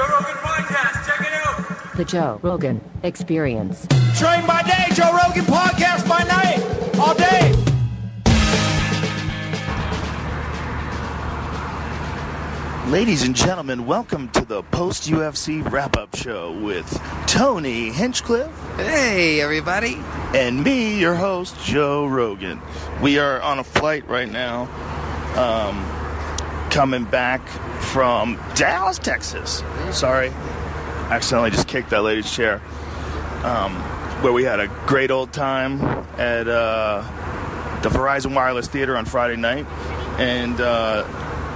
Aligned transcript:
Joe 0.00 0.06
Rogan 0.06 0.36
Podcast. 0.36 1.06
Check 1.06 1.20
it 1.20 1.34
out. 1.46 1.96
The 1.96 2.04
Joe 2.06 2.40
Rogan 2.42 2.80
Experience. 3.02 3.86
Train 4.18 4.46
by 4.46 4.62
day, 4.62 4.94
Joe 4.94 5.12
Rogan 5.12 5.44
podcast 5.44 6.08
by 6.08 6.22
night, 6.24 6.98
all 6.98 7.14
day. 7.14 7.54
Ladies 12.88 13.22
and 13.22 13.36
gentlemen, 13.36 13.86
welcome 13.86 14.28
to 14.30 14.44
the 14.44 14.62
post 14.64 15.08
UFC 15.08 15.62
wrap 15.70 15.96
up 15.96 16.16
show 16.16 16.50
with 16.60 16.88
Tony 17.28 17.90
Hinchcliffe 17.90 18.50
Hey, 18.76 19.40
everybody. 19.40 19.96
and 20.34 20.64
me, 20.64 20.98
your 20.98 21.14
host, 21.14 21.54
Joe 21.64 22.06
Rogan. 22.06 22.60
We 23.00 23.18
are 23.20 23.40
on 23.42 23.60
a 23.60 23.64
flight 23.64 24.08
right 24.08 24.28
now, 24.30 24.62
um, 25.36 26.70
coming 26.70 27.04
back 27.04 27.46
from 27.90 28.38
Dallas, 28.54 28.98
Texas. 28.98 29.64
Sorry, 29.90 30.28
accidentally 31.10 31.50
just 31.50 31.66
kicked 31.66 31.90
that 31.90 32.02
lady's 32.02 32.30
chair. 32.30 32.62
Um, 33.44 33.74
where 34.22 34.32
we 34.32 34.44
had 34.44 34.60
a 34.60 34.68
great 34.86 35.10
old 35.10 35.32
time 35.32 35.80
at 36.18 36.46
uh, 36.46 37.02
the 37.82 37.88
Verizon 37.88 38.34
Wireless 38.34 38.68
Theater 38.68 38.96
on 38.96 39.06
Friday 39.06 39.36
night, 39.36 39.66
and 40.18 40.60
uh, 40.60 41.04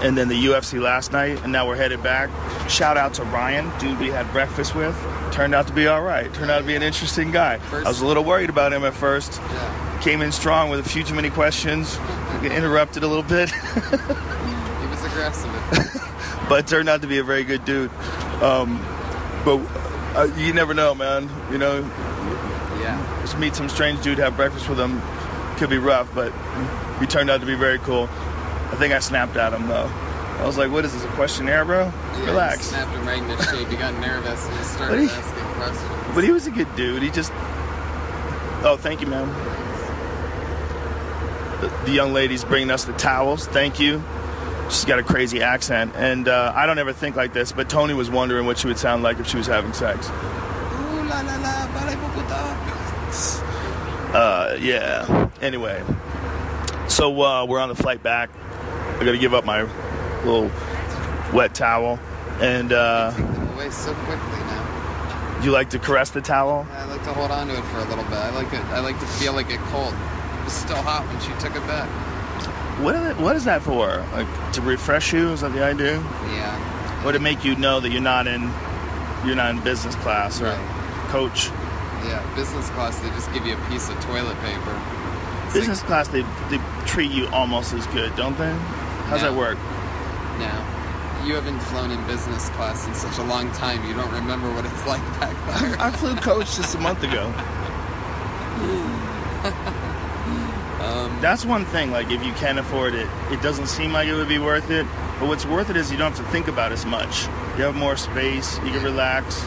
and 0.03 0.17
then 0.17 0.29
the 0.29 0.47
UFC 0.47 0.81
last 0.81 1.13
night, 1.13 1.41
and 1.43 1.53
now 1.53 1.69
we're 1.69 1.77
headed 1.77 2.03
back. 2.03 2.31
Shout 2.69 2.97
out 2.97 3.15
to 3.15 3.25
Ryan, 3.25 3.71
dude 3.79 4.01
we 4.01 4.09
had 4.09 4.31
breakfast 4.33 4.75
with. 4.75 4.97
Turned 5.31 5.55
out 5.55 5.67
to 5.69 5.73
be 5.73 5.87
all 5.87 6.03
right. 6.03 6.33
Turned 6.35 6.51
out 6.51 6.59
to 6.61 6.65
be 6.65 6.75
an 6.75 6.83
interesting 6.83 7.31
guy. 7.31 7.61
I 7.73 7.83
was 7.83 8.01
a 8.01 8.07
little 8.07 8.25
worried 8.25 8.51
about 8.51 8.73
him 8.73 8.85
at 8.85 8.95
first. 8.95 9.41
Came 10.01 10.21
in 10.21 10.33
strong 10.33 10.71
with 10.71 10.81
a 10.81 10.89
few 10.89 11.05
too 11.05 11.15
many 11.15 11.31
questions. 11.31 11.99
Interrupted 12.43 13.03
a 13.03 13.07
little 13.07 13.23
bit, 13.23 13.51
He 13.51 14.87
was 14.89 15.05
aggressive. 15.05 16.01
but 16.49 16.67
turned 16.67 16.89
out 16.89 17.03
to 17.03 17.07
be 17.09 17.19
a 17.19 17.25
very 17.25 17.45
good 17.45 17.65
dude. 17.65 17.91
Um, 18.43 18.79
but 19.45 19.59
uh, 20.17 20.29
you 20.37 20.53
never 20.53 20.75
know, 20.75 20.95
man. 20.95 21.29
You 21.51 21.59
know, 21.59 21.81
yeah. 22.81 23.21
just 23.23 23.39
meet 23.39 23.55
some 23.55 23.69
strange 23.69 24.03
dude, 24.03 24.19
have 24.19 24.37
breakfast 24.37 24.69
with 24.69 24.79
him. 24.79 25.01
Could 25.57 25.71
be 25.71 25.79
rough, 25.79 26.13
but 26.15 26.33
he 27.01 27.07
turned 27.07 27.31
out 27.31 27.41
to 27.41 27.47
be 27.47 27.55
very 27.55 27.79
cool. 27.79 28.05
I 28.05 28.77
think 28.77 28.93
I 28.93 28.99
snapped 28.99 29.37
at 29.37 29.53
him 29.53 29.69
though. 29.69 29.89
I 30.41 30.45
was 30.47 30.59
like, 30.59 30.73
"What 30.73 30.85
is 30.85 30.93
this? 30.93 31.05
A 31.05 31.09
questionnaire, 31.09 31.65
bro? 31.65 31.85
yeah 31.85 32.25
Relax." 32.27 32.59
He 32.59 32.65
snapped 32.65 32.91
him 32.91 33.07
right 33.07 33.19
in 33.23 33.29
the 33.29 33.43
shape. 33.45 33.69
He 33.69 33.77
got 33.77 33.95
nervous 34.01 34.45
and 34.47 34.57
he 34.59 34.65
started 34.65 35.03
you- 35.03 35.09
asking 35.09 35.45
questions. 35.55 36.15
But 36.15 36.25
he 36.25 36.33
was 36.33 36.47
a 36.47 36.51
good 36.51 36.75
dude. 36.77 37.03
He 37.03 37.11
just. 37.11 37.33
Oh, 38.67 38.77
thank 38.81 39.01
you, 39.01 39.07
ma'am. 39.07 39.29
The, 41.61 41.69
the 41.87 41.93
young 41.93 42.13
lady's 42.13 42.45
bringing 42.45 42.71
us 42.71 42.85
the 42.85 42.93
towels. 42.95 43.47
Thank 43.47 43.79
you. 43.79 44.03
She's 44.71 44.85
got 44.85 44.99
a 44.99 45.03
crazy 45.03 45.43
accent, 45.43 45.93
and 45.95 46.27
uh, 46.27 46.53
I 46.55 46.67
don't 46.67 46.79
ever 46.79 46.93
think 46.93 47.17
like 47.17 47.33
this. 47.33 47.53
But 47.53 47.69
Tony 47.69 47.95
was 47.95 48.11
wondering 48.11 48.47
what 48.47 48.59
she 48.59 48.67
would 48.67 48.79
sound 48.79 49.03
like 49.03 49.19
if 49.21 49.29
she 49.29 49.37
was 49.37 49.47
having 49.47 49.73
sex. 49.73 50.09
Uh, 54.15 54.57
yeah. 54.61 55.29
Anyway, 55.41 55.83
so 56.89 57.21
uh, 57.23 57.45
we're 57.45 57.61
on 57.61 57.69
the 57.69 57.75
flight 57.75 58.03
back. 58.03 58.31
I 59.01 59.05
got 59.05 59.13
to 59.13 59.19
give 59.19 59.35
up 59.35 59.45
my 59.45 59.63
little 60.25 60.51
wet 61.33 61.55
towel, 61.55 61.99
and 62.41 62.73
uh, 62.73 63.13
Away 63.55 63.71
so 63.71 63.93
quickly 63.95 64.39
now. 64.39 65.41
you 65.43 65.51
like 65.51 65.71
to 65.71 65.79
caress 65.79 66.11
the 66.11 66.21
towel. 66.21 66.67
I 66.73 66.85
like 66.87 67.03
to 67.05 67.13
hold 67.13 67.31
on 67.31 67.49
to 67.49 67.55
it 67.59 67.65
for 67.65 67.79
a 67.79 67.85
little 67.89 68.05
bit. 68.05 68.15
I 68.15 68.31
like 68.31 68.53
it. 68.53 68.65
I 68.67 68.81
like 68.81 68.99
to 69.01 69.07
feel 69.07 69.33
like 69.33 69.51
it 69.51 69.59
cold. 69.71 69.93
It 69.93 70.45
was 70.45 70.53
still 70.53 70.77
hot 70.77 71.07
when 71.09 71.21
she 71.21 71.33
took 71.41 71.57
it 71.57 71.67
back. 71.67 71.89
What 72.85 72.95
is, 72.97 73.07
it, 73.11 73.17
what 73.17 73.37
is 73.37 73.45
that 73.45 73.63
for? 73.63 74.05
Like 74.13 74.53
to 74.53 74.61
refresh 74.61 75.13
you? 75.13 75.31
Is 75.31 75.41
that 75.41 75.53
the 75.53 75.65
idea? 75.65 75.99
Yeah. 76.33 77.05
or 77.07 77.13
to 77.13 77.19
make 77.19 77.45
you 77.45 77.55
know 77.57 77.81
that 77.81 77.91
you're 77.91 78.01
not 78.03 78.27
in 78.27 78.51
you're 79.25 79.37
not 79.37 79.51
in 79.55 79.61
business 79.63 79.95
class 79.97 80.41
or 80.41 80.47
Right. 80.47 81.07
coach 81.09 81.49
Yeah. 82.05 82.23
Business 82.37 82.69
class, 82.71 82.99
they 83.01 83.09
just 83.11 83.33
give 83.33 83.47
you 83.47 83.55
a 83.55 83.71
piece 83.71 83.89
of 83.89 83.99
toilet 84.01 84.39
paper. 84.41 84.79
It's 85.47 85.55
business 85.55 85.83
class 85.83 86.09
they, 86.09 86.23
they 86.51 86.61
treat 86.87 87.11
you 87.11 87.27
almost 87.29 87.73
as 87.73 87.87
good 87.89 88.15
don't 88.17 88.37
they 88.37 88.53
how's 89.09 89.23
No. 89.23 89.31
that 89.31 89.39
work 89.39 89.59
no. 90.39 90.51
You 91.27 91.35
haven't 91.37 91.61
flown 91.61 91.91
in 91.91 92.05
business 92.07 92.51
class 92.51 92.87
in 92.87 92.93
such 92.95 93.17
a 93.17 93.23
long 93.23 93.51
time. 93.53 93.83
You 93.89 93.95
don't 93.95 94.13
remember 94.13 94.53
what 94.53 94.67
it's 94.67 94.87
like 94.87 95.01
back 95.21 95.35
there. 95.61 95.81
i 95.81 95.91
flew 95.91 96.15
coach 96.17 96.57
just 96.57 96.75
a 96.75 96.79
month 96.79 97.03
ago 97.03 97.33
Um, 100.85 101.21
that's 101.21 101.45
one 101.45 101.65
thing 101.65 101.91
like 101.91 102.11
if 102.11 102.25
you 102.25 102.33
can't 102.35 102.59
afford 102.59 102.95
it 102.95 103.09
it 103.31 103.41
doesn't 103.41 103.69
seem 103.69 103.93
like 103.93 104.07
it 104.07 104.15
would 104.15 104.29
be 104.29 104.39
worth 104.39 104.71
it 104.71 104.87
but 105.19 105.29
what's 105.29 105.47
worth 105.47 105.71
it 105.71 105.77
is 105.77 105.91
you 105.91 105.97
don't 105.97 106.15
have 106.15 106.25
to 106.25 106.31
think 106.31 106.47
about 106.49 106.73
as 106.73 106.85
much 106.85 107.25
you 107.57 107.65
have 107.65 107.75
more 107.75 107.97
space 107.97 108.59
you 108.59 108.71
can 108.71 108.83
relax 108.83 109.43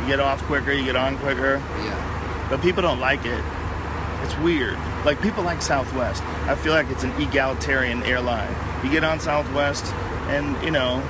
you 0.00 0.06
get 0.06 0.20
off 0.20 0.42
quicker 0.44 0.72
you 0.72 0.84
get 0.84 0.96
on 0.96 1.18
quicker 1.18 1.56
yeah. 1.82 2.46
but 2.48 2.62
people 2.62 2.82
don't 2.82 3.00
like 3.00 3.24
it. 3.24 3.44
It's 4.22 4.36
weird. 4.38 4.78
Like 5.04 5.22
people 5.22 5.44
like 5.44 5.62
Southwest. 5.62 6.22
I 6.46 6.54
feel 6.54 6.72
like 6.72 6.90
it's 6.90 7.04
an 7.04 7.12
egalitarian 7.20 8.02
airline. 8.02 8.54
You 8.84 8.90
get 8.90 9.04
on 9.04 9.20
Southwest, 9.20 9.86
and 10.28 10.60
you 10.64 10.70
know, 10.70 11.00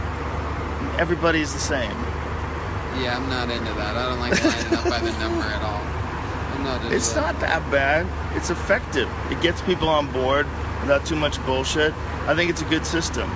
everybody's 0.98 1.52
the 1.52 1.58
same. 1.58 1.90
Yeah, 3.00 3.16
I'm 3.16 3.28
not 3.28 3.50
into 3.50 3.72
that. 3.74 3.96
I 3.96 4.08
don't 4.08 4.20
like 4.20 4.44
lining 4.44 4.74
up 4.74 4.84
by 4.84 5.00
the 5.00 5.18
number 5.18 5.44
at 5.44 5.62
all. 5.62 5.82
Not 6.58 6.92
It's 6.92 7.14
not 7.14 7.38
that 7.40 7.70
bad. 7.70 8.06
It's 8.36 8.50
effective. 8.50 9.08
It 9.30 9.40
gets 9.40 9.62
people 9.62 9.88
on 9.88 10.10
board 10.12 10.46
without 10.80 11.06
too 11.06 11.16
much 11.16 11.44
bullshit. 11.46 11.92
I 12.26 12.34
think 12.34 12.50
it's 12.50 12.62
a 12.62 12.66
good 12.66 12.84
system. 12.84 13.30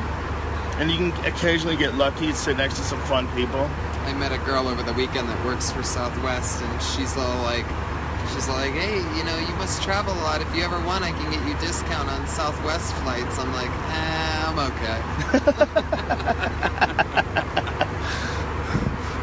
And 0.78 0.90
you 0.90 0.96
can 0.96 1.12
occasionally 1.24 1.76
get 1.76 1.94
lucky 1.94 2.26
and 2.26 2.36
sit 2.36 2.56
next 2.56 2.76
to 2.76 2.82
some 2.82 3.00
fun 3.02 3.28
people. 3.36 3.70
I 4.04 4.12
met 4.14 4.32
a 4.32 4.38
girl 4.38 4.66
over 4.66 4.82
the 4.82 4.92
weekend 4.94 5.28
that 5.28 5.44
works 5.44 5.70
for 5.70 5.82
Southwest, 5.82 6.60
and 6.62 6.82
she's 6.82 7.16
all 7.16 7.42
like, 7.42 7.64
she's 8.34 8.48
like, 8.48 8.72
hey, 8.72 8.96
you 9.16 9.24
know, 9.24 9.38
you 9.38 9.54
must 9.56 9.82
travel 9.82 10.12
a 10.12 10.22
lot. 10.22 10.40
If 10.42 10.54
you 10.56 10.64
ever 10.64 10.80
want, 10.84 11.04
I 11.04 11.12
can 11.12 11.30
get 11.30 11.46
you 11.46 11.54
discount 11.64 12.08
on 12.08 12.26
Southwest 12.26 12.92
flights. 12.96 13.38
I'm 13.38 13.52
like, 13.52 13.70
eh, 13.70 14.44
I'm 14.48 14.58
okay. 14.58 14.98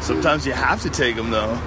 Sometimes 0.00 0.46
you 0.46 0.52
have 0.52 0.80
to 0.82 0.90
take 0.90 1.14
them 1.16 1.30
though. 1.30 1.60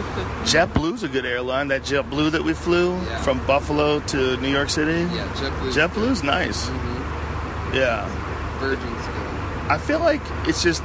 JetBlue's 0.44 1.02
a 1.02 1.08
good 1.08 1.24
airline. 1.26 1.68
That 1.68 1.82
JetBlue 1.82 2.32
that 2.32 2.42
we 2.42 2.52
flew 2.54 2.94
Yeah. 2.94 3.18
from 3.22 3.44
Buffalo 3.46 4.00
to 4.00 4.36
New 4.38 4.48
York 4.50 4.70
City. 4.70 5.02
Yeah, 5.14 5.26
JetBlue's 5.34 5.76
JetBlue's 5.76 6.22
nice. 6.22 6.68
hmm 6.68 7.74
Yeah. 7.76 8.08
Virgin's 8.58 8.82
good. 9.06 9.70
I 9.70 9.78
feel 9.78 10.00
like 10.00 10.20
it's 10.46 10.62
just 10.62 10.82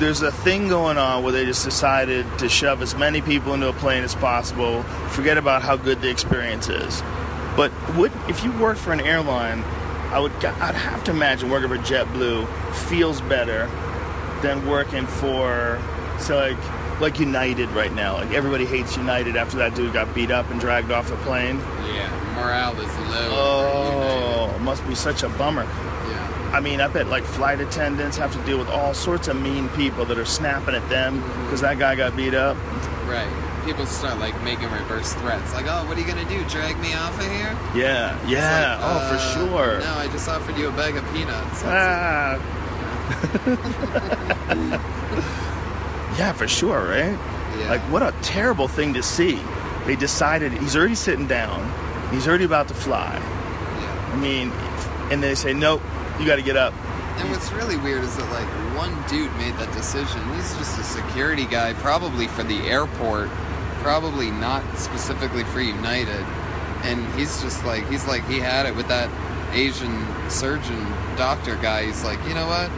there's 0.00 0.22
a 0.22 0.32
thing 0.32 0.66
going 0.68 0.98
on 0.98 1.22
where 1.22 1.32
they 1.32 1.44
just 1.44 1.64
decided 1.64 2.26
to 2.38 2.48
shove 2.48 2.82
as 2.82 2.96
many 2.96 3.20
people 3.22 3.54
into 3.54 3.68
a 3.68 3.72
plane 3.74 4.02
as 4.02 4.14
possible, 4.16 4.82
forget 5.10 5.38
about 5.38 5.62
how 5.62 5.76
good 5.76 6.00
the 6.02 6.10
experience 6.10 6.68
is. 6.68 7.02
But 7.56 7.70
would 7.96 8.10
if 8.28 8.42
you 8.42 8.50
work 8.52 8.76
for 8.78 8.92
an 8.92 9.00
airline, 9.00 9.62
I 10.10 10.18
would 10.18 10.32
I'd 10.44 10.74
have 10.74 11.04
to 11.04 11.10
imagine 11.12 11.50
working 11.50 11.68
for 11.68 11.78
JetBlue 11.78 12.46
feels 12.88 13.20
better 13.22 13.70
than 14.42 14.66
working 14.66 15.06
for 15.06 15.80
so 16.18 16.36
like 16.36 16.58
like 17.02 17.18
United 17.18 17.68
right 17.70 17.92
now. 17.92 18.14
Like 18.14 18.32
everybody 18.32 18.64
hates 18.64 18.96
United 18.96 19.36
after 19.36 19.58
that 19.58 19.74
dude 19.74 19.92
got 19.92 20.14
beat 20.14 20.30
up 20.30 20.48
and 20.50 20.60
dragged 20.60 20.92
off 20.92 21.08
the 21.08 21.16
plane. 21.16 21.58
Yeah, 21.92 22.08
morale 22.36 22.80
is 22.80 22.96
low. 23.10 23.28
Oh, 23.32 24.58
must 24.60 24.86
be 24.86 24.94
such 24.94 25.24
a 25.24 25.28
bummer. 25.30 25.64
Yeah. 25.64 26.50
I 26.54 26.60
mean, 26.60 26.80
I 26.80 26.86
bet 26.88 27.08
like 27.08 27.24
flight 27.24 27.60
attendants 27.60 28.16
have 28.16 28.32
to 28.32 28.38
deal 28.46 28.56
with 28.58 28.68
all 28.68 28.94
sorts 28.94 29.26
of 29.28 29.38
mean 29.40 29.68
people 29.70 30.04
that 30.06 30.16
are 30.16 30.24
snapping 30.24 30.76
at 30.76 30.88
them 30.88 31.20
because 31.44 31.60
that 31.60 31.78
guy 31.78 31.96
got 31.96 32.16
beat 32.16 32.34
up. 32.34 32.56
Right. 33.06 33.28
People 33.64 33.84
start 33.86 34.18
like 34.18 34.40
making 34.42 34.70
reverse 34.70 35.12
threats, 35.14 35.52
like, 35.54 35.66
"Oh, 35.68 35.84
what 35.86 35.96
are 35.96 36.00
you 36.00 36.06
gonna 36.06 36.28
do? 36.28 36.42
Drag 36.44 36.78
me 36.80 36.94
off 36.94 37.16
of 37.16 37.26
here?" 37.30 37.56
Yeah, 37.76 38.18
yeah, 38.26 38.76
like, 38.76 38.84
oh 38.84 38.98
uh, 38.98 39.08
for 39.08 39.18
sure. 39.38 39.78
No, 39.78 39.94
I 39.98 40.08
just 40.08 40.28
offered 40.28 40.56
you 40.56 40.68
a 40.68 40.72
bag 40.72 40.96
of 40.96 41.04
peanuts. 41.12 41.62
Ah. 41.64 42.38
yeah, 46.18 46.32
for 46.32 46.48
sure, 46.48 46.88
right? 46.88 47.18
Yeah. 47.58 47.68
Like, 47.68 47.80
what 47.82 48.02
a 48.02 48.14
terrible 48.22 48.68
thing 48.68 48.94
to 48.94 49.02
see. 49.02 49.40
They 49.86 49.96
decided 49.96 50.52
he's 50.52 50.76
already 50.76 50.94
sitting 50.94 51.26
down, 51.26 51.60
he's 52.12 52.28
already 52.28 52.44
about 52.44 52.68
to 52.68 52.74
fly. 52.74 53.14
Yeah. 53.14 54.12
I 54.12 54.16
mean, 54.16 54.50
and 55.10 55.22
they 55.22 55.34
say, 55.34 55.52
nope, 55.52 55.82
you 56.18 56.26
got 56.26 56.36
to 56.36 56.42
get 56.42 56.56
up. 56.56 56.72
And 57.18 57.30
what's 57.30 57.52
really 57.52 57.76
weird 57.76 58.04
is 58.04 58.16
that 58.16 58.30
like 58.32 58.46
one 58.76 58.94
dude 59.08 59.32
made 59.36 59.54
that 59.58 59.72
decision. 59.72 60.20
He's 60.34 60.56
just 60.56 60.78
a 60.78 60.84
security 60.84 61.44
guy, 61.44 61.74
probably 61.74 62.26
for 62.26 62.42
the 62.42 62.58
airport, 62.62 63.28
probably 63.82 64.30
not 64.30 64.62
specifically 64.78 65.44
for 65.44 65.60
United. 65.60 66.24
And 66.84 67.06
he's 67.14 67.40
just 67.42 67.64
like 67.64 67.88
he's 67.88 68.06
like 68.06 68.24
he 68.26 68.38
had 68.38 68.66
it 68.66 68.74
with 68.74 68.88
that 68.88 69.10
Asian 69.52 70.06
surgeon 70.30 70.84
doctor 71.16 71.56
guy. 71.56 71.84
He's 71.84 72.02
like, 72.02 72.18
you 72.26 72.34
know 72.34 72.46
what? 72.46 72.70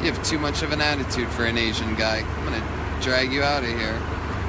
You 0.00 0.12
have 0.12 0.22
too 0.22 0.38
much 0.38 0.62
of 0.62 0.72
an 0.72 0.80
attitude 0.80 1.28
for 1.28 1.44
an 1.44 1.56
Asian 1.56 1.94
guy. 1.94 2.18
I'm 2.18 2.44
gonna 2.44 3.00
drag 3.00 3.32
you 3.32 3.42
out 3.42 3.62
of 3.62 3.70
here. 3.70 4.00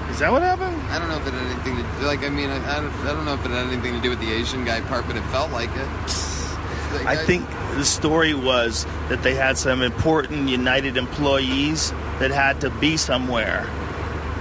Is 0.10 0.20
that 0.20 0.32
what 0.32 0.42
happened? 0.42 0.76
I 0.92 1.00
don't 1.00 1.10
know 1.10 1.18
if 1.18 1.28
it 1.28 1.34
had 1.34 1.52
anything 1.52 1.76
to 1.78 2.06
like. 2.06 2.24
I 2.24 2.30
mean, 2.30 2.50
I, 2.50 2.78
I, 2.78 2.82
don't, 2.82 2.94
I 3.06 3.14
don't 3.14 3.26
know 3.26 3.34
if 3.34 3.46
it 3.46 3.52
had 3.52 3.68
anything 3.68 3.94
to 3.94 4.02
do 4.02 4.10
with 4.10 4.20
the 4.20 4.32
Asian 4.32 4.64
guy 4.64 4.82
part, 4.82 5.08
but 5.08 5.16
it 5.16 5.24
felt 5.24 5.52
like 5.52 5.70
it. 5.72 5.76
That 5.76 7.02
I 7.06 7.16
guy- 7.16 7.26
think 7.26 7.50
the 7.76 7.86
story 7.86 8.34
was 8.34 8.86
that 9.10 9.24
they 9.24 9.36
had 9.36 9.58
some 9.58 9.82
important 9.82 10.48
United 10.50 10.98
employees 10.98 11.92
that 12.20 12.32
had 12.32 12.62
to 12.62 12.70
be 12.70 12.98
somewhere 12.98 13.68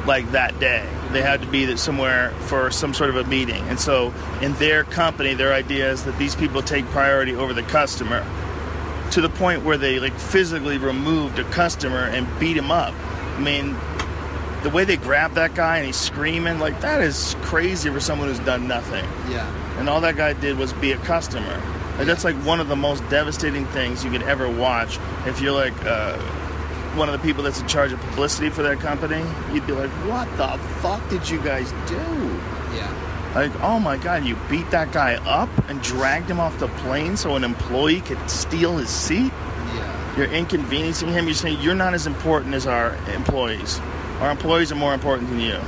like 0.06 0.30
that 0.32 0.58
day. 0.60 0.88
They 1.12 1.22
had 1.22 1.40
to 1.42 1.46
be 1.46 1.76
somewhere 1.76 2.30
for 2.40 2.70
some 2.70 2.92
sort 2.94 3.10
of 3.10 3.16
a 3.16 3.24
meeting. 3.24 3.62
And 3.68 3.80
so 3.80 4.12
in 4.42 4.52
their 4.54 4.84
company, 4.84 5.34
their 5.34 5.52
idea 5.52 5.90
is 5.90 6.04
that 6.04 6.18
these 6.18 6.34
people 6.36 6.62
take 6.62 6.84
priority 6.86 7.34
over 7.34 7.52
the 7.52 7.62
customer 7.62 8.24
to 9.12 9.20
the 9.20 9.28
point 9.28 9.64
where 9.64 9.76
they 9.76 9.98
like 10.00 10.18
physically 10.18 10.78
removed 10.78 11.38
a 11.38 11.44
customer 11.44 12.04
and 12.04 12.26
beat 12.38 12.56
him 12.56 12.70
up. 12.70 12.94
I 13.36 13.40
mean, 13.40 13.76
the 14.62 14.70
way 14.70 14.84
they 14.84 14.96
grabbed 14.96 15.34
that 15.34 15.54
guy 15.54 15.78
and 15.78 15.86
he's 15.86 15.96
screaming, 15.96 16.58
like 16.58 16.80
that 16.80 17.00
is 17.00 17.36
crazy 17.42 17.90
for 17.90 18.00
someone 18.00 18.28
who's 18.28 18.38
done 18.40 18.66
nothing. 18.66 19.04
Yeah. 19.30 19.78
And 19.78 19.88
all 19.88 20.00
that 20.00 20.16
guy 20.16 20.32
did 20.32 20.56
was 20.56 20.72
be 20.72 20.92
a 20.92 20.98
customer. 20.98 21.62
Like, 21.98 22.06
that's 22.06 22.24
like 22.24 22.34
one 22.36 22.60
of 22.60 22.68
the 22.68 22.76
most 22.76 23.08
devastating 23.08 23.66
things 23.66 24.04
you 24.04 24.10
could 24.10 24.22
ever 24.22 24.48
watch 24.50 24.98
if 25.26 25.40
you're 25.40 25.52
like 25.52 25.74
uh, 25.84 26.16
one 26.96 27.08
of 27.08 27.12
the 27.12 27.24
people 27.24 27.42
that's 27.44 27.60
in 27.60 27.68
charge 27.68 27.92
of 27.92 28.00
publicity 28.00 28.50
for 28.50 28.62
that 28.62 28.80
company. 28.80 29.22
You'd 29.52 29.66
be 29.66 29.74
like, 29.74 29.90
what 30.08 30.28
the 30.36 30.58
fuck 30.80 31.08
did 31.08 31.28
you 31.28 31.40
guys 31.40 31.70
do? 31.86 31.94
Yeah. 32.74 33.13
Like, 33.34 33.52
oh 33.62 33.80
my 33.80 33.96
god, 33.96 34.24
you 34.24 34.36
beat 34.48 34.70
that 34.70 34.92
guy 34.92 35.14
up 35.26 35.48
and 35.68 35.82
dragged 35.82 36.30
him 36.30 36.38
off 36.38 36.56
the 36.58 36.68
plane 36.68 37.16
so 37.16 37.34
an 37.34 37.42
employee 37.42 38.00
could 38.00 38.30
steal 38.30 38.76
his 38.78 38.88
seat? 38.88 39.32
Yeah. 39.74 40.16
You're 40.16 40.26
inconveniencing 40.32 41.08
him. 41.08 41.24
You're 41.26 41.34
saying 41.34 41.60
you're 41.60 41.74
not 41.74 41.94
as 41.94 42.06
important 42.06 42.54
as 42.54 42.66
our 42.68 42.94
employees. 43.12 43.80
Our 44.20 44.30
employees 44.30 44.70
are 44.70 44.76
more 44.76 44.94
important 44.94 45.28
than 45.30 45.40
you. 45.40 45.58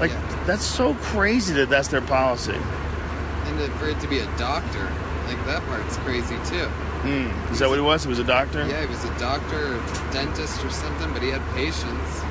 Like, 0.00 0.10
Yeah. 0.10 0.44
that's 0.46 0.64
so 0.64 0.94
crazy 0.94 1.54
that 1.54 1.70
that's 1.70 1.86
their 1.88 2.00
policy. 2.00 2.56
And 2.56 3.58
to, 3.58 3.68
for 3.78 3.88
it 3.88 4.00
to 4.00 4.08
be 4.08 4.18
a 4.18 4.26
doctor, 4.36 4.90
like 5.28 5.44
that 5.46 5.64
part's 5.66 5.96
crazy 5.98 6.34
too. 6.46 6.68
Mm. 7.02 7.52
Is 7.52 7.60
that 7.60 7.68
what 7.68 7.76
he 7.76 7.80
was? 7.84 8.02
He 8.02 8.08
was 8.08 8.18
a 8.18 8.24
doctor? 8.24 8.66
Yeah, 8.66 8.80
he 8.80 8.86
was 8.86 9.04
a 9.04 9.18
doctor 9.20 9.76
or 9.76 10.12
dentist 10.12 10.64
or 10.64 10.70
something, 10.70 11.12
but 11.12 11.22
he 11.22 11.28
had 11.30 11.42
patients 11.54 12.22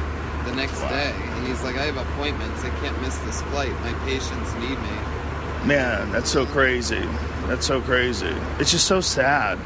the 0.52 0.58
next 0.58 0.80
Wow. 0.82 0.90
day. 0.90 1.14
And 1.16 1.48
he's 1.48 1.62
like, 1.64 1.78
I 1.78 1.84
have 1.84 1.98
appointments. 1.98 2.64
I 2.64 2.70
can't 2.82 3.00
miss 3.02 3.18
this 3.20 3.42
flight. 3.44 3.72
My 3.82 3.94
patients 4.06 4.54
need 4.56 4.78
me. 4.80 4.98
Man, 5.66 6.12
that's 6.12 6.30
so 6.30 6.46
crazy. 6.46 7.04
That's 7.48 7.66
so 7.66 7.82
crazy. 7.82 8.34
It's 8.60 8.72
just 8.72 8.86
so 8.88 9.02
sad. 9.02 9.58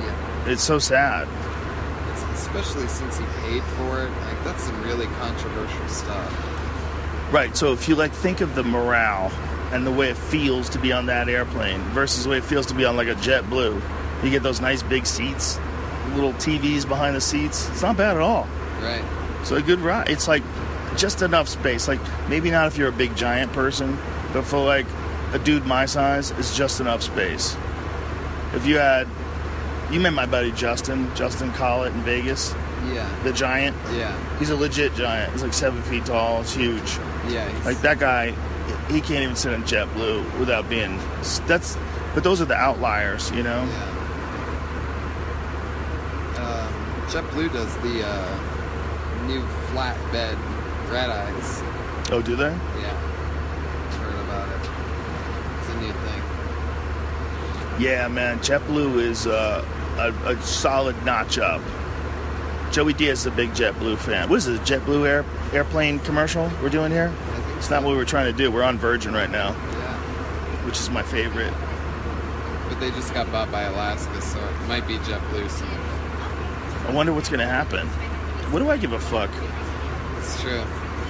Yeah. 0.00 0.50
It's 0.52 0.62
so 0.62 0.78
sad. 0.78 1.28
It's, 2.10 2.22
especially 2.42 2.88
since 2.88 3.18
he 3.18 3.24
paid 3.42 3.62
for 3.62 4.02
it. 4.04 4.10
Like, 4.10 4.44
that's 4.44 4.64
some 4.64 4.82
really 4.82 5.06
controversial 5.20 5.88
stuff. 5.88 7.32
Right. 7.32 7.56
So 7.56 7.72
if 7.72 7.88
you 7.88 7.94
like 7.94 8.12
think 8.12 8.40
of 8.40 8.54
the 8.54 8.62
morale 8.64 9.30
and 9.72 9.86
the 9.86 9.92
way 9.92 10.10
it 10.10 10.16
feels 10.18 10.68
to 10.70 10.78
be 10.78 10.92
on 10.92 11.06
that 11.06 11.28
airplane 11.28 11.80
versus 11.90 12.24
the 12.24 12.30
way 12.30 12.38
it 12.38 12.44
feels 12.44 12.66
to 12.66 12.74
be 12.74 12.84
on 12.84 12.96
like 12.96 13.08
a 13.08 13.14
JetBlue, 13.14 13.80
you 14.22 14.30
get 14.30 14.42
those 14.42 14.60
nice 14.60 14.82
big 14.82 15.06
seats, 15.06 15.58
little 16.14 16.34
TVs 16.34 16.86
behind 16.86 17.16
the 17.16 17.20
seats. 17.20 17.68
It's 17.70 17.82
not 17.82 17.96
bad 17.96 18.16
at 18.16 18.22
all. 18.22 18.46
Right. 18.82 19.02
So 19.44 19.56
a 19.56 19.62
good 19.62 19.80
ride. 19.80 20.08
It's 20.08 20.28
like 20.28 20.42
just 20.96 21.22
enough 21.22 21.48
space. 21.48 21.88
Like 21.88 22.00
maybe 22.28 22.50
not 22.50 22.66
if 22.68 22.76
you're 22.76 22.88
a 22.88 22.92
big 22.92 23.16
giant 23.16 23.52
person, 23.52 23.98
but 24.32 24.42
for 24.44 24.58
like 24.64 24.86
a 25.32 25.38
dude 25.38 25.64
my 25.66 25.86
size, 25.86 26.30
it's 26.32 26.56
just 26.56 26.80
enough 26.80 27.02
space. 27.02 27.56
If 28.54 28.66
you 28.66 28.76
had, 28.78 29.08
you 29.90 29.98
met 30.00 30.12
my 30.12 30.26
buddy 30.26 30.52
Justin, 30.52 31.10
Justin 31.14 31.50
Collett 31.52 31.92
in 31.94 32.02
Vegas, 32.02 32.54
Yeah. 32.92 33.08
the 33.24 33.32
giant. 33.32 33.76
Yeah. 33.94 34.14
He's 34.38 34.50
a 34.50 34.56
legit 34.56 34.94
giant. 34.94 35.32
He's 35.32 35.42
like 35.42 35.54
seven 35.54 35.82
feet 35.82 36.04
tall. 36.04 36.40
It's 36.42 36.54
huge. 36.54 36.98
Yeah. 37.28 37.48
Like 37.64 37.80
that 37.80 37.98
guy, 37.98 38.32
he 38.90 39.00
can't 39.00 39.22
even 39.22 39.36
sit 39.36 39.52
in 39.54 39.62
JetBlue 39.62 40.38
without 40.38 40.68
being. 40.68 40.98
That's. 41.46 41.76
But 42.14 42.24
those 42.24 42.42
are 42.42 42.44
the 42.44 42.54
outliers, 42.56 43.30
you 43.30 43.42
know. 43.42 43.64
Yeah. 43.64 43.88
Um, 46.38 46.72
JetBlue 47.08 47.52
does 47.52 47.74
the 47.78 48.06
uh, 48.06 48.38
new 49.26 49.42
flatbed 49.70 50.36
red 50.90 51.10
eyes. 51.10 51.62
Oh, 52.10 52.20
do 52.22 52.36
they? 52.36 52.50
Yeah. 52.50 52.94
Heard 53.98 54.14
about 54.24 54.48
it. 54.48 54.70
It's 55.60 55.68
a 55.70 55.80
new 55.80 55.92
thing. 55.92 57.82
Yeah, 57.82 58.08
man. 58.08 58.38
JetBlue 58.40 59.00
is 59.00 59.26
uh, 59.26 59.64
a, 59.98 60.32
a 60.32 60.42
solid 60.42 61.02
notch 61.04 61.38
up. 61.38 61.62
Joey 62.70 62.92
Diaz 62.94 63.20
is 63.20 63.26
a 63.26 63.30
big 63.30 63.50
JetBlue 63.50 63.98
fan. 63.98 64.28
What 64.28 64.36
is 64.36 64.48
it? 64.48 64.56
A 64.56 64.62
JetBlue 64.64 65.06
air, 65.06 65.24
airplane 65.52 65.98
commercial 66.00 66.50
we're 66.62 66.70
doing 66.70 66.90
here? 66.90 67.12
It's 67.56 67.68
so. 67.68 67.74
not 67.74 67.84
what 67.84 67.90
we 67.90 67.96
were 67.96 68.04
trying 68.04 68.32
to 68.32 68.36
do. 68.36 68.50
We're 68.50 68.62
on 68.62 68.78
Virgin 68.78 69.12
right 69.12 69.30
now, 69.30 69.50
Yeah. 69.50 70.66
which 70.66 70.78
is 70.78 70.90
my 70.90 71.02
favorite. 71.02 71.52
But 72.68 72.80
they 72.80 72.90
just 72.90 73.12
got 73.12 73.30
bought 73.30 73.52
by 73.52 73.62
Alaska, 73.62 74.20
so 74.22 74.38
it 74.38 74.68
might 74.68 74.86
be 74.86 74.96
JetBlue 74.98 75.50
soon. 75.50 75.68
I 76.88 76.90
wonder 76.92 77.12
what's 77.12 77.28
gonna 77.28 77.46
happen. 77.46 77.88
What 78.52 78.58
do 78.58 78.68
I 78.70 78.76
give 78.76 78.92
a 78.92 79.00
fuck? 79.00 79.30
It's 80.18 80.40
true. 80.42 80.62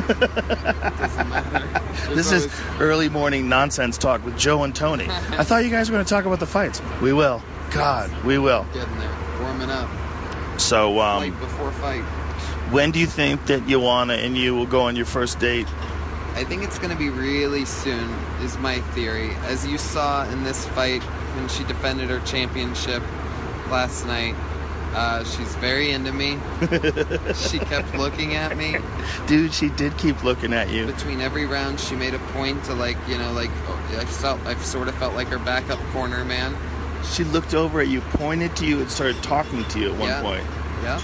Doesn't 0.09 1.29
matter. 1.29 2.15
This 2.15 2.33
is 2.33 2.49
early 2.81 3.09
morning 3.09 3.49
nonsense 3.49 3.99
talk 3.99 4.25
with 4.25 4.39
Joe 4.39 4.63
and 4.63 4.75
Tony. 4.75 5.07
I 5.11 5.45
thought 5.45 5.65
you 5.65 5.71
guys 5.71 5.91
were 5.91 5.95
going 5.95 6.05
to 6.05 6.09
talk 6.09 6.25
about 6.25 6.41
the 6.41 6.47
fights. 6.47 6.81
We 7.01 7.13
will. 7.13 7.43
God, 7.73 8.11
we 8.25 8.39
will. 8.39 8.65
getting 8.73 8.97
there, 8.99 9.17
warming 9.41 9.71
up, 9.71 9.89
So, 10.61 11.01
um, 11.01 11.23
fight 11.33 11.41
before 11.41 11.73
fight. 11.73 12.03
when 12.71 12.91
do 12.91 13.01
you 13.01 13.07
think 13.07 13.47
that 13.47 13.67
Joanna 13.67 14.15
and 14.15 14.37
you 14.37 14.55
will 14.55 14.67
go 14.67 14.83
on 14.83 14.95
your 14.95 15.07
first 15.07 15.39
date? 15.39 15.67
I 16.35 16.45
think 16.45 16.63
it's 16.63 16.79
going 16.79 16.91
to 16.91 16.97
be 16.97 17.11
really 17.11 17.65
soon, 17.65 18.09
is 18.43 18.57
my 18.59 18.81
theory. 18.95 19.31
As 19.47 19.67
you 19.67 19.79
saw 19.79 20.29
in 20.31 20.45
this 20.45 20.67
fight 20.69 21.03
when 21.03 21.49
she 21.49 21.65
defended 21.65 22.09
her 22.11 22.21
championship 22.21 23.03
last 23.71 24.07
night, 24.07 24.35
uh, 24.95 25.25
she's 25.25 25.55
very 25.57 25.91
into 25.93 26.13
me. 26.13 26.39
she 27.35 27.59
kept 27.59 27.95
looking 27.95 28.35
at 28.35 28.57
me. 28.57 28.77
Dude, 29.27 29.53
she 29.55 29.69
did 29.71 29.97
keep 29.99 30.23
looking 30.25 30.53
at 30.53 30.71
you. 30.71 30.87
Between 30.87 31.21
every 31.21 31.47
round, 31.47 31.81
she 31.81 31.95
made 31.97 32.15
a 32.15 32.19
point 32.19 32.63
to 32.65 32.75
like, 32.75 32.97
you 33.09 33.19
know, 33.19 33.33
like 33.33 33.51
oh, 33.69 33.97
I 33.99 34.05
felt, 34.05 34.41
I 34.47 34.55
sort 34.57 34.89
of 34.89 34.95
felt 34.97 35.15
like 35.15 35.29
her 35.29 35.39
backup 35.39 35.79
corner 35.93 36.25
man. 36.25 36.57
She 37.13 37.25
looked 37.25 37.55
over 37.55 37.81
at 37.81 37.89
you, 37.89 38.01
pointed 38.01 38.55
to 38.57 38.67
you, 38.67 38.81
and 38.81 38.91
started 38.91 39.21
talking 39.23 39.65
to 39.65 39.79
you 39.81 39.93
at 39.93 39.99
one 39.99 40.09
Yeah. 40.09 40.23
point. 40.23 40.45
Yeah, 40.83 41.01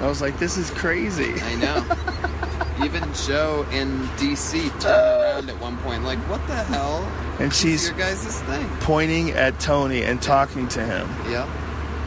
I 0.00 0.06
was 0.08 0.20
like, 0.20 0.38
this 0.38 0.56
is 0.56 0.70
crazy. 0.70 1.34
I 1.40 1.54
know. 1.56 1.84
Even 2.84 3.02
Joe 3.14 3.66
in 3.72 4.02
DC 4.18 4.68
turned 4.80 4.84
around 5.22 5.48
at 5.50 5.58
one 5.60 5.78
point, 5.78 6.04
like, 6.04 6.18
what 6.30 6.46
the 6.46 6.54
hell? 6.54 7.00
And 7.38 7.52
she's 7.52 7.88
your 7.88 7.96
guys' 7.98 8.40
thing. 8.42 8.66
pointing 8.80 9.30
at 9.32 9.58
Tony 9.60 10.02
and 10.04 10.20
talking 10.20 10.68
to 10.68 10.84
him. 10.84 11.08
Yep. 11.30 11.48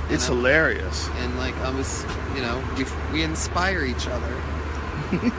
It's 0.09 0.25
hilarious. 0.25 1.07
and 1.17 1.37
like 1.37 1.55
I 1.57 1.69
was, 1.69 2.05
you 2.35 2.41
know, 2.41 2.63
we 2.77 2.85
we 3.11 3.23
inspire 3.23 3.83
each 3.85 4.07
other. 4.07 4.33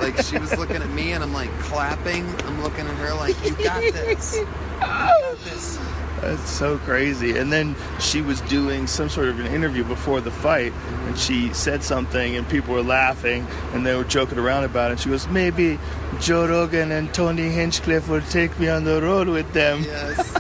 like 0.00 0.20
she 0.22 0.36
was 0.38 0.56
looking 0.58 0.76
at 0.82 0.90
me, 0.90 1.12
and 1.12 1.22
I'm 1.22 1.32
like 1.32 1.50
clapping. 1.60 2.26
I'm 2.46 2.62
looking 2.62 2.86
at 2.86 2.94
her 2.96 3.14
like, 3.14 3.36
"You 3.44 3.52
got 3.64 3.80
this. 3.92 4.36
You 4.36 4.48
got 4.80 5.38
this." 5.44 5.78
That's 6.20 6.50
so 6.50 6.76
crazy. 6.78 7.38
And 7.38 7.50
then 7.50 7.74
she 7.98 8.20
was 8.20 8.42
doing 8.42 8.86
some 8.86 9.08
sort 9.08 9.28
of 9.28 9.40
an 9.40 9.46
interview 9.46 9.84
before 9.84 10.20
the 10.20 10.30
fight, 10.30 10.72
and 11.06 11.16
she 11.18 11.52
said 11.54 11.82
something, 11.82 12.36
and 12.36 12.46
people 12.48 12.74
were 12.74 12.82
laughing, 12.82 13.46
and 13.72 13.86
they 13.86 13.94
were 13.96 14.04
joking 14.04 14.38
around 14.38 14.64
about 14.64 14.88
it. 14.90 14.92
And 14.94 15.00
She 15.00 15.08
goes, 15.08 15.28
"Maybe 15.28 15.78
Joe 16.20 16.46
Rogan 16.48 16.90
and 16.92 17.12
Tony 17.14 17.48
Hinchcliffe 17.48 18.08
will 18.08 18.20
take 18.22 18.58
me 18.58 18.68
on 18.68 18.84
the 18.84 19.00
road 19.00 19.28
with 19.28 19.50
them." 19.52 19.82
Yes, 19.84 20.34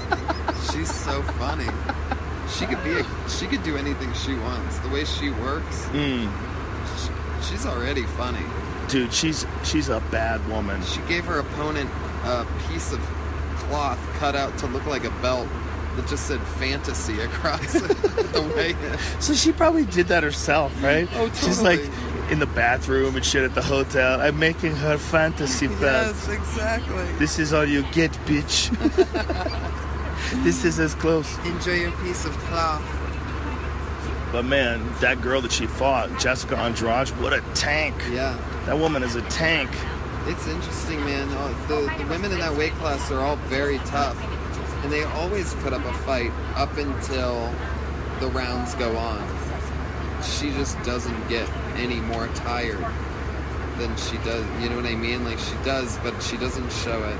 she's 0.72 0.92
so 0.92 1.22
funny. 1.38 1.68
She 2.60 2.66
could 2.66 2.84
be. 2.84 2.92
A, 3.00 3.28
she 3.28 3.46
could 3.46 3.62
do 3.62 3.76
anything 3.76 4.12
she 4.12 4.34
wants. 4.34 4.78
The 4.80 4.88
way 4.90 5.04
she 5.04 5.30
works, 5.30 5.86
Mm. 5.92 6.30
sh- 6.98 7.48
she's 7.50 7.64
already 7.66 8.04
funny. 8.04 8.44
Dude, 8.88 9.12
she's 9.12 9.46
she's 9.64 9.88
a 9.88 10.00
bad 10.10 10.46
woman. 10.48 10.82
She 10.84 11.00
gave 11.08 11.24
her 11.24 11.38
opponent 11.38 11.88
a 12.24 12.46
piece 12.68 12.92
of 12.92 13.00
cloth 13.56 13.98
cut 14.18 14.36
out 14.36 14.56
to 14.58 14.66
look 14.66 14.84
like 14.86 15.04
a 15.04 15.10
belt 15.22 15.48
that 15.96 16.06
just 16.06 16.26
said 16.26 16.40
"fantasy" 16.58 17.18
across 17.20 17.72
the 17.72 18.52
way. 18.54 18.76
So 19.20 19.32
she 19.34 19.52
probably 19.52 19.86
did 19.86 20.08
that 20.08 20.22
herself, 20.22 20.70
right? 20.82 21.08
Oh, 21.14 21.28
totally. 21.28 21.40
She's 21.40 21.62
like 21.62 21.80
in 22.30 22.38
the 22.40 22.46
bathroom 22.46 23.16
and 23.16 23.24
shit 23.24 23.42
at 23.42 23.54
the 23.54 23.62
hotel. 23.62 24.20
I'm 24.20 24.38
making 24.38 24.76
her 24.76 24.98
fantasy 24.98 25.66
belt. 25.66 25.80
Yes, 26.14 26.28
exactly. 26.28 27.04
This 27.18 27.38
is 27.38 27.52
all 27.54 27.64
you 27.64 27.82
get, 27.92 28.12
bitch. 28.26 28.70
this 30.42 30.64
is 30.64 30.78
as 30.78 30.94
close. 30.94 31.38
Enjoy 31.46 31.72
your 31.74 31.92
piece 31.98 32.24
of 32.24 32.32
cloth. 32.38 32.82
But 34.32 34.44
man, 34.44 34.86
that 35.00 35.20
girl 35.20 35.40
that 35.40 35.50
she 35.52 35.66
fought, 35.66 36.16
Jessica 36.20 36.56
Andrade, 36.56 37.08
what 37.20 37.32
a 37.32 37.40
tank. 37.54 37.96
Yeah, 38.12 38.38
That 38.66 38.78
woman 38.78 39.02
is 39.02 39.16
a 39.16 39.22
tank. 39.22 39.70
it's 40.26 40.46
interesting, 40.46 41.00
man. 41.00 41.26
Oh, 41.32 41.64
The, 41.66 42.02
the 42.02 42.08
women 42.08 42.30
in 42.32 42.38
that 42.38 42.54
weight 42.56 42.72
class 42.74 43.10
are 43.10 43.20
all 43.20 43.36
very 43.48 43.78
tough, 43.78 44.16
and 44.84 44.92
they 44.92 45.02
always 45.02 45.52
put 45.54 45.72
up 45.72 45.84
a 45.84 45.92
fight 46.04 46.30
up 46.54 46.76
until 46.76 47.52
the 48.20 48.28
rounds 48.28 48.74
go 48.76 48.96
on. 48.96 49.18
She 50.22 50.50
just 50.52 50.80
doesn't 50.84 51.28
get 51.28 51.48
any 51.74 52.00
more 52.00 52.28
tired 52.28 52.78
than 53.78 53.96
she 53.96 54.16
does. 54.18 54.44
You 54.62 54.68
know 54.68 54.76
what 54.76 54.86
I 54.86 54.94
mean? 54.94 55.24
Like 55.24 55.38
she 55.40 55.54
does, 55.64 55.96
but 56.04 56.18
she 56.22 56.36
doesn't 56.36 56.70
show 56.70 57.02
it. 57.02 57.16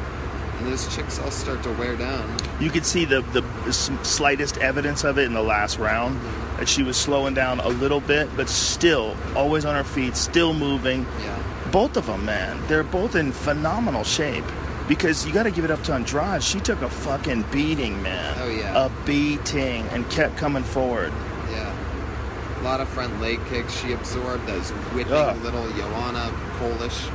And 0.61 0.71
those 0.71 0.95
chicks 0.95 1.19
all 1.19 1.31
start 1.31 1.63
to 1.63 1.73
wear 1.73 1.97
down. 1.97 2.37
You 2.61 2.71
could 2.71 2.85
see 2.85 3.05
the, 3.05 3.23
the 3.33 3.73
slightest 3.73 4.59
evidence 4.59 5.05
of 5.05 5.19
it 5.19 5.25
in 5.25 5.33
the 5.33 5.43
last 5.43 5.79
round. 5.79 6.21
That 6.59 6.69
she 6.69 6.83
was 6.83 6.97
slowing 6.97 7.33
down 7.33 7.61
a 7.61 7.69
little 7.69 8.01
bit, 8.01 8.29
but 8.37 8.49
still 8.49 9.17
always 9.35 9.65
on 9.65 9.75
her 9.75 9.85
feet, 9.85 10.15
still 10.17 10.53
moving. 10.53 11.07
Yeah. 11.21 11.71
Both 11.73 11.97
of 11.97 12.07
them, 12.07 12.27
man, 12.27 12.61
they're 12.67 12.83
both 12.83 13.17
in 13.17 13.33
phenomenal 13.33 14.05
shape. 14.05 14.45
Because 14.87 15.25
you 15.25 15.33
got 15.33 15.45
to 15.45 15.53
give 15.53 15.65
it 15.65 15.71
up 15.71 15.83
to 15.85 15.95
Andrade. 15.95 16.43
She 16.43 16.59
took 16.59 16.83
a 16.83 16.91
fucking 16.91 17.45
beating, 17.53 18.03
man. 18.03 18.37
Oh, 18.41 18.51
yeah. 18.51 18.87
A 18.87 19.07
beating, 19.07 19.87
and 19.91 20.09
kept 20.11 20.37
coming 20.37 20.65
forward. 20.65 21.13
Yeah. 21.51 22.61
A 22.61 22.63
lot 22.63 22.81
of 22.81 22.89
front 22.89 23.21
leg 23.21 23.39
kicks 23.49 23.73
she 23.81 23.93
absorbed, 23.93 24.47
those 24.47 24.71
whipping 24.93 25.13
Ugh. 25.13 25.41
little 25.43 25.71
Joanna 25.71 26.35
Polish 26.59 27.07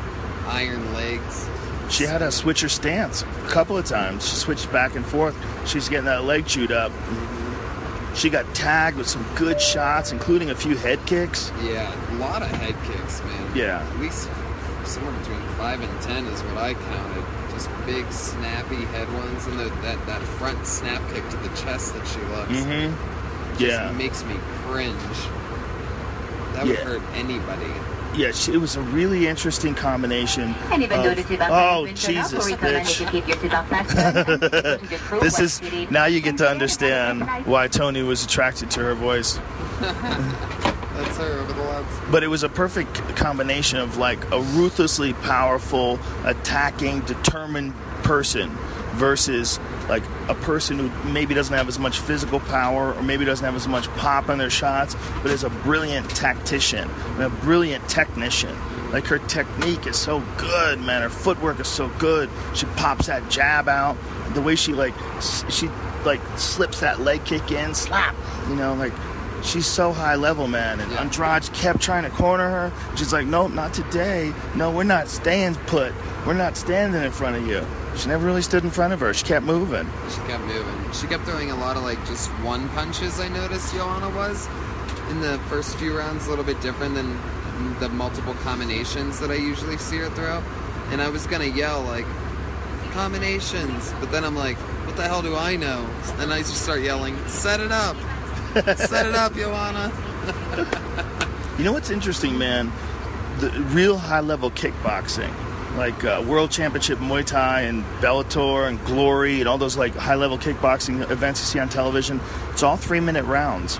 iron 0.47 0.93
legs. 0.93 1.47
She 1.89 2.03
had 2.03 2.17
to 2.19 2.31
switch 2.31 2.61
her 2.61 2.69
stance 2.69 3.21
a 3.21 3.25
couple 3.47 3.77
of 3.77 3.85
times. 3.85 4.27
She 4.27 4.35
switched 4.35 4.71
back 4.71 4.95
and 4.95 5.05
forth. 5.05 5.35
She's 5.67 5.87
getting 5.87 6.05
that 6.05 6.23
leg 6.23 6.45
chewed 6.45 6.71
up. 6.71 6.91
She 8.15 8.29
got 8.29 8.45
tagged 8.55 8.97
with 8.97 9.07
some 9.07 9.25
good 9.35 9.59
shots, 9.61 10.11
including 10.11 10.49
a 10.49 10.55
few 10.55 10.75
head 10.77 10.99
kicks. 11.05 11.51
Yeah, 11.61 11.91
a 12.11 12.15
lot 12.17 12.41
of 12.41 12.47
head 12.49 12.75
kicks, 12.85 13.21
man. 13.23 13.51
Yeah. 13.55 13.85
At 13.87 13.99
least 13.99 14.29
somewhere 14.85 15.17
between 15.19 15.41
five 15.57 15.81
and 15.81 16.01
ten 16.01 16.25
is 16.27 16.41
what 16.43 16.57
I 16.57 16.73
counted. 16.73 17.23
Just 17.51 17.69
big, 17.85 18.09
snappy 18.11 18.83
head 18.85 19.11
ones, 19.13 19.45
and 19.47 19.59
the, 19.59 19.65
that 19.81 20.03
that 20.07 20.21
front 20.21 20.65
snap 20.65 21.01
kick 21.13 21.27
to 21.29 21.37
the 21.37 21.49
chest 21.55 21.93
that 21.93 22.05
she 22.07 22.19
loves. 22.33 22.51
Mm-hmm. 22.51 23.57
just 23.57 23.61
Yeah. 23.61 23.91
makes 23.91 24.23
me 24.25 24.35
cringe. 24.65 24.95
That 26.53 26.65
would 26.65 26.75
Yeah. 26.77 26.83
hurt 26.83 27.01
anybody. 27.13 27.71
Yeah, 28.15 28.31
she, 28.31 28.53
it 28.53 28.57
was 28.57 28.77
a 28.77 28.81
really 28.81 29.27
interesting 29.27 29.75
combination. 29.75 30.55
And 30.71 30.83
even 30.83 31.01
though 31.01 31.13
the 31.13 31.21
Of, 31.21 31.41
oh, 31.41 31.85
sign 31.85 31.87
has 31.87 32.05
been 32.05 32.15
turned 32.15 32.17
off, 32.17 32.31
Jesus, 32.31 32.45
we 32.45 32.51
recommend 32.53 32.85
that 32.85 32.99
you 32.99 33.05
bitch. 33.05 33.11
keep 33.11 33.27
your 33.27 33.37
seatbelt 33.37 33.67
fastened 33.67 33.99
and 33.99 34.25
go 34.25 34.37
to 34.37 34.87
the 34.87 34.97
crew 34.97 35.19
This 35.19 35.39
is 35.39 35.61
now 35.91 36.05
you 36.05 36.21
get 36.21 36.37
to 36.37 36.49
understand 36.49 37.27
why 37.45 37.67
Tony 37.67 38.03
was 38.03 38.23
attracted 38.23 38.71
to 38.71 38.79
her 38.81 38.95
voice. 38.95 39.35
That's 39.81 41.17
her 41.17 41.39
over 41.39 41.51
the 41.51 41.61
lads. 41.61 41.87
But 42.09 42.23
it 42.23 42.27
was 42.27 42.43
a 42.43 42.49
perfect 42.49 42.93
combination 43.17 43.79
of 43.79 43.97
like 43.97 44.23
a 44.31 44.39
ruthlessly 44.39 45.11
powerful, 45.13 45.99
attacking, 46.23 47.01
determined 47.01 47.73
person 48.03 48.49
versus 48.93 49.59
like 49.89 50.03
a 50.27 50.35
person 50.35 50.79
who 50.79 51.11
maybe 51.11 51.33
doesn't 51.33 51.55
have 51.55 51.67
as 51.67 51.79
much 51.79 51.99
physical 51.99 52.39
power 52.39 52.93
or 52.93 53.03
maybe 53.03 53.25
doesn't 53.25 53.45
have 53.45 53.55
as 53.55 53.67
much 53.67 53.87
pop 53.89 54.29
in 54.29 54.37
their 54.37 54.49
shots, 54.49 54.95
but 55.21 55.31
is 55.31 55.43
a 55.43 55.49
brilliant 55.49 56.09
tactician 56.09 56.89
and 56.89 57.23
a 57.23 57.29
brilliant 57.29 57.87
technician. 57.87 58.55
Like 58.91 59.05
her 59.07 59.19
technique 59.19 59.87
is 59.87 59.97
so 59.97 60.23
good, 60.37 60.79
man. 60.79 61.01
Her 61.01 61.09
footwork 61.09 61.59
is 61.59 61.67
so 61.67 61.89
good. 61.99 62.29
She 62.53 62.65
pops 62.77 63.07
that 63.07 63.29
jab 63.29 63.67
out. 63.67 63.97
The 64.33 64.41
way 64.41 64.55
she 64.55 64.73
like 64.73 64.93
she 65.49 65.69
like 66.05 66.21
slips 66.37 66.79
that 66.79 67.01
leg 67.01 67.25
kick 67.25 67.51
in, 67.51 67.73
slap. 67.73 68.15
You 68.49 68.55
know, 68.55 68.73
like 68.75 68.93
she's 69.43 69.67
so 69.67 69.91
high 69.91 70.15
level, 70.15 70.47
man. 70.47 70.79
And. 70.79 70.91
Andrade 70.93 71.51
kept 71.53 71.81
trying 71.81 72.03
to 72.03 72.09
corner 72.09 72.49
her. 72.49 72.73
She's 72.95 73.13
like, 73.13 73.27
nope, 73.27 73.51
not 73.51 73.73
today. 73.73 74.33
No, 74.55 74.71
we're 74.71 74.83
not 74.83 75.07
staying 75.07 75.55
put. 75.67 75.93
We're 76.25 76.33
not 76.33 76.57
standing 76.57 77.03
in 77.03 77.11
front 77.11 77.35
of 77.37 77.47
you. 77.47 77.65
She 77.97 78.07
never 78.09 78.25
really 78.25 78.41
stood 78.41 78.63
in 78.63 78.69
front 78.69 78.93
of 78.93 78.99
her. 78.99 79.13
She 79.13 79.25
kept 79.25 79.45
moving. 79.45 79.87
She 80.09 80.17
kept 80.27 80.43
moving. 80.43 80.91
She 80.91 81.07
kept 81.07 81.23
throwing 81.23 81.51
a 81.51 81.55
lot 81.55 81.77
of 81.77 81.83
like 81.83 82.03
just 82.05 82.29
one 82.43 82.67
punches. 82.69 83.19
I 83.19 83.29
noticed 83.29 83.73
Joanna 83.73 84.09
was 84.09 84.47
in 85.09 85.21
the 85.21 85.39
first 85.49 85.77
few 85.77 85.97
rounds, 85.97 86.27
a 86.27 86.29
little 86.29 86.45
bit 86.45 86.59
different 86.61 86.95
than 86.95 87.17
the 87.79 87.89
multiple 87.89 88.33
combinations 88.35 89.19
that 89.19 89.31
I 89.31 89.35
usually 89.35 89.77
see 89.77 89.97
her 89.97 90.09
throw. 90.09 90.43
And 90.91 91.01
I 91.01 91.09
was 91.09 91.25
gonna 91.25 91.45
yell 91.45 91.81
like 91.83 92.05
combinations, 92.91 93.93
but 93.99 94.11
then 94.11 94.23
I'm 94.23 94.35
like, 94.35 94.57
what 94.85 94.95
the 94.95 95.03
hell 95.03 95.21
do 95.21 95.35
I 95.35 95.55
know? 95.55 95.87
And 96.17 96.31
I 96.33 96.39
just 96.39 96.61
start 96.63 96.81
yelling, 96.81 97.17
set 97.27 97.59
it 97.59 97.71
up, 97.71 97.95
set 98.77 99.05
it 99.05 99.15
up, 99.15 99.33
Joanna. 99.35 99.91
You 101.57 101.63
know 101.63 101.73
what's 101.73 101.89
interesting, 101.89 102.37
man? 102.37 102.71
The 103.39 103.49
real 103.71 103.97
high 103.97 104.21
level 104.21 104.51
kickboxing, 104.51 105.33
like 105.77 106.03
uh, 106.03 106.23
World 106.25 106.51
Championship 106.51 106.99
Muay 106.99 107.25
Thai 107.25 107.61
and 107.61 107.83
Bellator 107.99 108.67
and 108.67 108.83
Glory 108.85 109.39
and 109.39 109.49
all 109.49 109.57
those 109.57 109.77
like 109.77 109.95
high 109.95 110.15
level 110.15 110.37
kickboxing 110.37 111.09
events 111.09 111.41
you 111.41 111.45
see 111.45 111.59
on 111.59 111.69
television, 111.69 112.19
it's 112.51 112.63
all 112.63 112.77
three 112.77 112.99
minute 112.99 113.25
rounds. 113.25 113.79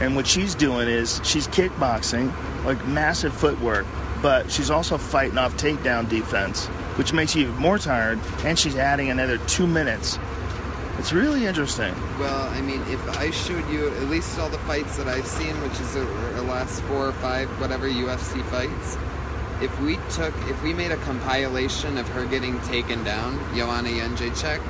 And 0.00 0.16
what 0.16 0.26
she's 0.26 0.54
doing 0.54 0.88
is 0.88 1.20
she's 1.24 1.46
kickboxing, 1.48 2.32
like 2.64 2.84
massive 2.86 3.32
footwork, 3.32 3.86
but 4.20 4.50
she's 4.50 4.70
also 4.70 4.98
fighting 4.98 5.38
off 5.38 5.56
takedown 5.56 6.08
defense, 6.08 6.66
which 6.96 7.12
makes 7.12 7.36
you 7.36 7.42
even 7.42 7.54
more 7.56 7.78
tired, 7.78 8.18
and 8.44 8.58
she's 8.58 8.76
adding 8.76 9.10
another 9.10 9.38
two 9.46 9.66
minutes. 9.66 10.18
It's 10.98 11.12
really 11.12 11.46
interesting. 11.46 11.94
Well, 12.18 12.48
I 12.48 12.60
mean, 12.60 12.80
if 12.88 13.18
I 13.18 13.30
showed 13.30 13.68
you 13.68 13.88
at 13.88 14.02
least 14.04 14.38
all 14.38 14.48
the 14.48 14.58
fights 14.60 14.96
that 14.96 15.06
I've 15.06 15.26
seen, 15.26 15.60
which 15.60 15.78
is 15.80 15.94
the 15.94 16.00
the 16.34 16.42
last 16.42 16.82
four 16.82 17.08
or 17.08 17.12
five, 17.12 17.48
whatever 17.60 17.88
UFC 17.88 18.42
fights, 18.44 18.96
if 19.60 19.78
we 19.80 19.96
took, 20.10 20.34
if 20.48 20.62
we 20.62 20.72
made 20.72 20.90
a 20.90 20.96
compilation 20.98 21.96
of 21.98 22.08
her 22.08 22.26
getting 22.26 22.60
taken 22.62 23.02
down, 23.04 23.38
Joanna 23.54 23.88
Jędrzejczyk, 23.88 24.60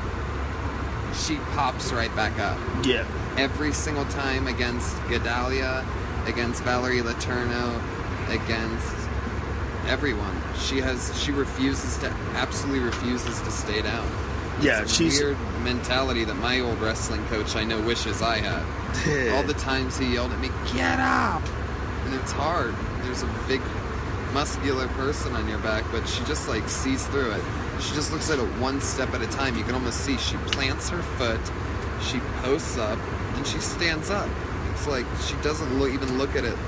she 1.26 1.37
pops 1.55 1.93
right 1.93 2.14
back 2.17 2.38
up 2.38 2.59
Yeah. 2.85 3.05
every 3.37 3.73
single 3.73 4.05
time 4.07 4.47
against 4.47 4.97
Gadelha, 5.09 5.85
against 6.26 6.62
Valerie 6.64 7.00
Letourneau, 7.00 7.81
against 8.29 8.95
everyone. 9.87 10.35
She 10.59 10.81
has, 10.81 11.12
she 11.23 11.31
refuses 11.33 11.99
to, 11.99 12.11
absolutely 12.35 12.81
refuses 12.81 13.41
to 13.43 13.50
stay 13.50 13.83
down. 13.83 14.07
Yeah, 14.61 14.83
It's 14.83 14.93
a 14.93 14.95
she's 14.95 15.21
weird 15.21 15.37
mentality 15.62 16.25
that 16.25 16.35
my 16.37 16.61
old 16.61 16.81
wrestling 16.81 17.25
coach 17.26 17.57
I 17.57 17.64
know 17.64 17.81
wishes 17.81 18.23
I 18.23 18.38
had. 18.38 19.35
All 19.35 19.43
the 19.43 19.55
times 19.55 19.99
he 19.99 20.14
yelled 20.14 20.31
at 20.33 20.38
me, 20.41 20.49
"Get 20.73 21.00
up!" 21.00 21.43
and 22.07 22.14
it's 22.14 22.31
hard. 22.31 22.73
There's 23.03 23.23
a 23.25 23.29
big, 23.49 23.61
muscular 24.35 24.88
person 24.88 25.33
on 25.35 25.49
your 25.49 25.61
back, 25.61 25.85
but 25.93 26.07
she 26.09 26.23
just 26.25 26.49
like 26.49 26.69
sees 26.69 27.07
through 27.07 27.31
it. 27.31 27.43
She 27.81 27.95
just 27.95 28.12
looks 28.12 28.31
at 28.31 28.38
it 28.41 28.47
one 28.61 28.81
step 28.81 29.14
at 29.14 29.23
a 29.23 29.29
time. 29.29 29.57
You 29.57 29.62
can 29.62 29.75
almost 29.75 30.00
see 30.00 30.19
she 30.19 30.37
plants 30.38 30.88
her 30.91 31.03
foot, 31.17 31.41
she 32.03 32.19
posts 32.43 32.76
up, 32.76 32.99
and 33.37 33.47
she 33.47 33.59
stands 33.61 34.11
up. 34.11 34.29
It's 34.73 34.88
like 34.88 35.07
she 35.25 35.37
doesn't 35.37 35.73
even 35.88 36.19
look 36.19 36.35
at 36.35 36.45
it 36.45 36.59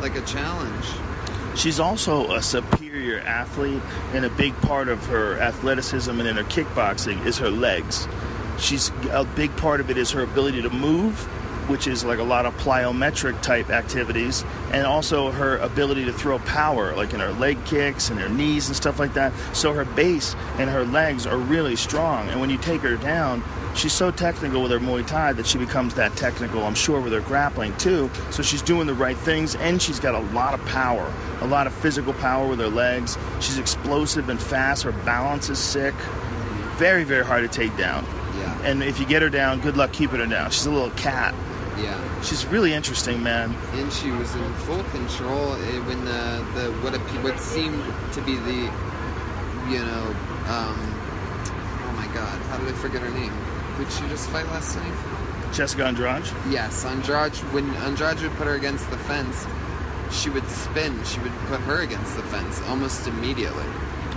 like 0.00 0.14
a 0.14 0.20
challenge. 0.22 0.84
She's 1.56 1.80
also 1.80 2.34
a 2.34 2.42
superior 2.42 3.20
athlete, 3.20 3.82
and 4.12 4.26
a 4.26 4.30
big 4.30 4.54
part 4.60 4.88
of 4.88 5.04
her 5.06 5.38
athleticism 5.38 6.10
and 6.10 6.28
in 6.28 6.36
her 6.36 6.44
kickboxing 6.44 7.24
is 7.24 7.38
her 7.38 7.50
legs. 7.50 8.06
She's 8.58 8.90
a 9.10 9.24
big 9.24 9.56
part 9.56 9.80
of 9.80 9.90
it 9.90 9.96
is 9.96 10.10
her 10.10 10.22
ability 10.22 10.60
to 10.62 10.70
move, 10.70 11.26
which 11.68 11.86
is 11.86 12.04
like 12.04 12.18
a 12.18 12.24
lot 12.24 12.46
of 12.46 12.56
plyometric 12.58 13.40
type 13.42 13.70
activities, 13.70 14.44
and 14.72 14.86
also 14.86 15.30
her 15.30 15.58
ability 15.58 16.04
to 16.04 16.12
throw 16.12 16.38
power, 16.40 16.94
like 16.96 17.12
in 17.12 17.20
her 17.20 17.32
leg 17.32 17.62
kicks 17.64 18.10
and 18.10 18.18
her 18.18 18.28
knees 18.28 18.68
and 18.68 18.76
stuff 18.76 18.98
like 18.98 19.14
that. 19.14 19.32
So 19.52 19.72
her 19.72 19.84
base 19.84 20.34
and 20.58 20.70
her 20.70 20.84
legs 20.84 21.26
are 21.26 21.38
really 21.38 21.76
strong, 21.76 22.28
and 22.28 22.40
when 22.40 22.50
you 22.50 22.58
take 22.58 22.80
her 22.82 22.96
down, 22.96 23.42
she's 23.74 23.92
so 23.92 24.10
technical 24.10 24.62
with 24.62 24.72
her 24.72 24.78
Muay 24.78 25.06
Thai 25.06 25.32
that 25.34 25.46
she 25.46 25.58
becomes 25.58 25.94
that 25.94 26.16
technical, 26.16 26.62
I'm 26.64 26.74
sure, 26.74 27.00
with 27.00 27.12
her 27.12 27.20
grappling 27.20 27.76
too. 27.76 28.10
So 28.30 28.42
she's 28.42 28.62
doing 28.62 28.86
the 28.86 28.94
right 28.94 29.16
things, 29.16 29.54
and 29.56 29.80
she's 29.80 30.00
got 30.00 30.14
a 30.14 30.20
lot 30.34 30.54
of 30.54 30.64
power, 30.66 31.12
a 31.40 31.46
lot 31.46 31.66
of 31.66 31.74
physical 31.74 32.12
power 32.14 32.48
with 32.48 32.58
her 32.60 32.68
legs. 32.68 33.18
She's 33.40 33.58
explosive 33.58 34.28
and 34.28 34.40
fast. 34.40 34.82
Her 34.84 34.92
balance 34.92 35.50
is 35.50 35.58
sick. 35.58 35.94
Very, 36.76 37.04
very 37.04 37.24
hard 37.24 37.42
to 37.42 37.48
take 37.48 37.76
down. 37.76 38.04
Yeah, 38.38 38.58
And 38.64 38.82
if 38.82 39.00
you 39.00 39.06
get 39.06 39.22
her 39.22 39.30
down, 39.30 39.60
good 39.60 39.76
luck 39.76 39.92
keeping 39.92 40.20
her 40.20 40.26
down. 40.26 40.50
She's 40.50 40.66
a 40.66 40.70
little 40.70 40.90
cat. 40.90 41.34
Yeah. 41.82 42.22
She's 42.22 42.46
really 42.46 42.72
interesting, 42.72 43.22
man. 43.22 43.54
and 43.74 43.92
she 43.92 44.10
was 44.10 44.34
in 44.34 44.52
full 44.66 44.82
control 44.84 45.54
eh, 45.54 45.78
when 45.86 46.04
the, 46.04 46.44
the 46.54 46.72
what 46.82 46.94
a, 46.94 46.98
what 47.22 47.38
seemed 47.38 47.82
to 48.14 48.20
be 48.22 48.36
the 48.36 48.70
you 49.70 49.80
know 49.84 50.04
um, 50.48 50.76
oh 51.86 51.92
my 51.96 52.06
god 52.14 52.38
how 52.48 52.56
did 52.58 52.68
I 52.68 52.72
forget 52.72 53.02
her 53.02 53.10
name 53.10 53.32
did 53.78 53.90
she 53.92 54.02
just 54.08 54.28
fight 54.30 54.46
last 54.46 54.76
night 54.76 55.52
Jessica 55.52 55.84
Andrade. 55.86 56.24
yes 56.48 56.84
Andrade 56.84 57.34
when 57.52 57.68
Andrade 57.86 58.20
would 58.22 58.32
put 58.32 58.46
her 58.46 58.54
against 58.54 58.88
the 58.90 58.98
fence 58.98 59.46
she 60.10 60.30
would 60.30 60.48
spin 60.48 61.02
she 61.04 61.18
would 61.20 61.32
put 61.48 61.60
her 61.62 61.82
against 61.82 62.16
the 62.16 62.22
fence 62.24 62.60
almost 62.68 63.06
immediately 63.08 63.64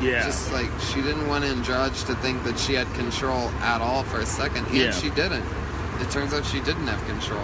Yeah. 0.01 0.23
just 0.23 0.51
like 0.53 0.69
she 0.93 1.01
didn't 1.01 1.27
want 1.27 1.43
Andrade 1.45 1.93
to 2.07 2.15
think 2.15 2.43
that 2.43 2.57
she 2.59 2.73
had 2.75 2.87
control 2.93 3.49
at 3.73 3.81
all 3.81 4.03
for 4.03 4.19
a 4.19 4.25
second 4.25 4.65
and 4.67 4.75
Yeah. 4.77 4.91
she 4.91 5.09
didn't 5.09 5.45
it 5.99 6.09
turns 6.11 6.33
out 6.33 6.45
she 6.45 6.59
didn't 6.61 6.87
have 6.87 7.03
control 7.05 7.41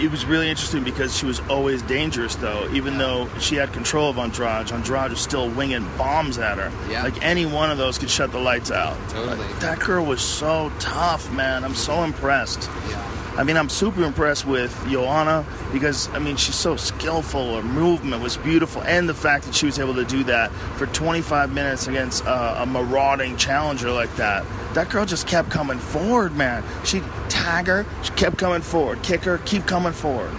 it 0.00 0.10
was 0.10 0.24
really 0.24 0.48
interesting 0.48 0.84
because 0.84 1.16
she 1.16 1.26
was 1.26 1.40
always 1.48 1.82
dangerous, 1.82 2.36
though. 2.36 2.68
Even 2.72 2.98
though 2.98 3.28
she 3.40 3.56
had 3.56 3.72
control 3.72 4.10
of 4.10 4.18
Andrade, 4.18 4.70
Andrade 4.70 5.10
was 5.10 5.20
still 5.20 5.50
winging 5.50 5.88
bombs 5.98 6.38
at 6.38 6.58
her. 6.58 6.70
Yeah. 6.90 7.02
Like 7.02 7.20
any 7.22 7.46
one 7.46 7.70
of 7.70 7.78
those 7.78 7.98
could 7.98 8.10
shut 8.10 8.30
the 8.30 8.38
lights 8.38 8.70
out. 8.70 8.96
Totally. 9.08 9.36
Like, 9.36 9.58
that 9.60 9.80
girl 9.80 10.04
was 10.04 10.20
so 10.20 10.70
tough, 10.78 11.32
man. 11.32 11.64
I'm 11.64 11.74
so 11.74 12.04
impressed. 12.04 12.70
yeah 12.88 13.07
I 13.38 13.44
mean, 13.44 13.56
I'm 13.56 13.68
super 13.68 14.02
impressed 14.02 14.46
with 14.46 14.76
Joanna 14.90 15.46
because 15.72 16.08
I 16.08 16.18
mean 16.18 16.34
she's 16.34 16.56
so 16.56 16.74
skillful. 16.74 17.54
Her 17.54 17.62
movement 17.62 18.20
was 18.20 18.36
beautiful, 18.36 18.82
and 18.82 19.08
the 19.08 19.14
fact 19.14 19.44
that 19.44 19.54
she 19.54 19.64
was 19.64 19.78
able 19.78 19.94
to 19.94 20.04
do 20.04 20.24
that 20.24 20.50
for 20.76 20.86
25 20.86 21.52
minutes 21.52 21.86
against 21.86 22.26
uh, 22.26 22.56
a 22.58 22.66
marauding 22.66 23.36
challenger 23.36 23.92
like 23.92 24.14
that. 24.16 24.44
That 24.74 24.90
girl 24.90 25.06
just 25.06 25.28
kept 25.28 25.50
coming 25.50 25.78
forward, 25.78 26.36
man. 26.36 26.64
She 26.84 27.00
tag 27.28 27.68
her, 27.68 27.86
she 28.02 28.12
kept 28.14 28.38
coming 28.38 28.60
forward, 28.60 29.04
kick 29.04 29.22
her, 29.22 29.38
keep 29.38 29.66
coming 29.66 29.92
forward. 29.92 30.32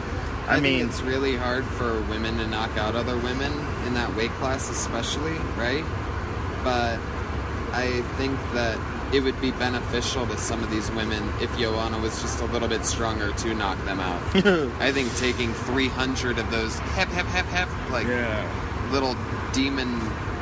I, 0.46 0.56
think 0.56 0.64
mean, 0.64 0.90
it's 0.90 1.00
really 1.00 1.38
hard 1.38 1.64
for 1.64 2.02
women 2.02 2.38
to 2.40 2.48
knock 2.48 2.76
out 2.78 2.96
other 2.96 3.18
women 3.20 3.54
in 3.86 3.94
that 3.94 4.14
weight 4.18 4.32
class, 4.32 4.70
especially, 4.70 5.38
right? 5.56 5.86
But 6.66 7.00
I 7.72 8.02
think 8.18 8.38
that 8.54 8.78
it 9.14 9.22
would 9.24 9.40
be 9.42 9.52
beneficial 9.52 10.28
to 10.28 10.38
some 10.38 10.62
of 10.64 10.70
these 10.70 10.90
women 10.92 11.28
if 11.42 11.56
Joanna 11.58 11.98
was 12.00 12.22
just 12.22 12.42
a 12.42 12.46
little 12.46 12.68
bit 12.68 12.86
stronger 12.86 13.32
to 13.32 13.54
knock 13.56 13.84
them 13.86 14.00
out. 14.00 14.22
I 14.82 14.92
think 14.92 15.16
taking 15.18 15.54
300 15.54 16.38
of 16.38 16.52
those 16.52 16.78
hep 16.80 17.08
hep 17.10 17.26
hep 17.28 17.46
hep 17.46 17.70
like 17.92 18.06
yeah. 18.08 18.90
little 18.92 19.16
demon 19.52 20.00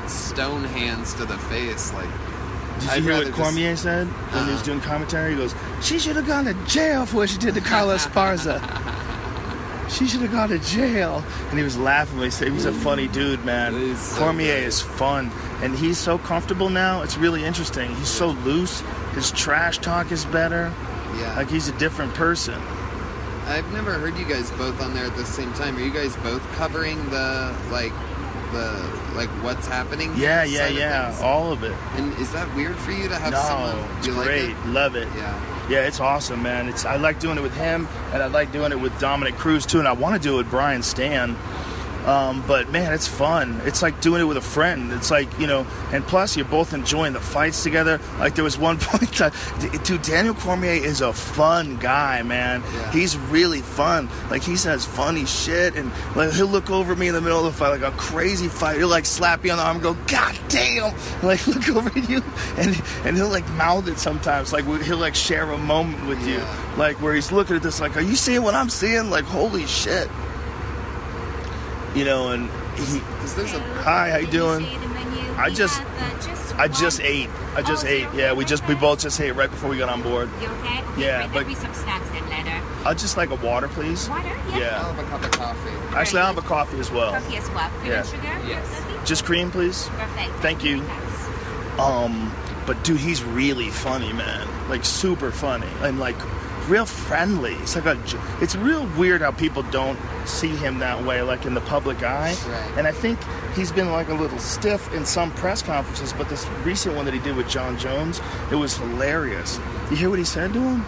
stone 0.09 0.63
hands 0.65 1.13
to 1.15 1.25
the 1.25 1.37
face, 1.37 1.93
like 1.93 2.09
Did 2.79 2.89
I'd 2.89 2.95
you 2.97 3.01
hear 3.03 3.11
rather 3.11 3.25
what 3.25 3.35
just- 3.37 3.41
Cormier 3.41 3.75
said 3.77 4.07
when 4.07 4.45
he 4.45 4.51
was 4.51 4.59
Uh-uh. 4.59 4.65
doing 4.65 4.81
commentary? 4.81 5.31
He 5.31 5.37
goes, 5.37 5.55
"She 5.81 5.97
should 5.99 6.15
have 6.17 6.27
gone 6.27 6.45
to 6.45 6.53
jail 6.65 7.05
for 7.05 7.17
what 7.17 7.29
she 7.29 7.37
did 7.37 7.53
to 7.55 7.61
Carla 7.61 7.95
Esparza. 7.95 8.59
she 9.89 10.07
should 10.07 10.21
have 10.21 10.31
gone 10.31 10.49
to 10.49 10.59
jail." 10.59 11.23
And 11.49 11.57
he 11.57 11.63
was 11.63 11.77
laughing. 11.77 12.19
He 12.21 12.29
said, 12.29 12.51
"He's 12.51 12.65
a 12.65 12.73
funny 12.73 13.07
dude, 13.07 13.43
man. 13.45 13.95
So 13.97 14.17
Cormier 14.19 14.53
great. 14.55 14.63
is 14.67 14.81
fun, 14.81 15.31
and 15.61 15.75
he's 15.77 15.97
so 15.97 16.17
comfortable 16.17 16.69
now. 16.69 17.01
It's 17.01 17.17
really 17.17 17.43
interesting. 17.45 17.93
He's 17.95 18.09
so 18.09 18.29
loose. 18.45 18.81
His 19.15 19.31
trash 19.31 19.77
talk 19.79 20.11
is 20.11 20.25
better. 20.25 20.71
yeah. 21.19 21.35
Like 21.37 21.49
he's 21.49 21.67
a 21.67 21.77
different 21.79 22.13
person. 22.13 22.59
I've 23.47 23.71
never 23.71 23.93
heard 23.93 24.17
you 24.17 24.25
guys 24.25 24.51
both 24.51 24.81
on 24.81 24.93
there 24.93 25.05
at 25.05 25.15
the 25.15 25.25
same 25.25 25.53
time. 25.53 25.77
Are 25.77 25.81
you 25.81 25.91
guys 25.91 26.15
both 26.17 26.41
covering 26.55 26.97
the 27.09 27.55
like 27.71 27.93
the 28.51 28.67
like 29.15 29.29
what's 29.41 29.65
happening? 29.67 30.11
Yeah, 30.17 30.41
side 30.43 30.51
yeah, 30.51 30.67
of 30.67 30.75
yeah. 31.19 31.25
All 31.25 31.51
of 31.53 31.63
it. 31.63 31.73
And 31.95 32.13
is 32.19 32.31
that 32.33 32.53
weird 32.55 32.75
for 32.75 32.91
you 32.91 33.07
to 33.07 33.15
have 33.15 33.31
No, 33.31 33.41
someone? 33.41 33.97
it's 33.97 34.07
you 34.07 34.13
like 34.13 34.25
great. 34.27 34.49
it? 34.49 34.65
Love 34.67 34.95
it. 34.95 35.07
Yeah. 35.15 35.33
Yeah, 35.69 35.79
it's 35.79 35.99
awesome, 35.99 36.41
man. 36.41 36.69
It's 36.69 36.85
I 36.85 36.95
like 36.95 37.19
doing 37.19 37.37
it 37.37 37.41
with 37.41 37.55
him, 37.55 37.89
and 38.13 38.23
I 38.23 38.27
like 38.27 38.53
doing 38.53 38.71
it 38.71 38.79
with 38.79 38.97
Dominick 38.99 39.35
Cruz 39.35 39.65
too, 39.65 39.79
and 39.79 39.87
I 39.87 39.91
want 39.91 40.15
to 40.15 40.21
do 40.21 40.35
it 40.35 40.37
with 40.37 40.49
Brian 40.49 40.81
Stann. 40.81 41.35
Um, 42.07 42.41
but 42.47 42.71
man, 42.71 42.93
it's 42.93 43.07
fun. 43.07 43.59
It's 43.65 43.81
like 43.81 43.99
doing 43.99 44.21
it 44.21 44.23
with 44.23 44.37
a 44.37 44.41
friend. 44.41 44.93
It's 44.93 45.11
like 45.11 45.27
you 45.39 45.45
know, 45.45 45.67
and 45.91 46.05
plus 46.07 46.37
you're 46.37 46.45
both 46.45 46.73
enjoying 46.73 47.11
the 47.11 47.19
fights 47.19 47.63
together. 47.63 47.99
Like 48.17 48.35
there 48.35 48.45
was 48.45 48.57
one 48.67 48.77
point, 48.79 49.11
that, 49.17 49.33
dude, 49.83 50.01
Daniel 50.03 50.33
Cormier 50.33 50.71
is 50.71 51.01
a 51.01 51.11
fun 51.11 51.75
guy, 51.77 52.23
man. 52.23 52.61
Yeah. 52.61 52.91
He's 52.91 53.17
really 53.17 53.61
fun. 53.61 54.09
Like 54.29 54.41
he 54.41 54.55
says 54.55 54.85
funny 54.85 55.25
shit, 55.25 55.75
and 55.75 55.91
like 56.15 56.31
he'll 56.31 56.47
look 56.47 56.69
over 56.69 56.95
me 56.95 57.09
in 57.09 57.13
the 57.13 57.21
middle 57.21 57.45
of 57.45 57.45
the 57.45 57.51
fight, 57.51 57.81
like 57.81 57.93
a 57.93 57.95
crazy 57.97 58.47
fight. 58.47 58.77
He'll 58.77 58.87
like 58.87 59.05
slap 59.05 59.43
you 59.43 59.51
on 59.51 59.57
the 59.57 59.63
arm, 59.63 59.77
and 59.77 59.83
go, 59.83 59.93
God 60.07 60.37
damn! 60.47 60.93
Like 61.23 61.45
look 61.47 61.67
over 61.69 61.89
at 61.89 62.09
you, 62.09 62.23
and 62.57 62.81
and 63.03 63.17
he'll 63.17 63.27
like 63.29 63.47
mouth 63.51 63.87
it 63.87 63.97
sometimes. 63.97 64.53
Like 64.53 64.65
he'll 64.83 64.97
like 64.97 65.15
share 65.15 65.49
a 65.51 65.57
moment 65.57 66.07
with 66.07 66.25
you, 66.25 66.41
like 66.77 67.01
where 67.01 67.13
he's 67.13 67.31
looking 67.31 67.55
at 67.55 67.63
this, 67.63 67.81
like, 67.81 67.97
are 67.97 68.01
you 68.01 68.15
seeing 68.15 68.43
what 68.43 68.53
I'm 68.53 68.69
seeing? 68.69 69.09
Like 69.09 69.25
holy 69.25 69.65
shit, 69.65 70.07
you 71.97 72.05
know. 72.05 72.29
And 72.29 72.49
he, 72.77 72.99
there's 73.35 73.53
a 73.53 73.59
hi, 73.83 74.11
how 74.11 74.17
you 74.17 74.27
doing? 74.27 74.65
I 75.37 75.49
just- 75.49 75.81
I 75.81 76.63
I 76.63 76.67
just 76.67 76.99
ate. 77.01 77.29
I 77.55 77.61
just 77.61 77.85
Oh, 77.85 77.89
ate. 77.89 78.07
Yeah, 78.15 78.33
we 78.33 78.43
just 78.43 78.67
we 78.67 78.73
both 78.73 78.99
just 79.01 79.19
ate 79.21 79.31
right 79.35 79.49
before 79.49 79.69
we 79.69 79.77
got 79.77 79.89
on 79.89 80.01
board. 80.01 80.29
You 80.41 80.47
okay? 80.47 80.81
okay 80.81 81.01
Yeah, 81.01 81.23
but- 81.27 81.33
There'll 81.33 81.47
be 81.49 81.53
some 81.55 81.73
snacks 81.73 82.09
then 82.09 82.27
later. 82.29 82.59
I'd 82.85 82.97
just 82.97 83.15
like 83.17 83.29
a 83.29 83.35
water, 83.35 83.67
please. 83.67 84.09
Water? 84.09 84.23
Yeah. 84.49 84.57
Yeah. 84.57 84.81
I'll 84.81 84.93
have 84.93 84.99
a 84.99 85.09
cup 85.09 85.23
of 85.23 85.31
coffee. 85.31 85.95
Actually, 85.95 86.21
I'll 86.21 86.33
have 86.33 86.37
a 86.43 86.47
coffee 86.47 86.79
as 86.79 86.89
well. 86.89 87.11
Coffee 87.11 87.37
as 87.37 87.49
well. 87.51 87.69
Cream 87.79 87.91
Yeah. 87.91 87.99
and 87.99 88.07
sugar? 88.07 88.39
Yes. 88.47 88.79
Coffee? 88.79 89.05
Just 89.05 89.25
cream, 89.25 89.51
please. 89.51 89.87
Perfect. 89.89 90.31
Thank 90.41 90.63
you. 90.63 90.81
Thanks. 90.81 91.79
Um, 91.79 92.31
but 92.65 92.83
dude, 92.83 92.99
he's 92.99 93.23
really 93.23 93.69
funny, 93.69 94.11
man. 94.13 94.47
Like 94.69 94.83
super 94.83 95.29
funny 95.31 95.67
and 95.81 95.99
like 95.99 96.17
real 96.67 96.85
friendly. 96.85 97.53
It's 97.55 97.75
like 97.75 97.85
a. 97.85 97.97
It's 98.41 98.55
real 98.55 98.85
weird 98.97 99.21
how 99.21 99.31
people 99.31 99.63
don't 99.63 99.97
see 100.25 100.49
him 100.55 100.79
that 100.79 101.03
way, 101.03 101.21
like 101.21 101.45
in 101.45 101.53
the 101.53 101.61
public 101.61 102.03
eye. 102.03 102.35
Right. 102.47 102.73
And 102.77 102.87
I 102.87 102.91
think 102.91 103.19
he's 103.55 103.71
been 103.71 103.91
like 103.91 104.09
a 104.09 104.13
little 104.13 104.39
stiff 104.39 104.93
in 104.93 105.05
some 105.05 105.31
press 105.33 105.61
conferences, 105.61 106.13
but 106.13 106.29
this 106.29 106.47
recent 106.63 106.95
one 106.95 107.05
that 107.05 107.13
he 107.13 107.19
did 107.19 107.35
with 107.35 107.47
John 107.49 107.77
Jones, 107.77 108.21
it 108.51 108.55
was 108.55 108.77
hilarious. 108.77 109.59
You 109.89 109.97
hear 109.97 110.09
what 110.09 110.19
he 110.19 110.25
said 110.25 110.53
to 110.53 110.59
him? 110.59 110.83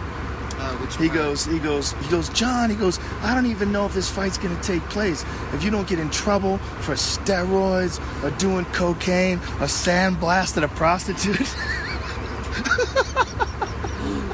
Uh, 0.58 0.76
which 0.76 0.94
He 0.98 1.06
part? 1.08 1.18
goes, 1.18 1.46
he 1.46 1.58
goes, 1.58 1.92
he 1.92 2.10
goes, 2.10 2.28
John, 2.30 2.68
he 2.68 2.76
goes, 2.76 2.98
I 3.22 3.34
don't 3.34 3.46
even 3.46 3.72
know 3.72 3.86
if 3.86 3.94
this 3.94 4.10
fight's 4.10 4.36
gonna 4.36 4.60
take 4.62 4.82
place. 4.90 5.24
If 5.54 5.64
you 5.64 5.70
don't 5.70 5.88
get 5.88 5.98
in 5.98 6.10
trouble 6.10 6.58
for 6.82 6.92
steroids 6.92 7.98
or 8.22 8.30
doing 8.36 8.66
cocaine 8.66 9.38
or 9.58 9.66
sandblasting 9.66 10.62
a 10.62 10.68
prostitute. 10.68 11.36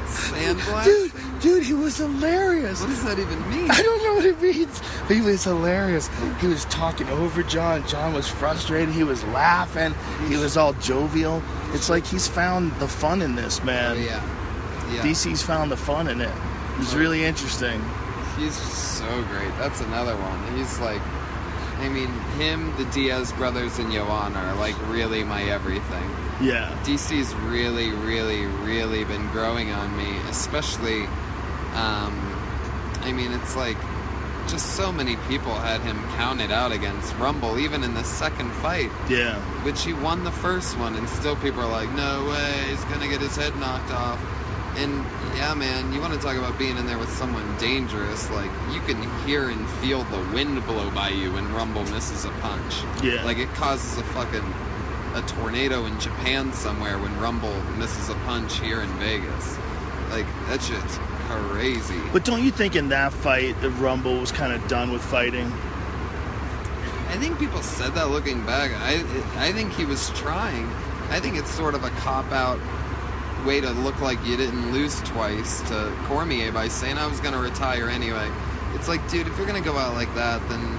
sandblasting. 0.06 0.84
dude, 0.84 1.12
dude, 1.40 1.62
he 1.64 1.74
was 1.74 1.96
hilarious. 1.96 2.80
What 2.80 2.88
does 2.88 3.04
that 3.04 3.18
even 3.18 3.50
mean? 3.50 3.70
I 3.70 3.82
don't 3.82 4.02
know 4.04 4.14
what 4.14 4.24
it 4.24 4.40
means. 4.40 4.80
He 5.08 5.20
was 5.20 5.44
hilarious. 5.44 6.08
He 6.40 6.46
was 6.46 6.64
talking 6.66 7.08
over 7.08 7.42
John. 7.42 7.86
John 7.86 8.12
was 8.14 8.28
frustrated. 8.28 8.94
He 8.94 9.04
was 9.04 9.22
laughing. 9.24 9.94
He 10.28 10.36
was 10.36 10.56
all 10.56 10.72
jovial. 10.74 11.42
It's 11.72 11.88
like 11.90 12.04
he's 12.06 12.26
found 12.28 12.72
the 12.80 12.88
fun 12.88 13.22
in 13.22 13.34
this, 13.34 13.60
Oh, 13.60 13.64
man. 13.64 13.96
yeah. 14.02 14.22
Yeah. 14.92 15.02
DC's 15.02 15.42
found 15.42 15.70
the 15.70 15.76
fun 15.76 16.08
in 16.08 16.20
it. 16.20 16.30
It's 16.78 16.94
oh. 16.94 16.98
really 16.98 17.24
interesting. 17.24 17.82
He's 18.38 18.54
so 18.54 19.06
great. 19.24 19.48
That's 19.58 19.80
another 19.80 20.14
one. 20.16 20.56
He's 20.58 20.78
like, 20.80 21.00
I 21.78 21.88
mean, 21.88 22.08
him, 22.38 22.74
the 22.76 22.84
Diaz 22.86 23.32
brothers, 23.32 23.78
and 23.78 23.92
Joanna 23.92 24.38
are 24.38 24.54
like 24.56 24.76
really 24.88 25.24
my 25.24 25.42
everything. 25.44 26.10
Yeah. 26.40 26.76
DC's 26.84 27.34
really, 27.34 27.90
really, 27.90 28.46
really 28.46 29.04
been 29.04 29.26
growing 29.28 29.70
on 29.72 29.96
me, 29.96 30.16
especially. 30.28 31.06
Um, 31.76 32.12
I 33.02 33.12
mean, 33.12 33.32
it's 33.32 33.54
like 33.54 33.76
just 34.48 34.76
so 34.76 34.92
many 34.92 35.16
people 35.28 35.54
had 35.54 35.80
him 35.82 35.96
counted 36.16 36.50
out 36.50 36.72
against 36.72 37.14
Rumble, 37.16 37.58
even 37.58 37.82
in 37.84 37.94
the 37.94 38.04
second 38.04 38.50
fight, 38.52 38.90
Yeah. 39.08 39.34
which 39.64 39.82
he 39.82 39.92
won 39.92 40.24
the 40.24 40.30
first 40.30 40.78
one, 40.78 40.94
and 40.94 41.08
still 41.08 41.36
people 41.36 41.60
are 41.62 41.70
like, 41.70 41.90
"No 41.92 42.24
way, 42.30 42.54
he's 42.70 42.84
gonna 42.84 43.08
get 43.08 43.20
his 43.20 43.36
head 43.36 43.56
knocked 43.58 43.90
off." 43.90 44.18
And 44.76 45.04
yeah, 45.36 45.54
man, 45.54 45.92
you 45.92 46.00
want 46.00 46.12
to 46.12 46.18
talk 46.18 46.36
about 46.36 46.58
being 46.58 46.76
in 46.76 46.86
there 46.86 46.98
with 46.98 47.10
someone 47.16 47.42
dangerous? 47.58 48.30
Like 48.30 48.50
you 48.72 48.80
can 48.80 49.02
hear 49.26 49.48
and 49.48 49.68
feel 49.82 50.04
the 50.04 50.18
wind 50.34 50.64
blow 50.66 50.90
by 50.90 51.08
you 51.08 51.32
when 51.32 51.52
Rumble 51.52 51.84
misses 51.84 52.24
a 52.24 52.30
punch. 52.40 52.82
Yeah. 53.02 53.22
Like 53.24 53.38
it 53.38 53.52
causes 53.54 53.98
a 53.98 54.02
fucking 54.04 54.54
a 55.14 55.22
tornado 55.22 55.86
in 55.86 55.98
Japan 55.98 56.52
somewhere 56.52 56.98
when 56.98 57.18
Rumble 57.18 57.54
misses 57.78 58.10
a 58.10 58.14
punch 58.26 58.60
here 58.60 58.82
in 58.82 58.88
Vegas. 58.98 59.56
Like 60.10 60.26
that 60.48 60.62
shit's 60.62 60.98
crazy. 61.28 62.00
But 62.12 62.24
don't 62.24 62.42
you 62.42 62.50
think 62.50 62.76
in 62.76 62.88
that 62.90 63.12
fight, 63.12 63.60
the 63.60 63.70
Rumble 63.70 64.18
was 64.20 64.32
kind 64.32 64.52
of 64.52 64.66
done 64.68 64.92
with 64.92 65.02
fighting? 65.02 65.46
I 67.08 67.18
think 67.18 67.38
people 67.38 67.62
said 67.62 67.94
that 67.94 68.10
looking 68.10 68.44
back. 68.44 68.72
I 68.74 68.94
I 69.36 69.52
think 69.52 69.72
he 69.72 69.84
was 69.84 70.10
trying. 70.10 70.66
I 71.10 71.20
think 71.20 71.36
it's 71.36 71.50
sort 71.50 71.74
of 71.74 71.84
a 71.84 71.90
cop 71.90 72.30
out 72.32 72.58
way 73.46 73.60
to 73.60 73.70
look 73.70 74.00
like 74.00 74.18
you 74.26 74.36
didn't 74.36 74.72
lose 74.72 75.00
twice 75.02 75.62
to 75.68 75.92
Cormier 76.06 76.50
by 76.50 76.66
saying 76.66 76.98
I 76.98 77.06
was 77.06 77.20
going 77.20 77.32
to 77.32 77.38
retire 77.40 77.88
anyway. 77.88 78.28
It's 78.74 78.88
like, 78.88 79.08
dude, 79.08 79.28
if 79.28 79.36
you're 79.38 79.46
going 79.46 79.62
to 79.62 79.66
go 79.66 79.76
out 79.76 79.94
like 79.94 80.12
that, 80.16 80.46
then 80.48 80.75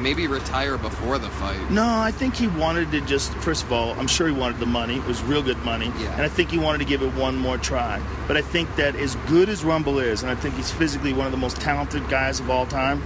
maybe 0.00 0.26
retire 0.26 0.78
before 0.78 1.18
the 1.18 1.28
fight. 1.28 1.70
No, 1.70 1.84
I 1.84 2.10
think 2.10 2.34
he 2.34 2.46
wanted 2.46 2.90
to 2.92 3.00
just, 3.02 3.32
first 3.34 3.64
of 3.64 3.72
all, 3.72 3.92
I'm 3.98 4.06
sure 4.06 4.26
he 4.26 4.32
wanted 4.32 4.58
the 4.58 4.66
money. 4.66 4.96
It 4.96 5.04
was 5.04 5.22
real 5.22 5.42
good 5.42 5.62
money. 5.64 5.92
Yeah. 5.98 6.12
And 6.12 6.22
I 6.22 6.28
think 6.28 6.50
he 6.50 6.58
wanted 6.58 6.78
to 6.78 6.84
give 6.84 7.02
it 7.02 7.12
one 7.14 7.36
more 7.36 7.58
try. 7.58 8.02
But 8.26 8.36
I 8.36 8.42
think 8.42 8.74
that 8.76 8.96
as 8.96 9.16
good 9.26 9.48
as 9.48 9.64
Rumble 9.64 9.98
is, 9.98 10.22
and 10.22 10.30
I 10.30 10.34
think 10.34 10.54
he's 10.56 10.70
physically 10.70 11.12
one 11.12 11.26
of 11.26 11.32
the 11.32 11.38
most 11.38 11.60
talented 11.60 12.08
guys 12.08 12.40
of 12.40 12.50
all 12.50 12.66
time, 12.66 13.02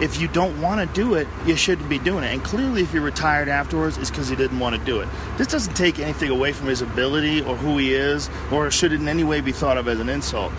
if 0.00 0.20
you 0.20 0.26
don't 0.26 0.60
want 0.60 0.80
to 0.80 0.94
do 0.94 1.14
it, 1.14 1.28
you 1.46 1.54
shouldn't 1.54 1.88
be 1.88 1.98
doing 1.98 2.24
it. 2.24 2.32
And 2.32 2.42
clearly, 2.42 2.82
if 2.82 2.92
he 2.92 2.98
retired 2.98 3.48
afterwards, 3.48 3.98
it's 3.98 4.10
because 4.10 4.28
he 4.28 4.36
didn't 4.36 4.58
want 4.58 4.74
to 4.74 4.84
do 4.84 5.00
it. 5.00 5.08
This 5.36 5.46
doesn't 5.46 5.74
take 5.74 5.98
anything 5.98 6.30
away 6.30 6.52
from 6.52 6.66
his 6.68 6.82
ability 6.82 7.42
or 7.42 7.56
who 7.56 7.78
he 7.78 7.94
is, 7.94 8.30
or 8.50 8.70
should 8.70 8.92
it 8.92 9.00
in 9.00 9.08
any 9.08 9.22
way 9.22 9.40
be 9.40 9.52
thought 9.52 9.78
of 9.78 9.88
as 9.88 10.00
an 10.00 10.08
insult. 10.08 10.52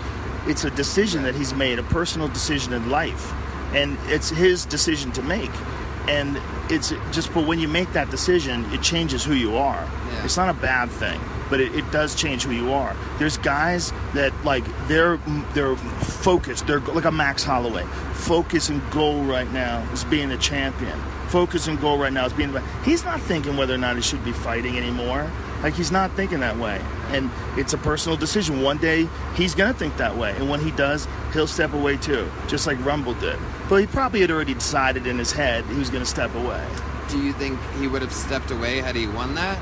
It's 0.46 0.64
a 0.64 0.70
decision 0.70 1.24
that 1.24 1.34
he's 1.34 1.52
made, 1.52 1.78
a 1.78 1.82
personal 1.82 2.28
decision 2.28 2.72
in 2.72 2.90
life. 2.90 3.32
And 3.74 3.98
it's 4.06 4.30
his 4.30 4.64
decision 4.64 5.12
to 5.12 5.22
make. 5.22 5.50
And 6.08 6.40
it's 6.70 6.90
just, 7.12 7.32
but 7.32 7.46
when 7.46 7.58
you 7.58 7.68
make 7.68 7.92
that 7.92 8.10
decision, 8.10 8.64
it 8.72 8.82
changes 8.82 9.24
who 9.24 9.34
you 9.34 9.56
are. 9.56 9.82
Yeah. 9.82 10.24
It's 10.24 10.36
not 10.36 10.50
a 10.50 10.54
bad 10.54 10.90
thing, 10.90 11.18
but 11.48 11.60
it, 11.60 11.74
it 11.74 11.90
does 11.90 12.14
change 12.14 12.44
who 12.44 12.52
you 12.52 12.72
are. 12.72 12.94
There's 13.18 13.38
guys 13.38 13.92
that 14.12 14.32
like 14.44 14.64
they're 14.86 15.16
they're 15.54 15.76
focused. 15.76 16.66
They're 16.66 16.80
like 16.80 17.06
a 17.06 17.10
Max 17.10 17.42
Holloway. 17.42 17.84
Focus 18.12 18.68
and 18.68 18.82
goal 18.90 19.22
right 19.24 19.50
now 19.52 19.82
is 19.92 20.04
being 20.04 20.30
a 20.30 20.38
champion. 20.38 20.98
Focus 21.28 21.68
and 21.68 21.80
goal 21.80 21.98
right 21.98 22.12
now 22.12 22.26
is 22.26 22.34
being. 22.34 22.54
He's 22.84 23.04
not 23.04 23.20
thinking 23.20 23.56
whether 23.56 23.74
or 23.74 23.78
not 23.78 23.96
he 23.96 24.02
should 24.02 24.24
be 24.24 24.32
fighting 24.32 24.76
anymore. 24.76 25.30
Like 25.64 25.72
he's 25.72 25.90
not 25.90 26.12
thinking 26.12 26.40
that 26.40 26.58
way, 26.58 26.78
and 27.08 27.30
it's 27.56 27.72
a 27.72 27.78
personal 27.78 28.18
decision. 28.18 28.60
One 28.60 28.76
day 28.76 29.08
he's 29.34 29.54
gonna 29.54 29.72
think 29.72 29.96
that 29.96 30.14
way, 30.14 30.32
and 30.36 30.50
when 30.50 30.60
he 30.60 30.70
does, 30.72 31.08
he'll 31.32 31.46
step 31.46 31.72
away 31.72 31.96
too, 31.96 32.30
just 32.48 32.66
like 32.66 32.84
Rumble 32.84 33.14
did. 33.14 33.38
But 33.70 33.76
he 33.76 33.86
probably 33.86 34.20
had 34.20 34.30
already 34.30 34.52
decided 34.52 35.06
in 35.06 35.16
his 35.16 35.32
head 35.32 35.64
he 35.64 35.78
was 35.78 35.88
gonna 35.88 36.04
step 36.04 36.34
away. 36.34 36.62
Do 37.08 37.18
you 37.18 37.32
think 37.32 37.58
he 37.80 37.86
would 37.86 38.02
have 38.02 38.12
stepped 38.12 38.50
away 38.50 38.82
had 38.82 38.94
he 38.94 39.06
won 39.06 39.34
that? 39.36 39.58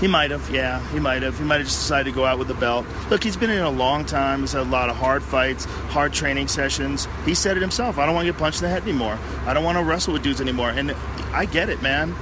He 0.00 0.08
might 0.08 0.32
have, 0.32 0.50
yeah, 0.50 0.84
he 0.90 0.98
might 0.98 1.22
have. 1.22 1.38
He 1.38 1.44
might 1.44 1.58
have 1.58 1.66
just 1.66 1.78
decided 1.78 2.10
to 2.10 2.16
go 2.16 2.26
out 2.26 2.40
with 2.40 2.48
the 2.48 2.54
belt. 2.54 2.84
Look, 3.08 3.22
he's 3.22 3.36
been 3.36 3.50
in 3.50 3.62
a 3.62 3.70
long 3.70 4.04
time. 4.04 4.40
He's 4.40 4.52
had 4.52 4.62
a 4.62 4.64
lot 4.64 4.90
of 4.90 4.96
hard 4.96 5.22
fights, 5.22 5.64
hard 5.90 6.12
training 6.12 6.48
sessions. 6.48 7.06
He 7.24 7.34
said 7.34 7.56
it 7.56 7.60
himself. 7.60 7.98
I 7.98 8.04
don't 8.04 8.16
want 8.16 8.26
to 8.26 8.32
get 8.32 8.38
punched 8.38 8.58
in 8.58 8.64
the 8.64 8.70
head 8.70 8.82
anymore. 8.82 9.16
I 9.46 9.54
don't 9.54 9.62
want 9.64 9.78
to 9.78 9.84
wrestle 9.84 10.12
with 10.12 10.22
dudes 10.22 10.40
anymore. 10.40 10.70
And 10.70 10.92
I 11.32 11.44
get 11.44 11.68
it, 11.70 11.82
man. 11.82 12.16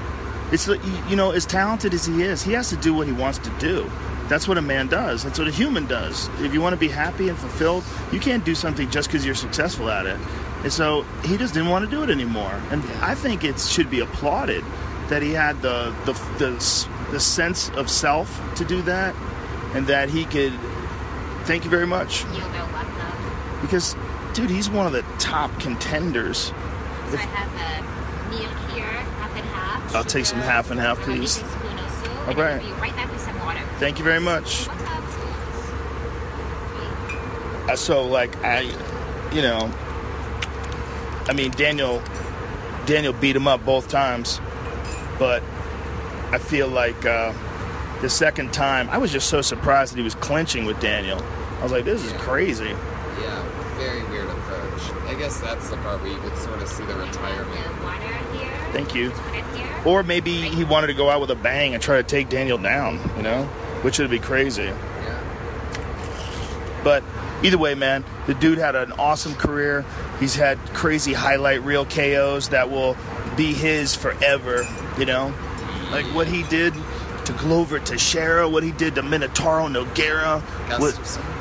It's 0.52 0.68
you 0.68 1.16
know, 1.16 1.30
as 1.32 1.46
talented 1.46 1.94
as 1.94 2.06
he 2.06 2.22
is, 2.22 2.42
he 2.42 2.52
has 2.52 2.68
to 2.70 2.76
do 2.76 2.94
what 2.94 3.06
he 3.06 3.12
wants 3.12 3.38
to 3.38 3.50
do. 3.58 3.90
That's 4.28 4.48
what 4.48 4.56
a 4.56 4.62
man 4.62 4.88
does. 4.88 5.22
That's 5.22 5.38
what 5.38 5.48
a 5.48 5.50
human 5.50 5.86
does. 5.86 6.28
If 6.40 6.54
you 6.54 6.60
want 6.60 6.72
to 6.72 6.78
be 6.78 6.88
happy 6.88 7.28
and 7.28 7.36
fulfilled, 7.36 7.84
you 8.10 8.20
can't 8.20 8.44
do 8.44 8.54
something 8.54 8.90
just 8.90 9.08
because 9.08 9.26
you're 9.26 9.34
successful 9.34 9.90
at 9.90 10.06
it. 10.06 10.18
And 10.62 10.72
so 10.72 11.02
he 11.24 11.36
just 11.36 11.52
didn't 11.52 11.68
want 11.68 11.84
to 11.84 11.90
do 11.90 12.02
it 12.02 12.08
anymore. 12.10 12.58
And 12.70 12.82
I 13.02 13.14
think 13.14 13.44
it 13.44 13.60
should 13.60 13.90
be 13.90 14.00
applauded 14.00 14.64
that 15.08 15.22
he 15.22 15.32
had 15.32 15.60
the 15.60 15.94
the 16.06 16.12
the, 16.38 16.50
the 17.10 17.20
sense 17.20 17.68
of 17.70 17.90
self 17.90 18.40
to 18.56 18.64
do 18.64 18.80
that, 18.82 19.14
and 19.74 19.86
that 19.88 20.08
he 20.08 20.24
could. 20.24 20.52
Thank 21.44 21.64
you 21.64 21.70
very 21.70 21.86
much. 21.86 22.24
You're 22.24 22.40
very 22.48 22.72
welcome. 22.72 23.60
Because, 23.60 23.94
dude, 24.32 24.48
he's 24.48 24.70
one 24.70 24.86
of 24.86 24.92
the 24.92 25.02
top 25.18 25.50
contenders. 25.60 26.38
So 26.38 26.54
I 27.12 27.16
have 27.16 27.52
a 27.52 28.30
meal 28.30 28.48
here, 28.72 28.86
half 28.86 29.36
and 29.36 29.44
half. 29.48 29.83
I'll 29.94 30.02
take 30.02 30.26
some 30.26 30.40
half 30.40 30.72
and 30.72 30.80
half, 30.80 30.98
please. 31.00 31.40
little 31.40 31.48
spoon 31.48 31.78
also, 31.78 32.10
All 32.26 32.34
right. 32.34 32.60
I'll 32.60 32.74
be 32.74 32.80
right 32.80 32.96
back 32.96 33.12
with 33.12 33.20
some 33.20 33.38
water. 33.38 33.60
Thank 33.78 33.98
you 33.98 34.04
very 34.04 34.20
much. 34.20 34.68
Uh, 37.68 37.76
so 37.76 38.02
like 38.04 38.36
I, 38.44 38.62
you 39.32 39.40
know, 39.40 39.72
I 41.26 41.32
mean 41.32 41.52
Daniel, 41.52 42.02
Daniel 42.86 43.12
beat 43.12 43.36
him 43.36 43.46
up 43.46 43.64
both 43.64 43.88
times, 43.88 44.40
but 45.18 45.42
I 46.32 46.38
feel 46.38 46.68
like 46.68 47.06
uh, 47.06 47.32
the 48.02 48.10
second 48.10 48.52
time 48.52 48.90
I 48.90 48.98
was 48.98 49.12
just 49.12 49.28
so 49.28 49.42
surprised 49.42 49.92
that 49.92 49.98
he 49.98 50.02
was 50.04 50.16
clinching 50.16 50.64
with 50.64 50.80
Daniel. 50.80 51.22
I 51.60 51.62
was 51.62 51.72
like, 51.72 51.84
this 51.84 52.04
is 52.04 52.12
crazy. 52.14 52.64
Yeah, 52.66 53.76
very 53.78 54.02
weird 54.10 54.28
approach. 54.28 54.90
I 55.08 55.14
guess 55.14 55.40
that's 55.40 55.70
the 55.70 55.76
part 55.78 56.02
where 56.02 56.10
you 56.10 56.18
could 56.18 56.36
sort 56.36 56.60
of 56.60 56.68
see 56.68 56.84
the 56.84 56.96
retirement. 56.96 57.64
The 58.74 58.80
water 58.80 58.92
here. 58.92 58.92
Thank 58.92 58.94
you. 58.94 59.10
Put 59.10 59.34
it 59.34 59.44
here. 59.56 59.70
Or 59.84 60.02
maybe 60.02 60.32
he 60.48 60.64
wanted 60.64 60.86
to 60.88 60.94
go 60.94 61.10
out 61.10 61.20
with 61.20 61.30
a 61.30 61.34
bang 61.34 61.74
and 61.74 61.82
try 61.82 61.96
to 61.96 62.02
take 62.02 62.28
Daniel 62.28 62.58
down, 62.58 63.00
you 63.16 63.22
know, 63.22 63.44
which 63.82 63.98
would 63.98 64.10
be 64.10 64.18
crazy. 64.18 64.70
But 66.82 67.02
either 67.42 67.58
way, 67.58 67.74
man, 67.74 68.04
the 68.26 68.34
dude 68.34 68.58
had 68.58 68.74
an 68.74 68.92
awesome 68.92 69.34
career. 69.34 69.84
He's 70.20 70.34
had 70.34 70.58
crazy 70.74 71.12
highlight 71.14 71.62
reel 71.62 71.84
KOs 71.86 72.48
that 72.50 72.70
will 72.70 72.96
be 73.36 73.52
his 73.52 73.94
forever, 73.94 74.66
you 74.98 75.06
know? 75.06 75.32
Like 75.90 76.04
what 76.14 76.26
he 76.26 76.42
did 76.44 76.74
to 77.24 77.32
Glover 77.32 77.78
Teixeira, 77.78 78.48
what 78.48 78.62
he 78.62 78.70
did 78.70 78.94
to 78.96 79.02
Minotauro 79.02 79.66
Nogueira. 79.68 80.42
what- 80.80 80.94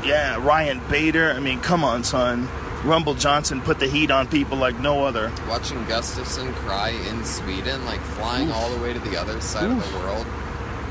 yeah, 0.06 0.38
Ryan 0.46 0.80
Bader. 0.90 1.32
I 1.32 1.40
mean, 1.40 1.60
come 1.60 1.84
on, 1.84 2.04
son. 2.04 2.48
Rumble 2.84 3.14
Johnson 3.14 3.62
put 3.62 3.80
the 3.80 3.88
heat 3.88 4.12
on 4.12 4.28
people 4.28 4.58
like 4.58 4.78
no 4.80 5.06
other. 5.06 5.32
Watching 5.48 5.78
Gustafsson 5.86 6.54
cry 6.56 6.90
in 6.90 7.24
Sweden, 7.24 7.86
like 7.86 8.02
flying 8.02 8.52
all 8.52 8.70
the 8.70 8.82
way 8.82 8.92
to 8.92 9.00
the 9.00 9.16
other 9.20 9.40
side 9.40 9.70
of 9.72 9.92
the 9.92 9.98
world 10.00 10.26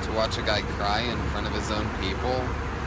to 0.04 0.12
watch 0.12 0.38
a 0.38 0.42
guy 0.42 0.62
cry 0.62 1.00
in 1.02 1.18
front 1.30 1.46
of 1.46 1.52
his 1.52 1.70
own 1.70 1.86
people, 2.00 2.32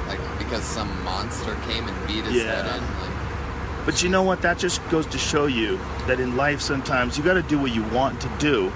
like 0.07 0.19
because 0.39 0.63
some 0.63 1.03
monster 1.03 1.55
came 1.67 1.87
and 1.87 2.07
beat 2.07 2.23
his 2.25 2.43
head 2.43 2.65
in. 2.65 2.81
Like, 2.81 3.85
But 3.85 4.01
you 4.01 4.09
know 4.09 4.23
what? 4.23 4.41
That 4.41 4.57
just 4.57 4.87
goes 4.89 5.05
to 5.07 5.19
show 5.19 5.45
you 5.45 5.77
that 6.07 6.19
in 6.19 6.35
life, 6.35 6.59
sometimes 6.59 7.15
you 7.17 7.23
got 7.23 7.35
to 7.35 7.43
do 7.43 7.59
what 7.59 7.75
you 7.75 7.83
want 7.83 8.19
to 8.21 8.29
do, 8.39 8.71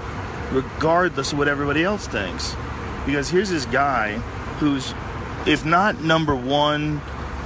regardless 0.52 1.32
of 1.32 1.38
what 1.38 1.48
everybody 1.48 1.82
else 1.82 2.06
thinks. 2.06 2.54
Because 3.04 3.28
here's 3.28 3.50
this 3.50 3.66
guy 3.66 4.12
who's, 4.60 4.94
if 5.44 5.64
not 5.64 6.00
number 6.02 6.36
one, 6.36 7.00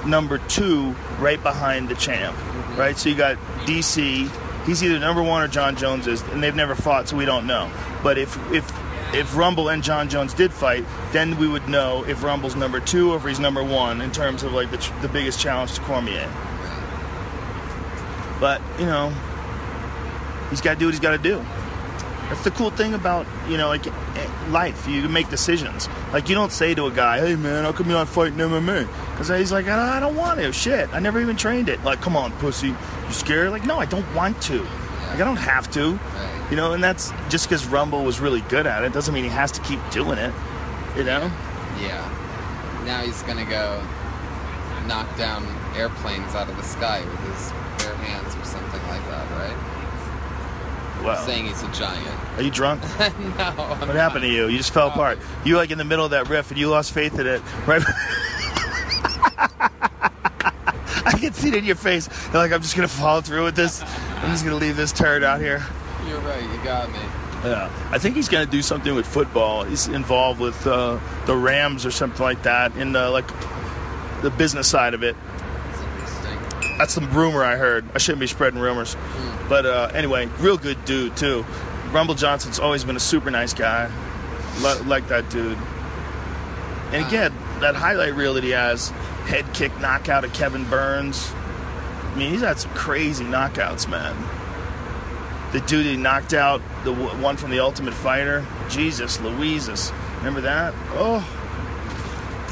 number 0.07 0.37
two, 0.49 0.94
right 1.18 1.42
behind 1.42 1.88
the 1.88 1.94
champ, 1.94 2.37
right? 2.77 2.97
So 2.97 3.09
you 3.09 3.15
got 3.15 3.37
DC. 3.67 4.31
He's 4.67 4.83
either 4.83 4.99
number 4.99 5.23
one 5.23 5.43
or 5.43 5.49
John 5.49 5.77
Jones 5.77 6.07
is, 6.07 6.23
and 6.23 6.43
they've 6.43 6.55
never 6.55 6.75
fought, 6.75 7.09
so 7.09 7.17
we 7.17 7.25
don't 7.25 7.47
know. 7.47 7.71
But 8.03 8.19
if 8.19 8.37
if 8.53 8.71
if 9.15 9.37
Rumble 9.37 9.69
and 9.69 9.83
John 9.83 10.09
Jones 10.09 10.35
did 10.35 10.53
fight, 10.53 10.85
then 11.13 11.37
we 11.39 11.47
would 11.47 11.69
know 11.69 12.05
if 12.05 12.23
Rumble's 12.25 12.57
number 12.57 12.81
two 12.81 13.13
or 13.13 13.17
if 13.19 13.25
he's 13.25 13.39
number 13.39 13.63
one 13.63 14.01
in 14.01 14.11
terms 14.11 14.43
of 14.43 14.53
like 14.53 14.71
the, 14.71 14.79
ch- 14.79 14.91
the 15.03 15.09
biggest 15.09 15.39
challenge 15.39 15.75
to 15.75 15.81
Cormier. 15.83 16.29
But, 18.41 18.61
you 18.79 18.87
know, 18.87 19.11
he's 20.51 20.61
got 20.61 20.75
to 20.75 20.81
do 20.81 20.87
what 20.87 20.95
he's 20.95 21.01
got 21.01 21.13
to 21.13 21.19
do. 21.19 21.45
That's 22.29 22.45
the 22.45 22.51
cool 22.51 22.71
thing 22.71 22.95
about, 22.95 23.27
you 23.49 23.57
know, 23.57 23.69
like 23.69 23.87
eh, 23.87 24.31
life. 24.49 24.89
You 24.89 25.03
can 25.03 25.13
make 25.13 25.29
decisions. 25.29 25.89
Like, 26.13 26.29
you 26.29 26.35
don't 26.35 26.53
say 26.53 26.75
to 26.75 26.87
a 26.87 26.91
guy, 26.91 27.21
hey, 27.21 27.37
man, 27.37 27.65
how 27.65 27.73
come 27.73 27.89
you're 27.89 27.99
not 27.99 28.09
fighting 28.09 28.39
MMA? 28.39 28.89
Because 29.13 29.29
he's 29.29 29.53
like, 29.53 29.67
I 29.69 30.01
don't 30.01 30.17
want 30.17 30.41
to. 30.41 30.53
Shit, 30.53 30.93
I 30.93 31.01
never 31.01 31.21
even 31.21 31.37
trained 31.37 31.69
it. 31.69 31.83
Like, 31.85 32.01
come 32.01 32.17
on, 32.17 32.33
pussy. 32.33 32.69
You 32.69 33.13
scared? 33.13 33.51
Like, 33.51 33.65
no, 33.65 33.79
I 33.79 33.87
don't 33.87 34.13
want 34.15 34.41
to. 34.43 34.63
Like, 34.63 35.21
I 35.21 35.25
don't 35.25 35.37
have 35.37 35.71
to. 35.73 35.93
Right. 35.93 36.49
You 36.51 36.57
know, 36.57 36.73
and 36.73 36.83
that's 36.83 37.13
just 37.29 37.49
because 37.49 37.67
Rumble 37.67 38.05
was 38.05 38.21
really 38.21 38.41
good 38.43 38.67
at 38.67 38.85
it 38.85 38.93
doesn't 38.93 39.15
mean 39.15 39.25
he 39.25 39.31
has 39.31 39.53
to 39.53 39.61
keep 39.63 39.81
doing 39.91 40.19
it. 40.19 40.33
You 40.97 41.05
know? 41.05 41.31
yeah. 41.81 42.11
Now 42.85 43.01
he's 43.01 43.23
gonna 43.23 43.47
go 43.47 43.83
knock 44.87 45.17
down 45.17 45.47
airplanes 45.75 46.35
out 46.35 46.49
of 46.49 46.57
the 46.57 46.63
sky 46.63 47.01
with 47.01 47.21
his 47.33 47.51
bare 47.79 47.97
hands 47.97 48.35
or 48.37 48.45
something 48.45 48.83
like 48.89 49.05
that, 49.09 49.25
right? 49.33 49.74
Saying 51.27 51.47
he's 51.47 51.62
a 51.62 51.71
giant. 51.73 52.38
are 52.38 52.43
you 52.43 52.51
drunk? 52.51 52.83
no. 52.99 53.45
I'm 53.47 53.81
What 53.81 53.97
happened 53.97 54.23
to 54.23 54.29
you? 54.29 54.49
You 54.49 54.57
just 54.57 54.73
fell 54.73 54.88
apart. 54.88 55.19
You 55.45 55.57
like 55.57 55.71
in 55.71 55.79
the 55.79 55.85
middle 55.85 56.05
of 56.05 56.11
that 56.12 56.29
riff 56.29 56.51
and 56.51 56.59
you 56.59 56.69
lost 56.69 56.93
faith 56.93 57.19
in 57.19 57.27
it, 57.27 57.43
right? 57.67 57.83
I 61.07 61.17
can 61.19 61.33
see 61.35 61.49
it 61.49 61.55
in 61.55 61.64
your 61.64 61.77
face. 61.77 62.09
You're 62.33 62.43
like, 62.43 62.53
I'm 62.53 62.62
just 62.62 62.75
gonna 62.75 62.88
follow 62.88 63.21
through 63.21 63.45
with 63.45 63.57
this. 63.57 63.83
I'm 63.83 64.31
just 64.31 64.45
gonna 64.45 64.57
leave 64.57 64.77
this 64.77 64.93
turd 64.93 65.23
out 65.23 65.40
here. 65.40 65.64
You're 66.09 66.21
right. 66.21 66.43
You 66.43 66.64
got 66.64 66.90
me. 66.90 66.99
Yeah, 67.45 67.71
I 67.90 67.99
think 67.99 68.17
he's 68.17 68.29
gonna 68.29 68.47
do 68.47 68.62
something 68.62 68.95
with 68.95 69.07
football. 69.07 69.64
He's 69.64 69.87
involved 69.87 70.40
with 70.40 70.67
uh, 70.67 70.99
the 71.27 71.37
Rams 71.37 71.85
or 71.85 71.90
something 71.90 72.23
like 72.23 72.43
that 72.45 72.75
in 72.77 72.93
the 72.93 73.11
like 73.11 73.27
the 74.23 74.31
business 74.31 74.67
side 74.67 74.95
of 74.95 75.03
it. 75.03 75.14
That's 76.79 76.93
some 76.93 77.11
rumor 77.13 77.45
I 77.45 77.57
heard. 77.57 77.85
I 77.95 77.99
shouldn't 77.99 78.21
be 78.21 78.27
spreading 78.27 78.59
rumors, 78.61 78.97
but 79.49 79.65
uh, 79.65 79.91
anyway, 79.95 80.27
real 80.41 80.57
good 80.57 80.85
dude 80.85 81.17
too. 81.17 81.45
Rumble 81.93 82.15
Johnson's 82.15 82.59
always 82.59 82.83
been 82.85 82.97
a 82.97 83.01
super 83.01 83.31
nice 83.31 83.55
guy. 83.55 83.91
Li- 84.61 84.81
like 84.87 85.07
that 85.09 85.31
dude. 85.31 85.57
And 86.93 87.07
again, 87.07 87.33
that 87.61 87.75
highlight 87.77 88.15
reel 88.15 88.35
that 88.35 88.45
he 88.45 88.51
has, 88.51 88.89
head 89.27 89.45
kick 89.55 89.79
knockout 89.81 90.25
of 90.25 90.33
Kevin 90.33 90.65
Burns. 90.69 91.33
I 91.33 92.15
mean, 92.17 92.31
he's 92.31 92.41
had 92.43 92.59
some 92.59 92.73
crazy 92.73 93.25
knockouts, 93.25 93.89
man. 93.89 94.17
The 95.53 95.61
dude 95.61 95.87
he 95.87 95.97
knocked 95.97 96.35
out, 96.35 96.61
the 96.85 96.93
w- 96.93 97.23
one 97.23 97.37
from 97.37 97.51
the 97.51 97.61
Ultimate 97.61 97.95
Fighter, 97.95 98.45
Jesus 98.69 99.21
Louises. 99.21 99.93
Remember 100.19 100.41
that? 100.41 100.75
Oh, 100.95 101.21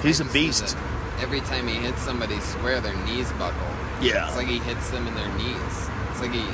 he's 0.02 0.20
a 0.20 0.24
beast. 0.26 0.76
Every 1.20 1.40
time 1.40 1.66
he 1.66 1.74
hits 1.74 2.00
somebody 2.02 2.38
square, 2.40 2.80
their 2.80 2.96
knees 3.04 3.30
buckle. 3.32 3.66
Yeah. 4.02 4.26
It's 4.28 4.36
like 4.36 4.48
he 4.48 4.58
hits 4.58 4.90
them 4.90 5.06
in 5.06 5.14
their 5.14 5.28
knees. 5.36 5.88
It's 6.10 6.20
like 6.20 6.32
he 6.32 6.44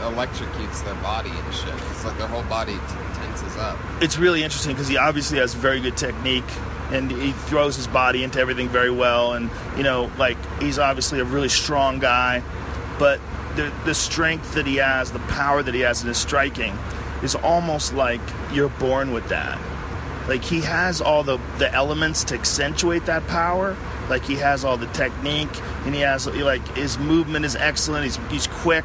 electrocutes 0.00 0.84
their 0.84 0.94
body 0.96 1.30
and 1.30 1.54
shit. 1.54 1.74
It's 1.90 2.04
like 2.04 2.16
their 2.18 2.28
whole 2.28 2.42
body 2.44 2.74
t- 2.74 2.80
tenses 3.14 3.56
up. 3.56 3.78
it's 4.02 4.18
really 4.18 4.42
interesting 4.42 4.72
because 4.72 4.88
he 4.88 4.96
obviously 4.96 5.38
has 5.38 5.54
very 5.54 5.80
good 5.80 5.96
technique 5.96 6.44
and 6.90 7.10
he 7.10 7.32
throws 7.32 7.76
his 7.76 7.86
body 7.86 8.22
into 8.22 8.38
everything 8.38 8.68
very 8.68 8.90
well 8.90 9.32
and 9.32 9.50
you 9.76 9.82
know 9.82 10.10
like 10.18 10.36
he's 10.60 10.78
obviously 10.78 11.18
a 11.18 11.24
really 11.24 11.48
strong 11.48 11.98
guy 11.98 12.42
but 12.98 13.18
the 13.56 13.72
the 13.86 13.94
strength 13.94 14.54
that 14.54 14.66
he 14.66 14.76
has 14.76 15.10
the 15.10 15.18
power 15.20 15.62
that 15.62 15.74
he 15.74 15.80
has 15.80 16.02
in 16.02 16.08
his 16.08 16.18
striking 16.18 16.76
is 17.22 17.34
almost 17.36 17.92
like 17.94 18.20
you're 18.52 18.68
born 18.68 19.12
with 19.12 19.26
that 19.30 19.58
like 20.28 20.42
he 20.42 20.60
has 20.60 21.00
all 21.00 21.22
the 21.22 21.38
the 21.58 21.72
elements 21.72 22.24
to 22.24 22.34
accentuate 22.34 23.06
that 23.06 23.26
power. 23.28 23.76
Like 24.08 24.24
he 24.24 24.36
has 24.36 24.64
all 24.64 24.76
the 24.76 24.86
technique 24.88 25.50
and 25.84 25.94
he 25.94 26.00
has 26.00 26.26
like 26.26 26.66
his 26.76 26.98
movement 26.98 27.44
is 27.44 27.56
excellent. 27.56 28.04
He's 28.04 28.16
he's 28.30 28.46
quick. 28.46 28.84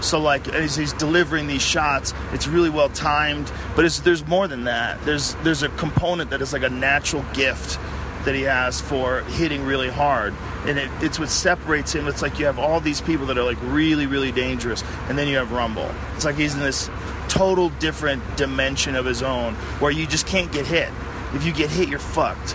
So 0.00 0.20
like 0.20 0.48
as 0.48 0.76
he's 0.76 0.92
delivering 0.92 1.46
these 1.46 1.62
shots. 1.62 2.12
It's 2.32 2.46
really 2.46 2.70
well 2.70 2.88
timed. 2.90 3.50
But 3.74 3.90
there's 4.04 4.26
more 4.26 4.48
than 4.48 4.64
that. 4.64 5.02
There's 5.04 5.34
there's 5.36 5.62
a 5.62 5.68
component 5.70 6.30
that 6.30 6.42
is 6.42 6.52
like 6.52 6.62
a 6.62 6.70
natural 6.70 7.24
gift 7.32 7.78
that 8.24 8.34
he 8.34 8.42
has 8.42 8.80
for 8.80 9.22
hitting 9.22 9.64
really 9.64 9.90
hard. 9.90 10.34
And 10.66 10.78
it, 10.78 10.90
it's 11.00 11.18
what 11.18 11.28
separates 11.28 11.92
him. 11.92 12.06
It's 12.06 12.22
like 12.22 12.38
you 12.38 12.46
have 12.46 12.58
all 12.58 12.80
these 12.80 13.00
people 13.00 13.26
that 13.26 13.38
are 13.38 13.44
like 13.44 13.58
really 13.62 14.06
really 14.06 14.32
dangerous 14.32 14.84
and 15.08 15.16
then 15.16 15.26
you 15.28 15.36
have 15.38 15.52
rumble. 15.52 15.90
It's 16.16 16.24
like 16.24 16.36
he's 16.36 16.54
in 16.54 16.60
this 16.60 16.90
total 17.32 17.70
different 17.80 18.22
dimension 18.36 18.94
of 18.94 19.06
his 19.06 19.22
own 19.22 19.54
where 19.80 19.90
you 19.90 20.06
just 20.06 20.26
can't 20.26 20.52
get 20.52 20.66
hit 20.66 20.90
if 21.32 21.44
you 21.46 21.52
get 21.52 21.70
hit 21.70 21.88
you're 21.88 21.98
fucked 21.98 22.54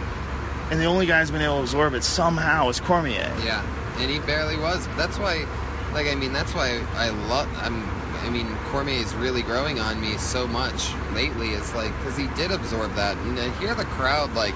and 0.70 0.80
the 0.80 0.86
only 0.86 1.06
guy 1.06 1.20
who's 1.20 1.32
been 1.32 1.42
able 1.42 1.58
to 1.58 1.62
absorb 1.62 1.94
it 1.94 2.04
somehow 2.04 2.70
is 2.70 2.80
Cormier. 2.80 3.32
Yeah, 3.44 3.64
and 4.00 4.12
he 4.12 4.20
barely 4.20 4.58
was. 4.58 4.86
That's 4.98 5.18
why, 5.18 5.46
like, 5.94 6.08
I 6.08 6.16
mean, 6.16 6.34
that's 6.34 6.54
why 6.54 6.82
I 6.96 7.10
love. 7.10 7.48
I'm. 7.58 7.84
I 8.26 8.30
mean, 8.30 8.54
Cormier 8.72 9.00
is 9.00 9.14
really 9.16 9.44
growing 9.44 9.80
on 9.80 10.02
me 10.02 10.18
so 10.18 10.48
much 10.48 10.92
lately. 11.14 11.52
It's 11.52 11.74
like 11.74 11.96
because 12.00 12.18
he 12.18 12.28
did 12.36 12.52
absorb 12.52 12.94
that, 12.96 13.16
and 13.18 13.38
to 13.38 13.52
hear 13.54 13.76
the 13.76 13.86
crowd 13.86 14.34
like 14.34 14.56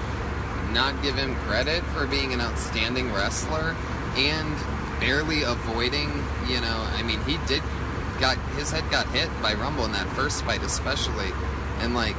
not 0.72 1.00
give 1.02 1.14
him 1.14 1.34
credit 1.46 1.82
for 1.86 2.06
being 2.06 2.32
an 2.32 2.40
outstanding 2.40 3.12
wrestler 3.12 3.74
and 4.16 4.56
barely 5.00 5.42
avoiding. 5.42 6.10
You 6.46 6.60
know, 6.60 6.86
I 6.96 7.02
mean, 7.02 7.20
he 7.24 7.38
did 7.46 7.62
got 8.22 8.38
his 8.56 8.70
head 8.70 8.88
got 8.88 9.06
hit 9.08 9.28
by 9.42 9.52
Rumble 9.54 9.84
in 9.84 9.90
that 9.92 10.06
first 10.14 10.44
fight, 10.44 10.62
especially, 10.62 11.30
and 11.80 11.92
like 11.92 12.14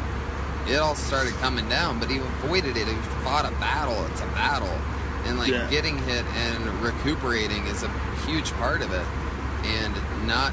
it 0.68 0.76
all 0.76 0.96
started 0.96 1.34
coming 1.36 1.68
down, 1.70 1.98
but 2.00 2.10
he 2.10 2.18
avoided 2.18 2.76
it. 2.76 2.88
He 2.88 2.96
fought 3.24 3.46
a 3.46 3.52
battle. 3.60 4.06
It's 4.12 4.20
a 4.22 4.26
battle. 4.28 4.78
And 5.26 5.39
like 5.39 5.50
Yeah. 5.50 5.68
getting 5.70 5.98
hit 6.00 6.26
and 6.36 6.82
recuperating 6.84 7.66
is 7.68 7.84
a 7.84 7.89
huge 8.26 8.52
part 8.54 8.82
of 8.82 8.92
it. 8.94 9.06
And 9.63 9.94
not 10.28 10.52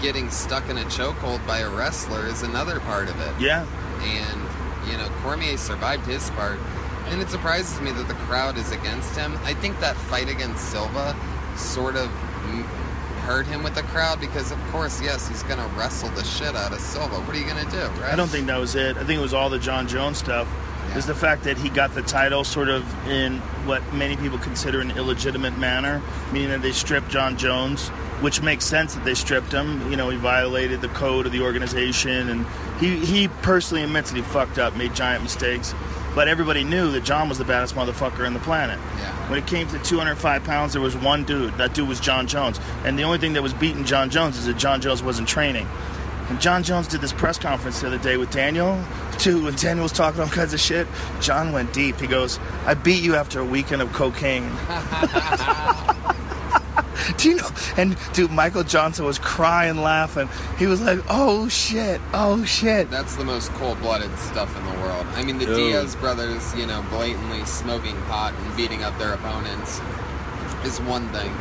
getting 0.00 0.30
stuck 0.30 0.68
in 0.70 0.78
a 0.78 0.84
chokehold 0.84 1.46
by 1.46 1.58
a 1.58 1.68
wrestler 1.68 2.26
is 2.26 2.42
another 2.42 2.80
part 2.80 3.08
of 3.08 3.20
it. 3.20 3.32
Yeah, 3.38 3.64
And, 4.02 4.40
you 4.90 4.96
know, 4.96 5.08
Cormier 5.22 5.56
survived 5.58 6.06
his 6.06 6.30
part. 6.30 6.58
And 7.10 7.20
it 7.20 7.28
surprises 7.30 7.80
me 7.80 7.90
that 7.92 8.06
the 8.08 8.14
crowd 8.28 8.56
is 8.58 8.70
against 8.70 9.16
him. 9.16 9.38
I 9.44 9.54
think 9.54 9.80
that 9.80 9.96
fight 9.96 10.28
against 10.28 10.70
Silva 10.70 11.16
sort 11.56 11.96
of 11.96 12.10
hurt 13.28 13.46
him 13.46 13.62
with 13.62 13.74
the 13.74 13.82
crowd 13.82 14.18
because, 14.18 14.50
of 14.50 14.58
course, 14.68 15.02
yes, 15.02 15.28
he's 15.28 15.42
going 15.42 15.58
to 15.58 15.66
wrestle 15.76 16.08
the 16.10 16.24
shit 16.24 16.56
out 16.56 16.72
of 16.72 16.80
Silva. 16.80 17.16
What 17.16 17.36
are 17.36 17.38
you 17.38 17.44
going 17.44 17.62
to 17.62 17.70
do, 17.70 17.86
right? 18.00 18.10
I 18.10 18.16
don't 18.16 18.28
think 18.28 18.46
that 18.46 18.58
was 18.58 18.74
it. 18.74 18.96
I 18.96 19.04
think 19.04 19.18
it 19.18 19.22
was 19.22 19.34
all 19.34 19.50
the 19.50 19.58
John 19.58 19.86
Jones 19.86 20.16
stuff. 20.16 20.48
Is 20.96 21.04
the 21.04 21.14
fact 21.14 21.44
that 21.44 21.58
he 21.58 21.68
got 21.68 21.94
the 21.94 22.00
title 22.00 22.42
sort 22.42 22.70
of 22.70 22.82
in 23.06 23.36
what 23.66 23.82
many 23.92 24.16
people 24.16 24.38
consider 24.38 24.80
an 24.80 24.92
illegitimate 24.92 25.58
manner, 25.58 26.00
meaning 26.32 26.48
that 26.48 26.62
they 26.62 26.72
stripped 26.72 27.10
John 27.10 27.36
Jones, 27.36 27.90
which 28.22 28.40
makes 28.40 28.64
sense 28.64 28.94
that 28.94 29.04
they 29.04 29.12
stripped 29.12 29.52
him. 29.52 29.90
You 29.90 29.98
know, 29.98 30.08
he 30.08 30.16
violated 30.16 30.80
the 30.80 30.88
code 30.88 31.26
of 31.26 31.32
the 31.32 31.42
organization, 31.42 32.30
and 32.30 32.46
he 32.80 33.04
he 33.04 33.28
personally 33.28 33.84
admits 33.84 34.10
that 34.10 34.16
he 34.16 34.22
fucked 34.22 34.58
up, 34.58 34.74
made 34.76 34.94
giant 34.94 35.22
mistakes. 35.22 35.74
But 36.18 36.26
everybody 36.26 36.64
knew 36.64 36.90
that 36.90 37.04
John 37.04 37.28
was 37.28 37.38
the 37.38 37.44
baddest 37.44 37.76
motherfucker 37.76 38.26
in 38.26 38.34
the 38.34 38.40
planet. 38.40 38.76
Yeah. 38.96 39.30
When 39.30 39.38
it 39.38 39.46
came 39.46 39.68
to 39.68 39.78
205 39.78 40.42
pounds, 40.42 40.72
there 40.72 40.82
was 40.82 40.96
one 40.96 41.22
dude. 41.22 41.56
That 41.58 41.74
dude 41.74 41.88
was 41.88 42.00
John 42.00 42.26
Jones. 42.26 42.58
And 42.82 42.98
the 42.98 43.04
only 43.04 43.18
thing 43.18 43.34
that 43.34 43.42
was 43.44 43.54
beating 43.54 43.84
John 43.84 44.10
Jones 44.10 44.36
is 44.36 44.46
that 44.46 44.58
John 44.58 44.80
Jones 44.80 45.00
wasn't 45.00 45.28
training. 45.28 45.68
And 46.28 46.40
John 46.40 46.64
Jones 46.64 46.88
did 46.88 47.02
this 47.02 47.12
press 47.12 47.38
conference 47.38 47.82
the 47.82 47.86
other 47.86 47.98
day 47.98 48.16
with 48.16 48.32
Daniel, 48.32 48.84
too, 49.18 49.44
when 49.44 49.54
Daniel 49.54 49.84
was 49.84 49.92
talking 49.92 50.20
all 50.20 50.26
kinds 50.26 50.52
of 50.52 50.58
shit. 50.58 50.88
John 51.20 51.52
went 51.52 51.72
deep. 51.72 52.00
He 52.00 52.08
goes, 52.08 52.40
I 52.66 52.74
beat 52.74 53.00
you 53.00 53.14
after 53.14 53.38
a 53.38 53.44
weekend 53.44 53.80
of 53.80 53.92
cocaine. 53.92 54.42
Do 57.16 57.28
you 57.28 57.36
know? 57.36 57.48
And 57.76 57.96
dude, 58.12 58.30
Michael 58.30 58.64
Johnson 58.64 59.04
was 59.04 59.18
crying, 59.18 59.82
laughing. 59.82 60.28
He 60.58 60.66
was 60.66 60.80
like, 60.80 61.00
"Oh 61.08 61.48
shit! 61.48 62.00
Oh 62.12 62.44
shit!" 62.44 62.90
That's 62.90 63.16
the 63.16 63.24
most 63.24 63.50
cold-blooded 63.52 64.16
stuff 64.18 64.56
in 64.56 64.64
the 64.64 64.80
world. 64.80 65.06
I 65.14 65.22
mean, 65.24 65.38
the 65.38 65.46
Dude. 65.46 65.56
Diaz 65.56 65.96
brothers, 65.96 66.54
you 66.56 66.66
know, 66.66 66.84
blatantly 66.90 67.44
smoking 67.44 67.96
pot 68.02 68.34
and 68.34 68.56
beating 68.56 68.82
up 68.82 68.96
their 68.98 69.14
opponents 69.14 69.80
is 70.64 70.80
one 70.82 71.08
thing, 71.10 71.32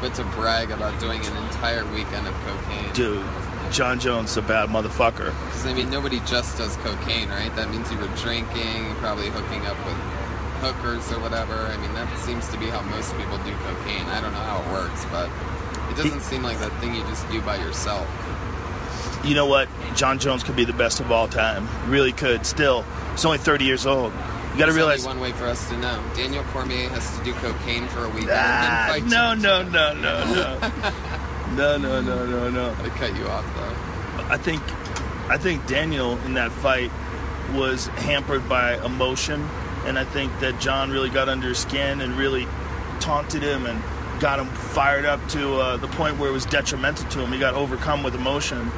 but 0.00 0.14
to 0.14 0.24
brag 0.36 0.70
about 0.70 0.98
doing 1.00 1.24
an 1.24 1.36
entire 1.46 1.84
weekend 1.94 2.26
of 2.26 2.34
cocaine, 2.44 2.92
Dude, 2.92 3.24
John 3.70 3.98
Jones 4.00 4.30
is 4.32 4.36
a 4.38 4.42
bad 4.42 4.68
motherfucker. 4.68 5.32
because 5.46 5.66
I 5.66 5.72
mean, 5.74 5.90
nobody 5.90 6.20
just 6.20 6.58
does 6.58 6.76
cocaine, 6.78 7.28
right? 7.28 7.54
That 7.56 7.70
means 7.70 7.90
you 7.90 7.98
were 7.98 8.10
drinking, 8.16 8.94
probably 8.96 9.28
hooking 9.30 9.64
up 9.66 9.76
with 9.86 9.96
hookers 10.60 11.10
or 11.12 11.20
whatever. 11.20 11.54
I 11.54 11.76
mean, 11.78 11.92
that 11.94 12.16
seems 12.18 12.48
to 12.48 12.58
be 12.58 12.66
how 12.66 12.82
most 12.82 13.16
people 13.16 13.36
do 13.38 13.52
cocaine. 13.64 14.06
I 14.06 14.20
don't 14.20 14.32
know 14.32 14.38
how 14.40 14.62
it 14.62 14.72
works, 14.72 15.04
but 15.06 15.28
it 15.90 15.96
doesn't 15.96 16.20
seem 16.20 16.42
like 16.42 16.58
that 16.60 16.72
thing 16.80 16.94
you 16.94 17.02
just 17.02 17.28
do 17.30 17.40
by 17.42 17.56
yourself. 17.56 18.06
You 19.24 19.34
know 19.34 19.46
what? 19.46 19.68
John 19.94 20.18
Jones 20.18 20.42
could 20.42 20.56
be 20.56 20.64
the 20.64 20.72
best 20.74 21.00
of 21.00 21.10
all 21.10 21.28
time. 21.28 21.66
Really 21.90 22.12
could. 22.12 22.44
Still, 22.44 22.82
he's 23.12 23.24
only 23.24 23.38
30 23.38 23.64
years 23.64 23.86
old. 23.86 24.12
You 24.52 24.58
got 24.60 24.66
to 24.66 24.72
realize. 24.72 25.04
only 25.06 25.20
one 25.20 25.32
way 25.32 25.36
for 25.36 25.46
us 25.46 25.68
to 25.70 25.76
know. 25.78 26.02
Daniel 26.14 26.44
Cormier 26.52 26.88
has 26.90 27.18
to 27.18 27.24
do 27.24 27.32
cocaine 27.34 27.86
for 27.88 28.04
a 28.04 28.08
weekend 28.08 28.30
Ah, 28.34 28.92
and 28.94 29.10
then 29.10 29.10
fight. 29.10 29.40
no, 29.42 29.62
no, 29.64 29.68
no, 29.68 29.94
no, 29.94 30.24
no, 30.34 30.58
no, 31.56 31.76
no, 31.78 32.00
no, 32.00 32.26
no, 32.26 32.50
no. 32.50 32.76
I 32.84 32.88
cut 32.90 33.16
you 33.16 33.26
off 33.26 33.44
though. 33.56 34.24
I 34.32 34.36
think, 34.36 34.62
I 35.28 35.38
think 35.38 35.66
Daniel 35.66 36.18
in 36.18 36.34
that 36.34 36.52
fight 36.52 36.90
was 37.54 37.86
hampered 37.88 38.48
by 38.48 38.76
emotion, 38.84 39.48
and 39.86 39.98
I 39.98 40.04
think 40.04 40.38
that 40.40 40.60
John 40.60 40.90
really 40.90 41.10
got 41.10 41.28
under 41.28 41.48
his 41.48 41.58
skin 41.58 42.00
and 42.00 42.16
really 42.16 42.46
taunted 43.00 43.42
him 43.42 43.66
and 43.66 43.82
got 44.20 44.38
him 44.38 44.46
fired 44.46 45.04
up 45.04 45.26
to 45.28 45.54
uh, 45.56 45.76
the 45.76 45.88
point 45.88 46.18
where 46.18 46.30
it 46.30 46.32
was 46.32 46.46
detrimental 46.46 47.08
to 47.10 47.20
him. 47.20 47.32
He 47.32 47.38
got 47.38 47.54
overcome 47.54 48.02
with 48.02 48.14
emotion. 48.14 48.70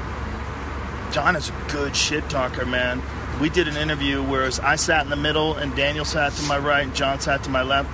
John 1.13 1.37
is 1.37 1.51
a 1.51 1.55
good 1.71 1.95
shit 1.95 2.29
talker, 2.29 2.67
man. 2.67 3.01
We 3.41 3.49
did 3.51 3.69
an 3.69 3.77
interview 3.77 4.23
where 4.23 4.51
I 4.63 4.77
sat 4.77 5.05
in 5.05 5.11
the 5.11 5.17
middle 5.17 5.55
and 5.55 5.75
Daniel 5.77 6.05
sat 6.05 6.33
to 6.33 6.43
my 6.45 6.59
right 6.59 6.85
and 6.85 6.95
John 6.95 7.21
sat 7.21 7.45
to 7.45 7.51
my 7.51 7.63
left. 7.63 7.91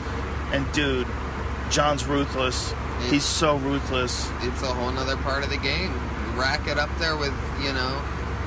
And 0.53 0.71
dude, 0.73 1.07
John's 1.71 2.07
ruthless. 2.07 2.75
He's 3.11 3.25
so 3.25 3.57
ruthless. 3.59 4.31
It's 4.43 4.63
a 4.63 4.67
whole 4.67 4.93
nother 4.93 5.17
part 5.17 5.43
of 5.43 5.51
the 5.51 5.57
game. 5.57 5.93
Rack 6.37 6.69
it 6.69 6.79
up 6.79 6.91
there 6.99 7.17
with 7.17 7.35
you 7.63 7.73
know, 7.73 8.03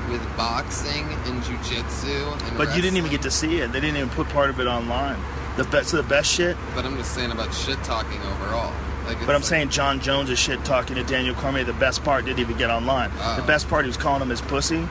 with 0.10 0.22
boxing 0.38 1.04
and 1.26 1.42
jujitsu 1.44 2.48
and. 2.48 2.58
But 2.58 2.76
you 2.76 2.82
didn't 2.82 2.98
even 2.98 3.12
get 3.12 3.22
to 3.24 3.32
see 3.32 3.60
it. 3.60 3.72
They 3.72 3.80
didn't 3.80 3.98
even 3.98 4.10
put 4.10 4.28
part 4.30 4.50
of 4.50 4.60
it 4.60 4.68
online. 4.68 5.18
The 5.58 5.64
best 5.66 5.94
of 5.94 5.98
the 6.04 6.10
best 6.10 6.30
shit. 6.32 6.58
But 6.76 6.86
I'm 6.86 6.98
just 6.98 7.14
saying 7.14 7.32
about 7.32 7.54
shit 7.54 7.82
talking 7.84 8.22
overall. 8.22 8.74
Like, 9.08 9.20
But 9.20 9.30
I'm 9.30 9.36
like- 9.36 9.44
saying 9.44 9.70
John 9.70 10.00
Jones 10.00 10.30
is 10.30 10.40
shit 10.40 10.64
talking 10.66 10.96
to 10.96 11.04
Daniel 11.04 11.36
Cormier. 11.36 11.64
The 11.64 11.74
best 11.74 12.04
part 12.04 12.26
didn't 12.26 12.40
even 12.40 12.58
get 12.58 12.70
online. 12.70 13.12
Oh. 13.22 13.36
The 13.36 13.44
best 13.44 13.70
part, 13.70 13.86
he 13.86 13.88
was 13.90 13.98
calling 13.98 14.22
him 14.22 14.30
his 14.30 14.42
pussy. 14.42 14.88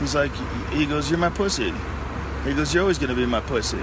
He's 0.00 0.14
like, 0.14 0.32
he 0.70 0.86
goes, 0.86 1.10
"You're 1.10 1.18
my 1.18 1.28
pussy." 1.30 1.72
He 2.44 2.52
goes, 2.54 2.74
"You're 2.74 2.82
always 2.82 2.98
gonna 2.98 3.14
be 3.14 3.26
my 3.26 3.40
pussy." 3.40 3.78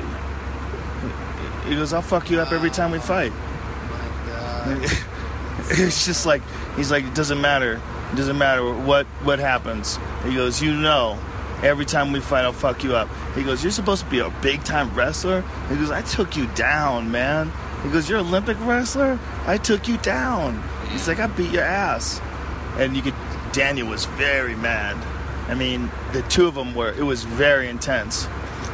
He 1.68 1.76
goes, 1.76 1.94
"I'll 1.94 2.02
fuck 2.02 2.30
you 2.30 2.40
up 2.42 2.52
every 2.52 2.70
time 2.72 2.92
we 2.92 3.00
fight." 3.00 3.32
Oh 3.32 4.66
my 4.68 4.76
God. 4.76 4.92
it's 5.70 6.06
just 6.06 6.26
like 6.26 6.42
he's 6.76 6.92
like, 6.92 7.06
"It 7.06 7.14
doesn't 7.16 7.40
matter. 7.40 7.80
It 8.12 8.16
doesn't 8.16 8.38
matter 8.38 8.74
what 8.74 9.06
what 9.24 9.40
happens." 9.40 10.00
He 10.26 10.36
goes, 10.36 10.62
"You 10.62 10.74
know." 10.74 11.18
Every 11.64 11.86
time 11.86 12.12
we 12.12 12.22
fight, 12.22 12.44
I'll 12.44 12.54
fuck 12.54 12.84
you 12.84 12.96
up. 12.96 13.08
He 13.36 13.44
goes, 13.44 13.64
You're 13.64 13.72
supposed 13.72 14.04
to 14.04 14.10
be 14.10 14.18
a 14.18 14.32
big 14.42 14.64
time 14.64 14.92
wrestler? 14.96 15.44
He 15.70 15.76
goes, 15.76 15.92
I 15.92 16.02
took 16.02 16.36
you 16.36 16.48
down, 16.56 17.12
man. 17.12 17.52
He 17.84 17.90
goes, 17.92 18.10
You're 18.10 18.18
an 18.18 18.26
Olympic 18.26 18.58
wrestler? 18.62 19.20
I 19.46 19.58
took 19.58 19.88
you 19.88 19.98
down. 19.98 20.64
He's 20.90 21.08
like, 21.08 21.20
I 21.20 21.28
beat 21.28 21.52
your 21.52 21.64
ass. 21.64 22.20
And 22.78 22.96
you 22.96 23.04
could, 23.04 23.14
Daniel 23.52 23.88
was 23.88 24.06
very 24.06 24.56
mad. 24.56 24.98
I 25.50 25.54
mean, 25.54 25.92
the 26.14 26.24
two 26.24 26.48
of 26.48 26.56
them 26.56 26.74
were, 26.74 26.94
it 26.94 27.04
was 27.04 27.26
very 27.26 27.70
intense. 27.70 28.26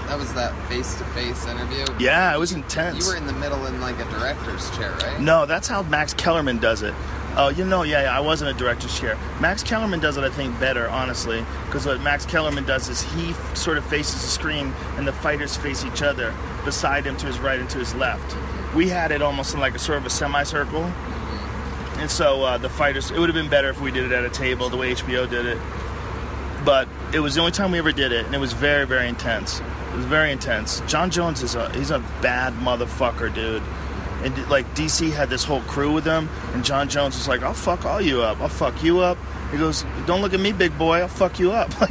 That 0.07 0.17
was 0.17 0.33
that 0.35 0.55
face-to-face 0.69 1.45
interview. 1.47 1.85
Yeah, 1.99 2.33
it 2.33 2.39
was 2.39 2.53
intense. 2.53 3.05
You 3.05 3.11
were 3.11 3.17
in 3.17 3.27
the 3.27 3.33
middle 3.33 3.65
in 3.65 3.81
like 3.81 3.99
a 3.99 4.05
director's 4.05 4.69
chair, 4.77 4.93
right? 5.01 5.19
No, 5.19 5.45
that's 5.45 5.67
how 5.67 5.83
Max 5.83 6.13
Kellerman 6.13 6.59
does 6.59 6.83
it. 6.83 6.93
Oh, 7.39 7.49
you 7.49 7.65
know, 7.65 7.83
yeah, 7.83 8.01
yeah, 8.01 8.17
I 8.17 8.19
wasn't 8.19 8.49
a 8.49 8.57
director's 8.57 8.99
chair. 8.99 9.15
Max 9.39 9.61
Kellerman 9.61 9.99
does 9.99 10.17
it, 10.17 10.23
I 10.23 10.29
think, 10.31 10.59
better, 10.59 10.89
honestly, 10.89 11.45
because 11.67 11.85
what 11.85 12.01
Max 12.01 12.25
Kellerman 12.25 12.65
does 12.65 12.89
is 12.89 13.03
he 13.13 13.29
f- 13.29 13.55
sort 13.55 13.77
of 13.77 13.85
faces 13.85 14.23
the 14.23 14.27
screen 14.27 14.73
and 14.95 15.07
the 15.07 15.13
fighters 15.13 15.55
face 15.55 15.85
each 15.85 16.01
other, 16.01 16.33
beside 16.65 17.05
him 17.05 17.15
to 17.17 17.27
his 17.27 17.37
right 17.37 17.59
and 17.59 17.69
to 17.69 17.77
his 17.77 17.93
left. 17.93 18.35
We 18.75 18.89
had 18.89 19.11
it 19.11 19.21
almost 19.21 19.53
in 19.53 19.59
like 19.59 19.75
a 19.75 19.79
sort 19.79 19.99
of 19.99 20.07
a 20.07 20.09
semicircle, 20.09 20.83
and 21.99 22.09
so 22.09 22.41
uh, 22.41 22.57
the 22.57 22.69
fighters. 22.69 23.11
It 23.11 23.19
would 23.19 23.29
have 23.29 23.35
been 23.35 23.49
better 23.51 23.69
if 23.69 23.79
we 23.79 23.91
did 23.91 24.05
it 24.05 24.11
at 24.13 24.25
a 24.25 24.31
table, 24.31 24.69
the 24.69 24.77
way 24.77 24.93
HBO 24.93 25.29
did 25.29 25.45
it. 25.45 25.59
But 26.65 26.87
it 27.13 27.19
was 27.19 27.35
the 27.35 27.41
only 27.41 27.51
time 27.51 27.71
we 27.71 27.77
ever 27.77 27.91
did 27.91 28.11
it, 28.11 28.25
and 28.25 28.33
it 28.33 28.39
was 28.39 28.53
very, 28.53 28.87
very 28.87 29.07
intense. 29.07 29.59
It 29.59 29.95
was 29.95 30.05
very 30.05 30.31
intense. 30.31 30.81
John 30.87 31.11
Jones 31.11 31.43
is 31.43 31.53
a 31.53 31.71
he's 31.73 31.91
a 31.91 31.99
bad 32.21 32.53
motherfucker, 32.53 33.31
dude. 33.31 33.61
And 34.23 34.35
like 34.49 34.65
DC 34.75 35.11
had 35.11 35.29
this 35.29 35.43
whole 35.43 35.61
crew 35.61 35.91
with 35.93 36.05
him, 36.05 36.29
and 36.53 36.63
John 36.65 36.89
Jones 36.89 37.15
was 37.15 37.27
like, 37.27 37.43
"I'll 37.43 37.53
fuck 37.53 37.85
all 37.85 38.01
you 38.01 38.21
up. 38.21 38.39
I'll 38.41 38.49
fuck 38.49 38.83
you 38.83 38.99
up." 38.99 39.17
He 39.51 39.57
goes, 39.57 39.85
"Don't 40.05 40.21
look 40.21 40.33
at 40.33 40.39
me, 40.39 40.51
big 40.51 40.77
boy. 40.77 40.99
I'll 41.01 41.07
fuck 41.07 41.39
you 41.39 41.51
up." 41.51 41.71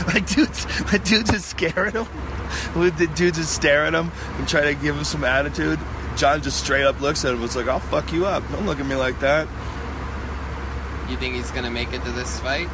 Like, 0.00 0.14
like 0.14 0.26
dudes, 0.26 0.66
like 0.92 1.04
dudes 1.04 1.30
just 1.30 1.48
scare 1.50 1.86
at 1.86 1.94
him. 1.94 2.06
Would 2.76 2.96
the 2.96 3.08
dudes 3.08 3.38
just 3.38 3.52
stare 3.52 3.84
at 3.86 3.92
him 3.92 4.10
and 4.38 4.48
try 4.48 4.60
to 4.62 4.74
give 4.74 4.96
him 4.96 5.04
some 5.04 5.24
attitude? 5.24 5.78
John 6.16 6.40
just 6.42 6.62
straight 6.62 6.84
up 6.84 7.00
looks 7.00 7.24
at 7.24 7.28
him. 7.30 7.34
and 7.34 7.42
Was 7.42 7.56
like, 7.56 7.68
"I'll 7.68 7.80
fuck 7.80 8.12
you 8.12 8.24
up. 8.24 8.42
Don't 8.52 8.66
look 8.66 8.78
at 8.78 8.86
me 8.86 8.94
like 8.94 9.18
that." 9.20 9.48
You 11.08 11.16
think 11.16 11.34
he's 11.34 11.50
gonna 11.50 11.70
make 11.70 11.92
it 11.92 12.04
to 12.04 12.12
this 12.12 12.38
fight? 12.40 12.68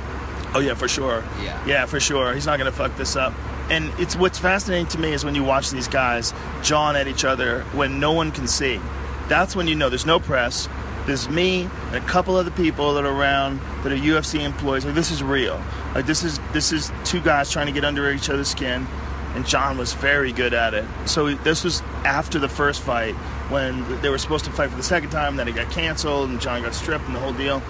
Oh 0.54 0.60
yeah, 0.60 0.74
for 0.74 0.88
sure. 0.88 1.24
Yeah. 1.42 1.58
Yeah, 1.66 1.86
for 1.86 1.98
sure. 2.00 2.34
He's 2.34 2.46
not 2.46 2.58
gonna 2.58 2.70
fuck 2.70 2.94
this 2.96 3.16
up. 3.16 3.32
And 3.70 3.92
it's 3.98 4.14
what's 4.14 4.38
fascinating 4.38 4.86
to 4.88 4.98
me 4.98 5.12
is 5.12 5.24
when 5.24 5.34
you 5.34 5.42
watch 5.42 5.70
these 5.70 5.88
guys 5.88 6.32
jawing 6.62 6.96
at 6.96 7.08
each 7.08 7.24
other 7.24 7.62
when 7.72 7.98
no 7.98 8.12
one 8.12 8.30
can 8.30 8.46
see. 8.46 8.80
That's 9.28 9.56
when 9.56 9.66
you 9.66 9.74
know 9.74 9.88
there's 9.88 10.06
no 10.06 10.20
press. 10.20 10.68
There's 11.06 11.28
me 11.28 11.68
and 11.86 11.96
a 11.96 12.00
couple 12.00 12.36
other 12.36 12.50
people 12.50 12.94
that 12.94 13.04
are 13.04 13.12
around 13.12 13.60
that 13.82 13.92
are 13.92 13.96
UFC 13.96 14.40
employees. 14.40 14.84
Like 14.84 14.94
this 14.94 15.10
is 15.10 15.22
real. 15.22 15.60
Like 15.94 16.06
this 16.06 16.22
is 16.22 16.38
this 16.52 16.72
is 16.72 16.92
two 17.04 17.20
guys 17.20 17.50
trying 17.50 17.66
to 17.66 17.72
get 17.72 17.84
under 17.84 18.10
each 18.10 18.30
other's 18.30 18.48
skin. 18.48 18.86
and 19.34 19.46
John 19.46 19.76
was 19.76 19.92
very 19.92 20.32
good 20.32 20.54
at 20.54 20.72
it. 20.72 20.84
So 21.04 21.34
this 21.34 21.62
was 21.62 21.82
after 22.04 22.38
the 22.38 22.48
first 22.48 22.80
fight 22.80 23.14
when 23.50 24.00
they 24.00 24.08
were 24.08 24.18
supposed 24.18 24.44
to 24.46 24.50
fight 24.50 24.70
for 24.70 24.76
the 24.76 24.82
second 24.82 25.10
time, 25.10 25.36
then 25.36 25.46
it 25.46 25.54
got 25.54 25.70
canceled, 25.70 26.30
and 26.30 26.40
John 26.40 26.62
got 26.62 26.74
stripped 26.74 27.04
and 27.06 27.14
the 27.14 27.20
whole 27.20 27.32
deal. 27.32 27.62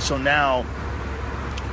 So 0.00 0.18
now, 0.18 0.66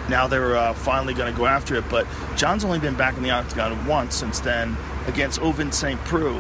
now 0.10 0.28
they're 0.28 0.56
uh, 0.56 0.74
finally 0.74 1.14
going 1.14 1.32
to 1.32 1.38
go 1.38 1.46
after 1.46 1.76
it. 1.76 1.86
But 1.90 2.08
John's 2.36 2.64
only 2.64 2.80
been 2.80 2.96
back 2.96 3.18
in 3.18 3.24
the 3.24 3.32
octagon 3.32 3.86
once 3.86 4.16
since 4.16 4.40
then 4.40 4.76
against 5.08 5.40
Ovince 5.40 5.74
St. 5.74 6.00
Preux. 6.06 6.36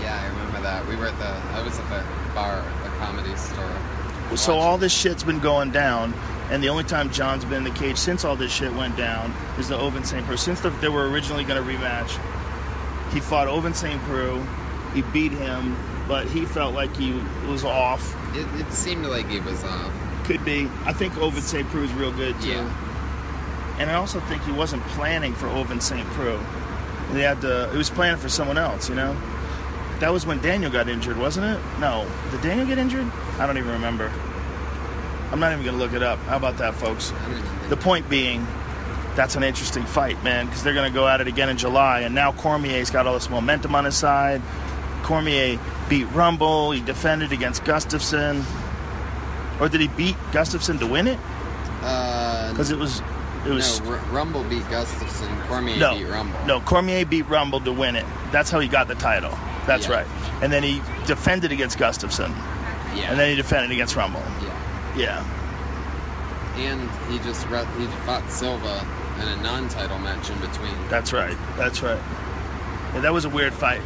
Yeah, 0.00 0.20
I 0.20 0.28
remember 0.28 0.60
that. 0.62 0.86
We 0.86 0.96
were 0.96 1.06
at 1.06 1.18
the. 1.18 1.28
I 1.56 1.62
was 1.62 1.78
at 1.78 1.88
the 1.88 2.34
bar, 2.34 2.62
the 2.82 2.90
comedy 2.98 3.34
store. 3.36 4.36
So 4.36 4.52
watching. 4.52 4.66
all 4.66 4.78
this 4.78 4.92
shit's 4.92 5.22
been 5.22 5.40
going 5.40 5.70
down, 5.70 6.12
and 6.50 6.62
the 6.62 6.68
only 6.68 6.84
time 6.84 7.10
John's 7.10 7.44
been 7.44 7.64
in 7.66 7.72
the 7.72 7.78
cage 7.78 7.96
since 7.96 8.24
all 8.24 8.36
this 8.36 8.52
shit 8.52 8.72
went 8.74 8.96
down 8.96 9.32
is 9.58 9.68
the 9.68 9.76
Ovince 9.78 10.06
St. 10.06 10.24
Preux. 10.26 10.36
Since 10.36 10.60
the, 10.60 10.70
they 10.70 10.88
were 10.88 11.08
originally 11.08 11.44
going 11.44 11.62
to 11.62 11.68
rematch, 11.68 12.10
he 13.12 13.20
fought 13.20 13.48
Ovince 13.48 13.76
St. 13.76 14.00
Preux. 14.02 14.44
He 14.94 15.02
beat 15.02 15.32
him, 15.32 15.76
but 16.06 16.26
he 16.26 16.44
felt 16.44 16.74
like 16.74 16.94
he 16.96 17.12
was 17.46 17.64
off. 17.64 18.14
It, 18.36 18.46
it 18.60 18.70
seemed 18.72 19.06
like 19.06 19.28
he 19.28 19.40
was 19.40 19.62
off. 19.64 19.92
Could 20.28 20.44
be. 20.44 20.68
I 20.84 20.92
think 20.92 21.14
Ovince 21.14 21.48
St. 21.48 21.66
Preux 21.68 21.84
is 21.84 21.92
real 21.94 22.12
good 22.12 22.40
too. 22.40 22.50
Yeah. 22.50 23.76
And 23.80 23.90
I 23.90 23.94
also 23.94 24.20
think 24.20 24.42
he 24.42 24.52
wasn't 24.52 24.82
planning 24.88 25.34
for 25.34 25.46
Ovince 25.46 25.82
St. 25.82 26.06
Preux. 26.08 26.38
They 27.12 27.22
had 27.22 27.40
to. 27.40 27.72
It 27.72 27.76
was 27.76 27.90
planning 27.90 28.20
for 28.20 28.28
someone 28.28 28.58
else. 28.58 28.88
You 28.88 28.94
know. 28.94 29.16
That 29.98 30.12
was 30.12 30.24
when 30.26 30.40
Daniel 30.40 30.70
got 30.70 30.88
injured, 30.88 31.18
wasn't 31.18 31.46
it? 31.46 31.60
No. 31.80 32.06
Did 32.30 32.42
Daniel 32.42 32.66
get 32.66 32.78
injured? 32.78 33.10
I 33.38 33.46
don't 33.46 33.58
even 33.58 33.72
remember. 33.72 34.12
I'm 35.32 35.40
not 35.40 35.52
even 35.52 35.64
gonna 35.64 35.78
look 35.78 35.92
it 35.92 36.02
up. 36.02 36.20
How 36.20 36.36
about 36.36 36.58
that, 36.58 36.74
folks? 36.74 37.10
I 37.10 37.22
don't 37.22 37.38
even 37.38 37.42
think 37.42 37.70
The 37.70 37.76
point 37.76 38.08
being, 38.08 38.46
that's 39.18 39.34
an 39.34 39.42
interesting 39.42 39.84
fight, 39.84 40.22
man, 40.22 40.46
because 40.46 40.62
they're 40.62 40.74
going 40.74 40.90
to 40.90 40.94
go 40.94 41.08
at 41.08 41.20
it 41.20 41.26
again 41.26 41.48
in 41.48 41.56
July. 41.58 42.00
And 42.02 42.14
now 42.14 42.32
Cormier's 42.32 42.88
got 42.90 43.06
all 43.06 43.14
this 43.14 43.28
momentum 43.28 43.74
on 43.74 43.84
his 43.84 43.96
side. 43.96 44.40
Cormier 45.02 45.58
beat 45.88 46.04
Rumble. 46.12 46.70
He 46.70 46.80
defended 46.80 47.32
against 47.32 47.64
Gustafsson. 47.64 48.44
Or 49.60 49.68
did 49.68 49.80
he 49.80 49.88
beat 49.88 50.16
Gustafsson 50.32 50.78
to 50.80 50.86
win 50.86 51.06
it? 51.08 51.18
Uh, 51.82 52.50
Because 52.50 52.70
it 52.70 52.78
was, 52.78 53.00
it 53.46 53.50
was 53.50 53.80
no, 53.80 53.90
R- 53.92 53.96
Rumble 54.12 54.44
beat 54.44 54.62
Gustafsson. 54.64 55.46
Cormier 55.48 55.76
no, 55.78 55.94
beat 55.96 56.04
Rumble. 56.06 56.38
no. 56.46 56.60
Cormier 56.60 57.04
beat 57.04 57.28
Rumble 57.28 57.60
to 57.60 57.72
win 57.72 57.96
it. 57.96 58.04
That's 58.30 58.50
how 58.50 58.60
he 58.60 58.68
got 58.68 58.88
the 58.88 58.94
title. 58.96 59.36
That's 59.66 59.86
Yeah. 59.88 59.94
right. 59.96 60.06
And 60.42 60.52
then 60.52 60.62
he 60.62 60.80
defended 61.06 61.50
against 61.52 61.78
Gustafsson, 61.78 62.30
Yeah. 62.94 63.10
and 63.10 63.18
then 63.18 63.30
he 63.30 63.36
defended 63.36 63.70
against 63.72 63.96
Rumble. 63.96 64.22
yeah. 64.42 64.54
Yeah, 64.96 65.24
And 66.56 66.90
he 67.10 67.18
just 67.20 67.46
re- 67.48 67.64
he 67.78 67.86
fought 68.06 68.28
Silva 68.30 68.84
in 69.22 69.28
a 69.28 69.36
non-title 69.42 69.98
match 69.98 70.28
in 70.30 70.38
between. 70.38 70.74
that's 70.88 71.12
right. 71.12 71.36
That's 71.56 71.82
right. 71.82 71.98
Yeah, 72.94 73.00
that 73.02 73.12
was 73.12 73.24
a 73.24 73.28
weird 73.28 73.52
fight. 73.52 73.80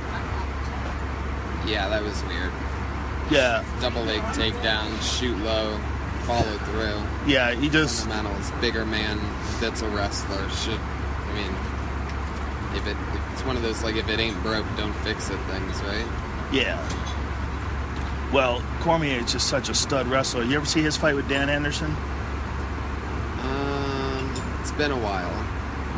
Yeah, 1.67 1.89
that 1.89 2.03
was 2.03 2.23
weird. 2.25 2.51
Yeah, 3.33 3.65
Double 3.81 4.03
leg 4.03 4.21
takedown, 4.35 5.01
shoot 5.03 5.37
low, 5.39 5.79
follow 6.25 6.59
through. 6.59 7.01
yeah. 7.27 7.55
He 7.55 7.69
just 7.69 8.07
Fundamentals. 8.07 8.51
Bigger 8.61 8.85
man 8.85 9.19
that's 9.61 9.83
a 9.83 9.89
wrestler 9.89 10.49
should. 10.51 10.79
I 10.79 11.33
mean, 11.35 11.53
if 12.77 12.87
it 12.87 12.97
if 13.15 13.33
it's 13.33 13.45
one 13.45 13.57
of 13.57 13.63
those 13.63 13.83
like 13.83 13.97
if 13.97 14.09
it 14.09 14.19
ain't 14.21 14.41
broke, 14.43 14.67
don't 14.77 14.93
fix 14.97 15.31
it 15.31 15.39
things, 15.51 15.81
right? 15.83 16.07
Yeah. 16.53 16.79
Well, 18.33 18.63
Cormier 18.81 19.21
is 19.21 19.33
just 19.33 19.49
such 19.49 19.69
a 19.69 19.75
stud 19.75 20.07
wrestler. 20.09 20.43
You 20.43 20.57
ever 20.57 20.67
see 20.67 20.83
his 20.83 20.97
fight 20.97 21.15
with 21.15 21.29
Dan 21.29 21.49
Anderson? 21.51 21.95
Um, 23.43 24.33
it's 24.61 24.73
been 24.73 24.91
a 24.91 24.97
while. 24.99 25.31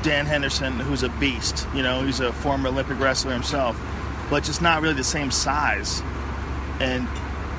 Dan 0.02 0.26
Henderson, 0.26 0.72
who's 0.80 1.02
a 1.02 1.08
beast. 1.10 1.66
You 1.74 1.82
know, 1.82 2.02
he's 2.02 2.20
a 2.20 2.32
former 2.32 2.68
Olympic 2.68 2.98
wrestler 3.00 3.32
himself, 3.32 3.80
but 4.30 4.42
just 4.44 4.60
not 4.62 4.82
really 4.82 4.94
the 4.94 5.04
same 5.04 5.30
size. 5.30 6.02
And 6.80 7.08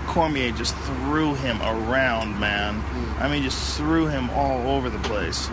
Cormier 0.08 0.52
just 0.52 0.76
threw 0.76 1.34
him 1.36 1.62
around, 1.62 2.40
man. 2.40 2.84
I 3.20 3.30
mean, 3.30 3.44
just 3.44 3.78
threw 3.78 4.08
him 4.08 4.30
all 4.32 4.68
over 4.68 4.90
the 4.90 5.00
place. 5.00 5.50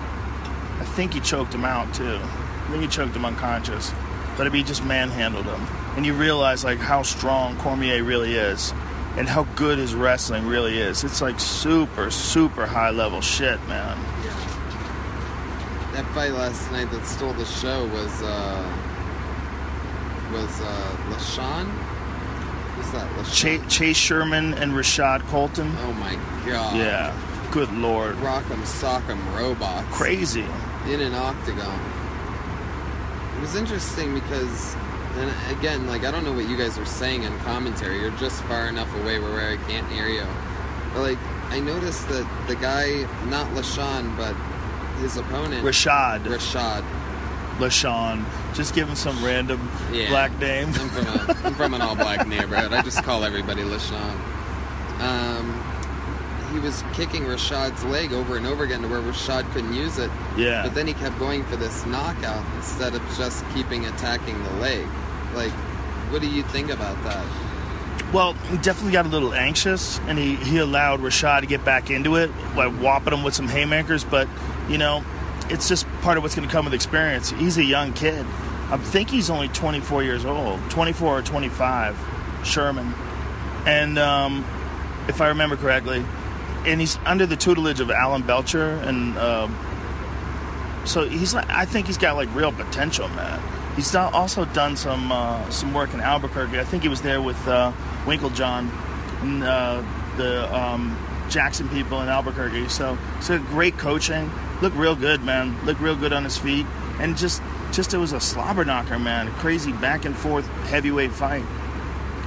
I 0.81 0.85
think 0.85 1.15
he 1.15 1.21
choked 1.21 1.55
him 1.55 1.65
out 1.65 1.93
too. 1.95 2.21
I 2.23 2.67
think 2.71 2.83
he 2.83 2.89
choked 2.89 3.15
him 3.15 3.25
unconscious, 3.25 3.93
but 4.37 4.53
he 4.53 4.63
just 4.63 4.85
manhandled 4.85 5.47
him. 5.47 5.67
And 5.97 6.05
you 6.05 6.15
realize 6.15 6.65
like 6.65 6.79
how 6.79 7.03
strong 7.03 7.57
Cormier 7.59 8.03
really 8.03 8.35
is, 8.35 8.73
and 9.17 9.29
how 9.29 9.45
good 9.57 9.79
his 9.79 9.95
wrestling 9.95 10.47
really 10.47 10.79
is. 10.79 11.05
It's 11.05 11.21
like 11.21 11.39
super, 11.39 12.11
super 12.11 12.67
high 12.67 12.91
level 12.91 13.21
shit, 13.21 13.61
man. 13.69 13.99
That 15.93 16.07
fight 16.15 16.33
last 16.33 16.73
night 16.73 16.91
that 16.91 17.05
stole 17.05 17.35
the 17.35 17.45
show 17.45 17.85
was 17.89 18.23
uh 18.23 18.79
was 20.33 20.61
uh 20.63 20.97
Lashawn? 21.11 21.92
That? 22.93 23.27
Chase, 23.33 23.63
Chase 23.69 23.97
Sherman 23.97 24.55
and 24.55 24.73
Rashad 24.73 25.21
Coulter. 25.29 25.63
Oh 25.63 25.93
my 25.95 26.15
god. 26.47 26.77
Yeah, 26.77 27.15
good 27.51 27.73
lord, 27.73 28.17
Rock'em 28.17 28.63
sock'em 28.65 29.19
robots. 29.35 29.87
crazy. 29.91 30.47
in 30.87 31.01
an 31.01 31.15
octagon. 31.15 31.81
It 33.37 33.41
was 33.41 33.57
interesting 33.57 34.15
because, 34.15 34.75
and 35.17 35.33
again, 35.59 35.87
like 35.87 36.05
I 36.05 36.11
don't 36.11 36.25
know 36.25 36.33
what 36.33 36.49
you 36.49 36.57
guys 36.57 36.79
are 36.79 36.85
saying 36.85 37.23
in 37.25 37.37
commentary. 37.41 38.01
You're 38.01 38.11
just 38.13 38.43
far 38.43 38.67
enough 38.69 38.95
away 39.01 39.19
where 39.19 39.51
I 39.51 39.57
can't 39.69 39.89
hear 39.89 40.07
you. 40.07 40.27
But 40.93 41.01
like, 41.03 41.19
I 41.49 41.59
noticed 41.61 42.09
that 42.09 42.27
the 42.47 42.57
guy, 42.57 43.09
not 43.29 43.47
Lashawn, 43.55 44.17
but 44.17 44.35
his 45.01 45.17
opponent, 45.17 45.65
Rashad 45.65 46.25
Rashad. 46.25 46.85
LaShawn. 47.63 48.25
Just 48.55 48.75
give 48.75 48.89
him 48.89 48.95
some 48.97 49.25
random 49.25 49.71
Yeah. 49.93 50.09
black 50.11 50.39
name. 50.39 50.69
I'm 50.69 50.89
from 50.91 51.07
a, 51.07 51.37
I'm 51.45 51.55
from 51.55 51.75
an 51.75 51.81
all-black 51.83 52.27
neighborhood. 52.35 52.73
I 52.73 52.83
just 52.83 53.03
call 53.03 53.25
everybody 53.25 53.63
Lashawn. 53.63 54.17
Um, 55.01 55.63
he 56.53 56.59
was 56.59 56.85
kicking 56.93 57.23
Rashad's 57.23 57.83
leg 57.85 58.13
over 58.13 58.37
and 58.37 58.47
over 58.47 58.65
again 58.65 58.83
to 58.83 58.89
where 58.89 59.01
Rashad 59.01 59.51
couldn't 59.53 59.73
use 59.75 59.99
it. 59.99 60.11
Yeah. 60.37 60.63
But 60.63 60.75
then 60.75 60.87
he 60.87 60.93
kept 60.95 61.19
going 61.19 61.45
for 61.45 61.57
this 61.57 61.87
knockout 61.87 62.45
instead 62.57 62.95
of 62.95 63.03
just 63.17 63.45
keeping 63.55 63.87
attacking 63.87 64.43
the 64.45 64.51
leg. 64.55 64.87
Like, 65.35 65.53
what 66.11 66.21
do 66.21 66.29
you 66.29 66.43
think 66.43 66.71
about 66.71 67.03
that? 67.05 67.25
Well, 68.13 68.35
he 68.51 68.59
definitely 68.59 68.93
got 68.93 69.07
a 69.07 69.09
little 69.09 69.33
anxious, 69.33 69.99
and 70.01 70.19
he, 70.19 70.37
he 70.37 70.59
allowed 70.59 71.01
Rashad 71.01 71.41
to 71.41 71.47
get 71.47 71.65
back 71.65 71.91
into 71.91 72.17
it 72.17 72.31
by 72.55 72.67
whopping 72.67 73.15
him 73.15 73.23
with 73.23 73.35
some 73.35 73.49
haymakers. 73.49 74.05
But, 74.05 74.29
you 74.69 74.77
know, 74.77 75.03
it's 75.49 75.69
just 75.71 75.87
part 76.03 76.17
of 76.17 76.23
what's 76.23 76.35
going 76.35 76.47
to 76.47 76.53
come 76.53 76.65
with 76.67 76.75
experience. 76.75 77.31
He's 77.31 77.57
a 77.57 77.65
young 77.65 77.93
kid. 77.93 78.27
I 78.71 78.77
think 78.77 79.09
he's 79.09 79.31
only 79.31 79.49
24 79.49 80.03
years 80.03 80.25
old, 80.25 80.61
24 80.71 81.19
or 81.19 81.23
25, 81.23 81.99
Sherman. 82.45 82.93
And 83.65 83.99
um, 83.99 84.45
if 85.09 85.21
I 85.21 85.29
remember 85.29 85.57
correctly, 85.57 86.05
and 86.67 86.81
he's 86.81 86.99
under 87.05 87.27
the 87.27 87.37
tutelage 87.37 87.81
of 87.81 87.91
Alan 87.91 88.23
Belcher, 88.23 88.71
and 88.83 89.17
um, 89.19 89.57
so 90.85 91.09
he's 91.09 91.35
like, 91.35 91.49
I 91.49 91.65
think 91.65 91.87
he's 91.87 91.99
got 91.99 92.17
like 92.17 92.33
real 92.35 92.53
potential, 92.53 93.09
man. 93.09 93.41
He's 93.77 93.95
also 93.95 94.45
done 94.45 94.77
some 94.77 95.11
uh, 95.11 95.49
some 95.51 95.73
work 95.73 95.95
in 95.95 96.01
Albuquerque. 96.01 96.59
I 96.59 96.65
think 96.65 96.83
he 96.83 96.89
was 96.89 97.01
there 97.03 97.23
with 97.23 97.49
uh, 97.49 97.73
Winkeljohn 98.05 98.71
and 99.23 99.43
uh, 99.43 99.83
the 100.17 100.55
um, 100.55 100.97
Jackson 101.33 101.69
people 101.71 102.01
in 102.03 102.09
Albuquerque. 102.09 102.69
So, 102.69 102.99
so 103.21 103.39
great 103.39 103.79
coaching. 103.79 104.31
Looked 104.61 104.77
real 104.77 104.95
good, 104.95 105.25
man. 105.25 105.57
Looked 105.65 105.81
real 105.81 105.97
good 105.97 106.13
on 106.13 106.25
his 106.25 106.37
feet, 106.37 106.67
and 107.01 107.17
just 107.17 107.43
just 107.73 107.95
it 107.95 107.99
was 107.99 108.13
a 108.13 108.21
slobber 108.21 108.65
knocker, 108.65 108.99
man. 108.99 109.29
A 109.29 109.31
crazy 109.33 109.73
back 109.73 110.05
and 110.05 110.15
forth 110.15 110.47
heavyweight 110.67 111.13
fight. 111.13 111.45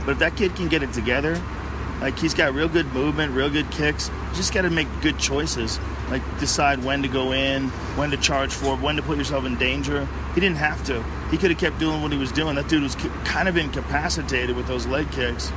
But 0.06 0.14
if 0.14 0.20
that 0.20 0.36
kid 0.36 0.56
can 0.56 0.68
get 0.68 0.84
it 0.84 0.92
together, 0.92 1.42
like 2.02 2.18
he's 2.18 2.34
got 2.34 2.54
real 2.54 2.68
good 2.68 2.88
movement, 2.94 3.34
real 3.34 3.50
good 3.50 3.70
kicks. 3.72 4.10
You 4.10 4.36
just 4.36 4.54
got 4.54 4.64
to 4.64 4.70
make 4.70 4.88
good 5.02 5.18
choices. 5.18 5.80
Like 6.10 6.22
decide 6.40 6.84
when 6.84 7.02
to 7.04 7.08
go 7.08 7.32
in, 7.32 7.70
when 7.96 8.12
to 8.12 8.18
charge 8.18 8.54
for, 8.54 8.76
when 8.76 8.96
to 8.96 9.02
put 9.02 9.18
yourself 9.18 9.46
in 9.46 9.56
danger. 9.56 10.08
He 10.34 10.42
didn't 10.42 10.58
have 10.58 10.84
to. 10.86 11.04
He 11.32 11.38
could 11.38 11.52
have 11.52 11.60
kept 11.60 11.80
doing 11.80 12.02
what 12.02 12.12
he 12.12 12.18
was 12.18 12.32
doing. 12.32 12.56
That 12.56 12.68
dude 12.68 12.84
was 12.84 12.96
kind 13.24 13.48
of 13.48 13.58
incapacitated 13.58 14.56
with 14.56 14.68
those 14.68 14.86
leg 14.86 15.10
kicks. 15.12 15.52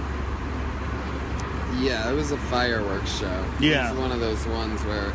Yeah, 1.81 2.11
it 2.11 2.15
was 2.15 2.33
a 2.33 2.37
fireworks 2.37 3.19
show. 3.19 3.45
Yeah. 3.61 3.91
It's 3.91 3.99
one 3.99 4.13
of 4.13 4.21
those 4.21 4.45
ones 4.47 4.83
where 4.85 5.13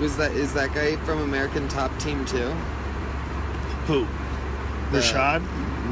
was 0.00 0.16
that 0.16 0.32
is 0.32 0.52
that 0.54 0.74
guy 0.74 0.96
from 1.04 1.20
American 1.22 1.68
Top 1.68 1.96
Team 1.98 2.24
too? 2.24 2.50
Who? 3.86 4.06
The- 4.92 4.98
Rashad 5.00 5.42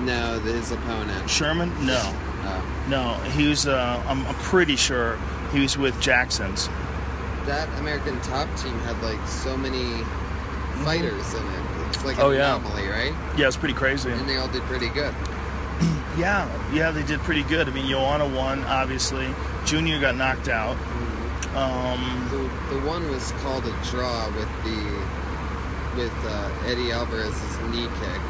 No, 0.04 0.38
his 0.40 0.70
opponent. 0.72 1.28
Sherman? 1.28 1.70
No, 1.86 2.00
Oh. 2.44 2.84
no. 2.88 3.14
He 3.30 3.46
was. 3.48 3.66
Uh, 3.66 4.02
I'm, 4.06 4.26
I'm 4.26 4.34
pretty 4.36 4.76
sure 4.76 5.18
he 5.52 5.60
was 5.60 5.76
with 5.78 5.98
Jackson's. 6.00 6.68
that 7.46 7.68
American 7.80 8.20
Top 8.22 8.48
Team 8.56 8.76
had 8.80 9.00
like 9.02 9.18
so 9.28 9.56
many 9.56 10.02
fighters 10.84 11.34
in 11.34 11.42
it. 11.46 11.62
It's 11.88 12.04
like 12.04 12.16
an 12.16 12.22
Oh, 12.22 12.30
yeah. 12.30 12.56
anomaly, 12.56 12.86
right? 12.88 13.12
Yeah, 13.36 13.44
it 13.44 13.46
was 13.46 13.56
pretty 13.56 13.74
crazy. 13.74 14.10
And 14.10 14.28
they 14.28 14.36
all 14.36 14.48
did 14.48 14.62
pretty 14.62 14.88
good. 14.88 15.14
Yeah, 16.18 16.46
yeah, 16.74 16.90
they 16.90 17.02
did 17.02 17.20
pretty 17.20 17.42
good. 17.44 17.68
I 17.68 17.72
mean, 17.72 17.86
Joanna 17.88 18.26
won, 18.28 18.64
obviously. 18.64 19.28
Junior 19.64 19.98
got 20.00 20.14
knocked 20.16 20.48
out. 20.48 20.76
Um, 21.56 22.28
The, 22.30 22.74
the 22.74 22.86
one 22.86 23.08
was 23.10 23.32
called 23.42 23.64
a 23.66 23.72
draw 23.90 24.26
with 24.36 24.48
the 24.64 25.02
with 25.96 26.12
uh, 26.24 26.50
Eddie 26.66 26.90
Alvarez's 26.90 27.58
knee 27.70 27.86
kick. 28.00 28.20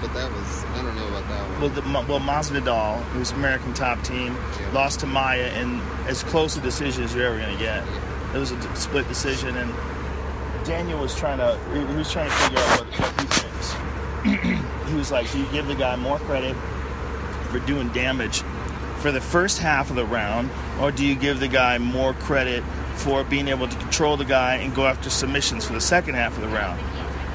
but 0.00 0.12
that 0.14 0.28
was 0.32 0.64
I 0.74 0.82
don't 0.82 0.96
know 0.96 1.06
about 1.08 1.28
that 1.28 1.48
one. 1.50 1.60
Well, 1.60 1.70
the, 1.70 1.82
well, 2.10 2.20
Masvidal, 2.20 3.00
who's 3.12 3.30
American 3.32 3.72
top 3.74 4.02
team, 4.02 4.34
Yeah. 4.60 4.70
lost 4.72 5.00
to 5.00 5.06
Maia 5.06 5.52
in 5.60 5.80
as 6.08 6.24
close 6.24 6.56
a 6.56 6.60
decision 6.60 7.04
as 7.04 7.14
you're 7.14 7.26
ever 7.26 7.38
going 7.38 7.56
to 7.56 7.62
get. 7.62 7.84
It 8.34 8.38
was 8.38 8.50
a 8.52 8.76
split 8.76 9.06
decision, 9.08 9.56
and 9.56 9.72
Daniel 10.64 10.98
was 11.00 11.14
trying 11.14 11.38
to 11.38 11.58
he 11.72 11.80
he 11.86 11.94
was 11.96 12.10
trying 12.10 12.28
to 12.30 12.36
figure 12.36 12.58
out 12.58 12.78
what, 12.80 12.88
what 13.00 13.20
he 13.20 13.26
thinks. 13.26 14.60
he 14.90 14.94
was 14.96 15.10
like, 15.12 15.30
"Do 15.32 15.38
you 15.38 15.46
give 15.52 15.66
the 15.68 15.74
guy 15.76 15.94
more 15.96 16.18
credit 16.20 16.56
for 17.50 17.58
doing 17.60 17.88
damage 17.90 18.42
for 19.00 19.12
the 19.12 19.20
first 19.20 19.58
half 19.58 19.90
of 19.90 19.96
the 19.96 20.04
round, 20.04 20.50
or 20.80 20.92
do 20.92 21.04
you 21.04 21.14
give 21.14 21.40
the 21.40 21.48
guy 21.48 21.78
more 21.78 22.12
credit 22.14 22.62
for 22.94 23.24
being 23.24 23.48
able 23.48 23.66
to 23.66 23.76
control 23.76 24.16
the 24.16 24.24
guy 24.24 24.56
and 24.56 24.74
go 24.74 24.86
after 24.86 25.08
submissions 25.08 25.64
for 25.64 25.72
the 25.72 25.80
second 25.80 26.14
half 26.14 26.36
of 26.36 26.42
the 26.42 26.48
round?" 26.48 26.80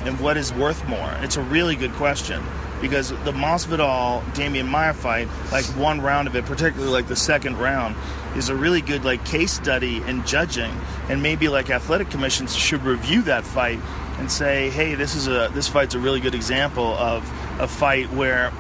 and 0.05 0.20
what 0.20 0.38
is 0.38 0.53
worth 0.53 0.88
more? 0.88 1.11
It's 1.22 1.36
a 1.36 1.41
really 1.41 1.76
good 1.76 1.91
question 1.93 2.41
because 2.80 3.09
the 3.09 3.32
Masvidal 3.32 4.22
Demian 4.34 4.68
Maia 4.68 4.93
fight, 4.93 5.28
like 5.51 5.66
one 5.78 6.01
round 6.01 6.28
of 6.28 6.36
it, 6.36 6.45
particularly 6.45 6.91
like 6.91 7.07
the 7.07 7.16
second 7.16 7.57
round, 7.57 7.95
is 8.36 8.49
a 8.49 8.55
really 8.55 8.82
good 8.82 9.03
like 9.03 9.26
case 9.26 9.51
study 9.51 10.01
in 10.03 10.24
judging, 10.26 10.72
and 11.09 11.24
maybe 11.24 11.47
like 11.47 11.70
athletic 11.70 12.09
commissions 12.09 12.55
should 12.55 12.84
review 12.84 13.24
that 13.24 13.43
fight 13.43 13.80
and 14.20 14.32
say, 14.32 14.70
hey, 14.70 14.95
this 14.95 15.16
is 15.16 15.28
a 15.28 15.49
this 15.53 15.68
fight's 15.68 15.95
a 15.95 15.99
really 15.99 16.20
good 16.20 16.36
example 16.36 16.93
of 16.95 17.24
a 17.59 17.68
fight 17.68 18.11
where 18.11 18.51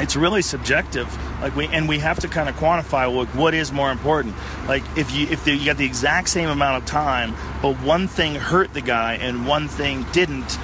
it's 0.00 0.16
really 0.16 0.42
subjective 0.42 1.08
like 1.40 1.54
we 1.54 1.66
and 1.66 1.88
we 1.88 1.98
have 1.98 2.18
to 2.20 2.28
kind 2.28 2.48
of 2.48 2.54
quantify 2.56 3.12
like 3.14 3.28
what 3.28 3.54
is 3.54 3.72
more 3.72 3.90
important 3.90 4.34
like 4.66 4.82
if 4.96 5.12
you 5.14 5.26
if 5.28 5.44
the, 5.44 5.54
you 5.54 5.66
got 5.66 5.76
the 5.76 5.84
exact 5.84 6.28
same 6.28 6.48
amount 6.48 6.82
of 6.82 6.88
time 6.88 7.34
but 7.62 7.74
one 7.82 8.08
thing 8.08 8.34
hurt 8.34 8.72
the 8.72 8.80
guy 8.80 9.14
and 9.14 9.46
one 9.46 9.68
thing 9.68 10.04
didn't 10.12 10.58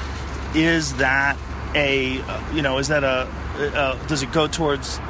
is 0.55 0.95
that 0.97 1.37
a 1.75 2.15
you 2.55 2.63
know 2.63 2.79
is 2.79 2.89
that 2.89 3.05
a 3.05 3.29
uh, 3.59 4.07
does 4.07 4.23
it 4.23 4.33
go 4.33 4.47
towards 4.47 5.01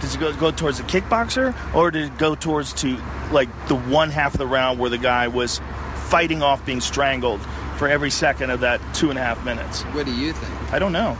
does 0.00 0.14
it 0.14 0.20
go, 0.20 0.34
go 0.36 0.50
towards 0.50 0.78
the 0.78 0.84
kickboxer 0.84 1.54
or 1.74 1.90
did 1.90 2.04
it 2.04 2.18
go 2.18 2.34
towards 2.34 2.72
to 2.72 2.98
like 3.32 3.48
the 3.68 3.74
one 3.74 4.10
half 4.10 4.34
of 4.34 4.38
the 4.38 4.46
round 4.46 4.78
where 4.78 4.90
the 4.90 4.98
guy 4.98 5.28
was 5.28 5.60
fighting 6.08 6.42
off 6.42 6.64
being 6.66 6.80
strangled 6.80 7.40
for 7.76 7.88
every 7.88 8.10
second 8.10 8.50
of 8.50 8.60
that 8.60 8.80
two 8.94 9.10
and 9.10 9.18
a 9.18 9.22
half 9.22 9.42
minutes 9.44 9.82
what 9.82 10.06
do 10.06 10.14
you 10.14 10.32
think? 10.32 10.72
I 10.72 10.78
don't 10.78 10.92
know. 10.92 11.16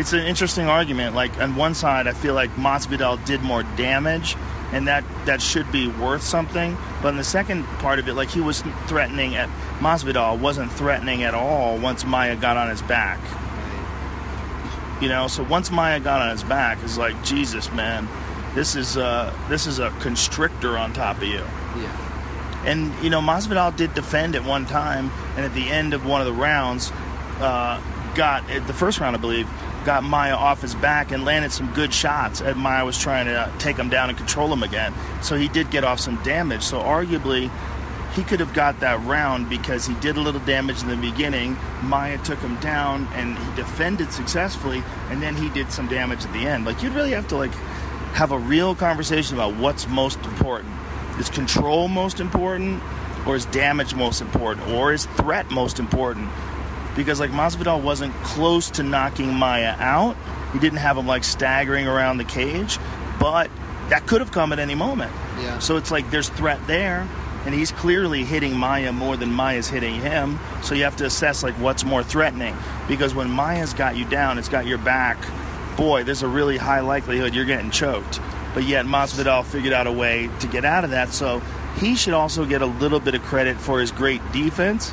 It's 0.00 0.14
an 0.14 0.20
interesting 0.20 0.66
argument. 0.66 1.14
Like 1.14 1.38
on 1.38 1.56
one 1.56 1.74
side, 1.74 2.06
I 2.06 2.14
feel 2.14 2.32
like 2.32 2.50
Masvidal 2.56 3.22
did 3.26 3.42
more 3.42 3.64
damage, 3.76 4.34
and 4.72 4.88
that 4.88 5.04
that 5.26 5.42
should 5.42 5.70
be 5.70 5.88
worth 5.88 6.22
something. 6.22 6.74
But 7.02 7.10
in 7.10 7.16
the 7.18 7.24
second 7.24 7.64
part 7.80 7.98
of 7.98 8.08
it, 8.08 8.14
like 8.14 8.30
he 8.30 8.40
was 8.40 8.62
threatening 8.86 9.34
at 9.34 9.50
Masvidal 9.78 10.40
wasn't 10.40 10.72
threatening 10.72 11.22
at 11.22 11.34
all 11.34 11.76
once 11.76 12.06
Maia 12.06 12.34
got 12.34 12.56
on 12.56 12.70
his 12.70 12.80
back. 12.80 13.20
You 15.02 15.10
know, 15.10 15.28
so 15.28 15.42
once 15.42 15.70
Maia 15.70 16.00
got 16.00 16.22
on 16.22 16.30
his 16.30 16.44
back, 16.44 16.78
it's 16.82 16.96
like 16.96 17.22
Jesus, 17.22 17.70
man, 17.70 18.08
this 18.54 18.76
is 18.76 18.96
uh 18.96 19.36
this 19.50 19.66
is 19.66 19.80
a 19.80 19.90
constrictor 20.00 20.78
on 20.78 20.94
top 20.94 21.18
of 21.18 21.24
you. 21.24 21.44
Yeah. 21.76 22.64
And 22.64 23.04
you 23.04 23.10
know, 23.10 23.20
Masvidal 23.20 23.76
did 23.76 23.92
defend 23.92 24.34
at 24.34 24.44
one 24.44 24.64
time, 24.64 25.10
and 25.36 25.44
at 25.44 25.52
the 25.52 25.68
end 25.68 25.92
of 25.92 26.06
one 26.06 26.22
of 26.22 26.26
the 26.26 26.32
rounds, 26.32 26.90
uh, 27.40 27.82
got 28.14 28.48
at 28.50 28.66
the 28.66 28.72
first 28.74 28.98
round, 28.98 29.14
I 29.14 29.18
believe, 29.18 29.46
got 29.84 30.04
Maia 30.04 30.34
off 30.34 30.62
his 30.62 30.74
back 30.74 31.10
and 31.10 31.24
landed 31.24 31.52
some 31.52 31.72
good 31.74 31.92
shots. 31.92 32.40
And 32.40 32.56
Maia 32.56 32.84
was 32.84 32.98
trying 32.98 33.26
to 33.26 33.40
uh, 33.40 33.58
take 33.58 33.76
him 33.76 33.88
down 33.88 34.08
and 34.08 34.18
control 34.18 34.52
him 34.52 34.62
again, 34.62 34.94
so 35.22 35.36
he 35.36 35.48
did 35.48 35.70
get 35.70 35.84
off 35.84 36.00
some 36.00 36.22
damage. 36.22 36.62
So 36.62 36.80
arguably, 36.80 37.50
he 38.14 38.24
could 38.24 38.40
have 38.40 38.52
got 38.52 38.80
that 38.80 39.00
round 39.04 39.48
because 39.48 39.86
he 39.86 39.94
did 39.94 40.16
a 40.16 40.20
little 40.20 40.40
damage 40.40 40.82
in 40.82 40.88
the 40.88 40.96
beginning. 40.96 41.56
Maia 41.82 42.18
took 42.18 42.38
him 42.40 42.56
down, 42.56 43.06
and 43.14 43.38
he 43.38 43.56
defended 43.56 44.12
successfully, 44.12 44.82
and 45.10 45.22
then 45.22 45.36
he 45.36 45.48
did 45.50 45.70
some 45.70 45.86
damage 45.86 46.24
at 46.24 46.32
the 46.32 46.40
end. 46.40 46.64
Like 46.64 46.82
you'd 46.82 46.92
really 46.92 47.12
have 47.12 47.28
to 47.28 47.36
like 47.36 47.52
have 48.12 48.32
a 48.32 48.38
real 48.38 48.74
conversation 48.74 49.36
about 49.36 49.54
what's 49.56 49.86
most 49.88 50.18
important. 50.24 50.74
Is 51.18 51.30
control 51.30 51.86
most 51.86 52.18
important, 52.18 52.82
or 53.26 53.36
is 53.36 53.46
damage 53.46 53.94
most 53.94 54.20
important, 54.20 54.66
or 54.68 54.92
is 54.92 55.06
threat 55.06 55.50
most 55.50 55.78
important? 55.78 56.28
Because 57.00 57.18
like 57.18 57.30
Masvidal 57.30 57.82
wasn't 57.82 58.12
close 58.16 58.68
to 58.72 58.82
knocking 58.82 59.32
Maia 59.32 59.74
out. 59.78 60.18
He 60.52 60.58
didn't 60.58 60.80
have 60.80 60.98
him 60.98 61.06
like 61.06 61.24
staggering 61.24 61.86
around 61.86 62.18
the 62.18 62.24
cage, 62.24 62.78
but 63.18 63.50
that 63.88 64.06
could 64.06 64.20
have 64.20 64.32
come 64.32 64.52
at 64.52 64.58
any 64.58 64.74
moment. 64.74 65.10
Yeah. 65.40 65.58
So 65.60 65.78
it's 65.78 65.90
like 65.90 66.10
there's 66.10 66.28
threat 66.28 66.60
there, 66.66 67.08
and 67.46 67.54
he's 67.54 67.72
clearly 67.72 68.22
hitting 68.22 68.54
Maia 68.54 68.92
more 68.92 69.16
than 69.16 69.32
Maia's 69.32 69.66
hitting 69.66 69.94
him. 69.94 70.38
So 70.62 70.74
you 70.74 70.84
have 70.84 70.96
to 70.96 71.06
assess 71.06 71.42
like 71.42 71.54
what's 71.54 71.84
more 71.84 72.02
threatening. 72.02 72.54
Because 72.86 73.14
when 73.14 73.30
Maia's 73.30 73.72
got 73.72 73.96
you 73.96 74.04
down, 74.04 74.36
it's 74.36 74.50
got 74.50 74.66
your 74.66 74.76
back. 74.76 75.16
Boy, 75.78 76.04
there's 76.04 76.22
a 76.22 76.28
really 76.28 76.58
high 76.58 76.80
likelihood 76.80 77.34
you're 77.34 77.46
getting 77.46 77.70
choked. 77.70 78.20
But 78.52 78.64
yet 78.64 78.84
Masvidal 78.84 79.46
figured 79.46 79.72
out 79.72 79.86
a 79.86 79.92
way 79.92 80.28
to 80.40 80.46
get 80.48 80.66
out 80.66 80.84
of 80.84 80.90
that. 80.90 81.14
So 81.14 81.40
he 81.78 81.94
should 81.94 82.12
also 82.12 82.44
get 82.44 82.60
a 82.60 82.66
little 82.66 83.00
bit 83.00 83.14
of 83.14 83.22
credit 83.22 83.56
for 83.56 83.80
his 83.80 83.90
great 83.90 84.20
defense. 84.32 84.92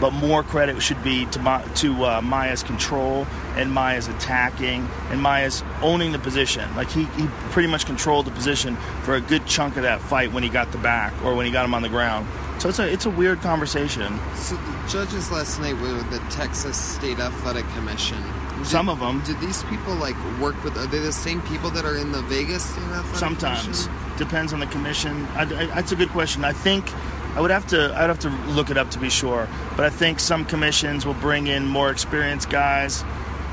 But 0.00 0.12
more 0.12 0.42
credit 0.44 0.80
should 0.80 1.02
be 1.02 1.26
to 1.26 1.40
Ma- 1.40 1.62
to 1.76 2.04
uh, 2.04 2.20
Maia's 2.22 2.62
control 2.62 3.26
and 3.56 3.72
Maia's 3.72 4.06
attacking 4.08 4.88
and 5.10 5.20
Maia's 5.20 5.64
owning 5.82 6.12
the 6.12 6.18
position. 6.20 6.68
Like 6.76 6.88
he, 6.90 7.04
he 7.04 7.26
pretty 7.50 7.68
much 7.68 7.84
controlled 7.86 8.26
the 8.26 8.30
position 8.30 8.76
for 9.02 9.14
a 9.16 9.20
good 9.20 9.44
chunk 9.46 9.76
of 9.76 9.82
that 9.82 10.00
fight 10.00 10.32
when 10.32 10.42
he 10.44 10.48
got 10.48 10.70
the 10.70 10.78
back 10.78 11.12
or 11.24 11.34
when 11.34 11.46
he 11.46 11.52
got 11.52 11.64
him 11.64 11.74
on 11.74 11.82
the 11.82 11.88
ground. 11.88 12.28
So 12.60 12.68
it's 12.68 12.78
a 12.78 12.88
it's 12.92 13.06
a 13.06 13.10
weird 13.10 13.40
conversation. 13.40 14.18
So 14.36 14.54
the 14.56 14.86
judges 14.88 15.30
last 15.32 15.60
night 15.60 15.74
were 15.80 16.02
the 16.10 16.18
Texas 16.30 16.76
State 16.76 17.18
Athletic 17.18 17.68
Commission. 17.70 18.18
Did- 18.58 18.66
Some 18.66 18.86
them. 18.86 19.22
Did 19.24 19.38
these 19.40 19.62
people 19.64 19.94
like 19.94 20.16
work 20.40 20.62
with? 20.64 20.76
Are 20.76 20.86
they 20.86 20.98
the 20.98 21.12
same 21.12 21.40
people 21.42 21.70
that 21.70 21.84
are 21.84 21.96
in 21.96 22.10
the 22.12 22.22
Vegas 22.22 22.64
State 22.64 22.82
Athletic 22.82 23.16
Sometimes 23.16 23.62
Commission? 23.86 23.92
depends 24.16 24.52
on 24.52 24.58
the 24.60 24.66
commission. 24.66 25.26
I, 25.36 25.42
I, 25.42 25.66
that's 25.66 25.92
a 25.92 25.96
good 25.96 26.08
question. 26.10 26.44
I 26.44 26.52
think 26.52 26.92
I 27.38 27.40
would 27.40 27.52
have 27.52 27.68
to 27.68 27.94
I'd 27.94 28.08
have 28.08 28.18
to 28.20 28.30
look 28.50 28.68
it 28.68 28.76
up 28.76 28.90
to 28.90 28.98
be 28.98 29.08
sure. 29.08 29.46
But 29.76 29.84
I 29.84 29.90
think 29.90 30.18
some 30.18 30.44
commissions 30.44 31.06
will 31.06 31.14
bring 31.14 31.46
in 31.46 31.64
more 31.64 31.88
experienced 31.88 32.50
guys. 32.50 33.04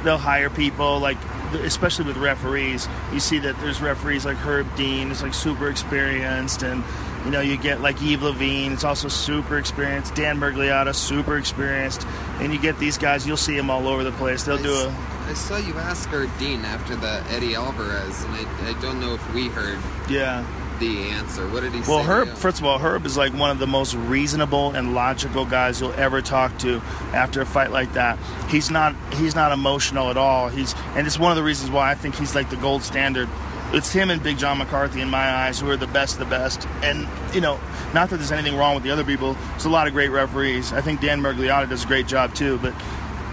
They'll 0.03 0.17
hire 0.17 0.49
people 0.49 0.97
like 0.97 1.19
especially 1.53 2.05
with 2.05 2.17
referees. 2.17 2.89
You 3.13 3.19
see 3.19 3.37
that 3.37 3.55
there's 3.59 3.83
referees 3.83 4.25
like 4.25 4.37
Herb 4.37 4.75
Dean 4.75 5.11
is 5.11 5.21
like 5.21 5.35
super 5.35 5.69
experienced 5.69 6.63
and 6.63 6.83
you 7.25 7.31
know, 7.31 7.41
you 7.41 7.57
get 7.57 7.79
like 7.79 8.01
Yves 8.01 8.23
Lavigne, 8.23 8.73
it's 8.73 8.83
also 8.83 9.07
super 9.07 9.59
experienced. 9.59 10.15
Dan 10.15 10.39
Miragliotta, 10.39 10.95
super 10.95 11.37
experienced. 11.37 12.07
And 12.39 12.51
you 12.51 12.59
get 12.59 12.79
these 12.79 12.97
guys, 12.97 13.27
you'll 13.27 13.37
see 13.37 13.55
them 13.55 13.69
all 13.69 13.87
over 13.87 14.03
the 14.03 14.11
place. 14.13 14.41
They'll 14.41 14.57
I 14.57 14.63
do 14.63 14.73
a 14.73 14.95
I 15.27 15.33
saw 15.33 15.57
you 15.57 15.75
ask 15.75 16.09
Herb 16.09 16.29
Dean 16.39 16.65
after 16.65 16.95
the 16.95 17.23
Eddie 17.29 17.53
Alvarez, 17.53 18.23
and 18.23 18.33
I, 18.33 18.69
I 18.69 18.81
don't 18.81 18.99
know 18.99 19.13
if 19.13 19.33
we 19.33 19.47
heard 19.47 19.79
yeah. 20.09 20.43
The 20.79 21.09
answer. 21.09 21.47
What 21.47 21.61
did 21.61 21.73
he 21.73 21.81
say? 21.83 21.91
Well, 21.91 22.03
Herb, 22.03 22.29
first 22.29 22.59
of 22.59 22.65
all, 22.65 22.79
Herb 22.79 23.05
is 23.05 23.17
like 23.17 23.33
one 23.33 23.49
of 23.49 23.59
the 23.59 23.67
most 23.67 23.95
reasonable 23.95 24.71
and 24.71 24.93
logical 24.93 25.45
guys 25.45 25.79
you'll 25.79 25.93
ever 25.93 26.21
talk 26.21 26.57
to 26.59 26.81
after 27.13 27.41
a 27.41 27.45
fight 27.45 27.71
like 27.71 27.93
that. 27.93 28.19
He's 28.49 28.69
not 28.69 28.95
he's 29.13 29.35
not 29.35 29.51
emotional 29.51 30.09
at 30.09 30.17
all. 30.17 30.49
He's 30.49 30.73
and 30.95 31.07
it's 31.07 31.17
one 31.17 31.31
of 31.31 31.37
the 31.37 31.43
reasons 31.43 31.71
why 31.71 31.91
I 31.91 31.95
think 31.95 32.15
he's 32.15 32.35
like 32.35 32.49
the 32.49 32.57
gold 32.57 32.83
standard. 32.83 33.29
It's 33.71 33.91
him 33.91 34.09
and 34.09 34.21
Big 34.21 34.37
John 34.37 34.57
McCarthy 34.57 35.01
in 35.01 35.09
my 35.09 35.29
eyes 35.29 35.59
who 35.59 35.69
are 35.69 35.77
the 35.77 35.87
best 35.87 36.13
of 36.13 36.19
the 36.19 36.25
best. 36.25 36.67
And 36.83 37.07
you 37.33 37.41
know, 37.41 37.59
not 37.93 38.09
that 38.09 38.17
there's 38.17 38.31
anything 38.31 38.57
wrong 38.57 38.75
with 38.75 38.83
the 38.83 38.91
other 38.91 39.03
people. 39.03 39.33
There's 39.51 39.65
a 39.65 39.69
lot 39.69 39.87
of 39.87 39.93
great 39.93 40.09
referees. 40.09 40.73
I 40.73 40.81
think 40.81 41.01
Dan 41.01 41.21
Miragliotta 41.21 41.69
does 41.69 41.83
a 41.83 41.87
great 41.87 42.07
job 42.07 42.35
too, 42.35 42.57
but 42.59 42.73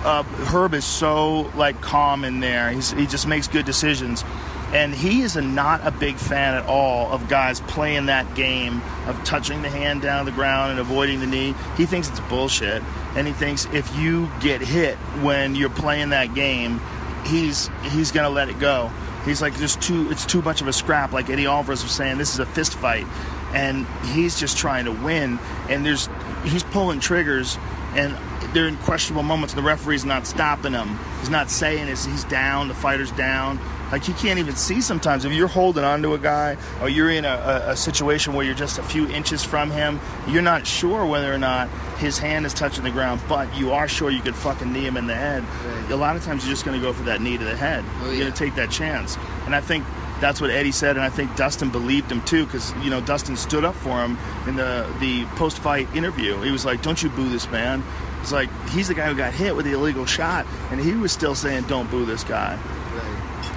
uh, 0.04 0.22
Herb 0.22 0.74
is 0.74 0.84
so 0.84 1.50
like 1.54 1.80
calm 1.80 2.24
in 2.24 2.40
there. 2.40 2.70
He's, 2.70 2.92
he 2.92 3.06
just 3.06 3.26
makes 3.26 3.46
good 3.46 3.64
decisions, 3.66 4.24
and 4.72 4.94
he 4.94 5.20
is 5.20 5.36
a, 5.36 5.42
not 5.42 5.86
a 5.86 5.90
big 5.90 6.16
fan 6.16 6.54
at 6.54 6.66
all 6.66 7.10
of 7.12 7.28
guys 7.28 7.60
playing 7.60 8.06
that 8.06 8.34
game 8.34 8.80
of 9.06 9.22
touching 9.24 9.62
the 9.62 9.68
hand 9.68 10.00
down 10.00 10.24
the 10.24 10.32
ground 10.32 10.70
and 10.72 10.80
avoiding 10.80 11.20
the 11.20 11.26
knee. 11.26 11.54
He 11.76 11.84
thinks 11.84 12.08
it's 12.08 12.20
bullshit, 12.20 12.82
and 13.14 13.26
he 13.26 13.32
thinks 13.32 13.66
if 13.72 13.94
you 13.96 14.30
get 14.40 14.60
hit 14.60 14.96
when 15.22 15.54
you're 15.54 15.70
playing 15.70 16.10
that 16.10 16.34
game, 16.34 16.80
he's 17.26 17.70
he's 17.90 18.12
gonna 18.12 18.30
let 18.30 18.48
it 18.48 18.58
go. 18.58 18.90
He's 19.24 19.42
like, 19.42 19.54
there's 19.54 19.76
too 19.76 20.10
it's 20.10 20.26
too 20.26 20.42
much 20.42 20.62
of 20.62 20.68
a 20.68 20.72
scrap. 20.72 21.12
Like 21.12 21.28
Eddie 21.28 21.46
Alvarez 21.46 21.82
was 21.82 21.92
saying, 21.92 22.18
this 22.18 22.32
is 22.32 22.38
a 22.40 22.46
fist 22.46 22.74
fight, 22.74 23.06
and 23.52 23.86
he's 24.14 24.40
just 24.40 24.56
trying 24.56 24.86
to 24.86 24.92
win. 24.92 25.38
And 25.68 25.84
there's 25.84 26.08
he's 26.44 26.62
pulling 26.62 27.00
triggers, 27.00 27.58
and 27.94 28.16
they're 28.54 28.68
in 28.68 28.76
questionable 28.78 29.22
moments. 29.22 29.54
And 29.54 29.62
the 29.62 29.66
referee's 29.66 30.04
not 30.04 30.26
stopping 30.26 30.72
him. 30.72 30.98
He's 31.20 31.30
not 31.30 31.50
saying 31.50 31.88
it's, 31.88 32.04
he's 32.04 32.24
down. 32.24 32.68
The 32.68 32.74
fighter's 32.74 33.12
down. 33.12 33.58
Like 33.92 34.08
you 34.08 34.14
can't 34.14 34.38
even 34.38 34.56
see 34.56 34.80
sometimes 34.80 35.26
if 35.26 35.32
you're 35.32 35.46
holding 35.46 35.84
on 35.84 36.02
to 36.02 36.14
a 36.14 36.18
guy 36.18 36.56
or 36.80 36.88
you're 36.88 37.10
in 37.10 37.26
a, 37.26 37.28
a, 37.66 37.70
a 37.72 37.76
situation 37.76 38.32
where 38.32 38.44
you're 38.44 38.54
just 38.54 38.78
a 38.78 38.82
few 38.82 39.06
inches 39.08 39.44
from 39.44 39.70
him. 39.70 40.00
You're 40.26 40.42
not 40.42 40.66
sure 40.66 41.04
whether 41.04 41.32
or 41.32 41.38
not 41.38 41.68
his 41.98 42.18
hand 42.18 42.46
is 42.46 42.54
touching 42.54 42.84
the 42.84 42.90
ground, 42.90 43.20
but 43.28 43.54
you 43.54 43.72
are 43.72 43.86
sure 43.86 44.10
you 44.10 44.22
could 44.22 44.34
fucking 44.34 44.72
knee 44.72 44.86
him 44.86 44.96
in 44.96 45.06
the 45.06 45.14
head. 45.14 45.44
Right. 45.44 45.90
A 45.90 45.96
lot 45.96 46.16
of 46.16 46.24
times 46.24 46.44
you're 46.44 46.52
just 46.52 46.64
going 46.64 46.80
to 46.80 46.84
go 46.84 46.94
for 46.94 47.02
that 47.04 47.20
knee 47.20 47.36
to 47.36 47.44
the 47.44 47.56
head. 47.56 47.84
Oh, 48.00 48.06
you're 48.06 48.14
yeah. 48.14 48.20
going 48.20 48.32
to 48.32 48.38
take 48.38 48.54
that 48.54 48.70
chance. 48.70 49.18
And 49.44 49.54
I 49.54 49.60
think 49.60 49.84
that's 50.22 50.40
what 50.40 50.50
Eddie 50.50 50.72
said, 50.72 50.96
and 50.96 51.04
I 51.04 51.10
think 51.10 51.34
Dustin 51.36 51.70
believed 51.70 52.10
him 52.10 52.22
too, 52.22 52.46
because 52.46 52.72
you 52.82 52.90
know 52.90 53.00
Dustin 53.00 53.36
stood 53.36 53.64
up 53.64 53.74
for 53.74 54.02
him 54.02 54.16
in 54.46 54.54
the 54.54 54.86
the 55.00 55.24
post 55.36 55.58
fight 55.58 55.92
interview. 55.96 56.40
He 56.42 56.52
was 56.52 56.64
like, 56.64 56.80
"Don't 56.80 57.02
you 57.02 57.10
boo 57.10 57.28
this 57.28 57.50
man." 57.50 57.82
It's 58.20 58.30
like 58.30 58.48
he's 58.68 58.86
the 58.86 58.94
guy 58.94 59.08
who 59.08 59.16
got 59.16 59.34
hit 59.34 59.56
with 59.56 59.66
the 59.66 59.72
illegal 59.72 60.06
shot, 60.06 60.46
and 60.70 60.80
he 60.80 60.92
was 60.92 61.10
still 61.10 61.34
saying, 61.34 61.64
"Don't 61.64 61.90
boo 61.90 62.06
this 62.06 62.22
guy." 62.22 62.56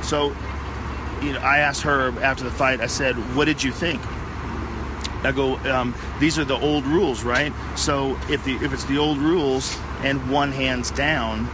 So, 0.05 0.35
you 1.21 1.33
know, 1.33 1.39
I 1.39 1.59
asked 1.59 1.81
her 1.81 2.13
after 2.21 2.43
the 2.43 2.51
fight. 2.51 2.79
I 2.79 2.87
said, 2.87 3.15
"What 3.35 3.45
did 3.45 3.63
you 3.63 3.71
think?" 3.71 4.01
I 5.23 5.31
go, 5.31 5.57
um, 5.71 5.95
"These 6.19 6.37
are 6.37 6.45
the 6.45 6.57
old 6.57 6.85
rules, 6.85 7.23
right? 7.23 7.51
So 7.75 8.17
if 8.29 8.43
the 8.43 8.55
if 8.55 8.73
it's 8.73 8.85
the 8.85 8.97
old 8.99 9.17
rules 9.17 9.75
and 10.03 10.29
one 10.29 10.51
hands 10.51 10.91
down, 10.91 11.49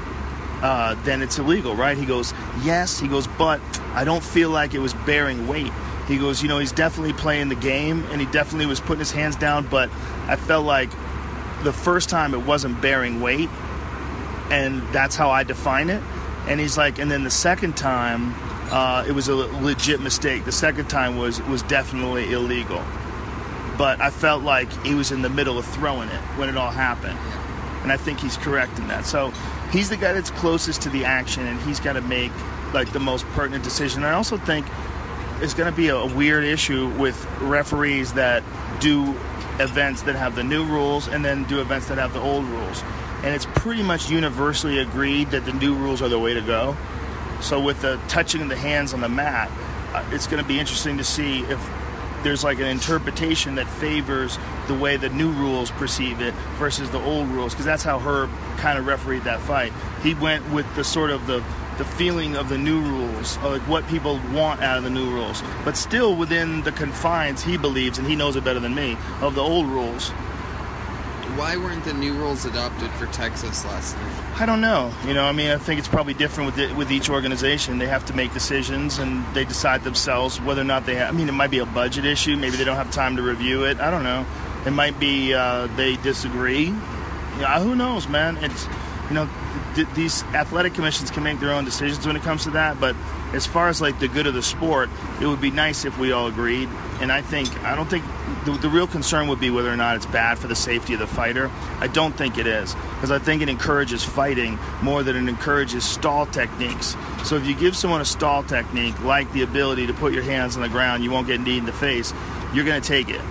uh, 0.62 0.96
then 1.06 1.22
it's 1.22 1.40
illegal, 1.40 1.76
right?" 1.76 1.98
He 1.98 2.06
goes, 2.06 2.34
"Yes." 2.64 3.00
He 3.00 3.08
goes, 3.08 3.28
"But 3.28 3.62
I 3.96 4.04
don't 4.04 4.24
feel 4.24 4.50
like 4.50 4.74
it 4.74 4.80
was 4.80 4.94
bearing 4.94 5.48
weight." 5.48 5.72
He 6.08 6.18
goes, 6.18 6.44
"You 6.44 6.50
know, 6.50 6.60
he's 6.60 6.74
definitely 6.74 7.14
playing 7.14 7.50
the 7.50 7.56
game, 7.56 8.04
and 8.12 8.20
he 8.20 8.28
definitely 8.28 8.66
was 8.66 8.82
putting 8.82 9.00
his 9.00 9.12
hands 9.12 9.38
down, 9.38 9.68
but 9.70 9.90
I 10.28 10.36
felt 10.36 10.66
like 10.66 10.90
the 11.64 11.72
first 11.72 12.10
time 12.10 12.34
it 12.34 12.42
wasn't 12.46 12.82
bearing 12.82 13.22
weight." 13.22 13.50
and 14.52 14.84
that's 14.92 15.16
how 15.16 15.32
I 15.32 15.44
define 15.44 15.90
it. 15.90 16.04
And 16.48 16.60
he's 16.60 16.78
like, 16.78 17.00
and 17.00 17.10
then 17.10 17.24
the 17.24 17.30
second 17.30 17.78
time, 17.78 18.34
uh, 18.72 19.06
it 19.08 19.12
was 19.12 19.28
a 19.28 19.36
legit 19.36 20.02
mistake. 20.02 20.46
The 20.46 20.52
second 20.52 20.90
time 20.90 21.18
was 21.18 21.42
was 21.44 21.62
definitely 21.64 22.32
illegal, 22.32 22.82
but 23.78 24.02
I 24.02 24.10
felt 24.10 24.44
like 24.44 24.72
he 24.86 24.96
was 24.96 25.12
in 25.12 25.22
the 25.22 25.30
middle 25.30 25.58
of 25.58 25.66
throwing 25.66 26.10
it 26.10 26.22
when 26.38 26.50
it 26.50 26.58
all 26.58 26.72
happened, 26.72 27.20
and 27.84 27.92
I 27.92 27.98
think 27.98 28.20
he's 28.20 28.38
correct 28.38 28.80
in 28.80 28.88
that. 28.88 29.06
So 29.06 29.32
he's 29.72 29.90
the 29.90 29.98
guy 29.98 30.14
that's 30.14 30.32
closest 30.32 30.82
to 30.84 30.90
the 30.90 31.06
action, 31.06 31.46
and 31.46 31.60
he's 31.62 31.80
got 31.80 31.94
to 31.94 32.02
make 32.02 32.32
like 32.74 32.92
the 32.92 33.00
most 33.00 33.26
pertinent 33.28 33.64
decision. 33.64 34.04
I 34.04 34.14
also 34.14 34.38
think 34.38 34.66
it's 35.42 35.54
going 35.54 35.70
to 35.70 35.76
be 35.76 35.90
a 35.90 36.06
weird 36.06 36.44
issue 36.44 36.88
with 36.98 37.26
referees 37.42 38.14
that 38.14 38.44
do 38.80 39.16
events 39.60 40.04
that 40.04 40.16
have 40.16 40.36
the 40.36 40.44
new 40.44 40.66
rules 40.66 41.08
and 41.08 41.24
then 41.24 41.44
do 41.46 41.62
events 41.62 41.88
that 41.88 41.98
have 41.98 42.14
the 42.14 42.22
old 42.22 42.46
rules. 42.46 42.84
And 43.24 43.36
it's 43.36 43.46
pretty 43.46 43.84
much 43.84 44.10
universally 44.10 44.80
agreed 44.80 45.32
that 45.32 45.46
the 45.46 45.54
new 45.54 45.76
rules 45.76 46.02
are 46.02 46.10
the 46.10 46.20
way 46.20 46.34
to 46.34 46.42
go. 46.42 46.76
So 47.40 47.60
with 47.60 47.82
the 47.82 48.00
touching 48.08 48.42
of 48.42 48.50
the 48.50 48.56
hands 48.56 48.94
on 48.94 49.02
the 49.02 49.10
mat, 49.10 49.52
uh, 49.94 50.04
it's 50.12 50.28
going 50.28 50.42
to 50.42 50.48
be 50.48 50.60
interesting 50.60 50.98
to 50.98 51.04
see 51.04 51.42
if 51.42 51.60
there's 52.24 52.44
like 52.44 52.60
an 52.60 52.68
interpretation 52.68 53.56
that 53.56 53.68
favors 53.68 54.38
the 54.68 54.76
way 54.76 54.96
the 54.96 55.10
new 55.10 55.32
rules 55.32 55.72
perceive 55.72 56.22
it 56.22 56.34
versus 56.58 56.90
the 56.92 57.00
old 57.00 57.28
rules 57.30 57.54
because 57.54 57.66
that's 57.66 57.84
how 57.84 58.00
Herb 58.00 58.30
kind 58.58 58.78
of 58.78 58.86
refereed 58.86 59.24
that 59.24 59.40
fight. 59.42 59.74
He 60.04 60.14
went 60.14 60.48
with 60.52 60.76
the 60.76 60.84
sort 60.84 61.10
of 61.10 61.26
the 61.28 61.44
the 61.78 61.86
feeling 61.86 62.36
of 62.36 62.48
the 62.48 62.58
new 62.58 62.80
rules, 62.80 63.38
like 63.38 63.62
what 63.62 63.88
people 63.88 64.20
want 64.34 64.62
out 64.62 64.78
of 64.78 64.84
the 64.84 64.90
new 64.90 65.10
rules, 65.10 65.42
but 65.66 65.76
still 65.76 66.16
within 66.16 66.62
the 66.62 66.72
confines 66.72 67.42
he 67.42 67.58
believes, 67.58 67.98
and 67.98 68.08
he 68.08 68.16
knows 68.16 68.36
it 68.36 68.44
better 68.44 68.60
than 68.60 68.76
me, 68.76 68.96
of 69.22 69.34
the 69.34 69.42
old 69.42 69.66
rules. 69.66 70.12
Why 71.42 71.58
weren't 71.58 71.84
the 71.84 71.94
new 71.96 72.14
rules 72.14 72.46
adopted 72.46 72.92
for 72.92 73.08
Texas 73.08 73.66
last 73.66 73.98
night? 73.98 74.40
I 74.40 74.46
don't 74.46 74.62
know. 74.62 74.94
You 75.08 75.16
know, 75.16 75.24
I 75.26 75.32
mean, 75.32 75.50
I 75.50 75.58
think 75.58 75.80
it's 75.80 75.88
probably 75.88 76.14
different 76.14 76.52
with 76.52 76.60
it, 76.60 76.76
with 76.76 76.92
each 76.92 77.10
organization. 77.10 77.80
They 77.80 77.88
have 77.88 78.06
to 78.06 78.14
make 78.14 78.32
decisions, 78.32 79.00
and 79.00 79.26
they 79.34 79.44
decide 79.44 79.84
themselves 79.84 80.40
whether 80.40 80.62
or 80.62 80.66
not 80.66 80.86
they. 80.86 80.94
Have, 80.98 81.12
I 81.12 81.18
mean, 81.18 81.28
it 81.28 81.32
might 81.32 81.50
be 81.50 81.58
a 81.58 81.66
budget 81.66 82.06
issue. 82.06 82.38
Maybe 82.38 82.58
they 82.58 82.64
don't 82.64 82.76
have 82.76 82.92
time 82.92 83.16
to 83.16 83.24
review 83.24 83.64
it. 83.64 83.80
I 83.80 83.90
don't 83.90 84.04
know. 84.04 84.24
It 84.68 84.72
might 84.72 85.00
be 85.00 85.34
uh, 85.34 85.66
they 85.76 85.96
disagree. 85.96 86.66
Yeah, 87.40 87.60
who 87.60 87.76
knows, 87.76 88.08
man? 88.08 88.38
It's 88.38 88.68
you 89.10 89.16
know, 89.16 89.28
th- 89.74 89.90
these 89.96 90.22
athletic 90.36 90.76
commissions 90.76 91.10
can 91.10 91.24
make 91.24 91.40
their 91.40 91.54
own 91.54 91.66
decisions 91.66 92.06
when 92.06 92.16
it 92.16 92.22
comes 92.22 92.44
to 92.44 92.52
that. 92.52 92.80
But 92.80 92.96
as 93.34 93.46
far 93.46 93.70
as 93.70 93.82
like 93.82 94.00
the 94.00 94.08
good 94.08 94.28
of 94.28 94.34
the 94.34 94.42
sport, 94.44 94.90
it 95.22 95.26
would 95.26 95.42
be 95.42 95.52
nice 95.52 95.86
if 95.86 95.98
we 95.98 96.12
all 96.12 96.28
agreed. 96.28 96.70
And 97.00 97.12
I 97.12 97.22
think 97.22 97.64
I 97.64 97.76
don't 97.76 97.90
think 97.90 98.06
the, 98.46 98.52
the 98.52 98.70
real 98.70 98.88
concern 98.88 99.28
would 99.28 99.40
be 99.40 99.50
whether 99.50 99.72
or 99.72 99.78
not 99.78 99.96
it's 99.96 100.06
bad 100.06 100.38
for 100.38 100.48
the 100.48 100.56
safety 100.56 100.94
of 100.94 101.00
the 101.00 101.08
fighter. 101.08 101.50
I 101.80 101.88
don't 101.88 102.16
think 102.16 102.38
it 102.38 102.48
is 102.48 102.76
because 102.96 103.12
I 103.12 103.20
think 103.20 103.42
it 103.42 103.50
encourages 103.50 104.04
fighting 104.04 104.60
more 104.82 105.04
than 105.04 105.16
it 105.16 105.30
encourages 105.30 105.84
stall 105.84 106.26
techniques. 106.26 106.96
So 107.24 107.36
if 107.36 107.48
you 107.48 107.56
give 107.56 107.76
someone 107.76 108.02
a 108.02 108.06
stall 108.06 108.44
technique 108.44 109.00
like 109.04 109.32
the 109.34 109.44
ability 109.44 109.88
to 109.88 109.94
put 109.94 110.14
your 110.14 110.24
hands 110.24 110.56
on 110.56 110.62
the 110.62 110.70
ground, 110.70 111.04
you 111.04 111.12
won't 111.12 111.28
get 111.28 111.42
kneed 111.42 111.60
in 111.60 111.66
the 111.66 111.74
face. 111.74 112.14
You're 112.54 112.66
going 112.66 112.82
to 112.82 112.88
take 112.88 113.10
it. 113.10 113.22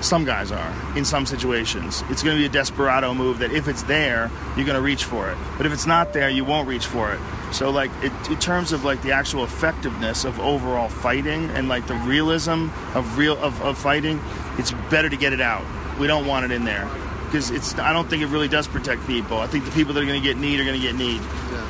Some 0.00 0.24
guys 0.24 0.52
are 0.52 0.96
in 0.96 1.04
some 1.04 1.26
situations. 1.26 2.02
It's 2.10 2.22
going 2.22 2.36
to 2.36 2.40
be 2.40 2.46
a 2.46 2.48
desperado 2.48 3.14
move 3.14 3.38
that 3.38 3.50
if 3.50 3.66
it's 3.66 3.82
there, 3.84 4.30
you're 4.56 4.66
going 4.66 4.76
to 4.76 4.82
reach 4.82 5.04
for 5.04 5.30
it. 5.30 5.38
But 5.56 5.66
if 5.66 5.72
it's 5.72 5.86
not 5.86 6.12
there, 6.12 6.28
you 6.28 6.44
won't 6.44 6.68
reach 6.68 6.86
for 6.86 7.12
it. 7.12 7.20
So 7.52 7.70
like 7.70 7.90
it, 8.02 8.12
in 8.28 8.38
terms 8.38 8.72
of 8.72 8.84
like 8.84 9.02
the 9.02 9.12
actual 9.12 9.44
effectiveness 9.44 10.24
of 10.24 10.38
overall 10.40 10.88
fighting 10.88 11.48
and 11.50 11.68
like 11.68 11.86
the 11.86 11.94
realism 11.94 12.68
of 12.94 13.16
real 13.16 13.38
of, 13.38 13.60
of 13.62 13.78
fighting, 13.78 14.20
it's 14.58 14.72
better 14.90 15.08
to 15.08 15.16
get 15.16 15.32
it 15.32 15.40
out. 15.40 15.64
We 15.98 16.06
don't 16.06 16.26
want 16.26 16.44
it 16.44 16.50
in 16.50 16.64
there 16.64 16.88
because 17.26 17.50
it's. 17.50 17.78
I 17.78 17.92
don't 17.92 18.08
think 18.08 18.22
it 18.22 18.28
really 18.28 18.48
does 18.48 18.66
protect 18.66 19.06
people. 19.06 19.38
I 19.38 19.46
think 19.46 19.64
the 19.64 19.70
people 19.70 19.94
that 19.94 20.02
are 20.02 20.06
going 20.06 20.20
to 20.20 20.26
get 20.26 20.36
need 20.36 20.60
are 20.60 20.64
going 20.64 20.80
to 20.80 20.86
get 20.86 20.94
kneed. 20.94 21.20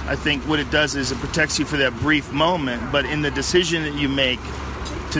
I 0.09 0.17
think 0.17 0.43
what 0.45 0.61
it 0.61 0.71
does 0.71 0.95
is 0.95 1.11
it 1.11 1.19
protects 1.19 1.59
you 1.59 1.65
for 1.65 1.77
that 1.79 1.93
brief 1.99 2.33
moment, 2.33 2.93
but 2.93 3.05
in 3.07 3.23
the 3.23 3.31
decision 3.31 3.83
that 3.83 3.95
you 3.95 4.09
make 4.09 4.41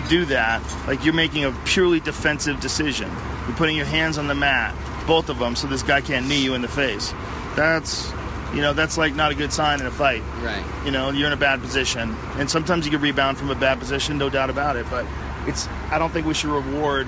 to 0.01 0.09
do 0.09 0.25
that, 0.27 0.63
like 0.87 1.05
you're 1.05 1.15
making 1.15 1.45
a 1.45 1.53
purely 1.65 2.01
defensive 2.01 2.61
decision. 2.61 3.11
You're 3.47 3.57
putting 3.57 3.77
your 3.77 3.87
hands 3.87 4.19
on 4.19 4.27
the 4.27 4.35
mat, 4.35 4.75
both 5.07 5.29
of 5.29 5.39
them, 5.39 5.57
so 5.57 5.67
this 5.67 5.83
guy 5.83 6.01
can't 6.01 6.27
knee 6.29 6.43
you 6.43 6.55
in 6.55 6.63
the 6.63 6.69
face. 6.69 7.13
That's, 7.55 8.13
you 8.55 8.61
know, 8.61 8.73
that's 8.73 8.99
like 8.99 9.15
not 9.15 9.33
a 9.33 9.35
good 9.35 9.53
sign 9.53 9.81
in 9.81 9.87
a 9.87 9.91
fight. 9.91 10.23
Right. 10.43 10.65
You 10.85 10.91
know, 10.91 11.11
you're 11.11 11.27
in 11.29 11.33
a 11.33 11.37
bad 11.39 11.61
position, 11.61 12.15
and 12.37 12.51
sometimes 12.51 12.85
you 12.85 12.93
can 12.93 13.01
rebound 13.01 13.39
from 13.39 13.51
a 13.51 13.55
bad 13.55 13.79
position, 13.79 14.19
no 14.19 14.29
doubt 14.29 14.51
about 14.51 14.77
it. 14.77 14.87
But 14.91 15.07
it's, 15.47 15.69
I 15.91 15.99
don't 15.99 16.13
think 16.13 16.27
we 16.27 16.35
should 16.35 16.51
reward. 16.51 17.07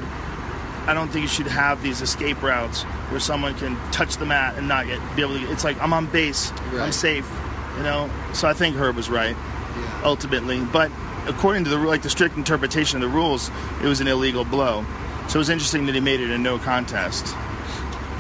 I 0.87 0.95
don't 0.95 1.09
think 1.09 1.23
you 1.25 1.29
should 1.29 1.49
have 1.49 1.83
these 1.83 2.01
escape 2.01 2.43
routes 2.43 2.83
where 3.11 3.21
someone 3.21 3.55
can 3.57 3.77
touch 3.91 4.17
the 4.17 4.25
mat 4.25 4.55
and 4.57 4.69
not 4.69 4.87
get 4.87 4.99
be 5.17 5.23
able 5.23 5.35
to. 5.35 5.53
It's 5.53 5.65
like 5.65 5.79
I'm 5.83 5.93
on 5.93 6.07
base, 6.07 6.51
I'm 6.73 6.93
safe. 6.93 7.29
You 7.77 7.83
know, 7.85 8.11
so 8.33 8.49
I 8.49 8.55
think 8.55 8.75
Herb 8.77 8.97
was 8.97 9.09
right 9.11 9.37
Yeah. 9.37 10.01
ultimately. 10.05 10.61
But 10.61 10.91
according 11.29 11.65
to 11.65 11.71
the 11.71 11.79
like 11.79 12.03
the 12.03 12.11
strict 12.11 12.37
interpretation 12.37 12.97
of 12.97 13.03
the 13.03 13.15
rules, 13.15 13.51
it 13.83 13.87
was 13.87 14.01
an 14.01 14.09
illegal 14.09 14.45
blow. 14.45 14.85
So 15.29 15.37
it 15.37 15.41
was 15.41 15.51
interesting 15.51 15.87
that 15.87 15.95
he 15.95 16.01
made 16.01 16.21
it 16.21 16.31
a 16.31 16.39
no 16.39 16.59
contest. 16.59 17.35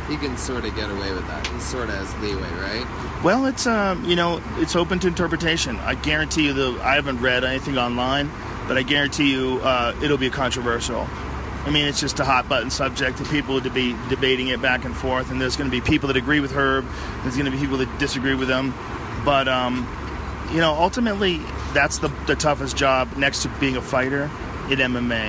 He 0.08 0.16
can 0.16 0.36
sort 0.36 0.64
of 0.64 0.74
get 0.74 0.90
away 0.90 1.12
with 1.12 1.26
that. 1.26 1.46
He 1.46 1.60
sort 1.60 1.88
of 1.88 1.94
has 1.94 2.14
leeway, 2.22 2.50
right? 2.60 3.22
Well, 3.22 3.46
it's 3.46 3.66
um, 3.66 4.04
you 4.04 4.16
know, 4.16 4.42
it's 4.56 4.76
open 4.76 4.98
to 5.00 5.06
interpretation. 5.08 5.76
I 5.76 5.94
guarantee 5.94 6.46
you, 6.46 6.52
the 6.52 6.80
I 6.82 6.94
haven't 6.94 7.20
read 7.20 7.44
anything 7.44 7.78
online, 7.78 8.30
but 8.66 8.78
I 8.78 8.82
guarantee 8.82 9.32
you, 9.32 9.60
uh, 9.62 9.94
it'll 10.02 10.18
be 10.18 10.30
controversial. 10.30 11.06
I 11.64 11.70
mean, 11.70 11.86
it's 11.86 12.00
just 12.00 12.18
a 12.20 12.24
hot 12.24 12.48
button 12.48 12.70
subject, 12.70 13.18
and 13.18 13.28
people 13.28 13.54
will 13.54 13.70
be 13.70 13.94
debating 14.08 14.48
it 14.48 14.62
back 14.62 14.84
and 14.86 14.96
forth. 14.96 15.30
And 15.30 15.40
there's 15.40 15.56
going 15.56 15.70
to 15.70 15.76
be 15.76 15.82
people 15.82 16.06
that 16.06 16.16
agree 16.16 16.40
with 16.40 16.52
Herb. 16.52 16.86
There's 17.22 17.36
going 17.36 17.44
to 17.44 17.50
be 17.50 17.58
people 17.58 17.78
that 17.78 17.98
disagree 17.98 18.34
with 18.34 18.48
him. 18.48 18.72
But 19.24 19.48
um, 19.48 19.86
you 20.52 20.58
know, 20.58 20.72
ultimately, 20.72 21.40
that's 21.78 21.98
the 21.98 22.08
the 22.26 22.34
toughest 22.34 22.76
job 22.76 23.16
next 23.16 23.42
to 23.42 23.48
being 23.60 23.76
a 23.76 23.80
fighter 23.82 24.24
in 24.68 24.78
MMA. 24.80 25.26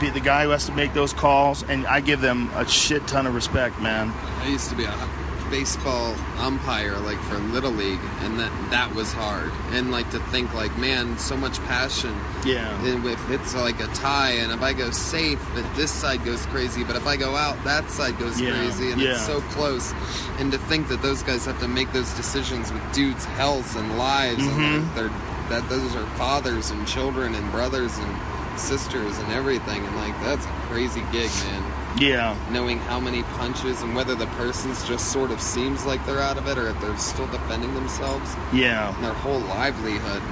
The, 0.00 0.10
the 0.10 0.20
guy 0.20 0.44
who 0.44 0.50
has 0.50 0.64
to 0.66 0.72
make 0.72 0.94
those 0.94 1.12
calls, 1.12 1.62
and 1.64 1.86
I 1.86 2.00
give 2.00 2.20
them 2.22 2.50
a 2.54 2.66
shit 2.66 3.06
ton 3.06 3.26
of 3.26 3.34
respect, 3.34 3.78
man. 3.80 4.10
I 4.40 4.48
used 4.48 4.70
to 4.70 4.76
be 4.76 4.84
a 4.84 5.08
baseball 5.50 6.14
umpire, 6.38 6.96
like 6.98 7.18
for 7.24 7.36
little 7.38 7.70
league, 7.70 8.00
and 8.22 8.38
that 8.40 8.52
that 8.70 8.94
was 8.94 9.12
hard. 9.12 9.50
And 9.72 9.90
like 9.90 10.08
to 10.10 10.20
think, 10.32 10.52
like, 10.54 10.76
man, 10.78 11.18
so 11.18 11.36
much 11.36 11.58
passion. 11.64 12.14
Yeah. 12.44 12.68
And 12.84 13.04
if 13.06 13.30
it's 13.30 13.54
like 13.54 13.80
a 13.80 13.86
tie, 13.88 14.32
and 14.42 14.52
if 14.52 14.62
I 14.62 14.72
go 14.72 14.90
safe, 14.90 15.40
that 15.54 15.66
this 15.76 15.90
side 15.90 16.24
goes 16.24 16.44
crazy, 16.46 16.84
but 16.84 16.96
if 16.96 17.06
I 17.06 17.16
go 17.16 17.34
out, 17.34 17.62
that 17.64 17.90
side 17.90 18.18
goes 18.18 18.40
Yeah, 18.40 18.50
crazy, 18.52 18.90
and 18.92 19.00
yeah. 19.00 19.12
it's 19.12 19.26
so 19.26 19.40
close. 19.56 19.92
And 20.38 20.50
to 20.52 20.58
think 20.70 20.88
that 20.88 21.02
those 21.02 21.22
guys 21.22 21.44
have 21.46 21.58
to 21.60 21.68
make 21.68 21.92
those 21.92 22.12
decisions 22.14 22.72
with 22.72 22.82
dudes' 22.92 23.24
health 23.24 23.76
and 23.76 23.98
lives, 23.98 24.42
Mm-hmm. 24.42 24.60
and 24.62 24.84
like, 24.86 24.94
they're 24.94 25.33
that 25.48 25.68
those 25.68 25.94
are 25.96 26.06
fathers 26.16 26.70
and 26.70 26.86
children 26.86 27.34
and 27.34 27.50
brothers 27.50 27.96
and 27.98 28.58
sisters 28.60 29.18
and 29.18 29.32
everything, 29.32 29.84
and 29.84 29.96
like 29.96 30.18
that's 30.22 30.44
a 30.46 30.48
crazy 30.68 31.02
gig, 31.12 31.30
man 31.50 31.62
Yeah. 31.98 32.34
knowing 32.50 32.78
how 32.78 33.00
many 33.00 33.22
punches 33.38 33.82
and 33.82 33.94
whether 33.96 34.14
the 34.14 34.26
person's 34.38 34.86
just 34.86 35.12
sort 35.12 35.30
of 35.30 35.40
seems 35.40 35.84
like 35.84 36.04
they're 36.06 36.20
out 36.20 36.38
of 36.38 36.46
it 36.46 36.56
or 36.58 36.68
if 36.68 36.80
they're 36.80 36.96
still 36.96 37.26
defending 37.28 37.74
themselves 37.74 38.30
Yeah. 38.52 38.94
and 38.94 39.04
their 39.04 39.12
whole 39.12 39.40
livelihood. 39.40 40.22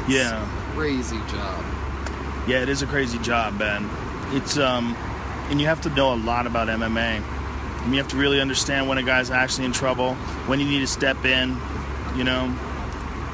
It's 0.00 0.08
Yeah. 0.14 0.42
a 0.42 0.74
crazy 0.74 1.18
job. 1.30 1.62
Yeah, 2.46 2.58
it 2.62 2.68
is 2.70 2.80
a 2.82 2.86
crazy 2.86 3.18
job, 3.18 3.58
Ben. 3.58 3.88
It's 4.32 4.56
um, 4.58 4.96
and 5.50 5.60
you 5.60 5.66
have 5.66 5.80
to 5.82 5.90
know 5.90 6.12
a 6.14 6.16
lot 6.16 6.46
about 6.46 6.68
MMA. 6.68 7.20
And 7.84 7.92
you 7.92 7.98
have 7.98 8.08
to 8.08 8.16
really 8.16 8.40
understand 8.40 8.88
when 8.88 8.98
a 8.98 9.02
guy's 9.02 9.30
actually 9.30 9.64
in 9.66 9.72
trouble, 9.72 10.14
when 10.46 10.60
you 10.60 10.66
need 10.66 10.80
to 10.80 10.86
step 10.86 11.24
in. 11.24 11.56
You 12.16 12.24
know, 12.24 12.52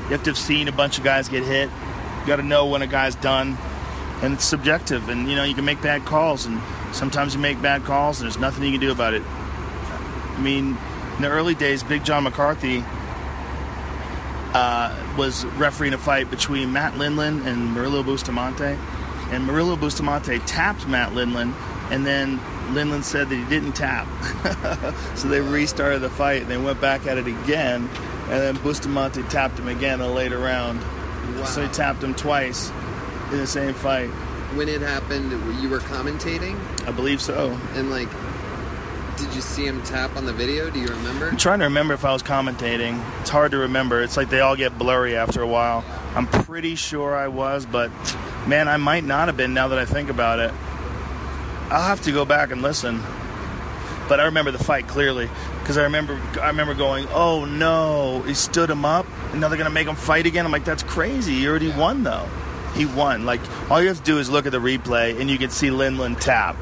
you 0.06 0.12
have 0.12 0.22
to 0.24 0.30
have 0.30 0.38
seen 0.38 0.68
a 0.68 0.72
bunch 0.72 0.98
of 0.98 1.04
guys 1.04 1.28
get 1.28 1.42
hit. 1.42 1.68
You 2.20 2.26
got 2.26 2.36
to 2.36 2.42
know 2.42 2.66
when 2.66 2.82
a 2.82 2.86
guy's 2.86 3.16
done, 3.16 3.56
and 4.22 4.34
it's 4.34 4.44
subjective. 4.44 5.08
And 5.08 5.28
you 5.28 5.36
know, 5.36 5.44
you 5.44 5.54
can 5.54 5.64
make 5.64 5.82
bad 5.82 6.04
calls, 6.04 6.46
and 6.46 6.60
sometimes 6.92 7.34
you 7.34 7.40
make 7.40 7.60
bad 7.60 7.84
calls, 7.84 8.20
and 8.20 8.30
there's 8.30 8.40
nothing 8.40 8.64
you 8.64 8.70
can 8.70 8.80
do 8.80 8.92
about 8.92 9.14
it. 9.14 9.22
I 9.22 10.40
mean, 10.40 10.76
in 11.16 11.22
the 11.22 11.28
early 11.28 11.54
days, 11.54 11.82
Big 11.82 12.04
John 12.04 12.24
McCarthy 12.24 12.84
uh, 14.54 15.14
was 15.18 15.44
refereeing 15.44 15.94
a 15.94 15.98
fight 15.98 16.30
between 16.30 16.72
Matt 16.72 16.94
Lindland 16.94 17.46
and 17.46 17.76
Murilo 17.76 18.04
Bustamante. 18.04 18.78
And 19.30 19.46
Murilo 19.48 19.78
Bustamante 19.78 20.38
tapped 20.40 20.86
Matt 20.86 21.12
Lindland, 21.12 21.52
and 21.90 22.06
then 22.06 22.38
Lindland 22.68 23.04
said 23.04 23.28
that 23.28 23.36
he 23.36 23.44
didn't 23.46 23.72
tap. 23.72 24.06
so 25.16 25.28
they 25.28 25.40
restarted 25.40 26.00
the 26.00 26.10
fight 26.10 26.42
and 26.42 26.50
they 26.50 26.56
went 26.56 26.80
back 26.80 27.06
at 27.06 27.18
it 27.18 27.26
again. 27.26 27.88
And 28.28 28.40
then 28.40 28.56
Bustamante 28.62 29.22
tapped 29.24 29.58
him 29.58 29.68
again 29.68 30.00
in 30.00 30.06
a 30.06 30.12
later 30.12 30.38
round. 30.38 30.80
So 31.46 31.62
he 31.62 31.68
tapped 31.68 32.02
him 32.02 32.14
twice 32.14 32.70
in 33.30 33.38
the 33.38 33.46
same 33.46 33.74
fight. 33.74 34.08
When 34.54 34.68
it 34.68 34.80
happened, 34.80 35.30
you 35.60 35.68
were 35.68 35.80
commentating, 35.80 36.58
I 36.86 36.92
believe 36.92 37.20
so. 37.20 37.58
and 37.74 37.90
like, 37.90 38.08
did 39.16 39.34
you 39.34 39.40
see 39.40 39.66
him 39.66 39.82
tap 39.82 40.16
on 40.16 40.26
the 40.26 40.32
video? 40.32 40.70
Do 40.70 40.78
you 40.78 40.88
remember? 40.88 41.28
I'm 41.28 41.36
trying 41.36 41.60
to 41.60 41.64
remember 41.66 41.94
if 41.94 42.04
I 42.04 42.12
was 42.12 42.22
commentating. 42.22 43.02
It's 43.20 43.30
hard 43.30 43.52
to 43.52 43.58
remember. 43.58 44.02
It's 44.02 44.16
like 44.16 44.28
they 44.28 44.40
all 44.40 44.56
get 44.56 44.78
blurry 44.78 45.16
after 45.16 45.40
a 45.40 45.46
while. 45.46 45.84
I'm 46.14 46.26
pretty 46.26 46.74
sure 46.74 47.16
I 47.16 47.28
was, 47.28 47.64
but 47.64 47.90
man, 48.46 48.68
I 48.68 48.76
might 48.76 49.04
not 49.04 49.28
have 49.28 49.36
been 49.36 49.54
now 49.54 49.68
that 49.68 49.78
I 49.78 49.84
think 49.84 50.10
about 50.10 50.38
it. 50.38 50.52
I'll 51.70 51.82
have 51.88 52.02
to 52.02 52.12
go 52.12 52.24
back 52.24 52.50
and 52.50 52.62
listen. 52.62 53.02
But 54.08 54.20
I 54.20 54.24
remember 54.24 54.50
the 54.50 54.62
fight 54.62 54.86
clearly 54.86 55.28
because 55.60 55.76
I 55.76 55.82
remember 55.82 56.20
I 56.40 56.48
remember 56.48 56.74
going, 56.74 57.08
"Oh 57.12 57.44
no, 57.44 58.22
he 58.22 58.34
stood 58.34 58.70
him 58.70 58.84
up, 58.84 59.06
and 59.32 59.40
now 59.40 59.48
they're 59.48 59.58
gonna 59.58 59.70
make 59.70 59.88
him 59.88 59.96
fight 59.96 60.26
again." 60.26 60.44
I'm 60.44 60.52
like, 60.52 60.64
"That's 60.64 60.82
crazy. 60.82 61.34
He 61.34 61.48
already 61.48 61.70
won 61.70 62.04
though. 62.04 62.28
He 62.74 62.86
won. 62.86 63.24
Like 63.26 63.40
all 63.70 63.80
you 63.80 63.88
have 63.88 63.98
to 63.98 64.04
do 64.04 64.18
is 64.18 64.30
look 64.30 64.46
at 64.46 64.52
the 64.52 64.60
replay, 64.60 65.20
and 65.20 65.28
you 65.30 65.38
can 65.38 65.50
see 65.50 65.68
Lindland 65.68 66.20
tap." 66.20 66.56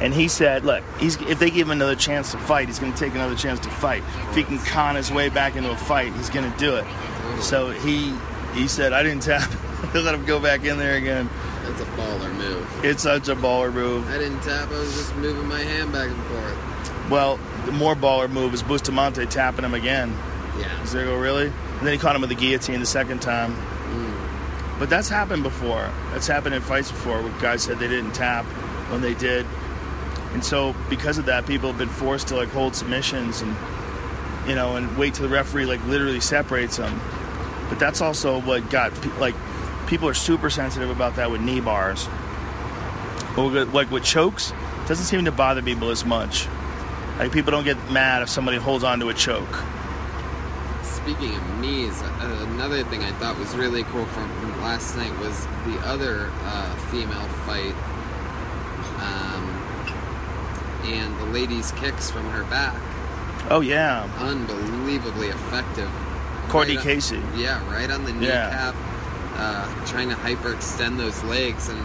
And 0.00 0.14
he 0.14 0.28
said, 0.28 0.64
"Look, 0.64 0.82
he's 0.98 1.16
if 1.22 1.38
they 1.38 1.50
give 1.50 1.66
him 1.66 1.72
another 1.72 1.96
chance 1.96 2.32
to 2.32 2.38
fight, 2.38 2.68
he's 2.68 2.78
going 2.78 2.92
to 2.92 2.98
take 2.98 3.14
another 3.14 3.34
chance 3.34 3.60
to 3.60 3.70
fight. 3.70 4.02
If 4.30 4.36
he 4.36 4.44
can 4.44 4.58
con 4.58 4.94
his 4.96 5.10
way 5.10 5.28
back 5.28 5.56
into 5.56 5.70
a 5.70 5.76
fight, 5.76 6.12
he's 6.14 6.30
going 6.30 6.50
to 6.50 6.58
do 6.58 6.76
it." 6.76 6.84
So 7.40 7.70
he 7.70 8.12
he 8.54 8.66
said, 8.68 8.92
"I 8.92 9.02
didn't 9.02 9.22
tap. 9.22 9.50
Let 9.94 10.14
him 10.14 10.24
go 10.24 10.40
back 10.40 10.64
in 10.64 10.78
there 10.78 10.96
again." 10.96 11.30
That's 11.64 11.80
a 11.80 11.84
baller 11.84 12.34
move. 12.34 12.84
It's 12.84 13.02
such 13.02 13.28
a 13.28 13.36
baller 13.36 13.72
move. 13.72 14.08
I 14.08 14.18
didn't 14.18 14.40
tap. 14.40 14.70
I 14.70 14.78
was 14.78 14.94
just 14.94 15.14
moving 15.16 15.46
my 15.46 15.60
hand 15.60 15.92
back 15.92 16.08
and 16.08 16.24
forth. 16.24 16.67
Well, 17.10 17.38
the 17.64 17.72
more 17.72 17.94
baller 17.94 18.30
move 18.30 18.52
is 18.54 18.62
Bustamante 18.62 19.24
tapping 19.26 19.64
him 19.64 19.74
again. 19.74 20.14
Yeah. 20.58 20.76
Does 20.80 20.92
they 20.92 21.04
go 21.04 21.16
really? 21.18 21.46
And 21.46 21.86
then 21.86 21.92
he 21.92 21.98
caught 21.98 22.14
him 22.14 22.20
with 22.20 22.30
the 22.30 22.36
guillotine 22.36 22.80
the 22.80 22.86
second 22.86 23.22
time. 23.22 23.54
Mm. 23.54 24.78
But 24.78 24.90
that's 24.90 25.08
happened 25.08 25.42
before. 25.42 25.90
That's 26.12 26.26
happened 26.26 26.54
in 26.54 26.62
fights 26.62 26.90
before 26.90 27.22
where 27.22 27.40
guys 27.40 27.62
said 27.62 27.78
they 27.78 27.88
didn't 27.88 28.12
tap 28.12 28.44
when 28.90 29.00
they 29.00 29.14
did. 29.14 29.46
And 30.32 30.44
so 30.44 30.74
because 30.90 31.18
of 31.18 31.26
that, 31.26 31.46
people 31.46 31.70
have 31.70 31.78
been 31.78 31.88
forced 31.88 32.28
to 32.28 32.36
like 32.36 32.48
hold 32.50 32.74
submissions 32.74 33.40
and 33.40 33.56
you 34.46 34.54
know 34.54 34.76
and 34.76 34.96
wait 34.96 35.14
till 35.14 35.26
the 35.26 35.34
referee 35.34 35.66
like 35.66 35.84
literally 35.86 36.20
separates 36.20 36.76
them. 36.76 37.00
But 37.68 37.78
that's 37.78 38.00
also 38.00 38.40
what 38.40 38.68
got 38.70 38.92
like 39.18 39.34
people 39.86 40.08
are 40.08 40.14
super 40.14 40.50
sensitive 40.50 40.90
about 40.90 41.16
that 41.16 41.30
with 41.30 41.40
knee 41.40 41.60
bars. 41.60 42.08
But 43.34 43.72
like 43.72 43.90
with 43.90 44.04
chokes, 44.04 44.50
it 44.50 44.88
doesn't 44.88 45.06
seem 45.06 45.24
to 45.24 45.32
bother 45.32 45.62
people 45.62 45.90
as 45.90 46.04
much. 46.04 46.46
Like 47.18 47.32
people 47.32 47.50
don't 47.50 47.64
get 47.64 47.76
mad 47.90 48.22
if 48.22 48.28
somebody 48.28 48.58
holds 48.58 48.84
on 48.84 49.00
to 49.00 49.08
a 49.08 49.14
choke. 49.14 49.58
Speaking 50.82 51.34
of 51.34 51.58
knees, 51.58 52.00
another 52.20 52.84
thing 52.84 53.02
I 53.02 53.10
thought 53.12 53.38
was 53.38 53.54
really 53.56 53.82
cool 53.84 54.04
from 54.06 54.28
last 54.60 54.96
night 54.96 55.16
was 55.18 55.46
the 55.66 55.78
other 55.84 56.30
uh, 56.42 56.74
female 56.90 57.26
fight, 57.46 57.74
um, 59.00 60.84
and 60.84 61.18
the 61.18 61.24
lady's 61.32 61.72
kicks 61.72 62.10
from 62.10 62.28
her 62.30 62.44
back. 62.44 62.76
Oh 63.50 63.60
yeah, 63.60 64.08
Unbelievably 64.18 65.28
effective. 65.28 65.90
Cortney 66.48 66.68
Right 66.76 66.78
on- 66.78 66.82
Casey. 66.84 67.22
Yeah, 67.36 67.66
right 67.72 67.90
on 67.90 68.04
the 68.04 68.12
Yeah. 68.12 68.18
kneecap, 68.20 68.74
uh, 69.36 69.86
trying 69.86 70.10
to 70.10 70.14
hyperextend 70.16 70.98
those 70.98 71.22
legs, 71.24 71.68
and 71.68 71.78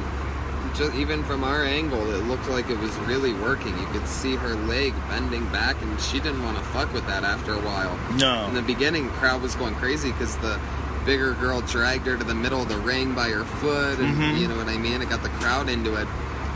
just 0.76 0.94
even 0.96 1.24
from 1.24 1.44
our 1.44 1.64
angle, 1.64 2.02
it 2.14 2.24
looked 2.26 2.48
like 2.50 2.70
it 2.70 2.80
was 2.80 2.96
really 3.00 3.34
working. 3.34 3.78
You 3.78 3.86
could 3.88 4.08
see 4.08 4.36
her 4.36 4.56
leg 4.56 4.94
bending 5.10 5.46
back, 5.50 5.82
and 5.82 6.00
she 6.02 6.20
didn't 6.20 6.44
want 6.44 6.58
to 6.58 6.64
fuck 6.66 6.92
with 6.94 7.06
that 7.08 7.24
after 7.24 7.54
a 7.54 7.60
while. 7.60 7.98
No. 8.18 8.46
In 8.48 8.54
the 8.56 8.62
beginning, 8.62 9.08
the 9.08 9.14
crowd 9.14 9.42
was 9.42 9.56
going 9.56 9.76
crazy 9.76 10.12
because 10.12 10.36
the 10.38 10.60
bigger 11.06 11.34
girl 11.34 11.62
dragged 11.62 12.06
her 12.08 12.18
to 12.18 12.24
the 12.24 12.34
middle 12.36 12.62
of 12.62 12.70
the 12.70 12.78
ring 12.78 13.14
by 13.14 13.30
her 13.30 13.44
foot, 13.44 14.00
and 14.00 14.16
Mhm. 14.18 14.40
you 14.40 14.48
know 14.48 14.56
what 14.56 14.68
I 14.68 14.78
mean. 14.78 15.02
It 15.02 15.10
got 15.10 15.22
the 15.22 15.30
crowd 15.30 15.70
into 15.70 15.96
it. 15.96 16.08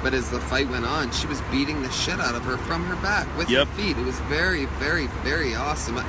But 0.04 0.14
as 0.14 0.30
the 0.30 0.40
fight 0.40 0.70
went 0.70 0.86
on, 0.86 1.12
she 1.12 1.28
was 1.28 1.42
beating 1.52 1.82
the 1.82 1.92
shit 1.92 2.20
out 2.20 2.36
of 2.36 2.44
her 2.46 2.58
from 2.58 2.86
her 2.86 2.96
back 2.98 3.28
with 3.38 3.50
Yep. 3.50 3.68
her 3.68 3.74
feet. 3.82 3.98
It 3.98 4.06
was 4.06 4.20
very, 4.30 4.66
very, 4.80 5.08
very 5.24 5.56
awesome. 5.56 6.00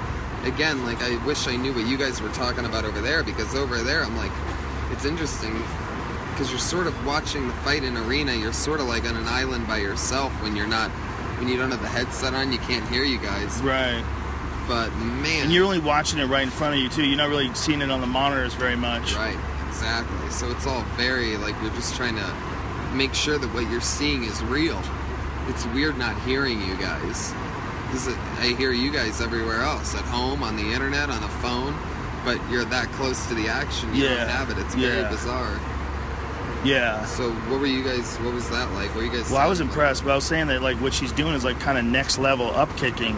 Again, 0.45 0.85
like 0.87 1.03
I 1.03 1.17
wish 1.27 1.49
I 1.49 1.57
knew 1.57 1.73
what 1.73 1.87
you 1.87 1.97
guys 1.97 2.21
were 2.23 2.29
talking 2.29 2.65
about 2.65 2.85
over 2.85 3.01
there 3.01 3.23
because 3.25 3.55
over 3.57 3.79
there, 3.83 4.05
I'm 4.05 4.17
like, 4.17 4.31
it's 4.93 5.05
interesting 5.05 5.63
because 6.39 6.53
you're 6.53 6.61
sort 6.61 6.87
of 6.87 7.05
watching 7.05 7.49
the 7.49 7.55
fight 7.55 7.83
in 7.83 7.97
arena. 7.97 8.33
You're 8.33 8.53
sort 8.53 8.79
of 8.79 8.87
like 8.87 9.05
on 9.05 9.17
an 9.17 9.27
island 9.27 9.67
by 9.67 9.79
yourself 9.79 10.31
when 10.41 10.55
you're 10.55 10.69
not, 10.69 10.89
when 11.41 11.49
you 11.49 11.57
don't 11.57 11.73
have 11.73 11.83
the 11.83 11.89
headset 11.89 12.33
on. 12.33 12.53
You 12.53 12.59
can't 12.59 12.89
hear 12.89 13.03
you 13.03 13.19
guys. 13.19 13.61
Right. 13.61 14.05
But 14.69 14.95
man, 14.95 15.45
And 15.45 15.53
you're 15.53 15.65
only 15.65 15.81
watching 15.81 16.21
it 16.21 16.27
right 16.27 16.45
in 16.45 16.51
front 16.51 16.75
of 16.77 16.81
you 16.81 16.89
too. 16.91 17.05
You're 17.05 17.17
not 17.17 17.29
really 17.29 17.53
seeing 17.55 17.83
it 17.83 17.91
on 17.91 18.01
the 18.01 18.07
monitors 18.07 18.55
very 18.55 18.77
much. 18.77 19.17
Right, 19.17 19.37
exactly. 19.67 20.31
So 20.31 20.49
it's 20.53 20.65
all 20.65 20.83
very 20.97 21.37
like 21.39 21.57
you're 21.61 21.73
just 21.73 21.97
trying 21.97 22.15
to 22.15 22.35
make 22.95 23.15
sure 23.15 23.37
that 23.37 23.53
what 23.53 23.69
you're 23.69 23.81
seeing 23.81 24.23
is 24.23 24.41
real. 24.45 24.81
It's 25.49 25.67
weird 25.67 25.99
not 25.99 26.21
hearing 26.23 26.61
you 26.61 26.77
guys. 26.77 27.35
Because 27.87 28.09
I 28.39 28.55
hear 28.57 28.71
you 28.71 28.93
guys 28.93 29.21
everywhere 29.21 29.63
else 29.63 29.97
at 29.97 30.03
home, 30.03 30.45
on 30.45 30.55
the 30.55 30.73
internet, 30.73 31.11
on 31.11 31.21
a 31.21 31.29
phone, 31.43 31.75
but 32.25 32.39
you're 32.49 32.67
that 32.67 32.87
close 32.93 33.27
to 33.27 33.35
the 33.35 33.49
action. 33.49 33.93
You 33.93 34.05
Yeah, 34.05 34.17
don't 34.19 34.29
have 34.29 34.51
it. 34.51 34.59
It's 34.59 34.77
very 34.77 34.99
yeah. 35.01 35.09
bizarre. 35.11 35.59
Yeah. 36.65 37.05
So 37.07 37.31
what 37.31 37.61
were 37.61 37.67
you 37.67 37.85
guys? 37.85 38.17
What 38.17 38.35
was 38.35 38.49
that 38.51 38.71
like? 38.73 38.89
What 38.89 38.97
were 38.97 39.05
you 39.05 39.13
guys? 39.13 39.31
Well, 39.31 39.41
I 39.41 39.47
was 39.47 39.61
impressed, 39.61 40.05
but 40.05 40.11
I 40.11 40.15
was 40.15 40.25
saying 40.25 40.49
that 40.49 40.63
like 40.63 40.77
what 40.79 40.93
she's 40.93 41.13
doing 41.13 41.35
is 41.35 41.45
like 41.45 41.61
kind 41.61 41.79
of 41.79 41.85
next 41.85 42.19
level 42.19 42.51
up 42.51 42.75
kicking. 42.77 43.17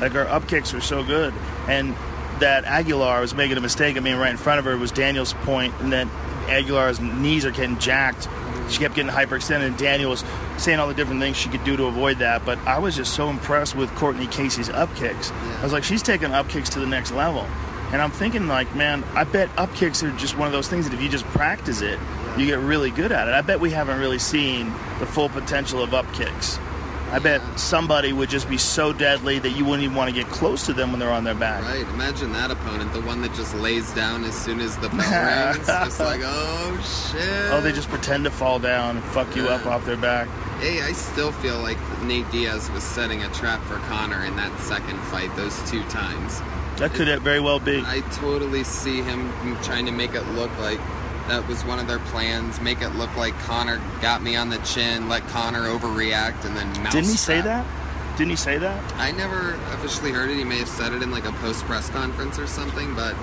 Like 0.00 0.12
her 0.12 0.28
up 0.28 0.48
kicks 0.48 0.74
are 0.74 0.80
so 0.80 1.04
good, 1.04 1.34
and 1.68 1.94
that 2.40 2.64
Aguilar 2.64 3.20
was 3.20 3.34
making 3.34 3.56
a 3.56 3.60
mistake. 3.60 3.96
I 3.96 4.00
mean, 4.00 4.16
right 4.16 4.30
in 4.30 4.36
front 4.36 4.58
of 4.58 4.64
her 4.64 4.76
was 4.76 4.90
Daniel's 4.90 5.34
point, 5.34 5.74
and 5.80 5.92
then 5.92 6.10
Aguilar's 6.48 7.00
knees 7.00 7.44
are 7.44 7.50
getting 7.50 7.78
jacked. 7.78 8.28
She 8.70 8.78
kept 8.78 8.94
getting 8.94 9.12
hyperextended, 9.12 9.66
and 9.66 9.76
Daniel 9.76 10.10
was 10.10 10.24
saying 10.56 10.78
all 10.78 10.88
the 10.88 10.94
different 10.94 11.20
things 11.20 11.36
she 11.36 11.48
could 11.48 11.64
do 11.64 11.76
to 11.76 11.84
avoid 11.84 12.18
that. 12.18 12.44
But 12.44 12.58
I 12.66 12.78
was 12.78 12.96
just 12.96 13.14
so 13.14 13.28
impressed 13.28 13.74
with 13.74 13.90
Cortney 13.90 14.30
Casey's 14.30 14.68
up 14.70 14.94
kicks. 14.96 15.30
I 15.30 15.62
was 15.62 15.72
like, 15.72 15.84
she's 15.84 16.02
taking 16.02 16.32
up 16.32 16.48
kicks 16.48 16.70
to 16.70 16.80
the 16.80 16.86
next 16.86 17.12
level. 17.12 17.46
And 17.92 18.00
I'm 18.00 18.12
thinking, 18.12 18.46
like, 18.46 18.72
man, 18.76 19.02
I 19.14 19.24
bet 19.24 19.50
up 19.56 19.74
kicks 19.74 20.02
are 20.04 20.12
just 20.12 20.38
one 20.38 20.46
of 20.46 20.52
those 20.52 20.68
things 20.68 20.88
that 20.88 20.94
if 20.94 21.02
you 21.02 21.08
just 21.08 21.24
practice 21.26 21.80
it, 21.80 21.98
you 22.36 22.46
get 22.46 22.58
really 22.58 22.90
good 22.90 23.12
at 23.12 23.28
it. 23.28 23.34
I 23.34 23.40
bet 23.40 23.60
we 23.60 23.70
haven't 23.70 23.98
really 23.98 24.18
seen 24.18 24.72
the 24.98 25.06
full 25.06 25.28
potential 25.28 25.82
of 25.82 25.94
up 25.94 26.10
kicks. 26.12 26.58
I 27.12 27.18
bet 27.18 27.42
somebody 27.58 28.12
would 28.12 28.30
just 28.30 28.48
be 28.48 28.56
so 28.56 28.92
deadly 28.92 29.40
that 29.40 29.50
you 29.50 29.64
wouldn't 29.64 29.82
even 29.82 29.96
want 29.96 30.14
to 30.14 30.14
get 30.14 30.30
close 30.30 30.64
to 30.66 30.72
them 30.72 30.92
when 30.92 31.00
they're 31.00 31.10
on 31.10 31.24
their 31.24 31.34
back. 31.34 31.64
Right. 31.64 31.80
Imagine 31.94 32.32
that 32.34 32.52
opponent, 32.52 32.92
the 32.92 33.00
one 33.00 33.20
that 33.22 33.34
just 33.34 33.52
lays 33.56 33.92
down 33.94 34.22
as 34.22 34.34
soon 34.34 34.60
as 34.60 34.76
the 34.78 34.88
bell 34.90 35.52
rings, 35.52 35.66
just 35.66 35.98
like, 35.98 36.20
oh 36.22 37.10
shit. 37.10 37.52
Oh, 37.52 37.60
they 37.60 37.72
just 37.72 37.88
pretend 37.88 38.22
to 38.24 38.30
fall 38.30 38.60
down 38.60 38.96
and 38.96 39.04
fuck 39.06 39.34
you 39.34 39.48
up 39.48 39.66
off 39.66 39.84
their 39.84 39.96
back. 39.96 40.28
Hey, 40.60 40.82
I 40.82 40.92
still 40.92 41.32
feel 41.32 41.58
like 41.58 41.78
Nate 42.02 42.30
Diaz 42.30 42.70
was 42.70 42.84
setting 42.84 43.24
a 43.24 43.28
trap 43.30 43.60
for 43.62 43.78
Conor 43.88 44.24
in 44.24 44.36
that 44.36 44.56
second 44.60 44.98
fight, 45.04 45.34
those 45.34 45.58
two 45.68 45.82
times. 45.84 46.40
That 46.78 46.94
could 46.94 47.08
very 47.22 47.40
well 47.40 47.58
be. 47.58 47.82
I 47.84 48.00
totally 48.12 48.62
see 48.62 49.02
him 49.02 49.32
trying 49.62 49.84
to 49.86 49.92
make 49.92 50.14
it 50.14 50.22
look 50.28 50.56
like 50.58 50.78
that 51.30 51.46
was 51.46 51.64
one 51.64 51.78
of 51.78 51.86
their 51.86 52.00
plans. 52.00 52.60
Make 52.60 52.82
it 52.82 52.90
look 52.90 53.16
like 53.16 53.38
Conor 53.40 53.80
got 54.02 54.20
me 54.20 54.34
on 54.34 54.48
the 54.48 54.58
chin, 54.58 55.08
let 55.08 55.26
Conor 55.28 55.68
overreact, 55.68 56.44
and 56.44 56.56
then 56.56 56.66
mouse 56.82 56.92
Didn't 56.92 57.10
he 57.10 57.16
say 57.16 57.40
that? 57.40 57.64
Didn't 58.18 58.30
he 58.30 58.36
say 58.36 58.58
that? 58.58 58.94
I 58.96 59.12
never 59.12 59.54
officially 59.74 60.10
heard 60.10 60.28
it. 60.28 60.36
He 60.36 60.44
may 60.44 60.58
have 60.58 60.68
said 60.68 60.92
it 60.92 61.02
in 61.02 61.10
like 61.12 61.24
a 61.24 61.32
post 61.34 61.64
press 61.64 61.88
conference 61.88 62.38
or 62.38 62.48
something, 62.48 62.94
but 62.96 63.14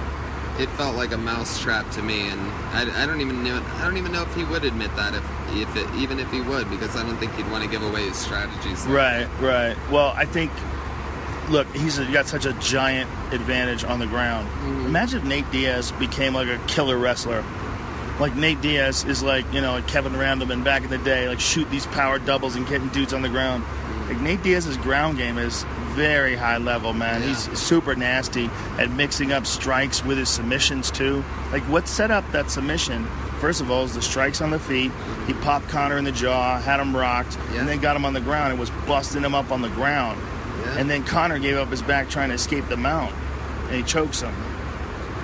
it 0.58 0.70
felt 0.70 0.96
like 0.96 1.12
a 1.12 1.18
mouse 1.18 1.60
trap 1.60 1.92
to 1.92 2.02
me, 2.02 2.30
and 2.30 2.40
I, 2.72 3.04
I 3.04 3.06
don't 3.06 3.20
even 3.20 3.44
know. 3.44 3.62
I 3.76 3.84
don't 3.84 3.98
even 3.98 4.14
know 4.14 4.24
if 4.24 4.34
he 4.34 4.46
would 4.46 4.64
admit 4.64 4.96
that, 4.96 5.14
if 5.14 5.24
if 5.50 5.76
it, 5.76 5.94
even 5.96 6.18
if 6.20 6.32
he 6.32 6.40
would, 6.40 6.70
because 6.70 6.96
I 6.96 7.04
don't 7.04 7.18
think 7.18 7.36
he'd 7.36 7.52
want 7.52 7.66
to 7.66 7.70
give 7.70 7.84
away 7.84 8.08
his 8.08 8.16
strategies. 8.16 8.86
like 8.86 8.96
Right, 8.96 9.28
right. 9.42 9.78
Well, 9.92 10.14
I 10.16 10.26
think. 10.26 10.52
Look, 11.50 11.74
he's 11.74 11.98
got 11.98 12.28
such 12.28 12.46
a 12.46 12.52
giant 12.54 13.10
advantage 13.32 13.86
on 13.86 14.00
the 14.00 14.06
ground. 14.06 14.50
Mm-hmm. 14.50 14.88
Imagine 14.88 15.20
if 15.20 15.26
Nate 15.26 15.50
Diaz 15.50 15.94
became 15.94 16.34
like 16.34 16.50
a 16.50 16.58
killer 16.68 16.98
wrestler. 16.98 17.42
Like 18.20 18.36
Nate 18.36 18.62
Diaz 18.62 19.04
is 19.06 19.22
like 19.22 19.46
you 19.54 19.62
know 19.62 19.74
like 19.74 19.88
Kevin 19.88 20.14
Randleman 20.14 20.64
back 20.64 20.84
in 20.84 20.90
the 20.90 20.98
day, 20.98 21.28
like 21.28 21.40
shoot 21.40 21.70
these 21.70 21.86
power 21.88 22.18
doubles 22.20 22.56
and 22.56 22.68
getting 22.68 22.88
dudes 22.90 23.14
on 23.14 23.22
the 23.22 23.30
ground. 23.30 23.64
Like 24.08 24.20
Nate 24.22 24.42
Diaz's 24.42 24.78
ground 24.78 25.18
game 25.18 25.38
is 25.38 25.64
very 25.92 26.36
high 26.36 26.58
level, 26.58 26.94
man. 26.94 27.22
Yeah. 27.22 27.28
He's 27.30 27.60
super 27.60 27.96
nasty 27.96 28.50
at 28.80 28.90
mixing 28.92 29.32
up 29.32 29.46
strikes 29.46 30.04
with 30.04 30.18
his 30.18 30.30
submissions 30.30 30.90
too. 30.90 31.24
Like 31.52 31.64
what 31.64 31.88
set 31.88 32.10
up 32.10 32.30
that 32.32 32.50
submission? 32.50 33.06
First 33.40 33.62
of 33.62 33.70
all, 33.70 33.84
is 33.84 33.94
the 33.94 34.02
strikes 34.02 34.42
on 34.42 34.50
the 34.50 34.58
feet. 34.58 34.92
He 35.28 35.34
popped 35.34 35.70
Conor 35.70 35.98
in 36.00 36.06
the 36.06 36.12
jaw, 36.12 36.60
had 36.60 36.80
him 36.80 36.96
rocked, 36.98 37.38
Yeah. 37.54 37.60
and 37.60 37.68
then 37.70 37.80
got 37.80 37.96
him 37.96 38.04
on 38.06 38.14
the 38.14 38.22
ground 38.22 38.50
and 38.52 38.60
was 38.60 38.72
busting 38.88 39.22
him 39.22 39.36
up 39.36 39.52
on 39.52 39.62
the 39.62 39.70
ground. 39.70 40.20
Yeah. 40.62 40.78
And 40.80 40.90
then 40.90 41.04
Conor 41.04 41.38
gave 41.38 41.56
up 41.58 41.68
his 41.70 41.84
back 41.84 42.10
trying 42.10 42.30
to 42.30 42.36
escape 42.36 42.68
the 42.68 42.78
mount, 42.78 43.14
and 43.68 43.76
he 43.76 43.84
chokes 43.84 44.22
him. 44.22 44.34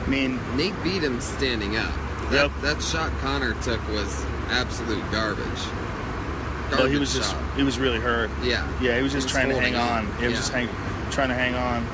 I 0.06 0.08
mean, 0.08 0.40
Nate 0.56 0.76
beat 0.84 1.02
him 1.02 1.20
standing 1.22 1.76
up. 1.76 1.92
That, 2.34 2.50
Yep. 2.50 2.52
that 2.62 2.82
shot 2.84 3.12
Conor 3.22 3.54
took 3.62 3.80
was 3.90 4.26
absolute 4.50 5.04
garbage. 5.12 5.46
Well, 5.46 6.88
he 6.88 6.94
Garbage 6.94 7.00
was 7.00 7.14
just 7.14 7.36
he 7.56 7.64
was 7.64 7.78
really 7.80 8.00
hurt. 8.00 8.30
Yeah. 8.42 8.68
Yeah, 8.82 8.98
he 8.98 9.04
was 9.04 9.12
just 9.12 9.30
He 9.30 9.34
was 9.38 9.46
trying 9.46 9.50
to 9.50 9.62
hang 9.62 9.76
on. 9.76 10.08
on. 10.08 10.18
He 10.20 10.28
was 10.28 10.38
just 10.38 10.52
hang, 10.52 10.68
trying 11.12 11.30
to 11.30 11.36
hang 11.36 11.54
on. 11.56 11.86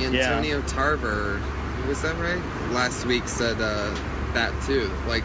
Antonio 0.00 0.62
Tarver, 0.62 1.40
was 1.86 2.00
that 2.02 2.16
right? 2.16 2.40
Last 2.72 3.04
week 3.06 3.28
said 3.28 3.60
uh, 3.60 3.94
that 4.32 4.52
too. 4.62 4.90
Like, 5.06 5.22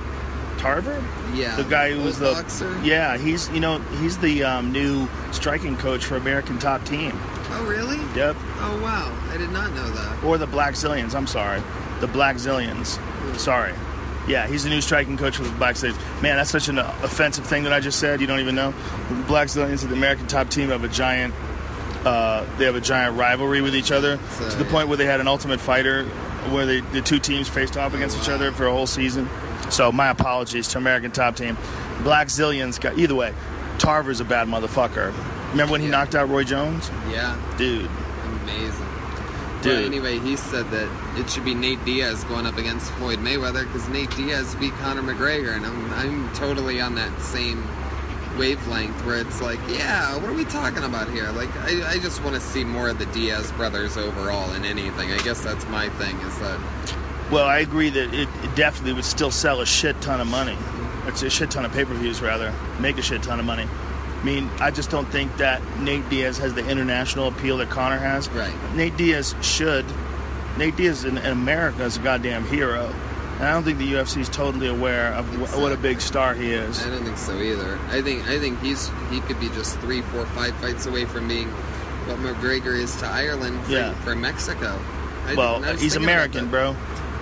Tarver, 0.57 1.01
yeah, 1.33 1.55
the 1.55 1.63
guy 1.63 1.91
who 1.93 2.01
was 2.03 2.19
the 2.19 2.31
boxer. 2.33 2.77
yeah, 2.83 3.17
he's 3.17 3.49
you 3.51 3.59
know 3.61 3.79
he's 4.01 4.17
the 4.17 4.43
um, 4.43 4.71
new 4.71 5.07
striking 5.31 5.77
coach 5.77 6.05
for 6.05 6.17
American 6.17 6.59
Top 6.59 6.83
Team. 6.85 7.13
Oh, 7.51 7.65
really? 7.67 7.97
Yep, 8.15 8.35
Oh, 8.59 8.79
wow. 8.83 9.11
I 9.31 9.37
did 9.37 9.51
not 9.51 9.71
know 9.73 9.89
that. 9.89 10.23
or 10.23 10.37
the 10.37 10.47
Blackzilians. 10.47 11.15
I'm 11.15 11.27
sorry, 11.27 11.61
the 12.01 12.07
Blackzilians. 12.07 12.99
Sorry. 13.39 13.73
Yeah, 14.27 14.47
he's 14.47 14.63
the 14.63 14.69
new 14.69 14.81
striking 14.81 15.17
coach 15.17 15.37
for 15.37 15.43
the 15.43 15.49
Blackzilians. 15.49 15.97
Man, 16.21 16.37
that's 16.37 16.49
such 16.49 16.67
an 16.67 16.79
offensive 16.79 17.45
thing 17.45 17.63
that 17.63 17.73
I 17.73 17.79
just 17.79 17.99
said. 17.99 18.21
You 18.21 18.27
don't 18.27 18.39
even 18.39 18.55
know. 18.55 18.71
The 19.09 19.15
Blackzilians 19.27 19.83
and 19.83 19.91
the 19.91 19.95
American 19.95 20.25
Top 20.27 20.49
Team 20.49 20.69
have 20.69 20.83
a 20.83 20.87
giant. 20.87 21.33
Uh, 22.03 22.45
they 22.57 22.65
have 22.65 22.75
a 22.75 22.81
giant 22.81 23.17
rivalry 23.17 23.61
with 23.61 23.75
each 23.75 23.91
other 23.91 24.19
So, 24.31 24.49
to 24.49 24.55
the 24.57 24.63
yeah. 24.63 24.71
point 24.71 24.87
where 24.89 24.97
they 24.97 25.05
had 25.05 25.19
an 25.19 25.27
Ultimate 25.27 25.59
Fighter, 25.59 26.05
where 26.51 26.65
they, 26.65 26.79
the 26.81 27.01
two 27.01 27.17
teams 27.19 27.47
faced 27.49 27.77
off 27.77 27.93
against 27.95 28.17
each 28.19 28.29
other 28.29 28.51
for 28.51 28.67
a 28.67 28.71
whole 28.71 28.85
season. 28.87 29.27
So 29.71 29.91
my 29.91 30.09
apologies 30.09 30.67
to 30.69 30.77
American 30.77 31.09
Top 31.11 31.35
Team. 31.35 31.55
Blackzilians 32.03 32.79
got 32.79 32.97
either 32.99 33.15
way. 33.15 33.33
Tarver's 33.79 34.19
a 34.21 34.23
bad 34.25 34.47
motherfucker. 34.47 35.13
Remember 35.51 35.71
when 35.71 35.81
he 35.81 35.87
Yeah. 35.87 35.91
knocked 35.93 36.13
out 36.15 36.29
Roy 36.29 36.43
Jones, 36.43 36.91
Yeah, 37.11 37.35
dude? 37.57 37.89
amazing. 38.43 38.84
Dude. 39.65 39.77
But 39.77 39.85
anyway, 39.85 40.19
he 40.19 40.35
said 40.35 40.69
that 40.71 41.19
it 41.19 41.29
should 41.29 41.43
be 41.43 41.53
Nate 41.55 41.83
Diaz 41.85 42.23
going 42.25 42.45
up 42.45 42.57
against 42.57 42.91
Floyd 42.93 43.19
Mayweather 43.19 43.65
because 43.65 43.89
Nate 43.89 44.11
Diaz 44.15 44.55
beat 44.55 44.73
Conor 44.73 45.01
McGregor, 45.01 45.55
and 45.55 45.65
I'm, 45.65 45.93
I'm 45.93 46.33
totally 46.33 46.79
on 46.79 46.95
that 46.95 47.19
same 47.19 47.67
wavelength 48.37 49.05
where 49.05 49.17
it's 49.17 49.41
like, 49.41 49.59
yeah, 49.67 50.15
what 50.17 50.29
are 50.29 50.33
we 50.33 50.45
talking 50.45 50.83
about 50.83 51.09
here? 51.09 51.29
Like, 51.31 51.49
I, 51.57 51.93
I 51.93 51.99
just 51.99 52.23
want 52.23 52.35
to 52.35 52.41
see 52.41 52.63
more 52.63 52.89
of 52.89 52.99
the 52.99 53.05
Diaz 53.07 53.51
brothers 53.53 53.97
overall 53.97 54.53
in 54.53 54.65
anything. 54.65 55.11
I 55.11 55.17
guess 55.19 55.43
that's 55.43 55.65
my 55.67 55.89
thing 55.89 56.15
is 56.17 56.37
that 56.39 56.59
Well, 57.31 57.45
I 57.45 57.59
agree 57.59 57.89
that 57.89 58.13
it, 58.13 58.29
it 58.43 58.55
definitely 58.55 58.93
would 58.93 59.05
still 59.05 59.31
sell 59.31 59.61
a 59.61 59.65
shit 59.65 59.99
ton 60.01 60.21
of 60.21 60.27
money. 60.27 60.57
It's 61.07 61.21
a 61.23 61.29
shit 61.29 61.51
ton 61.51 61.65
of 61.65 61.71
pay-per-views, 61.71 62.21
rather, 62.21 62.53
make 62.79 62.97
a 62.97 63.01
shit 63.01 63.23
ton 63.23 63.39
of 63.39 63.45
money. 63.45 63.67
I 64.25 64.27
mean, 64.27 64.49
I 64.59 64.71
just 64.71 64.89
don't 64.89 65.05
think 65.09 65.37
that 65.37 65.61
Nate 65.81 66.09
Diaz 66.09 66.39
has 66.39 66.55
the 66.55 66.67
international 66.67 67.27
appeal 67.27 67.57
that 67.57 67.69
Conor 67.69 67.99
has. 67.99 68.27
Right. 68.29 68.51
Nate 68.73 68.97
Diaz 68.97 69.35
should. 69.43 69.85
Nate 70.57 70.75
Diaz 70.75 71.05
in, 71.05 71.19
in 71.19 71.27
America 71.31 71.83
is 71.83 71.97
a 71.97 71.99
goddamn 71.99 72.43
hero. 72.47 72.87
And 73.35 73.43
I 73.43 73.51
don't 73.51 73.63
think 73.63 73.77
the 73.77 73.93
UFC 73.93 74.17
is 74.21 74.29
totally 74.29 74.65
aware 74.67 75.13
of 75.13 75.27
wh- 75.27 75.59
what 75.61 75.71
a 75.73 75.77
big 75.77 76.01
star 76.01 76.33
he 76.33 76.51
is. 76.53 76.83
I 76.83 76.89
don't 76.89 77.03
think 77.03 77.19
so 77.19 77.39
either. 77.39 77.77
I 77.89 78.01
think 78.01 78.27
I 78.27 78.39
think 78.39 78.59
he's 78.61 78.89
he 79.11 79.19
could 79.21 79.39
be 79.39 79.49
just 79.49 79.77
three, 79.81 80.01
four, 80.01 80.25
five 80.27 80.55
fights 80.55 80.87
away 80.87 81.05
from 81.05 81.27
being 81.27 81.49
what 81.49 82.17
McGregor 82.17 82.75
is 82.75 82.95
to 83.01 83.05
Ireland 83.05 83.63
for, 83.65 83.71
Yeah. 83.73 83.93
for 83.95 84.15
Mexico. 84.15 84.79
I, 85.27 85.35
Well, 85.35 85.61
he's 85.77 85.97
American, 85.97 86.49
bro. 86.49 86.75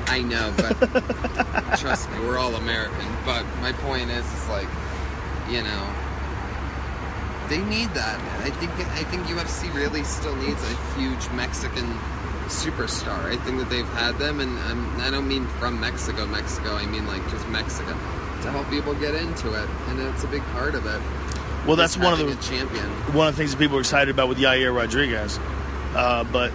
I 0.07 0.21
know, 0.21 0.53
but 0.55 0.79
trust 1.79 2.09
me, 2.11 2.19
we're 2.19 2.37
all 2.37 2.55
American. 2.55 3.07
But 3.25 3.43
my 3.59 3.73
point 3.73 4.09
is, 4.09 4.25
is 4.25 4.47
like, 4.47 4.69
you 5.49 5.63
know, 5.63 5.93
they 7.49 7.59
need 7.63 7.89
that. 7.93 8.19
I 8.45 8.49
think 8.51 8.71
I 8.71 9.03
think 9.03 9.23
UFC 9.27 9.73
really 9.73 10.03
still 10.03 10.35
needs 10.35 10.61
a 10.63 10.75
huge 10.97 11.29
Mexican 11.31 11.85
superstar. 12.47 13.25
I 13.25 13.37
think 13.37 13.57
that 13.59 13.69
they've 13.69 13.87
had 13.89 14.17
them, 14.19 14.39
and 14.39 14.57
um, 14.71 14.95
I 15.01 15.09
don't 15.09 15.27
mean 15.27 15.45
from 15.59 15.79
Mexico, 15.79 16.25
Mexico. 16.25 16.75
I 16.75 16.85
mean 16.85 17.07
like 17.07 17.27
just 17.29 17.47
Mexico 17.49 17.91
to 17.91 18.51
help 18.51 18.69
people 18.69 18.93
get 18.95 19.15
into 19.15 19.53
it, 19.53 19.69
and 19.87 19.99
it's 19.99 20.23
a 20.23 20.27
big 20.27 20.43
part 20.53 20.75
of 20.75 20.85
it. 20.85 21.01
Well, 21.65 21.77
that's 21.77 21.95
one 21.97 22.11
of 22.13 22.19
the 22.19 22.35
champion. 22.45 22.85
one 23.13 23.27
of 23.29 23.35
the 23.35 23.37
things 23.37 23.51
that 23.51 23.57
people 23.57 23.77
are 23.77 23.81
excited 23.81 24.13
about 24.13 24.27
with 24.27 24.37
Yair 24.37 24.75
Rodriguez. 24.75 25.39
Uh, 25.95 26.23
but 26.25 26.51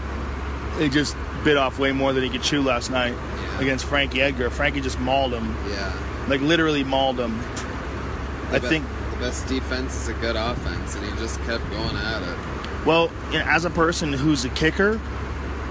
he 0.78 0.89
just 0.91 1.16
bit 1.45 1.57
off 1.57 1.78
way 1.78 1.93
more 1.93 2.12
than 2.12 2.22
he 2.24 2.28
could 2.28 2.43
chew 2.43 2.61
last 2.61 2.91
night 2.91 3.12
Yeah. 3.14 3.61
against 3.61 3.84
Frankie 3.86 4.20
Edgar. 4.20 4.51
Frankie 4.51 4.80
just 4.82 4.99
mauled 5.01 5.32
him, 5.32 5.57
Yeah, 5.70 5.93
like 6.28 6.41
literally 6.43 6.84
mauled 6.84 7.18
him. 7.18 7.39
I 8.51 8.59
be- 8.59 8.66
think. 8.68 8.84
Best 9.19 9.47
defense 9.47 9.95
is 9.97 10.09
a 10.09 10.14
good 10.14 10.37
offense, 10.37 10.95
and 10.95 11.05
he 11.05 11.11
just 11.19 11.41
kept 11.43 11.69
going 11.71 11.97
at 11.97 12.23
it. 12.23 12.87
Well, 12.87 13.11
as 13.33 13.64
a 13.64 13.71
person 13.71 14.12
who's 14.12 14.45
a 14.45 14.49
kicker, 14.51 15.01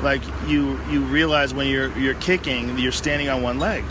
like 0.03 0.21
you 0.47 0.79
you 0.89 1.01
realize 1.01 1.53
when 1.53 1.67
you're 1.67 1.97
you're 1.97 2.15
kicking, 2.15 2.77
you're 2.77 2.91
standing 2.91 3.29
on 3.29 3.41
one 3.41 3.59
leg. 3.59 3.83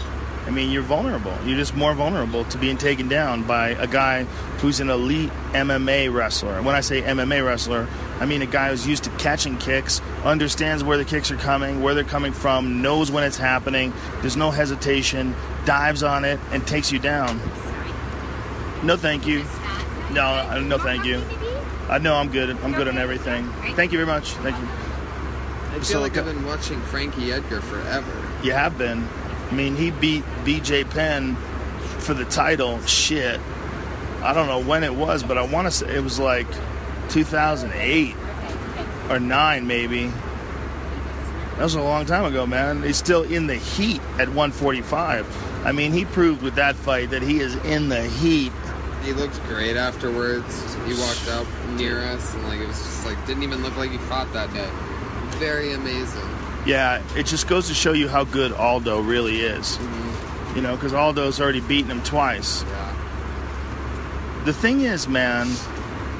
I 0.46 0.50
mean, 0.50 0.70
you're 0.70 0.82
vulnerable. 0.82 1.36
You're 1.44 1.56
just 1.56 1.74
more 1.74 1.92
vulnerable 1.92 2.44
to 2.44 2.58
being 2.58 2.78
taken 2.78 3.08
down 3.08 3.42
by 3.42 3.70
a 3.70 3.88
guy 3.88 4.22
who's 4.60 4.78
an 4.78 4.90
elite 4.90 5.30
MMA 5.52 6.12
wrestler. 6.14 6.62
When 6.62 6.76
I 6.76 6.82
say 6.82 7.02
MMA 7.02 7.44
wrestler, 7.44 7.88
I 8.20 8.26
mean 8.26 8.42
a 8.42 8.46
guy 8.46 8.68
who's 8.68 8.86
used 8.86 9.04
to 9.04 9.10
catching 9.10 9.58
kicks, 9.58 10.00
understands 10.24 10.84
where 10.84 10.98
the 10.98 11.04
kicks 11.04 11.32
are 11.32 11.36
coming, 11.36 11.82
where 11.82 11.94
they're 11.94 12.04
coming 12.04 12.32
from, 12.32 12.80
knows 12.80 13.10
when 13.10 13.24
it's 13.24 13.36
happening. 13.36 13.92
There's 14.20 14.36
no 14.36 14.52
hesitation, 14.52 15.34
dives 15.64 16.04
on 16.04 16.24
it, 16.24 16.38
and 16.52 16.64
takes 16.64 16.92
you 16.92 17.00
down. 17.00 17.40
No, 18.82 18.96
thank 18.96 19.26
you. 19.26 19.44
No, 20.12 20.22
uh, 20.24 20.60
no, 20.64 20.78
thank 20.78 21.04
you. 21.04 21.20
I 21.88 21.98
know 21.98 22.14
I'm 22.16 22.30
good. 22.30 22.50
I'm 22.50 22.72
good 22.72 22.88
on 22.88 22.98
everything. 22.98 23.48
Thank 23.74 23.92
you 23.92 23.98
very 23.98 24.06
much. 24.06 24.32
Thank 24.32 24.56
you. 24.58 24.64
I 24.66 25.72
feel 25.74 25.84
So, 25.84 26.00
like 26.00 26.16
I've 26.16 26.24
been 26.24 26.44
watching 26.46 26.80
Frankie 26.82 27.32
Edgar 27.32 27.60
forever. 27.60 28.10
You 28.42 28.52
have 28.52 28.78
been. 28.78 29.06
I 29.50 29.54
mean, 29.54 29.76
he 29.76 29.90
beat 29.90 30.24
BJ 30.44 30.88
Penn 30.90 31.36
for 32.00 32.14
the 32.14 32.24
title. 32.26 32.80
Shit. 32.82 33.40
I 34.22 34.32
don't 34.32 34.46
know 34.48 34.62
when 34.62 34.82
it 34.84 34.94
was, 34.94 35.22
but 35.22 35.38
I 35.38 35.42
want 35.42 35.66
to 35.66 35.70
say 35.70 35.94
it 35.96 36.02
was 36.02 36.18
like 36.18 36.46
2008 37.10 38.14
or 39.10 39.20
9 39.20 39.66
maybe. 39.66 40.06
That 41.56 41.62
was 41.62 41.74
a 41.74 41.80
long 41.82 42.04
time 42.06 42.24
ago, 42.24 42.46
man. 42.46 42.82
He's 42.82 42.96
still 42.96 43.22
in 43.22 43.46
the 43.46 43.54
heat 43.54 44.00
at 44.18 44.28
145. 44.28 45.64
I 45.64 45.72
mean, 45.72 45.92
he 45.92 46.04
proved 46.04 46.42
with 46.42 46.56
that 46.56 46.74
fight 46.76 47.10
that 47.10 47.22
he 47.22 47.40
is 47.40 47.54
in 47.64 47.88
the 47.88 48.02
heat. 48.02 48.52
He 49.06 49.12
looked 49.12 49.40
great 49.44 49.76
afterwards. 49.76 50.74
He 50.84 50.94
walked 50.94 51.28
up 51.28 51.46
near 51.76 52.00
us 52.00 52.34
and 52.34 52.42
like 52.48 52.58
it 52.58 52.66
was 52.66 52.76
just 52.76 53.06
like 53.06 53.24
didn't 53.24 53.44
even 53.44 53.62
look 53.62 53.76
like 53.76 53.92
he 53.92 53.98
fought 53.98 54.32
that 54.32 54.52
day. 54.52 54.68
Very 55.38 55.74
amazing. 55.74 56.28
Yeah, 56.66 57.00
it 57.14 57.26
just 57.26 57.46
goes 57.46 57.68
to 57.68 57.74
show 57.74 57.92
you 57.92 58.08
how 58.08 58.24
good 58.24 58.52
Aldo 58.52 59.00
really 59.00 59.42
is. 59.42 59.76
Mm-hmm. 59.76 60.56
You 60.56 60.62
know, 60.62 60.74
because 60.74 60.92
Aldo's 60.92 61.40
already 61.40 61.60
beaten 61.60 61.88
him 61.88 62.02
twice. 62.02 62.64
Yeah. 62.64 64.42
The 64.44 64.52
thing 64.52 64.80
is, 64.80 65.06
man, 65.06 65.52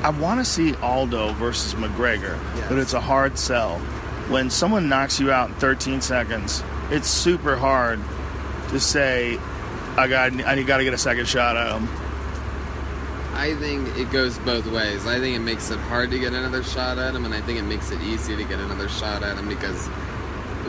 I 0.03 0.11
want 0.11 0.39
to 0.39 0.45
see 0.45 0.77
Aldo 0.77 1.33
versus 1.33 1.75
McGregor, 1.75 2.39
Yes. 2.55 2.69
but 2.69 2.79
it's 2.79 2.93
a 2.93 3.01
hard 3.01 3.37
sell. 3.37 3.79
When 4.29 4.49
someone 4.49 4.89
knocks 4.89 5.19
you 5.19 5.33
out 5.33 5.49
in 5.49 5.55
13 5.57 6.01
seconds, 6.01 6.63
it's 6.91 7.09
super 7.09 7.57
hard 7.57 7.99
to 8.69 8.79
say, 8.79 9.39
I 9.97 10.07
got, 10.07 10.33
I 10.45 10.63
got 10.63 10.77
to 10.77 10.85
get 10.85 10.95
a 10.95 10.99
second 10.99 11.27
shot 11.27 11.57
at 11.57 11.73
him. 11.81 11.89
I 13.37 13.55
think 13.55 13.97
it 13.99 14.11
goes 14.11 14.39
both 14.39 14.67
ways. 14.67 15.07
I 15.07 15.21
think 15.21 15.37
it 15.37 15.41
makes 15.41 15.71
it 15.71 15.79
hard 15.79 16.11
to 16.11 16.19
get 16.19 16.33
another 16.33 16.63
shot 16.63 16.99
at 16.99 17.15
him, 17.15 17.27
and 17.27 17.35
I 17.35 17.43
think 17.43 17.59
it 17.59 17.65
makes 17.65 17.91
it 17.91 18.01
easy 18.01 18.35
to 18.35 18.45
get 18.45 18.59
another 18.59 18.89
shot 18.89 19.23
at 19.23 19.37
him 19.37 19.47
because 19.47 19.89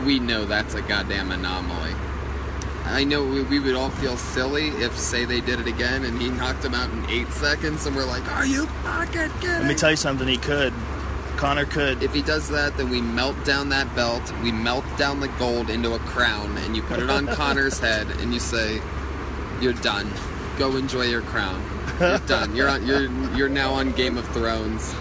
we 0.04 0.18
know 0.18 0.44
that's 0.44 0.74
a 0.74 0.82
goddamn 0.82 1.32
anomaly. 1.32 1.94
I 2.84 3.04
know 3.04 3.24
we, 3.24 3.42
we 3.42 3.58
would 3.58 3.74
all 3.74 3.88
feel 3.90 4.18
silly 4.18 4.68
if, 4.68 4.96
say, 4.98 5.24
they 5.24 5.40
did 5.40 5.60
it 5.60 5.66
again 5.66 6.04
and 6.04 6.20
he 6.20 6.28
knocked 6.30 6.64
him 6.64 6.74
out 6.74 6.90
in 6.90 7.08
eight 7.08 7.28
seconds, 7.28 7.86
and 7.86 7.96
we're 7.96 8.04
like, 8.04 8.30
"Are 8.32 8.46
you 8.46 8.66
fucking 8.66 9.30
kidding?" 9.40 9.48
Let 9.48 9.66
me 9.66 9.74
tell 9.74 9.90
you 9.90 9.96
something. 9.96 10.28
He 10.28 10.36
could. 10.36 10.74
Conor 11.38 11.64
could. 11.64 12.02
If 12.02 12.12
he 12.12 12.20
does 12.20 12.48
that, 12.50 12.76
then 12.76 12.90
we 12.90 13.00
melt 13.00 13.42
down 13.44 13.70
that 13.70 13.94
belt, 13.94 14.32
we 14.42 14.52
melt 14.52 14.84
down 14.98 15.20
the 15.20 15.28
gold 15.38 15.70
into 15.70 15.94
a 15.94 15.98
crown, 16.00 16.56
and 16.58 16.76
you 16.76 16.82
put 16.82 17.00
it 17.00 17.08
on 17.08 17.26
Conor's 17.34 17.78
head, 17.78 18.08
and 18.20 18.34
you 18.34 18.40
say, 18.40 18.82
"You're 19.60 19.72
done. 19.72 20.10
Go 20.58 20.76
enjoy 20.76 21.06
your 21.06 21.22
crown. 21.22 21.62
You're 22.00 22.18
done. 22.18 22.54
You're 22.54 22.68
on. 22.68 22.86
You're 22.86 23.10
you're 23.36 23.48
now 23.48 23.72
on 23.72 23.92
Game 23.92 24.16
of 24.16 24.26
Thrones. 24.28 24.94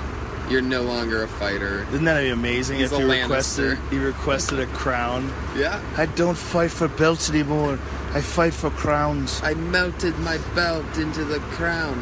You're 0.50 0.62
no 0.62 0.82
longer 0.82 1.24
a 1.24 1.28
fighter." 1.28 1.86
Isn't 1.91 2.06
that 2.06 2.26
amazing 2.26 2.80
He's 2.80 2.91
if 2.91 3.00
a 3.00 3.02
he 3.02 3.22
requested, 3.22 3.78
he 3.89 3.98
requested 3.98 4.60
a 4.60 4.66
crown? 4.68 5.32
Yeah. 5.56 5.82
I 5.98 6.06
don't 6.06 6.38
fight 6.38 6.72
for 6.72 6.88
belts 6.88 7.30
anymore. 7.30 7.80
I 8.14 8.22
fight 8.22 8.54
for 8.54 8.70
crowns. 8.70 9.41
I 9.43 9.54
melted 9.54 10.18
my 10.20 10.38
belt 10.56 10.98
into 10.98 11.24
the 11.26 11.39
crown. 11.39 12.00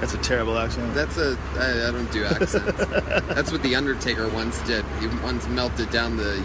That's 0.00 0.14
a 0.14 0.18
terrible 0.18 0.58
accent. 0.58 0.94
That's 0.94 1.16
a. 1.16 1.38
I, 1.56 1.88
I 1.88 1.90
don't 1.92 2.10
do 2.10 2.24
accents. 2.24 2.52
That's 3.34 3.52
what 3.52 3.62
the 3.62 3.76
Undertaker 3.76 4.28
once 4.28 4.58
did. 4.62 4.84
He 5.00 5.06
once 5.22 5.46
melted 5.48 5.90
down 5.90 6.16
the 6.16 6.42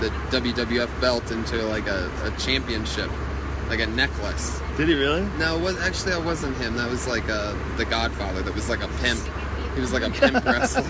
the 0.00 0.08
WWF 0.30 1.00
belt 1.00 1.30
into 1.30 1.62
like 1.62 1.86
a, 1.86 2.10
a 2.24 2.30
championship, 2.38 3.10
like 3.68 3.80
a 3.80 3.86
necklace. 3.86 4.60
Did 4.76 4.88
he 4.88 4.94
really? 4.94 5.22
No, 5.38 5.56
it 5.56 5.62
was 5.62 5.78
actually 5.80 6.12
that 6.12 6.24
wasn't 6.24 6.56
him. 6.56 6.74
That 6.76 6.90
was 6.90 7.06
like 7.06 7.28
a 7.28 7.56
the 7.76 7.84
Godfather. 7.84 8.42
That 8.42 8.54
was 8.54 8.68
like 8.68 8.82
a 8.82 8.88
pimp. 9.00 9.20
He 9.74 9.80
was 9.80 9.92
like 9.92 10.02
a 10.02 10.10
pimp 10.10 10.44
wrestler. 10.44 10.82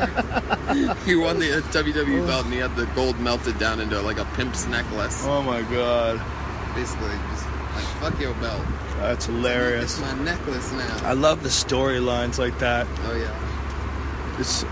he 1.04 1.16
won 1.16 1.38
the 1.38 1.58
uh, 1.58 1.60
WWE 1.72 2.26
belt 2.26 2.44
and 2.44 2.52
he 2.52 2.60
had 2.60 2.74
the 2.76 2.86
gold 2.94 3.18
melted 3.20 3.58
down 3.58 3.80
into 3.80 4.00
like 4.00 4.18
a 4.18 4.24
pimp's 4.36 4.66
necklace. 4.66 5.24
Oh 5.26 5.42
my 5.42 5.62
god. 5.62 6.20
Basically, 6.74 7.08
just 7.30 7.46
like 7.74 7.84
fuck 8.00 8.20
your 8.20 8.34
belt. 8.34 8.62
That's 8.98 9.26
hilarious. 9.26 9.98
It's 9.98 10.00
my 10.00 10.14
necklace 10.22 10.70
now. 10.72 11.00
I 11.02 11.12
love 11.12 11.42
the 11.42 11.48
storylines 11.48 12.38
like 12.38 12.58
that. 12.60 12.86
oh 13.04 13.16
yeah. 13.16 14.40
It's 14.40 14.64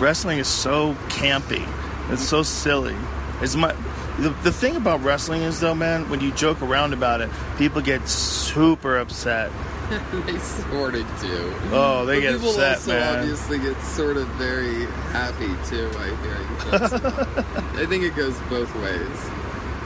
wrestling 0.00 0.38
is 0.38 0.48
so 0.48 0.94
campy. 1.08 1.66
It's 2.12 2.26
so 2.26 2.42
silly. 2.42 2.96
It's 3.40 3.54
my 3.56 3.74
the, 4.18 4.30
the 4.42 4.52
thing 4.52 4.76
about 4.76 5.02
wrestling 5.02 5.42
is 5.42 5.60
though, 5.60 5.74
man, 5.74 6.08
when 6.08 6.20
you 6.20 6.32
joke 6.32 6.62
around 6.62 6.92
about 6.92 7.20
it, 7.20 7.30
people 7.58 7.80
get 7.82 8.06
super 8.08 8.98
upset. 8.98 9.50
they 10.26 10.38
sort 10.38 10.94
of 10.96 11.20
do. 11.20 11.52
Oh, 11.72 12.04
they 12.06 12.16
But 12.16 12.20
get 12.22 12.32
people 12.34 12.48
upset, 12.50 12.74
also 12.76 12.92
man. 12.92 13.18
obviously 13.20 13.58
get 13.58 13.80
sort 13.82 14.16
of 14.16 14.26
very 14.30 14.84
happy 15.12 15.48
too. 15.68 15.90
I 15.96 16.06
hear. 16.22 16.36
I 17.82 17.86
think 17.86 18.02
it 18.02 18.16
goes 18.16 18.36
both 18.50 18.74
ways. 18.76 19.30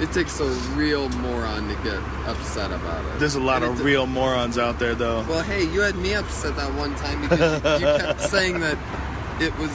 It 0.02 0.10
takes 0.12 0.40
a 0.40 0.46
real 0.74 1.10
moron 1.10 1.68
to 1.68 1.74
get 1.82 2.00
upset 2.26 2.70
about 2.72 3.04
it. 3.04 3.18
There's 3.18 3.34
a 3.34 3.40
lot 3.40 3.62
And 3.62 3.72
of 3.72 3.84
real 3.84 4.06
morons 4.06 4.56
out 4.56 4.78
there 4.78 4.94
though. 4.94 5.22
Well, 5.28 5.42
hey, 5.42 5.64
you 5.70 5.80
had 5.82 5.96
me 5.96 6.14
upset 6.14 6.56
that 6.56 6.72
one 6.74 6.94
time 6.94 7.20
because 7.20 7.80
you, 7.82 7.86
you 7.86 7.96
kept 7.98 8.20
saying 8.30 8.60
that 8.60 8.78
it 9.42 9.54
was 9.58 9.70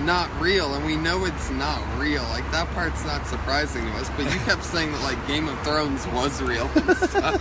not 0.00 0.30
real, 0.40 0.74
and 0.74 0.84
we 0.86 0.96
know 0.96 1.24
it's 1.24 1.50
not 1.50 1.80
real. 1.98 2.22
Like 2.24 2.50
that 2.52 2.68
part's 2.74 3.04
not 3.04 3.26
surprising 3.26 3.84
to 3.84 3.90
us, 3.92 4.08
but 4.16 4.24
you 4.32 4.38
kept 4.40 4.64
saying 4.64 4.92
that 4.92 5.02
like 5.02 5.26
Game 5.26 5.48
of 5.48 5.58
Thrones 5.62 6.06
was 6.08 6.40
real. 6.42 6.68
and 6.74 6.96
stuff. 6.96 7.38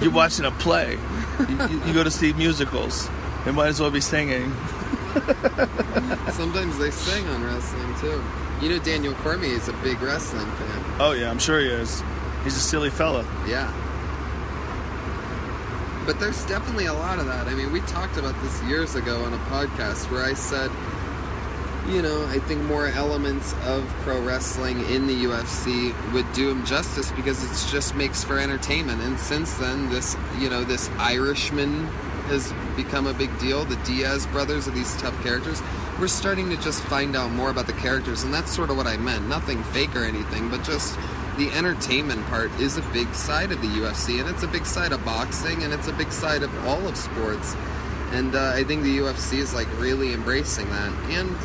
You're 0.00 0.10
watching 0.10 0.44
a 0.44 0.50
play. 0.52 0.98
You, 1.48 1.66
you- 1.68 1.80
you 1.86 1.92
go 1.92 2.02
to 2.04 2.10
see 2.10 2.32
musicals. 2.32 3.08
They 3.44 3.52
might 3.52 3.68
as 3.68 3.80
well 3.80 3.90
be 3.90 4.00
singing. 4.00 4.52
Sometimes 6.32 6.78
they 6.78 6.90
sing 6.90 7.26
on 7.28 7.44
wrestling 7.44 7.94
too. 8.00 8.22
You 8.60 8.70
know, 8.70 8.78
Daniel 8.78 9.14
Cormier 9.14 9.50
is 9.50 9.68
a 9.68 9.72
big 9.74 10.00
wrestling 10.02 10.46
fan. 10.46 10.84
Oh 10.98 11.12
yeah, 11.12 11.30
I'm 11.30 11.38
sure 11.38 11.60
he 11.60 11.66
is. 11.68 12.02
He's 12.44 12.56
a 12.56 12.60
silly 12.60 12.90
fella. 12.90 13.24
Yeah. 13.46 13.72
But 16.06 16.20
there's 16.20 16.46
definitely 16.46 16.86
a 16.86 16.94
lot 16.94 17.18
of 17.18 17.26
that. 17.26 17.48
I 17.48 17.54
mean, 17.54 17.72
we 17.72 17.80
talked 17.80 18.16
about 18.16 18.40
this 18.40 18.62
years 18.62 18.94
ago 18.94 19.24
on 19.24 19.34
a 19.34 19.38
podcast 19.38 20.08
where 20.10 20.24
I 20.24 20.34
said, 20.34 20.70
you 21.88 22.00
know, 22.00 22.24
I 22.26 22.38
think 22.38 22.62
more 22.62 22.86
elements 22.86 23.54
of 23.64 23.84
pro 24.02 24.22
wrestling 24.22 24.88
in 24.88 25.08
the 25.08 25.24
UFC 25.24 25.92
would 26.12 26.32
do 26.32 26.50
him 26.50 26.64
justice 26.64 27.10
because 27.12 27.42
it 27.42 27.70
just 27.70 27.96
makes 27.96 28.22
for 28.22 28.38
entertainment. 28.38 29.02
And 29.02 29.18
since 29.18 29.54
then, 29.54 29.88
this, 29.90 30.16
you 30.38 30.48
know, 30.48 30.62
this 30.64 30.88
Irishman 30.98 31.86
has 32.26 32.52
become 32.76 33.06
a 33.06 33.14
big 33.14 33.36
deal. 33.38 33.64
The 33.64 33.76
Diaz 33.76 34.26
brothers 34.26 34.66
are 34.66 34.72
these 34.72 34.96
tough 34.96 35.20
characters. 35.22 35.60
We're 36.00 36.08
starting 36.08 36.50
to 36.50 36.56
just 36.56 36.82
find 36.84 37.16
out 37.16 37.30
more 37.32 37.50
about 37.50 37.66
the 37.66 37.72
characters, 37.72 38.22
and 38.22 38.34
that's 38.34 38.54
sort 38.54 38.70
of 38.70 38.76
what 38.76 38.86
I 38.86 38.96
meant. 38.96 39.28
Nothing 39.28 39.62
fake 39.64 39.94
or 39.96 40.04
anything, 40.04 40.50
but 40.50 40.62
just 40.62 40.98
the 41.36 41.50
entertainment 41.50 42.24
part 42.26 42.50
is 42.58 42.78
a 42.78 42.82
big 42.92 43.14
side 43.14 43.52
of 43.52 43.60
the 43.60 43.68
UFC, 43.68 44.20
and 44.20 44.28
it's 44.28 44.42
a 44.42 44.48
big 44.48 44.64
side 44.64 44.92
of 44.92 45.04
boxing, 45.04 45.62
and 45.62 45.72
it's 45.72 45.88
a 45.88 45.92
big 45.92 46.10
side 46.10 46.42
of 46.42 46.66
all 46.66 46.86
of 46.88 46.96
sports. 46.96 47.54
And 48.12 48.34
uh, 48.34 48.52
I 48.54 48.64
think 48.64 48.82
the 48.84 48.98
UFC 48.98 49.38
is 49.38 49.54
like 49.54 49.68
really 49.78 50.12
embracing 50.12 50.68
that, 50.70 50.92
and 51.10 51.36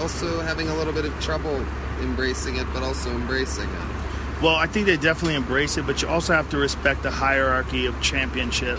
also 0.00 0.40
having 0.40 0.68
a 0.68 0.74
little 0.74 0.92
bit 0.92 1.04
of 1.04 1.18
trouble 1.20 1.64
embracing 2.00 2.56
it, 2.56 2.66
but 2.72 2.82
also 2.82 3.10
embracing 3.10 3.68
it. 3.68 4.42
Well, 4.42 4.56
I 4.56 4.66
think 4.66 4.86
they 4.86 4.96
definitely 4.96 5.34
embrace 5.34 5.76
it, 5.76 5.86
but 5.86 6.00
you 6.00 6.08
also 6.08 6.32
have 6.32 6.48
to 6.50 6.56
respect 6.56 7.02
the 7.02 7.10
hierarchy 7.10 7.86
of 7.86 8.00
championship. 8.00 8.78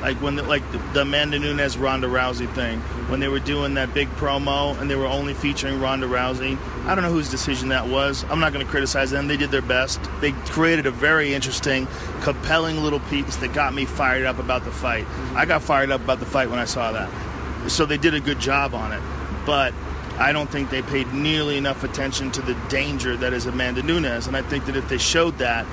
Like 0.00 0.20
when, 0.22 0.36
the, 0.36 0.42
like 0.44 0.70
the, 0.70 0.78
the 0.94 1.02
Amanda 1.02 1.38
Nunes 1.38 1.76
Ronda 1.76 2.06
Rousey 2.06 2.52
thing, 2.54 2.80
when 3.08 3.20
they 3.20 3.28
were 3.28 3.40
doing 3.40 3.74
that 3.74 3.92
big 3.94 4.08
promo 4.10 4.78
and 4.80 4.88
they 4.88 4.94
were 4.94 5.06
only 5.06 5.34
featuring 5.34 5.80
Ronda 5.80 6.06
Rousey. 6.06 6.56
I 6.86 6.94
don't 6.94 7.02
know 7.02 7.10
whose 7.10 7.30
decision 7.30 7.70
that 7.70 7.88
was. 7.88 8.24
I'm 8.30 8.40
not 8.40 8.52
going 8.52 8.64
to 8.64 8.70
criticize 8.70 9.10
them. 9.10 9.26
They 9.28 9.36
did 9.36 9.50
their 9.50 9.62
best. 9.62 10.00
They 10.20 10.32
created 10.32 10.86
a 10.86 10.90
very 10.90 11.34
interesting, 11.34 11.88
compelling 12.22 12.82
little 12.82 13.00
piece 13.00 13.36
that 13.36 13.52
got 13.52 13.74
me 13.74 13.84
fired 13.84 14.24
up 14.24 14.38
about 14.38 14.64
the 14.64 14.70
fight. 14.70 15.06
I 15.34 15.44
got 15.44 15.62
fired 15.62 15.90
up 15.90 16.00
about 16.02 16.20
the 16.20 16.26
fight 16.26 16.48
when 16.48 16.58
I 16.58 16.64
saw 16.64 16.92
that. 16.92 17.70
So 17.70 17.84
they 17.84 17.98
did 17.98 18.14
a 18.14 18.20
good 18.20 18.38
job 18.38 18.74
on 18.74 18.92
it, 18.92 19.02
but. 19.44 19.74
I 20.20 20.32
don't 20.32 20.50
think 20.50 20.70
they 20.70 20.82
paid 20.82 21.12
nearly 21.14 21.56
enough 21.58 21.84
attention 21.84 22.32
to 22.32 22.42
the 22.42 22.54
danger 22.68 23.16
that 23.18 23.32
is 23.32 23.46
Amanda 23.46 23.84
Nunes, 23.84 24.26
and 24.26 24.36
I 24.36 24.42
think 24.42 24.66
that 24.66 24.74
if 24.74 24.88
they 24.88 24.98
showed 24.98 25.38
that, 25.38 25.64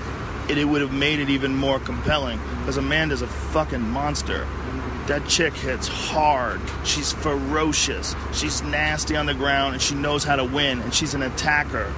it, 0.49 0.57
it 0.57 0.65
would 0.65 0.81
have 0.81 0.93
made 0.93 1.19
it 1.19 1.29
even 1.29 1.55
more 1.55 1.79
compelling. 1.79 2.39
Because 2.59 2.77
Amanda's 2.77 3.21
a 3.21 3.27
fucking 3.27 3.81
monster. 3.81 4.47
That 5.07 5.27
chick 5.27 5.53
hits 5.53 5.87
hard. 5.87 6.59
She's 6.83 7.13
ferocious. 7.13 8.15
She's 8.33 8.63
nasty 8.63 9.15
on 9.15 9.27
the 9.27 9.35
ground, 9.35 9.73
and 9.73 9.81
she 9.81 9.93
knows 9.95 10.23
how 10.23 10.35
to 10.35 10.43
win. 10.43 10.81
And 10.81 10.93
she's 10.93 11.13
an 11.13 11.21
attacker. 11.21 11.93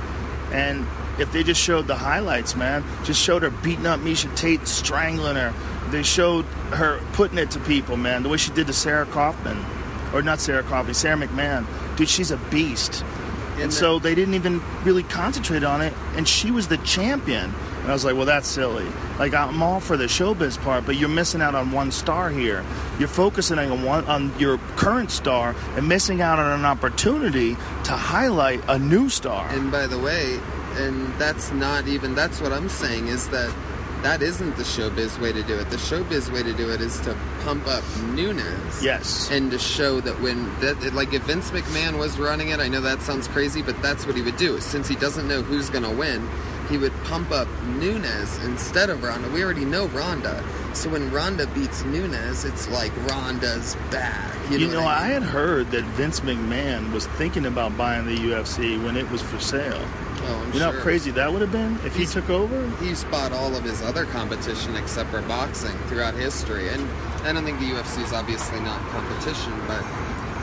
And 0.52 0.86
if 1.18 1.32
they 1.32 1.44
just 1.44 1.62
showed 1.62 1.88
the 1.88 1.96
highlights, 1.96 2.56
man, 2.56 2.84
just 3.04 3.22
showed 3.22 3.44
her 3.44 3.50
beating 3.50 3.86
up 3.86 4.00
Miesha 4.02 4.36
Tate, 4.36 4.68
strangling 4.68 5.36
her. 5.36 5.54
They 5.90 6.04
showed 6.04 6.44
her 6.72 7.00
putting 7.14 7.38
it 7.38 7.52
to 7.52 7.60
people, 7.62 7.96
man. 7.96 8.24
The 8.24 8.30
way 8.30 8.38
she 8.38 8.52
did 8.52 8.68
to 8.68 8.74
Sarah 8.74 9.06
Kaufman, 9.06 9.58
or 10.14 10.22
not 10.22 10.42
Sarah 10.42 10.64
Kaufman, 10.64 10.94
Sarah 10.94 11.18
McMahon. 11.18 11.66
Dude, 11.96 12.10
she's 12.10 12.32
a 12.32 12.38
beast. 12.38 13.04
And, 13.54 13.64
And 13.64 13.74
so 13.74 14.00
they 14.00 14.14
didn't 14.16 14.34
even 14.34 14.62
really 14.84 15.04
concentrate 15.04 15.64
on 15.64 15.82
it, 15.82 15.94
and 16.16 16.28
she 16.28 16.52
was 16.52 16.68
the 16.68 16.78
champion. 16.80 17.54
And 17.88 17.94
I 17.94 17.96
was 17.96 18.04
like, 18.04 18.18
well, 18.18 18.26
that's 18.26 18.50
silly. 18.50 18.86
Like, 19.18 19.34
I'm 19.34 19.64
all 19.64 19.80
for 19.80 19.96
the 19.96 20.08
showbiz 20.08 20.62
part, 20.62 20.86
but 20.86 20.98
you're 20.98 21.08
missing 21.08 21.42
out 21.42 21.56
on 21.56 21.72
one 21.72 21.90
star 21.90 22.30
here. 22.30 22.66
You're 23.00 23.08
focusing 23.08 23.58
on 23.58 23.82
one 23.82 24.04
on 24.08 24.38
your 24.38 24.58
current 24.76 25.10
star 25.10 25.56
and 25.78 25.88
missing 25.88 26.20
out 26.20 26.38
on 26.38 26.60
an 26.60 26.66
opportunity 26.66 27.54
to 27.54 27.94
highlight 27.94 28.62
a 28.68 28.78
new 28.78 29.08
star. 29.08 29.48
And 29.52 29.72
by 29.72 29.88
the 29.88 29.98
way, 29.98 30.38
and 30.74 31.08
that's 31.18 31.54
not 31.54 31.88
even 31.88 32.14
that's 32.14 32.42
what 32.42 32.52
I'm 32.52 32.68
saying 32.68 33.08
is 33.08 33.30
that 33.30 33.56
that 34.04 34.22
isn't 34.22 34.58
the 34.58 34.64
showbiz 34.64 35.18
way 35.22 35.32
to 35.32 35.42
do 35.44 35.58
it. 35.58 35.70
The 35.70 35.78
showbiz 35.78 36.30
way 36.30 36.44
to 36.44 36.52
do 36.52 36.70
it 36.70 36.82
is 36.82 37.00
to 37.02 37.18
pump 37.46 37.68
up 37.68 37.86
newness. 38.14 38.84
yes. 38.84 39.32
And 39.32 39.50
to 39.52 39.58
show 39.58 40.02
that 40.02 40.20
when 40.20 40.44
that 40.60 40.94
like 40.94 41.14
if 41.14 41.24
Vince 41.24 41.52
McMahon 41.52 41.98
was 41.98 42.20
running 42.20 42.50
it, 42.50 42.60
I 42.60 42.68
know 42.68 42.82
that 42.82 43.02
sounds 43.02 43.30
crazy, 43.30 43.62
but 43.62 43.82
that's 43.82 44.06
what 44.06 44.18
he 44.18 44.22
would 44.22 44.36
do. 44.36 44.60
Since 44.60 44.90
he 44.90 44.96
doesn't 44.96 45.26
know 45.26 45.42
who's 45.42 45.70
gonna 45.70 45.94
win, 45.94 46.30
he 46.70 46.78
would 46.78 46.94
pump 47.06 47.32
up 47.32 47.48
Nunes 47.78 48.38
instead 48.44 48.90
of 48.90 49.04
Ronda. 49.04 49.30
We 49.30 49.44
already 49.44 49.66
know 49.66 49.88
Ronda. 49.88 50.44
So 50.74 50.90
when 50.90 51.10
Ronda 51.12 51.48
beats 51.48 51.84
Nunes, 51.86 52.46
it's 52.46 52.68
like 52.70 52.92
Ronda's 53.10 53.76
back. 53.92 54.34
You 54.52 54.58
You 54.60 54.68
know, 54.68 54.74
know, 54.74 54.84
what 54.84 54.98
I 54.98 55.06
I 55.06 55.08
had 55.08 55.24
heard 55.24 55.72
that 55.72 55.84
Vince 55.96 56.20
McMahon 56.22 56.92
was 56.92 57.08
thinking 57.08 57.46
about 57.46 57.78
buying 57.78 58.06
the 58.06 58.16
UFC 58.16 58.82
when 58.84 58.96
it 58.98 59.10
was 59.12 59.22
for 59.22 59.40
sale. 59.40 59.80
Oh, 60.30 60.42
I'm 60.46 60.54
You 60.54 60.60
know 60.60 60.72
sure. 60.72 60.80
how 60.80 60.84
crazy 60.84 61.12
that 61.12 61.32
would 61.32 61.42
have 61.42 61.52
been 61.52 61.80
if 61.86 61.96
he 61.96 62.06
took 62.06 62.30
over? 62.30 62.70
he's 62.84 63.04
bought 63.06 63.32
all 63.32 63.56
of 63.56 63.64
his 63.64 63.82
other 63.82 64.06
competition 64.06 64.76
except 64.76 65.10
for 65.10 65.22
boxing 65.24 65.76
throughout 65.88 66.14
history. 66.16 66.70
And 66.70 66.88
I 67.24 67.32
don't 67.34 67.44
think 67.46 67.60
the 67.60 67.66
UFC 67.72 68.04
is 68.04 68.14
obviously 68.14 68.60
not 68.60 68.80
competition, 68.90 69.54
but 69.68 69.84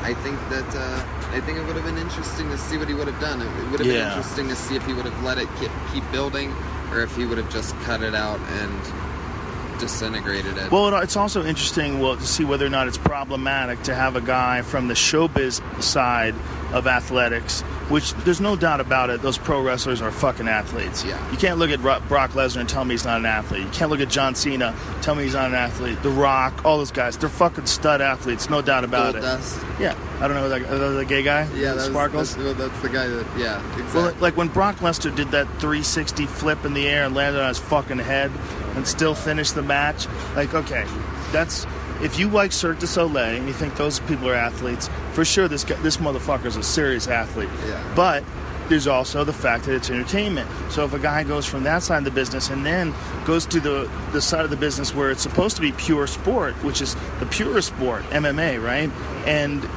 I 0.05 0.13
think 0.13 0.39
that 0.51 0.77
uh, 0.77 1.35
I 1.35 1.41
think 1.41 1.57
it 1.57 1.67
would 1.67 1.77
have 1.77 1.85
been 1.85 1.97
interesting 1.97 2.51
to 2.51 2.59
see 2.59 2.77
what 2.77 2.89
he 2.89 2.95
would 2.95 3.09
have 3.09 3.21
done. 3.23 3.41
It 3.41 3.47
would 3.71 3.81
have 3.81 3.89
been 3.89 4.07
interesting 4.07 4.49
to 4.49 4.55
see 4.55 4.77
if 4.77 4.85
he 4.85 4.93
would 4.93 5.07
have 5.07 5.25
let 5.25 5.39
it 5.39 5.49
keep, 5.59 5.71
keep 5.95 6.05
building, 6.13 6.53
or 6.91 7.01
if 7.01 7.17
he 7.17 7.25
would 7.25 7.39
have 7.39 7.51
just 7.51 7.75
cut 7.81 8.03
it 8.03 8.15
out 8.15 8.39
and 8.39 9.81
disintegrated 9.81 10.59
it. 10.59 10.71
Well, 10.71 10.95
it's 10.99 11.17
also 11.17 11.43
interesting 11.43 12.01
well, 12.01 12.17
to 12.17 12.27
see 12.27 12.45
whether 12.45 12.67
or 12.67 12.71
not 12.71 12.87
it's 12.87 12.99
problematic 12.99 13.83
to 13.85 13.95
have 13.95 14.15
a 14.15 14.21
guy 14.21 14.61
from 14.61 14.89
the 14.89 14.95
showbiz 14.95 15.83
side 15.83 16.35
of 16.73 16.87
athletics, 16.87 17.65
which 17.89 18.13
there's 18.25 18.41
no 18.41 18.57
doubt 18.57 18.81
about 18.81 19.11
it, 19.11 19.23
those 19.23 19.39
pro 19.39 19.63
wrestlers 19.63 20.01
are 20.01 20.11
fucking 20.11 20.49
athletes. 20.49 21.05
Yeah. 21.05 21.31
You 21.31 21.37
can't 21.37 21.59
look 21.59 21.71
at 21.71 21.81
Ro- 21.81 22.01
Brock 22.09 22.31
Lesnar 22.33 22.61
and 22.61 22.69
tell 22.69 22.85
me 22.85 22.95
he's 22.95 23.05
not 23.05 23.19
an 23.19 23.27
athlete. 23.27 23.63
You 23.63 23.71
can't 23.71 23.91
look 23.91 24.01
at 24.01 24.09
John 24.09 24.35
Cena, 24.35 24.75
tell 25.03 25.15
me 25.15 25.25
he's 25.25 25.35
not 25.35 25.47
an 25.49 25.55
athlete. 25.55 26.03
The 26.03 26.11
Rock, 26.11 26.65
all 26.65 26.79
those 26.79 26.91
guys, 26.91 27.17
they're 27.17 27.29
fucking 27.29 27.67
stud 27.67 28.01
athletes, 28.01 28.49
no 28.49 28.63
doubt 28.63 28.85
about 28.85 29.15
it. 29.15 29.23
Goldust. 29.23 29.81
Yeah, 29.81 29.97
I 30.21 30.29
don't 30.29 30.37
know 30.37 30.49
that, 30.49 30.65
uh, 30.65 30.91
the 30.91 31.05
gay 31.05 31.23
guy. 31.23 31.49
Yeah, 31.55 31.75
that's, 31.75 31.87
Sparkles. 31.87 32.37
That's, 32.37 32.59
that's 32.59 32.81
the 32.83 32.89
guy 32.89 33.07
that. 33.07 33.27
Yeah, 33.39 33.59
exactly. 33.73 34.03
Well, 34.03 34.15
like 34.21 34.37
when 34.37 34.49
Brock 34.49 34.77
Lesnar 34.77 35.15
did 35.15 35.31
that 35.33 35.47
360 35.61 36.27
flip 36.27 36.65
in 36.65 36.75
the 36.75 36.89
air 36.89 37.05
and 37.05 37.15
landed 37.15 37.41
on 37.41 37.49
his 37.49 37.59
fucking 37.59 37.99
head 37.99 38.31
and 38.77 38.87
still 38.87 39.15
finished 39.15 39.55
the 39.55 39.63
match, 39.63 40.07
like, 40.37 40.55
okay, 40.55 40.85
that's. 41.33 41.67
If 42.03 42.19
you 42.19 42.29
like 42.29 42.53
Cirque 42.53 42.79
du 42.79 42.87
Soleil 42.87 43.37
and 43.37 43.47
you 43.47 43.53
think 43.53 43.77
those 43.77 44.01
people 44.01 44.29
are 44.29 44.35
athletes, 44.35 44.91
for 45.13 45.25
sure 45.25 45.49
this 45.49 45.65
guy, 45.65 45.77
this 45.77 45.99
motherfucker's 45.99 46.57
a 46.57 46.63
serious 46.63 47.07
athlete. 47.07 47.49
Yeah. 47.67 47.93
But 47.95 48.25
there's 48.69 48.87
also 48.87 49.25
the 49.25 49.33
fact 49.33 49.65
that 49.65 49.75
it's 49.75 49.91
entertainment. 49.91 50.49
So 50.71 50.85
if 50.85 50.95
a 50.95 50.99
guy 50.99 51.23
goes 51.23 51.47
from 51.47 51.65
that 51.65 51.83
side 51.83 51.99
of 51.99 52.05
the 52.05 52.11
business 52.11 52.49
and 52.51 52.65
then 52.65 52.95
goes 53.25 53.47
to 53.47 53.61
the 53.61 53.91
the 54.13 54.21
side 54.21 54.45
of 54.45 54.51
the 54.51 54.57
business 54.57 54.95
where 54.95 55.11
it's 55.11 55.23
supposed 55.23 55.57
to 55.57 55.63
be 55.63 55.73
pure 55.73 56.07
sport, 56.07 56.55
which 56.65 56.81
is 56.81 56.97
the 57.21 57.27
pure 57.27 57.61
sport, 57.61 58.03
MMA, 58.05 58.63
right? 58.63 58.91
And 59.27 59.69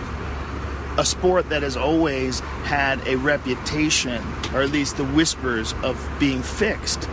a 0.97 1.05
sport 1.05 1.49
that 1.49 1.61
has 1.63 1.77
always 1.77 2.39
had 2.63 3.05
a 3.07 3.15
reputation, 3.17 4.23
or 4.53 4.61
at 4.61 4.71
least 4.71 4.97
the 4.97 5.05
whispers 5.05 5.73
of 5.83 6.09
being 6.19 6.41
fixed. 6.41 7.07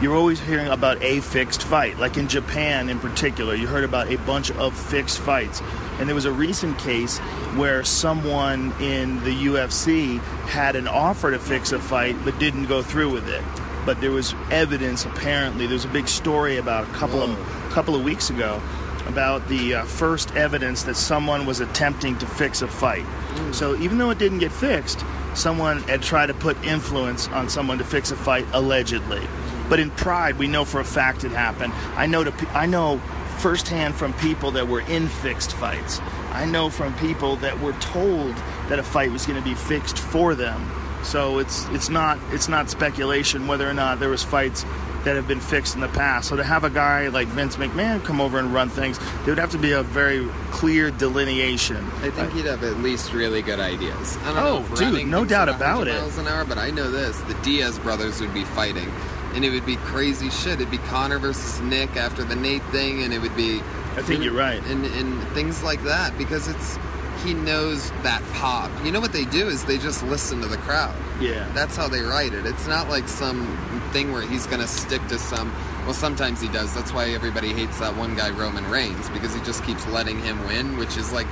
You're 0.00 0.14
always 0.14 0.38
hearing 0.38 0.68
about 0.68 1.02
a 1.02 1.20
fixed 1.20 1.64
fight. 1.64 1.98
Like 1.98 2.16
in 2.16 2.28
Japan, 2.28 2.88
in 2.88 3.00
particular, 3.00 3.54
you 3.56 3.66
heard 3.66 3.82
about 3.82 4.12
a 4.12 4.16
bunch 4.18 4.52
of 4.52 4.78
fixed 4.78 5.18
fights. 5.18 5.60
And 5.98 6.06
there 6.08 6.14
was 6.14 6.24
a 6.24 6.30
recent 6.30 6.78
case 6.78 7.18
where 7.56 7.82
someone 7.82 8.72
in 8.80 9.16
the 9.24 9.46
UFC 9.46 10.20
had 10.46 10.76
an 10.76 10.86
offer 10.86 11.32
to 11.32 11.38
fix 11.40 11.72
a 11.72 11.80
fight 11.80 12.16
but 12.24 12.38
didn't 12.38 12.66
go 12.66 12.80
through 12.80 13.10
with 13.12 13.28
it. 13.28 13.42
but 13.84 14.00
there 14.02 14.10
was 14.10 14.34
evidence 14.50 15.04
apparently. 15.06 15.66
There 15.66 15.74
was 15.74 15.86
a 15.86 15.88
big 15.88 16.08
story 16.08 16.58
about 16.58 16.84
a 16.84 16.92
couple 16.92 17.22
of 17.22 17.30
couple 17.70 17.94
of 17.96 18.04
weeks 18.04 18.28
ago 18.28 18.60
about 19.06 19.48
the 19.48 19.76
uh, 19.76 19.84
first 19.84 20.34
evidence 20.36 20.82
that 20.82 20.94
someone 20.94 21.46
was 21.46 21.60
attempting 21.60 22.18
to 22.18 22.26
fix 22.26 22.60
a 22.60 22.68
fight. 22.68 23.06
So 23.52 23.74
even 23.76 23.96
though 23.96 24.10
it 24.10 24.18
didn't 24.18 24.40
get 24.40 24.52
fixed, 24.52 25.02
someone 25.34 25.80
had 25.84 26.02
tried 26.02 26.26
to 26.26 26.34
put 26.34 26.62
influence 26.62 27.28
on 27.28 27.48
someone 27.48 27.78
to 27.78 27.84
fix 27.84 28.10
a 28.10 28.16
fight 28.16 28.46
allegedly. 28.52 29.26
But 29.68 29.80
in 29.80 29.90
Pride, 29.90 30.38
we 30.38 30.46
know 30.48 30.64
for 30.64 30.80
a 30.80 30.84
fact 30.84 31.24
it 31.24 31.32
happened. 31.32 31.72
I 31.96 32.06
know 32.06 32.24
to, 32.24 32.32
I 32.50 32.66
know 32.66 32.98
firsthand 33.38 33.94
from 33.94 34.12
people 34.14 34.50
that 34.52 34.66
were 34.68 34.80
in 34.80 35.08
fixed 35.08 35.52
fights. 35.52 36.00
I 36.32 36.44
know 36.44 36.70
from 36.70 36.94
people 36.96 37.36
that 37.36 37.60
were 37.60 37.72
told 37.74 38.34
that 38.68 38.78
a 38.78 38.82
fight 38.82 39.10
was 39.12 39.26
going 39.26 39.40
to 39.42 39.48
be 39.48 39.54
fixed 39.54 39.98
for 39.98 40.34
them. 40.34 40.70
So 41.02 41.38
it's 41.38 41.64
it's 41.68 41.88
not 41.88 42.18
it's 42.32 42.48
not 42.48 42.68
speculation 42.70 43.46
whether 43.46 43.68
or 43.68 43.74
not 43.74 44.00
there 44.00 44.08
was 44.08 44.24
fights 44.24 44.64
that 45.04 45.14
have 45.14 45.28
been 45.28 45.40
fixed 45.40 45.76
in 45.76 45.80
the 45.80 45.88
past. 45.88 46.28
So 46.28 46.36
to 46.36 46.42
have 46.42 46.64
a 46.64 46.70
guy 46.70 47.06
like 47.08 47.28
Vince 47.28 47.54
McMahon 47.56 48.04
come 48.04 48.20
over 48.20 48.38
and 48.38 48.52
run 48.52 48.68
things, 48.68 48.98
there 48.98 49.28
would 49.28 49.38
have 49.38 49.52
to 49.52 49.58
be 49.58 49.70
a 49.72 49.84
very 49.84 50.26
clear 50.50 50.90
delineation. 50.90 51.76
I 52.02 52.10
think 52.10 52.32
he'd 52.32 52.46
have 52.46 52.64
at 52.64 52.78
least 52.78 53.12
really 53.12 53.40
good 53.42 53.60
ideas. 53.60 54.16
I 54.24 54.34
don't 54.34 54.36
Oh, 54.38 54.68
know 54.68 54.76
dude, 54.98 55.06
no 55.06 55.24
doubt 55.24 55.48
at 55.48 55.60
100 55.60 55.64
about 55.82 55.88
it. 55.88 55.92
Miles 56.00 56.18
an 56.18 56.26
hour, 56.26 56.44
but 56.44 56.58
I 56.58 56.70
know 56.70 56.90
this: 56.90 57.16
the 57.22 57.34
Diaz 57.42 57.78
brothers 57.78 58.20
would 58.20 58.34
be 58.34 58.44
fighting, 58.44 58.90
and 59.34 59.44
it 59.44 59.50
would 59.50 59.66
be 59.66 59.76
crazy 59.76 60.30
shit. 60.30 60.54
It'd 60.54 60.70
be 60.70 60.78
Conor 60.78 61.18
versus 61.18 61.60
Nick 61.60 61.96
after 61.96 62.24
the 62.24 62.36
Nate 62.36 62.64
thing, 62.66 63.02
and 63.02 63.12
it 63.12 63.20
would 63.20 63.36
be. 63.36 63.60
I 63.96 64.02
think 64.02 64.22
you're 64.22 64.32
right. 64.32 64.62
And 64.66 64.84
and 64.84 65.22
things 65.28 65.62
like 65.62 65.82
that 65.84 66.16
because 66.16 66.48
it's 66.48 66.78
he 67.24 67.34
knows 67.34 67.90
that 68.02 68.22
pop. 68.34 68.70
You 68.84 68.92
know 68.92 69.00
what 69.00 69.12
they 69.12 69.24
do 69.24 69.48
is 69.48 69.64
they 69.64 69.78
just 69.78 70.02
listen 70.04 70.40
to 70.40 70.46
the 70.46 70.56
crowd. 70.58 70.94
Yeah. 71.20 71.50
That's 71.52 71.76
how 71.76 71.88
they 71.88 72.00
write 72.00 72.32
it. 72.32 72.46
It's 72.46 72.66
not 72.66 72.88
like 72.88 73.08
some 73.08 73.46
thing 73.92 74.12
where 74.12 74.22
he's 74.22 74.46
going 74.46 74.60
to 74.60 74.68
stick 74.68 75.04
to 75.08 75.18
some. 75.18 75.52
Well, 75.84 75.94
sometimes 75.94 76.40
he 76.40 76.48
does. 76.48 76.74
That's 76.74 76.92
why 76.92 77.10
everybody 77.10 77.52
hates 77.52 77.78
that 77.80 77.96
one 77.96 78.14
guy, 78.14 78.30
Roman 78.30 78.68
Reigns, 78.70 79.08
because 79.10 79.34
he 79.34 79.40
just 79.40 79.64
keeps 79.64 79.86
letting 79.88 80.20
him 80.20 80.38
win, 80.46 80.76
which 80.76 80.96
is 80.96 81.12
like, 81.12 81.26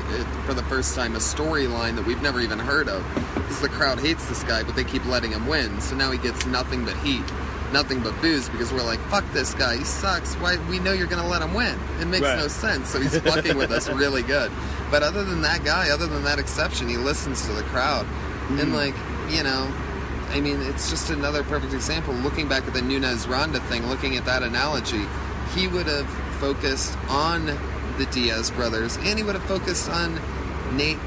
for 0.46 0.54
the 0.54 0.62
first 0.64 0.94
time, 0.94 1.14
a 1.14 1.18
storyline 1.18 1.94
that 1.96 2.06
we've 2.06 2.22
never 2.22 2.40
even 2.40 2.58
heard 2.58 2.88
of. 2.88 3.04
Because 3.34 3.60
the 3.60 3.68
crowd 3.68 4.00
hates 4.00 4.26
this 4.28 4.42
guy, 4.44 4.62
but 4.62 4.74
they 4.74 4.84
keep 4.84 5.04
letting 5.06 5.32
him 5.32 5.46
win. 5.46 5.80
So 5.80 5.94
now 5.94 6.10
he 6.10 6.18
gets 6.18 6.46
nothing 6.46 6.84
but 6.84 6.96
heat, 6.96 7.24
nothing 7.72 8.02
but 8.02 8.20
boos, 8.20 8.48
because 8.48 8.72
we're 8.72 8.82
like, 8.82 9.00
fuck 9.08 9.24
this 9.32 9.54
guy, 9.54 9.76
he 9.76 9.84
sucks. 9.84 10.34
Why? 10.36 10.56
We 10.68 10.78
know 10.78 10.92
you're 10.92 11.06
going 11.06 11.22
to 11.22 11.28
let 11.28 11.42
him 11.42 11.54
win. 11.54 11.78
It 12.00 12.06
makes 12.06 12.22
Right. 12.22 12.38
no 12.38 12.48
sense. 12.48 12.90
So 12.90 13.00
he's 13.00 13.18
fucking 13.18 13.56
with 13.56 13.70
us 13.70 13.88
really 13.90 14.22
good. 14.22 14.50
But 14.90 15.02
other 15.02 15.24
than 15.24 15.42
that 15.42 15.64
guy, 15.64 15.90
other 15.90 16.06
than 16.06 16.24
that 16.24 16.38
exception, 16.38 16.88
he 16.88 16.96
listens 16.96 17.46
to 17.46 17.52
the 17.52 17.62
crowd. 17.64 18.06
And 18.50 18.72
mm. 18.72 18.74
like, 18.74 18.94
you 19.30 19.42
know, 19.42 19.72
I 20.30 20.40
mean, 20.40 20.60
it's 20.62 20.90
just 20.90 21.10
another 21.10 21.42
perfect 21.44 21.72
example. 21.72 22.14
Looking 22.14 22.48
back 22.48 22.66
at 22.66 22.74
the 22.74 22.82
Nunes 22.82 23.26
Ronda 23.26 23.60
thing, 23.60 23.86
looking 23.86 24.16
at 24.16 24.24
that 24.24 24.42
analogy, 24.42 25.04
he 25.54 25.68
would 25.68 25.86
have 25.86 26.08
focused 26.40 26.96
on 27.08 27.46
the 27.98 28.06
Diaz 28.10 28.50
brothers, 28.50 28.96
and 28.98 29.18
he 29.18 29.24
would 29.24 29.34
have 29.34 29.44
focused 29.44 29.88
on 29.88 30.20
Nate 30.76 30.98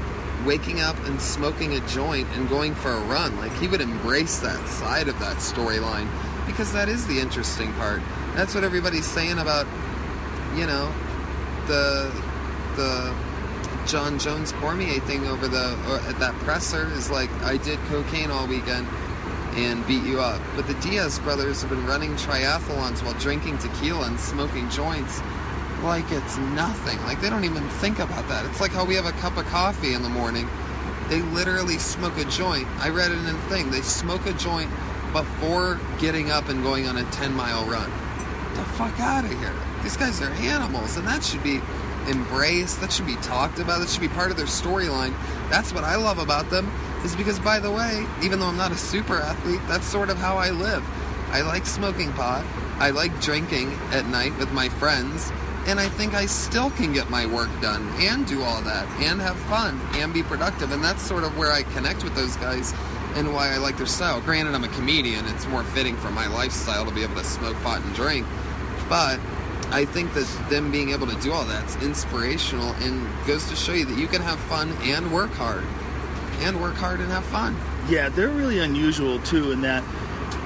waking 0.44 0.80
up 0.80 0.96
and 1.06 1.20
smoking 1.20 1.74
a 1.74 1.80
joint 1.86 2.26
and 2.34 2.48
going 2.48 2.74
for 2.74 2.90
a 2.90 3.00
run. 3.00 3.36
Like 3.36 3.52
he 3.54 3.68
would 3.68 3.80
embrace 3.80 4.38
that 4.38 4.66
side 4.68 5.08
of 5.08 5.18
that 5.20 5.36
storyline 5.36 6.08
because 6.50 6.72
that 6.72 6.88
is 6.88 7.06
the 7.06 7.18
interesting 7.18 7.72
part. 7.74 8.00
That's 8.34 8.54
what 8.54 8.64
everybody's 8.64 9.06
saying 9.06 9.38
about, 9.38 9.66
you 10.56 10.66
know, 10.66 10.92
the 11.66 12.10
the 12.76 13.14
Jon 13.86 14.18
Jones 14.18 14.52
Cormier 14.52 15.00
thing 15.00 15.26
over 15.26 15.48
the 15.48 15.76
uh, 15.86 16.08
at 16.08 16.18
that 16.18 16.34
presser 16.40 16.86
is 16.92 17.10
like 17.10 17.30
I 17.42 17.56
did 17.56 17.78
cocaine 17.88 18.30
all 18.30 18.46
weekend 18.46 18.86
and 19.54 19.86
beat 19.86 20.04
you 20.04 20.20
up. 20.20 20.40
But 20.54 20.66
the 20.66 20.74
Diaz 20.74 21.18
brothers 21.20 21.62
have 21.62 21.70
been 21.70 21.86
running 21.86 22.12
triathlons 22.12 23.02
while 23.02 23.14
drinking 23.14 23.58
tequila 23.58 24.06
and 24.06 24.18
smoking 24.18 24.68
joints 24.70 25.20
like 25.82 26.10
it's 26.10 26.36
nothing. 26.36 27.00
Like 27.04 27.20
they 27.20 27.30
don't 27.30 27.44
even 27.44 27.66
think 27.80 27.98
about 27.98 28.28
that. 28.28 28.44
It's 28.46 28.60
like 28.60 28.72
how 28.72 28.84
we 28.84 28.94
have 28.94 29.06
a 29.06 29.12
cup 29.12 29.36
of 29.36 29.46
coffee 29.46 29.94
in 29.94 30.02
the 30.02 30.08
morning. 30.08 30.48
They 31.08 31.22
literally 31.22 31.78
smoke 31.78 32.16
a 32.18 32.24
joint. 32.26 32.68
I 32.78 32.90
read 32.90 33.10
it 33.10 33.18
in 33.18 33.24
the 33.24 33.32
thing. 33.48 33.70
They 33.70 33.80
smoke 33.80 34.26
a 34.26 34.32
joint 34.34 34.70
before 35.12 35.80
getting 35.98 36.30
up 36.30 36.48
and 36.48 36.62
going 36.62 36.86
on 36.86 36.96
a 36.96 37.04
10 37.10 37.34
mile 37.34 37.64
run. 37.64 37.90
the 38.54 38.64
fuck 38.76 38.98
out 39.00 39.24
of 39.24 39.30
here. 39.30 39.54
These 39.82 39.96
guys 39.96 40.20
are 40.20 40.30
animals, 40.30 40.96
and 40.96 41.06
that 41.06 41.24
should 41.24 41.42
be 41.42 41.60
embraced. 42.08 42.80
That 42.80 42.92
should 42.92 43.06
be 43.06 43.16
talked 43.16 43.58
about. 43.58 43.80
That 43.80 43.88
should 43.88 44.00
be 44.00 44.08
part 44.08 44.30
of 44.30 44.36
their 44.36 44.46
storyline. 44.46 45.14
That's 45.48 45.72
what 45.72 45.84
I 45.84 45.96
love 45.96 46.18
about 46.18 46.50
them. 46.50 46.70
Is 47.04 47.16
because, 47.16 47.38
by 47.38 47.58
the 47.58 47.70
way, 47.70 48.06
even 48.22 48.40
though 48.40 48.46
I'm 48.46 48.56
not 48.56 48.72
a 48.72 48.76
super 48.76 49.16
athlete, 49.16 49.60
that's 49.66 49.86
sort 49.86 50.10
of 50.10 50.18
how 50.18 50.36
I 50.36 50.50
live. 50.50 50.84
I 51.30 51.40
like 51.42 51.64
smoking 51.64 52.12
pot. 52.12 52.44
I 52.78 52.90
like 52.90 53.18
drinking 53.20 53.72
at 53.92 54.06
night 54.06 54.36
with 54.38 54.52
my 54.52 54.68
friends. 54.68 55.32
And 55.66 55.78
I 55.78 55.88
think 55.88 56.14
I 56.14 56.26
still 56.26 56.70
can 56.70 56.92
get 56.92 57.10
my 57.10 57.26
work 57.26 57.50
done 57.60 57.86
and 57.98 58.26
do 58.26 58.42
all 58.42 58.62
that 58.62 58.88
and 59.00 59.20
have 59.20 59.36
fun 59.40 59.80
and 59.94 60.12
be 60.12 60.22
productive. 60.22 60.72
And 60.72 60.82
that's 60.82 61.02
sort 61.02 61.22
of 61.22 61.36
where 61.36 61.52
I 61.52 61.62
connect 61.62 62.02
with 62.02 62.14
those 62.14 62.36
guys 62.36 62.72
and 63.14 63.32
why 63.34 63.52
I 63.52 63.58
like 63.58 63.76
their 63.76 63.86
style. 63.86 64.20
Granted, 64.20 64.54
I'm 64.54 64.64
a 64.64 64.68
comedian. 64.68 65.26
It's 65.26 65.46
more 65.46 65.64
fitting 65.64 65.96
for 65.96 66.10
my 66.10 66.26
lifestyle 66.26 66.84
to 66.84 66.90
be 66.90 67.02
able 67.02 67.16
to 67.16 67.24
smoke 67.24 67.56
pot 67.62 67.82
and 67.82 67.94
drink. 67.94 68.26
But 68.88 69.20
I 69.70 69.84
think 69.84 70.14
that 70.14 70.26
them 70.50 70.70
being 70.72 70.90
able 70.90 71.06
to 71.06 71.16
do 71.20 71.32
all 71.32 71.44
that's 71.44 71.76
inspirational 71.76 72.72
and 72.80 73.06
goes 73.26 73.48
to 73.48 73.56
show 73.56 73.72
you 73.72 73.84
that 73.84 73.98
you 73.98 74.08
can 74.08 74.22
have 74.22 74.38
fun 74.40 74.70
and 74.82 75.12
work 75.12 75.30
hard. 75.32 75.64
And 76.40 76.60
work 76.60 76.74
hard 76.74 77.00
and 77.00 77.10
have 77.10 77.24
fun. 77.26 77.56
Yeah, 77.88 78.08
they're 78.08 78.28
really 78.28 78.60
unusual 78.60 79.18
too 79.20 79.52
in 79.52 79.60
that 79.62 79.84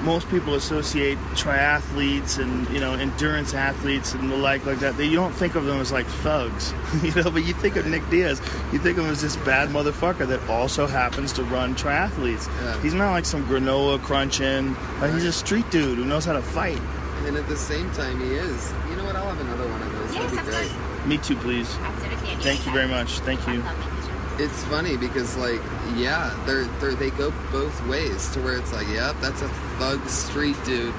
most 0.03 0.29
people 0.29 0.55
associate 0.55 1.17
triathletes 1.33 2.37
and 2.39 2.67
you 2.69 2.79
know 2.79 2.93
endurance 2.93 3.53
athletes 3.53 4.13
and 4.13 4.31
the 4.31 4.37
like 4.37 4.65
like 4.65 4.79
that. 4.79 4.97
They, 4.97 5.05
you 5.05 5.15
don't 5.15 5.33
think 5.33 5.55
of 5.55 5.65
them 5.65 5.79
as 5.79 5.91
like 5.91 6.05
thugs, 6.05 6.73
you 7.03 7.13
know. 7.15 7.29
But 7.31 7.45
you 7.45 7.53
think 7.53 7.75
of 7.75 7.85
Nick 7.87 8.07
Diaz, 8.09 8.39
you 8.71 8.79
think 8.79 8.97
of 8.97 9.05
him 9.05 9.11
as 9.11 9.21
this 9.21 9.35
bad 9.37 9.69
motherfucker 9.69 10.27
that 10.27 10.47
also 10.49 10.87
happens 10.87 11.31
to 11.33 11.43
run 11.43 11.75
triathletes. 11.75 12.47
Yeah. 12.61 12.81
He's 12.81 12.93
not 12.93 13.11
like 13.11 13.25
some 13.25 13.45
granola 13.45 14.01
crunching. 14.01 14.75
Like, 14.99 15.13
he's 15.13 15.25
a 15.25 15.31
street 15.33 15.69
dude 15.71 15.97
who 15.97 16.05
knows 16.05 16.25
how 16.25 16.33
to 16.33 16.41
fight. 16.41 16.79
And 17.25 17.37
at 17.37 17.47
the 17.47 17.57
same 17.57 17.89
time, 17.91 18.19
he 18.19 18.33
is. 18.33 18.73
You 18.89 18.97
know 18.97 19.05
what? 19.05 19.15
I'll 19.15 19.25
have 19.33 19.39
another 19.39 19.67
one 19.67 19.81
of 19.81 19.91
those. 19.93 20.13
Yes, 20.13 20.31
That'd 20.31 20.39
of 20.39 20.45
be 20.45 20.51
great. 20.51 20.69
course. 20.69 21.05
Me 21.07 21.17
too, 21.17 21.35
please. 21.37 21.75
Absolutely. 21.79 22.35
Thank 22.43 22.65
you 22.65 22.71
very 22.71 22.87
much. 22.87 23.19
Thank 23.19 23.47
you. 23.47 23.61
love 23.61 23.77
making 23.79 24.37
sure. 24.37 24.45
It's 24.45 24.63
funny 24.65 24.97
because, 24.97 25.35
like, 25.37 25.61
yeah, 25.95 26.37
they're, 26.45 26.65
they're 26.79 26.93
they 26.93 27.09
go 27.11 27.31
both 27.51 27.83
ways 27.87 28.29
to 28.33 28.41
where 28.41 28.57
it's 28.57 28.71
like, 28.73 28.87
yep, 28.89 29.15
that's 29.21 29.41
a 29.41 29.47
thug 29.79 30.07
street 30.09 30.55
dude. 30.65 30.93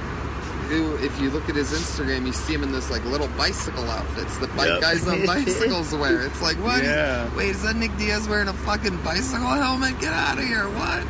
Who, 0.69 0.97
if 0.97 1.21
you 1.21 1.31
look 1.31 1.49
at 1.49 1.55
his 1.55 1.71
Instagram, 1.73 2.27
you 2.27 2.33
see 2.33 2.53
him 2.55 2.65
in 2.65 2.73
those 2.73 2.91
like 2.91 3.05
little 3.05 3.29
bicycle 3.39 3.89
outfits 3.89 4.37
that 4.39 4.55
bike 4.57 4.69
Yep. 4.69 4.81
guys 4.81 5.07
on 5.07 5.25
bicycles 5.27 5.95
wear. 5.95 6.23
It's 6.23 6.43
like, 6.43 6.57
what? 6.57 6.83
Yeah. 6.83 7.33
Wait, 7.37 7.51
is 7.51 7.63
that 7.63 7.77
Nick 7.77 7.97
Diaz 7.97 8.29
wearing 8.29 8.49
a 8.49 8.53
fucking 8.53 8.97
bicycle 9.05 9.47
helmet? 9.47 9.99
Get 10.01 10.13
out 10.13 10.39
of 10.39 10.45
here! 10.45 10.65
What? 10.69 11.05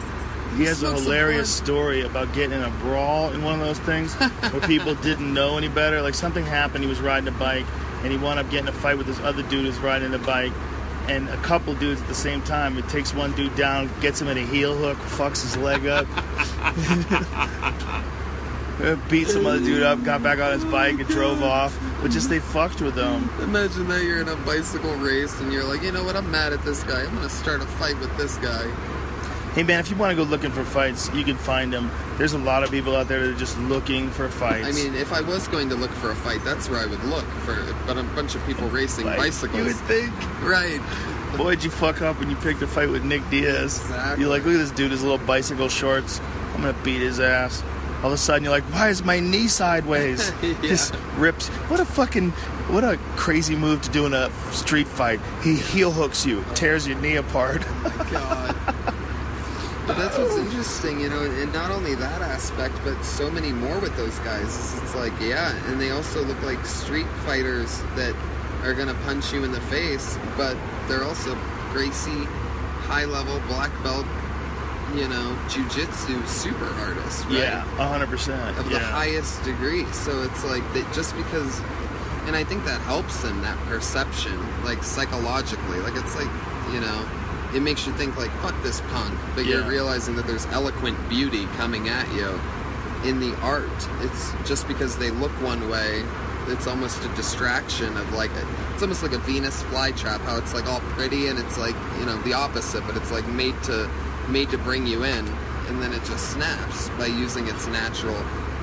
He 0.59 0.65
has 0.65 0.83
a 0.83 0.93
hilarious 0.93 1.51
story 1.55 2.03
about 2.03 2.33
getting 2.35 2.53
in 2.59 2.63
a 2.65 2.71
brawl 2.81 3.31
in 3.33 3.43
one 3.43 3.55
of 3.61 3.67
those 3.67 3.79
things 3.81 4.15
where 4.15 4.61
people 4.67 4.95
didn't 4.97 5.33
know 5.33 5.57
any 5.57 5.69
better. 5.69 6.03
Like 6.03 6.15
something 6.15 6.45
happened, 6.45 6.85
he 6.85 6.89
was 6.89 7.01
riding 7.01 7.29
a 7.29 7.39
bike 7.39 7.67
and 8.03 8.13
he 8.13 8.19
wound 8.19 8.39
up 8.39 8.51
getting 8.51 8.69
a 8.69 8.73
fight 8.73 8.99
with 8.99 9.07
this 9.07 9.21
other 9.21 9.43
dude 9.45 9.65
who's 9.65 9.79
riding 9.79 10.13
a 10.15 10.19
bike. 10.19 10.53
And 11.09 11.29
a 11.29 11.37
couple 11.39 11.75
dudes 11.75 12.01
at 12.01 12.09
the 12.09 12.15
same 12.15 12.43
time. 12.43 12.77
It 12.79 12.89
takes 12.89 13.15
one 13.15 13.33
dude 13.33 13.55
down, 13.55 13.91
gets 14.01 14.21
him 14.21 14.29
in 14.29 14.39
a 14.39 14.45
heel 14.45 14.77
hook, 14.77 14.99
fucks 14.99 15.43
his 15.43 15.57
leg 15.57 15.87
up, 15.87 16.07
beat 19.09 19.29
some 19.29 19.47
other 19.47 19.61
dude 19.61 19.83
up, 19.83 20.03
got 20.05 20.23
back 20.23 20.39
on 20.39 20.53
his 20.53 20.65
bike 20.65 20.99
and 20.99 21.09
drove 21.09 21.43
off. 21.43 21.79
But 22.03 22.11
just 22.11 22.29
they 22.29 22.41
fucked 22.41 22.81
with 22.81 22.97
him. 22.97 23.31
Imagine 23.41 23.89
that 23.89 24.03
you're 24.03 24.21
in 24.21 24.29
a 24.29 24.37
bicycle 24.37 24.95
race 24.97 25.39
and 25.41 25.53
you're 25.53 25.65
like, 25.65 25.83
you 25.83 25.93
know 25.93 26.05
what? 26.05 26.17
I'm 26.17 26.31
mad 26.31 26.53
at 26.53 26.63
this 26.65 26.83
guy. 26.83 27.03
I'm 27.03 27.15
gonna 27.15 27.29
start 27.29 27.61
a 27.63 27.67
fight 27.67 27.99
with 28.01 28.15
this 28.17 28.37
guy. 28.39 28.67
Hey 29.57 29.63
man, 29.63 29.81
if 29.81 29.89
you 29.89 29.97
want 29.97 30.11
to 30.11 30.17
go 30.17 30.23
looking 30.23 30.51
for 30.51 30.65
fights, 30.65 31.11
you 31.15 31.25
can 31.25 31.39
find 31.39 31.73
them. 31.73 31.91
There's 32.19 32.35
a 32.35 32.39
lot 32.39 32.63
of 32.63 32.71
people 32.71 32.95
out 32.95 33.09
there 33.09 33.21
that 33.21 33.35
are 33.35 33.39
just 33.39 33.59
looking 33.59 34.11
for 34.11 34.29
fights. 34.29 34.69
I 34.69 34.73
mean, 34.73 34.95
if 34.95 35.15
I 35.15 35.23
was 35.23 35.49
going 35.49 35.71
to 35.71 35.75
look 35.75 35.91
for 35.93 36.11
a 36.11 36.15
fight, 36.15 36.45
that's 36.45 36.69
where 36.69 36.79
I 36.79 36.85
would 36.85 37.03
look 37.05 37.25
for. 37.47 37.57
But 37.87 37.97
a 37.97 38.03
bunch 38.03 38.35
of 38.35 38.45
people 38.45 38.69
racing 38.69 39.07
Like, 39.07 39.17
bicycles, 39.17 39.57
You 39.57 39.65
would 39.65 39.77
think. 39.77 40.13
right? 40.43 40.79
Boy, 41.39 41.53
did 41.55 41.65
you 41.65 41.71
fuck 41.71 42.03
up 42.03 42.21
when 42.21 42.29
you 42.29 42.37
picked 42.37 42.61
a 42.61 42.67
fight 42.67 42.91
with 42.91 43.03
Nick 43.03 43.23
Diaz. 43.31 43.81
Exactly. 43.81 44.21
You're 44.25 44.31
like, 44.31 44.45
look 44.45 44.57
at 44.57 44.59
this 44.59 44.73
dude, 44.73 44.91
his 44.91 45.03
little 45.03 45.25
bicycle 45.27 45.71
shorts. 45.71 46.21
I'm 46.55 46.61
gonna 46.61 46.77
beat 46.85 47.01
his 47.01 47.19
ass. 47.19 47.63
All 48.03 48.09
of 48.09 48.13
a 48.13 48.19
sudden, 48.19 48.45
you're 48.45 48.53
like, 48.53 48.65
why 48.65 48.91
is 48.91 49.05
my 49.05 49.21
knee 49.21 49.49
sideways? 49.49 50.33
Yeah. 50.43 50.53
Just 50.61 50.95
rips. 51.17 51.49
What 51.71 51.81
a 51.81 51.87
fucking, 51.87 52.33
what 52.69 52.85
a 52.85 52.99
crazy 53.17 53.57
move 53.57 53.81
to 53.81 53.91
do 53.91 54.05
in 54.05 54.13
a 54.13 54.31
street 54.53 54.87
fight. 54.87 55.19
He 55.43 55.55
heel 55.57 55.93
hooks 55.93 56.27
you, 56.27 56.45
tears 56.55 56.87
your 56.87 56.99
knee 56.99 57.17
apart. 57.17 57.63
Oh 57.67 58.09
God. 58.13 58.93
But 59.87 59.97
that's 59.99 60.19
what's 60.19 60.37
interesting, 60.37 61.01
you 61.01 61.09
know, 61.09 61.23
and 61.23 61.53
not 61.53 61.71
only 61.71 61.95
that 61.95 62.21
aspect, 62.23 62.75
but 62.85 63.01
so 63.05 63.31
many 63.31 63.53
more 63.53 63.79
with 63.79 63.97
those 63.97 64.19
guys. 64.21 64.77
It's, 64.83 64.95
like, 64.95 65.13
yeah, 65.21 65.55
and 65.69 65.81
they 65.81 65.91
also 65.91 66.25
look 66.25 66.41
like 66.43 66.65
street 66.67 67.07
fighters 67.25 67.83
that 67.95 68.15
are 68.63 68.75
gonna 68.75 68.97
punch 69.05 69.33
you 69.33 69.45
in 69.45 69.53
the 69.53 69.61
face, 69.63 70.19
but 70.37 70.57
they're 70.89 71.05
also 71.05 71.37
Gracie, 71.73 72.25
high 72.89 73.05
level 73.05 73.39
black 73.49 73.71
belt 73.83 74.07
you 74.95 75.09
know, 75.09 75.37
jujitsu 75.49 76.27
super 76.27 76.67
artists, 76.81 77.25
right? 77.27 77.35
Yeah, 77.35 77.61
hundred 77.77 78.09
percent. 78.09 78.57
of 78.59 78.69
the 78.71 78.79
highest 78.79 79.43
degree. 79.43 79.85
So 79.93 80.23
it's 80.23 80.45
like 80.45 80.63
that 80.75 80.87
just 80.95 81.17
because, 81.17 81.61
and 82.27 82.37
I 82.37 82.45
think 82.45 82.65
that 82.65 82.81
helps 82.83 83.21
them 83.23 83.43
that 83.43 83.59
perception, 83.67 84.39
like 84.65 84.83
psychologically. 84.85 85.81
Like 85.81 85.97
it's 85.97 86.15
like 86.15 86.31
you 86.73 86.81
know, 86.81 87.09
it 87.55 87.63
makes 87.63 87.87
you 87.87 87.93
think 87.95 88.17
like 88.17 88.31
fuck 88.43 88.61
this 88.63 88.81
punk, 88.93 89.19
but 89.35 89.47
you're 89.47 89.65
realizing 89.69 90.17
that 90.17 90.27
there's 90.27 90.47
eloquent 90.47 91.09
beauty 91.09 91.47
coming 91.57 91.89
at 91.89 92.11
you 92.15 92.39
in 93.09 93.21
the 93.21 93.35
art. 93.41 93.71
It's 94.01 94.33
just 94.45 94.67
because 94.69 94.97
they 94.97 95.11
look 95.11 95.33
one 95.43 95.69
way. 95.69 96.05
It's 96.49 96.67
almost 96.67 97.05
a 97.05 97.09
distraction 97.17 97.97
of 97.97 98.13
like 98.13 98.31
a, 98.31 98.47
it's 98.73 98.83
almost 98.83 99.03
like 99.03 99.13
a 99.13 99.19
Venus 99.19 99.63
flytrap. 99.65 100.21
How 100.21 100.39
it's 100.39 100.55
like 100.55 100.67
all 100.67 100.81
pretty 100.81 101.29
and 101.29 101.39
it's 101.39 101.59
like 101.59 101.75
you 101.99 102.07
know 102.07 102.17
the 102.23 102.35
opposite, 102.35 102.87
but 102.87 102.97
it's 102.97 103.11
like 103.11 103.27
made 103.29 103.61
to 103.65 103.91
made 104.29 104.51
to 104.51 104.59
bring 104.59 104.87
you 104.87 105.05
in, 105.05 105.27
and 105.69 105.83
then 105.83 105.93
it 105.93 106.05
just 106.05 106.31
snaps 106.31 106.89
by 106.91 107.07
using 107.07 107.49
its 107.49 107.67
natural 107.67 108.17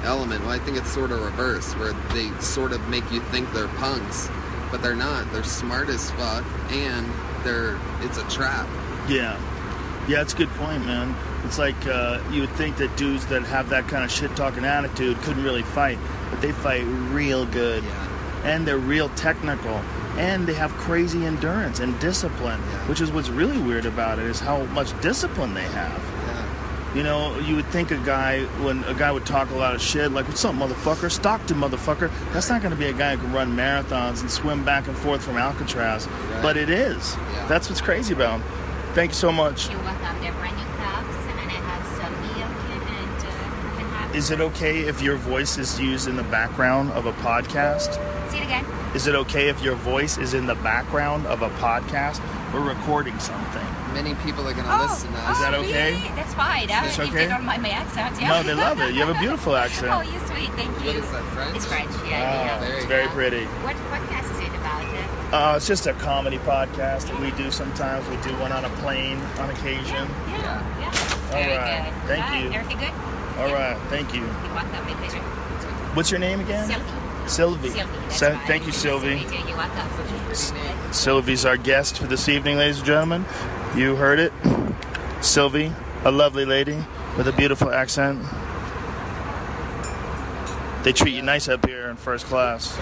element. 0.04 0.42
Well, 0.42 0.52
I 0.52 0.60
think 0.60 0.78
it's 0.78 0.92
sort 0.92 1.12
of 1.12 1.22
reverse, 1.24 1.74
where 1.74 1.94
they 2.14 2.30
sort 2.40 2.72
of 2.72 2.88
make 2.90 3.10
you 3.12 3.20
think 3.32 3.52
they're 3.54 3.68
punks, 3.80 4.30
but 4.72 4.82
they're 4.82 4.96
not. 4.96 5.32
They're 5.32 5.44
smart 5.44 5.90
as 5.90 6.12
fuck, 6.12 6.46
and 6.72 7.06
they're 7.44 7.78
it's 8.02 8.18
a 8.18 8.28
trap. 8.30 8.68
Yeah. 9.08 9.39
Yeah, 10.08 10.22
it's 10.22 10.34
a 10.34 10.38
good 10.38 10.50
point, 10.56 10.86
man. 10.86 11.16
It's 11.46 11.58
like 11.58 11.76
uh, 11.88 12.20
you 12.32 12.41
would 12.41 12.52
think 12.52 12.78
that 12.78 12.96
dudes 12.98 13.26
that 13.28 13.44
have 13.44 13.70
that 13.70 13.88
kind 13.88 14.04
of 14.04 14.12
shit 14.12 14.36
talking 14.36 14.66
attitude 14.66 15.18
couldn't 15.22 15.44
really 15.44 15.62
fight, 15.64 15.98
but 16.30 16.41
they 16.41 16.52
fight 16.52 16.84
real 17.12 17.46
good. 17.46 17.84
Yeah. 17.84 18.08
And 18.44 18.68
they're 18.68 18.78
real 18.78 19.10
technical. 19.10 19.82
And 20.18 20.46
they 20.46 20.54
have 20.54 20.72
crazy 20.74 21.26
endurance 21.26 21.80
and 21.80 21.98
discipline, 22.00 22.60
Yeah. 22.62 22.88
which 22.88 23.02
is 23.02 23.12
what's 23.12 23.30
really 23.30 23.58
weird 23.58 23.86
about 23.86 24.20
it 24.20 24.26
is 24.26 24.39
how 24.39 24.64
much 24.66 25.00
discipline 25.02 25.54
they 25.54 25.64
have. 25.64 26.02
Yeah. 26.94 26.98
You 26.98 27.04
know, 27.04 27.39
you 27.39 27.56
would 27.56 27.66
think 27.68 27.91
a 27.91 27.98
guy, 27.98 28.44
when 28.64 28.84
a 28.84 28.94
guy 28.94 29.12
would 29.12 29.26
talk 29.26 29.50
a 29.50 29.56
lot 29.56 29.74
of 29.74 29.82
shit, 29.82 30.12
like, 30.12 30.28
what's 30.28 30.46
up, 30.46 30.56
motherfucker? 30.56 31.12
Stockton, 31.12 31.58
motherfucker. 31.58 32.12
That's 32.34 32.50
not 32.50 32.62
going 32.62 32.72
to 32.72 32.78
be 32.78 32.86
a 32.88 32.94
guy 32.94 33.16
who 33.16 33.24
can 33.24 33.34
run 33.34 33.56
marathons 33.56 34.22
and 34.22 34.30
swim 34.30 34.64
back 34.64 34.88
and 34.88 34.96
forth 34.96 35.24
from 35.24 35.38
Alcatraz. 35.38 36.08
But 36.41 36.56
it 36.58 36.70
is. 36.70 37.16
Yeah. 37.16 37.48
That's 37.48 37.70
what's 37.70 37.82
crazy 37.82 38.14
about 38.14 38.39
him. 38.39 38.48
Thank 38.94 39.12
you 39.12 39.16
so 39.16 39.32
much. 39.32 39.70
You're 39.70 39.80
welcome. 39.80 40.22
They're 40.22 40.32
brand 40.34 40.56
new 40.56 40.64
cups, 40.64 41.18
and 41.28 41.39
I 41.39 41.44
have 41.44 41.86
some 41.98 42.14
milk 42.38 42.52
and 42.72 44.14
uh. 44.14 44.18
Is 44.18 44.30
it 44.30 44.39
okay 44.39 44.82
if 44.82 45.02
your 45.02 45.16
voice 45.16 45.58
is 45.58 45.80
used 45.80 46.08
in 46.08 46.16
the 46.16 46.24
background 46.24 46.91
of 46.91 47.08
a 47.08 47.14
podcast? 47.14 47.94
Say 48.30 48.38
it 48.38 48.44
again. 48.44 48.66
Is 48.94 49.08
it 49.08 49.16
okay 49.16 49.50
if 49.50 49.64
your 49.64 49.74
voice 49.74 50.20
is 50.20 50.36
in 50.36 50.46
the 50.46 50.54
background 50.56 51.26
of 51.26 51.41
a 51.41 51.50
podcast? 51.50 52.22
We're 52.54 52.62
recording 52.62 53.18
something. 53.18 53.62
Many 53.94 54.16
people 54.26 54.48
are 54.48 54.54
gonna 54.54 54.70
Oh, 54.74 54.88
listen 54.89 55.12
to 55.14 55.20
oh, 55.20 55.32
us. 55.32 55.39
that 55.39 55.54
okay? 55.54 55.94
Really? 55.94 56.08
That's 56.16 56.34
fine. 56.34 56.70
Uh, 56.70 56.82
It's 56.86 56.98
you 56.98 57.04
okay? 57.06 57.28
don't 57.28 57.46
mind 57.46 57.62
my 57.62 57.70
accent, 57.70 58.20
yeah? 58.20 58.30
No, 58.30 58.44
they 58.44 58.54
love 58.56 58.80
it. 58.82 58.94
You 58.96 59.06
have 59.06 59.16
a 59.16 59.20
beautiful 59.20 59.56
accent. 59.66 59.91
oh, 59.94 60.02
you're 60.02 60.26
sweet. 60.28 60.50
Thank 60.58 60.74
you. 60.82 60.88
What 60.88 60.96
is 61.06 61.12
that, 61.12 61.24
French? 61.36 61.56
It's 61.56 61.66
French. 61.66 61.91
Yeah, 62.10 62.18
Oh, 62.18 62.46
yeah. 62.46 62.60
Very 62.60 62.78
it's 62.78 62.86
very 62.86 63.04
Yeah. 63.06 63.14
pretty. 63.14 63.46
What 63.62 63.76
podcast 63.94 64.32
is 64.34 64.39
it 64.39 64.54
about? 64.56 64.84
Uh, 65.34 65.54
Uh, 65.54 65.56
it's 65.58 65.68
just 65.68 65.86
a 65.88 65.94
comedy 65.94 66.38
podcast 66.39 67.08
that 67.10 67.20
we 67.20 67.32
do 67.32 67.50
sometimes. 67.52 68.08
We 68.10 68.18
do 68.18 68.34
one 68.38 68.52
on 68.52 68.66
a 68.66 68.70
plane 68.82 69.20
on 69.39 69.50
occasion. 69.52 70.06
yeah, 70.30 70.38
Yeah. 70.38 70.62
yeah. 70.82 70.91
Very 71.32 71.58
right. 71.58 71.84
good. 71.86 72.08
Thank 72.10 72.26
Bye. 72.26 72.38
you. 72.39 72.52
Everything 72.54 72.80
good? 72.80 72.94
All 73.39 73.52
right, 73.54 73.78
thank 73.89 74.14
you. 74.14 74.22
You're 74.22 74.54
welcome. 74.54 74.86
My 74.86 74.94
pleasure. 74.94 75.24
What's 75.96 76.10
your 76.12 76.20
name 76.20 76.39
again? 76.39 76.68
Sylvie. 76.68 77.03
Sylvie. 77.28 77.70
Sylvie. 77.70 77.90
So- 78.10 78.40
thank 78.48 78.64
you, 78.64 78.72
Nice 78.72 78.78
Sylvie. 78.78 79.16
meet 79.16 79.32
you. 79.32 79.40
You're 79.48 79.58
welcome. 79.58 80.34
Sylvie's 80.92 81.46
our 81.46 81.58
guest 81.58 81.98
for 82.00 82.06
this 82.08 82.28
evening, 82.30 82.58
ladies 82.58 82.78
and 82.78 82.86
gentlemen. 82.86 83.26
You 83.76 83.96
heard 83.96 84.20
it. 84.20 84.32
Sylvie, 85.22 85.72
a 86.06 86.12
lovely 86.12 86.46
lady 86.46 86.78
with 87.18 87.28
a 87.28 87.32
beautiful 87.32 87.72
accent. 87.72 88.22
They 90.84 90.92
treat 90.92 91.14
you 91.16 91.22
nice 91.22 91.48
up 91.48 91.66
here 91.66 91.90
in 91.90 91.96
first 91.96 92.26
class. 92.26 92.78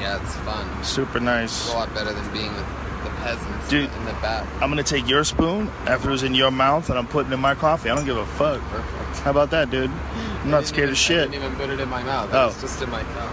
Yeah, 0.00 0.20
it's 0.20 0.34
fun. 0.36 0.66
Super 0.84 1.18
It's 1.18 1.24
nice. 1.24 1.70
a 1.72 1.76
lot 1.76 1.94
better 1.94 2.12
than 2.12 2.32
being 2.32 2.52
with 2.52 2.66
the 3.04 3.10
peasants 3.22 3.68
Dude. 3.68 3.90
in 3.96 4.04
the 4.06 4.12
back. 4.14 4.44
I'm 4.60 4.68
gonna 4.70 4.82
take 4.82 5.08
your 5.08 5.22
spoon 5.22 5.70
after 5.86 6.08
it 6.08 6.12
was 6.12 6.24
in 6.24 6.34
your 6.34 6.50
mouth 6.50 6.90
and 6.90 6.98
I'm 6.98 7.06
putting 7.06 7.30
it 7.30 7.34
in 7.34 7.40
my 7.40 7.54
coffee. 7.54 7.90
I 7.90 7.94
don't 7.94 8.04
give 8.04 8.16
a 8.16 8.26
fuck. 8.26 8.60
Perfect. 8.70 9.18
How 9.20 9.30
about 9.30 9.50
that, 9.50 9.70
dude? 9.70 9.90
I'm 10.42 10.50
not 10.50 10.66
scared 10.66 10.88
of 10.90 10.96
shit. 10.96 11.18
I 11.18 11.22
shit. 11.22 11.30
didn't 11.30 11.44
even 11.44 11.56
put 11.56 11.70
it 11.70 11.78
in 11.80 11.88
my 11.88 12.02
mouth. 12.02 12.28
Oh. 12.32 12.42
It 12.44 12.46
was 12.48 12.60
just 12.60 12.82
in 12.82 12.90
my 12.90 13.02
cup. 13.02 13.30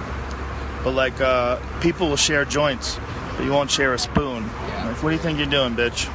But 0.84 0.92
like, 0.92 1.20
uh, 1.22 1.60
people 1.80 2.10
will 2.10 2.18
share 2.18 2.46
joints, 2.46 3.00
but 3.38 3.46
you 3.46 3.52
won't 3.52 3.70
share 3.70 3.94
a 3.94 4.00
spoon. 4.00 4.44
Yeah. 4.44 4.88
Like, 4.88 5.04
what 5.04 5.10
do 5.12 5.16
you 5.16 5.22
think 5.22 5.38
you're 5.38 5.48
doing, 5.48 5.76
bitch? 5.76 6.10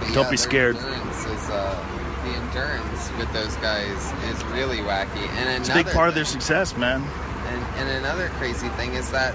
But 0.00 0.14
Don't 0.14 0.24
yeah, 0.24 0.30
be 0.30 0.36
scared. 0.36 0.76
Endurance 0.76 1.24
is, 1.26 1.50
uh, 1.50 1.84
the 2.24 2.30
endurance 2.30 3.10
with 3.18 3.32
those 3.32 3.54
guys 3.56 4.12
is 4.30 4.44
really 4.46 4.78
wacky. 4.78 5.28
And 5.36 5.60
It's 5.60 5.68
a 5.68 5.74
big 5.74 5.88
part 5.88 6.08
of 6.08 6.14
their 6.14 6.24
success, 6.24 6.76
man. 6.76 7.02
And, 7.02 7.62
and 7.78 7.88
another 8.04 8.28
crazy 8.38 8.68
thing 8.70 8.94
is 8.94 9.10
that 9.10 9.34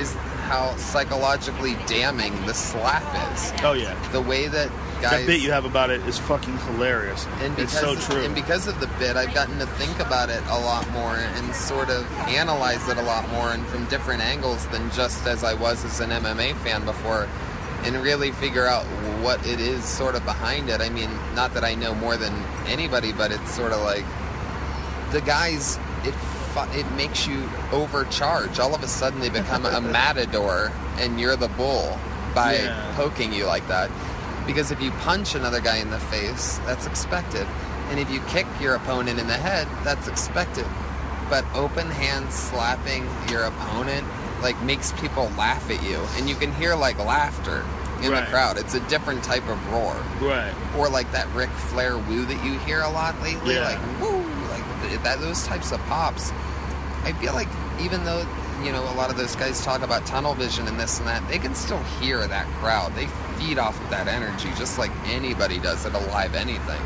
is 0.00 0.16
how 0.50 0.74
psychologically 0.76 1.76
damning 1.86 2.34
the 2.44 2.52
slap 2.52 3.04
is. 3.32 3.52
Oh 3.62 3.72
yeah. 3.72 3.94
The 4.10 4.20
way 4.20 4.48
that 4.48 4.68
guys 5.00 5.20
That 5.20 5.26
bit 5.26 5.40
you 5.40 5.52
have 5.52 5.64
about 5.64 5.90
it 5.90 6.00
is 6.08 6.18
fucking 6.18 6.58
hilarious. 6.58 7.24
and 7.38 7.56
it's 7.56 7.72
because 7.78 8.04
so 8.04 8.12
true. 8.12 8.24
and 8.24 8.34
because 8.34 8.66
of 8.66 8.78
the 8.80 8.88
bit, 8.98 9.16
I've 9.16 9.32
gotten 9.32 9.58
to 9.60 9.66
think 9.66 9.98
about 10.00 10.28
it 10.28 10.42
a 10.48 10.58
lot 10.58 10.90
more 10.90 11.14
and 11.14 11.54
sort 11.54 11.88
of 11.88 12.04
analyze 12.28 12.86
it 12.88 12.96
a 12.98 13.02
lot 13.02 13.28
more 13.30 13.52
and 13.52 13.64
from 13.66 13.84
different 13.86 14.22
angles 14.22 14.66
than 14.66 14.90
just 14.90 15.24
as 15.26 15.44
I 15.44 15.54
was 15.54 15.84
as 15.84 16.00
an 16.00 16.10
MMA 16.10 16.56
fan 16.64 16.84
before, 16.84 17.28
and 17.84 17.94
really 18.02 18.32
figure 18.32 18.66
out 18.66 18.82
what 19.22 19.38
it 19.46 19.60
is 19.60 19.84
sort 19.84 20.16
of 20.16 20.24
behind 20.24 20.68
it. 20.68 20.80
I 20.80 20.88
mean, 20.90 21.10
not 21.36 21.54
that 21.54 21.62
I 21.64 21.74
know 21.76 21.94
more 21.94 22.16
than 22.16 22.34
anybody, 22.66 23.12
but 23.12 23.30
it's 23.30 23.52
sort 23.54 23.70
of 23.72 23.80
like 23.82 24.04
the 25.12 25.20
guys. 25.20 25.78
It 26.04 26.14
it 26.74 26.90
makes 26.92 27.26
you 27.26 27.48
overcharge. 27.72 28.58
All 28.58 28.74
of 28.74 28.82
a 28.82 28.88
sudden, 28.88 29.20
they 29.20 29.28
become 29.30 29.64
a 29.66 29.80
matador, 29.98 30.72
and 30.98 31.20
you're 31.20 31.36
the 31.36 31.48
bull 31.48 31.98
by 32.34 32.54
Yeah. 32.56 32.92
poking 32.96 33.32
you 33.32 33.46
like 33.46 33.66
that. 33.68 33.90
Because 34.46 34.70
if 34.70 34.80
you 34.80 34.90
punch 34.92 35.34
another 35.34 35.60
guy 35.60 35.76
in 35.76 35.90
the 35.90 35.98
face, 36.00 36.58
that's 36.66 36.86
expected. 36.86 37.46
And 37.90 37.98
if 38.00 38.10
you 38.10 38.20
kick 38.28 38.46
your 38.60 38.74
opponent 38.74 39.18
in 39.18 39.26
the 39.26 39.36
head, 39.36 39.66
that's 39.84 40.08
expected. 40.08 40.66
But 41.28 41.44
open 41.54 41.88
hand 41.90 42.32
slapping 42.32 43.06
your 43.28 43.44
opponent 43.44 44.06
like 44.42 44.60
makes 44.62 44.92
people 44.92 45.30
laugh 45.36 45.70
at 45.70 45.82
you. 45.82 46.00
And 46.16 46.28
you 46.28 46.34
can 46.34 46.52
hear 46.54 46.74
like 46.74 46.98
laughter 46.98 47.64
in 48.02 48.10
Right. 48.12 48.24
the 48.24 48.30
crowd. 48.30 48.56
It's 48.58 48.74
a 48.74 48.80
different 48.88 49.22
type 49.22 49.46
of 49.48 49.72
roar. 49.72 49.94
right. 50.20 50.52
Or 50.78 50.88
like 50.88 51.12
that 51.12 51.26
Ric 51.34 51.50
Flair 51.50 51.98
woo 51.98 52.24
that 52.24 52.42
you 52.44 52.58
hear 52.60 52.80
a 52.80 52.88
lot 52.90 53.20
lately. 53.22 53.54
Yeah. 53.56 53.64
Like 53.76 54.00
woo 54.00 54.24
like 54.82 55.02
that 55.02 55.20
those 55.20 55.46
types 55.46 55.72
of 55.72 55.80
pops. 55.86 56.30
I 57.02 57.12
feel 57.20 57.32
like 57.32 57.48
even 57.80 58.04
though 58.04 58.26
you 58.62 58.72
know 58.72 58.82
a 58.82 58.94
lot 58.94 59.10
of 59.10 59.16
those 59.16 59.34
guys 59.36 59.64
talk 59.64 59.82
about 59.82 60.06
tunnel 60.06 60.34
vision 60.34 60.66
and 60.68 60.78
this 60.78 60.98
and 60.98 61.08
that, 61.08 61.26
they 61.28 61.38
can 61.38 61.54
still 61.54 61.82
hear 62.00 62.26
that 62.26 62.46
crowd. 62.58 62.94
They 62.94 63.06
feed 63.38 63.58
off 63.58 63.80
of 63.82 63.90
that 63.90 64.06
energy 64.06 64.50
just 64.56 64.78
like 64.78 64.90
anybody 65.06 65.58
does 65.58 65.86
at 65.86 65.94
a 65.94 65.98
live 66.10 66.34
anything. 66.34 66.80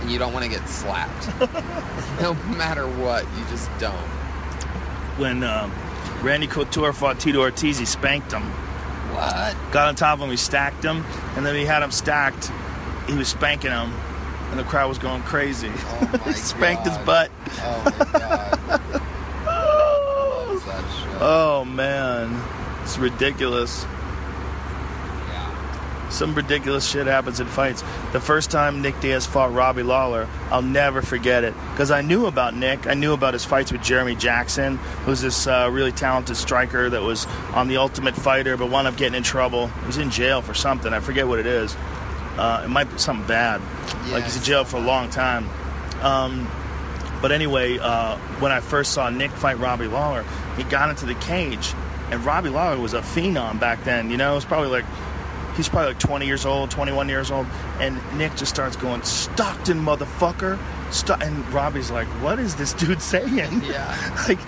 And 0.00 0.10
you 0.10 0.18
don't 0.18 0.32
want 0.32 0.44
to 0.44 0.50
get 0.50 0.68
slapped. 0.68 1.28
no 2.20 2.34
matter 2.56 2.86
what, 2.86 3.24
you 3.36 3.44
just 3.48 3.70
don't. 3.78 3.94
When 5.18 5.42
um, 5.42 5.72
Randy 6.22 6.46
Couture 6.46 6.92
fought 6.92 7.18
Tito 7.18 7.40
Ortiz, 7.40 7.78
he 7.78 7.84
spanked 7.84 8.32
him. 8.32 8.42
What? 9.12 9.56
Got 9.72 9.88
on 9.88 9.96
top 9.96 10.18
of 10.18 10.24
him, 10.24 10.30
he 10.30 10.36
stacked 10.36 10.84
him, 10.84 11.04
and 11.36 11.44
then 11.44 11.56
he 11.56 11.64
had 11.64 11.82
him 11.82 11.90
stacked. 11.90 12.52
He 13.08 13.14
was 13.14 13.28
spanking 13.28 13.70
him, 13.70 13.92
and 14.50 14.58
the 14.58 14.64
crowd 14.64 14.88
was 14.88 14.98
going 14.98 15.22
crazy. 15.22 15.70
Oh 15.70 16.20
my 16.26 16.32
Spanked 16.32 16.86
his 16.86 16.98
butt. 16.98 17.30
Oh 17.60 17.82
my 17.84 18.18
god. 18.18 18.58
Loves 19.46 20.64
that 20.64 20.84
shit. 20.98 21.20
Oh 21.20 21.64
man, 21.64 22.42
it's 22.82 22.98
ridiculous. 22.98 23.84
yeah. 25.28 26.08
Some 26.10 26.34
ridiculous 26.34 26.88
shit 26.88 27.06
happens 27.06 27.40
in 27.40 27.46
fights. 27.46 27.82
The 28.12 28.20
first 28.20 28.50
time 28.50 28.80
Nick 28.80 28.98
Diaz 29.00 29.26
fought 29.26 29.52
Robbie 29.52 29.82
Lawler, 29.82 30.26
I'll 30.50 30.62
never 30.62 31.02
forget 31.02 31.44
it 31.44 31.52
because 31.72 31.90
I 31.90 32.00
knew 32.00 32.26
about 32.26 32.54
Nick. 32.56 32.86
I 32.86 32.94
knew 32.94 33.12
about 33.12 33.34
his 33.34 33.44
fights 33.44 33.70
with 33.72 33.82
Jeremy 33.82 34.14
Jackson, 34.14 34.78
who's 35.04 35.20
this 35.20 35.46
uh, 35.46 35.68
really 35.70 35.92
talented 35.92 36.36
striker 36.36 36.88
that 36.88 37.02
was 37.02 37.26
on 37.52 37.68
the 37.68 37.76
Ultimate 37.76 38.14
Fighter, 38.16 38.56
but 38.56 38.70
wound 38.70 38.86
up 38.88 38.96
getting 38.96 39.16
in 39.16 39.22
trouble. 39.22 39.66
He 39.66 39.86
was 39.86 39.98
in 39.98 40.10
jail 40.10 40.40
for 40.40 40.54
something. 40.54 40.92
I 40.94 41.00
forget 41.00 41.28
what 41.28 41.38
it 41.38 41.46
is. 41.46 41.76
Uh, 42.38 42.62
it 42.64 42.68
might 42.68 42.90
be 42.90 42.98
something 42.98 43.26
bad. 43.26 43.60
like 44.10 44.24
he's 44.24 44.36
in 44.36 44.42
jail 44.42 44.64
for 44.64 44.76
a 44.76 44.80
long 44.80 45.10
time. 45.10 45.48
Um, 46.02 46.48
but 47.20 47.32
anyway, 47.32 47.78
uh, 47.78 48.16
when 48.38 48.52
I 48.52 48.60
first 48.60 48.92
saw 48.92 49.10
Nick 49.10 49.32
fight 49.32 49.58
Robbie 49.58 49.88
Lawler, 49.88 50.24
he 50.56 50.62
got 50.64 50.88
into 50.90 51.04
the 51.04 51.16
cage, 51.16 51.74
and 52.10 52.24
Robbie 52.24 52.50
Lawler 52.50 52.78
was 52.78 52.94
a 52.94 53.00
phenom 53.00 53.58
back 53.58 53.82
then. 53.84 54.10
You 54.10 54.16
know, 54.16 54.32
it 54.32 54.36
was 54.36 54.44
probably 54.44 54.70
like 54.70 54.84
he's 55.58 55.68
probably 55.68 55.88
like 55.88 55.98
20 55.98 56.26
years 56.26 56.46
old, 56.46 56.70
21 56.70 57.08
years 57.08 57.30
old, 57.30 57.46
and 57.80 58.00
Nick 58.16 58.36
just 58.36 58.54
starts 58.54 58.76
going 58.76 59.02
Stockton, 59.02 59.84
motherfucker, 59.84 60.58
stop. 60.92 61.20
And 61.20 61.46
Robbie's 61.52 61.90
like, 61.90 62.06
what 62.22 62.38
is 62.38 62.54
this 62.54 62.72
dude 62.72 63.02
saying? 63.02 63.62
Yeah. 63.64 64.24
like, 64.28 64.38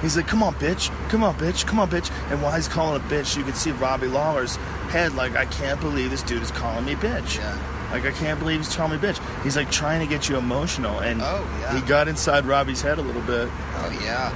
he's 0.00 0.16
like, 0.16 0.26
come 0.26 0.42
on, 0.42 0.54
bitch. 0.54 0.90
Come 1.10 1.22
on, 1.24 1.34
bitch. 1.36 1.66
Come 1.66 1.78
on, 1.80 1.88
bitch. 1.90 2.10
And 2.30 2.42
while 2.42 2.54
he's 2.54 2.68
calling 2.68 3.00
a 3.00 3.04
bitch, 3.06 3.36
you 3.36 3.44
can 3.44 3.54
see 3.54 3.70
Robbie 3.72 4.08
Lawler's 4.08 4.56
head 4.90 5.14
like, 5.14 5.36
I 5.36 5.46
can't 5.46 5.80
believe 5.80 6.10
this 6.10 6.22
dude 6.22 6.42
is 6.42 6.50
calling 6.50 6.84
me 6.84 6.94
bitch. 6.94 7.36
Yeah. 7.38 7.88
Like, 7.92 8.04
I 8.04 8.10
can't 8.12 8.38
believe 8.38 8.58
he's 8.60 8.74
calling 8.74 8.92
me 8.92 8.98
bitch. 8.98 9.18
He's 9.42 9.56
like 9.56 9.70
trying 9.70 10.00
to 10.00 10.06
get 10.06 10.28
you 10.28 10.36
emotional. 10.36 10.98
And 11.00 11.20
Oh, 11.22 11.46
yeah. 11.60 11.74
he 11.74 11.86
got 11.86 12.08
inside 12.08 12.44
Robbie's 12.44 12.82
head 12.82 12.98
a 12.98 13.02
little 13.02 13.22
bit. 13.22 13.48
Oh 13.76 14.00
yeah. 14.04 14.32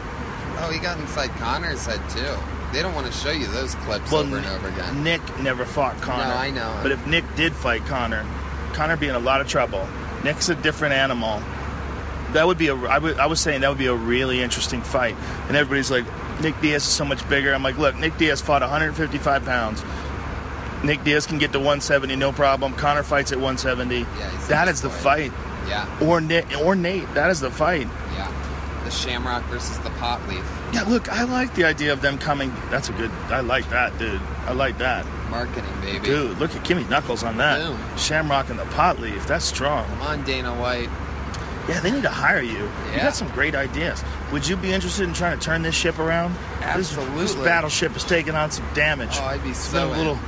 Oh, 0.64 0.70
he 0.70 0.78
got 0.78 0.98
inside 0.98 1.30
Conor's 1.32 1.84
head 1.86 2.00
too. 2.10 2.34
They 2.72 2.80
don't 2.80 2.94
want 2.94 3.06
to 3.06 3.12
show 3.12 3.30
you 3.30 3.46
those 3.48 3.74
clips 3.74 4.10
Well, 4.10 4.22
over 4.22 4.38
and 4.38 4.46
over 4.46 4.68
again. 4.68 5.02
Nick 5.04 5.20
never 5.40 5.66
fought 5.66 6.00
Conor. 6.00 6.24
No, 6.28 6.34
I 6.34 6.50
know. 6.50 6.78
But 6.82 6.92
if 6.92 7.06
Nick 7.06 7.24
did 7.36 7.52
fight 7.52 7.84
Conor, 7.84 8.24
Conor 8.72 8.94
would 8.94 9.00
be 9.00 9.08
in 9.08 9.14
a 9.14 9.18
lot 9.18 9.42
of 9.42 9.48
trouble. 9.48 9.86
Nick's 10.24 10.48
a 10.48 10.54
different 10.54 10.94
animal. 10.94 11.42
That 12.32 12.46
would 12.46 12.58
be 12.58 12.68
a. 12.68 12.74
I, 12.76 13.26
was 13.26 13.40
saying 13.40 13.60
that 13.60 13.68
would 13.68 13.78
be 13.78 13.86
a 13.86 13.94
really 13.94 14.40
interesting 14.42 14.82
fight. 14.82 15.14
And 15.48 15.56
everybody's 15.56 15.90
like, 15.90 16.04
Nick 16.40 16.60
Diaz 16.60 16.82
is 16.82 16.88
so 16.88 17.04
much 17.04 17.26
bigger. 17.28 17.52
I'm 17.54 17.62
like, 17.62 17.78
look, 17.78 17.96
Nick 17.96 18.16
Diaz 18.18 18.40
fought 18.40 18.62
155 18.62 19.44
pounds. 19.44 19.82
Nick 20.84 21.04
Diaz 21.04 21.26
can 21.26 21.38
get 21.38 21.52
to 21.52 21.58
170, 21.58 22.16
no 22.16 22.32
problem. 22.32 22.72
Conor 22.74 23.02
fights 23.04 23.30
at 23.30 23.38
170. 23.38 23.98
Yeah, 24.00 24.06
that 24.48 24.66
is 24.68 24.80
the 24.82 24.90
fight. 24.90 25.32
Yeah, 25.68 25.86
Or 26.02 26.20
Nick, 26.20 26.46
or 26.60 26.74
Nate. 26.74 27.12
That 27.14 27.30
is 27.30 27.38
the 27.40 27.50
fight. 27.50 27.86
yeah. 28.14 28.30
The 28.84 28.90
Shamrock 28.90 29.44
versus 29.44 29.78
the 29.78 29.90
Pot 29.90 30.26
Leaf. 30.28 30.44
Yeah, 30.72 30.82
look, 30.82 31.08
I 31.12 31.22
like 31.22 31.54
the 31.54 31.62
idea 31.64 31.92
of 31.92 32.00
them 32.02 32.18
coming. 32.18 32.52
That's 32.68 32.88
a 32.88 32.92
good. 32.92 33.12
I 33.30 33.40
like 33.40 33.70
that, 33.70 33.96
dude. 33.96 34.20
I 34.46 34.52
like 34.54 34.78
that. 34.78 35.06
Marketing, 35.30 35.70
baby. 35.82 36.04
Dude, 36.04 36.36
look 36.38 36.52
at 36.56 36.64
Kimmy 36.64 36.88
Knuckles 36.88 37.22
on 37.22 37.36
that. 37.36 37.60
Boom. 37.60 37.78
Shamrock 37.96 38.50
and 38.50 38.58
the 38.58 38.64
pot 38.66 38.98
leaf. 38.98 39.24
That's 39.28 39.44
strong. 39.44 39.86
Come 39.86 40.02
on, 40.02 40.24
Dana 40.24 40.52
White. 40.52 40.88
Yeah, 41.68 41.78
they 41.80 41.90
need 41.92 42.02
to 42.02 42.08
hire 42.08 42.40
you. 42.42 42.68
You 42.92 42.96
got 42.96 43.14
some 43.14 43.28
great 43.28 43.54
ideas. 43.54 44.02
Would 44.32 44.48
you 44.48 44.56
be 44.56 44.72
interested 44.72 45.04
in 45.06 45.14
trying 45.14 45.38
to 45.38 45.44
turn 45.44 45.62
this 45.62 45.74
ship 45.74 45.98
around? 45.98 46.34
This- 46.76 46.90
This, 47.16 47.34
battleship 47.36 47.96
is 47.96 48.02
taking 48.04 48.34
on 48.34 48.50
some 48.50 48.64
damage. 48.74 49.10
Oh, 49.20 49.24
I'd 49.26 49.42
be 49.44 49.52
so 49.54 49.88
a 49.92 49.94
little. 49.96 50.18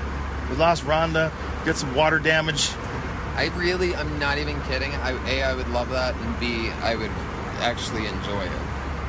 We 0.51 0.57
lost 0.57 0.85
Ronda. 0.85 1.33
Got 1.65 1.77
some 1.77 1.95
water 1.95 2.19
damage. 2.19 2.71
I 3.37 3.51
really, 3.57 3.97
I'm 3.97 4.19
not 4.21 4.39
even 4.39 4.61
kidding. 4.63 4.93
I, 4.97 5.11
A, 5.29 5.43
I 5.43 5.55
would 5.55 5.69
love 5.71 5.91
that, 5.91 6.15
and 6.15 6.39
B, 6.39 6.71
I 6.83 6.95
would 6.95 7.11
actually 7.61 8.07
enjoy 8.07 8.43
it. 8.43 8.53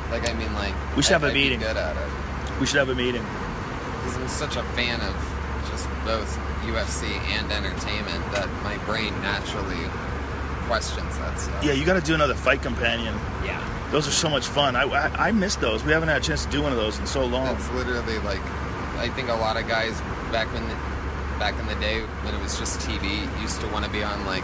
Like, 0.09 0.27
I 0.27 0.33
mean, 0.33 0.51
like, 0.55 0.73
We 0.95 1.03
should 1.03 1.13
have 1.13 1.23
I- 1.23 1.27
a 1.27 1.29
I'd 1.29 1.33
meeting. 1.35 1.59
good 1.59 1.77
at 1.77 1.95
it. 1.95 2.59
We 2.59 2.65
should 2.65 2.77
have 2.79 2.89
a 2.89 2.95
meeting. 2.95 3.23
Because 4.01 4.17
I'm 4.17 4.27
such 4.29 4.55
a 4.55 4.63
fan 4.73 4.99
of 5.01 5.13
just 5.69 5.87
both 6.05 6.39
UFC 6.65 7.05
and 7.37 7.51
entertainment 7.51 8.31
that 8.31 8.47
my 8.63 8.77
brain 8.85 9.13
naturally 9.21 9.77
questions 10.67 11.17
that 11.19 11.39
stuff. 11.39 11.63
Yeah, 11.63 11.73
you 11.73 11.85
got 11.85 11.93
to 11.95 12.01
do 12.01 12.13
another 12.15 12.35
fight 12.35 12.61
companion. 12.61 13.13
Yeah. 13.43 13.61
Those 13.91 14.07
are 14.07 14.11
so 14.11 14.29
much 14.29 14.47
fun. 14.47 14.75
I, 14.75 14.83
I, 14.83 15.27
I 15.27 15.31
miss 15.31 15.55
those. 15.55 15.83
We 15.83 15.91
haven't 15.91 16.09
had 16.09 16.21
a 16.21 16.25
chance 16.25 16.43
to 16.45 16.51
do 16.51 16.61
one 16.61 16.71
of 16.71 16.77
those 16.77 16.99
in 16.99 17.05
so 17.07 17.25
long. 17.25 17.45
That's 17.45 17.69
literally 17.71 18.17
like, 18.19 18.41
I 18.97 19.09
think 19.15 19.29
a 19.29 19.33
lot 19.35 19.57
of 19.57 19.67
guys 19.67 19.99
back 20.31 20.51
when, 20.53 20.67
the, 20.67 20.75
back 21.39 21.57
in 21.59 21.67
the 21.67 21.75
day 21.75 22.01
when 22.23 22.33
it 22.33 22.41
was 22.41 22.57
just 22.59 22.79
TV 22.81 23.29
used 23.41 23.61
to 23.61 23.67
want 23.67 23.85
to 23.85 23.91
be 23.91 24.03
on 24.03 24.25
like 24.25 24.43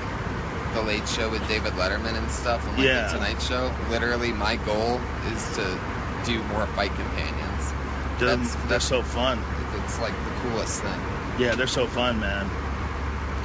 the 0.73 0.81
Late 0.83 1.07
Show 1.09 1.29
with 1.29 1.45
David 1.49 1.73
Letterman 1.73 2.15
and 2.17 2.29
stuff, 2.31 2.65
and 2.67 2.77
like 2.77 2.85
Yeah. 2.87 3.07
the 3.07 3.17
Tonight 3.17 3.41
Show. 3.41 3.73
Literally, 3.89 4.31
my 4.31 4.55
goal 4.57 5.01
is 5.33 5.55
to 5.57 5.79
do 6.25 6.41
more 6.53 6.65
fight 6.67 6.93
companions. 6.95 7.73
They're, 8.19 8.35
That's- 8.37 8.55
they're 8.69 8.79
so 8.79 9.01
fun. 9.01 9.39
It's 9.83 9.99
like 9.99 10.13
the 10.13 10.49
coolest 10.49 10.81
thing. 10.81 10.99
Yeah, 11.39 11.55
they're 11.55 11.67
so 11.67 11.87
fun, 11.87 12.19
man. 12.19 12.49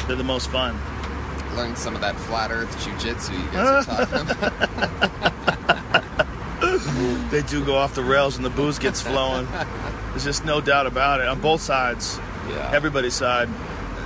They're 0.07 0.16
the 0.16 0.23
most 0.24 0.51
fun. 0.51 0.78
Learn 1.57 1.74
some 1.74 1.95
of 1.95 2.01
that 2.03 2.16
flat 2.16 2.51
Earth 2.51 2.74
jujitsu 2.78 3.33
you 3.33 3.51
guys 3.51 3.89
are 3.89 4.07
talking 4.07 4.31
about. 4.31 5.33
They 7.31 7.43
do 7.43 7.65
go 7.65 7.77
off 7.77 7.95
the 7.95 8.03
rails 8.03 8.37
when 8.37 8.45
the 8.45 8.51
booze 8.51 8.78
gets 8.78 9.01
flowing. 9.01 9.47
There's 10.11 10.24
just 10.24 10.45
no 10.45 10.61
doubt 10.61 10.87
about 10.87 11.20
it 11.20 11.27
on 11.28 11.41
both 11.41 11.61
sides. 11.61 12.19
Yeah. 12.49 12.70
Everybody's 12.73 13.15
side. 13.15 13.49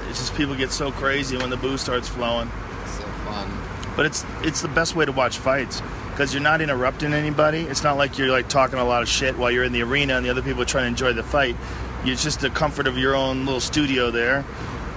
It's 0.08 0.18
just 0.18 0.34
people 0.34 0.54
get 0.54 0.70
so 0.72 0.90
crazy 0.90 1.36
when 1.36 1.50
the 1.50 1.56
booze 1.56 1.80
starts 1.80 2.08
flowing. 2.08 2.50
so 2.86 3.02
fun. 3.24 3.50
But 3.96 4.06
it's 4.06 4.24
it's 4.42 4.62
the 4.62 4.68
best 4.68 4.96
way 4.96 5.04
to 5.04 5.12
watch 5.12 5.38
fights 5.38 5.82
because 6.10 6.32
you're 6.32 6.42
not 6.42 6.60
interrupting 6.60 7.12
anybody. 7.12 7.60
It's 7.60 7.82
not 7.84 7.96
like 7.96 8.18
you're 8.18 8.30
like 8.30 8.48
talking 8.48 8.78
a 8.78 8.84
lot 8.84 9.02
of 9.02 9.08
shit 9.08 9.36
while 9.36 9.50
you're 9.50 9.64
in 9.64 9.72
the 9.72 9.82
arena 9.82 10.14
and 10.16 10.24
the 10.24 10.30
other 10.30 10.42
people 10.42 10.62
are 10.62 10.66
trying 10.66 10.84
to 10.84 10.88
enjoy 10.88 11.12
the 11.12 11.22
fight. 11.22 11.56
It's 12.04 12.22
just 12.22 12.40
the 12.40 12.50
comfort 12.50 12.86
of 12.86 12.96
your 12.96 13.14
own 13.14 13.44
little 13.44 13.60
studio 13.60 14.10
there. 14.10 14.44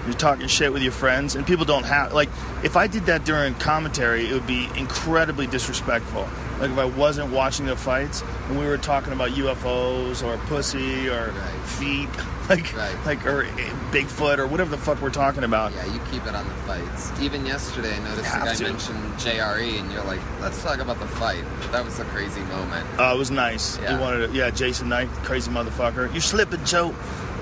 You're 0.05 0.13
talking 0.15 0.47
shit 0.47 0.73
with 0.73 0.81
your 0.83 0.91
friends, 0.91 1.35
and 1.35 1.45
people 1.47 1.63
don't 1.65 1.85
have 1.85 2.13
like. 2.13 2.29
If 2.63 2.75
I 2.75 2.87
did 2.87 3.05
that 3.05 3.23
during 3.25 3.53
commentary, 3.55 4.27
it 4.27 4.33
would 4.33 4.47
be 4.47 4.67
incredibly 4.75 5.47
disrespectful. 5.47 6.27
Like 6.59 6.69
if 6.71 6.77
I 6.77 6.85
wasn't 6.85 7.31
watching 7.31 7.65
the 7.65 7.75
fights 7.75 8.23
and 8.47 8.57
we 8.59 8.65
were 8.65 8.77
talking 8.77 9.11
about 9.11 9.31
UFOs 9.31 10.23
or 10.23 10.37
pussy 10.47 11.09
or 11.09 11.31
Right. 11.31 11.65
feet, 11.65 12.09
like 12.49 12.73
Right. 12.77 12.95
like 13.05 13.25
or 13.25 13.43
eh, 13.43 13.69
Bigfoot 13.91 14.37
or 14.37 14.47
whatever 14.47 14.69
the 14.69 14.77
fuck 14.77 15.01
we're 15.01 15.09
talking 15.09 15.43
about. 15.43 15.73
Yeah, 15.73 15.85
you 15.91 15.99
keep 16.11 16.25
it 16.25 16.35
on 16.35 16.47
the 16.47 16.53
fights. 16.67 17.11
Even 17.21 17.45
yesterday, 17.45 17.93
I 17.95 17.99
noticed 17.99 18.17
the 18.23 18.25
Have 18.27 18.45
guy 18.45 18.53
to. 18.55 18.63
mentioned 18.63 19.13
JRE, 19.17 19.79
and 19.79 19.91
you're 19.91 20.03
like, 20.03 20.21
let's 20.41 20.61
talk 20.63 20.79
about 20.79 20.99
the 20.99 21.07
fight. 21.07 21.43
That 21.71 21.83
was 21.83 21.99
a 21.99 22.05
crazy 22.05 22.41
moment. 22.41 22.87
Uh, 22.99 23.13
it 23.15 23.17
was 23.17 23.31
nice. 23.31 23.77
Yeah. 23.79 23.95
He 23.97 24.01
wanted 24.01 24.27
to, 24.31 24.33
yeah, 24.37 24.49
Jason 24.51 24.89
Knight, 24.89 25.07
crazy 25.23 25.49
motherfucker. 25.51 26.11
You're 26.13 26.21
slipping, 26.21 26.63
Joe. 26.65 26.91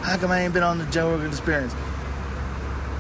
How 0.02 0.18
come 0.18 0.32
I 0.32 0.42
ain't 0.42 0.54
been 0.54 0.64
on 0.64 0.78
the 0.80 0.86
Joe 0.86 1.12
Rogan 1.12 1.28
Experience? 1.28 1.76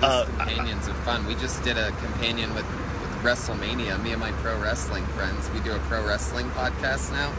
Uh, 0.01 0.25
companions 0.25 0.87
are 0.87 0.93
fun. 1.05 1.25
We 1.27 1.35
just 1.35 1.63
did 1.63 1.77
a 1.77 1.91
companion 1.91 2.53
with, 2.53 2.65
with 2.65 3.11
WrestleMania. 3.23 4.01
Me 4.03 4.11
and 4.11 4.19
my 4.19 4.31
pro 4.33 4.59
wrestling 4.59 5.05
friends. 5.07 5.49
We 5.51 5.59
do 5.59 5.71
a 5.73 5.79
pro 5.79 6.05
wrestling 6.05 6.49
podcast 6.51 7.11
now. 7.11 7.31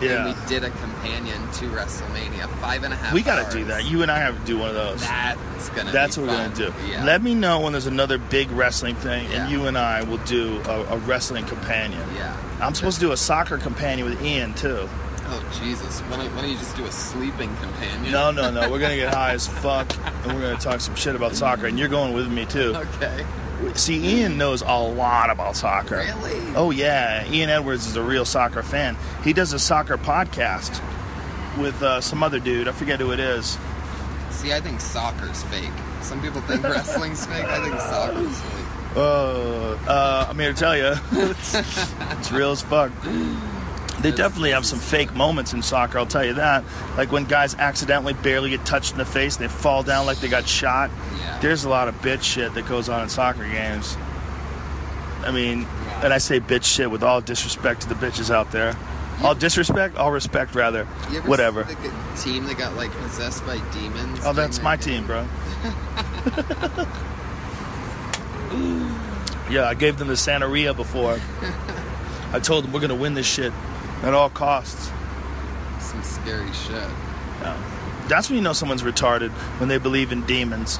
Yeah. 0.00 0.26
And 0.26 0.36
we 0.36 0.46
did 0.48 0.64
a 0.64 0.70
companion 0.70 1.40
to 1.52 1.66
WrestleMania. 1.66 2.48
Five 2.60 2.82
and 2.82 2.92
a 2.92 2.96
half 2.96 3.14
We 3.14 3.22
got 3.22 3.48
to 3.48 3.56
do 3.56 3.64
that. 3.66 3.84
You 3.84 4.02
and 4.02 4.10
I 4.10 4.18
have 4.18 4.36
to 4.38 4.44
do 4.44 4.58
one 4.58 4.68
of 4.68 4.74
those. 4.74 5.00
That's 5.00 5.68
gonna. 5.70 5.92
That's 5.92 6.16
what 6.18 6.26
we're 6.26 6.36
going 6.36 6.52
to 6.54 6.56
do. 6.56 6.74
Yeah. 6.88 7.04
Let 7.04 7.22
me 7.22 7.34
know 7.36 7.60
when 7.60 7.72
there's 7.72 7.86
another 7.86 8.18
big 8.18 8.50
wrestling 8.50 8.96
thing, 8.96 9.30
Yeah. 9.30 9.42
and 9.44 9.52
you 9.52 9.66
and 9.66 9.78
I 9.78 10.02
will 10.02 10.18
do 10.18 10.60
a, 10.62 10.82
a 10.94 10.96
wrestling 10.98 11.46
companion. 11.46 12.02
Yeah. 12.16 12.36
I'm 12.60 12.74
supposed 12.74 12.98
to 13.00 13.06
do 13.06 13.12
a 13.12 13.16
soccer 13.16 13.58
companion 13.58 14.08
with 14.08 14.20
Ian, 14.24 14.54
too. 14.54 14.88
Oh 15.34 15.58
Jesus! 15.62 16.00
Why 16.00 16.18
don't, 16.18 16.34
why 16.34 16.42
don't 16.42 16.50
you 16.50 16.58
just 16.58 16.76
do 16.76 16.84
a 16.84 16.92
sleeping 16.92 17.56
companion? 17.56 18.12
No, 18.12 18.30
no, 18.30 18.50
no. 18.50 18.60
We're 18.70 18.78
going 18.78 18.90
to 18.90 18.96
get 18.96 19.14
high 19.14 19.32
as 19.32 19.48
fuck, 19.48 19.90
and 20.06 20.34
we're 20.34 20.42
going 20.42 20.56
to 20.56 20.62
talk 20.62 20.80
some 20.82 20.94
shit 20.94 21.16
about 21.16 21.34
soccer, 21.34 21.66
and 21.66 21.78
you're 21.78 21.88
going 21.88 22.12
with 22.12 22.30
me, 22.30 22.44
too. 22.44 22.74
Okay. 22.76 23.24
See, 23.74 24.18
Ian 24.20 24.36
knows 24.36 24.60
a 24.60 24.78
lot 24.78 25.30
about 25.30 25.56
soccer. 25.56 25.96
Really? 25.96 26.54
Oh 26.54 26.70
yeah, 26.70 27.26
Ian 27.30 27.48
Edwards 27.48 27.86
is 27.86 27.96
a 27.96 28.02
real 28.02 28.26
soccer 28.26 28.62
fan. 28.62 28.96
He 29.24 29.32
does 29.32 29.54
a 29.54 29.58
soccer 29.58 29.96
podcast 29.96 30.82
with 31.58 31.82
uh, 31.82 32.02
some 32.02 32.22
other 32.22 32.38
dude. 32.40 32.68
I 32.68 32.72
forget 32.72 33.00
who 33.00 33.12
it 33.12 33.20
is. 33.20 33.56
See, 34.30 34.52
I 34.52 34.60
think 34.60 34.80
soccer's 34.80 35.42
fake. 35.44 35.70
Some 36.02 36.20
people 36.20 36.40
think 36.42 36.62
wrestling's 36.64 37.24
fake. 37.24 37.44
I 37.44 37.62
think 37.62 37.80
soccer's 37.80 38.40
fake. 38.40 38.96
Uh, 38.96 39.78
uh, 39.88 40.26
I'm 40.28 40.38
here 40.38 40.52
to 40.52 40.58
tell 40.58 40.76
you, 40.76 40.94
it's, 41.12 41.54
it's 42.18 42.32
real 42.32 42.50
as 42.50 42.60
fuck. 42.60 42.90
They 44.02 44.10
definitely 44.10 44.50
have 44.50 44.66
some 44.66 44.80
fake 44.80 45.14
moments 45.14 45.52
in 45.52 45.62
soccer. 45.62 45.98
I'll 45.98 46.06
tell 46.06 46.24
you 46.24 46.34
that. 46.34 46.64
Like 46.96 47.12
when 47.12 47.24
guys 47.24 47.54
accidentally 47.54 48.14
barely 48.14 48.50
get 48.50 48.66
touched 48.66 48.92
in 48.92 48.98
the 48.98 49.04
face, 49.04 49.36
and 49.36 49.44
they 49.44 49.48
fall 49.48 49.84
down 49.84 50.06
like 50.06 50.18
they 50.18 50.28
got 50.28 50.48
shot. 50.48 50.90
Yeah. 51.16 51.38
There's 51.40 51.64
a 51.64 51.68
lot 51.68 51.86
of 51.86 51.94
bitch 52.02 52.22
shit 52.22 52.52
that 52.54 52.66
goes 52.66 52.88
on 52.88 53.04
in 53.04 53.08
soccer 53.08 53.44
games. 53.44 53.96
I 55.24 55.30
mean, 55.30 55.68
and 56.02 56.12
I 56.12 56.18
say 56.18 56.40
bitch 56.40 56.64
shit 56.64 56.90
with 56.90 57.04
all 57.04 57.20
disrespect 57.20 57.82
to 57.82 57.88
the 57.88 57.94
bitches 57.94 58.34
out 58.34 58.50
there. 58.50 58.76
All 59.22 59.36
disrespect, 59.36 59.96
all 59.96 60.10
respect, 60.10 60.56
rather. 60.56 60.84
Whatever. 61.26 61.64
See 61.64 61.74
like 61.74 61.84
a 61.84 62.16
team 62.16 62.44
that 62.46 62.58
got 62.58 62.74
like 62.74 62.90
possessed 62.90 63.46
by 63.46 63.58
demons. 63.70 64.18
Oh, 64.24 64.32
that's 64.32 64.60
my 64.60 64.74
their 64.74 64.96
team, 64.96 65.06
bro. 65.06 65.20
yeah, 69.48 69.68
I 69.68 69.74
gave 69.74 69.96
them 69.96 70.08
the 70.08 70.14
Santeria 70.14 70.74
before. 70.74 71.20
I 72.32 72.40
told 72.40 72.64
them 72.64 72.72
we're 72.72 72.80
gonna 72.80 72.96
win 72.96 73.14
this 73.14 73.26
shit 73.26 73.52
at 74.02 74.14
all 74.14 74.30
costs. 74.30 74.90
Some 75.80 76.02
scary 76.02 76.52
shit. 76.52 76.74
Yeah. 77.40 78.04
That's 78.08 78.28
when 78.28 78.36
you 78.36 78.42
know 78.42 78.52
someone's 78.52 78.82
retarded 78.82 79.30
when 79.58 79.68
they 79.68 79.78
believe 79.78 80.12
in 80.12 80.26
demons. 80.26 80.78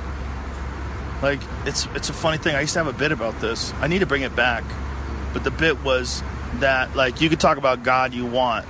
Like 1.23 1.40
it's 1.65 1.86
it's 1.94 2.09
a 2.09 2.12
funny 2.12 2.39
thing. 2.39 2.57
I 2.57 2.62
used 2.62 2.73
to 2.73 2.81
have 2.81 2.93
a 2.93 2.99
bit 2.99 3.12
about 3.12 3.40
this. 3.40 3.73
I 3.74 3.86
need 3.86 4.01
to 4.01 4.07
bring 4.07 4.23
it 4.23 4.35
back, 4.35 4.65
but 5.32 5.44
the 5.44 5.53
bit 5.53 5.82
was 5.85 6.23
that 6.55 6.97
like 6.97 7.20
you 7.20 7.28
could 7.28 7.40
talk 7.40 7.59
about 7.59 7.85
God 7.85 8.12
you 8.12 8.27
want, 8.27 8.66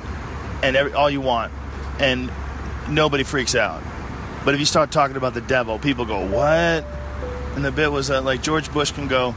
and 0.62 0.77
every, 0.77 0.93
all 0.93 1.11
you 1.11 1.23
want, 1.23 1.51
and 1.99 2.31
nobody 2.89 3.24
freaks 3.24 3.55
out. 3.55 3.83
But 4.45 4.55
if 4.55 4.61
you 4.61 4.66
start 4.66 4.91
talking 4.91 5.16
about 5.16 5.35
the 5.35 5.41
devil, 5.41 5.79
people 5.79 6.05
go 6.05 6.27
what? 6.27 6.85
And 7.55 7.65
the 7.65 7.73
bit 7.73 7.91
was 7.91 8.09
that 8.09 8.23
like 8.23 8.43
George 8.43 8.70
Bush 8.70 8.91
can 8.91 9.09
go, 9.09 9.35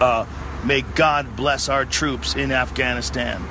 uh, 0.00 0.26
"May 0.64 0.82
God 0.82 1.34
bless 1.34 1.68
our 1.68 1.84
troops 1.84 2.36
in 2.36 2.52
Afghanistan." 2.52 3.42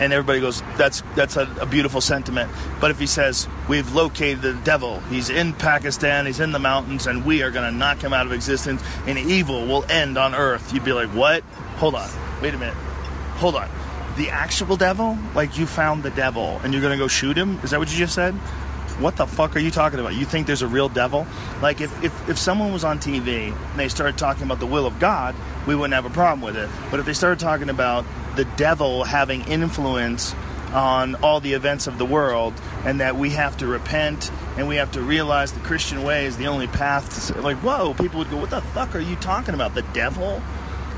And 0.00 0.12
everybody 0.12 0.40
goes, 0.40 0.62
"That's 0.76 1.02
that's 1.14 1.36
a, 1.36 1.48
a 1.60 1.66
beautiful 1.66 2.00
sentiment." 2.00 2.50
But 2.80 2.90
if 2.90 2.98
he 2.98 3.06
says, 3.06 3.48
"We've 3.68 3.92
located 3.94 4.42
the 4.42 4.54
devil. 4.54 5.00
He's 5.10 5.30
in 5.30 5.52
Pakistan. 5.52 6.26
He's 6.26 6.40
in 6.40 6.52
the 6.52 6.58
mountains, 6.58 7.06
and 7.06 7.24
we 7.24 7.42
are 7.42 7.50
going 7.50 7.70
to 7.70 7.76
knock 7.76 7.98
him 7.98 8.12
out 8.12 8.26
of 8.26 8.32
existence, 8.32 8.82
and 9.06 9.18
evil 9.18 9.66
will 9.66 9.84
end 9.90 10.18
on 10.18 10.34
Earth," 10.34 10.72
you'd 10.72 10.84
be 10.84 10.92
like, 10.92 11.08
"What? 11.10 11.42
Hold 11.78 11.94
on. 11.94 12.10
wait 12.42 12.54
a 12.54 12.58
minute, 12.58 12.74
hold 13.36 13.54
on. 13.54 13.68
The 14.16 14.30
actual 14.30 14.76
devil? 14.76 15.16
Like 15.36 15.58
you 15.58 15.66
found 15.66 16.02
the 16.02 16.10
devil 16.10 16.60
and 16.64 16.72
you're 16.72 16.82
gonna 16.82 16.96
go 16.96 17.06
shoot 17.06 17.38
him? 17.38 17.60
Is 17.62 17.70
that 17.70 17.78
what 17.78 17.88
you 17.88 17.96
just 17.96 18.16
said? 18.16 18.34
What 18.98 19.16
the 19.16 19.26
fuck 19.26 19.54
are 19.54 19.60
you 19.60 19.70
talking 19.70 20.00
about? 20.00 20.14
You 20.14 20.24
think 20.24 20.46
there's 20.46 20.62
a 20.62 20.66
real 20.66 20.88
devil? 20.88 21.26
Like 21.62 21.80
if, 21.80 22.02
if, 22.02 22.28
if 22.28 22.38
someone 22.38 22.72
was 22.72 22.84
on 22.84 22.98
TV 22.98 23.52
and 23.52 23.78
they 23.78 23.88
started 23.88 24.18
talking 24.18 24.42
about 24.42 24.58
the 24.58 24.66
will 24.66 24.86
of 24.86 24.98
God, 24.98 25.36
we 25.66 25.74
wouldn't 25.74 25.94
have 25.94 26.04
a 26.04 26.10
problem 26.10 26.40
with 26.40 26.56
it. 26.56 26.68
But 26.90 26.98
if 26.98 27.06
they 27.06 27.12
started 27.12 27.38
talking 27.38 27.70
about 27.70 28.04
the 28.34 28.44
devil 28.56 29.04
having 29.04 29.42
influence 29.42 30.34
on 30.72 31.14
all 31.16 31.40
the 31.40 31.54
events 31.54 31.86
of 31.86 31.96
the 31.96 32.04
world 32.04 32.54
and 32.84 33.00
that 33.00 33.16
we 33.16 33.30
have 33.30 33.56
to 33.58 33.66
repent 33.66 34.30
and 34.56 34.68
we 34.68 34.76
have 34.76 34.90
to 34.92 35.00
realize 35.00 35.52
the 35.52 35.60
Christian 35.60 36.02
way 36.02 36.26
is 36.26 36.36
the 36.36 36.46
only 36.46 36.66
path 36.66 37.32
to 37.32 37.40
like 37.40 37.56
whoa 37.58 37.94
people 37.94 38.18
would 38.18 38.28
go 38.28 38.36
what 38.36 38.50
the 38.50 38.60
fuck 38.60 38.94
are 38.94 39.00
you 39.00 39.16
talking 39.16 39.54
about 39.54 39.74
the 39.74 39.80
devil 39.94 40.42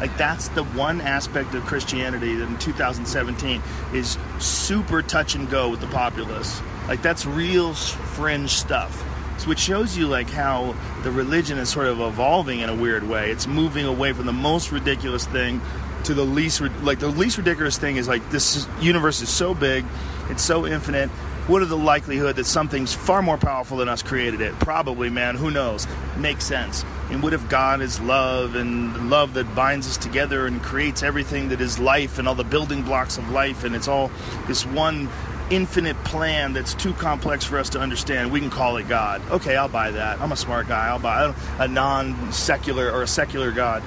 like 0.00 0.16
that's 0.16 0.48
the 0.48 0.64
one 0.64 1.02
aspect 1.02 1.54
of 1.54 1.64
Christianity 1.66 2.34
that 2.34 2.48
in 2.48 2.58
2017 2.58 3.62
is 3.92 4.16
super 4.38 5.02
touch 5.02 5.34
and 5.34 5.48
go 5.50 5.68
with 5.68 5.80
the 5.80 5.86
populace. 5.88 6.62
Like 6.88 7.02
that's 7.02 7.26
real 7.26 7.74
fringe 7.74 8.50
stuff. 8.50 9.04
So 9.38 9.48
which 9.48 9.58
shows 9.58 9.96
you 9.96 10.06
like 10.06 10.28
how 10.28 10.74
the 11.02 11.10
religion 11.10 11.58
is 11.58 11.70
sort 11.70 11.86
of 11.86 12.00
evolving 12.00 12.60
in 12.60 12.68
a 12.68 12.74
weird 12.74 13.08
way. 13.08 13.30
It's 13.30 13.46
moving 13.46 13.86
away 13.86 14.12
from 14.12 14.26
the 14.26 14.32
most 14.32 14.70
ridiculous 14.70 15.26
thing 15.26 15.60
to 16.04 16.14
the 16.14 16.24
least 16.24 16.60
like 16.82 16.98
the 16.98 17.08
least 17.08 17.38
ridiculous 17.38 17.78
thing 17.78 17.96
is 17.96 18.08
like 18.08 18.28
this 18.30 18.66
universe 18.80 19.20
is 19.22 19.28
so 19.28 19.54
big, 19.54 19.84
it's 20.28 20.42
so 20.42 20.66
infinite. 20.66 21.08
What 21.46 21.62
are 21.62 21.66
the 21.66 21.76
likelihood 21.76 22.36
that 22.36 22.44
something's 22.44 22.94
far 22.94 23.22
more 23.22 23.38
powerful 23.38 23.78
than 23.78 23.88
us 23.88 24.02
created 24.02 24.40
it? 24.40 24.52
Probably, 24.60 25.10
man. 25.10 25.34
Who 25.36 25.50
knows? 25.50 25.86
Makes 26.16 26.44
sense. 26.44 26.84
And 27.10 27.22
what 27.22 27.32
if 27.32 27.48
God 27.48 27.80
is 27.80 27.98
love 27.98 28.54
and 28.54 29.10
love 29.10 29.34
that 29.34 29.52
binds 29.54 29.88
us 29.88 29.96
together 29.96 30.46
and 30.46 30.62
creates 30.62 31.02
everything 31.02 31.48
that 31.48 31.60
is 31.60 31.78
life 31.78 32.18
and 32.18 32.28
all 32.28 32.36
the 32.36 32.44
building 32.44 32.82
blocks 32.82 33.18
of 33.18 33.30
life 33.30 33.64
and 33.64 33.74
it's 33.74 33.88
all 33.88 34.12
this 34.46 34.64
one 34.64 35.08
infinite 35.50 35.96
plan 36.04 36.52
that's 36.52 36.74
too 36.74 36.92
complex 36.94 37.44
for 37.44 37.58
us 37.58 37.68
to 37.70 37.80
understand. 37.80 38.30
We 38.30 38.40
can 38.40 38.50
call 38.50 38.76
it 38.76 38.88
God. 38.88 39.20
Okay, 39.30 39.56
I'll 39.56 39.68
buy 39.68 39.90
that. 39.90 40.20
I'm 40.20 40.32
a 40.32 40.36
smart 40.36 40.68
guy. 40.68 40.88
I'll 40.88 40.98
buy 40.98 41.34
a 41.58 41.68
non-secular 41.68 42.90
or 42.90 43.02
a 43.02 43.06
secular 43.06 43.50
God. 43.50 43.82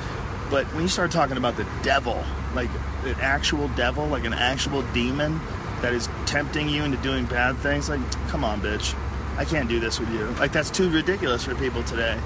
But 0.49 0.65
when 0.73 0.83
you 0.83 0.89
start 0.89 1.11
talking 1.11 1.37
about 1.37 1.55
the 1.57 1.65
devil, 1.81 2.23
like 2.53 2.69
an 3.05 3.15
actual 3.21 3.69
devil, 3.69 4.05
like 4.07 4.25
an 4.25 4.33
actual 4.33 4.83
demon 4.93 5.39
that 5.81 5.93
is 5.93 6.07
tempting 6.25 6.69
you 6.69 6.83
into 6.83 6.97
doing 6.97 7.25
bad 7.25 7.57
things, 7.57 7.89
like 7.89 8.01
come 8.27 8.43
on, 8.43 8.61
bitch. 8.61 8.95
I 9.37 9.45
can't 9.45 9.67
do 9.67 9.79
this 9.79 9.99
with 9.99 10.11
you. 10.11 10.25
Like 10.39 10.51
that's 10.51 10.69
too 10.69 10.89
ridiculous 10.89 11.43
for 11.43 11.55
people 11.55 11.83
today. 11.83 12.19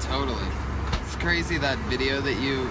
Totally. 0.00 0.46
It's 1.02 1.16
crazy 1.16 1.58
that 1.58 1.78
video 1.88 2.20
that 2.20 2.34
you 2.34 2.68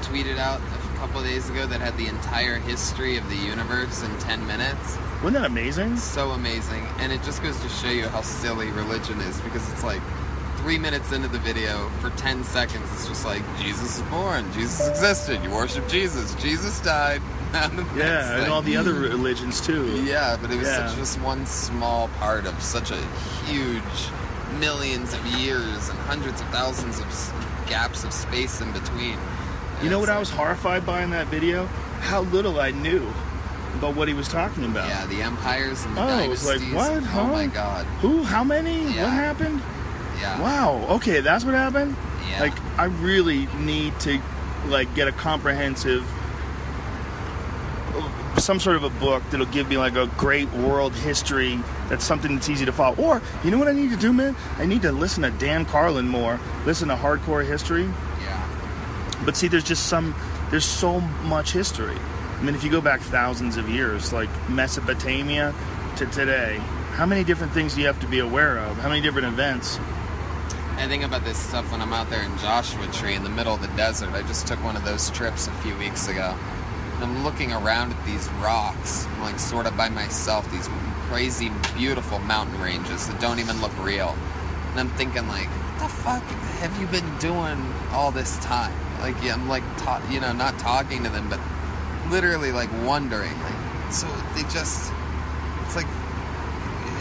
tweeted 0.00 0.38
out 0.38 0.60
couple 1.04 1.20
of 1.20 1.26
days 1.26 1.50
ago 1.50 1.66
that 1.66 1.82
had 1.82 1.94
the 1.98 2.06
entire 2.06 2.56
history 2.56 3.18
of 3.18 3.28
the 3.28 3.36
universe 3.36 4.02
in 4.02 4.10
10 4.20 4.46
minutes. 4.46 4.96
Wasn't 5.22 5.34
that 5.34 5.44
amazing? 5.44 5.98
So 5.98 6.30
amazing. 6.30 6.82
And 6.98 7.12
it 7.12 7.22
just 7.22 7.42
goes 7.42 7.60
to 7.60 7.68
show 7.68 7.90
you 7.90 8.08
how 8.08 8.22
silly 8.22 8.70
religion 8.70 9.20
is 9.20 9.38
because 9.42 9.70
it's 9.70 9.84
like 9.84 10.00
three 10.56 10.78
minutes 10.78 11.12
into 11.12 11.28
the 11.28 11.38
video, 11.40 11.90
for 12.00 12.08
10 12.08 12.42
seconds, 12.44 12.90
it's 12.94 13.06
just 13.06 13.26
like, 13.26 13.42
Jesus 13.60 13.96
is 13.98 14.02
born, 14.04 14.50
Jesus 14.54 14.88
existed, 14.88 15.42
you 15.44 15.50
worship 15.50 15.86
Jesus, 15.88 16.34
Jesus 16.36 16.80
died. 16.80 17.20
And 17.52 17.78
Yeah, 17.96 18.32
and 18.32 18.42
thing- 18.44 18.50
all 18.52 18.62
the 18.62 18.76
other 18.78 18.94
religions 18.94 19.60
too. 19.60 20.02
Yeah, 20.06 20.38
but 20.40 20.50
it 20.50 20.56
was 20.56 20.66
Yeah. 20.68 20.88
such 20.88 20.96
just 20.96 21.20
one 21.20 21.44
small 21.44 22.08
part 22.18 22.46
of 22.46 22.60
such 22.62 22.90
a 22.90 22.96
huge 23.44 24.08
millions 24.58 25.12
of 25.12 25.24
years 25.26 25.90
and 25.90 25.98
hundreds 26.08 26.40
of 26.40 26.48
thousands 26.48 26.98
of 26.98 27.06
gaps 27.68 28.02
of 28.04 28.12
space 28.12 28.60
in 28.62 28.72
between. 28.72 29.18
You 29.84 29.90
know 29.90 29.98
what 29.98 30.08
I 30.08 30.18
was 30.18 30.30
horrified 30.30 30.86
by 30.86 31.02
in 31.02 31.10
that 31.10 31.26
video? 31.26 31.66
How 32.00 32.22
little 32.22 32.58
I 32.58 32.70
knew 32.70 33.06
about 33.74 33.96
what 33.96 34.08
he 34.08 34.14
was 34.14 34.28
talking 34.28 34.64
about. 34.64 34.88
Yeah, 34.88 35.04
the 35.06 35.20
empires 35.20 35.84
and 35.84 35.94
the 35.96 36.02
Oh, 36.02 36.18
it 36.20 36.28
was 36.28 36.42
dynasties. 36.44 36.72
like, 36.72 36.90
what? 36.92 37.02
Huh? 37.02 37.20
Oh 37.20 37.26
my 37.26 37.46
god. 37.46 37.84
Who? 38.00 38.22
How 38.22 38.42
many? 38.44 38.82
Yeah. 38.94 39.04
What 39.04 39.12
happened? 39.12 39.60
Yeah. 40.20 40.40
Wow. 40.40 40.86
Okay, 40.96 41.20
that's 41.20 41.44
what 41.44 41.52
happened. 41.54 41.96
Yeah. 42.30 42.40
Like, 42.40 42.52
I 42.78 42.84
really 42.84 43.46
need 43.58 43.98
to, 44.00 44.20
like, 44.68 44.94
get 44.94 45.06
a 45.08 45.12
comprehensive, 45.12 46.02
some 48.38 48.58
sort 48.58 48.76
of 48.76 48.84
a 48.84 48.90
book 48.90 49.22
that'll 49.30 49.46
give 49.46 49.68
me 49.68 49.76
like 49.78 49.96
a 49.96 50.06
great 50.16 50.50
world 50.52 50.92
history. 50.94 51.58
That's 51.88 52.04
something 52.04 52.34
that's 52.34 52.48
easy 52.48 52.64
to 52.64 52.72
follow. 52.72 52.96
Or, 52.96 53.22
you 53.44 53.50
know 53.50 53.58
what 53.58 53.68
I 53.68 53.72
need 53.72 53.90
to 53.90 53.96
do, 53.96 54.12
man? 54.12 54.34
I 54.58 54.66
need 54.66 54.82
to 54.82 54.92
listen 54.92 55.22
to 55.24 55.30
Dan 55.30 55.64
Carlin 55.66 56.08
more. 56.08 56.40
Listen 56.64 56.88
to 56.88 56.96
hardcore 56.96 57.46
history. 57.46 57.88
But 59.24 59.36
see, 59.36 59.48
there's 59.48 59.64
just 59.64 59.86
some, 59.86 60.14
there's 60.50 60.64
so 60.64 61.00
much 61.00 61.52
history. 61.52 61.96
I 61.96 62.42
mean, 62.42 62.54
if 62.54 62.64
you 62.64 62.70
go 62.70 62.80
back 62.80 63.00
thousands 63.00 63.56
of 63.56 63.68
years, 63.68 64.12
like 64.12 64.28
Mesopotamia 64.48 65.54
to 65.96 66.06
today, 66.06 66.58
how 66.92 67.06
many 67.06 67.24
different 67.24 67.52
things 67.52 67.74
do 67.74 67.80
you 67.80 67.86
have 67.86 68.00
to 68.00 68.06
be 68.06 68.18
aware 68.18 68.58
of? 68.58 68.76
How 68.78 68.88
many 68.88 69.00
different 69.00 69.28
events? 69.28 69.78
I 70.76 70.86
think 70.88 71.04
about 71.04 71.24
this 71.24 71.38
stuff 71.38 71.70
when 71.70 71.80
I'm 71.80 71.92
out 71.92 72.10
there 72.10 72.22
in 72.22 72.36
Joshua 72.38 72.86
Tree 72.88 73.14
in 73.14 73.22
the 73.22 73.30
middle 73.30 73.54
of 73.54 73.62
the 73.62 73.68
desert. 73.76 74.10
I 74.12 74.22
just 74.22 74.46
took 74.46 74.62
one 74.62 74.76
of 74.76 74.84
those 74.84 75.08
trips 75.10 75.46
a 75.46 75.52
few 75.52 75.76
weeks 75.76 76.08
ago. 76.08 76.36
I'm 77.00 77.24
looking 77.24 77.52
around 77.52 77.92
at 77.92 78.04
these 78.06 78.28
rocks, 78.40 79.06
like 79.20 79.38
sort 79.38 79.66
of 79.66 79.76
by 79.76 79.88
myself, 79.88 80.50
these 80.50 80.68
crazy, 81.08 81.50
beautiful 81.76 82.18
mountain 82.20 82.60
ranges 82.60 83.06
that 83.08 83.20
don't 83.20 83.38
even 83.38 83.60
look 83.60 83.76
real. 83.84 84.16
And 84.70 84.80
I'm 84.80 84.88
thinking, 84.90 85.28
like, 85.28 85.48
what 85.48 85.88
the 85.88 85.94
fuck 85.94 86.22
have 86.60 86.80
you 86.80 86.86
been 86.88 87.18
doing 87.18 87.72
all 87.92 88.10
this 88.10 88.36
time? 88.38 88.74
Like, 89.04 89.22
yeah, 89.22 89.34
I'm 89.34 89.50
like, 89.50 89.64
ta- 89.76 90.02
you 90.10 90.18
know, 90.18 90.32
not 90.32 90.58
talking 90.58 91.02
to 91.02 91.10
them, 91.10 91.28
but 91.28 91.38
literally 92.08 92.52
like 92.52 92.70
wondering. 92.86 93.38
Like, 93.42 93.92
so 93.92 94.06
they 94.34 94.44
just, 94.44 94.90
it's 95.66 95.76
like 95.76 95.86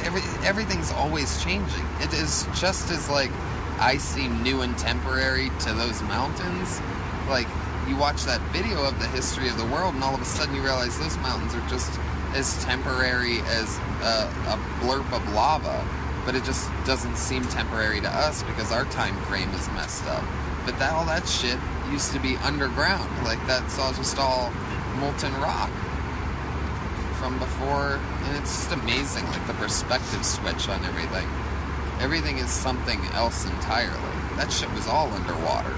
every 0.03 0.21
everything's 0.45 0.91
always 0.91 1.41
changing. 1.41 1.85
It 2.01 2.13
is 2.13 2.45
just 2.59 2.91
as 2.91 3.09
like 3.09 3.31
I 3.79 3.95
seem 3.95 4.43
new 4.43 4.63
and 4.63 4.77
temporary 4.77 5.49
to 5.61 5.71
those 5.71 6.01
mountains. 6.01 6.81
Like 7.29 7.47
you 7.87 7.95
watch 7.95 8.25
that 8.25 8.41
video 8.51 8.83
of 8.83 8.99
the 8.99 9.07
history 9.07 9.47
of 9.47 9.57
the 9.57 9.65
world, 9.67 9.95
and 9.95 10.03
all 10.03 10.13
of 10.13 10.21
a 10.21 10.25
sudden 10.25 10.53
you 10.53 10.61
realize 10.61 10.99
those 10.99 11.17
mountains 11.19 11.55
are 11.55 11.65
just 11.69 11.97
as 12.35 12.61
temporary 12.65 13.39
as 13.47 13.77
a, 14.01 14.27
a 14.51 14.59
blurb 14.81 15.09
of 15.13 15.33
lava. 15.33 15.87
But 16.25 16.35
it 16.35 16.43
just 16.43 16.69
doesn't 16.85 17.15
seem 17.15 17.43
temporary 17.43 18.01
to 18.01 18.09
us 18.09 18.43
because 18.43 18.73
our 18.73 18.83
time 18.91 19.15
frame 19.23 19.49
is 19.51 19.69
messed 19.69 20.05
up. 20.07 20.23
But 20.65 20.77
that 20.79 20.91
all 20.91 21.05
that 21.05 21.27
shit 21.27 21.59
used 21.93 22.11
to 22.11 22.19
be 22.19 22.35
underground. 22.37 23.09
Like 23.23 23.39
that's 23.47 23.77
all 23.79 23.93
just 23.93 24.17
all 24.17 24.51
molten 24.99 25.33
rock 25.39 25.69
from 27.21 27.37
before, 27.39 27.99
and 28.25 28.37
it's 28.37 28.51
just 28.57 28.71
amazing, 28.73 29.25
like 29.27 29.47
the 29.47 29.53
perspective 29.53 30.25
switch 30.25 30.67
on 30.67 30.83
everything. 30.85 31.27
Everything 32.01 32.37
is 32.37 32.49
something 32.49 32.99
else 33.13 33.45
entirely. 33.45 34.11
That 34.35 34.51
shit 34.51 34.69
was 34.73 34.87
all 34.87 35.07
underwater, 35.13 35.73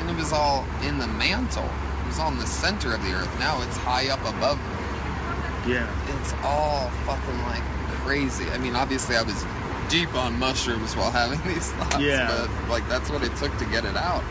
and 0.00 0.10
it 0.10 0.16
was 0.16 0.32
all 0.32 0.66
in 0.82 0.98
the 0.98 1.06
mantle. 1.06 1.64
It 2.04 2.06
was 2.08 2.18
all 2.18 2.32
in 2.32 2.38
the 2.38 2.46
center 2.46 2.92
of 2.92 3.02
the 3.04 3.12
earth. 3.12 3.38
Now 3.38 3.62
it's 3.62 3.76
high 3.78 4.08
up 4.10 4.20
above. 4.20 4.58
Yeah. 5.66 5.86
It's 6.18 6.32
all 6.42 6.90
fucking 7.06 7.38
like 7.44 7.62
crazy. 8.02 8.50
I 8.50 8.58
mean, 8.58 8.74
obviously, 8.74 9.16
I 9.16 9.22
was 9.22 9.44
deep 9.88 10.14
on 10.14 10.38
mushrooms 10.38 10.96
while 10.96 11.10
having 11.12 11.40
these 11.54 11.70
thoughts, 11.72 11.98
Yeah. 12.00 12.26
but 12.28 12.68
like 12.68 12.86
that's 12.88 13.08
what 13.10 13.22
it 13.22 13.34
took 13.36 13.56
to 13.58 13.64
get 13.66 13.84
it 13.84 13.96
out. 13.96 14.24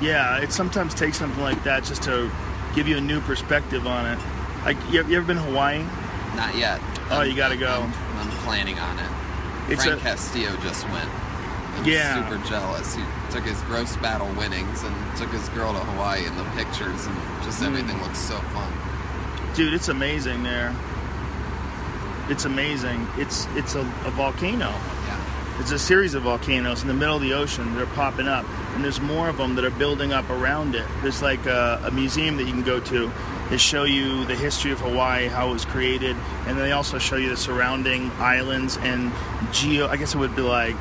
Yeah, 0.00 0.38
it 0.38 0.52
sometimes 0.52 0.94
takes 0.94 1.18
something 1.18 1.42
like 1.42 1.62
that 1.64 1.84
just 1.84 2.02
to 2.04 2.30
give 2.74 2.88
you 2.88 2.96
a 2.96 3.00
new 3.00 3.20
perspective 3.20 3.86
on 3.86 4.06
it. 4.06 4.18
Like, 4.64 4.76
you, 4.90 5.04
you 5.06 5.16
ever 5.16 5.26
been 5.26 5.36
to 5.36 5.42
Hawaii? 5.42 5.84
Not 6.36 6.56
yet. 6.56 6.80
Oh, 7.10 7.22
you 7.22 7.34
gotta 7.34 7.56
go. 7.56 7.68
I'm, 7.68 8.18
I'm 8.18 8.30
planning 8.38 8.78
on 8.78 8.98
it. 8.98 9.72
It's 9.72 9.84
Frank 9.84 10.00
a- 10.00 10.04
Castillo 10.04 10.56
just 10.62 10.88
went. 10.90 11.08
I'm 11.76 11.84
Yeah. 11.84 12.28
super 12.28 12.48
jealous. 12.48 12.94
He 12.94 13.02
took 13.30 13.44
his 13.44 13.60
Roast 13.64 14.00
Battle 14.02 14.28
winnings 14.34 14.82
and 14.82 15.16
took 15.16 15.30
his 15.30 15.48
girl 15.50 15.72
to 15.72 15.78
Hawaii 15.78 16.24
and 16.24 16.36
the 16.38 16.44
pictures 16.56 17.06
and 17.06 17.16
just 17.44 17.60
hmm. 17.60 17.66
everything 17.66 18.00
looks 18.02 18.18
so 18.18 18.36
fun. 18.52 18.72
Dude, 19.54 19.72
it's 19.74 19.88
amazing 19.88 20.42
there. 20.42 20.74
It's 22.28 22.44
amazing. 22.44 23.06
It's 23.16 23.46
it's 23.56 23.74
a, 23.74 23.80
a 23.80 24.10
volcano. 24.10 24.72
It's 25.60 25.72
a 25.72 25.78
series 25.78 26.14
of 26.14 26.22
volcanoes 26.22 26.80
in 26.80 26.88
the 26.88 26.94
middle 26.94 27.16
of 27.16 27.20
the 27.20 27.34
ocean. 27.34 27.74
They're 27.76 27.84
popping 27.84 28.26
up, 28.26 28.46
and 28.74 28.82
there's 28.82 28.98
more 28.98 29.28
of 29.28 29.36
them 29.36 29.56
that 29.56 29.64
are 29.64 29.70
building 29.70 30.10
up 30.10 30.30
around 30.30 30.74
it. 30.74 30.86
There's 31.02 31.20
like 31.20 31.44
a, 31.44 31.82
a 31.84 31.90
museum 31.90 32.38
that 32.38 32.44
you 32.44 32.52
can 32.52 32.62
go 32.62 32.80
to. 32.80 33.12
They 33.50 33.58
show 33.58 33.84
you 33.84 34.24
the 34.24 34.34
history 34.34 34.72
of 34.72 34.80
Hawaii, 34.80 35.28
how 35.28 35.50
it 35.50 35.52
was 35.52 35.66
created, 35.66 36.16
and 36.46 36.58
they 36.58 36.72
also 36.72 36.98
show 36.98 37.16
you 37.16 37.28
the 37.28 37.36
surrounding 37.36 38.10
islands 38.12 38.78
and 38.78 39.12
geo. 39.52 39.86
I 39.86 39.98
guess 39.98 40.14
it 40.14 40.18
would 40.18 40.34
be 40.34 40.40
like 40.40 40.76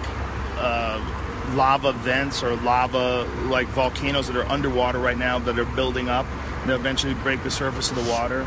uh, 0.56 1.54
lava 1.56 1.92
vents 1.92 2.42
or 2.42 2.56
lava 2.56 3.24
like 3.48 3.68
volcanoes 3.68 4.28
that 4.28 4.38
are 4.38 4.48
underwater 4.48 4.98
right 4.98 5.18
now 5.18 5.40
that 5.40 5.60
are 5.60 5.66
building 5.66 6.08
up. 6.08 6.26
and 6.62 6.72
eventually 6.72 7.16
break 7.16 7.44
the 7.44 7.52
surface 7.52 7.90
of 7.90 7.98
the 7.98 8.10
water. 8.10 8.46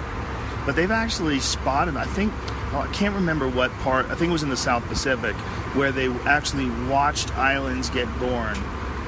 But 0.65 0.77
they've 0.77 0.91
actually 0.91 1.41
spotted. 1.41 1.97
I 1.97 2.05
think 2.05 2.33
oh, 2.73 2.87
I 2.89 2.93
can't 2.93 3.15
remember 3.15 3.49
what 3.49 3.71
part. 3.79 4.07
I 4.07 4.15
think 4.15 4.31
it 4.31 4.33
was 4.33 4.43
in 4.43 4.49
the 4.49 4.57
South 4.57 4.85
Pacific 4.87 5.35
where 5.75 5.93
they 5.93 6.09
actually 6.25 6.71
watched 6.89 7.37
islands 7.37 7.91
get 7.91 8.07
born. 8.19 8.57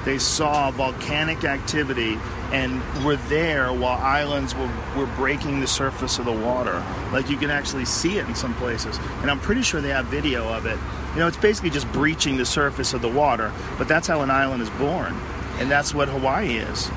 they 0.04 0.18
saw 0.18 0.70
volcanic 0.70 1.44
activity 1.44 2.18
and 2.52 2.80
were 3.04 3.16
there 3.16 3.72
while 3.72 3.98
islands 3.98 4.54
were, 4.54 4.70
were 4.96 5.06
breaking 5.16 5.60
the 5.60 5.66
surface 5.66 6.18
of 6.18 6.24
the 6.24 6.32
water. 6.32 6.84
Like 7.12 7.30
you 7.30 7.36
can 7.36 7.50
actually 7.50 7.84
see 7.86 8.18
it 8.18 8.26
in 8.28 8.34
some 8.34 8.54
places. 8.54 8.98
And 9.22 9.30
I'm 9.30 9.40
pretty 9.40 9.62
sure 9.62 9.80
they 9.80 9.90
have 9.90 10.06
video 10.06 10.46
of 10.52 10.66
it. 10.66 10.78
You 11.14 11.20
know, 11.20 11.26
it's 11.26 11.36
basically 11.36 11.70
just 11.70 11.90
breaching 11.92 12.36
the 12.36 12.46
surface 12.46 12.92
of 12.92 13.02
the 13.02 13.08
water, 13.08 13.52
but 13.78 13.88
that's 13.88 14.06
how 14.06 14.22
an 14.22 14.30
island 14.30 14.62
is 14.62 14.70
born. 14.70 15.14
And 15.58 15.70
that's 15.70 15.94
what 15.94 16.08
Hawaii 16.08 16.56
is. 16.56 16.90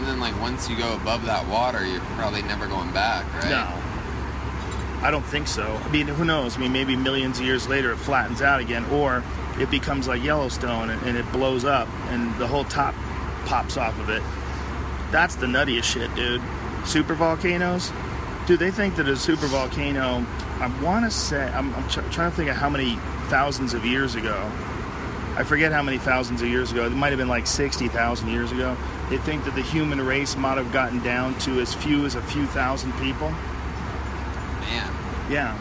And 0.00 0.08
then 0.08 0.18
like 0.18 0.38
once 0.40 0.66
you 0.66 0.78
go 0.78 0.94
above 0.94 1.26
that 1.26 1.46
water, 1.46 1.86
you're 1.86 2.00
probably 2.16 2.40
never 2.42 2.66
going 2.66 2.90
back, 2.92 3.30
right? 3.34 3.50
No. 3.50 5.06
I 5.06 5.10
don't 5.10 5.24
think 5.24 5.46
so. 5.46 5.62
I 5.62 5.88
mean, 5.90 6.06
who 6.06 6.24
knows? 6.24 6.56
I 6.56 6.60
mean, 6.60 6.72
maybe 6.72 6.96
millions 6.96 7.38
of 7.38 7.44
years 7.44 7.68
later 7.68 7.92
it 7.92 7.98
flattens 7.98 8.40
out 8.40 8.60
again, 8.60 8.86
or 8.86 9.22
it 9.58 9.70
becomes 9.70 10.08
like 10.08 10.22
Yellowstone 10.22 10.88
and, 10.88 11.02
and 11.02 11.18
it 11.18 11.30
blows 11.32 11.66
up 11.66 11.86
and 12.08 12.34
the 12.38 12.46
whole 12.46 12.64
top 12.64 12.94
pops 13.44 13.76
off 13.76 13.98
of 14.00 14.08
it. 14.08 14.22
That's 15.10 15.34
the 15.34 15.46
nuttiest 15.46 15.84
shit, 15.84 16.14
dude. 16.14 16.40
Super 16.86 17.14
volcanoes? 17.14 17.92
Dude, 18.46 18.58
they 18.58 18.70
think 18.70 18.96
that 18.96 19.06
a 19.06 19.16
super 19.16 19.48
volcano, 19.48 20.24
I 20.60 20.82
want 20.82 21.04
to 21.04 21.10
say, 21.10 21.42
I'm, 21.42 21.74
I'm 21.74 21.88
tr- 21.90 22.00
trying 22.10 22.30
to 22.30 22.36
think 22.36 22.48
of 22.48 22.56
how 22.56 22.70
many 22.70 22.96
thousands 23.28 23.74
of 23.74 23.84
years 23.84 24.14
ago. 24.14 24.50
I 25.36 25.44
forget 25.44 25.72
how 25.72 25.82
many 25.82 25.98
thousands 25.98 26.40
of 26.42 26.48
years 26.48 26.72
ago. 26.72 26.86
It 26.86 26.90
might 26.90 27.10
have 27.10 27.18
been 27.18 27.28
like 27.28 27.46
60,000 27.46 28.28
years 28.28 28.50
ago. 28.50 28.76
They 29.10 29.18
think 29.18 29.44
that 29.44 29.54
the 29.56 29.62
human 29.62 30.00
race 30.00 30.36
might 30.36 30.56
have 30.56 30.72
gotten 30.72 31.02
down 31.02 31.36
to 31.40 31.60
as 31.60 31.74
few 31.74 32.06
as 32.06 32.14
a 32.14 32.22
few 32.22 32.46
thousand 32.46 32.92
people. 32.92 33.30
Man. 34.60 34.92
Yeah. 35.28 35.58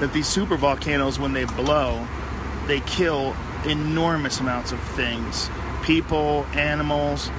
That 0.00 0.12
these 0.12 0.28
super 0.28 0.56
volcanoes, 0.56 1.18
when 1.18 1.32
they 1.32 1.44
blow, 1.44 2.06
they 2.66 2.80
kill 2.80 3.34
enormous 3.66 4.38
amounts 4.40 4.70
of 4.72 4.80
things 4.80 5.50
people, 5.82 6.44
animals. 6.52 7.30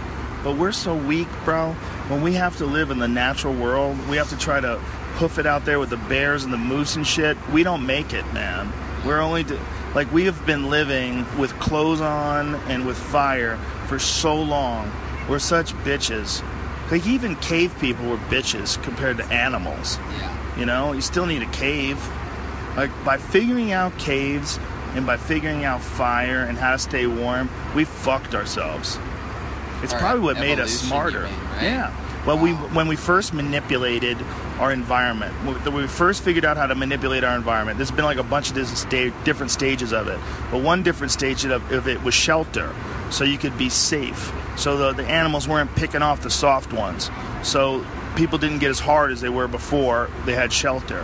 But 0.44 0.58
we're 0.58 0.72
so 0.72 0.96
weak, 0.96 1.28
bro. 1.46 1.74
When 2.08 2.24
we 2.24 2.34
have 2.34 2.58
to 2.58 2.66
live 2.66 2.90
in 2.90 2.98
the 2.98 3.08
natural 3.08 3.54
world, 3.54 3.96
we 4.10 4.18
have 4.18 4.30
to 4.30 4.38
try 4.38 4.60
to 4.60 4.80
hoof 5.20 5.38
it 5.38 5.46
out 5.46 5.66
there 5.66 5.80
with 5.80 5.92
the 5.92 5.98
bears 5.98 6.46
and 6.46 6.52
the 6.52 6.58
moose 6.58 6.96
and 6.96 7.06
shit. 7.06 7.38
We 7.52 7.62
don't 7.62 7.86
make 7.86 8.14
it, 8.14 8.26
man. 8.34 8.72
We're 9.06 9.20
only 9.20 9.44
do- 9.44 9.60
like 9.94 10.12
we 10.12 10.26
have 10.26 10.44
been 10.46 10.70
living 10.70 11.26
with 11.38 11.52
clothes 11.60 12.02
on 12.02 12.56
and 12.68 12.88
with 12.88 12.98
fire 12.98 13.58
for 13.88 14.00
so 14.00 14.36
long. 14.42 14.92
We're 15.30 15.40
such 15.40 15.74
bitches. 15.86 16.44
Like 16.92 17.06
even 17.06 17.36
cave 17.36 17.74
people 17.80 18.10
were 18.10 18.18
bitches 18.18 18.82
compared 18.82 19.18
to 19.18 19.26
animals. 19.26 19.98
Yeah. 20.18 20.58
You 20.60 20.66
know, 20.66 20.94
you 20.94 21.02
still 21.02 21.26
need 21.26 21.44
a 21.44 21.52
cave. 21.52 22.04
Like 22.76 22.92
by 23.06 23.18
figuring 23.18 23.72
out 23.72 23.98
caves 24.00 24.60
and 24.96 25.06
by 25.06 25.18
figuring 25.18 25.66
out 25.66 25.82
fire 25.82 26.42
and 26.42 26.58
how 26.58 26.72
to 26.72 26.80
stay 26.80 27.06
warm, 27.06 27.50
we 27.76 27.86
fucked 27.86 28.34
ourselves. 28.34 28.98
It's 29.84 29.94
probably 29.94 30.22
what 30.22 30.40
made 30.40 30.60
us 30.60 30.72
smarter. 30.72 31.24
mean, 31.24 31.34
right? 31.52 31.64
Yeah. 31.64 32.26
Well, 32.26 32.38
we 32.38 32.52
when 32.52 32.88
we 32.88 32.96
first 32.98 33.34
manipulated 33.34 34.18
our 34.60 34.74
environment, 34.74 35.34
when 35.46 35.74
we 35.74 35.88
first 35.88 36.22
figured 36.22 36.44
out 36.44 36.58
how 36.58 36.68
to 36.68 36.76
manipulate 36.76 37.24
our 37.24 37.36
environment, 37.36 37.78
there's 37.78 37.92
been 37.92 38.04
like 38.04 38.18
a 38.18 38.24
bunch 38.24 38.50
of 38.50 38.56
different 38.56 38.78
sta- 38.78 39.24
different 39.24 39.52
stages 39.52 39.94
of 39.94 40.08
it. 40.10 40.20
But 40.52 40.62
one 40.62 40.84
different 40.84 41.12
stage 41.12 41.46
of, 41.46 41.72
of 41.72 41.88
it 41.88 42.04
was 42.04 42.14
shelter, 42.14 42.74
so 43.10 43.24
you 43.24 43.38
could 43.38 43.58
be 43.58 43.70
safe. 43.70 44.32
So 44.58 44.78
the, 44.78 44.94
the 44.94 45.08
animals 45.08 45.48
weren't 45.48 45.74
picking 45.76 46.02
off 46.02 46.22
the 46.22 46.30
soft 46.30 46.74
ones. 46.74 47.10
So 47.44 47.86
people 48.16 48.38
didn't 48.38 48.60
get 48.60 48.70
as 48.70 48.80
hard 48.80 49.12
as 49.12 49.22
they 49.22 49.30
were 49.30 49.48
before 49.48 50.10
they 50.26 50.34
had 50.36 50.52
shelter. 50.52 51.04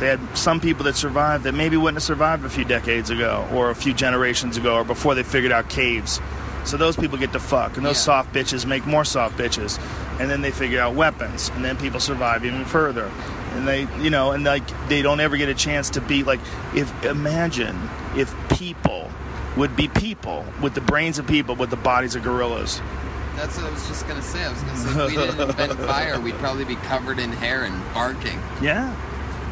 They 0.00 0.06
had 0.06 0.20
some 0.36 0.60
people 0.60 0.84
that 0.84 0.96
survived 0.96 1.44
that 1.44 1.52
maybe 1.52 1.76
wouldn't 1.76 1.96
have 1.96 2.02
survived 2.02 2.44
a 2.44 2.48
few 2.50 2.64
decades 2.64 3.10
ago 3.10 3.46
or 3.52 3.70
a 3.70 3.74
few 3.74 3.92
generations 3.94 4.56
ago 4.56 4.76
or 4.76 4.84
before 4.84 5.14
they 5.14 5.22
figured 5.22 5.52
out 5.52 5.68
caves. 5.68 6.20
So 6.64 6.76
those 6.76 6.94
people 6.96 7.16
get 7.16 7.32
to 7.32 7.40
fuck, 7.40 7.76
and 7.78 7.86
those 7.86 7.96
Yeah. 7.96 8.22
soft 8.22 8.34
bitches 8.34 8.66
make 8.66 8.86
more 8.86 9.04
soft 9.04 9.38
bitches, 9.38 9.78
and 10.20 10.28
then 10.30 10.42
they 10.42 10.50
figure 10.50 10.78
out 10.80 10.94
weapons, 10.94 11.50
and 11.54 11.64
then 11.64 11.76
people 11.78 12.00
survive 12.00 12.44
even 12.44 12.66
further, 12.66 13.10
and 13.54 13.66
they, 13.66 13.88
you 14.02 14.10
know, 14.10 14.32
and 14.32 14.44
like 14.44 14.62
they 14.88 15.00
don't 15.00 15.20
ever 15.20 15.38
get 15.38 15.48
a 15.48 15.54
chance 15.54 15.88
to 15.90 16.02
be 16.02 16.22
like, 16.22 16.38
if 16.74 16.92
imagine 17.04 17.78
if 18.14 18.34
people 18.50 19.10
would 19.56 19.76
be 19.76 19.88
people 19.88 20.44
with 20.62 20.74
the 20.74 20.80
brains 20.80 21.18
of 21.18 21.26
people 21.26 21.54
with 21.56 21.70
the 21.70 21.76
bodies 21.76 22.14
of 22.14 22.22
gorillas. 22.22 22.80
That's 23.36 23.56
what 23.56 23.66
I 23.66 23.70
was 23.70 23.86
just 23.88 24.06
gonna 24.06 24.22
say. 24.22 24.44
I 24.44 24.52
was 24.52 24.62
gonna 24.62 24.76
say 24.76 24.90
if 24.90 25.10
we 25.10 25.16
didn't 25.16 25.40
invent 25.50 25.78
fire, 25.80 26.20
we'd 26.20 26.34
probably 26.34 26.64
be 26.64 26.76
covered 26.76 27.18
in 27.18 27.32
hair 27.32 27.64
and 27.64 27.94
barking. 27.94 28.38
Yeah. 28.60 28.94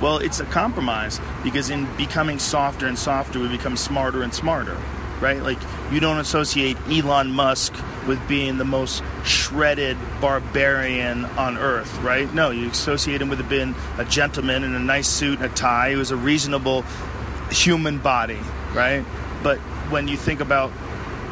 Well, 0.00 0.18
it's 0.18 0.40
a 0.40 0.44
compromise 0.44 1.20
because 1.42 1.70
in 1.70 1.88
becoming 1.96 2.38
softer 2.38 2.86
and 2.86 2.98
softer, 2.98 3.40
we 3.40 3.48
become 3.48 3.76
smarter 3.76 4.22
and 4.22 4.32
smarter, 4.32 4.76
right? 5.20 5.42
Like, 5.42 5.58
you 5.90 5.98
don't 5.98 6.18
associate 6.18 6.76
Elon 6.88 7.32
Musk 7.32 7.74
with 8.06 8.20
being 8.28 8.58
the 8.58 8.64
most 8.64 9.02
shredded 9.24 9.96
barbarian 10.20 11.24
on 11.24 11.58
earth, 11.58 11.98
right? 11.98 12.32
No, 12.32 12.50
you 12.50 12.68
associate 12.68 13.20
him 13.20 13.28
with 13.28 13.46
being 13.48 13.74
a 13.98 14.04
gentleman 14.04 14.62
in 14.62 14.74
a 14.74 14.78
nice 14.78 15.08
suit 15.08 15.40
and 15.40 15.50
a 15.50 15.54
tie 15.54 15.92
who 15.92 15.98
has 15.98 16.12
a 16.12 16.16
reasonable 16.16 16.84
human 17.50 17.98
body, 17.98 18.38
right? 18.74 19.04
But 19.42 19.58
when 19.90 20.08
you 20.08 20.16
think 20.16 20.40
about 20.40 20.70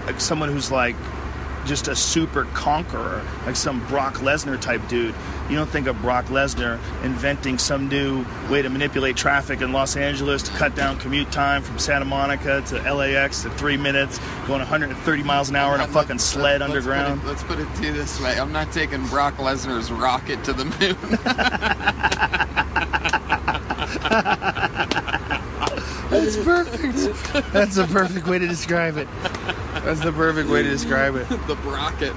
like 0.06 0.20
someone 0.20 0.48
who's 0.50 0.70
like 0.70 0.96
just 1.66 1.88
a 1.88 1.96
super 1.96 2.44
conqueror, 2.54 3.24
like 3.44 3.56
some 3.56 3.84
Brock 3.88 4.14
Lesnar 4.18 4.60
type 4.60 4.86
dude. 4.88 5.12
You 5.50 5.56
don't 5.56 5.68
think 5.68 5.88
of 5.88 6.00
Brock 6.00 6.26
Lesnar 6.26 6.78
inventing 7.04 7.58
some 7.58 7.88
new 7.88 8.24
way 8.48 8.62
to 8.62 8.68
manipulate 8.68 9.16
traffic 9.16 9.60
in 9.60 9.72
Los 9.72 9.96
Angeles 9.96 10.42
to 10.44 10.50
cut 10.52 10.74
down 10.76 10.96
commute 10.98 11.30
time 11.32 11.62
from 11.62 11.78
Santa 11.80 12.04
Monica 12.04 12.62
to 12.68 12.94
LAX 12.94 13.42
to 13.42 13.50
three 13.50 13.76
minutes, 13.76 14.18
going 14.46 14.60
130 14.60 15.22
miles 15.24 15.48
an 15.48 15.56
hour 15.56 15.74
in 15.74 15.80
a 15.80 15.88
fucking 15.88 16.18
sled 16.20 16.60
let's 16.60 16.72
put 16.72 16.76
it- 16.76 16.86
underground. 16.88 17.24
Let's 17.24 17.42
put 17.42 17.58
it 17.58 17.74
to 17.76 17.82
you 17.84 17.92
this 17.92 18.20
way: 18.20 18.38
I'm 18.38 18.52
not 18.52 18.70
taking 18.72 19.04
Brock 19.08 19.36
Lesnar's 19.38 19.90
rocket 19.90 20.44
to 20.44 20.52
the 20.52 20.64
moon. 20.66 20.96
That's 26.24 26.36
perfect. 26.36 27.52
That's 27.52 27.76
the 27.76 27.86
perfect 27.86 28.26
way 28.26 28.38
to 28.38 28.46
describe 28.46 28.96
it. 28.96 29.08
That's 29.84 30.00
the 30.00 30.12
perfect 30.12 30.48
way 30.48 30.62
to 30.62 30.68
describe 30.68 31.14
it. 31.16 31.28
the 31.28 31.56
rocket. 31.64 32.14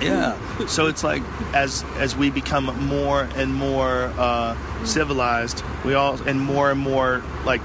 Yeah. 0.00 0.36
So 0.66 0.86
it's 0.86 1.02
like 1.02 1.22
as 1.54 1.84
as 1.96 2.16
we 2.16 2.30
become 2.30 2.66
more 2.86 3.22
and 3.36 3.52
more 3.54 4.12
uh, 4.16 4.56
civilized, 4.84 5.62
we 5.84 5.94
all 5.94 6.14
and 6.22 6.40
more 6.40 6.70
and 6.70 6.80
more 6.80 7.22
like 7.44 7.60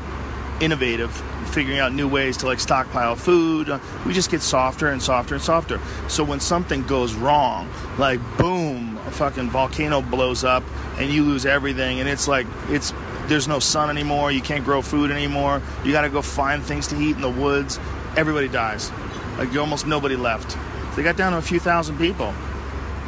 innovative, 0.60 1.11
figuring 1.52 1.80
out 1.80 1.94
new 1.94 2.07
ways 2.07 2.38
to 2.38 2.45
like 2.48 2.60
stockpile 2.60 3.15
food. 3.15 3.69
uh, 3.69 3.80
We 4.06 4.14
just 4.14 4.31
get 4.31 4.41
softer 4.41 4.88
and 4.88 5.02
softer 5.02 5.35
and 5.35 5.44
softer. 5.44 5.80
So 6.07 6.23
when 6.23 6.40
something 6.40 6.84
goes 6.88 7.14
wrong, 7.14 7.69
like 7.98 8.19
boom, 8.38 8.98
a 9.06 9.11
fucking 9.11 9.49
volcano 9.52 10.02
blows 10.02 10.44
up 10.44 10.64
and 10.98 11.11
you 11.11 11.23
lose 11.23 11.45
everything, 11.45 11.99
and 11.99 12.10
it's 12.10 12.27
like 12.27 12.48
it's 12.69 12.94
there's 13.28 13.48
no 13.48 13.60
sun 13.60 13.90
anymore. 13.90 14.32
You 14.32 14.41
can't 14.41 14.64
grow 14.64 14.82
food 14.82 15.12
anymore. 15.12 15.62
You 15.84 15.91
got 15.91 16.02
to 16.02 16.10
go 16.10 16.22
find 16.22 16.64
things 16.64 16.88
to 16.88 17.00
eat 17.00 17.16
in 17.16 17.22
the 17.22 17.30
woods. 17.30 17.80
Everybody 18.16 18.48
dies. 18.48 18.91
Like 19.38 19.56
almost 19.56 19.88
nobody 19.88 20.16
left. 20.16 20.58
They 20.95 21.04
got 21.04 21.18
down 21.18 21.32
to 21.32 21.40
a 21.40 21.41
few 21.41 21.60
thousand 21.60 21.98
people, 21.98 22.34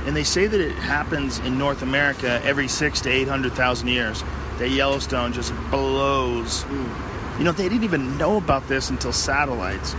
and 0.06 0.16
they 0.16 0.24
say 0.24 0.48
that 0.48 0.60
it 0.60 0.72
happens 0.74 1.38
in 1.40 1.58
North 1.58 1.84
America 1.84 2.42
every 2.44 2.68
six 2.68 3.02
to 3.02 3.10
eight 3.10 3.28
hundred 3.28 3.54
thousand 3.54 3.90
years. 3.90 4.24
That 4.58 4.70
Yellowstone 4.70 5.34
just 5.34 5.54
blows. 5.70 6.66
You 7.38 7.44
know, 7.44 7.52
they 7.52 7.68
didn't 7.68 7.84
even 7.84 8.18
know 8.18 8.38
about 8.38 8.68
this 8.68 8.90
until 8.90 9.12
satellites. 9.12 9.94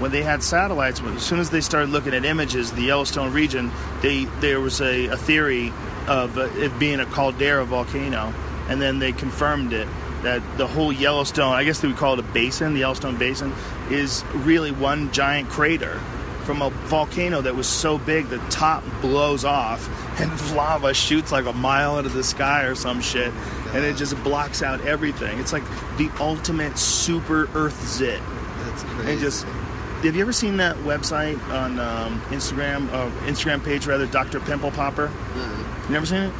When 0.00 0.10
they 0.10 0.22
had 0.22 0.42
satellites, 0.42 1.00
as 1.00 1.22
soon 1.22 1.38
as 1.38 1.50
they 1.50 1.60
started 1.60 1.90
looking 1.90 2.12
at 2.12 2.24
images 2.24 2.70
of 2.70 2.76
the 2.76 2.82
Yellowstone 2.82 3.32
region, 3.32 3.70
they 4.00 4.24
there 4.40 4.60
was 4.60 4.80
a, 4.80 5.06
a 5.06 5.16
theory 5.16 5.72
of 6.08 6.36
uh, 6.36 6.48
it 6.56 6.76
being 6.78 6.98
a 6.98 7.06
caldera 7.06 7.64
volcano, 7.64 8.34
and 8.72 8.80
then 8.80 8.98
they 8.98 9.12
confirmed 9.12 9.74
it 9.74 9.86
that 10.22 10.40
the 10.56 10.66
whole 10.66 10.90
Yellowstone, 10.90 11.52
I 11.52 11.62
guess 11.62 11.80
they 11.80 11.88
would 11.88 11.98
call 11.98 12.14
it 12.14 12.20
a 12.20 12.32
basin, 12.32 12.72
the 12.72 12.80
Yellowstone 12.80 13.18
Basin, 13.18 13.52
is 13.90 14.24
really 14.34 14.70
one 14.72 15.12
giant 15.12 15.50
crater 15.50 16.00
from 16.44 16.62
a 16.62 16.70
volcano 16.70 17.42
that 17.42 17.54
was 17.54 17.68
so 17.68 17.98
big 17.98 18.28
the 18.28 18.38
top 18.48 18.82
blows 19.02 19.44
off 19.44 19.88
and 20.20 20.56
lava 20.56 20.94
shoots 20.94 21.30
like 21.30 21.44
a 21.44 21.52
mile 21.52 21.98
into 21.98 22.10
the 22.10 22.24
sky 22.24 22.64
or 22.64 22.74
some 22.74 23.00
shit 23.00 23.32
and 23.74 23.84
it 23.84 23.96
just 23.96 24.20
blocks 24.24 24.62
out 24.62 24.80
everything. 24.86 25.38
It's 25.38 25.52
like 25.52 25.64
the 25.98 26.10
ultimate 26.18 26.78
super 26.78 27.48
earth 27.54 27.86
zit. 27.86 28.20
That's 28.64 28.82
crazy. 28.84 29.10
and 29.10 29.20
just 29.20 29.44
have 29.44 30.16
you 30.16 30.22
ever 30.22 30.32
seen 30.32 30.56
that 30.56 30.76
website 30.78 31.40
on 31.50 31.78
um, 31.78 32.20
instagram 32.22 32.88
uh, 32.92 33.08
instagram 33.26 33.62
page 33.62 33.86
rather 33.86 34.06
dr 34.06 34.40
pimple 34.40 34.70
popper? 34.70 35.12
Uh, 35.34 35.84
you 35.86 35.92
never 35.92 36.06
seen 36.06 36.22
it 36.22 36.32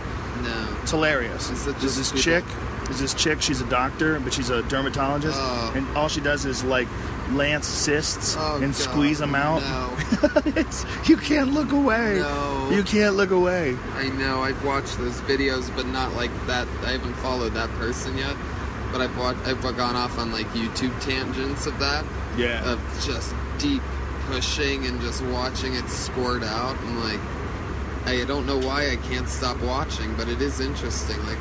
no. 0.42 0.76
it's 0.82 0.90
hilarious. 0.90 1.50
Is 1.50 1.66
it 1.66 1.70
There's 1.78 1.96
just 1.96 1.96
this 1.96 2.08
people- 2.10 2.22
chick. 2.22 2.44
Is 2.90 2.98
this 3.00 3.14
chick. 3.14 3.40
She's 3.40 3.60
a 3.60 3.66
doctor, 3.66 4.18
but 4.20 4.34
she's 4.34 4.50
a 4.50 4.62
dermatologist, 4.64 5.38
Oh. 5.40 5.72
and 5.74 5.86
all 5.96 6.08
she 6.08 6.20
does 6.20 6.44
is 6.44 6.62
like 6.64 6.88
lance 7.30 7.66
cysts 7.66 8.36
Oh, 8.38 8.56
and 8.56 8.72
God. 8.72 8.74
squeeze 8.74 9.18
them 9.18 9.34
out. 9.34 9.62
No. 9.62 9.96
it's, 10.56 10.84
you 11.08 11.16
can't 11.16 11.52
look 11.54 11.72
away. 11.72 12.16
No. 12.18 12.68
You 12.70 12.82
can't 12.82 13.14
look 13.14 13.30
away. 13.30 13.76
I 13.94 14.08
know. 14.10 14.42
I've 14.42 14.62
watched 14.64 14.98
those 14.98 15.18
videos, 15.22 15.74
but 15.74 15.86
not 15.86 16.12
like 16.14 16.30
that. 16.48 16.66
I 16.84 16.90
haven't 16.90 17.14
followed 17.14 17.54
that 17.54 17.70
person 17.78 18.18
yet. 18.18 18.36
But 18.90 19.00
I've 19.00 19.16
watched. 19.16 19.46
I've 19.46 19.62
gone 19.62 19.96
off 19.96 20.18
on 20.18 20.32
like 20.32 20.46
YouTube 20.48 20.92
tangents 21.00 21.66
of 21.66 21.78
that. 21.78 22.04
Yeah. 22.36 22.62
Of 22.68 22.80
just 23.06 23.32
deep 23.58 23.80
pushing 24.26 24.84
and 24.86 25.00
just 25.00 25.22
watching 25.26 25.74
it 25.74 25.88
squirt 25.88 26.42
out. 26.42 26.78
And 26.82 27.00
like, 27.00 27.20
I 28.04 28.24
don't 28.24 28.46
know 28.46 28.58
why 28.58 28.90
I 28.90 28.96
can't 28.96 29.28
stop 29.28 29.60
watching, 29.62 30.14
but 30.16 30.28
it 30.28 30.42
is 30.42 30.60
interesting. 30.60 31.18
Like, 31.26 31.38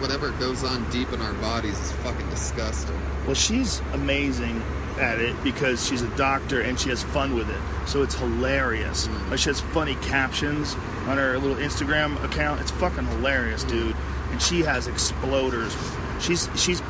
whatever 0.00 0.30
goes 0.32 0.62
on 0.64 0.88
deep 0.90 1.12
in 1.12 1.20
our 1.20 1.32
bodies 1.34 1.78
is 1.80 1.92
fucking 1.92 2.28
disgusting. 2.30 2.98
Well, 3.24 3.34
she's 3.34 3.80
amazing 3.92 4.62
at 4.98 5.18
it 5.18 5.42
because 5.42 5.86
she's 5.86 6.02
a 6.02 6.16
doctor 6.16 6.60
and 6.60 6.78
she 6.78 6.88
has 6.90 7.02
fun 7.02 7.34
with 7.34 7.50
it. 7.50 7.60
So 7.88 8.02
it's 8.02 8.14
hilarious. 8.14 9.08
Mm. 9.08 9.30
Like 9.30 9.38
she 9.38 9.50
has 9.50 9.60
funny 9.60 9.94
captions 9.96 10.74
on 11.06 11.18
her 11.18 11.38
little 11.38 11.56
Instagram 11.56 12.22
account. 12.24 12.60
It's 12.60 12.70
fucking 12.72 13.06
hilarious, 13.06 13.64
dude. 13.64 13.96
And 14.30 14.40
she 14.40 14.60
has 14.62 14.88
exploders. 14.88 15.76
She's 16.20 16.48
she's 16.56 16.80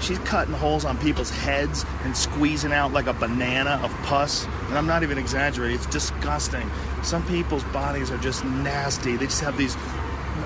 she's 0.00 0.18
cutting 0.20 0.54
holes 0.54 0.84
on 0.84 0.98
people's 0.98 1.30
heads 1.30 1.84
and 2.04 2.16
squeezing 2.16 2.72
out 2.72 2.92
like 2.92 3.06
a 3.06 3.12
banana 3.12 3.80
of 3.82 3.92
pus. 4.04 4.46
And 4.68 4.78
I'm 4.78 4.86
not 4.86 5.02
even 5.02 5.18
exaggerating. 5.18 5.76
It's 5.76 5.86
disgusting. 5.86 6.70
Some 7.02 7.26
people's 7.26 7.64
bodies 7.64 8.10
are 8.10 8.18
just 8.18 8.44
nasty. 8.44 9.16
They 9.16 9.26
just 9.26 9.42
have 9.42 9.56
these 9.56 9.76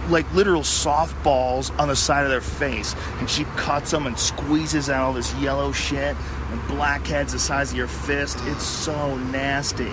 like 0.08 0.32
literal 0.34 0.62
softballs 0.62 1.76
on 1.78 1.88
the 1.88 1.96
side 1.96 2.24
of 2.24 2.30
their 2.30 2.40
face, 2.40 2.94
and 3.18 3.28
she 3.28 3.44
cuts 3.56 3.90
them 3.90 4.06
and 4.06 4.18
squeezes 4.18 4.90
out 4.90 5.04
all 5.04 5.12
this 5.12 5.34
yellow 5.36 5.72
shit 5.72 6.16
and 6.50 6.66
blackheads 6.68 7.32
the 7.32 7.38
size 7.38 7.70
of 7.70 7.76
your 7.76 7.86
fist. 7.88 8.38
It's 8.42 8.64
so 8.64 9.16
nasty. 9.16 9.92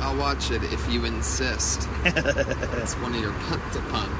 I'll 0.00 0.16
watch 0.16 0.50
it 0.50 0.62
if 0.64 0.90
you 0.90 1.04
insist. 1.04 1.88
That's 2.04 2.94
one 2.94 3.14
of 3.14 3.20
your 3.20 3.32
pun 3.32 3.60
to 3.72 3.80
pun. 3.90 4.10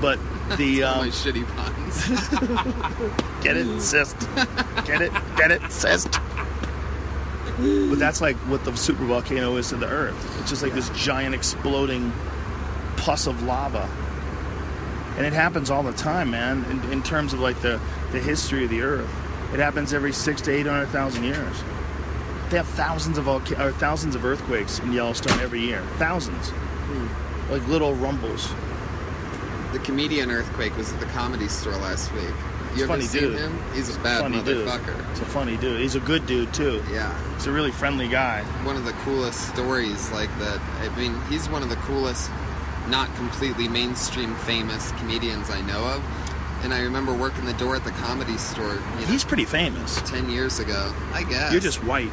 But 0.00 0.18
the 0.56 0.82
All 0.82 0.96
my 0.96 1.02
um, 1.04 1.10
shitty 1.10 1.46
puns. 1.56 2.08
get 3.44 3.56
it, 3.56 3.80
cyst, 3.80 4.16
get 4.84 5.02
it, 5.02 5.12
get 5.36 5.50
it, 5.50 5.70
cyst. 5.70 6.10
But 7.58 7.98
that's 7.98 8.20
like 8.20 8.36
what 8.48 8.64
the 8.64 8.74
super 8.76 9.04
volcano 9.04 9.56
is 9.56 9.68
to 9.68 9.76
the 9.76 9.86
Earth. 9.86 10.40
It's 10.40 10.50
just 10.50 10.62
like 10.62 10.72
this 10.72 10.88
giant 10.90 11.34
exploding 11.34 12.12
pus 12.96 13.26
of 13.26 13.42
lava. 13.42 13.88
And 15.16 15.26
it 15.26 15.32
happens 15.32 15.70
all 15.70 15.82
the 15.82 15.92
time, 15.92 16.30
man. 16.30 16.64
In, 16.64 16.92
in 16.92 17.02
terms 17.02 17.34
of 17.34 17.40
like 17.40 17.60
the, 17.60 17.80
the 18.12 18.18
history 18.18 18.64
of 18.64 18.70
the 18.70 18.80
Earth, 18.80 19.10
it 19.52 19.60
happens 19.60 19.92
every 19.92 20.12
six 20.12 20.40
to 20.42 20.50
eight 20.50 20.66
hundred 20.66 20.86
thousand 20.86 21.24
years. 21.24 21.62
They 22.48 22.56
have 22.56 22.68
thousands 22.68 23.18
of 23.18 23.26
volca- 23.26 23.58
or 23.58 23.72
thousands 23.72 24.14
of 24.14 24.24
earthquakes 24.24 24.78
in 24.78 24.92
Yellowstone 24.92 25.38
every 25.40 25.60
year. 25.60 25.82
Thousands, 25.98 26.52
like 27.50 27.66
little 27.68 27.94
rumbles. 27.94 28.52
The 29.72 29.78
comedian 29.80 30.30
Earthquake 30.30 30.76
was 30.76 30.92
at 30.92 31.00
the 31.00 31.06
comedy 31.06 31.48
store 31.48 31.72
last 31.76 32.12
week. 32.12 32.22
You 32.76 32.84
ever 32.84 32.94
funny 32.94 33.04
seen 33.04 33.20
dude. 33.22 33.38
him? 33.38 33.58
He's 33.74 33.94
a 33.94 33.98
bad 34.00 34.22
funny 34.22 34.42
dude. 34.42 34.66
motherfucker. 34.66 35.10
It's 35.10 35.20
a 35.20 35.24
funny 35.26 35.56
dude. 35.58 35.80
He's 35.80 35.94
a 35.94 36.00
good 36.00 36.26
dude 36.26 36.54
too. 36.54 36.82
Yeah. 36.90 37.12
He's 37.34 37.46
a 37.46 37.52
really 37.52 37.70
friendly 37.70 38.08
guy. 38.08 38.42
one 38.64 38.76
of 38.76 38.84
the 38.86 38.92
coolest 39.04 39.48
stories 39.48 40.10
like 40.12 40.30
that. 40.38 40.58
I 40.80 40.88
mean, 40.96 41.14
he's 41.28 41.48
one 41.50 41.62
of 41.62 41.68
the 41.68 41.76
coolest, 41.76 42.30
not 42.88 43.14
completely 43.16 43.68
mainstream 43.68 44.34
famous 44.36 44.90
comedians 44.92 45.50
I 45.50 45.60
know 45.62 45.84
of. 45.84 46.02
And 46.64 46.72
I 46.72 46.80
remember 46.80 47.12
working 47.12 47.44
the 47.44 47.52
door 47.54 47.74
at 47.76 47.84
the 47.84 47.90
comedy 47.90 48.38
store, 48.38 48.74
you 48.74 49.00
know, 49.00 49.06
He's 49.06 49.24
pretty 49.24 49.44
famous. 49.44 50.00
ten 50.08 50.30
years 50.30 50.58
ago. 50.60 50.94
I 51.12 51.24
guess 51.24 51.52
You're 51.52 51.60
just 51.60 51.82
white. 51.84 52.10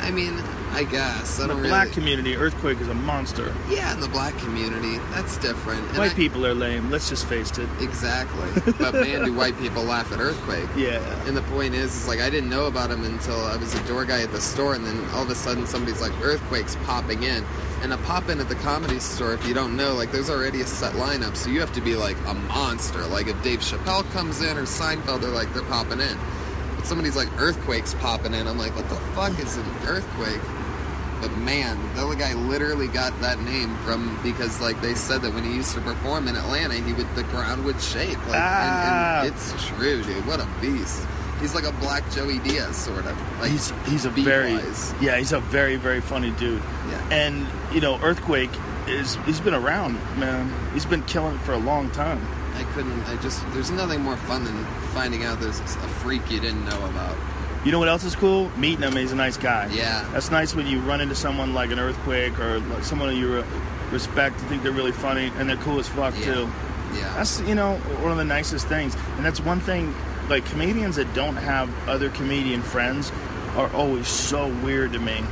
I 0.00 0.10
mean, 0.12 0.38
I 0.72 0.84
guess 0.84 1.40
I 1.40 1.42
In 1.42 1.48
the 1.48 1.68
black 1.68 1.84
really. 1.88 1.94
community, 1.94 2.36
Earthquake 2.36 2.80
is 2.80 2.88
a 2.88 2.94
monster. 2.94 3.54
yeah, 3.68 3.92
in 3.92 4.00
the 4.00 4.08
black 4.08 4.36
community, 4.38 4.98
that's 5.12 5.36
different. 5.38 5.80
And 5.88 5.98
White 5.98 6.12
I- 6.12 6.14
people 6.14 6.46
are 6.46 6.54
lame. 6.54 6.90
Let's 6.90 7.08
just 7.08 7.26
face 7.26 7.50
it. 7.58 7.68
Exactly. 7.80 8.72
but 8.78 8.94
man, 8.94 9.24
do 9.24 9.34
white 9.34 9.58
people 9.58 9.82
laugh 9.82 10.12
at 10.12 10.20
Earthquake. 10.20 10.68
Yeah. 10.76 11.00
And 11.26 11.36
the 11.36 11.42
point 11.42 11.74
is, 11.74 11.94
is 11.94 12.08
like 12.08 12.20
I 12.20 12.30
didn't 12.30 12.48
know 12.50 12.66
about 12.66 12.90
him 12.90 13.04
until 13.04 13.40
I 13.44 13.56
was 13.56 13.74
a 13.74 13.82
door 13.88 14.04
guy 14.04 14.22
at 14.22 14.30
the 14.32 14.40
store, 14.40 14.74
and 14.74 14.86
then 14.86 15.04
all 15.12 15.22
of 15.22 15.30
a 15.30 15.34
sudden 15.34 15.66
somebody's 15.66 16.00
like, 16.00 16.12
"Earthquake's 16.22 16.76
popping 16.86 17.22
in," 17.24 17.44
and 17.82 17.92
a 17.92 17.98
pop 17.98 18.28
in 18.28 18.40
at 18.40 18.48
the 18.48 18.54
comedy 18.56 19.00
store. 19.00 19.34
If 19.34 19.46
you 19.46 19.54
don't 19.54 19.76
know, 19.76 19.94
like 19.94 20.12
there's 20.12 20.30
already 20.30 20.60
a 20.60 20.66
set 20.66 20.94
lineup, 20.94 21.36
so 21.36 21.50
you 21.50 21.60
have 21.60 21.72
to 21.74 21.80
be 21.80 21.96
like 21.96 22.16
a 22.26 22.34
monster. 22.34 23.04
Like 23.06 23.26
if 23.26 23.42
Dave 23.42 23.60
Chappelle 23.60 24.08
comes 24.12 24.40
in 24.40 24.56
or 24.56 24.62
Seinfeld, 24.62 25.20
they're 25.20 25.30
like 25.30 25.52
they're 25.52 25.62
popping 25.64 26.00
in. 26.00 26.16
But 26.76 26.86
somebody's 26.86 27.16
like, 27.16 27.28
"Earthquake's 27.38 27.94
popping 27.94 28.34
in," 28.34 28.46
I'm 28.46 28.56
like, 28.56 28.74
"What 28.76 28.88
the 28.88 28.96
fuck 29.16 29.38
is 29.40 29.56
an 29.56 29.64
earthquake?" 29.86 30.40
But 31.20 31.36
man, 31.38 31.78
the 31.94 32.02
other 32.06 32.14
guy 32.14 32.32
literally 32.34 32.88
got 32.88 33.18
that 33.20 33.40
name 33.40 33.76
from 33.84 34.18
because 34.22 34.60
like 34.60 34.80
they 34.80 34.94
said 34.94 35.22
that 35.22 35.34
when 35.34 35.44
he 35.44 35.54
used 35.54 35.74
to 35.74 35.80
perform 35.80 36.28
in 36.28 36.36
Atlanta, 36.36 36.74
he 36.74 36.92
would 36.94 37.14
the 37.14 37.24
ground 37.24 37.64
would 37.64 37.80
shake. 37.80 38.16
Like, 38.26 38.40
Ah. 38.40 39.18
and, 39.20 39.26
and 39.28 39.34
it's 39.36 39.66
true, 39.68 40.02
dude. 40.02 40.26
What 40.26 40.40
a 40.40 40.48
beast. 40.60 41.06
He's 41.40 41.54
like 41.54 41.64
a 41.64 41.72
black 41.72 42.10
Joey 42.10 42.38
Diaz, 42.40 42.76
sort 42.76 43.06
of. 43.06 43.18
Like 43.40 43.50
He's 43.50 43.72
he's 43.86 44.04
a 44.04 44.10
very 44.10 44.54
wise. 44.54 44.94
yeah 45.00 45.16
he's 45.16 45.32
a 45.32 45.40
very 45.40 45.76
very 45.76 46.00
funny 46.00 46.30
dude. 46.32 46.62
Yeah. 46.90 47.08
And 47.10 47.46
you 47.72 47.80
know 47.80 47.98
Earthquake 48.02 48.50
is 48.86 49.16
he's 49.26 49.40
been 49.40 49.54
around 49.54 49.94
man. 50.18 50.52
He's 50.74 50.84
been 50.86 51.02
killing 51.04 51.34
it 51.36 51.40
for 51.40 51.52
a 51.52 51.58
long 51.58 51.90
time. 51.90 52.20
I 52.56 52.64
couldn't. 52.74 53.00
I 53.08 53.16
just. 53.22 53.42
There's 53.52 53.70
nothing 53.70 54.00
more 54.02 54.16
fun 54.18 54.44
than 54.44 54.64
finding 54.92 55.24
out 55.24 55.40
there's 55.40 55.60
a 55.60 55.88
freak 56.02 56.30
you 56.30 56.40
didn't 56.40 56.64
know 56.66 56.84
about. 56.86 57.16
You 57.64 57.72
know 57.72 57.78
what 57.78 57.88
else 57.88 58.04
is 58.04 58.16
cool? 58.16 58.48
Meeting 58.56 58.82
him. 58.82 58.96
He's 58.96 59.12
a 59.12 59.16
nice 59.16 59.36
guy. 59.36 59.66
Yeah. 59.72 60.08
That's 60.12 60.30
nice 60.30 60.54
when 60.54 60.66
you 60.66 60.80
run 60.80 61.00
into 61.00 61.14
someone 61.14 61.52
like 61.52 61.70
an 61.70 61.78
Earthquake 61.78 62.38
or 62.40 62.58
like 62.60 62.84
someone 62.84 63.14
you 63.16 63.44
respect. 63.90 64.40
You 64.40 64.48
think 64.48 64.62
they're 64.62 64.72
really 64.72 64.92
funny 64.92 65.30
and 65.36 65.48
they're 65.48 65.56
cool 65.58 65.78
as 65.78 65.86
fuck 65.88 66.14
Yeah. 66.18 66.24
too. 66.34 66.48
Yeah. 66.94 67.12
That's 67.16 67.40
you 67.42 67.54
know 67.54 67.76
one 68.02 68.10
of 68.12 68.18
the 68.18 68.24
nicest 68.24 68.66
things, 68.66 68.96
and 69.16 69.24
that's 69.24 69.40
one 69.40 69.60
thing. 69.60 69.94
Like 70.28 70.44
comedians 70.46 70.96
that 70.96 71.12
don't 71.14 71.36
have 71.36 71.68
other 71.88 72.08
comedian 72.10 72.62
friends 72.62 73.12
are 73.56 73.70
always 73.74 74.08
so 74.08 74.48
weird 74.64 74.92
to 74.94 74.98
me. 74.98 75.22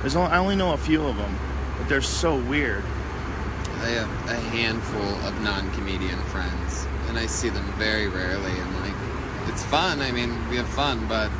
There's 0.00 0.16
only, 0.16 0.30
I 0.32 0.38
only 0.38 0.56
know 0.56 0.72
a 0.72 0.76
few 0.76 1.04
of 1.06 1.16
them, 1.16 1.38
but 1.78 1.88
they're 1.88 2.02
so 2.02 2.36
weird. 2.36 2.84
I 3.80 3.86
have 3.88 4.28
a 4.28 4.34
handful 4.50 5.02
of 5.26 5.40
non-comedian 5.42 6.18
friends, 6.24 6.86
and 7.08 7.18
I 7.18 7.26
see 7.26 7.48
them 7.48 7.64
very 7.78 8.08
rarely. 8.08 8.50
And 8.50 8.73
it's 9.54 9.64
fun. 9.66 10.00
I 10.00 10.10
mean, 10.10 10.30
we 10.48 10.56
have 10.56 10.68
fun, 10.68 11.06
but 11.08 11.30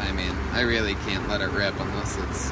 I 0.00 0.10
mean, 0.12 0.34
I 0.52 0.62
really 0.62 0.94
can't 1.06 1.28
let 1.28 1.40
it 1.40 1.50
rip 1.50 1.78
unless 1.78 2.16
it's 2.18 2.50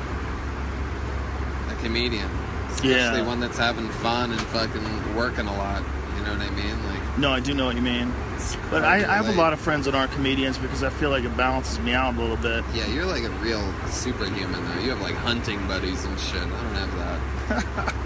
a 1.70 1.74
comedian, 1.82 2.30
especially 2.70 2.90
Yeah. 2.90 3.26
one 3.26 3.40
that's 3.40 3.58
having 3.58 3.88
fun 3.88 4.30
and 4.30 4.40
fucking 4.40 5.16
working 5.16 5.46
a 5.46 5.56
lot. 5.56 5.82
You 6.16 6.24
know 6.24 6.32
what 6.32 6.42
I 6.46 6.50
mean? 6.50 6.76
Like, 6.88 7.18
No, 7.18 7.32
I 7.32 7.40
do 7.40 7.54
know 7.54 7.66
what 7.66 7.74
you 7.76 7.82
mean. 7.82 8.12
It's 8.40 8.56
But 8.70 8.84
I, 8.84 8.96
I 8.96 9.16
have 9.16 9.28
a 9.28 9.32
lot 9.32 9.52
of 9.52 9.60
friends 9.60 9.84
that 9.86 9.94
aren't 9.94 10.12
comedians 10.12 10.58
because 10.58 10.82
I 10.82 10.90
feel 10.90 11.10
like 11.10 11.24
it 11.24 11.36
balances 11.36 11.78
me 11.80 11.92
out 11.92 12.14
a 12.14 12.18
little 12.20 12.36
bit. 12.36 12.64
Yeah, 12.74 12.86
you're 12.88 13.06
like 13.06 13.22
a 13.24 13.30
real 13.30 13.62
superhuman 13.88 14.64
though. 14.64 14.80
You 14.82 14.90
have 14.90 15.00
like 15.00 15.14
hunting 15.16 15.66
buddies 15.66 16.04
and 16.04 16.18
shit. 16.18 16.42
I 16.42 16.48
don't 16.48 16.74
have 16.74 16.96
that. 16.98 17.20
I 17.50 17.60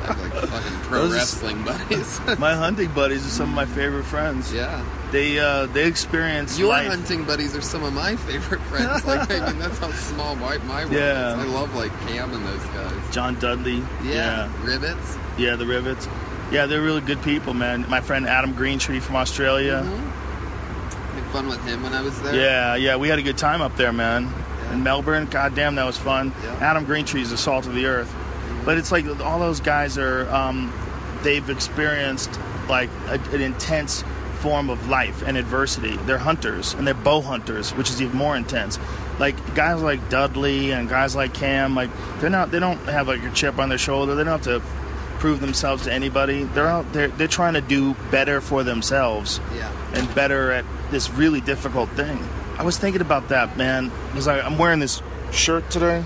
have 0.06 0.20
like 0.20 0.32
fucking 0.48 0.78
pro 0.82 1.02
Those- 1.02 1.12
wrestling 1.14 1.62
buddies. 1.64 2.20
My 2.38 2.54
hunting 2.54 2.90
buddies 2.92 3.26
are 3.26 3.30
some 3.30 3.50
of 3.50 3.54
my 3.54 3.66
favorite 3.66 4.04
friends. 4.04 4.52
yeah. 4.52 4.84
They 5.12 5.38
uh, 5.38 5.66
they 5.66 5.86
experience 5.86 6.58
Your 6.58 6.68
life. 6.70 6.88
hunting 6.88 7.24
buddies 7.24 7.54
are 7.54 7.60
some 7.60 7.84
of 7.84 7.92
my 7.92 8.16
favorite 8.16 8.60
friends. 8.70 9.04
Like, 9.04 9.30
I 9.30 9.48
mean, 9.50 9.58
that's 9.60 9.78
how 9.78 9.92
small 9.92 10.34
my, 10.36 10.58
my 10.58 10.80
world 10.84 10.92
Yeah. 10.92 11.34
is. 11.40 11.44
I 11.44 11.46
love, 11.46 11.72
like, 11.76 11.92
Cam 12.08 12.32
and 12.32 12.44
those 12.44 12.64
guys. 12.66 13.14
John 13.14 13.38
Dudley. 13.38 13.76
Yeah. 14.02 14.12
yeah. 14.50 14.52
Rivets. 14.64 15.16
Yeah, 15.38 15.54
the 15.56 15.66
Rivets. 15.66 16.08
Yeah, 16.50 16.66
they're 16.66 16.82
really 16.82 17.00
good 17.00 17.22
people, 17.22 17.54
man. 17.54 17.88
My 17.88 18.00
friend 18.00 18.26
Adam 18.26 18.54
Greentree 18.54 19.00
from 19.00 19.16
Australia. 19.16 19.82
Had 19.84 20.13
fun 21.34 21.48
with 21.48 21.64
him 21.64 21.82
when 21.82 21.92
I 21.92 22.00
was 22.00 22.22
there. 22.22 22.32
Yeah, 22.32 22.76
yeah, 22.76 22.94
we 22.94 23.08
had 23.08 23.18
a 23.18 23.22
good 23.22 23.36
time 23.36 23.60
up 23.60 23.76
there, 23.76 23.92
man. 23.92 24.32
In 24.70 24.84
Melbourne, 24.84 25.26
goddamn, 25.26 25.74
that 25.74 25.84
was 25.84 25.98
fun. 25.98 26.32
Yeah. 26.44 26.54
Adam 26.60 26.86
Greentree 26.86 27.22
is 27.22 27.30
the 27.30 27.36
salt 27.36 27.66
of 27.66 27.74
the 27.74 27.86
earth. 27.86 28.14
But 28.64 28.78
it's 28.78 28.92
like 28.92 29.04
all 29.20 29.40
those 29.40 29.58
guys 29.58 29.98
are, 29.98 30.30
um, 30.30 30.72
they've 31.24 31.50
experienced 31.50 32.38
like 32.68 32.88
a, 33.08 33.20
an 33.32 33.40
intense 33.40 34.04
form 34.38 34.70
of 34.70 34.88
life 34.88 35.24
and 35.26 35.36
adversity. 35.36 35.96
They're 36.06 36.18
hunters 36.18 36.74
and 36.74 36.86
they're 36.86 36.94
bow 36.94 37.20
hunters, 37.20 37.72
which 37.72 37.90
is 37.90 38.00
even 38.00 38.16
more 38.16 38.36
intense. 38.36 38.78
Like 39.18 39.56
guys 39.56 39.82
like 39.82 40.08
Dudley 40.08 40.70
and 40.70 40.88
guys 40.88 41.16
like 41.16 41.34
Cam, 41.34 41.74
like 41.74 41.90
they're 42.20 42.30
not, 42.30 42.52
they 42.52 42.60
don't 42.60 42.78
have 42.84 43.08
like 43.08 43.24
a 43.24 43.30
chip 43.32 43.58
on 43.58 43.70
their 43.70 43.78
shoulder. 43.78 44.14
They 44.14 44.22
don't 44.22 44.40
have 44.40 44.62
to 44.62 44.62
prove 45.24 45.40
themselves 45.40 45.84
to 45.84 45.90
anybody. 45.90 46.44
They're 46.44 46.66
out, 46.66 46.92
they're, 46.92 47.08
they're 47.08 47.26
trying 47.26 47.54
to 47.54 47.62
do 47.62 47.94
better 48.10 48.42
for 48.42 48.62
themselves 48.62 49.40
Yeah. 49.56 49.72
and 49.94 50.14
better 50.14 50.52
at 50.52 50.66
this 50.90 51.08
really 51.08 51.40
difficult 51.40 51.88
thing. 51.92 52.18
I 52.58 52.62
was 52.62 52.76
thinking 52.76 53.00
about 53.00 53.30
that, 53.30 53.56
man, 53.56 53.90
because 54.08 54.28
I'm 54.28 54.58
wearing 54.58 54.80
this 54.80 55.00
shirt 55.32 55.70
today. 55.70 56.04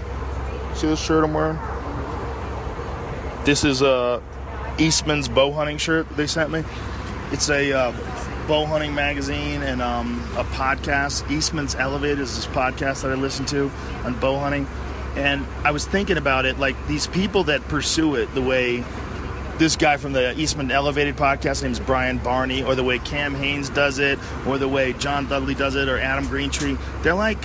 See 0.77 0.87
this 0.87 1.01
shirt 1.05 1.25
I'm 1.25 1.35
wearing? 1.35 1.59
This 3.45 3.65
is 3.65 3.83
uh, 3.83 4.21
Eastman's 4.79 5.29
bow 5.29 5.51
hunting 5.51 5.79
shirt 5.79 6.09
they 6.11 6.29
sent 6.29 6.53
me. 6.53 6.63
It's 7.33 7.51
a 7.51 7.73
uh, 7.73 7.93
bow 8.47 8.67
hunting 8.67 8.95
magazine 8.95 9.63
and 9.65 9.83
um, 9.83 10.23
a 10.37 10.45
podcast. 10.45 11.29
Eastman's 11.29 11.75
Elevated 11.75 12.21
is 12.21 12.37
this 12.37 12.47
podcast 12.47 13.03
that 13.03 13.11
I 13.11 13.15
listen 13.15 13.47
to 13.47 13.69
on 14.05 14.15
bow 14.21 14.39
hunting. 14.39 14.69
And 15.17 15.45
I 15.65 15.73
was 15.73 15.85
thinking 15.85 16.19
about 16.19 16.47
it, 16.47 16.61
like 16.61 16.77
these 16.87 17.09
people 17.09 17.43
that 17.45 17.67
pursue 17.67 18.15
it 18.15 18.33
the 18.37 18.43
way 18.43 18.85
this 19.59 19.77
guy 19.77 19.97
from 19.97 20.13
the 20.13 20.39
Eastman 20.39 20.71
Elevated 20.71 21.17
podcast 21.17 21.63
named 21.63 21.85
Brian 21.85 22.19
Barney, 22.19 22.63
or 22.63 22.75
the 22.75 22.85
way 22.85 22.99
Cam 22.99 23.35
Hanes 23.35 23.69
does 23.71 23.99
it, 23.99 24.19
or 24.47 24.59
the 24.59 24.69
way 24.69 24.93
John 24.95 25.29
Dudley 25.29 25.55
does 25.55 25.75
it, 25.75 25.89
or 25.89 25.99
Adam 25.99 26.27
Greentree. 26.27 26.79
They're 27.03 27.15
like 27.15 27.39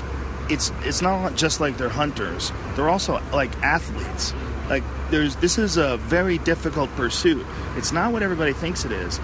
it's 0.49 0.71
it's 0.81 1.01
not 1.01 1.35
just 1.35 1.59
like 1.59 1.77
they're 1.77 1.89
hunters. 1.89 2.51
They're 2.75 2.89
also 2.89 3.21
like 3.31 3.55
athletes. 3.61 4.33
Like 4.69 4.83
there's 5.09 5.35
this 5.37 5.57
is 5.57 5.77
a 5.77 5.97
very 5.97 6.37
difficult 6.39 6.89
pursuit. 6.95 7.45
It's 7.75 7.91
not 7.91 8.13
what 8.13 8.23
everybody 8.23 8.53
thinks 8.53 8.85
it 8.85 8.91
is. 8.91 9.19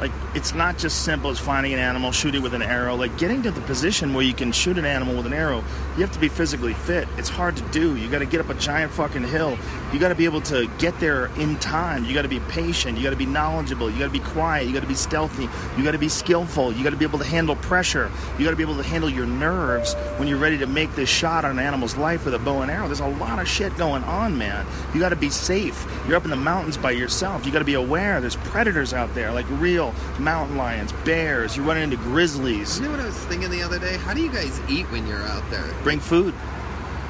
Like 0.00 0.12
it's 0.34 0.54
not 0.54 0.78
just 0.78 1.04
simple 1.04 1.30
as 1.30 1.38
finding 1.38 1.74
an 1.74 1.78
animal, 1.78 2.10
shoot 2.10 2.34
it 2.34 2.40
with 2.40 2.54
an 2.54 2.62
arrow. 2.62 2.96
Like 2.96 3.18
getting 3.18 3.42
to 3.42 3.50
the 3.50 3.60
position 3.60 4.14
where 4.14 4.24
you 4.24 4.32
can 4.32 4.50
shoot 4.50 4.78
an 4.78 4.86
animal 4.86 5.14
with 5.14 5.26
an 5.26 5.34
arrow, 5.34 5.62
you 5.96 6.00
have 6.02 6.12
to 6.12 6.18
be 6.18 6.28
physically 6.28 6.72
fit. 6.72 7.06
It's 7.18 7.28
hard 7.28 7.56
to 7.58 7.62
do. 7.68 7.96
You 7.96 8.10
got 8.10 8.20
to 8.20 8.26
get 8.26 8.40
up 8.40 8.48
a 8.48 8.54
giant 8.54 8.92
fucking 8.92 9.24
hill. 9.24 9.58
You 9.92 9.98
got 9.98 10.08
to 10.08 10.14
be 10.14 10.24
able 10.24 10.40
to 10.42 10.70
get 10.78 10.98
there 11.00 11.26
in 11.36 11.58
time. 11.58 12.04
You 12.06 12.14
got 12.14 12.22
to 12.22 12.28
be 12.28 12.40
patient. 12.40 12.96
You 12.96 13.04
got 13.04 13.10
to 13.10 13.16
be 13.16 13.26
knowledgeable. 13.26 13.90
You 13.90 13.98
got 13.98 14.06
to 14.06 14.10
be 14.10 14.20
quiet. 14.20 14.66
You 14.66 14.72
got 14.72 14.80
to 14.80 14.86
be 14.86 14.94
stealthy. 14.94 15.48
You 15.76 15.84
got 15.84 15.92
to 15.92 15.98
be 15.98 16.08
skillful. 16.08 16.72
You 16.72 16.82
got 16.82 16.90
to 16.90 16.96
be 16.96 17.04
able 17.04 17.18
to 17.18 17.24
handle 17.24 17.56
pressure. 17.56 18.10
You 18.38 18.44
got 18.44 18.52
to 18.52 18.56
be 18.56 18.62
able 18.62 18.76
to 18.76 18.82
handle 18.82 19.10
your 19.10 19.26
nerves 19.26 19.94
when 20.16 20.28
you're 20.28 20.38
ready 20.38 20.56
to 20.58 20.66
make 20.66 20.94
this 20.94 21.10
shot 21.10 21.44
on 21.44 21.52
an 21.52 21.58
animal's 21.58 21.96
life 21.96 22.24
with 22.24 22.34
a 22.34 22.38
bow 22.38 22.62
and 22.62 22.70
arrow. 22.70 22.86
There's 22.86 23.00
a 23.00 23.06
lot 23.06 23.38
of 23.38 23.46
shit 23.46 23.76
going 23.76 24.04
on, 24.04 24.38
man. 24.38 24.64
You 24.94 25.00
got 25.00 25.10
to 25.10 25.16
be 25.16 25.28
safe. 25.28 25.86
You're 26.06 26.16
up 26.16 26.24
in 26.24 26.30
the 26.30 26.36
mountains 26.36 26.78
by 26.78 26.92
yourself. 26.92 27.44
You 27.44 27.52
got 27.52 27.58
to 27.58 27.64
be 27.66 27.74
aware. 27.74 28.20
There's 28.20 28.36
predators 28.36 28.94
out 28.94 29.14
there, 29.14 29.32
like 29.32 29.46
real 29.50 29.89
mountain 30.18 30.56
lions, 30.56 30.92
bears. 31.04 31.56
You're 31.56 31.66
running 31.66 31.84
into 31.84 31.96
grizzlies. 31.96 32.78
You 32.78 32.86
know 32.86 32.90
what 32.92 33.00
I 33.00 33.06
was 33.06 33.16
thinking 33.16 33.50
the 33.50 33.62
other 33.62 33.78
day? 33.78 33.96
How 33.98 34.14
do 34.14 34.20
you 34.22 34.30
guys 34.32 34.60
eat 34.68 34.90
when 34.90 35.06
you're 35.06 35.22
out 35.22 35.48
there? 35.50 35.64
Bring 35.82 36.00
food. 36.00 36.34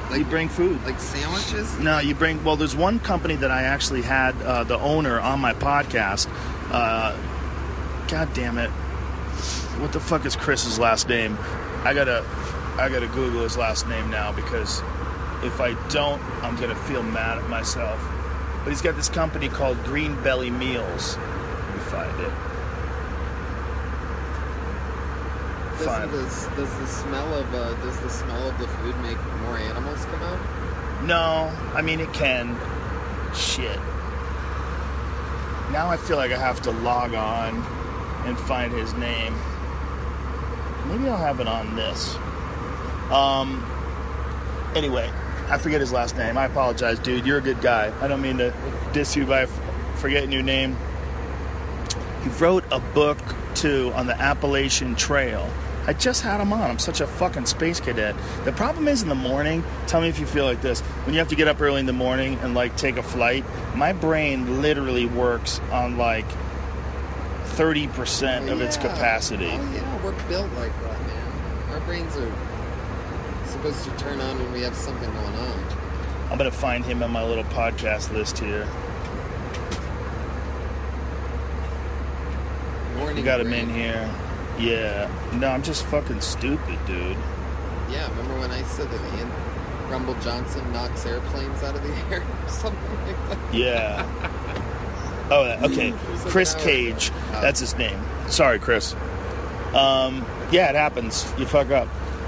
Like- 0.09 0.19
you 0.19 0.25
bring 0.25 0.49
food. 0.49 0.83
Like 0.85 0.99
sandwiches? 0.99 1.77
No, 1.79 1.99
you 1.99 2.13
bring. 2.15 2.43
Well, 2.43 2.57
there's 2.57 2.75
one 2.75 2.99
company 2.99 3.35
that 3.37 3.49
I 3.51 3.63
actually 3.63 4.01
had 4.01 4.39
uh, 4.41 4.63
the 4.65 4.77
owner 4.77 5.19
on 5.19 5.39
my 5.39 5.53
podcast. 5.53 6.27
Uh, 6.71 7.15
God 8.07 8.33
damn 8.33 8.57
it! 8.57 8.69
What 9.79 9.93
the 9.93 9.99
fuck 10.01 10.25
is 10.25 10.35
Chris's 10.35 10.77
last 10.77 11.07
name? 11.07 11.37
I 11.83 11.93
gotta, 11.93 12.25
I 12.77 12.89
gotta 12.89 13.07
Google 13.07 13.43
his 13.43 13.57
last 13.57 13.87
name 13.87 14.09
now 14.09 14.31
because 14.33 14.79
if 15.43 15.59
I 15.61 15.75
don't, 15.89 16.21
I'm 16.43 16.55
gonna 16.59 16.75
feel 16.75 17.03
mad 17.03 17.37
at 17.37 17.49
myself. 17.49 17.99
But 18.63 18.69
he's 18.69 18.81
got 18.81 18.95
this 18.95 19.09
company 19.09 19.49
called 19.49 19.81
Green 19.85 20.21
Belly 20.23 20.51
Meals. 20.51 21.17
Let 21.17 21.73
me 21.75 21.81
find 21.83 22.19
it. 22.21 22.31
Does, 25.81 25.87
Fine. 25.87 26.09
does, 26.11 26.45
does 26.55 26.79
the 26.79 26.85
smell 26.87 27.33
of 27.33 27.53
uh, 27.55 27.73
does 27.83 27.99
the 28.01 28.09
smell 28.09 28.47
of 28.49 28.57
the 28.59 28.67
food 28.67 28.95
make 29.01 29.17
more 29.41 29.57
animals 29.57 30.05
come 30.05 30.21
out? 30.21 30.39
No, 31.03 31.51
I 31.73 31.81
mean 31.81 31.99
it 31.99 32.13
can. 32.13 32.55
Shit. 33.33 33.79
Now 35.71 35.89
I 35.89 35.97
feel 35.97 36.17
like 36.17 36.31
I 36.31 36.37
have 36.37 36.61
to 36.63 36.71
log 36.71 37.13
on 37.15 37.55
and 38.27 38.37
find 38.37 38.71
his 38.71 38.93
name. 38.93 39.33
Maybe 40.87 41.07
I'll 41.09 41.17
have 41.17 41.39
it 41.39 41.47
on 41.47 41.75
this. 41.75 42.15
Um. 43.11 43.65
Anyway, 44.75 45.11
I 45.49 45.57
forget 45.57 45.81
his 45.81 45.91
last 45.91 46.15
name. 46.15 46.37
I 46.37 46.45
apologize, 46.45 46.99
dude. 46.99 47.25
You're 47.25 47.39
a 47.39 47.41
good 47.41 47.59
guy. 47.61 47.91
I 48.01 48.07
don't 48.07 48.21
mean 48.21 48.37
to 48.37 48.53
diss 48.93 49.15
you 49.15 49.25
by 49.25 49.41
f- 49.43 49.61
forgetting 49.95 50.31
your 50.31 50.43
name. 50.43 50.77
He 52.23 52.29
wrote 52.31 52.63
a 52.71 52.79
book 52.79 53.17
too 53.55 53.91
on 53.95 54.05
the 54.07 54.15
Appalachian 54.21 54.95
Trail. 54.95 55.49
I 55.91 55.93
just 55.93 56.21
had 56.21 56.39
him 56.39 56.53
on. 56.53 56.61
I'm 56.61 56.79
such 56.79 57.01
a 57.01 57.05
fucking 57.05 57.47
space 57.47 57.81
cadet. 57.81 58.15
The 58.45 58.53
problem 58.53 58.87
is 58.87 59.01
in 59.01 59.09
the 59.09 59.13
morning. 59.13 59.61
Tell 59.87 59.99
me 59.99 60.07
if 60.07 60.21
you 60.21 60.25
feel 60.25 60.45
like 60.45 60.61
this. 60.61 60.79
When 60.79 61.13
you 61.13 61.19
have 61.19 61.27
to 61.27 61.35
get 61.35 61.49
up 61.49 61.59
early 61.59 61.81
in 61.81 61.85
the 61.85 61.91
morning 61.91 62.39
and 62.39 62.53
like 62.53 62.77
take 62.77 62.95
a 62.95 63.03
flight, 63.03 63.43
my 63.75 63.91
brain 63.91 64.61
literally 64.61 65.05
works 65.05 65.59
on 65.69 65.97
like 65.97 66.23
30% 67.57 68.49
of 68.49 68.61
oh, 68.61 68.63
its 68.63 68.77
capacity. 68.77 69.49
Oh 69.51 69.73
yeah, 69.73 70.01
we're 70.05 70.27
built 70.29 70.49
like 70.53 70.71
that, 70.81 71.01
man. 71.01 71.71
Our 71.71 71.81
brains 71.81 72.15
are 72.15 72.33
supposed 73.47 73.83
to 73.83 73.91
turn 73.97 74.21
on 74.21 74.39
when 74.39 74.53
we 74.53 74.61
have 74.61 74.77
something 74.77 75.11
going 75.11 75.35
on. 75.35 75.77
I'm 76.31 76.37
gonna 76.37 76.51
find 76.51 76.85
him 76.85 77.03
on 77.03 77.11
my 77.11 77.25
little 77.25 77.43
podcast 77.43 78.13
list 78.13 78.39
here. 78.39 78.65
Morning. 82.95 83.17
You 83.17 83.23
got 83.25 83.41
him 83.41 83.49
brain. 83.49 83.69
in 83.69 83.75
here. 83.75 84.09
Yeah. 84.61 85.09
No, 85.33 85.47
I'm 85.47 85.63
just 85.63 85.85
fucking 85.85 86.21
stupid, 86.21 86.79
dude. 86.85 87.17
Yeah, 87.89 88.09
remember 88.11 88.39
when 88.39 88.51
I 88.51 88.61
said 88.63 88.89
that 88.89 89.17
Ian 89.17 89.29
Rumble 89.89 90.15
Johnson 90.21 90.71
knocks 90.71 91.05
airplanes 91.05 91.63
out 91.63 91.75
of 91.75 91.83
the 91.83 91.89
air 92.15 92.21
or 92.21 92.49
something 92.49 93.05
like 93.05 93.29
that? 93.29 93.53
Yeah. 93.53 94.37
Oh, 95.33 95.45
okay. 95.63 95.93
Chris 96.27 96.55
Cage. 96.55 97.09
Oh. 97.13 97.39
That's 97.41 97.61
his 97.61 97.77
name. 97.77 97.97
Sorry, 98.27 98.59
Chris. 98.59 98.93
Um, 99.73 100.25
yeah, 100.51 100.69
it 100.69 100.75
happens. 100.75 101.25
You 101.37 101.45
fuck 101.45 101.69
up. 101.71 101.87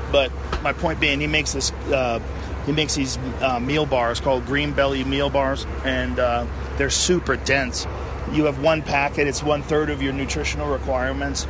But 0.10 0.32
my 0.62 0.72
point 0.72 1.02
being, 1.02 1.20
he 1.20 1.28
makes 1.28 1.52
this. 1.52 1.74
Uh, 1.92 2.22
he 2.66 2.72
makes 2.72 2.96
these 2.96 3.18
uh, 3.42 3.60
meal 3.60 3.86
bars 3.86 4.22
called 4.22 4.46
Greenbelly 4.46 5.06
meal 5.06 5.30
bars, 5.30 5.66
and 5.84 6.18
uh, 6.18 6.46
they're 6.78 6.90
super 6.90 7.36
dense. 7.36 7.86
You 8.32 8.46
have 8.46 8.62
one 8.64 8.82
packet; 8.82 9.28
it's 9.28 9.44
one 9.44 9.64
third 9.64 9.90
of 9.90 10.02
your 10.02 10.14
nutritional 10.14 10.72
requirements. 10.72 11.46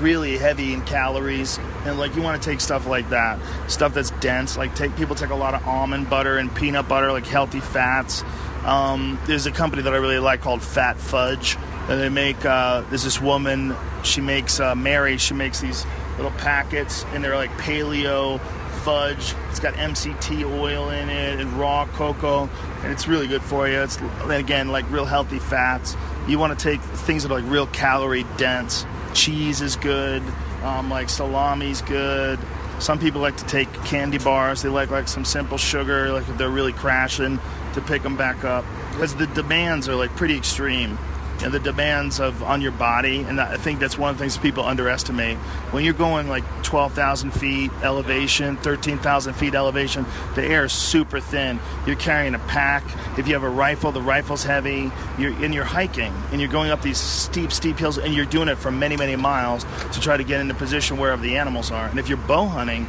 Really 0.00 0.36
heavy 0.38 0.72
in 0.72 0.82
calories, 0.82 1.58
and 1.84 1.98
like 1.98 2.14
you 2.16 2.22
want 2.22 2.40
to 2.42 2.50
take 2.50 2.60
stuff 2.60 2.86
like 2.86 3.08
that, 3.10 3.38
stuff 3.70 3.94
that's 3.94 4.10
dense. 4.12 4.56
Like 4.56 4.74
take 4.74 4.94
people 4.96 5.14
take 5.14 5.30
a 5.30 5.34
lot 5.34 5.54
of 5.54 5.66
almond 5.66 6.10
butter 6.10 6.38
and 6.38 6.54
peanut 6.54 6.88
butter, 6.88 7.12
like 7.12 7.26
healthy 7.26 7.60
fats. 7.60 8.22
Um, 8.64 9.20
there's 9.26 9.46
a 9.46 9.52
company 9.52 9.82
that 9.82 9.92
I 9.92 9.98
really 9.98 10.18
like 10.18 10.40
called 10.40 10.62
Phat 10.62 10.98
Fudge. 10.98 11.56
And 11.88 12.00
they 12.00 12.08
make 12.08 12.44
uh, 12.44 12.80
there's 12.88 13.04
this 13.04 13.20
woman. 13.20 13.76
She 14.02 14.22
makes 14.22 14.58
uh, 14.58 14.74
Mary. 14.74 15.18
She 15.18 15.34
makes 15.34 15.60
these 15.60 15.84
little 16.16 16.30
packets, 16.32 17.04
and 17.12 17.22
they're 17.22 17.36
like 17.36 17.50
paleo 17.58 18.40
fudge. 18.84 19.34
It's 19.50 19.60
got 19.60 19.74
MCT 19.74 20.44
oil 20.60 20.90
in 20.90 21.08
it 21.08 21.40
and 21.40 21.52
raw 21.54 21.86
cocoa, 21.86 22.48
and 22.82 22.92
it's 22.92 23.08
really 23.08 23.26
good 23.26 23.42
for 23.42 23.68
you. 23.68 23.80
It's 23.80 23.98
again 24.28 24.68
like 24.68 24.90
real 24.90 25.04
healthy 25.04 25.38
fats. 25.38 25.96
You 26.28 26.38
want 26.38 26.58
to 26.58 26.62
take 26.62 26.80
things 26.80 27.22
that 27.22 27.32
are 27.32 27.40
like 27.40 27.50
real 27.50 27.66
calorie 27.66 28.26
dense. 28.36 28.86
Cheese 29.14 29.60
is 29.60 29.76
good. 29.76 30.22
Um, 30.62 30.90
like 30.90 31.08
salami's 31.08 31.82
good. 31.82 32.38
Some 32.78 32.98
people 32.98 33.20
like 33.20 33.36
to 33.36 33.44
take 33.46 33.72
candy 33.84 34.18
bars. 34.18 34.62
They 34.62 34.68
like 34.68 34.90
like 34.90 35.08
some 35.08 35.24
simple 35.24 35.58
sugar, 35.58 36.12
like 36.12 36.28
if 36.28 36.36
they're 36.36 36.50
really 36.50 36.72
crashing, 36.72 37.38
to 37.74 37.80
pick 37.80 38.02
them 38.02 38.16
back 38.16 38.44
up 38.44 38.64
because 38.90 39.14
the 39.14 39.26
demands 39.28 39.88
are 39.88 39.94
like 39.94 40.14
pretty 40.16 40.36
extreme. 40.36 40.98
And 41.44 41.52
the 41.52 41.60
demands 41.60 42.20
of 42.20 42.42
on 42.42 42.62
your 42.62 42.72
body, 42.72 43.20
and 43.20 43.38
I 43.38 43.58
think 43.58 43.78
that's 43.78 43.98
one 43.98 44.10
of 44.10 44.16
the 44.16 44.22
things 44.22 44.38
people 44.38 44.64
underestimate. 44.64 45.36
When 45.72 45.84
you're 45.84 45.92
going 45.92 46.26
like 46.28 46.42
12,000 46.62 47.32
feet 47.32 47.70
elevation, 47.82 48.56
13,000 48.56 49.34
feet 49.34 49.54
elevation, 49.54 50.06
the 50.34 50.42
air 50.42 50.64
is 50.64 50.72
super 50.72 51.20
thin. 51.20 51.60
You're 51.86 51.96
carrying 51.96 52.34
a 52.34 52.38
pack. 52.38 52.82
If 53.18 53.28
you 53.28 53.34
have 53.34 53.42
a 53.42 53.48
rifle, 53.50 53.92
the 53.92 54.00
rifle's 54.00 54.42
heavy. 54.42 54.90
You're 55.18 55.32
and 55.44 55.52
you're 55.52 55.64
hiking, 55.64 56.14
and 56.32 56.40
you're 56.40 56.50
going 56.50 56.70
up 56.70 56.80
these 56.80 56.98
steep, 56.98 57.52
steep 57.52 57.78
hills, 57.78 57.98
and 57.98 58.14
you're 58.14 58.24
doing 58.24 58.48
it 58.48 58.56
for 58.56 58.70
many, 58.70 58.96
many 58.96 59.14
miles 59.14 59.64
to 59.92 60.00
try 60.00 60.16
to 60.16 60.24
get 60.24 60.40
into 60.40 60.54
position 60.54 60.96
wherever 60.96 61.20
the 61.20 61.36
animals 61.36 61.70
are. 61.70 61.86
And 61.86 61.98
if 61.98 62.08
you're 62.08 62.16
bow 62.16 62.46
hunting, 62.46 62.88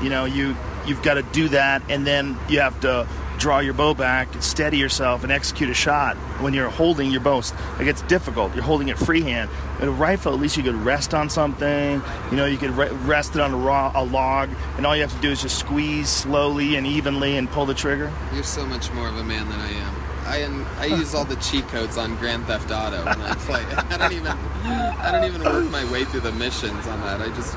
you 0.00 0.08
know 0.08 0.24
you 0.24 0.56
you've 0.86 1.02
got 1.02 1.14
to 1.14 1.22
do 1.22 1.50
that, 1.50 1.82
and 1.90 2.06
then 2.06 2.38
you 2.48 2.60
have 2.60 2.80
to 2.80 3.06
draw 3.40 3.58
your 3.58 3.72
bow 3.74 3.94
back, 3.94 4.28
steady 4.42 4.76
yourself, 4.76 5.22
and 5.24 5.32
execute 5.32 5.70
a 5.70 5.74
shot 5.74 6.16
when 6.40 6.52
you're 6.52 6.68
holding 6.68 7.10
your 7.10 7.22
bow. 7.22 7.40
Like 7.78 7.86
it's 7.88 8.02
difficult. 8.02 8.54
You're 8.54 8.62
holding 8.64 8.88
it 8.88 8.98
freehand. 8.98 9.48
A 9.80 9.90
rifle, 9.90 10.34
at 10.34 10.38
least 10.38 10.58
you 10.58 10.62
could 10.62 10.74
rest 10.74 11.14
on 11.14 11.30
something. 11.30 12.02
You 12.30 12.36
know, 12.36 12.44
you 12.44 12.58
could 12.58 12.72
re- 12.72 12.90
rest 12.90 13.34
it 13.34 13.40
on 13.40 13.52
a, 13.52 13.56
raw, 13.56 13.90
a 13.94 14.04
log, 14.04 14.50
and 14.76 14.84
all 14.86 14.94
you 14.94 15.00
have 15.02 15.14
to 15.14 15.20
do 15.22 15.30
is 15.30 15.40
just 15.40 15.58
squeeze 15.58 16.08
slowly 16.10 16.76
and 16.76 16.86
evenly 16.86 17.38
and 17.38 17.50
pull 17.50 17.64
the 17.64 17.74
trigger. 17.74 18.12
You're 18.34 18.42
so 18.44 18.66
much 18.66 18.92
more 18.92 19.08
of 19.08 19.16
a 19.16 19.24
man 19.24 19.48
than 19.48 19.58
I 19.58 19.70
am. 19.72 19.94
I 20.26 20.36
am, 20.42 20.66
I 20.78 20.84
use 20.86 21.14
all 21.14 21.24
the 21.24 21.36
cheat 21.36 21.66
codes 21.68 21.96
on 21.96 22.14
Grand 22.16 22.44
Theft 22.44 22.70
Auto 22.70 22.98
when 23.04 23.20
I 23.22 23.34
play. 23.38 23.64
I 23.64 23.96
don't 23.96 24.12
even 24.12 24.26
I 24.28 25.10
don't 25.10 25.24
even 25.24 25.42
work 25.42 25.68
my 25.70 25.90
way 25.90 26.04
through 26.04 26.20
the 26.20 26.32
missions 26.32 26.86
on 26.86 27.00
that. 27.00 27.20
I 27.22 27.28
just 27.34 27.56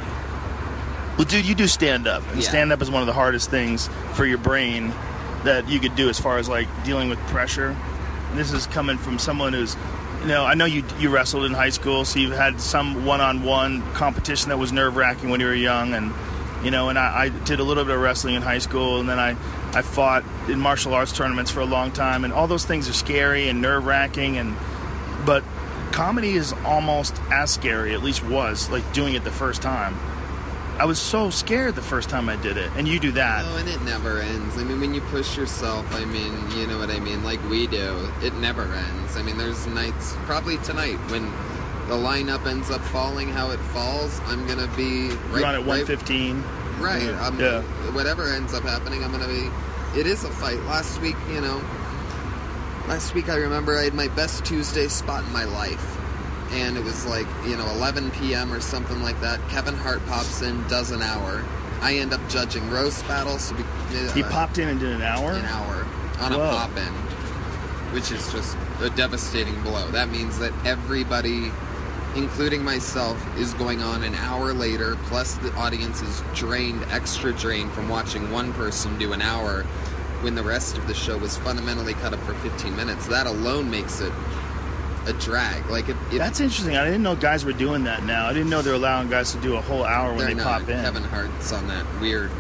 Well, 1.17 1.25
dude, 1.25 1.45
you 1.45 1.53
do 1.55 1.67
stand 1.67 2.07
up, 2.07 2.23
and 2.31 2.41
Yeah. 2.41 2.47
stand 2.49 2.71
up 2.71 2.81
is 2.81 2.89
one 2.89 3.01
of 3.01 3.07
the 3.07 3.13
hardest 3.13 3.49
things 3.51 3.89
for 4.13 4.25
your 4.25 4.37
brain 4.39 4.91
that 5.43 5.69
you 5.69 5.79
could 5.79 5.95
do 5.95 6.09
as 6.09 6.19
far 6.19 6.37
as 6.37 6.47
like 6.47 6.67
dealing 6.83 7.09
with 7.09 7.19
pressure. 7.27 7.75
And 8.29 8.39
this 8.39 8.51
is 8.51 8.67
coming 8.67 8.97
from 8.97 9.19
someone 9.19 9.53
who's, 9.53 9.75
you 10.21 10.27
know, 10.27 10.45
I 10.45 10.53
know 10.53 10.65
you 10.65 10.83
you 10.99 11.09
wrestled 11.09 11.45
in 11.45 11.53
high 11.53 11.69
school, 11.69 12.05
so 12.05 12.19
you've 12.19 12.35
had 12.35 12.61
some 12.61 13.05
one-on-one 13.05 13.81
competition 13.93 14.49
that 14.49 14.57
was 14.57 14.71
nerve-wracking 14.71 15.29
when 15.29 15.39
you 15.39 15.47
were 15.47 15.53
young, 15.53 15.93
and 15.93 16.13
you 16.63 16.71
know, 16.71 16.89
and 16.89 16.97
I, 16.97 17.23
I 17.23 17.29
did 17.29 17.59
a 17.59 17.63
little 17.63 17.83
bit 17.83 17.93
of 17.93 18.01
wrestling 18.01 18.35
in 18.35 18.41
high 18.41 18.59
school, 18.59 18.99
and 18.99 19.09
then 19.09 19.19
I 19.19 19.35
I 19.73 19.81
fought 19.81 20.23
in 20.47 20.59
martial 20.59 20.93
arts 20.93 21.11
tournaments 21.11 21.51
for 21.51 21.59
a 21.59 21.65
long 21.65 21.91
time, 21.91 22.23
and 22.23 22.33
all 22.33 22.47
those 22.47 22.65
things 22.65 22.87
are 22.89 22.93
scary 22.93 23.49
and 23.49 23.61
nerve-wracking, 23.61 24.37
and 24.37 24.55
but 25.25 25.43
comedy 25.91 26.31
is 26.31 26.53
almost 26.65 27.19
as 27.29 27.51
scary, 27.51 27.93
at 27.93 28.01
least 28.01 28.23
was, 28.23 28.69
like 28.69 28.93
doing 28.93 29.13
it 29.13 29.23
the 29.23 29.31
first 29.31 29.61
time. 29.61 29.95
I 30.79 30.85
was 30.85 30.99
so 30.99 31.29
scared 31.29 31.75
the 31.75 31.81
first 31.83 32.09
time 32.09 32.27
I 32.29 32.35
did 32.35 32.57
it, 32.57 32.71
and 32.75 32.87
you 32.87 32.99
do 32.99 33.11
that. 33.11 33.45
Oh, 33.45 33.57
and 33.57 33.69
it 33.69 33.81
never 33.83 34.19
ends. 34.19 34.57
I 34.57 34.63
mean, 34.63 34.81
when 34.81 34.93
you 34.93 35.01
push 35.01 35.37
yourself, 35.37 35.85
I 35.93 36.03
mean, 36.05 36.33
you 36.57 36.65
know 36.67 36.79
what 36.79 36.89
I 36.89 36.99
mean, 36.99 37.23
like 37.23 37.41
we 37.47 37.67
do, 37.67 38.09
it 38.21 38.33
never 38.35 38.63
ends. 38.63 39.15
I 39.15 39.21
mean, 39.21 39.37
there's 39.37 39.67
nights, 39.67 40.15
probably 40.25 40.57
tonight, 40.59 40.97
when 41.11 41.25
the 41.87 41.95
lineup 41.95 42.47
ends 42.47 42.71
up 42.71 42.81
falling 42.81 43.29
how 43.29 43.51
it 43.51 43.59
falls, 43.59 44.19
I'm 44.25 44.47
gonna 44.47 44.67
be 44.75 45.09
right, 45.29 45.39
You're 45.39 45.45
on 45.45 45.55
at 45.55 45.65
115. 45.65 46.43
Right. 46.79 47.03
Yeah. 47.03 47.27
I'm, 47.27 47.39
Yeah. 47.39 47.61
Whatever 47.93 48.27
ends 48.27 48.53
up 48.53 48.63
happening, 48.63 49.03
I'm 49.03 49.11
gonna 49.11 49.27
be. 49.27 49.49
It 49.97 50.07
is 50.07 50.23
a 50.23 50.29
fight. 50.29 50.59
Last 50.63 50.99
week, 51.01 51.15
you 51.31 51.39
know. 51.39 51.61
Last 52.87 53.13
week, 53.13 53.29
I 53.29 53.35
remember 53.35 53.77
I 53.77 53.83
had 53.83 53.93
my 53.93 54.07
best 54.09 54.43
Tuesday 54.43 54.87
spot 54.87 55.23
in 55.23 55.31
my 55.31 55.45
life, 55.45 55.97
and 56.53 56.77
it 56.77 56.83
was 56.83 57.05
like 57.05 57.27
you 57.45 57.57
know 57.57 57.67
11 57.71 58.11
p.m. 58.11 58.53
or 58.53 58.59
something 58.61 59.01
like 59.01 59.19
that. 59.21 59.39
Kevin 59.49 59.75
Hart 59.75 60.05
pops 60.07 60.41
in, 60.41 60.65
does 60.67 60.91
an 60.91 61.01
hour. 61.01 61.43
I 61.81 61.95
end 61.95 62.13
up 62.13 62.21
judging 62.29 62.69
roast 62.69 63.05
battles. 63.07 63.51
Be, 63.51 63.63
uh, 63.97 64.11
He 64.13 64.23
popped 64.23 64.57
in 64.57 64.69
and 64.69 64.79
did 64.79 64.93
an 64.93 65.01
hour. 65.01 65.31
an 65.33 65.45
hour 65.45 65.85
on 66.21 66.31
a 66.31 66.37
pop 66.37 66.71
in, 66.77 66.93
which 67.93 68.11
is 68.11 68.31
just 68.31 68.55
a 68.81 68.89
devastating 68.91 69.59
blow. 69.63 69.89
That 69.91 70.09
means 70.09 70.39
that 70.39 70.53
everybody, 70.65 71.51
including 72.15 72.63
myself, 72.63 73.17
is 73.37 73.53
going 73.55 73.81
on 73.81 74.03
an 74.03 74.15
hour 74.15 74.53
later, 74.53 74.95
plus 75.07 75.35
the 75.35 75.51
audience 75.55 76.01
is 76.01 76.23
drained, 76.33 76.83
extra 76.91 77.33
drained 77.33 77.71
from 77.73 77.89
watching 77.89 78.31
one 78.31 78.53
person 78.53 78.97
do 78.97 79.11
an 79.11 79.21
hour 79.21 79.63
when 80.21 80.35
the 80.35 80.43
rest 80.43 80.77
of 80.77 80.87
the 80.87 80.93
show 80.93 81.17
was 81.17 81.35
fundamentally 81.37 81.93
cut 81.95 82.13
up 82.13 82.19
for 82.21 82.33
15 82.35 82.73
minutes. 82.77 83.07
That 83.07 83.27
alone 83.27 83.69
makes 83.69 83.99
it 83.99 84.13
a 85.07 85.13
drag. 85.13 85.65
Like, 85.69 85.89
if, 85.89 85.97
if 86.11 86.17
That's 86.17 86.39
interesting. 86.39 86.77
I 86.77 86.85
didn't 86.85 87.03
know 87.03 87.15
guys 87.15 87.43
were 87.45 87.53
doing 87.53 87.83
that 87.85 88.03
now. 88.03 88.27
I 88.27 88.33
didn't 88.33 88.49
know 88.49 88.61
they're 88.61 88.73
allowing 88.73 89.09
guys 89.09 89.31
to 89.33 89.37
do 89.41 89.55
a 89.55 89.61
whole 89.61 89.83
hour 89.83 90.13
when 90.13 90.25
they're 90.25 90.35
not, 90.35 90.61
pop 90.61 90.69
in. 90.69 90.81
Kevin 90.81 91.03
Hart's 91.03 91.51
on 91.51 91.67
that 91.67 91.85
weird, 91.99 92.31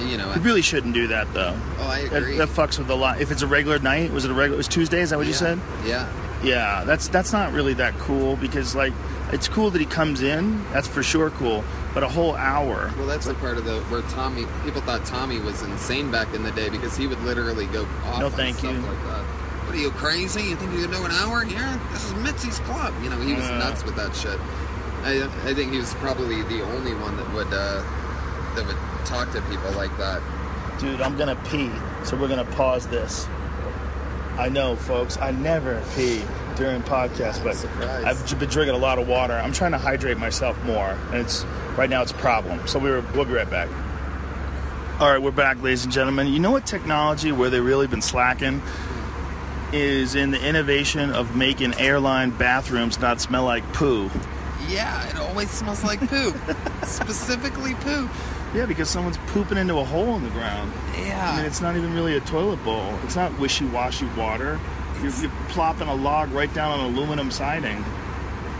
you 0.00 0.16
know. 0.16 0.32
You 0.34 0.40
really 0.40 0.62
shouldn't 0.62 0.94
do 0.94 1.06
that 1.08 1.32
though. 1.34 1.56
oh, 1.78 1.86
I 1.86 2.08
That, 2.08 2.22
agree. 2.22 2.36
that 2.38 2.48
fucks 2.48 2.78
with 2.78 2.90
a 2.90 2.94
lot. 2.94 3.20
If 3.20 3.30
it's 3.30 3.42
a 3.42 3.46
regular 3.46 3.78
night, 3.78 4.10
was 4.10 4.24
it 4.24 4.30
a 4.30 4.34
regular? 4.34 4.54
It 4.54 4.58
was 4.58 4.68
Tuesday. 4.68 5.00
Is 5.00 5.10
that 5.10 5.18
what 5.18 5.26
you 5.26 5.32
said? 5.34 5.60
Yeah. 5.84 6.10
Yeah, 6.42 6.82
that's 6.82 7.06
that's 7.06 7.32
not 7.32 7.52
really 7.52 7.74
that 7.74 7.96
cool 7.98 8.34
because 8.34 8.74
like 8.74 8.92
it's 9.30 9.46
cool 9.46 9.70
that 9.70 9.78
he 9.78 9.86
comes 9.86 10.22
in. 10.22 10.60
That's 10.72 10.88
for 10.88 11.00
sure 11.04 11.30
cool. 11.30 11.62
But 11.94 12.02
a 12.02 12.08
whole 12.08 12.34
hour. 12.34 12.90
Well, 12.98 13.06
that's 13.06 13.26
the 13.26 13.34
part 13.34 13.58
of 13.58 13.64
the 13.64 13.80
where 13.82 14.02
Tommy. 14.10 14.46
People 14.64 14.80
thought 14.80 15.04
Tommy 15.04 15.38
was 15.38 15.62
insane 15.62 16.10
back 16.10 16.34
in 16.34 16.42
the 16.42 16.50
day 16.50 16.68
because 16.68 16.96
he 16.96 17.06
would 17.06 17.20
literally 17.22 17.66
go 17.66 17.84
off 18.06 18.18
No, 18.18 18.28
thank 18.28 18.56
stuff 18.58 18.72
you. 18.74 18.80
like 18.80 19.02
that. 19.04 19.24
What 19.72 19.78
are 19.78 19.84
you 19.84 19.90
crazy? 19.92 20.42
You 20.42 20.56
think 20.56 20.70
you 20.74 20.82
can 20.82 20.90
do 20.90 21.02
an 21.06 21.12
hour 21.12 21.44
here? 21.44 21.80
This 21.92 22.04
is 22.04 22.12
Mitzi's 22.12 22.58
club. 22.58 22.92
You 23.02 23.08
know, 23.08 23.18
he 23.18 23.32
was 23.32 23.48
Yeah. 23.48 23.56
nuts 23.56 23.82
with 23.82 23.96
that 23.96 24.14
shit. 24.14 24.38
I, 25.02 25.22
I 25.46 25.54
think 25.54 25.72
he 25.72 25.78
was 25.78 25.94
probably 25.94 26.42
the 26.42 26.60
only 26.62 26.92
one 26.94 27.16
that 27.16 27.32
would 27.32 27.46
uh, 27.46 27.82
that 28.54 28.66
would 28.66 28.76
talk 29.06 29.32
to 29.32 29.40
people 29.40 29.70
like 29.72 29.96
that. 29.96 30.20
Dude, 30.78 31.00
I'm 31.00 31.16
gonna 31.16 31.36
pee, 31.48 31.70
so 32.04 32.18
we're 32.18 32.28
gonna 32.28 32.44
pause 32.44 32.86
this. 32.88 33.26
I 34.36 34.50
know, 34.50 34.76
folks. 34.76 35.16
I 35.16 35.30
never 35.30 35.82
pee 35.96 36.20
during 36.56 36.82
podcasts, 36.82 37.42
but 37.42 37.56
Surprise. 37.56 38.04
I've 38.04 38.38
been 38.38 38.50
drinking 38.50 38.74
a 38.74 38.78
lot 38.78 38.98
of 38.98 39.08
water. 39.08 39.32
I'm 39.32 39.54
trying 39.54 39.72
to 39.72 39.78
hydrate 39.78 40.18
myself 40.18 40.62
more, 40.64 40.90
and 41.12 41.14
it's 41.22 41.44
right 41.78 41.88
now 41.88 42.02
it's 42.02 42.12
a 42.12 42.16
problem. 42.16 42.60
So 42.66 42.78
we 42.78 42.90
were, 42.90 43.02
we'll 43.14 43.24
be 43.24 43.32
right 43.32 43.48
back. 43.48 43.70
All 45.00 45.10
right, 45.10 45.22
we're 45.22 45.30
back, 45.30 45.62
ladies 45.62 45.84
and 45.84 45.92
gentlemen. 45.94 46.26
You 46.26 46.40
know 46.40 46.50
what 46.50 46.66
technology 46.66 47.32
where 47.32 47.48
they 47.48 47.60
really 47.60 47.86
been 47.86 48.02
slacking 48.02 48.60
is 49.72 50.14
in 50.14 50.30
the 50.30 50.46
innovation 50.46 51.10
of 51.10 51.36
making 51.36 51.74
airline 51.74 52.30
bathrooms 52.30 52.98
not 52.98 53.20
smell 53.20 53.44
like 53.44 53.64
poo. 53.72 54.10
Yeah, 54.68 55.08
it 55.08 55.16
always 55.16 55.50
smells 55.50 55.82
like 55.82 56.00
poop, 56.08 56.36
specifically 56.84 57.74
poop. 57.74 58.10
Yeah, 58.54 58.66
because 58.66 58.90
someone's 58.90 59.18
pooping 59.28 59.56
into 59.56 59.78
a 59.78 59.84
hole 59.84 60.14
in 60.16 60.22
the 60.22 60.30
ground. 60.30 60.72
Yeah, 60.98 61.30
I 61.32 61.36
mean, 61.36 61.46
it's 61.46 61.60
not 61.60 61.76
even 61.76 61.94
really 61.94 62.16
a 62.16 62.20
toilet 62.20 62.62
bowl. 62.64 62.94
It's 63.04 63.16
not 63.16 63.36
wishy-washy 63.38 64.06
water. 64.16 64.60
You're, 65.02 65.12
you're 65.16 65.30
plopping 65.48 65.88
a 65.88 65.94
log 65.94 66.30
right 66.32 66.52
down 66.52 66.78
on 66.78 66.92
aluminum 66.92 67.30
siding. 67.30 67.82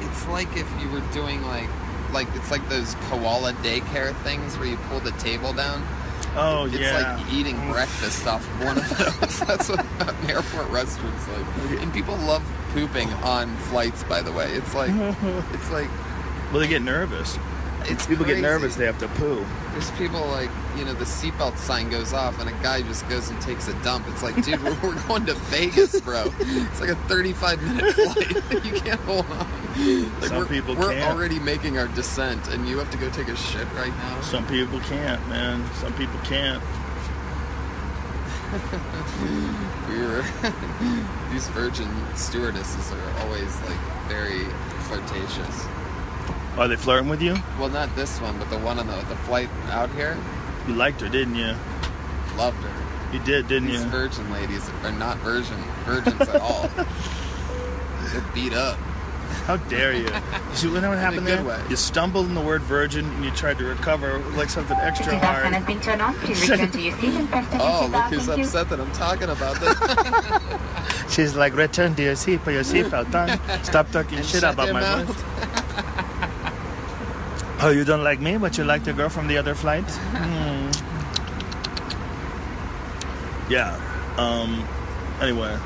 It's 0.01 0.27
like 0.29 0.57
if 0.57 0.69
you 0.81 0.89
were 0.91 1.03
doing 1.13 1.43
like, 1.43 1.69
like 2.13 2.27
it's 2.35 2.51
like 2.51 2.67
those 2.69 2.95
koala 3.11 3.53
daycare 3.55 4.15
things 4.23 4.57
where 4.57 4.69
you 4.69 4.77
pull 4.89 5.01
the 5.01 5.13
table 5.13 5.53
down. 5.53 5.87
Oh 6.35 6.67
It's 6.67 6.79
yeah. 6.79 7.17
like 7.17 7.33
eating 7.33 7.57
mm. 7.57 7.73
breakfast 7.73 8.27
off 8.27 8.47
of 8.47 8.65
one 8.65 8.79
of 8.79 8.89
those. 8.99 9.41
That's 9.47 9.69
what 9.69 9.81
an 9.81 10.31
airport 10.31 10.69
restaurant's 10.71 11.29
like. 11.29 11.81
And 11.83 11.93
people 11.93 12.17
love 12.17 12.43
pooping 12.73 13.13
on 13.15 13.55
flights. 13.57 14.03
By 14.05 14.23
the 14.23 14.33
way, 14.33 14.53
it's 14.53 14.75
like 14.75 14.91
it's 15.53 15.71
like 15.71 15.89
well, 16.51 16.61
they 16.61 16.69
get 16.69 16.83
nervous. 16.83 17.39
It's 17.87 18.07
People 18.07 18.25
crazy. 18.25 18.41
get 18.41 18.49
nervous. 18.49 18.77
They 18.77 18.87
have 18.87 18.99
to 18.99 19.09
poo. 19.09 19.45
There's 19.73 19.91
people 19.93 20.21
like 20.29 20.51
you 20.77 20.85
know 20.85 20.93
the 20.95 21.05
seatbelt 21.05 21.57
sign 21.59 21.91
goes 21.91 22.13
off 22.13 22.41
and 22.41 22.49
a 22.49 22.53
guy 22.63 22.83
just 22.83 23.09
goes 23.09 23.29
and 23.31 23.41
takes 23.41 23.69
a 23.69 23.75
dump. 23.83 24.07
It's 24.09 24.23
like, 24.23 24.43
dude, 24.45 24.63
we're, 24.63 24.75
we're 24.83 25.03
going 25.09 25.27
to 25.27 25.35
Vegas, 25.35 26.01
bro. 26.01 26.33
It's 26.39 26.81
like 26.81 26.91
a 26.91 26.97
35 27.09 27.63
minute 27.63 27.95
flight. 27.95 28.65
you 28.65 28.73
can't 28.81 29.01
hold 29.01 29.27
on. 29.27 29.47
Like 30.21 30.29
Some 30.29 30.39
we're, 30.39 30.47
people 30.47 30.75
we're 30.75 30.93
can't. 30.93 31.11
already 31.15 31.39
making 31.39 31.79
our 31.79 31.89
descent, 31.89 32.49
and 32.49 32.69
you 32.69 32.79
have 32.79 32.91
to 32.91 32.99
go 32.99 33.09
take 33.11 33.29
a 33.29 33.37
shit 33.37 33.67
right 33.75 33.95
now. 33.97 34.21
Some 34.23 34.47
people 34.47 34.81
can't, 34.81 35.27
man. 35.29 35.65
Some 35.75 35.93
people 35.95 36.19
can't. 36.25 36.63
we 39.91 39.99
were 39.99 40.23
these 41.33 41.49
virgin 41.49 41.89
stewardesses 42.15 42.93
are 42.93 43.21
always 43.21 43.61
like 43.63 43.79
very 44.09 44.45
flirtatious. 44.89 45.67
Are 46.59 46.69
they 46.69 46.77
flirting 46.77 47.09
with 47.09 47.23
you? 47.23 47.35
Well, 47.59 47.71
not 47.71 47.95
this 47.97 48.21
one, 48.21 48.39
but 48.39 48.51
the 48.51 48.59
one 48.59 48.79
on 48.79 48.87
the 48.87 48.97
the 49.09 49.17
flight 49.17 49.49
out 49.71 49.91
here. 49.93 50.17
You 50.69 50.75
liked 50.75 51.01
her, 51.01 51.09
didn't 51.09 51.35
you? 51.37 51.55
Loved 52.37 52.59
her. 52.59 52.73
You 53.13 53.19
did, 53.25 53.49
didn't 53.49 53.69
These 53.69 53.83
you? 53.83 53.89
virgin 53.89 54.31
ladies 54.33 54.69
are 54.85 54.93
not 54.93 55.17
virgin 55.19 55.57
virgins 55.85 56.21
at 56.21 56.41
all. 56.41 56.69
They're 58.13 58.25
beat 58.35 58.53
up. 58.55 58.79
How 59.47 59.57
dare 59.57 59.95
you? 59.95 60.09
See, 60.53 60.69
you 60.69 60.81
know 60.81 60.91
what 60.91 60.99
happened 60.99 61.27
good 61.27 61.39
there? 61.39 61.45
way. 61.45 61.61
You 61.71 61.77
stumbled 61.77 62.27
in 62.27 62.35
the 62.35 62.41
word 62.41 62.61
virgin 62.63 63.07
and 63.07 63.25
you 63.25 63.31
tried 63.31 63.59
to 63.59 63.65
recover 63.65 64.19
like 64.37 64.51
something 64.51 64.77
extra 64.77 65.15
seatbelt 65.15 65.21
sign 65.21 65.53
has 65.53 65.53
hard. 65.55 65.67
been 65.67 65.81
turned 65.81 66.03
on. 66.03 66.15
Please 66.17 66.49
return 66.49 66.71
to 66.71 66.81
your 66.81 66.97
seat 66.99 67.15
and 67.15 67.29
fasten 67.31 67.59
your 67.59 67.69
Oh, 67.69 67.87
look 67.91 68.05
who's 68.05 68.29
upset 68.29 68.69
that 68.69 68.79
I'm 68.81 68.93
talking 68.93 69.31
about 69.31 69.59
this. 69.61 71.13
She's 71.15 71.35
like, 71.35 71.55
return 71.55 71.95
to 71.97 72.03
your 72.03 72.17
seat, 72.17 72.43
put 72.45 72.53
your 72.55 72.63
seatbelt 72.63 73.15
on. 73.15 73.65
Stop 73.65 73.91
talking 73.91 74.19
And 74.19 74.27
shit 74.27 74.43
about 74.43 74.73
my 74.73 74.81
mouth. 74.81 75.07
voice. 75.07 75.52
Oh, 77.65 77.71
you 77.71 77.85
don't 77.85 78.03
like 78.03 78.21
me, 78.21 78.37
but 78.39 78.59
you 78.59 78.65
like 78.65 78.83
the 78.83 78.93
girl 78.93 79.09
from 79.09 79.29
the 79.29 79.37
other 79.39 79.55
flight? 79.55 79.85
Hmm. 80.13 80.71
Yeah. 83.51 83.77
Um. 84.17 84.67
Anyway, 85.21 85.57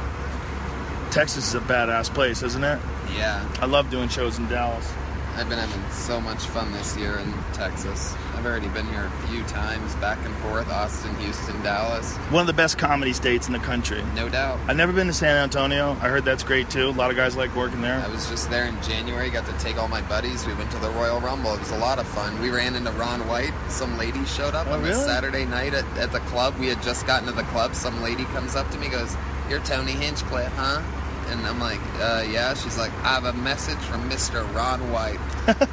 Texas 1.10 1.48
is 1.48 1.54
a 1.54 1.60
badass 1.60 2.12
place, 2.12 2.42
isn't 2.42 2.64
it? 2.64 2.80
yeah, 3.16 3.46
I 3.60 3.66
love 3.66 3.90
doing 3.90 4.08
shows 4.08 4.38
in 4.38 4.48
Dallas. 4.48 4.92
I've 5.36 5.50
been 5.50 5.58
having 5.58 5.90
so 5.90 6.18
much 6.18 6.46
fun 6.46 6.72
this 6.72 6.96
year 6.96 7.18
in 7.18 7.30
Texas. 7.52 8.14
I've 8.34 8.46
already 8.46 8.68
been 8.68 8.86
here 8.86 9.04
a 9.04 9.26
few 9.28 9.42
times, 9.44 9.94
back 9.96 10.18
and 10.24 10.34
forth, 10.36 10.66
Austin, 10.70 11.14
Houston, 11.16 11.60
Dallas. 11.62 12.16
One 12.30 12.40
of 12.40 12.46
the 12.46 12.54
best 12.54 12.78
comedy 12.78 13.12
states 13.12 13.46
in 13.46 13.52
the 13.52 13.58
country. 13.58 14.02
No 14.14 14.30
doubt. 14.30 14.58
I've 14.66 14.78
never 14.78 14.94
been 14.94 15.08
to 15.08 15.12
San 15.12 15.36
Antonio. 15.36 15.90
I 16.00 16.08
heard 16.08 16.24
that's 16.24 16.42
great 16.42 16.70
too. 16.70 16.86
A 16.88 16.90
lot 16.90 17.10
of 17.10 17.16
guys 17.18 17.36
like 17.36 17.54
working 17.54 17.82
there. 17.82 18.02
I 18.02 18.08
was 18.08 18.26
just 18.30 18.48
there 18.48 18.64
in 18.64 18.80
January, 18.80 19.28
got 19.28 19.44
to 19.44 19.52
take 19.62 19.76
all 19.76 19.88
my 19.88 20.00
buddies. 20.02 20.46
We 20.46 20.54
went 20.54 20.70
to 20.70 20.78
the 20.78 20.90
Royal 20.90 21.20
Rumble. 21.20 21.52
It 21.52 21.60
was 21.60 21.70
a 21.70 21.78
lot 21.78 21.98
of 21.98 22.08
fun. 22.08 22.40
We 22.40 22.48
ran 22.48 22.74
into 22.74 22.90
Ron 22.92 23.28
White. 23.28 23.52
Some 23.68 23.98
lady 23.98 24.24
showed 24.24 24.54
up 24.54 24.66
Oh, 24.68 24.72
on 24.74 24.82
this 24.82 24.96
really? 24.96 25.06
Saturday 25.08 25.44
night 25.44 25.74
at, 25.74 25.84
at 25.98 26.12
the 26.12 26.20
club. 26.20 26.54
We 26.58 26.68
had 26.68 26.82
just 26.82 27.06
gotten 27.06 27.26
to 27.28 27.32
the 27.34 27.44
club. 27.44 27.74
Some 27.74 28.00
lady 28.02 28.24
comes 28.26 28.56
up 28.56 28.70
to 28.70 28.78
me, 28.78 28.88
goes, 28.88 29.14
You're 29.50 29.60
Tony 29.60 29.92
Hinchcliffe, 29.92 30.52
huh? 30.56 30.80
And 31.28 31.46
I'm 31.46 31.58
like, 31.58 31.80
uh, 31.98 32.24
yeah. 32.30 32.54
She's 32.54 32.78
like, 32.78 32.92
I 33.04 33.14
have 33.14 33.24
a 33.24 33.32
message 33.32 33.78
from 33.78 34.08
Mr. 34.08 34.42
Ron 34.54 34.90
White. 34.90 35.20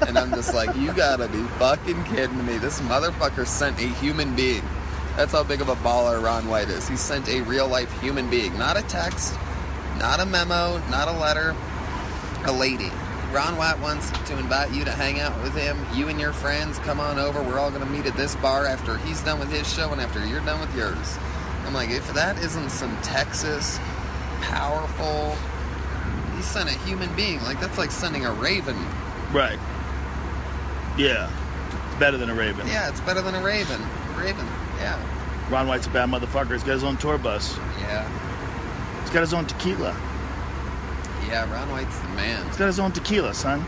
and 0.08 0.18
I'm 0.18 0.32
just 0.32 0.54
like, 0.54 0.76
you 0.76 0.94
gotta 0.94 1.28
be 1.28 1.44
fucking 1.60 2.04
kidding 2.06 2.46
me. 2.46 2.58
This 2.58 2.80
motherfucker 2.82 3.46
sent 3.46 3.80
a 3.80 3.88
human 3.88 4.36
being. 4.36 4.64
That's 5.16 5.32
how 5.32 5.44
big 5.44 5.62
of 5.62 5.70
a 5.70 5.76
baller 5.76 6.24
Ron 6.24 6.48
White 6.48 6.70
is. 6.70 6.88
He 6.88 6.96
sent 6.96 7.30
a 7.30 7.42
real 7.42 7.68
life 7.68 7.92
human 8.02 8.30
being, 8.30 8.58
not 8.58 8.78
a 8.78 8.82
text, 8.84 9.36
not 10.00 10.20
a 10.20 10.26
memo, 10.26 10.80
not 10.90 11.08
a 11.08 11.12
letter, 11.12 11.56
a 12.46 12.52
lady. 12.52 12.92
Ron 13.32 13.58
White 13.58 13.80
wants 13.80 14.12
to 14.12 14.38
invite 14.38 14.72
you 14.74 14.86
to 14.86 14.92
hang 14.92 15.20
out 15.20 15.42
with 15.42 15.56
him. 15.56 15.78
You 15.94 16.08
and 16.08 16.20
your 16.20 16.34
friends 16.34 16.78
come 16.80 17.00
on 17.00 17.18
over. 17.18 17.42
We're 17.42 17.60
all 17.60 17.72
going 17.72 17.84
to 17.84 17.90
meet 17.90 18.06
at 18.06 18.16
this 18.16 18.36
bar 18.36 18.66
after 18.68 18.98
he's 19.00 19.22
done 19.24 19.40
with 19.40 19.52
his 19.52 19.72
show 19.72 19.92
and 19.92 20.00
after 20.00 20.24
you're 20.26 20.46
done 20.46 20.60
with 20.60 20.76
yours. 20.76 21.18
I'm 21.66 21.74
like, 21.74 21.90
if 21.90 22.14
that 22.14 22.38
isn't 22.38 22.70
some 22.70 22.96
Texas 23.02 23.80
powerful, 24.50 25.36
he 26.36 26.42
sent 26.42 26.70
a 26.70 26.78
human 26.86 27.14
being. 27.16 27.42
Like, 27.44 27.60
that's 27.60 27.78
like 27.78 27.92
sending 27.92 28.26
a 28.26 28.32
raven. 28.34 28.78
Right. 29.32 29.60
Yeah. 30.98 31.30
It's 31.88 32.00
better 32.00 32.18
than 32.18 32.30
a 32.30 32.36
Raven. 32.36 32.68
Yeah, 32.68 32.90
it's 32.90 33.02
better 33.02 33.22
than 33.22 33.36
a 33.36 33.44
raven. 33.44 33.82
Raven, 34.18 34.48
yeah. 34.78 35.00
Ron 35.50 35.68
White's 35.68 35.88
a 35.88 35.90
bad 35.90 36.10
motherfucker. 36.10 36.54
He's 36.54 36.64
got 36.64 36.74
his 36.74 36.84
own 36.84 36.98
tour 36.98 37.18
bus. 37.18 37.58
Yeah. 37.80 38.08
He's 39.02 39.10
got 39.12 39.22
his 39.22 39.34
own 39.34 39.46
tequila. 39.46 39.96
Yeah, 41.28 41.52
Ron 41.52 41.70
White's 41.72 41.98
the 42.00 42.08
man. 42.10 42.46
He's 42.48 42.58
got 42.58 42.68
his 42.68 42.80
own 42.80 42.92
tequila, 42.92 43.34
son. 43.34 43.66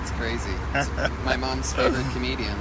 It's 0.00 0.10
crazy. 0.12 0.52
It's 0.74 0.90
my 1.24 1.36
mom's 1.36 1.72
favorite 1.72 2.06
comedian. 2.12 2.56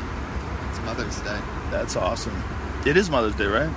It's 0.70 0.80
Mother's 0.82 1.20
Day. 1.22 1.40
That's 1.72 1.96
awesome. 1.96 2.42
It 2.86 2.96
is 2.98 3.10
Mother's 3.10 3.36
Day, 3.36 3.46
right? 3.46 3.70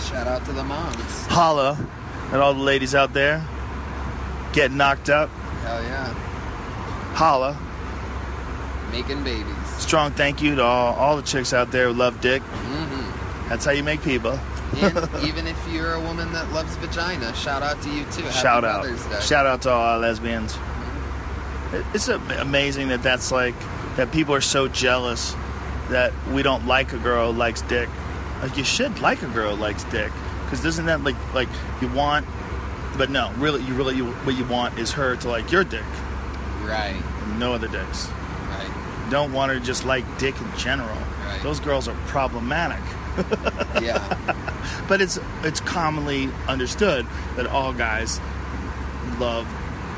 Shout 0.00 0.26
out 0.26 0.44
to 0.46 0.52
the 0.52 0.64
moms. 0.64 1.26
Holla 1.26 1.78
at 2.32 2.40
all 2.40 2.54
the 2.54 2.60
ladies 2.62 2.94
out 2.94 3.12
there. 3.12 3.44
Get 4.52 4.72
knocked 4.72 5.10
up. 5.10 5.28
Hell 5.64 5.82
yeah. 5.82 6.06
Holla. 7.14 7.58
making 8.92 9.22
babies. 9.24 9.54
Strong 9.78 10.12
thank 10.12 10.40
you 10.42 10.54
to 10.56 10.62
all, 10.62 10.94
all 10.94 11.16
the 11.16 11.22
chicks 11.22 11.52
out 11.52 11.70
there 11.72 11.88
who 11.88 11.92
love 11.92 12.20
dick. 12.20 12.42
hmm 12.42 13.48
That's 13.48 13.64
how 13.64 13.72
you 13.72 13.82
make 13.82 14.02
people. 14.02 14.38
And 14.76 15.08
even 15.24 15.46
if 15.46 15.56
you're 15.70 15.94
a 15.94 16.00
woman 16.00 16.32
that 16.32 16.50
loves 16.52 16.74
vagina, 16.76 17.34
shout 17.34 17.62
out 17.62 17.80
to 17.82 17.90
you 17.90 18.04
too. 18.12 18.22
Happy 18.22 18.38
Shout 18.38 18.64
out. 18.64 19.22
Shout 19.22 19.46
out 19.46 19.62
to 19.62 19.70
all 19.70 19.80
our 19.94 19.98
lesbians. 19.98 20.56
It- 21.72 21.84
It's 21.94 22.08
amazing 22.08 22.88
that 22.88 23.02
that's 23.02 23.30
like, 23.32 23.54
that 23.96 24.10
people 24.12 24.34
are 24.34 24.40
so 24.40 24.68
jealous 24.68 25.34
that 25.90 26.12
we 26.32 26.42
don't 26.42 26.66
like 26.66 26.92
a 26.92 26.98
girl 26.98 27.32
who 27.32 27.38
likes 27.38 27.62
dick. 27.62 27.88
Like, 28.42 28.56
you 28.56 28.64
should 28.64 29.00
like 29.00 29.22
a 29.22 29.26
girl 29.26 29.54
who 29.56 29.60
likes 29.62 29.84
dick. 29.84 30.12
Because 30.44 30.64
isn't 30.64 30.86
that 30.86 31.02
like, 31.04 31.16
like, 31.34 31.48
you 31.82 31.88
want, 31.88 32.26
but 32.96 33.10
no, 33.10 33.30
really, 33.38 33.62
you 33.64 33.74
really, 33.74 33.96
you, 33.96 34.06
what 34.12 34.36
you 34.36 34.44
want 34.46 34.78
is 34.78 34.92
her 34.92 35.16
to 35.16 35.28
like 35.28 35.50
your 35.52 35.64
dick. 35.64 35.84
Right, 36.62 37.00
No 37.38 37.52
other 37.54 37.68
dicks. 37.68 38.08
right. 38.48 38.70
You 39.04 39.10
don't 39.10 39.32
want 39.32 39.52
her 39.52 39.58
to 39.58 39.64
just 39.64 39.84
like 39.84 40.04
dick 40.18 40.38
in 40.40 40.56
general. 40.58 40.88
Right. 41.24 41.40
Those 41.42 41.60
girls 41.60 41.88
are 41.88 41.96
problematic. 42.06 42.82
Yeah, 43.82 43.98
But 44.88 45.00
it's 45.00 45.18
it's 45.42 45.60
commonly 45.60 46.30
understood 46.46 47.04
that 47.36 47.46
all 47.48 47.72
guys 47.72 48.20
love 49.18 49.46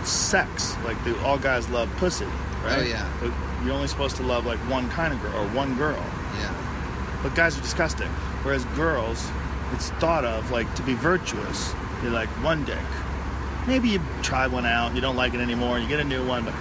sex. 0.05 0.75
Like 0.85 1.03
the, 1.05 1.19
all 1.23 1.37
guys 1.39 1.69
love 1.69 1.91
pussy, 1.97 2.25
right? 2.65 2.79
Oh, 2.79 2.83
yeah. 2.83 3.07
But 3.21 3.31
you're 3.65 3.75
only 3.75 3.89
supposed 3.89 4.17
to 4.17 4.23
love 4.23 4.47
like 4.47 4.59
one 4.71 4.89
kind 4.91 5.13
of 5.13 5.21
girl 5.23 5.35
or 5.37 5.47
one 5.49 5.77
girl. 5.77 6.03
yeah. 6.39 7.19
But 7.23 7.35
guys 7.35 7.59
are 7.59 7.63
disgusting. 7.63 8.09
Whereas 8.43 8.65
girls, 8.77 9.29
it's 9.73 9.91
thought 10.01 10.25
of 10.25 10.51
like 10.51 10.73
to 10.77 10.83
be 10.83 10.95
virtuous. 10.95 11.75
You're 12.03 12.13
like 12.13 12.29
one 12.43 12.65
dick. 12.65 12.79
Maybe 13.67 13.89
you 13.91 14.01
try 14.23 14.47
one 14.47 14.65
out, 14.67 14.95
you 14.95 15.01
don't 15.01 15.17
like 15.17 15.35
it 15.35 15.41
anymore, 15.41 15.77
and 15.77 15.83
you 15.85 15.89
get 15.89 16.01
a 16.01 16.09
new 16.09 16.27
one, 16.27 16.45
but 16.45 16.55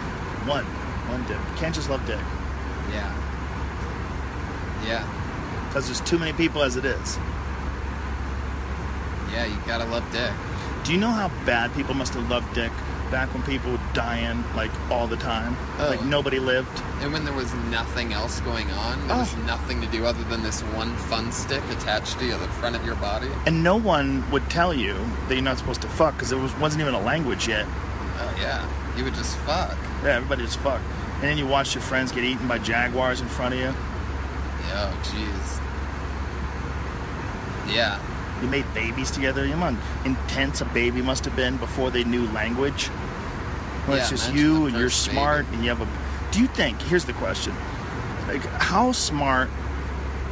one, 0.45 0.65
one 0.65 1.21
dick. 1.27 1.37
You 1.37 1.57
can't 1.57 1.73
just 1.73 1.89
love 1.89 2.05
dick 2.05 2.19
Yeah. 2.91 3.11
Yeah. 4.85 5.67
because 5.67 5.85
there's 5.85 6.01
too 6.01 6.19
many 6.19 6.33
people 6.33 6.61
as 6.63 6.75
it 6.75 6.85
is. 6.85 7.17
Yeah, 9.31 9.45
you 9.45 9.55
gotta 9.67 9.85
love 9.85 10.03
dick. 10.11 10.31
Do 10.83 10.91
you 10.93 10.99
know 10.99 11.11
how 11.11 11.29
bad 11.45 11.73
people 11.73 11.93
must 11.93 12.13
have 12.15 12.29
loved 12.29 12.53
dick 12.53 12.71
back 13.11 13.33
when 13.33 13.43
people 13.43 13.71
were 13.71 13.79
dying 13.93 14.43
like 14.55 14.71
all 14.91 15.07
the 15.07 15.17
time? 15.17 15.55
Oh. 15.79 15.87
Like 15.89 16.03
nobody 16.03 16.39
lived. 16.39 16.81
And 17.01 17.11
when 17.13 17.25
there 17.25 17.33
was 17.33 17.53
nothing 17.71 18.13
else 18.13 18.39
going 18.41 18.69
on, 18.71 19.07
there 19.07 19.17
was 19.17 19.33
Oh. 19.35 19.41
nothing 19.45 19.81
to 19.81 19.87
do 19.87 20.05
other 20.05 20.23
than 20.25 20.43
this 20.43 20.61
one 20.61 20.95
fun 20.95 21.31
stick 21.31 21.63
attached 21.71 22.19
to 22.19 22.25
the 22.27 22.47
front 22.59 22.75
of 22.75 22.85
your 22.85 22.95
body. 22.95 23.29
And 23.45 23.63
no 23.63 23.75
one 23.75 24.29
would 24.31 24.49
tell 24.49 24.73
you 24.73 24.93
that 25.27 25.33
you're 25.35 25.43
not 25.43 25.57
supposed 25.57 25.81
to 25.81 25.87
fuck 25.89 26.15
because 26.15 26.29
there 26.29 26.39
was, 26.39 26.55
wasn't 26.57 26.81
even 26.81 26.93
a 26.93 27.01
language 27.01 27.47
yet. 27.47 27.65
Oh 27.67 28.35
yeah, 28.39 28.67
you 28.97 29.03
would 29.03 29.15
just 29.15 29.35
fuck. 29.39 29.75
Yeah, 30.03 30.15
everybody 30.17 30.43
just 30.43 30.59
fuck. 30.59 30.81
And 31.15 31.23
then 31.23 31.37
you 31.37 31.47
watch 31.47 31.73
your 31.75 31.81
friends 31.81 32.11
get 32.11 32.23
eaten 32.23 32.47
by 32.47 32.59
jaguars 32.59 33.21
in 33.21 33.27
front 33.27 33.53
of 33.53 33.59
you. 33.59 33.73
Oh 34.71 34.99
jeez. 35.03 35.61
Yeah. 37.73 37.99
You 38.41 38.47
made 38.47 38.71
babies 38.73 39.11
together. 39.11 39.45
You 39.45 39.51
know 39.55 39.71
how 39.71 39.77
intense 40.05 40.61
a 40.61 40.65
baby 40.65 41.01
must 41.01 41.25
have 41.25 41.35
been 41.35 41.57
before 41.57 41.91
they 41.91 42.03
knew 42.03 42.27
language. 42.31 42.87
When 43.85 43.97
it's 43.97 44.09
just 44.09 44.33
you 44.33 44.67
and 44.67 44.77
you're 44.77 44.89
smart 44.89 45.45
baby. 45.45 45.55
and 45.55 45.63
you 45.65 45.69
have 45.75 45.81
a. 45.81 45.87
Do 46.31 46.39
you 46.41 46.47
think? 46.47 46.81
Here's 46.83 47.05
the 47.05 47.13
question: 47.13 47.53
Like, 48.27 48.41
how 48.61 48.91
smart 48.91 49.49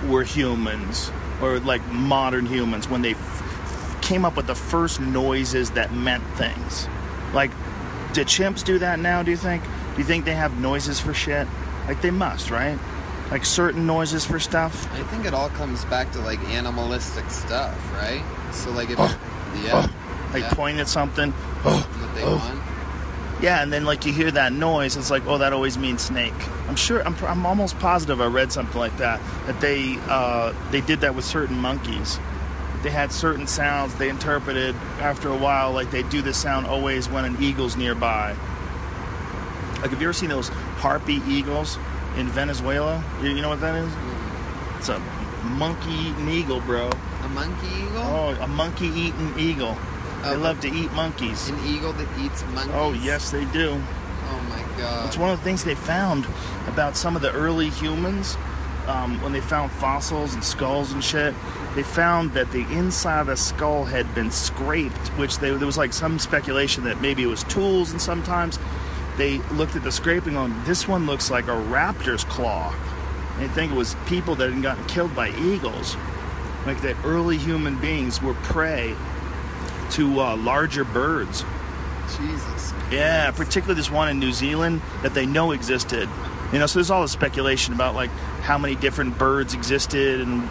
were 0.08 0.24
humans, 0.24 1.12
or 1.42 1.60
like 1.60 1.86
modern 1.92 2.46
humans, 2.46 2.88
when 2.88 3.02
they 3.02 3.12
f- 3.14 3.98
came 4.02 4.26
up 4.26 4.36
with 4.38 4.48
the 4.48 4.56
first 4.56 5.00
noises 5.02 5.72
that 5.72 5.92
meant 5.94 6.24
things? 6.36 6.88
Like, 7.34 7.52
do 8.14 8.24
chimps 8.24 8.64
do 8.64 8.80
that 8.80 9.00
now? 9.00 9.24
Do 9.24 9.32
you 9.32 9.38
think? 9.38 9.64
Do 9.64 9.98
you 9.98 10.04
think 10.04 10.26
they 10.26 10.36
have 10.36 10.60
noises 10.60 11.00
for 11.00 11.14
shit? 11.14 11.48
Like 11.88 12.02
they 12.02 12.12
must, 12.12 12.52
right? 12.52 12.78
Like 13.32 13.45
certain 13.45 13.86
noises 13.86 14.26
for 14.26 14.40
stuff. 14.40 14.91
I 14.94 15.04
think 15.04 15.26
it 15.26 15.34
all 15.34 15.49
comes 15.49 15.84
back 15.86 16.12
to 16.14 16.20
like 16.20 16.40
animalistic 16.49 17.30
stuff, 17.30 17.78
right? 17.94 18.24
So 18.54 18.72
like 18.72 18.90
if 18.90 18.98
Oh. 18.99 19.20
yeah, 19.64 19.88
Like 20.34 20.44
yeah, 20.44 20.54
point 20.54 20.80
at 20.80 20.88
something. 20.88 21.34
Oh, 21.66 21.90
what 21.99 22.16
they 22.16 22.24
oh. 22.24 22.38
want. 22.38 22.62
Yeah, 23.41 23.62
and 23.62 23.72
then 23.72 23.86
like 23.86 24.06
you 24.06 24.14
hear 24.14 24.32
that 24.32 24.52
noise, 24.52 24.98
it's 24.98 25.12
like, 25.12 25.28
oh, 25.28 25.38
that 25.38 25.54
always 25.54 25.78
means 25.78 26.02
snake. 26.02 26.34
I'm 26.68 26.76
sure, 26.76 27.06
I'm, 27.06 27.16
I'm 27.24 27.45
almost 27.45 27.78
positive 27.80 28.20
I 28.20 28.26
read 28.26 28.52
something 28.52 28.80
like 28.80 28.98
that. 28.98 29.22
That 29.45 29.62
they 29.62 29.98
uh, 30.08 30.54
they 30.72 30.82
did 30.82 31.02
that 31.02 31.14
with 31.14 31.26
certain 31.26 31.58
monkeys. 31.58 32.20
They 32.82 32.90
had 32.90 33.12
certain 33.12 33.45
sounds 33.45 33.94
they 33.95 34.10
interpreted 34.10 34.76
after 34.99 35.30
a 35.30 35.38
while, 35.38 35.72
like 35.72 35.91
they 35.91 36.04
do 36.04 36.22
this 36.22 36.38
sound 36.38 36.66
always 36.66 37.10
when 37.10 37.26
an 37.26 37.41
eagle's 37.41 37.76
nearby. 37.76 38.36
Like, 39.82 39.91
have 39.91 40.02
you 40.02 40.08
ever 40.08 40.14
seen 40.14 40.30
those 40.30 40.49
harpy 40.49 41.22
eagles 41.28 41.78
in 42.18 42.27
Venezuela? 42.27 43.03
You, 43.22 43.30
you 43.30 43.41
know 43.41 43.49
what 43.49 43.61
that 43.61 43.76
is? 43.76 43.91
It's 44.77 44.89
a 44.89 44.99
monkey 45.44 45.91
eating 45.91 46.30
eagle, 46.30 46.60
bro. 46.61 46.89
A 47.23 47.30
monkey 47.30 47.68
eagle? 47.68 48.02
Oh, 48.03 48.38
a 48.41 48.48
monkey 48.48 48.88
eating 48.88 49.34
eagle. 49.38 49.77
They 50.23 50.30
Oh. 50.35 50.38
love 50.38 50.60
to 50.61 50.68
eat 50.68 50.91
monkeys. 50.94 51.48
An 51.49 51.60
eagle 51.65 51.94
that 51.94 52.07
eats 52.19 52.44
monkeys? 52.53 52.73
Oh, 52.76 52.91
yes, 52.94 53.31
they 53.31 53.45
do. 53.45 53.81
Oh 54.30 54.39
my 54.49 54.61
god. 54.81 55.06
It's 55.07 55.18
one 55.18 55.30
of 55.30 55.38
the 55.38 55.44
things 55.44 55.64
they 55.64 55.76
found 55.76 56.27
about 56.68 56.98
some 56.98 57.15
of 57.15 57.22
the 57.22 57.31
early 57.31 57.69
humans 57.69 58.35
um, 58.88 59.22
when 59.22 59.31
they 59.34 59.41
found 59.41 59.72
fossils 59.72 60.34
and 60.34 60.44
skulls 60.44 60.91
and 60.91 61.03
shit. 61.03 61.34
They 61.76 61.84
found 61.84 62.34
that 62.34 62.52
the 62.52 62.61
inside 62.72 63.22
of 63.22 63.27
the 63.27 63.38
skull 63.38 63.85
had 63.85 64.14
been 64.15 64.31
scraped, 64.31 65.10
which 65.19 65.38
they, 65.38 65.49
there 65.52 65.65
was 65.68 65.77
like 65.77 65.94
some 65.94 66.18
speculation 66.19 66.84
that 66.85 66.99
maybe 67.02 67.22
it 67.23 67.27
was 67.27 67.44
tools, 67.44 67.91
and 67.91 68.02
sometimes 68.02 68.57
they 69.18 69.39
looked 69.53 69.76
at 69.76 69.84
the 69.84 69.91
scraping 69.91 70.38
on 70.38 70.64
this 70.65 70.88
one 70.88 71.06
looks 71.06 71.30
like 71.30 71.45
a 71.48 71.52
raptor's 71.52 72.23
claw. 72.23 72.73
They 73.39 73.48
think 73.49 73.72
it 73.72 73.76
was 73.76 73.95
people 74.06 74.35
that 74.35 74.52
had 74.52 74.61
gotten 74.61 74.85
killed 74.85 75.15
by 75.15 75.30
eagles, 75.30 75.95
like 76.65 76.81
that 76.81 76.95
early 77.03 77.38
human 77.38 77.80
beings 77.80 78.22
were 78.22 78.34
prey 78.35 78.95
to 79.91 80.19
uh, 80.19 80.35
larger 80.38 80.84
birds. 80.84 81.44
Jesus. 82.18 82.73
Yeah, 82.91 83.31
particularly 83.31 83.76
this 83.76 83.91
one 83.91 84.10
in 84.10 84.19
New 84.19 84.31
Zealand 84.31 84.81
that 85.02 85.14
they 85.14 85.26
know 85.26 85.52
existed. 85.52 86.10
You 86.53 86.60
know, 86.60 86.65
so 86.65 86.80
there's 86.80 86.89
all 86.89 87.02
this 87.02 87.11
speculation 87.11 87.73
about 87.73 87.95
like 87.95 88.10
how 88.41 88.57
many 88.57 88.76
different 88.76 89.18
birds 89.18 89.53
existed, 89.53 90.22
and 90.22 90.48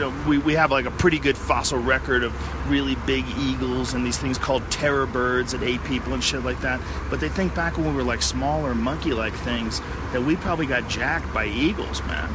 know, 0.00 0.14
we, 0.26 0.38
we 0.38 0.54
have 0.54 0.70
like 0.70 0.86
a 0.86 0.90
pretty 0.90 1.18
good 1.18 1.36
fossil 1.36 1.78
record 1.78 2.22
of 2.22 2.70
really 2.70 2.94
big 3.06 3.24
eagles 3.38 3.94
and 3.94 4.04
these 4.04 4.18
things 4.18 4.38
called 4.38 4.68
terror 4.70 5.06
birds 5.06 5.52
that 5.52 5.62
ate 5.62 5.82
people 5.84 6.14
and 6.14 6.22
shit 6.22 6.44
like 6.44 6.60
that. 6.60 6.80
But 7.08 7.20
they 7.20 7.28
think 7.28 7.54
back 7.54 7.76
when 7.76 7.86
we 7.88 7.92
were 7.92 8.02
like 8.02 8.22
smaller 8.22 8.74
monkey-like 8.74 9.34
things 9.34 9.80
that 10.12 10.22
we 10.22 10.36
probably 10.36 10.66
got 10.66 10.88
jacked 10.88 11.32
by 11.32 11.46
eagles, 11.46 12.02
man. 12.04 12.34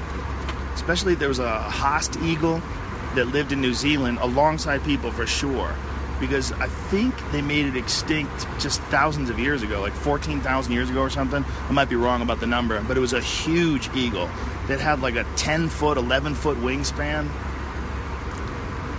Especially 0.73 1.15
there 1.15 1.29
was 1.29 1.39
a 1.39 1.59
Haast 1.61 2.17
eagle 2.21 2.61
that 3.15 3.27
lived 3.29 3.51
in 3.51 3.61
New 3.61 3.73
Zealand 3.73 4.19
alongside 4.21 4.83
people 4.83 5.11
for 5.11 5.25
sure. 5.25 5.73
Because 6.19 6.53
I 6.53 6.67
think 6.67 7.13
they 7.31 7.41
made 7.41 7.65
it 7.65 7.75
extinct 7.75 8.47
just 8.59 8.81
thousands 8.83 9.29
of 9.29 9.37
years 9.37 9.63
ago, 9.63 9.81
like 9.81 9.93
14,000 9.93 10.71
years 10.71 10.89
ago 10.89 11.01
or 11.01 11.09
something. 11.09 11.43
I 11.67 11.71
might 11.73 11.89
be 11.89 11.97
wrong 11.97 12.21
about 12.21 12.39
the 12.39 12.47
number, 12.47 12.79
but 12.81 12.95
it 12.95 13.01
was 13.01 13.11
a 13.11 13.19
huge 13.19 13.89
eagle 13.93 14.29
that 14.67 14.79
had 14.79 15.01
like 15.01 15.15
a 15.15 15.25
10 15.35 15.67
foot, 15.67 15.97
11 15.97 16.35
foot 16.35 16.57
wingspan 16.59 17.29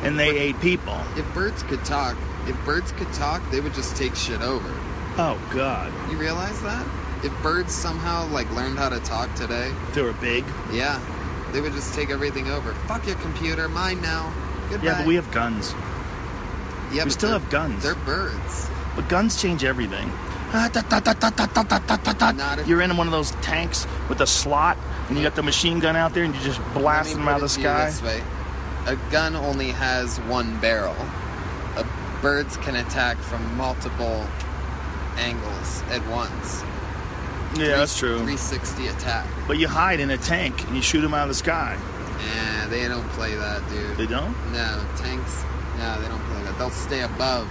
and 0.02 0.18
they 0.18 0.38
ate 0.38 0.60
people. 0.60 0.98
If 1.16 1.32
birds 1.34 1.62
could 1.64 1.84
talk, 1.84 2.16
if 2.46 2.56
birds 2.64 2.92
could 2.92 3.12
talk, 3.12 3.42
they 3.50 3.60
would 3.60 3.74
just 3.74 3.96
take 3.96 4.14
shit 4.14 4.40
over. 4.42 4.68
Oh 5.18 5.40
God! 5.52 5.92
You 6.10 6.18
realize 6.18 6.60
that? 6.62 6.86
If 7.24 7.32
birds 7.42 7.74
somehow 7.74 8.26
like 8.28 8.50
learned 8.54 8.78
how 8.78 8.88
to 8.88 9.00
talk 9.00 9.34
today, 9.34 9.72
if 9.88 9.94
they 9.94 10.02
were 10.02 10.12
big. 10.14 10.44
Yeah, 10.72 11.00
they 11.52 11.60
would 11.60 11.72
just 11.72 11.94
take 11.94 12.10
everything 12.10 12.48
over. 12.50 12.74
Fuck 12.86 13.06
your 13.06 13.16
computer, 13.16 13.68
mine 13.68 14.00
now. 14.02 14.32
Goodbye. 14.70 14.86
Yeah, 14.86 14.98
but 14.98 15.06
we 15.06 15.14
have 15.14 15.30
guns. 15.30 15.74
Yeah, 16.92 17.04
we 17.04 17.10
still 17.10 17.30
have 17.30 17.48
guns. 17.50 17.82
They're 17.82 17.94
birds. 17.94 18.68
But 18.94 19.08
guns 19.08 19.40
change 19.40 19.64
everything. 19.64 20.10
You're 22.66 22.80
in 22.80 22.96
one 22.96 23.06
of 23.08 23.12
those 23.12 23.32
tanks 23.42 23.86
with 24.08 24.20
a 24.20 24.26
slot, 24.26 24.78
and 25.08 25.16
you 25.16 25.24
got 25.24 25.34
the 25.34 25.42
machine 25.42 25.80
gun 25.80 25.96
out 25.96 26.14
there, 26.14 26.24
and 26.24 26.34
you 26.34 26.40
just 26.40 26.60
blast 26.72 27.12
them 27.12 27.28
out 27.28 27.36
of 27.36 27.40
the 27.42 27.48
sky. 27.48 27.90
A 28.86 28.96
gun 29.10 29.34
only 29.34 29.70
has 29.70 30.18
one 30.20 30.60
barrel. 30.60 30.96
A 31.76 31.84
birds 32.22 32.56
can 32.58 32.76
attack 32.76 33.16
from 33.18 33.56
multiple 33.56 34.24
angles 35.16 35.82
at 35.90 36.06
once. 36.08 36.62
Yeah, 37.58 37.78
that's 37.78 37.98
true. 37.98 38.16
360 38.18 38.86
attack. 38.88 39.28
But 39.48 39.58
you 39.58 39.66
hide 39.66 39.98
in 39.98 40.10
a 40.10 40.18
tank 40.18 40.66
and 40.66 40.76
you 40.76 40.82
shoot 40.82 41.00
them 41.00 41.14
out 41.14 41.22
of 41.22 41.28
the 41.28 41.34
sky. 41.34 41.76
Yeah, 42.34 42.66
they 42.68 42.86
don't 42.86 43.08
play 43.10 43.34
that, 43.34 43.68
dude. 43.70 43.96
They 43.96 44.06
don't? 44.06 44.34
No, 44.52 44.84
tanks. 44.96 45.42
No, 45.78 46.00
they 46.00 46.08
don't 46.08 46.22
play 46.26 46.42
that. 46.44 46.56
They'll 46.58 46.70
stay 46.70 47.02
above, 47.02 47.48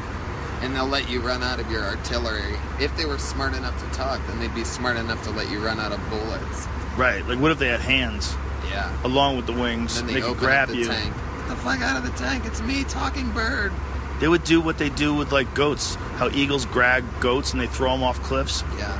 and 0.61 0.75
they'll 0.75 0.87
let 0.87 1.09
you 1.09 1.19
run 1.19 1.43
out 1.43 1.59
of 1.59 1.69
your 1.69 1.83
artillery. 1.83 2.55
If 2.79 2.95
they 2.97 3.05
were 3.05 3.17
smart 3.17 3.53
enough 3.55 3.77
to 3.83 3.97
talk, 3.97 4.25
then 4.27 4.39
they'd 4.39 4.55
be 4.55 4.63
smart 4.63 4.97
enough 4.97 5.23
to 5.25 5.31
let 5.31 5.49
you 5.49 5.59
run 5.59 5.79
out 5.79 5.91
of 5.91 5.99
bullets. 6.09 6.67
Right. 6.97 7.25
Like, 7.27 7.39
what 7.39 7.51
if 7.51 7.59
they 7.59 7.67
had 7.67 7.81
hands 7.81 8.35
Yeah. 8.69 8.91
along 9.03 9.37
with 9.37 9.45
the 9.45 9.53
wings? 9.53 9.95
Then 9.95 10.07
they, 10.07 10.13
they 10.15 10.21
could 10.21 10.37
grab 10.37 10.69
the 10.69 10.77
you. 10.77 10.87
tank. 10.87 11.13
Get 11.13 11.47
the 11.49 11.55
fuck 11.57 11.81
out 11.81 11.97
of 11.97 12.03
the 12.03 12.17
tank! 12.17 12.45
It's 12.45 12.61
me, 12.61 12.83
talking 12.85 13.31
bird. 13.31 13.71
They 14.19 14.27
would 14.27 14.43
do 14.43 14.61
what 14.61 14.77
they 14.77 14.89
do 14.89 15.13
with 15.13 15.31
like 15.31 15.53
goats. 15.53 15.95
How 16.17 16.29
eagles 16.29 16.65
grab 16.65 17.03
goats 17.19 17.51
and 17.51 17.61
they 17.61 17.67
throw 17.67 17.91
them 17.91 18.03
off 18.03 18.21
cliffs. 18.23 18.63
Yeah. 18.77 18.97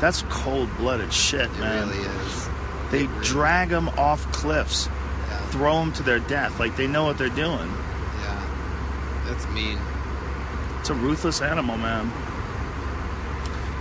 That's 0.00 0.22
cold-blooded 0.28 1.12
shit, 1.12 1.42
It 1.42 1.58
man. 1.60 1.88
really 1.88 2.00
is. 2.02 2.48
They 2.90 3.06
really- 3.06 3.24
drag 3.24 3.68
them 3.68 3.88
off 3.90 4.30
cliffs, 4.32 4.88
Yeah. 5.28 5.38
throw 5.50 5.78
them 5.80 5.92
to 5.94 6.02
their 6.02 6.18
death. 6.20 6.58
Like 6.58 6.76
they 6.76 6.86
know 6.86 7.04
what 7.04 7.16
they're 7.18 7.28
doing. 7.28 7.72
Yeah. 8.22 8.42
That's 9.26 9.46
mean. 9.48 9.78
It's 10.80 10.90
a 10.90 10.94
ruthless 10.94 11.40
animal, 11.42 11.76
man. 11.76 12.10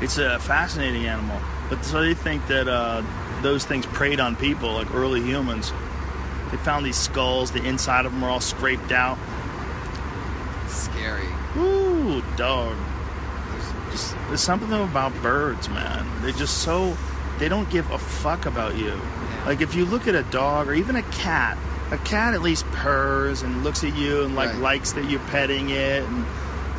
It's 0.01 0.17
a 0.17 0.39
fascinating 0.39 1.07
animal. 1.07 1.39
But 1.69 1.83
so 1.83 2.01
they 2.01 2.13
think 2.13 2.45
that 2.47 2.67
uh, 2.67 3.01
those 3.41 3.65
things 3.65 3.85
preyed 3.85 4.19
on 4.19 4.35
people, 4.35 4.73
like 4.73 4.93
early 4.93 5.21
humans. 5.21 5.71
They 6.51 6.57
found 6.57 6.85
these 6.85 6.97
skulls. 6.97 7.51
The 7.51 7.63
inside 7.63 8.05
of 8.05 8.11
them 8.11 8.23
are 8.23 8.29
all 8.29 8.39
scraped 8.39 8.91
out. 8.91 9.17
Scary. 10.67 11.27
Ooh, 11.57 12.23
dog. 12.35 12.75
There's 13.51 13.91
Just, 13.91 14.15
there's 14.27 14.41
something 14.41 14.71
about 14.71 15.13
birds, 15.21 15.69
man. 15.69 16.05
They're 16.21 16.31
just 16.31 16.59
so. 16.59 16.95
They 17.39 17.49
don't 17.49 17.69
give 17.69 17.89
a 17.91 17.97
fuck 17.97 18.45
about 18.45 18.75
you. 18.77 18.99
Like 19.45 19.61
if 19.61 19.73
you 19.73 19.85
look 19.85 20.07
at 20.07 20.15
a 20.15 20.23
dog 20.23 20.67
or 20.67 20.73
even 20.73 20.95
a 20.95 21.03
cat, 21.03 21.57
a 21.91 21.97
cat 21.99 22.33
at 22.33 22.41
least 22.41 22.65
purrs 22.67 23.41
and 23.41 23.63
looks 23.63 23.83
at 23.83 23.95
you 23.95 24.23
and 24.23 24.35
like 24.35 24.49
Right. 24.49 24.59
likes 24.59 24.91
that 24.93 25.09
you're 25.09 25.21
petting 25.31 25.69
it, 25.69 26.03
and 26.03 26.25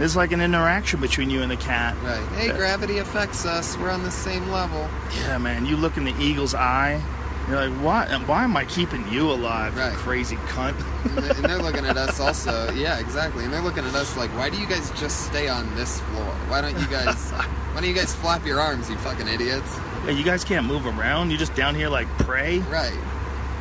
there's 0.01 0.17
like 0.17 0.33
an 0.33 0.41
interaction 0.41 0.99
between 1.01 1.31
you 1.31 1.43
and 1.43 1.51
the 1.51 1.57
cat. 1.59 1.95
Right. 2.03 2.27
Hey, 2.39 2.51
gravity 2.57 2.99
affects 2.99 3.45
us. 3.47 3.77
We're 3.77 3.91
on 3.91 4.03
the 4.03 4.11
same 4.11 4.49
level. 4.51 4.89
Yeah, 5.19 5.39
man. 5.39 5.67
You 5.67 5.77
look 5.77 5.97
in 5.97 6.05
the 6.05 6.15
eagle's 6.19 6.55
eye. 6.55 7.01
You're 7.49 7.69
like, 7.69 7.85
why? 7.85 8.07
Why 8.27 8.45
am 8.45 8.57
I 8.57 8.65
keeping 8.65 9.07
you 9.13 9.31
alive, 9.31 9.75
you 9.75 9.81
Right. 9.81 9.93
crazy 9.93 10.37
cunt? 10.37 10.75
And 11.05 11.45
they're, 11.45 11.59
looking 11.59 11.85
at 11.85 11.97
us 11.97 12.19
also. 12.27 12.73
Yeah, 12.73 12.99
exactly. 12.99 13.45
And 13.45 13.53
they're 13.53 13.61
looking 13.63 13.85
at 13.85 13.95
us 13.95 14.17
like, 14.17 14.31
why 14.37 14.49
do 14.51 14.57
you 14.59 14.67
guys 14.67 14.91
just 14.99 15.27
stay 15.27 15.49
on 15.49 15.73
this 15.75 16.01
floor? 16.01 16.25
Why 16.49 16.61
don't 16.61 16.79
you 16.79 16.87
guys? 16.87 17.31
why 17.33 17.81
don't 17.81 17.85
you 17.89 17.95
guys 17.95 18.15
flap 18.15 18.47
your 18.47 18.61
arms, 18.61 18.89
you 18.89 18.97
fucking 18.99 19.29
idiots? 19.29 19.77
Yeah, 20.07 20.13
you 20.13 20.25
guys 20.25 20.45
can't 20.45 20.65
move 20.67 20.87
around. 20.87 21.31
You're 21.31 21.39
just 21.39 21.55
down 21.55 21.75
here 21.75 21.89
like 21.89 22.07
prey. 22.21 22.61
Right. 22.61 22.97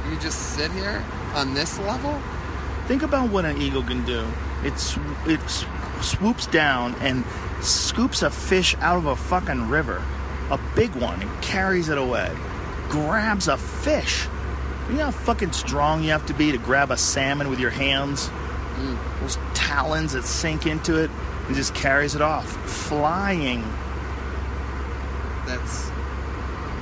You 0.09 0.17
just 0.19 0.55
sit 0.55 0.71
here 0.71 1.03
on 1.33 1.53
this 1.53 1.77
level. 1.79 2.19
Think 2.87 3.03
about 3.03 3.29
what 3.29 3.43
an 3.45 3.61
eagle 3.61 3.83
can 3.83 4.05
do. 4.05 4.25
It's 4.63 4.83
sw- 4.93 4.99
it 5.27 5.39
s- 5.41 5.65
swoops 6.03 6.47
down 6.47 6.95
and 6.95 7.23
scoops 7.61 8.21
a 8.21 8.30
fish 8.30 8.76
out 8.80 8.97
of 8.97 9.05
a 9.05 9.15
fucking 9.15 9.69
river, 9.69 10.03
a 10.49 10.59
big 10.76 10.95
one, 10.95 11.21
and 11.21 11.41
carries 11.41 11.89
it 11.89 11.97
away. 11.97 12.31
Grabs 12.89 13.47
a 13.47 13.57
fish. 13.57 14.27
You 14.89 14.95
know 14.95 15.05
how 15.05 15.11
fucking 15.11 15.51
strong 15.51 16.03
you 16.03 16.11
have 16.11 16.26
to 16.27 16.34
be 16.34 16.51
to 16.51 16.57
grab 16.57 16.89
a 16.89 16.97
salmon 16.97 17.49
with 17.49 17.59
your 17.59 17.69
hands? 17.69 18.30
Mm. 18.77 19.19
Those 19.21 19.38
talons 19.53 20.13
that 20.13 20.23
sink 20.23 20.65
into 20.65 20.97
it 20.97 21.11
and 21.47 21.55
just 21.55 21.76
carries 21.76 22.15
it 22.15 22.21
off, 22.21 22.47
flying. 22.67 23.61
That's 25.45 25.91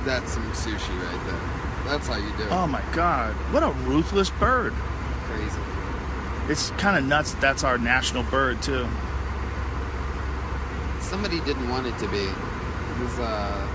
that's 0.04 0.32
some 0.32 0.52
sushi 0.52 1.02
right 1.02 1.26
there. 1.26 1.92
That's 1.92 2.06
how 2.06 2.16
you 2.16 2.30
do 2.36 2.44
it. 2.44 2.52
Oh 2.52 2.66
my 2.66 2.82
god, 2.92 3.34
what 3.52 3.62
a 3.62 3.70
ruthless 3.70 4.30
bird! 4.30 4.72
Crazy. 5.24 5.58
It's 6.48 6.70
kind 6.72 6.96
of 6.96 7.04
nuts. 7.04 7.32
that 7.32 7.40
That's 7.40 7.64
our 7.64 7.76
national 7.76 8.22
bird 8.24 8.62
too. 8.62 8.86
Somebody 11.08 11.40
didn't 11.40 11.68
want 11.70 11.86
it 11.86 11.96
to 11.98 12.08
be. 12.08 12.18
It 12.18 12.98
was 13.00 13.18
uh, 13.18 13.66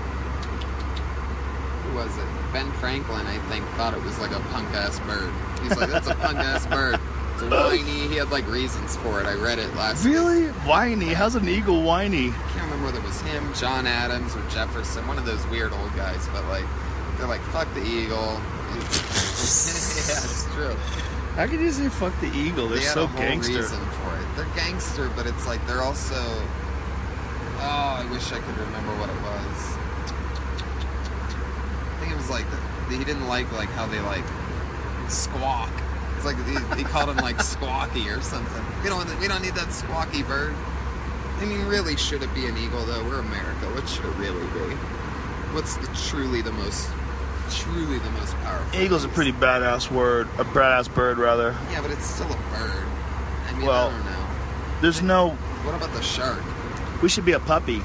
who 1.82 1.96
was 1.96 2.16
it? 2.16 2.52
Ben 2.52 2.70
Franklin, 2.74 3.26
I 3.26 3.38
think, 3.50 3.64
thought 3.70 3.92
it 3.92 4.02
was 4.02 4.16
like 4.20 4.30
a 4.30 4.40
punk 4.52 4.68
ass 4.70 5.00
bird. 5.00 5.32
He's 5.62 5.76
like, 5.76 5.90
that's 5.90 6.06
a 6.06 6.14
punk 6.14 6.38
ass 6.38 6.64
bird. 6.66 7.00
It's 7.34 7.42
a 7.42 7.48
whiny. 7.50 8.06
He 8.06 8.14
had 8.14 8.30
like 8.30 8.46
reasons 8.48 8.94
for 8.96 9.20
it. 9.20 9.26
I 9.26 9.34
read 9.34 9.58
it 9.58 9.74
last. 9.74 10.04
week. 10.04 10.14
Really 10.14 10.46
whiny? 10.62 11.12
How's 11.12 11.34
an 11.34 11.48
eagle 11.48 11.82
whiny? 11.82 12.28
I 12.28 12.32
can't 12.52 12.64
remember 12.70 12.84
whether 12.86 12.98
it 12.98 13.04
was 13.04 13.20
him, 13.22 13.52
John 13.54 13.88
Adams, 13.88 14.36
or 14.36 14.42
Jefferson, 14.50 15.04
one 15.08 15.18
of 15.18 15.26
those 15.26 15.44
weird 15.48 15.72
old 15.72 15.92
guys. 15.96 16.28
But 16.32 16.44
like, 16.46 16.64
they're 17.18 17.26
like, 17.26 17.40
fuck 17.50 17.66
the 17.74 17.84
eagle. 17.84 18.40
yeah, 18.74 20.22
it's 20.22 20.46
true. 20.54 20.76
How 21.34 21.48
could 21.48 21.58
you 21.60 21.72
say 21.72 21.88
fuck 21.88 22.18
the 22.20 22.32
eagle? 22.32 22.68
They're 22.68 22.78
they 22.78 22.84
had 22.84 22.94
so 22.94 23.04
a 23.04 23.06
whole 23.08 23.18
gangster. 23.18 23.56
reason 23.56 23.84
for 23.86 24.16
it. 24.16 24.26
They're 24.36 24.54
gangster, 24.54 25.10
but 25.16 25.26
it's 25.26 25.48
like 25.48 25.66
they're 25.66 25.82
also. 25.82 26.14
Oh, 27.66 27.96
I 28.02 28.06
wish 28.12 28.30
I 28.32 28.38
could 28.40 28.56
remember 28.58 28.92
what 29.00 29.08
it 29.08 29.16
was. 29.22 29.76
I 31.90 31.96
think 32.00 32.12
it 32.12 32.16
was 32.16 32.28
like 32.30 32.44
the, 32.50 32.96
he 32.96 33.04
didn't 33.04 33.26
like 33.28 33.50
like 33.52 33.70
how 33.70 33.86
they 33.86 34.00
like 34.00 34.24
squawk. 35.08 35.70
It's 36.16 36.24
like 36.24 36.36
he, 36.46 36.52
he 36.76 36.84
called 36.84 37.08
him 37.08 37.16
like 37.18 37.36
squawky 37.38 38.06
or 38.14 38.20
something. 38.20 38.64
We 38.82 38.88
don't 38.90 39.08
we 39.20 39.28
don't 39.28 39.42
need 39.42 39.54
that 39.54 39.68
squawky 39.68 40.26
bird. 40.26 40.54
I 41.38 41.46
mean, 41.46 41.66
really, 41.66 41.96
should 41.96 42.22
it 42.22 42.32
be 42.34 42.46
an 42.46 42.56
eagle 42.56 42.84
though? 42.84 43.02
We're 43.04 43.18
America. 43.20 43.66
What 43.74 43.88
should 43.88 44.04
it 44.04 44.14
really 44.16 44.46
be? 44.52 44.74
What's 45.54 45.76
the 45.76 45.86
truly 46.08 46.42
the 46.42 46.52
most 46.52 46.88
truly 47.50 47.98
the 47.98 48.10
most 48.12 48.34
powerful? 48.36 48.80
Eagle's 48.80 49.04
a 49.04 49.08
pretty 49.08 49.32
badass 49.32 49.90
word, 49.90 50.28
a 50.38 50.44
badass 50.44 50.92
bird 50.94 51.18
rather. 51.18 51.54
Yeah, 51.70 51.80
but 51.82 51.90
it's 51.90 52.04
still 52.06 52.26
a 52.30 52.36
bird. 52.36 52.84
I 53.48 53.52
mean, 53.56 53.66
Well- 53.66 53.88
I 53.88 53.90
don't 53.90 54.04
know. 54.04 54.26
There's 54.80 55.02
no. 55.02 55.30
What 55.64 55.74
about 55.74 55.92
the 55.94 56.02
shark? 56.02 56.42
We 57.02 57.08
should 57.08 57.24
be 57.24 57.32
a 57.32 57.40
puppy. 57.40 57.82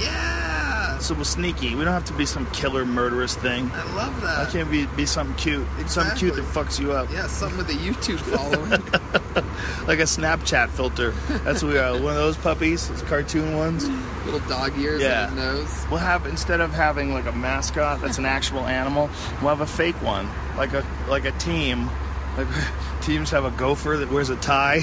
Yeah, 0.00 0.98
So 0.98 1.14
we're 1.14 1.24
sneaky. 1.24 1.74
We 1.74 1.84
don't 1.84 1.92
have 1.94 2.04
to 2.06 2.12
be 2.14 2.26
some 2.26 2.46
killer 2.50 2.84
murderous 2.84 3.34
thing. 3.34 3.70
I 3.72 3.94
love 3.94 4.20
that. 4.22 4.46
I 4.48 4.50
can't 4.50 4.70
be 4.70 4.86
be 4.86 5.06
something 5.06 5.34
cute, 5.36 5.66
something 5.86 6.16
cute 6.16 6.34
that 6.36 6.44
fucks 6.44 6.78
you 6.78 6.92
up, 6.92 7.10
Yeah, 7.10 7.26
something 7.26 7.56
with 7.58 7.68
a 7.70 7.72
YouTube 7.74 8.18
following. 8.34 8.70
like 9.86 9.98
a 10.00 10.02
Snapchat 10.02 10.68
filter. 10.70 11.12
That's 11.44 11.62
what 11.62 11.72
we 11.72 11.78
are. 11.78 11.92
One 11.92 12.12
of 12.12 12.16
those 12.16 12.36
puppies, 12.36 12.88
those 12.88 13.02
cartoon 13.02 13.56
ones. 13.56 13.88
Little 14.24 14.40
dog 14.48 14.78
ears 14.78 15.00
Yeah. 15.02 15.26
his 15.28 15.36
nose. 15.36 15.86
We'll 15.90 16.00
have 16.00 16.26
instead 16.26 16.60
of 16.60 16.72
having 16.72 17.12
like 17.12 17.26
a 17.26 17.32
mascot 17.32 18.00
that's 18.02 18.18
an 18.18 18.26
actual 18.26 18.66
animal, 18.66 19.08
we'll 19.40 19.50
have 19.54 19.60
a 19.60 19.66
fake 19.66 20.00
one, 20.02 20.28
like 20.56 20.72
a 20.74 20.84
like 21.08 21.24
a 21.24 21.32
team. 21.32 21.88
Like 22.36 22.48
teams 23.02 23.30
have 23.30 23.44
a 23.46 23.50
gopher 23.52 23.96
that 23.98 24.10
wears 24.10 24.28
a 24.30 24.36
tie. 24.36 24.82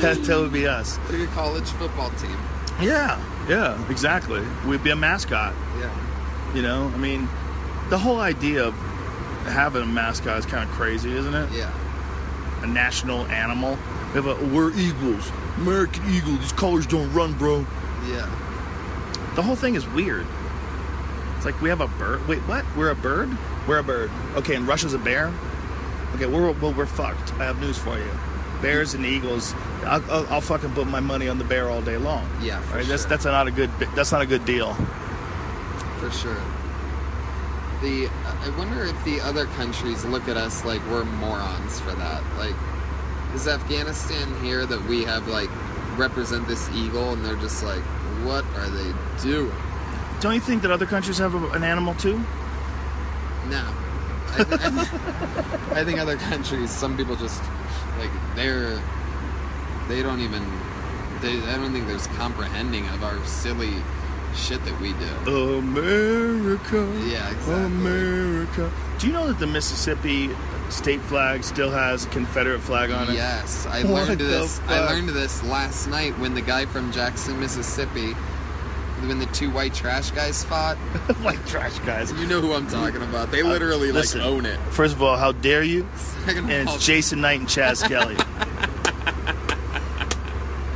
That, 0.00 0.22
that 0.24 0.38
would 0.38 0.52
be 0.52 0.66
us. 0.66 0.98
Like 1.10 1.20
a 1.20 1.26
college 1.28 1.68
football 1.70 2.10
team. 2.12 2.36
Yeah, 2.80 3.20
yeah, 3.48 3.90
exactly. 3.90 4.42
We'd 4.66 4.84
be 4.84 4.90
a 4.90 4.96
mascot. 4.96 5.54
Yeah. 5.78 6.54
You 6.54 6.62
know, 6.62 6.90
I 6.94 6.96
mean, 6.96 7.28
the 7.90 7.98
whole 7.98 8.20
idea 8.20 8.64
of 8.64 8.74
having 9.44 9.82
a 9.82 9.86
mascot 9.86 10.38
is 10.38 10.46
kind 10.46 10.68
of 10.68 10.74
crazy, 10.74 11.12
isn't 11.12 11.34
it? 11.34 11.50
Yeah. 11.52 11.72
A 12.62 12.66
national 12.66 13.26
animal. 13.26 13.78
We 14.08 14.22
have 14.22 14.26
a, 14.26 14.34
we're 14.46 14.72
Eagles, 14.72 15.30
American 15.56 16.08
Eagle. 16.10 16.36
These 16.36 16.52
colors 16.52 16.86
don't 16.86 17.12
run, 17.12 17.34
bro. 17.34 17.66
Yeah. 18.06 18.26
The 19.34 19.42
whole 19.42 19.56
thing 19.56 19.74
is 19.74 19.86
weird. 19.88 20.26
It's 21.36 21.44
like 21.44 21.60
we 21.60 21.68
have 21.68 21.80
a 21.80 21.88
bird. 21.88 22.26
Wait, 22.26 22.40
what? 22.40 22.64
We're 22.76 22.90
a 22.90 22.96
bird? 22.96 23.36
We're 23.66 23.78
a 23.78 23.84
bird. 23.84 24.10
Okay, 24.34 24.56
and 24.56 24.66
Russia's 24.66 24.94
a 24.94 24.98
bear. 24.98 25.32
Okay, 26.14 26.26
we're 26.26 26.50
well, 26.52 26.72
we're 26.72 26.86
fucked. 26.86 27.32
I 27.34 27.44
have 27.44 27.60
news 27.60 27.78
for 27.78 27.96
you. 27.98 28.10
Bears 28.62 28.94
and 28.94 29.04
eagles. 29.04 29.54
I'll, 29.84 30.02
I'll, 30.10 30.26
I'll 30.28 30.40
fucking 30.40 30.72
put 30.72 30.86
my 30.86 31.00
money 31.00 31.28
on 31.28 31.38
the 31.38 31.44
bear 31.44 31.70
all 31.70 31.82
day 31.82 31.96
long. 31.96 32.28
Yeah, 32.42 32.60
for 32.62 32.76
right. 32.76 32.86
That's 32.86 33.02
sure. 33.02 33.10
that's 33.10 33.24
not 33.24 33.46
a 33.46 33.50
good. 33.50 33.70
That's 33.94 34.12
not 34.12 34.22
a 34.22 34.26
good 34.26 34.44
deal. 34.44 34.74
For 36.00 36.10
sure. 36.10 36.40
The 37.82 38.08
I 38.08 38.54
wonder 38.58 38.84
if 38.84 39.04
the 39.04 39.20
other 39.20 39.46
countries 39.46 40.04
look 40.04 40.28
at 40.28 40.36
us 40.36 40.64
like 40.64 40.84
we're 40.90 41.04
morons 41.04 41.80
for 41.80 41.92
that. 41.92 42.22
Like, 42.36 42.54
is 43.34 43.46
Afghanistan 43.46 44.42
here 44.42 44.66
that 44.66 44.82
we 44.86 45.04
have 45.04 45.28
like 45.28 45.50
represent 45.96 46.46
this 46.48 46.68
eagle, 46.70 47.12
and 47.12 47.24
they're 47.24 47.36
just 47.36 47.62
like, 47.62 47.82
what 48.24 48.44
are 48.56 48.68
they 48.68 48.92
doing? 49.22 49.54
Don't 50.20 50.34
you 50.34 50.40
think 50.40 50.62
that 50.62 50.70
other 50.72 50.86
countries 50.86 51.18
have 51.18 51.34
a, 51.34 51.48
an 51.50 51.62
animal 51.62 51.94
too? 51.94 52.18
No. 53.48 53.64
I, 54.30 54.44
th- 54.44 54.60
I, 54.60 54.70
th- 54.70 55.72
I 55.72 55.84
think 55.84 55.98
other 56.00 56.16
countries, 56.16 56.70
some 56.70 56.96
people 56.96 57.16
just 57.16 57.42
like 57.98 58.10
they're 58.34 58.80
they 59.88 60.02
don't 60.02 60.20
even 60.20 60.44
they 61.20 61.38
I 61.50 61.56
don't 61.56 61.72
think 61.72 61.86
there's 61.86 62.06
comprehending 62.08 62.86
of 62.88 63.02
our 63.02 63.24
silly 63.24 63.74
shit 64.34 64.64
that 64.64 64.80
we 64.80 64.92
do. 64.94 65.58
America. 65.58 66.76
Yeah, 67.06 67.30
exactly. 67.30 67.54
America. 67.54 68.72
Do 68.98 69.06
you 69.06 69.12
know 69.12 69.26
that 69.28 69.38
the 69.38 69.46
Mississippi 69.46 70.30
state 70.70 71.00
flag 71.02 71.44
still 71.44 71.70
has 71.70 72.04
a 72.04 72.08
Confederate 72.08 72.60
flag 72.60 72.90
on 72.90 73.10
it? 73.10 73.14
Yes, 73.14 73.66
I 73.66 73.82
What 73.84 74.08
learned 74.08 74.20
this. 74.20 74.60
I 74.66 74.80
learned 74.86 75.08
this 75.10 75.42
last 75.44 75.88
night 75.88 76.18
when 76.18 76.34
the 76.34 76.42
guy 76.42 76.66
from 76.66 76.92
Jackson, 76.92 77.40
Mississippi, 77.40 78.14
when 79.06 79.18
the 79.18 79.26
two 79.26 79.50
white 79.50 79.74
trash 79.74 80.10
guys 80.10 80.42
fought. 80.44 80.76
like 81.22 81.44
trash 81.46 81.78
guys. 81.80 82.12
You 82.12 82.26
know 82.26 82.40
who 82.40 82.52
I'm 82.54 82.66
talking 82.66 83.02
about. 83.02 83.30
They 83.30 83.42
uh, 83.42 83.48
literally 83.48 83.88
like 83.88 84.02
Listen, 84.02 84.20
own 84.22 84.46
it. 84.46 84.58
First 84.70 84.94
of 84.94 85.02
all, 85.02 85.16
how 85.16 85.32
dare 85.32 85.62
you? 85.62 85.86
Second 86.26 86.44
of 86.44 86.50
And 86.50 86.68
all, 86.68 86.74
it's 86.76 86.84
Jason 86.84 87.20
Knight 87.20 87.40
and 87.40 87.48
Chas 87.48 87.80
Skelly. 87.80 88.16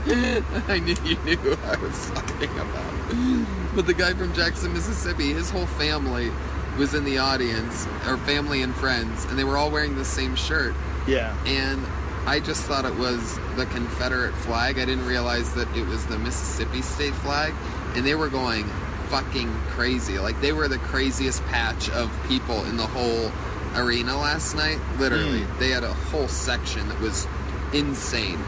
I 0.05 0.81
knew 0.85 0.97
you 1.05 1.17
knew 1.25 1.37
who 1.37 1.53
I 1.67 1.77
was 1.77 2.11
talking 2.11 2.51
about. 2.59 3.75
But 3.75 3.87
the 3.87 3.95
guy 3.95 4.13
from 4.13 4.35
Jackson, 4.35 4.73
Mississippi, 4.73 5.33
his 5.33 5.51
whole 5.51 5.67
family 5.67 6.31
was 6.79 6.95
in 6.95 7.05
the 7.05 7.19
audience, 7.19 7.87
or 8.07 8.17
family 8.19 8.63
and 8.63 8.75
friends, 8.75 9.25
and 9.27 9.39
they 9.39 9.45
were 9.45 9.57
all 9.57 9.71
wearing 9.71 9.97
the 9.97 10.05
same 10.05 10.35
shirt. 10.35 10.75
Yeah. 11.07 11.37
And 11.47 11.85
I 12.27 12.41
just 12.41 12.63
thought 12.65 12.85
it 12.85 12.95
was 12.97 13.39
the 13.57 13.67
Confederate 13.67 14.35
flag. 14.35 14.79
I 14.79 14.85
didn't 14.85 15.07
realize 15.07 15.55
that 15.55 15.75
it 15.77 15.87
was 15.87 16.07
the 16.07 16.19
Mississippi 16.19 16.83
state 16.83 17.15
flag. 17.15 17.53
And 17.95 18.07
they 18.07 18.15
were 18.15 18.29
going 18.29 18.65
fucking 19.09 19.53
crazy. 19.69 20.19
Like 20.19 20.41
they 20.41 20.53
were 20.53 20.69
the 20.69 20.79
craziest 20.79 21.45
patch 21.47 21.91
of 21.91 22.11
people 22.29 22.65
in 22.65 22.77
the 22.77 22.87
whole 22.87 23.31
arena 23.75 24.19
last 24.19 24.55
night. 24.55 24.79
Literally, 24.99 25.45
they 25.59 25.69
had 25.69 25.85
a 25.85 25.93
whole 25.93 26.29
section 26.29 26.89
that 26.89 26.99
was 27.01 27.27
insane, 27.75 28.39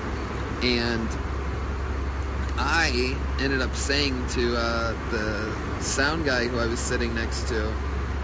and 0.62 1.08
I 2.56 3.16
ended 3.40 3.60
up 3.60 3.74
saying 3.74 4.26
to 4.28 4.56
uh, 4.56 4.92
the 5.10 5.82
sound 5.82 6.24
guy 6.24 6.46
who 6.46 6.58
I 6.58 6.66
was 6.66 6.80
sitting 6.80 7.14
next 7.14 7.48
to, 7.48 7.72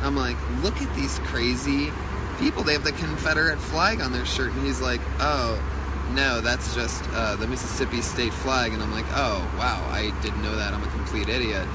I'm 0.01 0.17
like, 0.17 0.37
look 0.63 0.81
at 0.81 0.95
these 0.97 1.19
crazy 1.21 1.91
people. 2.39 2.63
They 2.63 2.73
have 2.73 2.85
the 2.85 2.93
Confederate 2.93 3.59
flag 3.59 4.01
on 4.01 4.13
their 4.13 4.25
shirt, 4.25 4.53
and 4.53 4.65
he's 4.65 4.81
like, 4.81 5.01
oh. 5.21 5.61
No, 6.15 6.41
that's 6.41 6.75
just 6.75 7.05
uh, 7.13 7.37
the 7.37 7.47
Mississippi 7.47 8.03
state 8.03 8.33
flag, 8.33 8.73
and 8.73 8.83
I'm 8.83 8.93
like, 8.93 9.07
oh 9.11 9.49
wow, 9.59 9.87
I 9.91 10.13
didn't 10.23 10.43
know 10.43 10.57
that. 10.57 10.75
I'm 10.75 10.83
a 10.83 10.89
complete 10.89 11.29
idiot. 11.29 11.67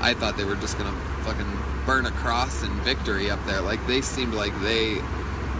I 0.00 0.14
thought 0.14 0.36
they 0.36 0.44
were 0.44 0.56
just 0.56 0.78
gonna 0.78 0.96
fucking 1.22 1.46
burn 1.86 2.06
a 2.06 2.10
cross 2.10 2.62
in 2.62 2.70
victory 2.80 3.30
up 3.30 3.44
there. 3.46 3.60
Like 3.60 3.84
they 3.86 4.00
seemed 4.00 4.34
like 4.34 4.58
they 4.60 5.00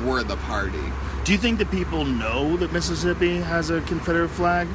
were 0.05 0.23
the 0.23 0.37
party. 0.37 0.83
Do 1.25 1.33
you 1.33 1.39
think 1.39 1.59
that 1.59 1.71
people 1.71 2.05
know 2.05 2.57
that 2.57 2.73
Mississippi 2.73 3.39
has 3.39 3.71
a 3.71 3.81
Confederate 3.83 4.31
flag 4.31 4.67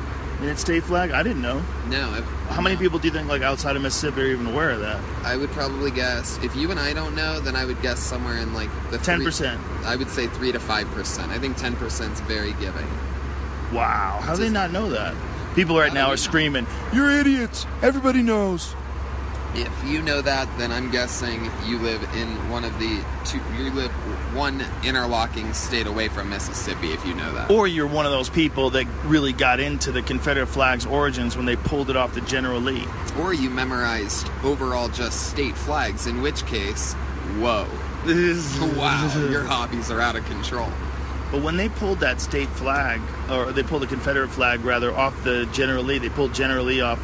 in 0.41 0.47
its 0.47 0.61
state 0.61 0.83
flag? 0.83 1.11
I 1.11 1.23
didn't 1.23 1.41
know. 1.41 1.61
No, 1.89 2.09
I, 2.09 2.21
How 2.53 2.61
many 2.61 2.77
people 2.77 2.99
do 2.99 3.07
you 3.09 3.13
think, 3.13 3.27
like 3.27 3.41
outside 3.41 3.75
of 3.75 3.81
Mississippi, 3.81 4.21
are 4.21 4.25
even 4.27 4.47
aware 4.47 4.69
of 4.69 4.79
that? 4.79 5.01
I 5.25 5.35
would 5.35 5.49
probably 5.49 5.91
guess 5.91 6.37
if 6.43 6.55
you 6.55 6.71
and 6.71 6.79
I 6.79 6.93
don't 6.93 7.15
know, 7.15 7.41
then 7.41 7.57
I 7.57 7.65
would 7.65 7.81
guess 7.81 7.99
somewhere 7.99 8.37
in 8.37 8.53
like 8.53 8.69
the 8.91 8.97
10%. 8.97 9.59
I 9.83 9.97
would 9.97 10.09
say 10.09 10.27
three 10.27 10.53
to 10.53 10.59
five 10.59 10.87
percent. 10.91 11.31
I 11.31 11.39
think 11.39 11.57
ten 11.57 11.75
percent 11.75 12.13
is 12.13 12.21
very 12.21 12.53
giving. 12.53 12.87
Wow. 13.71 14.19
How 14.21 14.35
do 14.35 14.41
they 14.41 14.49
not 14.49 14.71
know 14.71 14.89
that? 14.89 15.15
People 15.55 15.77
right 15.77 15.93
now 15.93 16.07
are 16.11 16.17
screaming, 16.17 16.67
"You're 16.93 17.11
idiots! 17.11 17.65
Everybody 17.81 18.21
knows." 18.21 18.75
If 19.55 19.71
you 19.85 20.03
know 20.03 20.21
that, 20.21 20.47
then 20.59 20.71
I'm 20.71 20.91
guessing 20.91 21.49
you 21.65 21.79
live 21.79 22.03
in 22.15 22.27
one 22.51 22.63
of 22.63 22.77
the 22.77 23.03
two. 23.25 23.39
You 23.57 23.71
live 23.71 23.89
one 24.35 24.63
interlocking 24.83 25.51
state 25.53 25.87
away 25.87 26.09
from 26.09 26.29
Mississippi. 26.29 26.91
If 26.91 27.03
you 27.07 27.15
know 27.15 27.33
that. 27.33 27.49
Or 27.49 27.65
you're 27.67 27.87
one 27.87 28.05
of 28.05 28.11
those 28.11 28.29
people 28.29 28.69
that 28.71 28.85
really 29.05 29.33
got 29.33 29.59
into 29.59 29.91
the 29.91 30.03
Confederate 30.03 30.45
flag's 30.47 30.85
origins 30.85 31.35
when 31.35 31.47
they 31.47 31.55
pulled 31.55 31.89
it 31.89 31.95
off 31.95 32.13
the 32.13 32.21
General 32.21 32.59
Lee. 32.59 32.85
or 33.19 33.33
you 33.33 33.49
memorized 33.49 34.29
overall 34.43 34.89
just 34.89 35.31
state 35.31 35.55
flags, 35.57 36.05
in 36.05 36.21
which 36.21 36.45
case, 36.45 36.93
whoa. 37.39 37.65
Wow, 38.77 39.27
your 39.29 39.43
hobbies 39.43 39.89
are 39.89 39.99
out 39.99 40.15
of 40.15 40.23
control. 40.25 40.69
But 41.31 41.41
when 41.41 41.57
they 41.57 41.67
pulled 41.69 41.99
that 41.99 42.21
state 42.21 42.49
flag, 42.49 43.01
or 43.29 43.51
they 43.51 43.63
pulled 43.63 43.81
the 43.81 43.87
Confederate 43.87 44.29
flag 44.29 44.63
rather, 44.63 44.93
off 44.93 45.23
the 45.23 45.45
General 45.51 45.83
Lee, 45.83 45.97
they 45.97 46.09
pulled 46.09 46.33
General 46.33 46.65
Lee 46.65 46.81
off. 46.81 47.01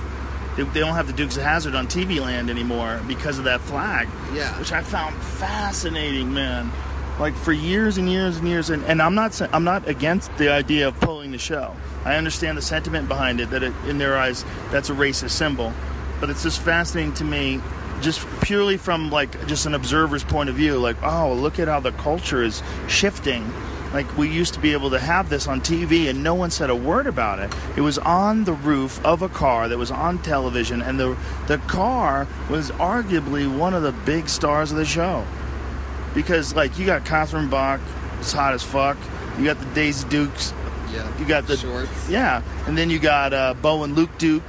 They, 0.56 0.64
they 0.64 0.80
don't 0.80 0.94
have 0.94 1.08
the 1.08 1.14
Dukes 1.14 1.36
of 1.36 1.44
Hazzard 1.44 1.76
on 1.76 1.88
TV 1.88 2.22
land 2.22 2.50
anymore 2.50 3.02
because 3.08 3.38
of 3.38 3.46
that 3.46 3.60
flag. 3.62 4.08
Yeah. 4.34 4.58
which 4.60 4.72
I 4.72 4.82
found 4.82 5.16
fascinating, 5.22 6.34
man. 6.34 6.72
Like 7.20 7.36
for 7.36 7.52
years 7.54 7.98
and 7.98 8.10
years 8.10 8.38
and 8.38 8.48
years, 8.48 8.70
and, 8.70 8.84
and 8.86 9.02
I'm 9.02 9.14
not 9.14 9.40
I'm 9.54 9.64
not 9.64 9.88
against 9.88 10.36
the 10.38 10.50
idea 10.52 10.88
of 10.88 11.00
pulling 11.00 11.32
the 11.32 11.38
show. 11.38 11.76
I 12.06 12.16
understand 12.16 12.58
the 12.58 12.62
sentiment 12.62 13.08
behind 13.08 13.40
it 13.40 13.52
that 13.52 13.62
it, 13.62 13.74
in 13.88 13.98
their 14.00 14.18
eyes 14.18 14.44
that's 14.72 14.90
a 14.90 14.94
racist 14.94 15.32
symbol, 15.32 15.72
but 16.20 16.30
it's 16.32 16.42
just 16.42 16.60
fascinating 16.62 17.14
to 17.16 17.24
me, 17.24 17.62
just 18.02 18.26
purely 18.42 18.78
from 18.78 19.12
like 19.12 19.46
just 19.46 19.68
an 19.68 19.76
observer's 19.76 20.24
point 20.24 20.50
of 20.50 20.56
view. 20.56 20.80
Like, 20.80 21.02
oh, 21.04 21.34
look 21.34 21.60
at 21.60 21.68
how 21.68 21.80
the 21.80 21.92
culture 21.92 22.42
is 22.42 22.64
shifting. 22.88 23.44
Like 23.94 24.18
we 24.18 24.28
used 24.30 24.54
to 24.56 24.60
be 24.60 24.74
able 24.74 24.90
to 24.90 25.00
have 25.00 25.30
this 25.30 25.48
on 25.48 25.62
TV 25.62 26.10
and 26.10 26.24
no 26.24 26.34
one 26.34 26.50
said 26.50 26.70
a 26.72 26.76
word 26.76 27.06
about 27.08 27.40
it. 27.40 27.54
It 27.78 27.82
was 27.82 27.98
on 28.00 28.44
the 28.44 28.54
roof 28.54 29.04
of 29.06 29.22
a 29.22 29.30
car 29.30 29.68
that 29.70 29.78
was 29.78 29.92
on 29.92 30.18
television, 30.20 30.82
and 30.82 31.00
the 31.00 31.16
the 31.48 31.60
car 31.60 32.28
was 32.50 32.72
arguably 32.72 33.46
one 33.56 33.74
of 33.74 33.84
the 33.84 33.92
big 33.92 34.28
stars 34.30 34.72
of 34.72 34.78
the 34.78 34.86
show 34.86 35.26
because 36.14 36.56
like 36.56 36.78
you 36.80 36.86
got 36.86 37.06
Catherine 37.06 37.50
Bach, 37.50 37.80
it's 38.20 38.32
hot 38.34 38.54
as 38.54 38.64
fuck. 38.64 38.98
You 39.38 39.46
got 39.46 39.60
the 39.60 39.66
Daisy 39.74 40.08
Dukes, 40.10 40.54
Yeah. 40.92 41.08
you 41.20 41.26
got 41.26 41.48
the 41.48 41.58
shorts. 41.58 42.10
yeah, 42.10 42.42
and 42.68 42.78
then 42.78 42.90
you 42.90 43.00
got 43.00 43.34
uh, 43.34 43.54
Bo 43.56 43.84
and 43.84 43.96
Luke 43.96 44.16
Duke, 44.20 44.44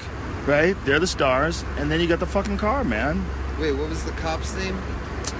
right? 0.46 0.76
They're 0.84 0.98
the 1.00 1.06
stars, 1.06 1.64
and 1.78 1.90
then 1.90 2.00
you 2.00 2.06
got 2.06 2.20
the 2.20 2.26
fucking 2.26 2.58
car, 2.58 2.84
man. 2.84 3.24
Wait, 3.58 3.72
what 3.72 3.88
was 3.88 4.04
the 4.04 4.10
cop's 4.12 4.54
name? 4.56 4.76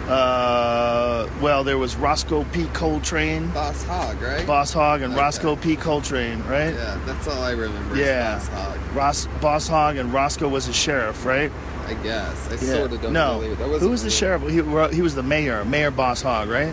Uh, 0.08 1.28
well, 1.40 1.64
there 1.64 1.78
was 1.78 1.96
Rosco 1.96 2.44
P. 2.52 2.66
Coltrane, 2.74 3.48
Boss 3.50 3.84
Hogg, 3.84 4.20
right? 4.20 4.46
Boss 4.46 4.72
Hogg, 4.72 5.00
and 5.02 5.14
Okay. 5.14 5.22
Rosco 5.22 5.56
P. 5.56 5.76
Coltrane, 5.76 6.42
right? 6.44 6.74
Yeah, 6.74 6.98
that's 7.06 7.26
all 7.26 7.42
I 7.42 7.52
remember. 7.52 7.96
Yeah. 7.96 8.34
Boss 8.34 8.48
Hogg. 8.48 8.78
Ross, 8.94 9.28
Boss 9.40 9.68
Hogg, 9.68 9.96
and 9.96 10.12
Rosco 10.12 10.46
was 10.48 10.68
a 10.68 10.72
sheriff, 10.72 11.24
right? 11.24 11.50
I 11.88 11.94
guess. 11.94 12.48
I 12.48 12.52
Yeah. 12.64 12.74
sort 12.74 12.92
of 12.92 13.02
don't 13.02 13.12
no, 13.12 13.40
really. 13.40 13.54
That 13.54 13.80
who 13.80 13.90
was 13.90 14.02
the 14.02 14.10
sheriff? 14.10 14.42
He, 14.42 14.62
he 14.94 15.02
was 15.02 15.14
the 15.14 15.22
mayor, 15.22 15.64
Mayor 15.64 15.90
Boss 15.90 16.22
Hogg, 16.22 16.48
right? 16.48 16.72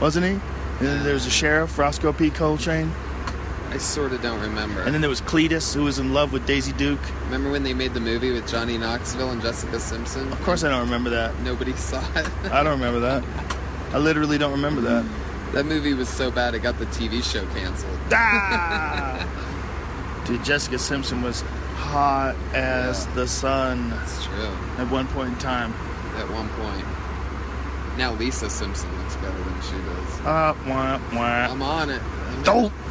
Wasn't 0.00 0.24
he? 0.24 0.32
And 0.32 0.40
then 0.80 1.04
there 1.04 1.14
was 1.14 1.26
a 1.26 1.30
sheriff, 1.30 1.78
Rosco 1.78 2.12
P. 2.12 2.30
Coltrane. 2.30 2.92
I 3.72 3.78
sort 3.78 4.12
of 4.12 4.20
don't 4.22 4.40
remember. 4.40 4.82
And 4.82 4.92
then 4.94 5.00
there 5.00 5.10
was 5.10 5.20
Cletus, 5.22 5.74
who 5.74 5.84
was 5.84 5.98
in 5.98 6.12
love 6.12 6.32
with 6.32 6.46
Daisy 6.46 6.72
Duke. 6.72 7.00
remember 7.24 7.50
when 7.50 7.62
they 7.62 7.72
made 7.74 7.94
the 7.94 8.00
movie 8.00 8.30
with 8.30 8.46
Johnny 8.46 8.76
Knoxville 8.78 9.30
and 9.30 9.40
Jessica 9.40 9.80
Simpson? 9.80 10.30
Of 10.32 10.42
course, 10.42 10.62
I 10.62 10.68
don't 10.70 10.80
remember 10.82 11.10
that. 11.10 11.38
Nobody 11.40 11.72
saw 11.76 12.00
it. 12.16 12.28
I 12.52 12.62
don't 12.62 12.78
remember 12.78 13.00
that. 13.00 13.24
I 13.92 13.98
literally 13.98 14.36
don't 14.38 14.52
remember 14.52 14.80
that. 14.82 15.04
that 15.52 15.66
movie 15.66 15.94
was 15.94 16.08
so 16.08 16.30
bad 16.30 16.54
it 16.54 16.60
got 16.60 16.78
the 16.78 16.86
TV 16.86 17.22
show 17.22 17.44
canceled. 17.54 17.98
Ah! 18.12 19.26
Dude, 20.26 20.44
Jessica 20.44 20.78
Simpson 20.78 21.20
was 21.22 21.40
hot 21.76 22.36
as 22.54 23.06
Yeah. 23.06 23.14
the 23.14 23.26
sun 23.28 23.90
That's 23.90 24.24
true. 24.24 24.50
at 24.78 24.88
one 24.90 25.06
point 25.08 25.30
in 25.32 25.38
time. 25.38 25.72
At 26.16 26.30
one 26.30 26.48
point. 26.50 26.84
Now 27.98 28.12
Lisa 28.12 28.48
Simpson 28.48 28.88
better 29.22 29.42
than 29.42 29.62
she 29.62 29.72
does. 29.72 30.20
Uh, 30.26 30.54
wah, 30.66 31.00
wah. 31.14 31.50
I'm 31.52 31.62
on 31.62 31.90
it. 31.90 32.02
I'm 32.02 32.42
Don't. 32.42 32.72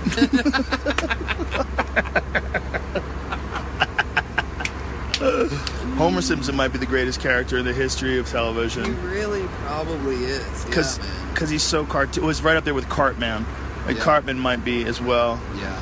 Homer 5.98 6.22
Simpson 6.22 6.56
might 6.56 6.70
be 6.70 6.80
the 6.80 6.86
greatest 6.86 7.22
character 7.22 7.58
in 7.58 7.66
the 7.66 7.74
history 7.74 8.18
of 8.18 8.28
television. 8.28 8.86
He 8.86 8.91
really 9.08 9.45
probably 9.66 10.16
is. 10.16 10.66
because 10.66 10.98
yeah, 10.98 11.06
man. 11.40 11.49
he's 11.49 11.64
so 11.64 11.86
cartoon. 11.86 12.24
It 12.24 12.28
was 12.28 12.41
right 12.41 12.58
up 12.58 12.64
there 12.64 12.74
with 12.74 12.90
Cartman. 12.90 13.45
Like 13.86 13.98
Yeah. 13.98 14.03
Cartman 14.03 14.40
might 14.40 14.66
be 14.66 14.84
as 14.86 14.99
well. 14.99 15.40
Yeah. 15.58 15.80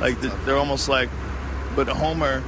Like 0.00 0.20
the, 0.20 0.28
they're 0.44 0.56
almost 0.56 0.88
like, 0.88 1.08
but 1.74 1.88
Homer, 1.88 2.42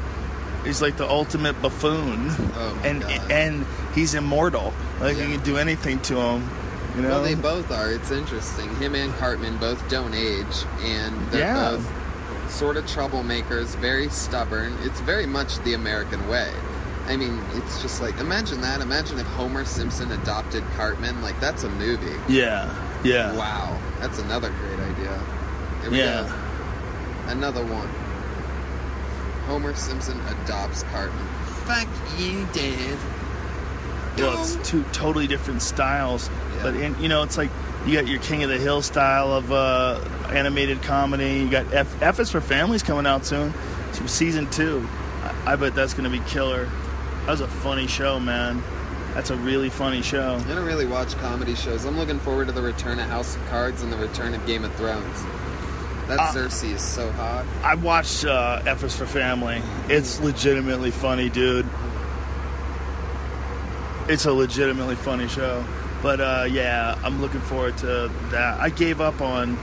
he's 0.65 0.83
like 0.83 0.97
the 0.97 1.09
ultimate 1.09 1.61
buffoon, 1.63 2.29
Oh 2.31 2.79
my 2.83 2.87
and 2.89 3.03
God. 3.03 3.31
and 3.31 3.67
he's 3.95 4.15
immortal. 4.15 4.75
Like 5.01 5.17
Yeah. 5.17 5.27
you 5.27 5.35
can 5.37 5.45
do 5.45 5.57
anything 5.57 6.01
to 6.03 6.17
him. 6.21 6.49
You 6.97 7.03
know. 7.03 7.09
Well, 7.11 7.23
they 7.23 7.35
both 7.35 7.71
are. 7.71 7.91
It's 7.93 8.11
interesting. 8.11 8.75
Him 8.77 8.95
and 8.95 9.13
Cartman 9.17 9.59
both 9.59 9.87
don't 9.89 10.15
age, 10.15 10.65
and 10.83 11.15
they're 11.31 11.41
Yeah. 11.55 11.71
both 11.73 12.51
sort 12.51 12.77
of 12.77 12.87
troublemakers, 12.87 13.77
very 13.77 14.09
stubborn. 14.09 14.77
It's 14.83 15.01
very 15.01 15.27
much 15.27 15.59
the 15.65 15.75
American 15.75 16.27
way. 16.29 16.51
I 17.09 17.17
mean, 17.17 17.41
it's 17.55 17.83
just 17.83 18.01
like 18.01 18.19
imagine 18.19 18.63
that. 18.63 18.81
Imagine 18.81 19.19
if 19.19 19.27
Homer 19.29 19.65
Simpson 19.65 20.11
adopted 20.13 20.65
Cartman. 20.77 21.23
Like 21.23 21.39
that's 21.41 21.65
a 21.65 21.69
movie. 21.69 22.19
yeah. 22.29 22.69
Yeah. 23.05 23.37
Wow, 23.37 23.79
that's 24.01 24.19
another 24.19 24.51
great 24.51 24.81
idea. 24.81 25.21
Yeah. 25.91 26.23
go. 26.27 27.31
Another 27.31 27.63
one. 27.65 27.89
Homer 29.47 29.75
Simpson 29.75 30.19
adopts 30.29 30.83
Cartman. 30.85 31.27
Fuck 31.67 31.87
you, 32.19 32.47
Dad. 32.53 32.99
Well, 34.19 34.43
it's 34.43 34.57
two 34.69 34.83
totally 34.93 35.27
different 35.27 35.63
styles, 35.63 36.31
Yeah. 36.57 36.63
but 36.63 36.77
in, 36.77 37.01
you 37.01 37.09
know, 37.09 37.23
it's 37.23 37.37
like 37.39 37.51
you 37.87 37.95
got 37.95 38.07
your 38.09 38.21
King 38.21 38.43
of 38.43 38.51
the 38.51 38.59
Hill 38.59 38.83
style 38.83 39.33
of 39.33 39.53
uh, 39.53 40.01
animated 40.31 40.83
comedy. 40.83 41.35
You 41.41 41.51
got 41.51 41.73
F, 41.73 42.03
F 42.03 42.21
is 42.21 42.31
for 42.31 42.41
Family's 42.41 42.83
coming 42.83 43.07
out 43.07 43.25
soon, 43.25 43.53
so 43.93 44.07
season 44.07 44.51
two. 44.51 44.87
I, 45.23 45.53
I 45.53 45.57
bet 45.57 45.75
that's 45.75 45.95
going 45.95 46.11
to 46.11 46.19
be 46.19 46.25
killer. 46.29 46.65
That 47.25 47.33
was 47.33 47.41
a 47.41 47.49
funny 47.49 47.87
show, 47.87 48.19
man. 48.21 48.63
That's 49.15 49.31
a 49.31 49.37
really 49.37 49.71
funny 49.71 50.03
show. 50.03 50.37
I 50.37 50.55
don't 50.55 50.65
really 50.67 50.87
watch 50.87 51.15
comedy 51.17 51.55
shows. 51.55 51.85
I'm 51.87 51.97
looking 51.97 52.19
forward 52.21 52.47
to 52.49 52.53
the 52.53 52.61
return 52.63 52.99
of 52.99 53.07
House 53.09 53.35
of 53.35 53.47
Cards 53.47 53.83
and 53.83 53.93
the 53.93 53.97
return 53.97 54.35
of 54.35 54.45
Game 54.47 54.63
of 54.65 54.75
Thrones. 54.75 55.23
That 56.07 56.21
Uh, 56.21 56.33
Cersei 56.35 56.73
is 56.75 56.83
so 56.83 57.11
hot. 57.13 57.45
I 57.65 57.75
watched 57.77 58.25
uh, 58.27 58.63
F 58.67 58.85
is 58.85 58.95
for 58.95 59.07
Family. 59.07 59.61
It's 59.89 60.21
legitimately 60.21 60.91
funny, 60.91 61.29
dude. 61.31 61.67
It's 64.09 64.25
a 64.25 64.33
legitimately 64.33 64.95
funny 64.97 65.27
show. 65.29 65.65
But 66.07 66.21
uh, 66.21 66.47
yeah, 66.49 66.97
I'm 67.03 67.21
looking 67.21 67.41
forward 67.41 67.77
to 67.79 68.09
that. 68.31 68.61
I 68.61 68.69
gave 68.69 69.01
up 69.01 69.21
on 69.21 69.59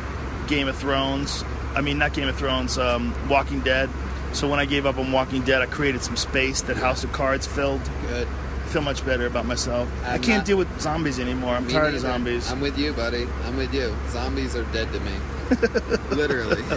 Game 0.47 0.67
of 0.67 0.75
Thrones. 0.75 1.41
I 1.73 1.79
mean, 1.79 1.97
not 1.97 2.13
Game 2.13 2.27
of 2.27 2.35
Thrones, 2.35 2.77
um, 2.77 3.15
Walking 3.29 3.61
Dead. 3.61 3.89
So 4.33 4.49
when 4.49 4.59
I 4.59 4.65
gave 4.65 4.85
up 4.85 4.97
on 4.97 5.13
Walking 5.13 5.43
Dead, 5.43 5.61
I 5.61 5.67
created 5.67 6.01
some 6.03 6.17
space 6.17 6.59
that 6.63 6.75
House 6.75 7.05
of 7.05 7.13
Cards 7.13 7.47
filled. 7.47 7.79
Good. 8.09 8.27
I 8.27 8.67
feel 8.67 8.81
much 8.81 9.05
better 9.05 9.25
about 9.25 9.45
myself. 9.45 9.87
I 10.03 10.15
I'm 10.15 10.21
can't 10.21 10.39
not- 10.39 10.45
deal 10.45 10.57
with 10.57 10.81
zombies 10.81 11.17
anymore. 11.17 11.55
I'm 11.55 11.65
tired 11.69 11.93
of 11.95 12.01
zombies. 12.01 12.51
I'm 12.51 12.59
with 12.59 12.77
you, 12.77 12.91
buddy. 12.91 13.25
I'm 13.45 13.55
with 13.55 13.73
you. 13.73 13.95
Zombies 14.09 14.53
are 14.57 14.65
dead 14.73 14.91
to 14.91 14.99
me. 14.99 15.13
Literally. 16.11 16.63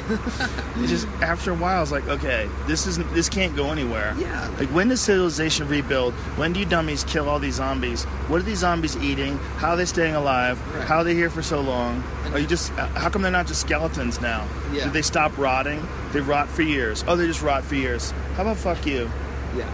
It 0.78 0.89
just 0.89 1.07
after 1.23 1.53
a 1.53 1.55
while, 1.55 1.82
it's 1.82 1.90
like, 1.90 2.07
okay, 2.07 2.48
this 2.66 2.86
isn't 2.86 3.11
this 3.15 3.31
can't 3.31 3.57
go 3.57 3.70
anywhere. 3.73 4.15
Yeah. 4.19 4.47
Like 4.59 4.69
when 4.69 4.89
does 4.89 5.01
civilization 5.01 5.66
rebuild? 5.69 6.12
When 6.36 6.53
do 6.53 6.61
you 6.61 6.66
dummies 6.66 7.03
kill 7.05 7.31
all 7.31 7.39
these 7.39 7.55
zombies? 7.55 8.05
What 8.28 8.40
are 8.40 8.44
these 8.44 8.59
zombies 8.59 8.94
eating? 8.98 9.39
How 9.57 9.70
are 9.70 9.77
they 9.77 9.86
staying 9.86 10.15
alive? 10.15 10.61
Right. 10.77 10.86
How 10.86 10.98
are 10.98 11.05
they 11.05 11.15
here 11.15 11.31
for 11.31 11.40
so 11.43 11.62
long? 11.62 12.05
Are 12.32 12.39
you 12.39 12.47
just? 12.47 12.73
uh, 12.74 12.86
How 12.89 13.09
come 13.09 13.23
they're 13.23 13.32
not 13.32 13.47
just 13.47 13.62
skeletons 13.62 14.20
now? 14.20 14.47
Yeah. 14.70 14.85
Did 14.85 14.93
they 14.93 15.01
stop 15.03 15.36
rotting? 15.39 15.82
They 16.12 16.20
rot 16.20 16.47
for 16.48 16.61
years. 16.62 17.03
Oh, 17.09 17.16
they 17.16 17.27
just 17.27 17.40
rot 17.43 17.65
for 17.65 17.74
years. 17.77 18.11
How 18.36 18.43
about 18.43 18.59
fuck 18.59 18.85
you? 18.85 19.11
yeah. 19.57 19.66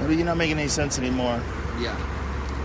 Maybe 0.00 0.16
you're 0.16 0.26
not 0.26 0.36
making 0.36 0.58
any 0.58 0.68
sense 0.68 0.98
anymore. 0.98 1.40
Yeah. 1.80 1.96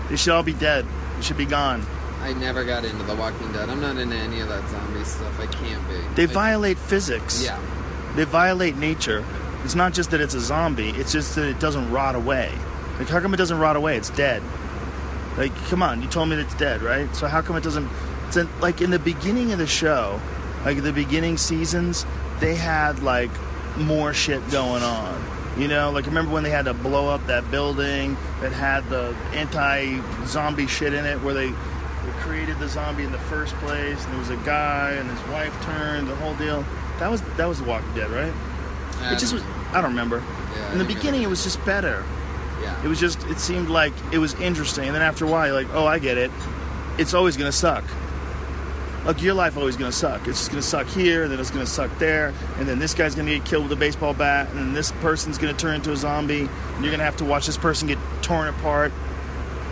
They 0.08 0.16
should 0.16 0.32
all 0.32 0.42
be 0.42 0.52
dead. 0.54 0.84
They 1.16 1.22
should 1.22 1.36
be 1.36 1.46
gone. 1.46 1.86
I 2.24 2.32
never 2.32 2.64
got 2.64 2.86
into 2.86 3.02
The 3.04 3.14
Walking 3.14 3.52
Dead. 3.52 3.68
I'm 3.68 3.82
not 3.82 3.98
into 3.98 4.16
any 4.16 4.40
of 4.40 4.48
that 4.48 4.66
zombie 4.70 5.04
stuff. 5.04 5.38
I 5.38 5.46
can't 5.46 5.86
be. 5.88 6.00
They 6.14 6.22
I- 6.22 6.34
violate 6.34 6.78
physics. 6.78 7.44
Yeah. 7.44 7.60
They 8.16 8.24
violate 8.24 8.76
nature. 8.76 9.22
It's 9.62 9.74
not 9.74 9.92
just 9.92 10.10
that 10.10 10.22
it's 10.22 10.32
a 10.32 10.40
zombie, 10.40 10.90
it's 10.90 11.12
just 11.12 11.34
that 11.36 11.46
it 11.46 11.60
doesn't 11.60 11.90
rot 11.90 12.14
away. 12.14 12.50
Like, 12.98 13.08
how 13.08 13.20
come 13.20 13.34
it 13.34 13.36
doesn't 13.36 13.58
rot 13.58 13.76
away? 13.76 13.96
It's 13.98 14.08
dead. 14.10 14.42
Like, 15.36 15.54
come 15.66 15.82
on, 15.82 16.00
you 16.00 16.08
told 16.08 16.30
me 16.30 16.36
that 16.36 16.46
it's 16.46 16.54
dead, 16.54 16.80
right? 16.80 17.14
So, 17.14 17.26
how 17.26 17.42
come 17.42 17.56
it 17.56 17.62
doesn't. 17.62 17.88
It's 18.28 18.38
in, 18.38 18.48
like 18.60 18.80
in 18.80 18.90
the 18.90 18.98
beginning 18.98 19.52
of 19.52 19.58
the 19.58 19.66
show, 19.66 20.18
like 20.64 20.82
the 20.82 20.92
beginning 20.92 21.36
seasons, 21.36 22.06
they 22.40 22.54
had 22.54 23.02
like 23.02 23.30
more 23.76 24.14
shit 24.14 24.48
going 24.50 24.82
on. 24.82 25.22
You 25.58 25.68
know, 25.68 25.90
like 25.90 26.06
remember 26.06 26.32
when 26.32 26.42
they 26.42 26.50
had 26.50 26.64
to 26.64 26.74
blow 26.74 27.08
up 27.08 27.26
that 27.26 27.50
building 27.50 28.16
that 28.40 28.52
had 28.52 28.88
the 28.88 29.14
anti 29.34 30.00
zombie 30.26 30.66
shit 30.66 30.94
in 30.94 31.04
it 31.04 31.20
where 31.22 31.34
they 31.34 31.52
they 32.06 32.12
created 32.20 32.58
the 32.58 32.68
zombie 32.68 33.04
in 33.04 33.12
the 33.12 33.18
first 33.18 33.54
place 33.56 34.02
and 34.04 34.12
there 34.12 34.18
was 34.20 34.30
a 34.30 34.36
guy 34.38 34.90
and 34.92 35.08
his 35.10 35.20
wife 35.28 35.52
turned, 35.64 36.08
the 36.08 36.16
whole 36.16 36.34
deal. 36.34 36.64
That 36.98 37.10
was 37.10 37.22
that 37.36 37.46
was 37.46 37.58
The 37.58 37.64
Walking 37.64 37.92
Dead, 37.94 38.10
right? 38.10 38.32
It 39.12 39.18
just 39.18 39.32
was. 39.34 39.42
I 39.72 39.80
don't 39.80 39.90
remember. 39.90 40.22
Yeah, 40.54 40.72
In 40.72 40.78
the 40.78 40.84
beginning, 40.84 41.22
it- 41.22 41.28
was 41.28 41.42
just 41.42 41.62
better. 41.64 42.04
Yeah. 42.62 42.84
It 42.84 42.88
was 42.88 43.00
just. 43.00 43.22
It 43.24 43.38
seemed 43.38 43.68
like 43.68 43.92
it 44.12 44.18
was 44.18 44.34
interesting, 44.34 44.84
and 44.86 44.94
then 44.94 45.02
after 45.02 45.24
a 45.24 45.28
while, 45.28 45.46
you're 45.48 45.56
like, 45.56 45.66
oh, 45.74 45.84
I 45.86 45.98
get 45.98 46.16
it. 46.16 46.30
It's 46.98 47.12
always 47.12 47.36
gonna 47.36 47.50
suck. 47.52 47.82
Like 49.04 49.20
your 49.20 49.34
life 49.34 49.56
always 49.58 49.76
gonna 49.76 49.92
suck. 49.92 50.26
It's 50.28 50.38
just 50.38 50.50
gonna 50.50 50.62
suck 50.62 50.86
here, 50.86 51.24
and 51.24 51.32
then 51.32 51.38
it's 51.40 51.50
gonna 51.50 51.66
suck 51.66 51.90
there, 51.98 52.32
and 52.58 52.66
then 52.68 52.78
this 52.78 52.94
guy's 52.94 53.14
gonna 53.14 53.32
get 53.36 53.44
killed 53.44 53.64
with 53.64 53.72
a 53.72 53.76
baseball 53.76 54.14
bat, 54.14 54.48
and 54.50 54.58
then 54.58 54.72
this 54.72 54.92
person's 55.02 55.36
gonna 55.36 55.52
turn 55.52 55.74
into 55.74 55.92
a 55.92 55.96
zombie, 55.96 56.48
and 56.74 56.82
you're 56.84 56.90
gonna 56.92 57.02
have 57.04 57.16
to 57.18 57.24
watch 57.24 57.44
this 57.46 57.58
person 57.58 57.86
get 57.88 57.98
torn 58.22 58.48
apart. 58.48 58.92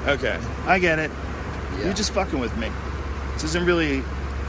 Okay, 0.06 0.38
I 0.66 0.78
get 0.80 0.98
it. 0.98 1.10
Yeah. 1.78 1.84
You're 1.86 1.94
just 1.94 2.12
fucking 2.12 2.38
with 2.38 2.56
me. 2.56 2.70
This 3.34 3.44
isn't 3.44 3.64
really. 3.64 4.02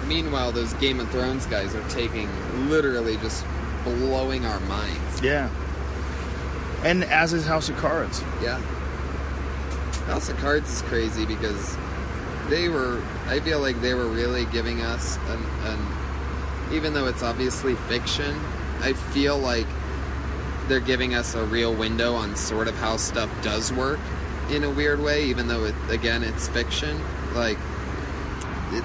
Meanwhile, 0.07 0.51
those 0.51 0.73
Game 0.73 0.99
of 0.99 1.09
Thrones 1.11 1.45
guys 1.45 1.73
are 1.75 1.89
taking 1.89 2.29
literally 2.69 3.15
just 3.17 3.45
blowing 3.83 4.45
our 4.45 4.59
minds. 4.61 5.21
Yeah. 5.21 5.49
And 6.83 7.05
as 7.05 7.31
is 7.31 7.45
House 7.45 7.69
of 7.69 7.77
Cards. 7.77 8.21
Yeah. 8.41 8.59
House 10.07 10.27
of 10.27 10.37
Cards 10.37 10.69
is 10.69 10.81
crazy 10.83 11.25
because 11.25 11.77
they 12.49 12.67
were. 12.67 13.01
I 13.27 13.39
feel 13.39 13.59
like 13.59 13.79
they 13.81 13.93
were 13.93 14.07
really 14.07 14.45
giving 14.45 14.81
us 14.81 15.17
an, 15.29 15.43
an. 15.63 16.73
Even 16.73 16.93
though 16.93 17.07
it's 17.07 17.23
obviously 17.23 17.75
fiction, 17.75 18.37
I 18.81 18.93
feel 18.93 19.37
like 19.37 19.67
they're 20.67 20.79
giving 20.79 21.13
us 21.13 21.35
a 21.35 21.43
real 21.45 21.73
window 21.73 22.15
on 22.15 22.35
sort 22.35 22.67
of 22.67 22.75
how 22.75 22.97
stuff 22.97 23.29
does 23.41 23.71
work 23.71 23.99
in 24.55 24.63
a 24.63 24.69
weird 24.69 24.99
way. 25.01 25.25
Even 25.25 25.47
though 25.47 25.65
it 25.65 25.75
again 25.89 26.23
it's 26.23 26.47
fiction, 26.47 26.99
like 27.33 27.57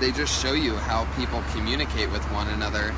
they 0.00 0.10
just 0.12 0.42
show 0.42 0.52
you 0.52 0.74
how 0.74 1.04
people 1.16 1.42
communicate 1.52 2.10
with 2.10 2.22
one 2.32 2.48
another 2.48 2.94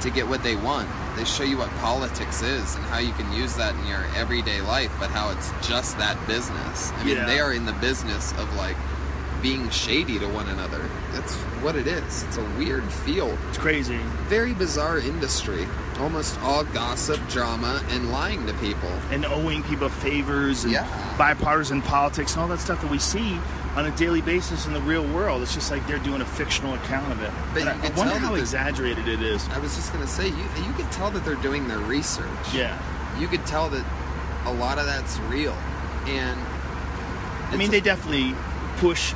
to 0.00 0.10
get 0.10 0.26
what 0.26 0.42
they 0.42 0.56
want. 0.56 0.88
They 1.16 1.24
show 1.24 1.42
you 1.44 1.58
what 1.58 1.68
politics 1.80 2.40
is 2.42 2.74
and 2.76 2.84
how 2.86 2.98
you 2.98 3.12
can 3.12 3.30
use 3.32 3.54
that 3.56 3.74
in 3.74 3.86
your 3.86 4.04
everyday 4.16 4.62
life, 4.62 4.90
but 4.98 5.10
how 5.10 5.30
it's 5.30 5.50
just 5.68 5.98
that 5.98 6.16
business. 6.26 6.92
I 6.92 7.04
mean, 7.04 7.16
Yeah. 7.16 7.26
they 7.26 7.40
are 7.40 7.52
in 7.52 7.66
the 7.66 7.74
business 7.74 8.32
of 8.32 8.50
like 8.56 8.76
being 9.42 9.68
shady 9.70 10.18
to 10.18 10.26
one 10.28 10.48
another. 10.48 10.88
That's 11.12 11.34
what 11.62 11.76
it 11.76 11.86
is. 11.86 12.22
It's 12.24 12.36
a 12.36 12.44
weird 12.58 12.84
field. 12.84 13.36
It's 13.48 13.58
crazy. 13.58 13.98
Very 14.28 14.52
bizarre 14.54 14.98
industry. 14.98 15.66
Almost 15.98 16.38
all 16.40 16.64
gossip, 16.64 17.20
drama, 17.28 17.82
and 17.90 18.10
lying 18.10 18.46
to 18.46 18.54
people. 18.54 18.90
and 19.10 19.24
owing 19.26 19.62
people 19.64 19.88
favors 19.88 20.64
and 20.64 20.72
Yeah. 20.72 20.86
bipartisan 21.18 21.82
politics 21.82 22.32
and 22.34 22.42
all 22.42 22.48
that 22.48 22.60
stuff 22.60 22.80
that 22.80 22.90
we 22.90 22.98
see 22.98 23.38
on 23.76 23.86
a 23.86 23.90
daily 23.96 24.20
basis 24.20 24.66
in 24.66 24.72
the 24.72 24.80
real 24.80 25.04
world. 25.08 25.42
It's 25.42 25.52
just 25.54 25.70
like 25.70 25.86
they're 25.86 25.98
doing 25.98 26.20
a 26.20 26.24
fictional 26.24 26.74
account 26.74 27.10
of 27.12 27.22
it. 27.22 27.30
But 27.54 27.68
I, 27.68 27.72
I 27.72 27.74
wonder 27.96 28.14
tell 28.14 28.18
how 28.18 28.34
exaggerated 28.34 29.08
it 29.08 29.20
is. 29.22 29.46
I 29.50 29.58
was 29.58 29.74
just 29.76 29.92
gonna 29.92 30.06
say, 30.06 30.28
you 30.28 30.44
you 30.66 30.72
could 30.76 30.90
tell 30.92 31.10
that 31.10 31.24
they're 31.24 31.34
doing 31.36 31.68
their 31.68 31.78
research. 31.78 32.26
Yeah. 32.54 32.76
You 33.18 33.26
could 33.28 33.44
tell 33.46 33.68
that 33.70 33.84
a 34.46 34.52
lot 34.52 34.78
of 34.78 34.86
that's 34.86 35.18
real, 35.28 35.56
and 36.06 36.38
I 37.52 37.56
mean, 37.56 37.70
they 37.70 37.80
definitely 37.80 38.34
push. 38.78 39.12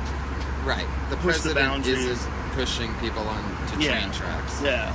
Right. 0.65 0.87
The 1.09 1.15
push 1.17 1.37
the 1.37 1.53
president 1.53 1.55
boundaries. 1.85 2.05
isn't 2.05 2.31
pushing 2.53 2.93
people 2.95 3.21
onto 3.27 3.79
Yeah. 3.79 3.99
train 3.99 4.11
tracks. 4.11 4.61
Yeah. 4.63 4.91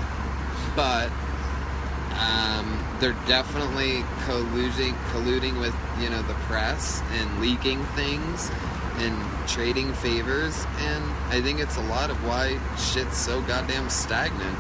But 0.76 1.10
um, 2.18 2.84
they're 3.00 3.16
definitely 3.26 4.02
colluding, 4.26 4.94
colluding 5.12 5.58
with 5.60 5.74
you 6.00 6.10
know 6.10 6.22
the 6.22 6.34
press 6.48 7.02
and 7.18 7.40
leaking 7.40 7.84
things 7.96 8.50
and 8.98 9.16
trading 9.48 9.92
favors. 9.94 10.66
And 10.80 11.04
I 11.28 11.40
think 11.40 11.60
it's 11.60 11.76
a 11.76 11.82
lot 11.82 12.10
of 12.10 12.22
why 12.26 12.58
shit's 12.76 13.16
so 13.16 13.40
goddamn 13.42 13.88
stagnant. 13.88 14.56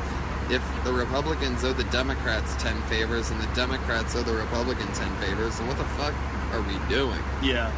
If 0.48 0.62
the 0.84 0.92
Republicans 0.92 1.62
owe 1.64 1.72
the 1.72 1.84
Democrats 1.84 2.54
ten 2.62 2.80
favors 2.82 3.30
and 3.30 3.40
the 3.40 3.46
Democrats 3.54 4.16
owe 4.16 4.22
the 4.22 4.34
Republicans 4.34 4.98
ten 4.98 5.14
favors, 5.16 5.58
then 5.58 5.68
what 5.68 5.76
the 5.78 5.84
fuck 5.84 6.14
are 6.52 6.60
we 6.62 6.78
doing? 6.88 7.20
Yeah. 7.42 7.70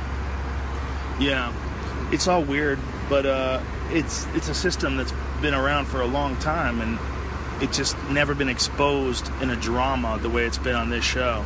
Yeah. 1.18 1.52
It's 2.12 2.28
all 2.28 2.42
weird, 2.42 2.78
but 3.12 3.26
uh, 3.26 3.60
it's 3.90 4.24
it's 4.34 4.48
a 4.48 4.54
system 4.54 4.96
that's 4.96 5.12
been 5.42 5.52
around 5.52 5.84
for 5.84 6.00
a 6.00 6.06
long 6.06 6.34
time, 6.36 6.80
and 6.80 6.98
it's 7.62 7.76
just 7.76 7.94
never 8.08 8.34
been 8.34 8.48
exposed 8.48 9.30
in 9.42 9.50
a 9.50 9.56
drama 9.56 10.18
the 10.22 10.30
way 10.30 10.44
it's 10.46 10.56
been 10.56 10.74
on 10.74 10.88
this 10.88 11.04
show. 11.04 11.44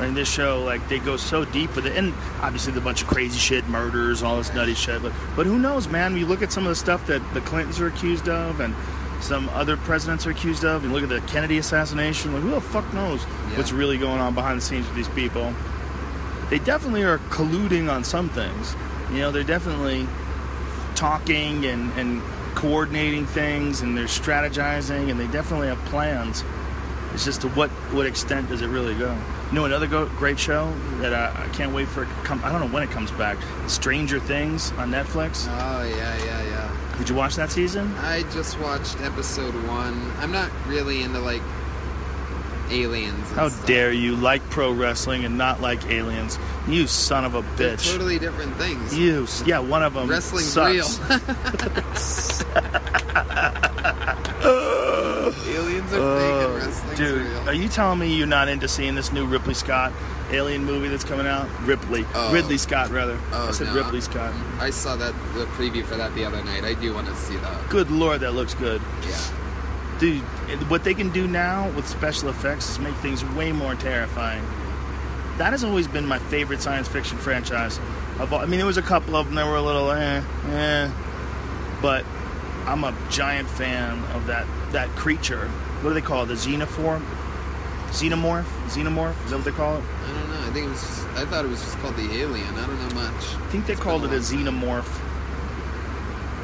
In 0.00 0.14
this 0.14 0.28
show, 0.28 0.64
like 0.64 0.86
they 0.88 0.98
go 0.98 1.16
so 1.16 1.44
deep 1.44 1.76
with 1.76 1.86
it, 1.86 1.96
and 1.96 2.12
obviously 2.42 2.72
the 2.72 2.80
bunch 2.80 3.02
of 3.02 3.08
crazy 3.08 3.38
shit, 3.38 3.68
murders, 3.68 4.24
all 4.24 4.36
this 4.38 4.52
nutty 4.52 4.74
shit. 4.74 5.00
But 5.00 5.12
but 5.36 5.46
who 5.46 5.60
knows, 5.60 5.86
man? 5.86 6.16
You 6.16 6.26
look 6.26 6.42
at 6.42 6.50
some 6.50 6.64
of 6.64 6.70
the 6.70 6.74
stuff 6.74 7.06
that 7.06 7.22
the 7.34 7.40
Clintons 7.40 7.80
are 7.80 7.86
accused 7.86 8.28
of, 8.28 8.58
and 8.58 8.74
some 9.20 9.48
other 9.50 9.76
presidents 9.76 10.26
are 10.26 10.30
accused 10.32 10.64
of, 10.64 10.82
and 10.82 10.92
look 10.92 11.04
at 11.04 11.08
the 11.08 11.20
Kennedy 11.32 11.58
assassination. 11.58 12.32
Like 12.34 12.42
who 12.42 12.50
the 12.50 12.60
fuck 12.60 12.92
knows 12.92 13.22
Yeah. 13.22 13.58
what's 13.58 13.70
really 13.70 13.96
going 13.96 14.20
on 14.20 14.34
behind 14.34 14.58
the 14.58 14.64
scenes 14.64 14.88
with 14.88 14.96
these 14.96 15.08
people? 15.10 15.54
They 16.50 16.58
definitely 16.58 17.04
are 17.04 17.18
colluding 17.30 17.88
on 17.88 18.02
some 18.02 18.28
things. 18.28 18.74
You 19.12 19.18
know, 19.20 19.30
they're 19.30 19.44
definitely 19.44 20.08
talking 20.96 21.64
and, 21.66 21.92
and 21.92 22.22
coordinating 22.56 23.26
things 23.26 23.82
and 23.82 23.96
they're 23.96 24.06
strategizing 24.06 25.10
and 25.10 25.20
they 25.20 25.26
definitely 25.28 25.68
have 25.68 25.78
plans. 25.86 26.42
It's 27.12 27.24
just 27.24 27.42
to 27.42 27.48
what 27.50 27.70
what 27.92 28.06
extent 28.06 28.48
does 28.48 28.62
it 28.62 28.68
really 28.68 28.94
go? 28.94 29.16
You 29.50 29.54
know, 29.54 29.64
another 29.64 29.86
go, 29.86 30.06
great 30.06 30.38
show 30.38 30.72
that 30.98 31.14
I, 31.14 31.44
I 31.44 31.48
can't 31.48 31.72
wait 31.72 31.88
for 31.88 32.02
it 32.02 32.06
to 32.06 32.14
come. 32.24 32.40
I 32.44 32.50
don't 32.50 32.60
know 32.60 32.74
when 32.74 32.82
it 32.82 32.90
comes 32.90 33.10
back. 33.12 33.38
Stranger 33.68 34.18
Things 34.18 34.72
on 34.72 34.90
Netflix. 34.90 35.46
Oh 35.48 35.84
yeah, 35.84 36.24
yeah, 36.24 36.42
yeah. 36.44 36.96
Did 36.98 37.08
you 37.08 37.14
watch 37.14 37.36
that 37.36 37.50
season? 37.50 37.94
I 37.98 38.22
just 38.32 38.58
watched 38.58 39.00
episode 39.02 39.54
one. 39.66 40.10
I'm 40.18 40.32
not 40.32 40.50
really 40.66 41.02
into 41.02 41.20
like 41.20 41.42
aliens. 42.70 43.30
How 43.32 43.48
stuff. 43.48 43.66
dare 43.66 43.92
you 43.92 44.16
like 44.16 44.42
pro 44.50 44.72
wrestling 44.72 45.24
and 45.24 45.36
not 45.38 45.60
like 45.60 45.84
aliens? 45.86 46.38
You 46.68 46.86
son 46.86 47.24
of 47.24 47.34
a 47.34 47.42
They're 47.56 47.76
bitch. 47.76 47.92
totally 47.92 48.18
different 48.18 48.54
things. 48.56 48.96
You, 48.96 49.26
yeah, 49.46 49.58
one 49.60 49.82
of 49.82 49.94
them 49.94 50.08
Wrestling's 50.08 50.46
sucks. 50.48 50.98
aliens 55.48 55.92
are 55.92 56.18
fake 56.18 56.34
and 56.34 56.52
oh, 56.52 56.54
wrestling's 56.56 56.82
Oh, 56.92 56.94
Dude, 56.96 57.26
real. 57.26 57.48
are 57.48 57.52
you 57.54 57.68
telling 57.68 57.98
me 57.98 58.14
you're 58.14 58.26
not 58.26 58.48
into 58.48 58.68
seeing 58.68 58.94
this 58.94 59.12
new 59.12 59.26
Ripley 59.26 59.54
Scott 59.54 59.92
alien 60.30 60.64
movie 60.64 60.88
that's 60.88 61.04
coming 61.04 61.26
out? 61.26 61.48
Ripley. 61.62 62.04
Oh. 62.14 62.32
Ridley 62.32 62.58
Scott, 62.58 62.90
rather. 62.90 63.18
Oh, 63.32 63.48
I 63.48 63.50
said 63.52 63.68
no. 63.68 63.74
Ripley 63.74 64.00
Scott. 64.00 64.32
I 64.58 64.70
saw 64.70 64.96
that 64.96 65.12
the 65.34 65.44
preview 65.46 65.84
for 65.84 65.96
that 65.96 66.14
the 66.14 66.24
other 66.24 66.42
night. 66.44 66.64
I 66.64 66.74
do 66.74 66.94
want 66.94 67.06
to 67.08 67.14
see 67.16 67.36
that. 67.36 67.68
Good 67.70 67.90
lord, 67.90 68.20
that 68.22 68.32
looks 68.32 68.54
good. 68.54 68.80
Yeah. 69.06 69.20
Dude, 69.98 70.20
what 70.70 70.84
they 70.84 70.94
can 70.94 71.10
do 71.10 71.26
now 71.26 71.70
with 71.70 71.88
special 71.88 72.28
effects 72.28 72.68
is 72.68 72.78
make 72.78 72.94
things 72.96 73.24
way 73.24 73.52
more 73.52 73.74
terrifying. 73.74 74.44
That 75.38 75.52
has 75.52 75.64
always 75.64 75.88
been 75.88 76.06
my 76.06 76.18
favorite 76.18 76.60
science 76.60 76.88
fiction 76.88 77.18
franchise. 77.18 77.78
Of 78.18 78.32
all, 78.32 78.40
I 78.40 78.46
mean, 78.46 78.58
there 78.58 78.66
was 78.66 78.78
a 78.78 78.82
couple 78.82 79.16
of 79.16 79.26
them 79.26 79.34
that 79.36 79.46
were 79.46 79.56
a 79.56 79.62
little 79.62 79.90
eh, 79.90 80.22
eh, 80.48 80.90
but 81.80 82.04
I'm 82.66 82.84
a 82.84 82.96
giant 83.10 83.48
fan 83.48 84.02
of 84.14 84.26
that 84.26 84.46
that 84.72 84.88
creature. 84.96 85.48
What 85.80 85.90
do 85.90 85.94
they 85.94 86.00
call 86.00 86.24
it? 86.24 86.26
The 86.26 86.34
xenoform? 86.34 87.02
Xenomorph? 87.88 88.44
Xenomorph? 88.68 89.24
Is 89.24 89.30
that 89.30 89.36
what 89.36 89.44
they 89.44 89.50
call 89.52 89.76
it? 89.76 89.84
I 90.04 90.12
don't 90.12 90.30
know. 90.30 90.40
I 90.40 90.52
think 90.52 90.66
it 90.66 90.70
was. 90.70 90.80
Just, 90.80 91.06
I 91.08 91.24
thought 91.26 91.44
it 91.44 91.48
was 91.48 91.60
just 91.60 91.78
called 91.78 91.96
the 91.96 92.10
alien. 92.18 92.46
I 92.54 92.66
don't 92.66 92.88
know 92.88 92.94
much. 92.94 93.34
I 93.36 93.46
think 93.48 93.66
they 93.66 93.74
It's 93.74 93.82
called 93.82 94.04
it 94.04 94.12
a 94.12 94.16
xenomorph. 94.16 95.00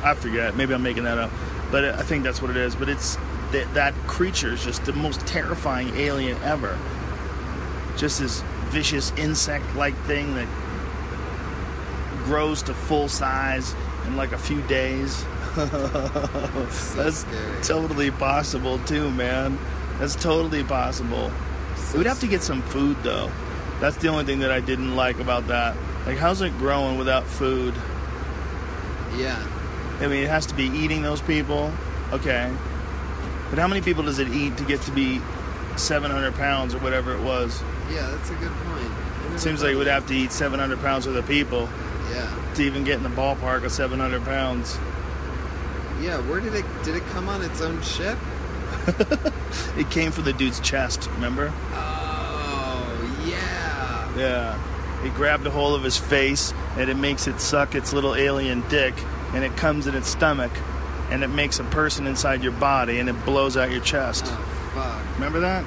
I 0.04 0.14
forget. 0.14 0.56
Maybe 0.56 0.74
I'm 0.74 0.82
making 0.82 1.04
that 1.04 1.18
up, 1.18 1.30
but 1.70 1.84
I 1.84 2.02
think 2.02 2.24
that's 2.24 2.40
what 2.40 2.50
it 2.50 2.56
is. 2.56 2.74
But 2.74 2.88
it's 2.88 3.16
that 3.52 3.72
that 3.74 3.94
creature 4.06 4.52
is 4.52 4.64
just 4.64 4.84
the 4.84 4.92
most 4.92 5.26
terrifying 5.26 5.94
alien 5.96 6.40
ever. 6.42 6.78
Just 7.96 8.20
this 8.20 8.42
vicious 8.70 9.12
insect-like 9.16 9.96
thing 10.04 10.34
that 10.34 10.48
grows 12.24 12.62
to 12.62 12.74
full 12.74 13.08
size 13.08 13.74
in 14.06 14.16
like 14.16 14.32
a 14.32 14.38
few 14.38 14.62
days. 14.62 15.24
That's 15.56 17.18
scary. 17.18 17.62
totally 17.62 18.10
possible 18.10 18.78
too, 18.80 19.10
man. 19.10 19.58
That's 19.98 20.16
totally 20.16 20.64
possible. 20.64 21.30
We'd 21.94 22.06
have 22.06 22.20
to 22.20 22.26
get 22.26 22.42
some 22.42 22.62
food 22.62 22.96
though. 23.02 23.30
That's 23.80 23.96
the 23.96 24.08
only 24.08 24.24
thing 24.24 24.40
that 24.40 24.50
I 24.50 24.60
didn't 24.60 24.96
like 24.96 25.18
about 25.18 25.48
that. 25.48 25.76
Like, 26.06 26.16
how's 26.16 26.40
it 26.40 26.56
growing 26.58 26.98
without 26.98 27.24
food? 27.24 27.74
Yeah. 29.16 29.44
I 30.00 30.06
mean, 30.06 30.24
it 30.24 30.28
has 30.28 30.46
to 30.46 30.54
be 30.54 30.64
eating 30.64 31.02
those 31.02 31.20
people. 31.20 31.72
Okay. 32.12 32.50
But 33.52 33.58
how 33.58 33.68
many 33.68 33.82
people 33.82 34.02
does 34.04 34.18
it 34.18 34.28
eat 34.28 34.56
to 34.56 34.64
get 34.64 34.80
to 34.82 34.90
be 34.92 35.20
700 35.76 36.34
pounds 36.36 36.74
or 36.74 36.78
whatever 36.78 37.14
it 37.14 37.20
was? 37.22 37.62
Yeah, 37.90 38.08
that's 38.10 38.30
a 38.30 38.34
good 38.36 38.50
point. 38.64 39.38
Seems 39.38 39.62
like 39.62 39.72
it 39.72 39.76
would 39.76 39.86
have 39.88 40.06
to 40.06 40.14
eat 40.14 40.32
700 40.32 40.80
pounds 40.80 41.06
worth 41.06 41.16
of 41.16 41.26
people. 41.26 41.68
Yeah. 42.10 42.54
to 42.54 42.62
even 42.62 42.82
get 42.84 42.96
in 42.96 43.02
the 43.02 43.10
ballpark 43.10 43.62
of 43.64 43.72
700 43.72 44.24
pounds. 44.24 44.76
Yeah, 46.00 46.18
where 46.28 46.40
did 46.40 46.54
it 46.54 46.64
did 46.82 46.96
it 46.96 47.02
come 47.08 47.28
on 47.28 47.42
its 47.42 47.60
own 47.60 47.82
ship? 47.82 48.18
It 49.76 49.90
came 49.90 50.12
from 50.12 50.24
the 50.24 50.32
dude's 50.32 50.60
chest, 50.60 51.08
remember? 51.14 51.52
Oh, 51.72 53.22
yeah. 53.26 54.18
Yeah. 54.18 55.04
It 55.06 55.14
grabbed 55.14 55.46
a 55.46 55.50
hold 55.50 55.74
of 55.74 55.82
his 55.82 55.98
face 55.98 56.54
and 56.76 56.88
it 56.88 56.96
makes 56.96 57.26
it 57.26 57.38
suck 57.40 57.74
its 57.74 57.92
little 57.92 58.14
alien 58.14 58.66
dick 58.70 58.94
and 59.34 59.44
it 59.44 59.54
comes 59.56 59.86
in 59.86 59.94
its 59.94 60.08
stomach 60.08 60.52
and 61.12 61.22
it 61.22 61.28
makes 61.28 61.58
a 61.60 61.64
person 61.64 62.06
inside 62.06 62.42
your 62.42 62.52
body 62.52 62.98
and 62.98 63.08
it 63.08 63.24
blows 63.24 63.56
out 63.56 63.70
your 63.70 63.80
chest. 63.82 64.24
Oh, 64.26 64.70
fuck. 64.74 65.14
Remember 65.16 65.40
that? 65.40 65.64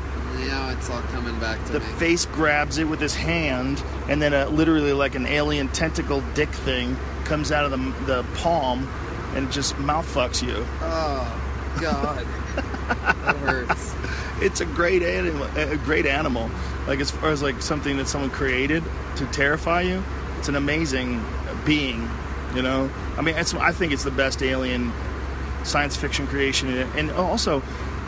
Now 0.48 0.70
it's 0.72 0.90
all 0.90 1.02
coming 1.04 1.40
back 1.40 1.64
to 1.68 1.74
The 1.74 1.80
me. 1.80 1.86
face 1.94 2.26
grabs 2.26 2.78
it 2.78 2.84
with 2.86 3.00
his 3.00 3.16
hand 3.16 3.82
and 4.10 4.22
then 4.22 4.34
a, 4.34 4.48
literally 4.50 4.92
like 4.94 5.16
an 5.16 5.26
alien 5.28 5.70
tentacle 5.70 6.22
dick 6.34 6.50
thing 6.50 6.98
comes 7.24 7.52
out 7.52 7.64
of 7.66 7.72
the, 7.72 8.06
the 8.06 8.24
palm 8.36 8.88
and 9.36 9.52
just 9.52 9.78
mouth 9.80 10.06
fucks 10.14 10.46
you. 10.46 10.66
Oh, 10.82 11.78
God. 11.82 12.26
that 12.56 13.36
hurts. 13.38 13.96
It's 14.42 14.60
a 14.62 14.66
great 14.66 15.02
animal, 15.04 15.46
a 15.56 15.78
great 15.78 16.06
animal. 16.06 16.50
Like 16.88 17.00
as 17.00 17.10
far 17.12 17.30
as 17.30 17.42
like 17.42 17.62
something 17.62 17.98
that 17.98 18.08
someone 18.08 18.30
created 18.30 18.84
to 19.16 19.26
terrify 19.28 19.82
you, 19.82 20.04
it's 20.38 20.50
an 20.50 20.56
amazing 20.56 21.24
being. 21.66 22.08
You 22.54 22.62
know, 22.62 22.90
I 23.18 23.22
mean, 23.22 23.36
it's, 23.36 23.54
I 23.54 23.72
think 23.74 23.92
it's 23.92 24.04
the 24.04 24.12
best 24.12 24.42
alien 24.42 24.92
science 25.66 25.96
fiction 25.96 26.28
creation, 26.28 26.70
and 26.70 27.12
also 27.12 27.62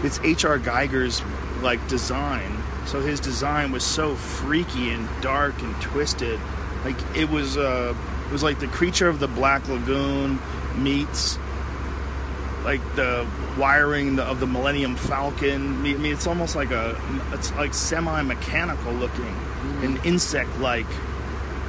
it's 0.03 0.19
H.R. 0.19 0.59
Giger's 0.59 1.21
like 1.61 1.85
design. 1.87 2.63
So 2.85 3.01
his 3.01 3.19
design 3.19 3.71
was 3.71 3.83
so 3.83 4.15
freaky 4.15 4.91
and 4.91 5.07
dark 5.21 5.61
and 5.61 5.75
twisted. 5.81 6.39
Like 6.85 6.95
it 7.15 7.29
was, 7.29 7.57
uh, 7.57 7.93
it 8.25 8.31
was 8.31 8.43
like 8.43 8.59
the 8.59 8.67
creature 8.67 9.09
of 9.09 9.19
the 9.19 9.27
Black 9.27 9.67
Lagoon 9.67 10.39
meets 10.77 11.37
like 12.63 12.81
the 12.95 13.27
wiring 13.57 14.19
of 14.19 14.39
the 14.39 14.47
Millennium 14.47 14.95
Falcon. 14.95 15.85
I 15.85 15.93
mean, 15.93 16.05
it's 16.05 16.27
almost 16.27 16.55
like 16.55 16.71
a, 16.71 16.99
it's 17.33 17.51
like 17.53 17.73
semi-mechanical 17.73 18.93
looking 18.93 19.35
and 19.81 19.97
insect-like, 20.05 20.87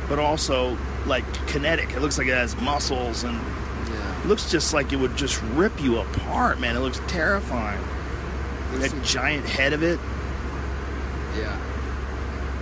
but 0.08 0.18
also 0.18 0.76
like 1.06 1.24
kinetic. 1.46 1.92
It 1.92 2.00
looks 2.00 2.18
like 2.18 2.26
it 2.26 2.34
has 2.34 2.56
muscles 2.60 3.24
and 3.24 3.36
it 3.36 3.67
looks 4.26 4.50
just 4.50 4.72
like 4.74 4.92
it 4.92 4.96
would 4.96 5.16
just 5.16 5.40
rip 5.54 5.80
you 5.80 5.98
apart, 5.98 6.58
man. 6.60 6.76
It 6.76 6.80
looks 6.80 7.00
terrifying. 7.06 7.80
There's 8.70 8.82
That 8.82 8.90
some, 8.90 9.02
giant 9.04 9.46
head 9.46 9.72
of 9.72 9.82
it. 9.82 9.98
yeah. 11.36 11.56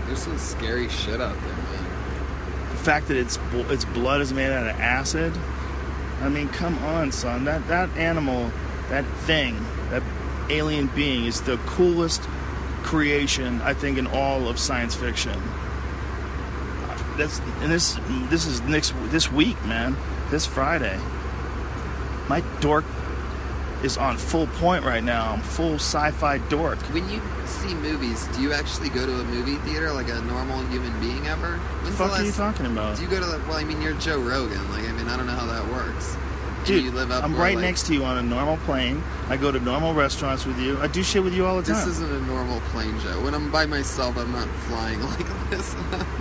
There's 0.07 0.21
some 0.23 0.39
scary 0.39 0.89
shit 0.89 1.21
out 1.21 1.35
there, 1.35 1.53
man. 1.53 2.71
The 2.71 2.77
fact 2.77 3.09
that 3.09 3.17
its 3.17 3.39
its 3.71 3.85
blood 3.87 4.21
is 4.21 4.33
made 4.33 4.53
out 4.53 4.69
of 4.69 4.79
acid. 4.81 5.33
I 6.23 6.29
mean, 6.29 6.49
come 6.49 6.79
on, 6.79 7.11
son. 7.11 7.45
That 7.45 7.67
that 7.69 7.89
animal, 7.97 8.53
that 8.89 9.05
thing, 9.27 9.57
that 9.91 10.03
alien 10.49 10.87
being 10.89 11.25
is 11.25 11.41
the 11.43 11.57
coolest 11.67 12.23
creation 12.85 13.61
I 13.63 13.75
think 13.75 13.99
in 13.99 14.07
all 14.07 14.47
of 14.49 14.61
science 14.61 14.95
fiction. 14.95 15.41
That's 17.17 17.41
and 17.61 17.73
this 17.73 17.99
this 18.31 18.47
is 18.47 18.61
next 18.63 18.95
this 19.11 19.33
week, 19.33 19.57
man. 19.65 19.97
This 20.31 20.47
Friday. 20.47 20.99
My 22.29 22.43
dork 22.61 22.85
is 23.83 23.97
on 23.97 24.17
full 24.17 24.47
point 24.47 24.85
right 24.85 25.05
now. 25.05 25.33
I'm 25.33 25.43
full 25.43 25.75
sci-fi 25.75 26.39
dork. 26.49 26.79
When 26.93 27.09
you 27.09 27.21
see 27.45 27.75
movies, 27.75 28.27
do 28.29 28.43
you 28.43 28.53
actually 28.53 28.89
go 28.89 29.07
to 29.07 29.21
a 29.21 29.25
movie 29.25 29.57
theater 29.57 29.93
like 29.93 30.09
a 30.09 30.21
normal 30.23 30.65
human 30.67 30.99
being 31.01 31.27
ever? 31.27 31.57
What 31.57 31.59
the 31.59 31.85
When's 31.85 31.97
fuck 31.97 32.11
the 32.11 32.17
are 32.17 32.25
you 32.25 32.33
talking 32.33 32.67
about? 32.67 32.97
Do 32.97 33.03
you 33.03 33.09
go 33.09 33.21
to 33.21 33.27
the, 33.27 33.39
well, 33.47 33.57
I 33.57 33.65
mean, 33.65 33.81
you're 33.83 33.95
Joe 33.95 34.21
Rogan. 34.21 34.71
Like, 34.71 34.89
I 34.89 34.93
mean, 34.93 35.09
I 35.09 35.17
don't 35.17 35.27
know 35.27 35.33
how 35.33 35.47
that 35.47 35.71
works. 35.71 36.17
Dude, 36.65 36.83
you 36.83 36.91
live 36.91 37.13
up 37.13 37.23
I'm 37.23 37.37
right 37.37 37.55
like, 37.55 37.63
next 37.63 37.87
to 37.87 37.95
you 37.95 38.05
on 38.05 38.19
a 38.19 38.23
normal 38.23 38.57
plane. 38.59 39.01
I 39.29 39.37
go 39.37 39.53
to 39.53 39.61
normal 39.61 39.95
restaurants 39.95 40.45
with 40.45 40.59
you. 40.59 40.81
I 40.81 40.89
do 40.89 41.05
shit 41.05 41.23
with 41.23 41.33
you 41.33 41.47
all 41.47 41.59
the 41.59 41.63
time. 41.63 41.77
This 41.77 41.87
isn't 41.87 42.11
a 42.11 42.21
normal 42.27 42.59
plane, 42.73 42.99
Joe. 42.99 43.23
When 43.23 43.35
I'm 43.35 43.53
by 43.53 43.67
myself, 43.67 44.17
I'm 44.17 44.33
not 44.33 44.49
flying 44.67 45.01
like 45.11 45.51
this. 45.51 45.77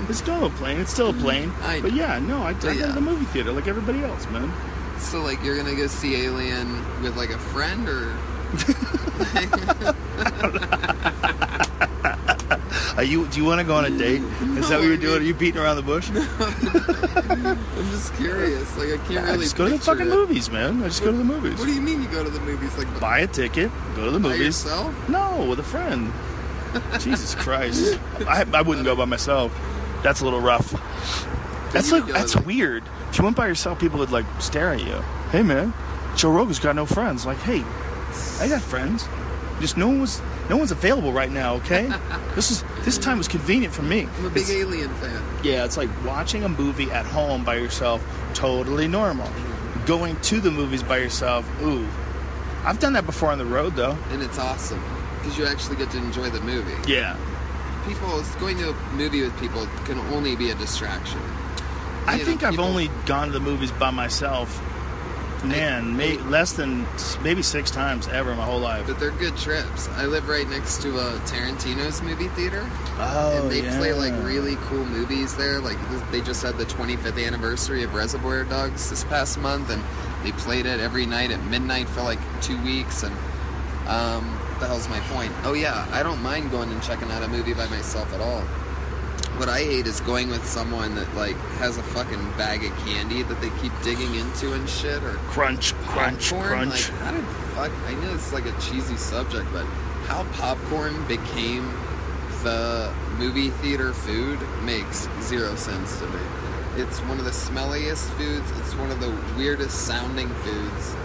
It's 0.08 0.20
still 0.20 0.46
a 0.46 0.50
plane. 0.52 0.80
It's 0.80 0.94
still 0.94 1.10
a 1.10 1.14
mm-hmm. 1.14 1.22
plane. 1.22 1.54
I 1.64 1.82
But 1.82 1.94
know. 1.94 1.98
yeah, 1.98 2.20
no, 2.20 2.44
I, 2.44 2.50
I 2.50 2.54
go 2.54 2.74
to 2.74 2.92
the 2.94 3.02
movie 3.02 3.26
theater 3.26 3.54
like 3.54 3.68
everybody 3.68 4.04
else, 4.04 4.30
man. 4.30 4.54
So, 5.00 5.22
like, 5.22 5.44
you're 5.44 5.58
gonna 5.58 5.76
go 5.76 5.88
see 5.88 6.16
Alien 6.24 7.02
with 7.04 7.18
like 7.18 7.30
a 7.30 7.38
friend, 7.38 7.90
or 7.90 8.16
Are 12.98 13.04
you? 13.04 13.28
Do 13.28 13.38
you 13.38 13.44
want 13.46 13.60
to 13.60 13.66
go 13.68 13.76
on 13.76 13.84
a 13.86 13.90
date? 13.90 14.22
Is 14.58 14.70
that 14.70 14.80
what 14.80 14.88
you're 14.88 14.96
doing? 14.96 15.22
Are 15.22 15.26
you 15.26 15.34
beating 15.34 15.60
around 15.60 15.76
the 15.76 15.82
bush? 15.82 16.10
I'm 16.14 17.58
just 17.92 18.14
curious. 18.16 18.78
Like, 18.78 18.94
I 18.94 18.98
can't 18.98 19.10
Yeah, 19.12 19.26
really 19.26 19.40
just 19.44 19.58
go 19.58 19.66
to 19.66 19.72
the 19.72 19.80
fucking 19.80 20.08
it. 20.08 20.10
movies, 20.10 20.50
man. 20.50 20.82
I 20.82 20.88
just 20.88 21.04
go 21.04 21.12
to 21.12 21.18
the 21.18 21.24
movies. 21.24 21.60
What 21.60 21.66
do 21.66 21.74
you 21.74 21.82
mean 21.82 22.02
you 22.02 22.08
go 22.08 22.24
to 22.24 22.30
the 22.30 22.40
movies? 22.40 22.76
Like, 22.78 23.00
Buy 23.02 23.20
a 23.20 23.28
ticket, 23.28 23.70
go 23.98 24.06
to 24.06 24.12
the 24.12 24.20
movies. 24.20 24.38
by 24.64 24.76
yourself? 24.76 25.10
No, 25.10 25.46
with 25.50 25.60
a 25.60 25.64
friend. 25.64 26.12
Jesus 27.00 27.36
Christ, 27.36 28.00
I, 28.28 28.46
I 28.54 28.62
wouldn't 28.62 28.86
go 28.86 28.96
by 28.96 29.06
myself. 29.06 29.52
That's 30.02 30.22
a 30.22 30.24
little 30.24 30.42
rough. 30.42 30.74
That's 31.76 31.92
like 31.92 32.06
that's 32.08 32.36
like- 32.36 32.46
weird. 32.46 32.84
If 33.12 33.18
you 33.20 33.24
went 33.24 33.36
by 33.38 33.48
yourself, 33.48 33.80
people 33.80 34.00
would 34.00 34.12
like 34.12 34.26
stare 34.40 34.72
at 34.74 34.82
you. 34.84 34.96
Hey 35.32 35.44
man, 35.44 35.74
Joe 36.16 36.32
Rogan's 36.32 36.60
got 36.60 36.76
no 36.76 36.86
friends. 36.86 37.26
Like, 37.26 37.38
hey, 37.40 37.64
I 38.44 38.48
got 38.50 38.62
friends. 38.62 39.08
Just 39.62 39.78
no 39.78 39.88
one 39.88 40.02
was, 40.02 40.22
no 40.50 40.58
one's 40.58 40.72
available 40.72 41.14
right 41.14 41.32
now. 41.32 41.56
Okay, 41.56 41.90
this 42.36 42.52
is 42.52 42.64
this 42.84 42.98
time 42.98 43.18
was 43.18 43.28
convenient 43.28 43.74
for 43.74 43.84
me. 43.84 44.08
I'm 44.18 44.26
a 44.26 44.30
big 44.30 44.44
It's- 44.44 44.52
Alien 44.52 44.94
fan. 44.96 45.24
yeah, 45.44 45.64
it's 45.64 45.78
like 45.78 45.90
watching 46.06 46.44
a 46.44 46.50
movie 46.50 46.92
at 46.92 47.06
home 47.06 47.44
by 47.46 47.56
yourself, 47.56 48.04
totally 48.34 48.88
normal. 48.88 49.30
Going 49.86 50.20
to 50.22 50.40
the 50.42 50.52
movies 50.52 50.82
by 50.84 50.98
yourself, 50.98 51.46
ooh. 51.62 51.88
I've 52.66 52.80
done 52.80 52.94
that 52.94 53.06
before 53.06 53.32
on 53.32 53.38
the 53.38 53.46
road 53.46 53.76
though. 53.76 53.98
and 54.10 54.22
it's 54.24 54.40
awesome 54.40 54.82
because 55.20 55.38
you 55.38 55.46
actually 55.46 55.76
get 55.78 55.90
to 55.92 55.98
enjoy 55.98 56.30
the 56.32 56.42
movie. 56.42 56.74
Yeah. 56.92 57.16
People 57.88 58.24
going 58.40 58.58
to 58.58 58.72
a 58.72 58.74
movie 58.94 59.22
with 59.22 59.40
people 59.40 59.68
can 59.86 60.00
only 60.14 60.36
be 60.36 60.50
a 60.50 60.56
distraction. 60.56 61.22
I 62.08 62.18
think 62.20 62.44
I've 62.44 62.52
people- 62.52 62.66
only 62.66 62.90
gone 63.06 63.28
to 63.28 63.34
the 63.34 63.40
movies 63.40 63.72
by 63.72 63.92
myself. 63.92 64.62
Man, 65.44 65.96
may, 65.96 66.18
less 66.18 66.54
than 66.54 66.88
maybe 67.22 67.44
six 67.44 67.70
times 67.70 68.08
ever 68.08 68.32
in 68.32 68.38
my 68.38 68.46
whole 68.46 68.60
life. 68.60 68.88
But 68.88 69.00
they're 69.00 69.12
good 69.12 69.38
trips. 69.38 69.88
I 69.90 70.06
live 70.06 70.28
right 70.28 70.50
next 70.50 70.82
to 70.82 70.98
a 70.98 71.12
Tarantino's 71.28 72.02
movie 72.02 72.30
theater, 72.30 72.68
Oh, 72.98 73.42
and 73.44 73.52
they 73.52 73.62
play 73.62 73.94
like 73.94 74.14
really 74.26 74.56
cool 74.68 74.84
movies 74.86 75.36
there. 75.36 75.60
Like 75.60 75.78
they 76.12 76.22
just 76.22 76.42
had 76.42 76.58
the 76.58 76.66
25th 76.66 77.24
anniversary 77.24 77.84
of 77.84 77.94
Reservoir 77.94 78.44
Dogs 78.46 78.90
this 78.90 79.04
past 79.04 79.38
month, 79.38 79.70
and 79.70 79.84
they 80.24 80.32
played 80.32 80.66
it 80.66 80.80
every 80.80 81.06
night 81.06 81.30
at 81.30 81.44
midnight 81.44 81.90
for 81.90 82.02
like 82.02 82.20
two 82.42 82.60
weeks. 82.64 83.04
And 83.04 83.14
um, 83.88 84.26
the 84.60 84.66
hell's 84.66 84.90
my 84.90 85.00
point? 85.12 85.32
Oh 85.44 85.54
yeah, 85.54 85.88
I 85.92 86.02
don't 86.02 86.24
mind 86.24 86.50
going 86.50 86.72
and 86.72 86.82
checking 86.82 87.12
out 87.12 87.22
a 87.22 87.28
movie 87.28 87.54
by 87.54 87.68
myself 87.68 88.12
at 88.14 88.22
all. 88.22 88.44
What 89.38 89.50
I 89.50 89.60
hate 89.60 89.86
is 89.86 90.00
going 90.02 90.30
with 90.30 90.46
someone 90.46 90.96
that 90.96 91.14
like 91.14 91.36
has 91.60 91.78
a 91.78 91.84
fucking 91.84 92.24
bag 92.38 92.64
of 92.64 92.76
candy 92.86 93.22
that 93.24 93.42
they 93.42 93.50
keep 93.62 93.74
digging 93.84 94.16
into 94.16 94.54
and 94.54 94.68
shit, 94.70 95.04
or 95.04 95.16
crunch, 95.28 95.74
crunch, 95.88 96.32
popcorn. 96.32 96.70
crunch. 96.70 96.90
Like, 96.90 97.00
how 97.00 97.12
did 97.12 97.26
fuck? 97.54 97.72
I 97.88 97.94
know 97.96 98.14
it's 98.14 98.32
like 98.32 98.46
a 98.46 98.58
cheesy 98.62 98.96
subject, 98.96 99.48
but 99.52 99.66
how 100.08 100.24
popcorn 100.34 101.06
became 101.08 101.70
the 102.44 102.94
movie 103.18 103.50
theater 103.50 103.92
food 103.92 104.40
makes 104.64 105.10
zero 105.24 105.56
sense 105.56 105.98
to 106.00 106.06
me. 106.08 106.20
It's 106.78 107.00
one 107.00 107.18
of 107.18 107.26
the 107.26 107.32
smelliest 107.32 108.08
foods. 108.18 108.50
It's 108.60 108.76
one 108.76 108.92
of 108.92 109.00
the 109.00 109.10
weirdest 109.36 109.86
sounding 109.88 110.30
foods. 110.30 110.96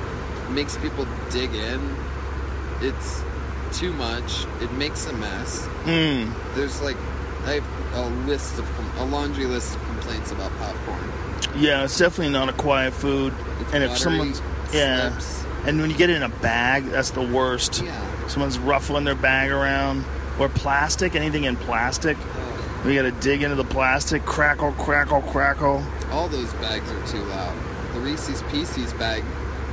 It 0.47 0.51
makes 0.51 0.77
people 0.77 1.07
dig 1.31 1.55
in. 1.55 1.97
It's 2.81 3.23
too 3.73 3.93
much. 3.93 4.45
It 4.61 4.71
makes 4.73 5.07
a 5.07 5.13
mess. 5.15 5.67
Mm. 5.85 6.33
There's 6.55 6.81
like 6.83 6.97
I 7.45 7.61
have 7.61 7.95
a 7.95 8.09
list 8.27 8.59
of 8.59 8.99
a 8.99 9.05
laundry 9.05 9.47
list 9.47 9.75
of 9.75 9.83
complaints 9.85 10.31
about 10.33 10.53
popcorn. 10.59 11.13
Yeah, 11.57 11.85
it's 11.85 11.99
definitely 11.99 12.33
not 12.33 12.49
a 12.49 12.53
quiet 12.53 12.93
food. 12.93 13.35
It's 13.61 13.73
and 13.73 13.83
if 13.85 13.97
someone's 13.97 14.41
yeah, 14.73 15.19
slips. 15.19 15.45
and 15.67 15.81
when 15.81 15.91
you 15.91 15.97
get 15.97 16.11
it 16.11 16.17
in 16.17 16.23
a 16.23 16.29
bag, 16.29 16.85
that's 16.87 17.11
the 17.11 17.27
worst. 17.27 17.83
Yeah. 17.83 18.27
Someone's 18.29 18.59
ruffling 18.59 19.05
their 19.05 19.15
bag 19.15 19.51
around. 19.51 20.05
Or 20.39 20.49
plastic, 20.49 21.15
anything 21.15 21.45
in 21.45 21.57
plastic. 21.57 22.17
Oh. 22.19 22.83
We 22.87 22.95
gotta 22.95 23.11
dig 23.11 23.43
into 23.43 23.57
the 23.57 23.65
plastic, 23.65 24.25
crackle, 24.25 24.73
crackle, 24.73 25.23
crackle. 25.23 25.85
All 26.11 26.29
those 26.29 26.53
bags 26.55 26.91
are 26.91 27.07
too 27.07 27.23
loud. 27.25 27.57
The 27.95 28.01
Reese's 28.01 28.43
Pieces 28.45 28.93
bag, 28.95 29.25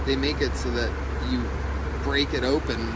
they 0.05 0.15
make 0.15 0.41
it 0.41 0.55
so 0.55 0.69
that 0.71 0.91
you 1.29 1.41
break 2.03 2.33
it 2.33 2.43
open, 2.43 2.93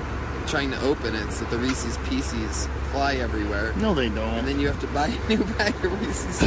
trying 0.48 0.72
to 0.72 0.82
open 0.82 1.16
it, 1.16 1.32
so 1.32 1.46
the 1.46 1.58
Reese's 1.58 1.98
Pieces 2.10 2.68
fly 2.92 3.16
everywhere. 3.16 3.74
No, 3.78 3.94
they 3.94 4.10
don't. 4.10 4.20
And 4.40 4.48
then 4.48 4.60
you 4.60 4.68
have 4.68 4.80
to 4.82 4.88
buy 4.88 5.08
a 5.08 5.28
new 5.30 5.44
bag 5.56 5.74
of 5.84 6.02
Reese's. 6.06 6.40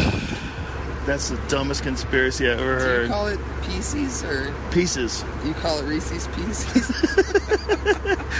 That's 1.07 1.29
the 1.31 1.37
dumbest 1.49 1.83
conspiracy 1.83 2.49
I've 2.51 2.59
ever 2.61 2.79
Do 2.79 2.85
you 2.85 2.89
heard. 2.91 3.11
call 3.11 3.27
it 3.27 3.39
Pieces 3.63 4.23
or 4.25 4.55
Pieces. 4.71 5.25
you 5.45 5.53
call 5.55 5.79
it 5.81 5.85
Reese's 5.85 6.27
Pieces? 6.29 6.93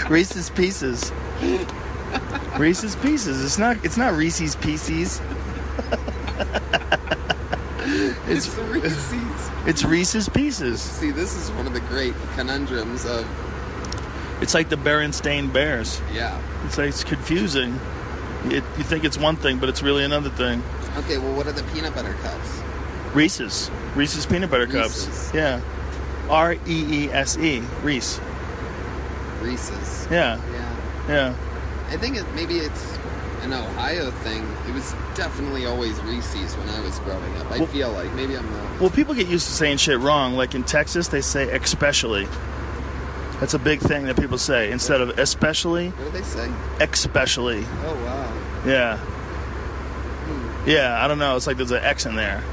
Reese's 0.09 0.49
Pieces. 0.49 1.11
Reese's 2.57 2.95
Pieces. 2.95 3.43
It's 3.45 3.57
not. 3.59 3.77
It's 3.85 3.97
not 3.97 4.13
Reese's 4.15 4.55
Pieces. 4.55 5.21
it's 8.27 8.47
Reese's. 8.57 9.49
It's 9.67 9.83
Reese's 9.83 10.29
Pieces. 10.29 10.81
See, 10.81 11.11
this 11.11 11.35
is 11.35 11.51
one 11.51 11.67
of 11.67 11.73
the 11.73 11.79
great 11.81 12.13
conundrums 12.35 13.05
of 13.05 13.27
It's 14.41 14.53
like 14.53 14.69
the 14.69 14.75
Berenstain 14.75 15.51
Bears. 15.51 16.01
yeah. 16.13 16.39
It's 16.65 16.77
like 16.77 16.89
it's 16.89 17.03
confusing. 17.03 17.79
It, 18.51 18.63
you 18.77 18.83
think 18.83 19.03
it's 19.03 19.17
one 19.17 19.35
thing, 19.35 19.57
but 19.59 19.69
it's 19.69 19.81
really 19.81 20.03
another 20.03 20.29
thing. 20.29 20.61
Okay, 20.97 21.17
well, 21.17 21.35
what 21.35 21.47
are 21.47 21.51
the 21.51 21.63
peanut 21.73 21.93
butter 21.95 22.13
cups? 22.21 22.61
Reese's. 23.13 23.69
Reese's 23.95 24.25
peanut 24.25 24.49
butter 24.51 24.65
Reese's. 24.67 25.05
cups. 25.05 25.33
Yeah. 25.33 25.61
R 26.29 26.53
E 26.53 26.57
E 26.67 27.09
S 27.11 27.37
E. 27.37 27.59
Reese. 27.83 28.19
Reese's. 29.41 30.07
Yeah. 30.09 30.39
Yeah. 30.51 30.75
Yeah. 31.07 31.35
I 31.89 31.97
think 31.97 32.17
it, 32.17 32.25
maybe 32.33 32.55
it's 32.55 32.97
an 33.43 33.53
Ohio 33.53 34.09
thing. 34.11 34.43
It 34.67 34.73
was 34.73 34.93
definitely 35.15 35.65
always 35.65 35.99
Reese's 36.01 36.55
when 36.55 36.69
I 36.69 36.79
was 36.81 36.97
growing 36.99 37.37
up. 37.37 37.51
I 37.51 37.57
Well- 37.59 37.67
feel 37.67 37.91
like 37.91 38.11
maybe 38.13 38.35
I'm 38.37 38.51
wrong. 38.55 38.79
Well, 38.79 38.89
people 38.89 39.13
get 39.13 39.27
used 39.27 39.47
to 39.47 39.53
saying 39.53 39.77
shit 39.77 39.99
wrong. 39.99 40.33
Like 40.35 40.55
in 40.55 40.63
Texas, 40.63 41.07
they 41.09 41.21
say 41.21 41.49
especially. 41.55 42.27
That's 43.39 43.53
a 43.53 43.59
big 43.59 43.81
thing 43.81 44.05
that 44.05 44.15
people 44.17 44.37
say. 44.37 44.71
Instead 44.71 45.01
of 45.01 45.09
especially, 45.19 45.89
What 45.89 46.05
do 46.13 46.17
they 46.19 46.23
say? 46.23 46.49
especially. 46.79 47.65
Oh 47.85 47.93
wow, 48.05 48.24
Yeah. 48.65 48.99
Yeah, 50.65 51.03
I 51.03 51.07
don't 51.07 51.19
know. 51.19 51.35
It's 51.35 51.45
like 51.47 51.57
there's 51.57 51.71
an 51.71 51.83
X 51.83 52.05
in 52.05 52.15
there. 52.15 52.43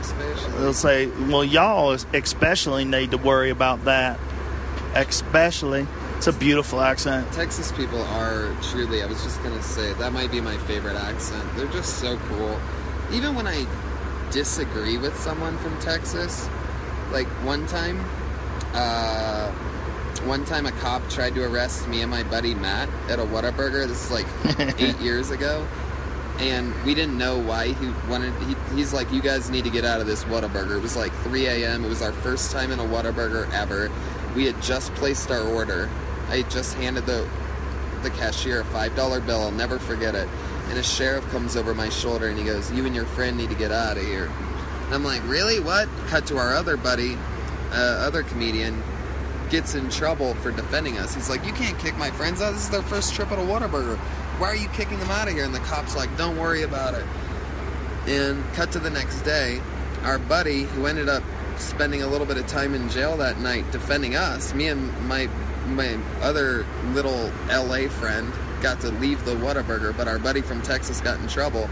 especially. 0.00 0.52
They'll 0.58 0.74
say, 0.74 1.06
well, 1.06 1.44
y'all 1.44 1.96
especially 2.12 2.84
need 2.84 3.12
to 3.12 3.18
worry 3.18 3.50
about 3.50 3.84
that. 3.84 4.18
Especially. 4.94 5.86
It's 6.16 6.26
a 6.26 6.32
beautiful 6.32 6.80
accent. 6.80 7.30
Texas 7.32 7.70
people 7.72 8.00
are 8.02 8.54
truly. 8.62 9.02
I 9.02 9.06
was 9.06 9.22
just 9.22 9.42
gonna 9.42 9.62
say 9.62 9.92
that 9.94 10.12
might 10.12 10.30
be 10.30 10.40
my 10.40 10.56
favorite 10.58 10.96
accent. 10.96 11.44
They're 11.56 11.66
just 11.66 11.98
so 11.98 12.16
cool. 12.28 12.58
Even 13.12 13.34
when 13.34 13.46
I 13.46 13.66
disagree 14.30 14.96
with 14.96 15.18
someone 15.20 15.58
from 15.58 15.78
Texas, 15.80 16.48
like 17.12 17.26
one 17.44 17.66
time, 17.66 18.02
uh, 18.72 19.52
one 20.26 20.44
time 20.44 20.66
a 20.66 20.72
cop 20.72 21.08
tried 21.10 21.34
to 21.34 21.44
arrest 21.44 21.86
me 21.88 22.00
and 22.02 22.10
my 22.10 22.22
buddy 22.22 22.54
Matt 22.54 22.88
at 23.08 23.18
a 23.18 23.22
Whataburger. 23.22 23.86
This 23.86 24.04
is 24.04 24.10
like 24.10 24.26
eight 24.80 24.98
years 25.00 25.30
ago. 25.30 25.66
And 26.38 26.74
we 26.84 26.94
didn't 26.94 27.16
know 27.16 27.38
why 27.38 27.72
he 27.72 27.86
wanted. 28.10 28.32
He, 28.42 28.56
he's 28.74 28.92
like, 28.92 29.12
"You 29.12 29.22
guys 29.22 29.50
need 29.50 29.64
to 29.64 29.70
get 29.70 29.84
out 29.84 30.00
of 30.00 30.08
this 30.08 30.24
Whataburger." 30.24 30.76
It 30.76 30.82
was 30.82 30.96
like 30.96 31.12
3 31.22 31.46
a.m. 31.46 31.84
It 31.84 31.88
was 31.88 32.02
our 32.02 32.12
first 32.12 32.50
time 32.50 32.72
in 32.72 32.80
a 32.80 32.84
Whataburger 32.84 33.48
ever. 33.52 33.90
We 34.34 34.46
had 34.46 34.60
just 34.60 34.92
placed 34.94 35.30
our 35.30 35.42
order. 35.42 35.88
I 36.28 36.42
just 36.42 36.74
handed 36.74 37.06
the 37.06 37.28
the 38.02 38.10
cashier 38.10 38.60
a 38.60 38.64
five 38.64 38.96
dollar 38.96 39.20
bill. 39.20 39.42
I'll 39.42 39.52
never 39.52 39.78
forget 39.78 40.16
it. 40.16 40.28
And 40.70 40.78
a 40.78 40.82
sheriff 40.82 41.28
comes 41.30 41.56
over 41.56 41.72
my 41.72 41.88
shoulder 41.88 42.26
and 42.28 42.36
he 42.36 42.44
goes, 42.44 42.72
"You 42.72 42.84
and 42.84 42.96
your 42.96 43.06
friend 43.06 43.36
need 43.36 43.50
to 43.50 43.56
get 43.56 43.70
out 43.70 43.96
of 43.96 44.04
here." 44.04 44.28
And 44.86 44.94
I'm 44.94 45.04
like, 45.04 45.22
"Really? 45.28 45.60
What?" 45.60 45.88
Cut 46.08 46.26
to 46.26 46.38
our 46.38 46.52
other 46.54 46.76
buddy, 46.76 47.16
uh, 47.70 47.76
other 47.76 48.24
comedian, 48.24 48.82
gets 49.54 49.76
in 49.76 49.88
trouble 49.88 50.34
for 50.42 50.50
defending 50.50 50.98
us. 50.98 51.14
He's 51.14 51.30
like, 51.30 51.46
"You 51.46 51.52
can't 51.52 51.78
kick 51.78 51.96
my 51.96 52.10
friends 52.10 52.42
out. 52.42 52.54
This 52.54 52.64
is 52.64 52.70
their 52.70 52.82
first 52.82 53.14
trip 53.14 53.30
at 53.30 53.38
a 53.38 53.42
Whataburger. 53.42 53.96
Why 54.38 54.48
are 54.48 54.56
you 54.56 54.66
kicking 54.70 54.98
them 54.98 55.10
out 55.12 55.28
of 55.28 55.34
here?" 55.34 55.44
And 55.44 55.54
the 55.54 55.60
cop's 55.60 55.94
like, 55.94 56.10
"Don't 56.16 56.36
worry 56.36 56.64
about 56.64 56.94
it." 56.94 57.04
And 58.08 58.42
cut 58.54 58.72
to 58.72 58.80
the 58.80 58.90
next 58.90 59.20
day, 59.20 59.60
our 60.02 60.18
buddy 60.18 60.64
who 60.64 60.86
ended 60.86 61.08
up 61.08 61.22
spending 61.56 62.02
a 62.02 62.08
little 62.08 62.26
bit 62.26 62.36
of 62.36 62.48
time 62.48 62.74
in 62.74 62.88
jail 62.88 63.16
that 63.18 63.38
night 63.38 63.70
defending 63.70 64.16
us, 64.16 64.52
me 64.54 64.66
and 64.66 64.90
my 65.08 65.28
my 65.68 65.98
other 66.20 66.66
little 66.92 67.30
LA 67.48 67.88
friend 67.88 68.32
got 68.60 68.80
to 68.80 68.88
leave 68.88 69.24
the 69.24 69.36
Whataburger, 69.36 69.96
but 69.96 70.08
our 70.08 70.18
buddy 70.18 70.40
from 70.40 70.62
Texas 70.62 71.00
got 71.00 71.20
in 71.20 71.28
trouble. 71.28 71.70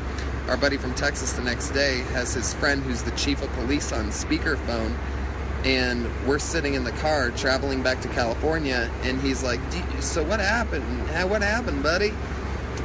Our 0.49 0.57
buddy 0.57 0.77
from 0.77 0.95
Texas 0.95 1.33
the 1.33 1.43
next 1.43 1.71
day 1.71 2.05
has 2.13 2.33
his 2.33 2.55
friend 2.55 2.81
who's 2.85 3.03
the 3.03 3.11
chief 3.13 3.43
of 3.43 3.53
police 3.55 3.93
on 3.93 4.11
speakerphone 4.11 4.95
and 5.65 6.09
we're 6.27 6.39
sitting 6.39 6.75
in 6.75 6.85
the 6.85 6.93
car 6.93 7.31
traveling 7.31 7.83
back 7.83 8.01
to 8.03 8.09
California, 8.09 8.91
and 9.03 9.21
he's 9.21 9.43
like, 9.43 9.61
"Do 9.71 9.81
"So 10.01 10.23
what 10.23 10.41
happened? 10.41 10.85
What 11.31 11.43
happened, 11.43 11.83
buddy?" 11.83 12.13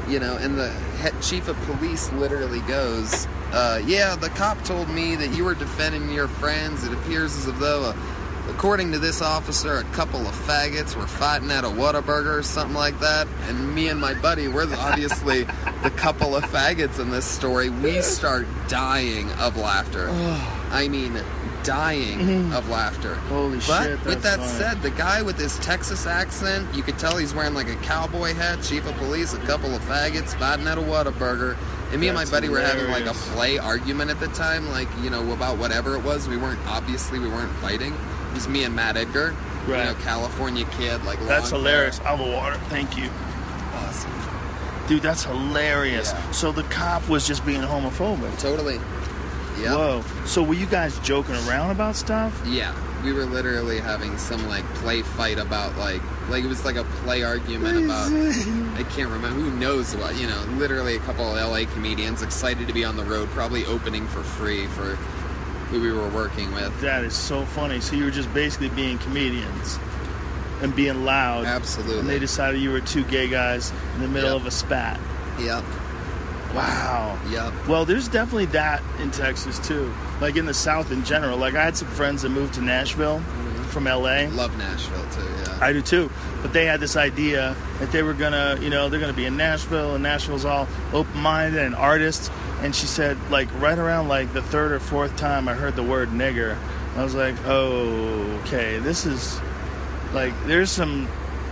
You 0.08 0.20
know, 0.20 0.38
and 0.38 0.58
the 0.58 0.72
chief 1.22 1.48
of 1.48 1.58
police 1.62 2.12
literally 2.14 2.62
goes, 2.62 3.28
uh, 3.52 3.82
"Yeah, 3.86 4.16
the 4.16 4.30
cop 4.30 4.64
told 4.64 4.90
me 4.90 5.16
that 5.16 5.30
you 5.36 5.44
were 5.44 5.56
defending 5.56 6.12
your 6.12 6.28
friends. 6.28 6.84
It 6.84 6.94
appears 6.94 7.36
as 7.36 7.45
though, 7.60 7.86
uh, 7.86 7.94
according 8.49 8.91
to 8.94 8.99
this 8.99 9.22
officer, 9.22 9.78
a 9.78 9.84
couple 9.95 10.22
of 10.28 10.36
faggots 10.48 10.95
were 10.95 11.08
fighting 11.08 11.52
at 11.52 11.64
a 11.64 11.68
Whataburger 11.68 12.38
or 12.38 12.44
something 12.44 12.76
like 12.76 12.99
that." 12.99 13.28
And 13.49 13.74
me 13.74 13.90
and 13.90 13.99
my 13.99 14.14
buddy, 14.14 14.48
we're 14.48 14.72
obviously 14.78 15.44
the 15.84 15.90
couple 15.90 16.36
of 16.36 16.44
faggots 16.45 16.99
in 16.99 17.10
this 17.10 17.26
story. 17.26 17.70
We 17.70 18.02
start 18.02 18.45
dying 18.68 19.32
of 19.34 19.58
laughter. 19.58 20.10
I 20.72 20.88
mean, 20.90 21.20
dying 21.68 22.18
mm-hmm. 22.18 22.53
of 22.53 22.69
laughter. 22.69 23.15
Holy 23.15 23.57
but 23.57 23.84
shit, 23.84 23.99
But 23.99 24.07
with 24.07 24.23
that 24.23 24.41
said, 24.41 24.81
the 24.81 24.89
guy 24.89 25.22
with 25.22 25.38
this 25.38 25.60
Texas 25.60 26.07
accent, 26.07 26.73
you 26.73 26.81
could 26.81 26.98
tell 26.98 27.18
he's 27.18 27.34
wearing 27.35 27.53
like 27.53 27.68
a 27.68 27.76
cowboy 27.77 28.34
hat, 28.34 28.64
chief 28.64 28.88
of 28.88 28.95
police, 28.95 29.34
a 29.34 29.39
couple 29.39 29.76
of 29.76 29.81
faggots, 29.81 30.39
fighting 30.39 30.65
at 30.65 30.77
a 30.77 30.81
Whataburger. 30.81 31.57
And 31.91 31.99
me 31.99 32.07
and 32.07 32.15
my 32.15 32.22
That's 32.22 32.31
buddy 32.31 32.48
were 32.49 32.61
having 32.61 32.89
like 32.89 33.06
a 33.06 33.14
play 33.14 33.57
argument 33.57 34.10
at 34.10 34.19
the 34.22 34.27
time, 34.30 34.69
like, 34.69 34.88
you 35.03 35.10
know, 35.10 35.30
about 35.34 35.57
whatever 35.57 35.95
it 35.95 36.03
was. 36.03 36.30
We 36.30 36.38
weren't, 36.38 36.60
obviously, 36.68 37.19
we 37.19 37.27
weren't 37.27 37.52
fighting. 37.57 37.94
It 37.94 38.34
was 38.34 38.48
me 38.48 38.64
and 38.64 38.73
Matt 38.73 38.95
Edgar, 38.95 39.35
Right. 39.68 39.80
you 39.80 39.94
know, 39.94 39.95
California 40.02 40.65
kid, 40.77 41.03
like 41.03 41.19
That's 41.27 41.49
hilarious. 41.49 41.98
hair. 41.98 42.14
Of 42.14 42.19
the 42.19 42.31
water. 42.31 42.56
Thank 42.69 42.98
you. 42.98 43.10
Awesome. 43.73 44.11
Dude, 44.88 45.02
that's 45.02 45.26
hilarious. 45.26 46.14
Yeah. 46.14 46.31
So 46.31 46.53
the 46.53 46.64
cop 46.64 47.10
was 47.10 47.27
just 47.27 47.45
being 47.45 47.61
homophobic. 47.61 48.39
Totally. 48.39 48.80
Yeah. 49.59 49.73
Whoa. 49.75 50.03
So 50.25 50.43
were 50.43 50.53
you 50.53 50.65
guys 50.67 50.97
joking 50.99 51.35
around 51.47 51.71
about 51.71 51.95
stuff? 51.95 52.39
Yeah, 52.45 52.73
we 53.03 53.11
were 53.13 53.25
literally 53.25 53.79
having 53.79 54.17
some 54.17 54.47
like 54.47 54.63
play 54.75 55.01
fight 55.01 55.39
about 55.39 55.75
like 55.77 56.01
like 56.29 56.43
it 56.43 56.47
was 56.47 56.63
like 56.65 56.75
a 56.75 56.84
play 56.84 57.23
argument 57.23 57.85
about 57.85 58.11
I 58.11 58.84
can't 58.91 59.09
remember 59.09 59.39
who 59.39 59.51
knows 59.57 59.95
what 59.95 60.15
you 60.17 60.27
know 60.27 60.41
literally 60.57 60.95
a 60.95 60.99
couple 60.99 61.25
of 61.25 61.49
LA 61.49 61.65
comedians 61.73 62.21
excited 62.21 62.67
to 62.67 62.73
be 62.73 62.84
on 62.85 62.97
the 62.97 63.03
road 63.05 63.29
probably 63.29 63.65
opening 63.65 64.05
for 64.07 64.21
free 64.23 64.67
for 64.67 64.95
who 65.71 65.81
we 65.81 65.91
were 65.91 66.07
working 66.09 66.53
with. 66.53 66.79
That 66.81 67.03
is 67.03 67.13
so 67.15 67.43
funny. 67.45 67.79
So 67.81 67.95
you 67.95 68.05
were 68.05 68.11
just 68.11 68.34
basically 68.34 68.69
being 68.69 68.97
comedians 68.99 69.77
and 70.61 70.75
being 70.75 71.03
loud. 71.03 71.45
Absolutely. 71.45 71.99
And 71.99 72.09
they 72.09 72.19
decided 72.19 72.61
you 72.61 72.71
were 72.71 72.79
two 72.81 73.03
gay 73.03 73.27
guys 73.27 73.71
in 73.95 74.01
the 74.01 74.07
middle 74.07 74.31
Yep. 74.31 74.41
of 74.41 74.45
a 74.47 74.51
spat. 74.51 74.99
Yep. 75.39 75.63
Wow. 76.53 77.19
Yep. 77.30 77.68
Well, 77.68 77.86
there's 77.86 78.07
definitely 78.07 78.45
that 78.48 78.82
in 78.99 79.11
Texas 79.11 79.60
too. 79.65 79.94
Like 80.22 80.36
in 80.36 80.45
the 80.45 80.53
South 80.53 80.91
in 80.91 81.03
general. 81.03 81.38
Like 81.38 81.56
I 81.56 81.64
had 81.64 81.78
some 81.78 81.88
friends 81.90 82.22
that 82.22 82.30
moved 82.30 82.56
to 82.56 82.61
Nashville 82.61 83.19
mm-hmm. 83.19 83.64
from 83.64 83.86
LA. 83.86 84.28
Love 84.36 84.57
Nashville 84.57 85.07
too. 85.11 85.22
Yeah. 85.22 85.57
I 85.61 85.74
do 85.74 85.82
too. 85.82 86.10
But 86.41 86.53
they 86.53 86.65
had 86.65 86.80
this 86.80 86.95
idea 86.95 87.56
that 87.80 87.91
they 87.91 88.03
were 88.03 88.14
gonna, 88.14 88.57
you 88.61 88.69
know, 88.69 88.90
they're 88.90 88.99
gonna 88.99 89.14
be 89.14 89.26
in 89.26 89.38
Nashville, 89.38 89.95
and 89.95 90.03
Nashville's 90.03 90.45
all 90.45 90.68
open-minded 90.94 91.61
and 91.61 91.76
artists. 91.76 92.30
And 92.61 92.76
she 92.76 92.88
said, 92.88 93.18
like, 93.30 93.48
right 93.60 93.78
around 93.78 94.07
like 94.07 94.34
the 94.34 94.41
third 94.41 94.72
or 94.72 94.80
fourth 94.80 95.15
time 95.15 95.48
I 95.48 95.53
heard 95.53 95.76
the 95.76 95.84
word 95.84 96.10
nigger, 96.10 96.57
I 96.95 97.03
was 97.03 97.14
like, 97.14 97.36
oh, 97.45 98.41
okay, 98.41 98.80
this 98.80 99.06
is 99.06 99.40
like, 100.14 100.34
there's 100.45 100.72
some 100.72 101.07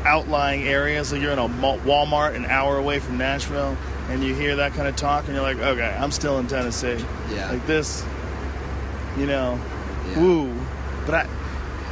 outlying 0.06 0.64
areas. 0.64 1.12
Like 1.12 1.22
you're 1.22 1.32
in 1.32 1.40
a 1.40 1.48
Walmart 1.48 2.36
an 2.36 2.46
hour 2.46 2.78
away 2.78 3.00
from 3.00 3.18
Nashville, 3.18 3.78
and 4.10 4.24
you 4.24 4.34
hear 4.36 4.56
that 4.58 4.74
kind 4.74 4.88
of 4.88 4.96
talk, 4.96 5.26
and 5.26 5.34
you're 5.34 5.42
like, 5.44 5.58
okay, 5.58 5.96
I'm 6.00 6.12
still 6.12 6.38
in 6.40 6.48
Tennessee. 6.48 7.04
Yeah. 7.34 7.52
Like 7.52 7.66
this, 7.66 8.06
you 9.18 9.26
know, 9.26 9.60
Yeah. 10.10 10.20
woo. 10.20 10.54
But 11.06 11.16
I, 11.16 11.28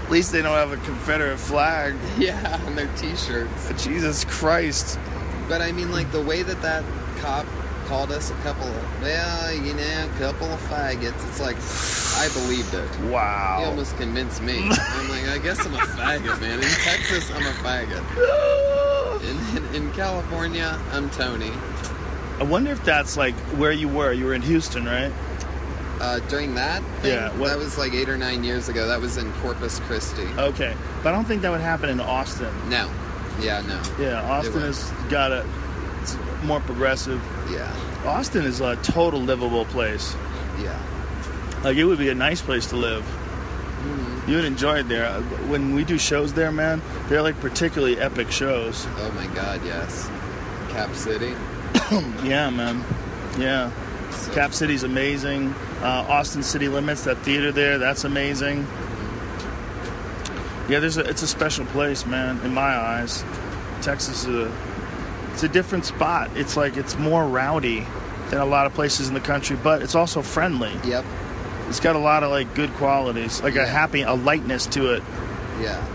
at 0.06 0.12
least 0.12 0.32
they 0.32 0.42
don't 0.42 0.54
have 0.56 0.72
a 0.72 0.78
Confederate 0.78 1.38
flag. 1.38 1.96
Yeah, 2.18 2.60
on 2.66 2.76
their 2.76 2.90
T-shirts. 2.98 3.84
Jesus 3.84 4.26
Christ. 4.26 5.00
But 5.48 5.62
I 5.62 5.72
mean, 5.72 5.92
like 5.92 6.12
the 6.12 6.22
way 6.22 6.44
that 6.44 6.62
that 6.62 6.84
cop 7.20 7.46
called 7.86 8.12
us 8.12 8.32
a 8.32 8.34
couple 8.36 8.66
of, 8.68 9.02
well, 9.02 9.54
you 9.54 9.74
know, 9.74 10.10
a 10.16 10.18
couple 10.20 10.48
of 10.48 10.60
faggots. 10.70 11.28
It's 11.28 11.40
like 11.42 11.58
I 12.18 12.32
believed 12.34 12.74
it. 12.74 13.12
Wow. 13.12 13.58
He 13.60 13.66
almost 13.66 13.98
convinced 13.98 14.42
me. 14.42 14.60
I'm 14.72 15.10
like, 15.10 15.28
I 15.28 15.38
guess 15.40 15.66
I'm 15.66 15.74
a 15.74 15.80
faggot, 15.80 16.40
man. 16.40 16.60
In 16.60 16.70
Texas, 16.84 17.30
I'm 17.34 17.46
a 17.46 17.52
faggot. 17.64 18.04
In, 19.24 19.58
in, 19.58 19.76
in 19.76 19.92
California, 19.94 20.78
I'm 20.92 21.10
Tony. 21.12 21.52
I 22.40 22.44
wonder 22.44 22.72
if 22.72 22.84
that's 22.84 23.16
like 23.18 23.36
where 23.58 23.72
you 23.72 23.88
were. 23.88 24.12
You 24.12 24.26
were 24.26 24.34
in 24.34 24.42
Houston, 24.42 24.86
right? 24.86 25.12
Uh, 26.02 26.20
during 26.28 26.56
that 26.56 26.82
thing, 27.02 27.12
Yeah, 27.14 27.30
what- 27.38 27.50
that 27.50 27.58
was 27.58 27.78
like 27.78 27.94
eight 27.94 28.10
or 28.10 28.18
nine 28.18 28.44
years 28.44 28.68
ago. 28.68 28.88
That 28.88 29.00
was 29.00 29.18
in 29.18 29.32
Corpus 29.34 29.80
Christi. 29.82 30.28
Okay, 30.38 30.76
but 31.02 31.10
I 31.10 31.12
don't 31.16 31.26
think 31.26 31.42
that 31.44 31.52
would 31.52 31.62
happen 31.62 31.90
in 31.90 32.00
Austin. 32.02 32.52
No. 32.70 32.90
Yeah, 33.42 33.62
no. 33.62 33.82
Yeah, 34.04 34.22
Austin 34.30 34.62
has 34.62 34.92
got 35.10 35.32
a 35.32 35.46
it's 36.02 36.18
more 36.44 36.60
progressive. 36.60 37.22
Yeah. 37.50 37.72
Austin 38.06 38.44
is 38.44 38.60
a 38.60 38.76
total 38.78 39.22
livable 39.22 39.66
place. 39.66 40.14
Yeah. 40.62 40.78
Like 41.64 41.78
it 41.78 41.86
would 41.86 41.98
be 42.00 42.10
a 42.10 42.16
nice 42.16 42.42
place 42.42 42.66
to 42.68 42.76
live. 42.76 43.04
Mm-hmm. 43.04 44.30
You 44.30 44.36
would 44.38 44.46
enjoy 44.46 44.80
it 44.80 44.90
there. 44.90 45.10
When 45.48 45.74
we 45.74 45.84
do 45.86 45.98
shows 45.98 46.34
there, 46.34 46.52
man, 46.52 46.82
they're 47.08 47.22
like 47.22 47.40
particularly 47.40 47.98
epic 47.98 48.30
shows. 48.32 48.86
Oh 48.98 49.12
my 49.16 49.28
god, 49.34 49.62
yes. 49.66 50.10
Cap 50.70 50.94
City. 50.96 51.34
Yeah, 52.24 52.50
man. 52.50 52.84
Yeah. 53.40 53.72
So- 54.12 54.34
Cap 54.34 54.54
City's 54.54 54.84
amazing. 54.84 55.50
Uh, 55.82 56.06
Austin 56.08 56.44
City 56.44 56.68
Limits, 56.70 57.04
that 57.04 57.18
theater 57.20 57.52
there, 57.52 57.78
that's 57.78 58.04
amazing. 58.06 58.66
Yeah, 60.70 60.80
there's 60.80 60.96
a, 60.98 61.02
it's 61.02 61.22
a 61.24 61.28
special 61.28 61.66
place, 61.68 62.06
man. 62.06 62.40
In 62.46 62.54
my 62.54 62.62
eyes, 62.76 63.24
Texas 63.82 64.26
is 64.26 64.34
a 64.34 64.52
it's 65.34 65.44
a 65.44 65.50
different 65.50 65.84
spot. 65.86 66.30
It's 66.38 66.56
like 66.56 66.78
it's 66.78 66.98
more 66.98 67.28
rowdy 67.28 67.86
than 68.30 68.40
a 68.40 68.46
lot 68.46 68.66
of 68.66 68.74
places 68.74 69.10
in 69.10 69.14
the 69.14 69.20
country, 69.20 69.58
but 69.62 69.82
it's 69.82 69.96
also 69.96 70.22
friendly. 70.22 70.72
Yep. 70.86 71.04
It's 71.68 71.80
got 71.82 71.96
a 71.98 72.00
lot 72.00 72.24
of 72.24 72.30
like 72.32 72.54
good 72.56 72.72
qualities, 72.76 73.42
like 73.44 73.56
a 73.58 73.66
happy, 73.68 74.04
a 74.04 74.14
lightness 74.14 74.66
to 74.68 74.94
it. 74.94 75.04
Yeah. 75.60 75.86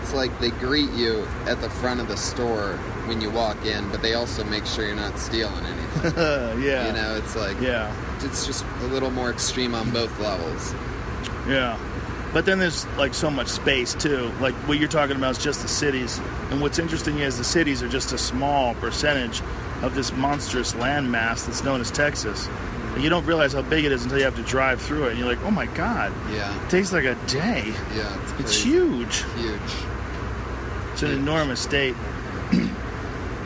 It's 0.00 0.12
like 0.14 0.38
they 0.38 0.50
greet 0.50 0.90
you 0.90 1.26
at 1.46 1.60
the 1.60 1.70
front 1.70 2.00
of 2.00 2.06
the 2.06 2.16
store 2.16 2.78
when 3.06 3.20
you 3.20 3.30
walk 3.30 3.64
in, 3.66 3.88
but 3.90 4.02
they 4.02 4.14
also 4.14 4.44
make 4.44 4.66
sure 4.66 4.86
you're 4.86 4.96
not 4.96 5.18
stealing 5.18 5.64
anything. 5.64 6.12
yeah. 6.62 6.86
You 6.86 6.92
know, 6.92 7.16
it's 7.16 7.36
like 7.36 7.60
Yeah. 7.60 7.92
it's 8.22 8.46
just 8.46 8.64
a 8.82 8.86
little 8.86 9.10
more 9.10 9.30
extreme 9.30 9.74
on 9.74 9.90
both 9.90 10.18
levels. 10.20 10.72
Yeah. 11.48 11.78
But 12.32 12.46
then 12.46 12.58
there's 12.58 12.84
like 12.96 13.14
so 13.14 13.30
much 13.30 13.46
space 13.48 13.94
too. 13.94 14.32
Like 14.40 14.54
what 14.66 14.78
you're 14.78 14.88
talking 14.88 15.16
about 15.16 15.32
is 15.32 15.38
just 15.38 15.62
the 15.62 15.68
cities. 15.68 16.20
And 16.50 16.60
what's 16.60 16.78
interesting 16.78 17.18
is 17.20 17.38
the 17.38 17.44
cities 17.44 17.82
are 17.82 17.88
just 17.88 18.12
a 18.12 18.18
small 18.18 18.74
percentage 18.76 19.40
of 19.82 19.94
this 19.94 20.12
monstrous 20.12 20.72
landmass 20.72 21.46
that's 21.46 21.62
known 21.62 21.80
as 21.80 21.90
Texas. 21.90 22.48
And 22.94 23.02
you 23.04 23.10
don't 23.10 23.24
realize 23.26 23.52
how 23.52 23.62
big 23.62 23.84
it 23.84 23.92
is 23.92 24.02
until 24.04 24.18
you 24.18 24.24
have 24.24 24.36
to 24.36 24.42
drive 24.42 24.80
through 24.80 25.04
it. 25.06 25.10
And 25.10 25.18
you're 25.18 25.28
like, 25.28 25.42
oh 25.44 25.50
my 25.50 25.66
God, 25.66 26.12
Yeah. 26.32 26.52
it 26.64 26.70
takes 26.70 26.92
like 26.92 27.04
a 27.04 27.14
day. 27.26 27.72
Yeah, 27.94 28.20
it's 28.22 28.40
It's 28.40 28.62
huge. 28.62 29.24
Huge. 29.36 29.60
It's 30.92 31.02
an 31.02 31.08
Huge. 31.10 31.18
enormous 31.20 31.60
state. 31.60 31.94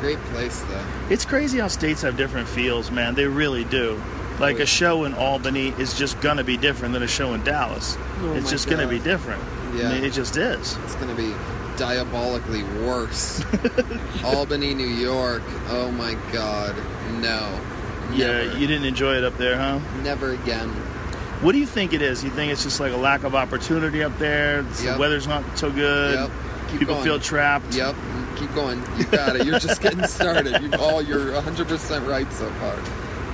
Great 0.01 0.19
place 0.33 0.61
though. 0.63 0.85
It's 1.11 1.25
crazy 1.25 1.59
how 1.59 1.69
states 1.69 2.03
have 2.03 2.17
different 2.17 2.49
feels, 2.49 2.91
man. 2.91 3.15
They 3.15 3.27
really 3.27 3.65
do. 3.65 4.01
Like 4.39 4.57
Oh, 4.57 4.59
yeah. 4.59 4.63
a 4.65 4.67
show 4.67 5.05
in 5.05 5.15
Albany 5.15 5.75
is 5.79 5.99
just 5.99 6.21
gonna 6.21 6.45
be 6.45 6.57
different 6.57 6.95
than 6.95 7.03
a 7.03 7.09
show 7.09 7.35
in 7.35 7.43
Dallas. 7.43 7.97
Oh 8.23 8.35
it's 8.35 8.45
my 8.45 8.51
just 8.51 8.69
gonna 8.71 8.87
be 8.87 8.99
different. 9.01 9.43
Yeah. 9.75 9.89
I 9.91 9.95
mean, 9.95 10.05
it 10.05 10.13
just 10.13 10.37
is. 10.37 10.77
It's 10.85 10.95
gonna 10.95 11.15
be 11.15 11.35
diabolically 11.77 12.63
worse. 12.85 13.43
Albany, 14.25 14.75
New 14.75 14.87
York. 14.87 15.43
Oh 15.71 15.91
my 15.93 16.15
god. 16.33 16.77
No. 17.21 17.61
Yeah, 18.13 18.55
you 18.57 18.67
didn't 18.67 18.87
enjoy 18.87 19.17
it 19.17 19.25
up 19.25 19.37
there, 19.37 19.57
huh? 19.59 19.81
Never 20.03 20.31
again. 20.31 20.69
What 21.41 21.53
do 21.53 21.59
you 21.59 21.67
think 21.67 21.93
it 21.93 22.01
is? 22.03 22.25
You 22.25 22.31
think 22.31 22.51
it's 22.51 22.63
just 22.65 22.81
like 22.81 22.93
a 22.93 22.97
lack 22.97 23.23
of 23.25 23.35
opportunity 23.35 24.03
up 24.03 24.17
there? 24.19 24.63
Yep. 24.63 24.95
The 24.95 24.97
weather's 24.99 25.27
not 25.29 25.45
so 25.59 25.71
good. 25.71 26.15
Yep. 26.19 26.31
Keep 26.71 26.79
People 26.81 26.95
going. 26.97 27.05
feel 27.05 27.21
trapped. 27.21 27.75
Yep. 27.75 27.95
Keep 28.39 28.55
going. 28.55 28.83
You 28.97 29.05
got 29.07 29.37
it. 29.37 29.45
You're 29.47 29.59
just 29.59 29.81
getting 29.81 30.05
started. 30.07 30.63
You 30.63 30.71
all 30.79 31.03
you're 31.03 31.33
100% 31.33 32.07
right 32.07 32.31
so 32.33 32.49
far. 32.53 32.77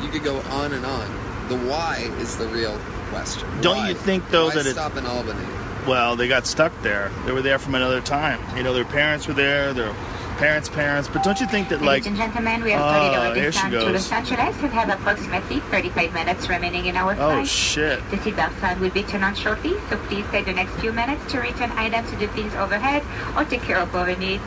You 0.03 0.09
could 0.11 0.25
go 0.25 0.37
on 0.51 0.73
and 0.73 0.85
on. 0.87 1.49
The 1.49 1.57
why 1.59 2.11
is 2.21 2.37
the 2.39 2.49
real 2.49 2.79
question. 3.11 3.47
Don't 3.61 3.77
Why? 3.77 3.89
you 3.91 3.95
think, 3.95 4.29
though, 4.31 4.47
Why 4.49 4.55
that 4.55 4.67
it- 4.67 4.73
stop 4.73 4.97
in 4.97 5.05
Albany? 5.07 5.45
Well, 5.87 6.17
they 6.17 6.29
got 6.29 6.47
stuck 6.47 6.73
there. 6.83 7.11
They 7.27 7.33
were 7.33 7.43
there 7.43 7.59
from 7.59 7.75
another 7.75 8.01
time. 8.01 8.41
You 8.57 8.63
know, 8.63 8.73
their 8.73 8.87
parents 8.87 9.29
were 9.29 9.35
there. 9.35 9.75
Their 9.75 9.93
parents' 10.39 10.71
parents. 10.71 11.09
But 11.13 11.23
don't 11.23 11.39
you 11.39 11.47
think 11.47 11.69
that 11.69 11.83
like 11.83 12.05
Ladies 12.05 12.07
and 12.07 12.17
gentlemen, 12.17 12.63
we 12.65 12.71
have 12.73 12.81
Ah, 12.81 12.91
started 13.13 13.19
our 13.29 13.35
here 13.35 13.53
she 13.53 13.69
descent 13.69 13.73
to. 13.73 13.93
Los 13.93 14.11
Angeles 14.13 14.57
and 14.63 14.73
have 14.73 14.89
approximately 14.89 15.61
35 15.71 16.15
minutes 16.15 16.49
remaining 16.49 16.87
in 16.87 16.97
our 16.97 17.15
flight. 17.15 17.43
oh 17.43 17.45
shit? 17.45 18.01
The 18.11 18.17
seatbelt 18.17 18.59
sign 18.61 18.81
will 18.81 18.89
be 18.91 19.03
turned 19.03 19.25
on 19.25 19.35
shortly, 19.35 19.75
so 19.91 19.99
please 20.09 20.25
take 20.33 20.47
the 20.47 20.55
next 20.55 20.73
few 20.81 20.91
minutes 20.93 21.31
to 21.33 21.39
return 21.41 21.71
items 21.73 22.09
to 22.11 22.17
the 22.17 22.29
bins 22.29 22.55
overhead 22.55 23.03
or 23.37 23.45
take 23.45 23.61
care 23.63 23.79
of 23.79 23.95
our 23.95 24.17
needs. 24.17 24.43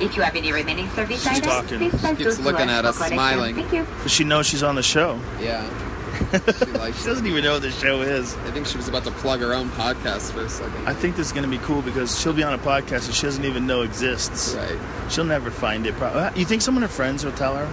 If 0.00 0.16
you 0.16 0.22
have 0.22 0.36
any 0.36 0.52
remaining 0.52 0.88
service 0.90 1.18
She's 1.22 1.26
items, 1.38 1.46
talking. 1.46 1.78
please 1.78 2.00
send 2.00 2.18
Keeps 2.18 2.28
those 2.30 2.36
to 2.38 2.42
looking 2.44 2.68
us 2.68 2.76
at 2.76 2.82
for 2.82 2.88
us, 2.88 2.96
collection. 2.96 3.16
smiling. 3.16 3.54
Thank 3.56 3.72
you. 3.72 3.86
Does 4.02 4.12
she 4.12 4.24
knows 4.24 4.46
she's 4.46 4.62
on 4.62 4.74
the 4.76 4.82
show? 4.82 5.18
Yeah. 5.40 5.68
She 6.28 6.64
likes 6.72 6.98
She 6.98 7.04
it. 7.04 7.06
doesn't 7.06 7.26
even 7.26 7.44
know 7.44 7.52
what 7.54 7.62
the 7.62 7.70
show 7.70 8.00
is. 8.02 8.34
I 8.38 8.50
think 8.50 8.66
she 8.66 8.76
was 8.76 8.88
about 8.88 9.04
to 9.04 9.10
plug 9.12 9.40
her 9.40 9.54
own 9.54 9.68
podcast 9.70 10.32
for 10.32 10.40
a 10.40 10.48
second. 10.48 10.86
I 10.86 10.92
think 10.92 11.14
this 11.16 11.28
is 11.28 11.32
going 11.32 11.44
to 11.44 11.50
be 11.50 11.58
cool 11.64 11.80
because 11.80 12.18
she'll 12.20 12.32
be 12.32 12.42
on 12.42 12.52
a 12.54 12.58
podcast 12.58 13.06
that 13.06 13.12
she 13.14 13.22
doesn't 13.22 13.44
even 13.44 13.66
know 13.66 13.82
exists. 13.82 14.54
right. 14.54 14.78
She'll 15.10 15.24
never 15.24 15.50
find 15.50 15.86
it. 15.86 15.94
Pro- 15.94 16.08
uh, 16.08 16.32
You 16.34 16.44
think 16.44 16.60
some 16.62 16.76
of 16.76 16.82
her 16.82 16.88
friends 16.88 17.24
will 17.24 17.32
tell 17.32 17.56
her? 17.56 17.66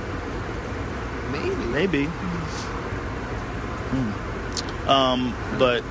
Maybe. 1.32 1.56
Maybe. 1.66 2.06
Hmm. 3.92 4.90
Um, 4.90 5.34
but 5.58 5.84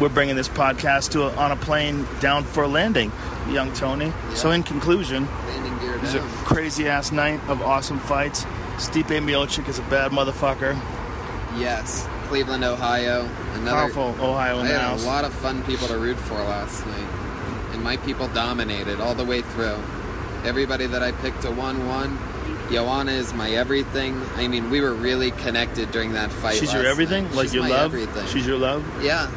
we're 0.00 0.08
bringing 0.08 0.36
this 0.36 0.48
podcast 0.48 1.10
to 1.12 1.22
a, 1.24 1.34
on 1.36 1.52
a 1.52 1.56
plane 1.56 2.06
down 2.20 2.44
for 2.44 2.64
a 2.64 2.68
landing, 2.68 3.12
young 3.48 3.72
Tony. 3.72 4.12
So, 4.34 4.50
in 4.50 4.62
conclusion, 4.62 5.28
it 5.48 6.00
was 6.00 6.14
a 6.14 6.20
crazy 6.44 6.88
ass 6.88 7.12
night 7.12 7.40
of 7.48 7.62
awesome 7.62 7.98
fights. 7.98 8.44
Stipe 8.76 9.04
Miocic 9.04 9.68
is 9.68 9.78
a 9.78 9.82
bad 9.82 10.10
motherfucker. 10.10 10.74
Yes. 11.56 12.08
Cleveland, 12.24 12.64
Ohio. 12.64 13.28
Another. 13.54 13.70
Powerful 13.92 14.14
Ohio 14.20 14.58
in 14.60 14.66
I 14.66 14.68
the 14.68 14.74
had 14.74 14.80
house. 14.82 15.04
a 15.04 15.06
lot 15.06 15.24
of 15.24 15.32
fun 15.34 15.62
people 15.64 15.86
to 15.88 15.96
root 15.98 16.16
for 16.18 16.34
last 16.34 16.84
night, 16.86 17.08
and 17.72 17.82
my 17.82 17.96
people 17.98 18.26
dominated 18.28 19.00
all 19.00 19.14
the 19.14 19.24
way 19.24 19.42
through. 19.42 19.78
Everybody 20.44 20.86
that 20.86 21.02
I 21.02 21.12
picked 21.12 21.42
to 21.42 21.50
one 21.50 21.86
one. 21.86 22.18
Joanna 22.70 23.12
is 23.12 23.32
my 23.34 23.50
everything. 23.50 24.20
I 24.36 24.48
mean, 24.48 24.70
we 24.70 24.80
were 24.80 24.94
really 24.94 25.30
connected 25.32 25.90
during 25.92 26.14
that 26.14 26.32
fight. 26.32 26.56
She's 26.56 26.72
your 26.72 26.84
everything, 26.86 27.24
night. 27.24 27.34
like 27.34 27.44
She's 27.44 27.54
your 27.54 27.68
love. 27.68 27.94
Everything. 27.94 28.26
She's 28.26 28.46
your 28.46 28.56
love. 28.58 28.82
yeah. 29.04 29.30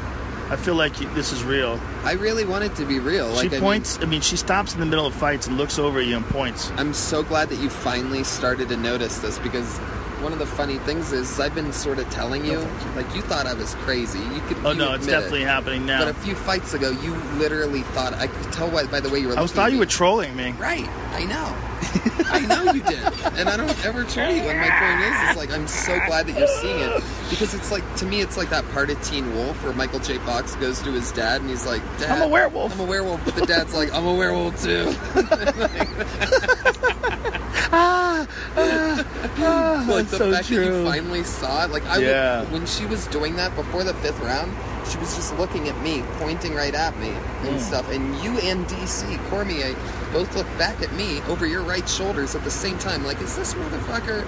I 0.50 0.56
feel 0.56 0.76
like 0.76 0.96
this 1.14 1.34
is 1.34 1.44
real. 1.44 1.80
I 2.04 2.14
really 2.14 2.46
want 2.46 2.64
it 2.64 2.76
to 2.76 2.86
be 2.86 3.00
real. 3.00 3.28
Like, 3.28 3.38
I 3.38 3.42
she 3.44 3.50
mean, 3.50 3.60
points. 3.60 4.00
I 4.02 4.06
mean, 4.06 4.22
she 4.22 4.38
stops 4.38 4.74
in 4.74 4.80
the 4.80 4.86
middle 4.86 5.06
of 5.06 5.14
fights 5.14 5.48
and 5.48 5.58
looks 5.58 5.78
over 5.78 6.00
at 6.00 6.06
you 6.06 6.16
and 6.16 6.26
points. 6.28 6.72
I'm 6.78 6.94
so 6.94 7.22
glad 7.22 7.50
that 7.50 7.60
you 7.60 7.70
finally 7.70 8.24
started 8.24 8.70
to 8.70 8.78
notice 8.78 9.20
this 9.20 9.40
because 9.40 9.78
one 10.22 10.34
of 10.34 10.40
the 10.40 10.46
funny 10.46 10.78
things 10.80 11.12
is 11.12 11.40
I've 11.40 11.54
been 11.54 11.72
sort 11.74 12.00
of 12.00 12.10
telling 12.10 12.46
you, 12.46 12.60
like 12.96 13.14
you 13.14 13.22
thought 13.22 13.46
I 13.46 13.54
was 13.54 13.76
crazy. 13.76 14.20
You 14.20 14.40
could. 14.48 14.58
Oh 14.66 14.72
you 14.72 14.78
no, 14.78 14.94
it's 14.94 15.04
admit 15.04 15.08
it. 15.08 15.12
definitely 15.22 15.44
happening 15.44 15.86
now. 15.86 16.00
But 16.06 16.10
a 16.16 16.20
few 16.20 16.34
fights 16.34 16.74
ago, 16.74 16.90
you 16.92 17.14
literally 17.38 17.82
thought 17.82 18.14
I 18.14 18.28
could 18.28 18.52
tell 18.54 18.72
by, 18.72 18.86
by 18.86 19.00
the 19.00 19.10
way 19.10 19.20
you 19.20 19.26
were. 19.26 19.32
Looking. 19.32 19.40
I 19.40 19.42
was 19.42 19.52
thought 19.52 19.72
you 19.72 19.80
were 19.80 19.86
trolling 19.86 20.36
me. 20.36 20.52
Right, 20.54 20.88
I 21.12 21.26
know. 21.26 21.56
I 22.30 22.46
know 22.46 22.72
you 22.74 22.82
did. 22.82 23.00
And 23.38 23.50
I 23.50 23.58
don't 23.58 23.86
ever 23.86 24.04
troll 24.04 24.32
you. 24.32 24.42
And 24.42 24.60
my 24.60 24.70
point 24.70 25.02
is, 25.02 25.30
it's 25.30 25.38
like, 25.38 25.52
I'm 25.52 25.68
so 25.68 25.98
glad 26.08 26.28
that 26.28 26.38
you're 26.38 26.48
seeing 26.48 26.80
it. 26.80 27.04
Because 27.30 27.54
it's 27.54 27.72
like, 27.72 27.84
to 27.98 28.06
me, 28.06 28.22
it's 28.22 28.38
like 28.38 28.50
that 28.50 28.68
part 28.72 28.90
of 28.90 29.02
Teen 29.04 29.34
Wolf 29.36 29.64
where 29.64 29.74
Michael 29.74 30.00
J. 30.00 30.18
Fox 30.20 30.56
goes 30.56 30.82
to 30.82 30.92
his 30.92 31.12
dad 31.12 31.42
and 31.42 31.50
he's 31.50 31.66
like, 31.66 31.82
Dad, 32.00 32.12
I'm 32.12 32.22
a 32.24 32.28
werewolf." 32.28 32.74
I'm 32.74 32.82
a 32.82 32.86
werewolf. 32.86 33.24
But 33.26 33.36
the 33.36 33.46
dad's 33.46 33.74
like, 33.74 33.94
I'm 33.94 34.06
a 34.06 34.14
werewolf 34.14 34.62
too. 34.64 34.94
Ah, 37.70 38.26
ah, 38.56 39.06
ah. 39.40 39.86
like 39.90 40.08
That's 40.08 40.12
the 40.12 40.18
so 40.18 40.32
fact 40.32 40.48
that 40.48 40.54
you 40.56 40.86
finally 40.86 41.24
saw 41.26 41.66
it. 41.66 41.72
Like, 41.72 41.86
I 41.86 41.98
Yeah. 41.98 42.42
would, 42.44 42.52
when 42.54 42.66
she 42.66 42.86
was 42.86 43.06
doing 43.08 43.36
that 43.36 43.54
before 43.56 43.84
the 43.84 43.94
fifth 43.96 44.20
round, 44.22 44.54
she 44.90 44.98
was 44.98 45.16
just 45.16 45.38
looking 45.38 45.68
at 45.70 45.80
me, 45.82 46.04
pointing 46.20 46.54
right 46.56 46.74
at 46.74 46.98
me 47.00 47.10
and 47.44 47.58
Mm. 47.58 47.60
stuff. 47.60 47.90
And 47.92 48.16
you 48.24 48.38
and 48.40 48.66
DC, 48.68 49.18
Cormier, 49.30 49.76
both 50.14 50.36
looked 50.36 50.58
back 50.58 50.82
at 50.82 50.94
me 50.94 51.22
over 51.28 51.46
your 51.46 51.62
right 51.62 51.88
shoulders 51.88 52.36
at 52.36 52.44
the 52.44 52.52
same 52.52 52.78
time. 52.80 53.06
Like, 53.06 53.22
is 53.22 53.36
this 53.36 53.54
motherfucker? 53.54 54.26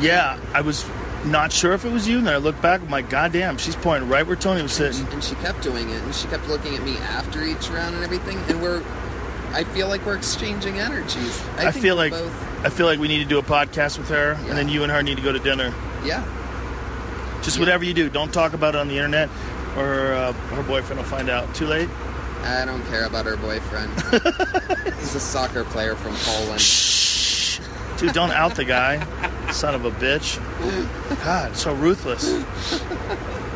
Yeah, 0.00 0.38
I 0.54 0.60
was 0.60 0.84
not 1.24 1.52
sure 1.52 1.72
if 1.72 1.84
it 1.84 1.92
was 1.92 2.06
you. 2.06 2.18
And 2.18 2.26
then 2.26 2.34
I 2.34 2.38
looked 2.38 2.60
back. 2.62 2.80
I'm 2.82 2.90
like, 2.90 3.08
God 3.08 3.32
damn, 3.32 3.56
she's 3.56 3.76
pointing 3.76 4.08
right 4.08 4.26
where 4.26 4.36
Tony 4.36 4.62
was 4.62 4.78
And 4.78 4.94
sitting. 4.94 5.08
she, 5.08 5.14
and 5.14 5.24
she 5.24 5.34
kept 5.36 5.62
doing 5.62 5.88
it, 5.90 6.02
and 6.02 6.14
she 6.14 6.28
kept 6.28 6.48
looking 6.48 6.74
at 6.76 6.82
me 6.82 6.96
after 6.98 7.42
each 7.42 7.68
round 7.70 7.94
and 7.94 8.04
everything. 8.04 8.38
And 8.48 8.60
we're, 8.62 8.82
I 9.52 9.64
feel 9.64 9.88
like 9.88 10.04
we're 10.04 10.16
exchanging 10.16 10.78
energies. 10.78 11.40
I, 11.56 11.70
think 11.70 11.82
feel 11.82 11.96
like 11.96 12.12
both, 12.12 12.64
I 12.66 12.68
feel 12.68 12.86
like 12.86 12.98
we 12.98 13.08
need 13.08 13.18
to 13.20 13.24
do 13.28 13.38
a 13.38 13.42
podcast 13.42 13.96
with 13.98 14.08
her, 14.10 14.36
Yeah. 14.42 14.48
and 14.50 14.58
then 14.58 14.68
you 14.68 14.82
and 14.82 14.92
her 14.92 15.02
need 15.02 15.16
to 15.16 15.22
go 15.22 15.32
to 15.32 15.38
dinner. 15.38 15.72
yeah. 16.04 16.22
Just 17.46 17.56
Yeah. 17.56 17.62
whatever 17.62 17.84
you 17.84 17.94
do, 17.94 18.10
don't 18.10 18.32
talk 18.32 18.54
about 18.54 18.74
it 18.74 18.78
on 18.78 18.88
the 18.88 18.96
internet, 18.96 19.30
or 19.76 20.12
uh, 20.12 20.32
her 20.32 20.62
boyfriend 20.64 21.00
will 21.00 21.08
find 21.08 21.30
out. 21.30 21.54
Too 21.54 21.66
late. 21.66 21.88
I 22.42 22.64
don't 22.64 22.84
care 22.86 23.04
about 23.06 23.24
her 23.24 23.36
boyfriend. 23.36 23.90
He's 24.98 25.14
a 25.14 25.20
soccer 25.20 25.62
player 25.64 25.94
from 25.94 26.14
Poland. 26.16 26.60
Shh, 26.60 27.60
dude, 27.98 28.12
don't 28.12 28.32
out 28.32 28.56
the 28.56 28.64
guy, 28.64 28.98
son 29.52 29.74
of 29.76 29.84
a 29.84 29.90
bitch. 29.92 30.38
God, 31.24 31.56
so 31.56 31.72
ruthless, 31.72 32.28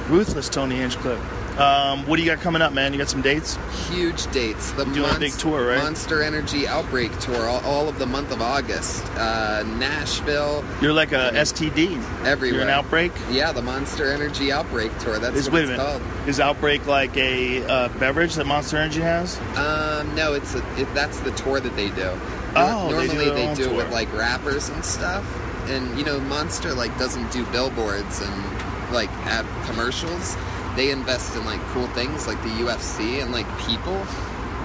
ruthless, 0.09 0.49
Tony 0.49 0.77
Hinchcliffe. 0.77 1.21
Um, 1.61 2.07
what 2.07 2.17
do 2.17 2.23
you 2.23 2.31
got 2.31 2.41
coming 2.41 2.63
up, 2.63 2.73
man? 2.73 2.95
You 2.95 2.99
got 2.99 3.11
some 3.11 3.21
dates? 3.21 3.59
Huge 3.91 4.31
dates. 4.33 4.73
The 4.73 4.85
Doing 4.87 5.15
a 5.15 5.19
big 5.19 5.33
tour, 5.33 5.67
right? 5.69 5.77
Monster 5.77 6.23
Energy 6.23 6.67
Outbreak 6.67 7.17
Tour, 7.19 7.47
all, 7.47 7.63
all 7.67 7.89
of 7.89 7.99
the 7.99 8.07
month 8.07 8.33
of 8.33 8.41
August. 8.41 9.05
Uh, 9.17 9.63
Nashville, 9.79 10.65
You're 10.81 10.95
like 10.95 11.13
a 11.13 11.31
STD. 11.35 12.03
everywhere. 12.25 12.61
You're 12.61 12.69
an 12.69 12.75
outbreak. 12.75 13.13
Yeah, 13.31 13.53
the 13.53 13.61
Monster 13.61 14.11
Energy 14.11 14.51
Outbreak 14.51 14.97
Tour. 15.01 15.19
That's 15.19 15.37
Is 15.37 15.51
what 15.51 15.65
it's 15.65 15.77
called. 15.77 16.01
Is 16.27 16.41
Outbreak 16.41 16.87
like 16.87 17.15
a 17.19 17.63
uh, 17.65 17.89
beverage 17.99 18.37
that 18.37 18.47
Monster 18.47 18.79
Energy 18.79 19.03
has? 19.03 19.39
Um, 19.59 20.15
no, 20.15 20.33
it's 20.33 20.55
a, 20.55 20.81
it, 20.81 20.93
that's 20.95 21.21
the 21.21 21.33
tour 21.33 21.61
that 21.61 21.77
they 21.77 21.91
do. 21.91 22.19
Oh, 22.57 22.85
they 22.85 23.07
do 23.07 23.15
normally 23.15 23.31
they 23.31 23.55
do 23.55 23.71
it 23.71 23.77
with 23.77 23.93
like 23.93 24.11
rappers 24.15 24.71
and 24.71 24.83
stuff. 24.83 25.25
And 25.69 25.99
you 25.99 26.07
know, 26.07 26.19
Monster 26.21 26.73
like 26.73 26.97
doesn't 26.99 27.31
do 27.31 27.45
billboards 27.47 28.23
and 28.23 28.93
like 28.93 29.11
ad 29.27 29.47
commercials. 29.67 30.37
They 30.77 30.91
invest 30.91 31.35
in 31.37 31.45
like 31.45 31.61
cool 31.73 31.87
things 31.89 32.27
like 32.27 32.41
the 32.43 32.49
UFC 32.51 33.23
and 33.23 33.33
like 33.33 33.47
people. 33.59 34.01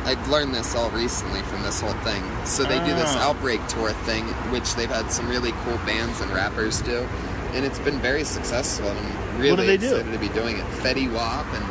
I've 0.06 0.28
learned 0.30 0.54
this 0.54 0.76
all 0.76 0.92
recently 0.92 1.42
from 1.44 1.64
this 1.64 1.82
whole 1.82 1.94
thing. 2.04 2.24
So 2.46 2.64
they 2.64 2.78
do 2.80 2.94
this 2.94 3.14
Ah. 3.18 3.30
outbreak 3.30 3.66
tour 3.68 3.90
thing, 4.06 4.24
which 4.52 4.76
they've 4.76 4.90
had 4.90 5.12
some 5.12 5.28
really 5.28 5.52
cool 5.64 5.78
bands 5.86 6.22
and 6.22 6.32
rappers 6.32 6.80
do, 6.82 7.08
and 7.54 7.66
it's 7.66 7.80
been 7.80 8.00
very 8.00 8.24
successful. 8.24 8.88
And 8.88 9.00
I'm 9.00 9.38
really 9.40 9.50
What 9.52 9.60
do 9.62 9.66
they 9.66 9.78
do? 9.78 9.96
excited 9.96 10.14
to 10.14 10.20
be 10.20 10.30
doing 10.30 10.58
it. 10.60 10.66
Fetty 10.84 11.12
Wap 11.12 11.46
and 11.56 11.66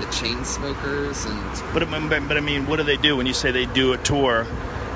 the 0.00 0.06
Chainsmokers 0.12 1.26
and 1.28 1.40
But, 1.74 1.90
but, 2.08 2.28
but 2.28 2.36
I 2.36 2.40
mean, 2.40 2.66
what 2.68 2.76
do 2.76 2.84
they 2.84 2.96
do 2.96 3.16
when 3.16 3.26
you 3.26 3.34
say 3.34 3.50
they 3.50 3.66
do 3.66 3.92
a 3.94 3.98
tour? 3.98 4.46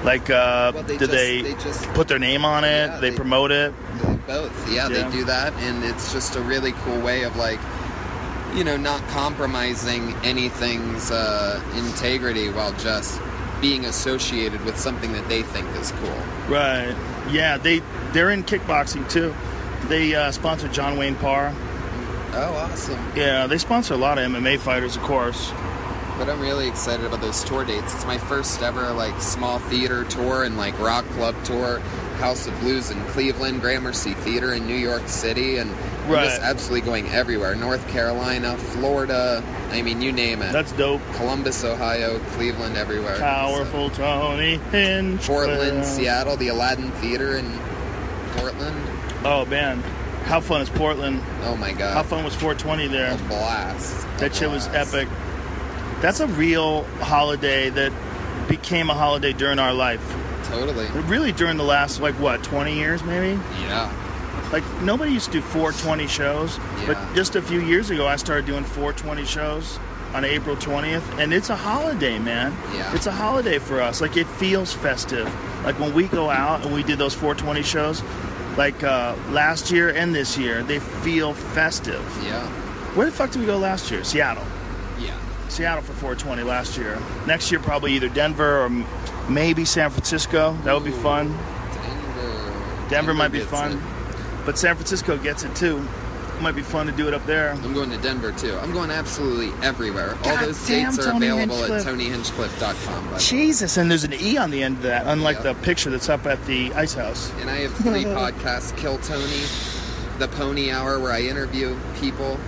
Like, 0.04 0.30
uh, 0.30 0.70
Well, 0.72 0.82
they 0.84 0.94
do 0.96 1.06
just- 1.06 1.10
they, 1.10 1.42
they 1.42 1.54
just- 1.54 1.82
put 1.94 2.06
their 2.06 2.20
name 2.20 2.44
on 2.44 2.62
it? 2.62 2.86
Yeah, 2.86 2.98
they, 3.00 3.10
they- 3.10 3.16
promote 3.16 3.50
it? 3.50 3.74
Both, 4.28 4.52
yeah, 4.72 4.88
Yeah. 4.88 5.08
they 5.08 5.16
do 5.16 5.24
that, 5.24 5.52
and 5.60 5.82
it's 5.84 6.12
just 6.12 6.36
a 6.36 6.40
really 6.40 6.72
cool 6.84 7.00
way 7.00 7.22
of 7.24 7.34
like, 7.36 7.58
you 8.54 8.64
know, 8.64 8.76
not 8.76 9.06
compromising 9.08 10.14
anything's 10.24 11.10
uh, 11.10 11.62
integrity 11.76 12.50
while 12.50 12.72
just 12.74 13.20
being 13.60 13.84
associated 13.86 14.64
with 14.64 14.78
something 14.78 15.12
that 15.12 15.28
they 15.28 15.42
think 15.42 15.68
is 15.76 15.92
cool. 15.92 16.22
Right. 16.48 16.94
Yeah, 17.30 17.58
they 17.58 17.82
they're 18.12 18.30
in 18.30 18.44
kickboxing 18.44 19.08
too. 19.10 19.34
They 19.88 20.14
uh, 20.14 20.30
sponsor 20.30 20.68
John 20.68 20.96
Wayne 20.96 21.16
Parr. 21.16 21.54
Oh, 22.32 22.54
awesome! 22.54 22.98
Yeah, 23.16 23.46
they 23.46 23.58
sponsor 23.58 23.94
a 23.94 23.96
lot 23.96 24.18
of 24.18 24.30
MMA 24.30 24.58
fighters, 24.58 24.96
of 24.96 25.02
course. 25.02 25.52
But 26.18 26.30
I'm 26.30 26.40
really 26.40 26.66
excited 26.66 27.04
about 27.04 27.20
those 27.20 27.44
tour 27.44 27.64
dates. 27.64 27.94
It's 27.94 28.06
my 28.06 28.18
first 28.18 28.62
ever 28.62 28.90
like 28.92 29.20
small 29.20 29.58
theater 29.58 30.04
tour 30.04 30.44
and 30.44 30.56
like 30.56 30.78
rock 30.78 31.04
club 31.10 31.34
tour. 31.44 31.80
House 32.16 32.46
of 32.46 32.58
Blues 32.60 32.90
in 32.90 32.98
Cleveland, 33.06 33.60
Gramercy 33.60 34.14
Theater 34.14 34.54
in 34.54 34.66
New 34.66 34.76
York 34.76 35.06
City, 35.06 35.58
and 35.58 35.70
I'm 36.08 36.24
just 36.24 36.40
absolutely 36.42 36.82
going 36.82 37.08
everywhere. 37.08 37.54
North 37.54 37.86
Carolina, 37.88 38.56
Florida, 38.56 39.42
I 39.70 39.82
mean, 39.82 40.00
you 40.00 40.12
name 40.12 40.42
it. 40.42 40.52
That's 40.52 40.72
dope. 40.72 41.02
Columbus, 41.14 41.64
Ohio, 41.64 42.18
Cleveland, 42.30 42.76
everywhere. 42.76 43.18
Powerful 43.18 43.90
Tony 43.90 44.58
Hinchcliffe. 44.70 45.22
So, 45.24 45.32
Portland, 45.32 45.84
Seattle, 45.84 46.36
the 46.36 46.48
Aladdin 46.48 46.90
Theater 46.92 47.36
in 47.36 47.50
Portland. 48.36 48.76
Oh 49.24 49.44
man, 49.46 49.80
how 50.24 50.40
fun 50.40 50.60
is 50.60 50.68
Portland? 50.70 51.20
Oh 51.44 51.56
my 51.56 51.72
god. 51.72 51.94
How 51.94 52.02
fun 52.02 52.24
was 52.24 52.34
420 52.34 52.88
there? 52.88 53.12
A 53.12 53.16
blast. 53.28 54.04
A 54.04 54.20
That 54.20 54.34
shit 54.34 54.50
was 54.50 54.68
epic. 54.68 55.08
That's 56.00 56.20
a 56.20 56.26
real 56.26 56.84
holiday 57.00 57.70
that 57.70 57.92
became 58.48 58.90
a 58.90 58.94
holiday 58.94 59.32
during 59.32 59.58
our 59.58 59.72
life. 59.72 60.02
Totally. 60.44 60.86
Really, 61.02 61.32
during 61.32 61.56
the 61.56 61.64
last 61.64 62.00
like 62.00 62.14
what 62.14 62.42
20 62.44 62.74
years, 62.74 63.02
maybe. 63.02 63.40
Yeah. 63.62 63.92
Like 64.52 64.64
nobody 64.82 65.12
used 65.12 65.26
to 65.26 65.32
do 65.32 65.40
420 65.40 66.06
shows, 66.06 66.58
but 66.86 66.96
just 67.14 67.36
a 67.36 67.42
few 67.42 67.60
years 67.60 67.90
ago, 67.90 68.06
I 68.06 68.16
started 68.16 68.46
doing 68.46 68.64
420 68.64 69.24
shows 69.24 69.78
on 70.14 70.24
April 70.24 70.56
20th, 70.56 71.18
and 71.18 71.32
it's 71.34 71.50
a 71.50 71.56
holiday, 71.56 72.18
man. 72.18 72.56
Yeah. 72.72 72.94
It's 72.94 73.06
a 73.06 73.12
holiday 73.12 73.58
for 73.58 73.80
us. 73.82 74.00
Like 74.00 74.16
it 74.16 74.26
feels 74.26 74.72
festive. 74.72 75.26
Like 75.64 75.78
when 75.78 75.92
we 75.94 76.06
go 76.06 76.30
out 76.30 76.64
and 76.64 76.74
we 76.74 76.82
did 76.82 76.98
those 76.98 77.14
420 77.14 77.62
shows, 77.62 78.02
like 78.56 78.82
uh, 78.82 79.14
last 79.30 79.70
year 79.70 79.90
and 79.90 80.14
this 80.14 80.38
year, 80.38 80.62
they 80.62 80.78
feel 80.78 81.34
festive. 81.34 82.02
Yeah. 82.24 82.46
Where 82.94 83.06
the 83.06 83.12
fuck 83.12 83.30
did 83.30 83.40
we 83.40 83.46
go 83.46 83.58
last 83.58 83.90
year? 83.90 84.04
Seattle. 84.04 84.44
Yeah. 84.98 85.14
Seattle 85.48 85.82
for 85.82 85.92
420 85.92 86.42
last 86.44 86.78
year. 86.78 86.98
Next 87.26 87.50
year, 87.50 87.60
probably 87.60 87.92
either 87.92 88.08
Denver 88.08 88.64
or 88.64 88.70
maybe 89.28 89.64
San 89.64 89.90
Francisco. 89.90 90.54
That 90.64 90.72
would 90.72 90.84
be 90.84 90.92
fun. 90.92 91.28
Denver. 91.74 92.88
Denver 92.88 93.14
might 93.14 93.32
be 93.32 93.40
fun, 93.40 93.72
it. 93.72 93.78
But 94.46 94.56
San 94.58 94.74
Francisco 94.76 95.18
gets 95.18 95.44
it 95.44 95.54
too. 95.54 95.86
Might 96.40 96.54
be 96.54 96.60
fun 96.62 96.84
to 96.86 96.92
do 96.92 97.08
it 97.08 97.14
up 97.14 97.24
there. 97.24 97.52
I'm 97.52 97.72
going 97.72 97.88
to 97.90 97.96
Denver 97.98 98.30
too. 98.30 98.54
I'm 98.56 98.70
going 98.72 98.90
absolutely 98.90 99.52
everywhere. 99.66 100.16
All 100.24 100.36
those 100.36 100.66
damn, 100.66 100.90
dates 100.94 101.06
are 101.06 101.12
Tony 101.12 101.28
available 101.28 101.56
Hinchcliffe. 101.56 101.86
at 101.86 101.94
TonyHinchcliffe.com. 101.94 103.18
Jesus, 103.18 103.76
and 103.78 103.90
there's 103.90 104.04
an 104.04 104.12
E 104.12 104.36
on 104.36 104.50
the 104.50 104.62
end 104.62 104.76
of 104.76 104.82
that, 104.82 105.06
unlike 105.06 105.36
Yeah. 105.38 105.52
the 105.52 105.54
picture 105.60 105.88
that's 105.90 106.08
up 106.10 106.26
at 106.26 106.44
the 106.46 106.72
ice 106.74 106.92
house. 106.92 107.32
And 107.40 107.48
I 107.48 107.60
have 107.60 107.72
three 107.76 108.04
podcasts 108.04 108.76
Kill 108.76 108.98
Tony, 108.98 109.42
The 110.18 110.28
Pony 110.28 110.70
Hour, 110.70 110.98
where 111.00 111.12
I 111.12 111.22
interview 111.22 111.74
people, 111.98 112.38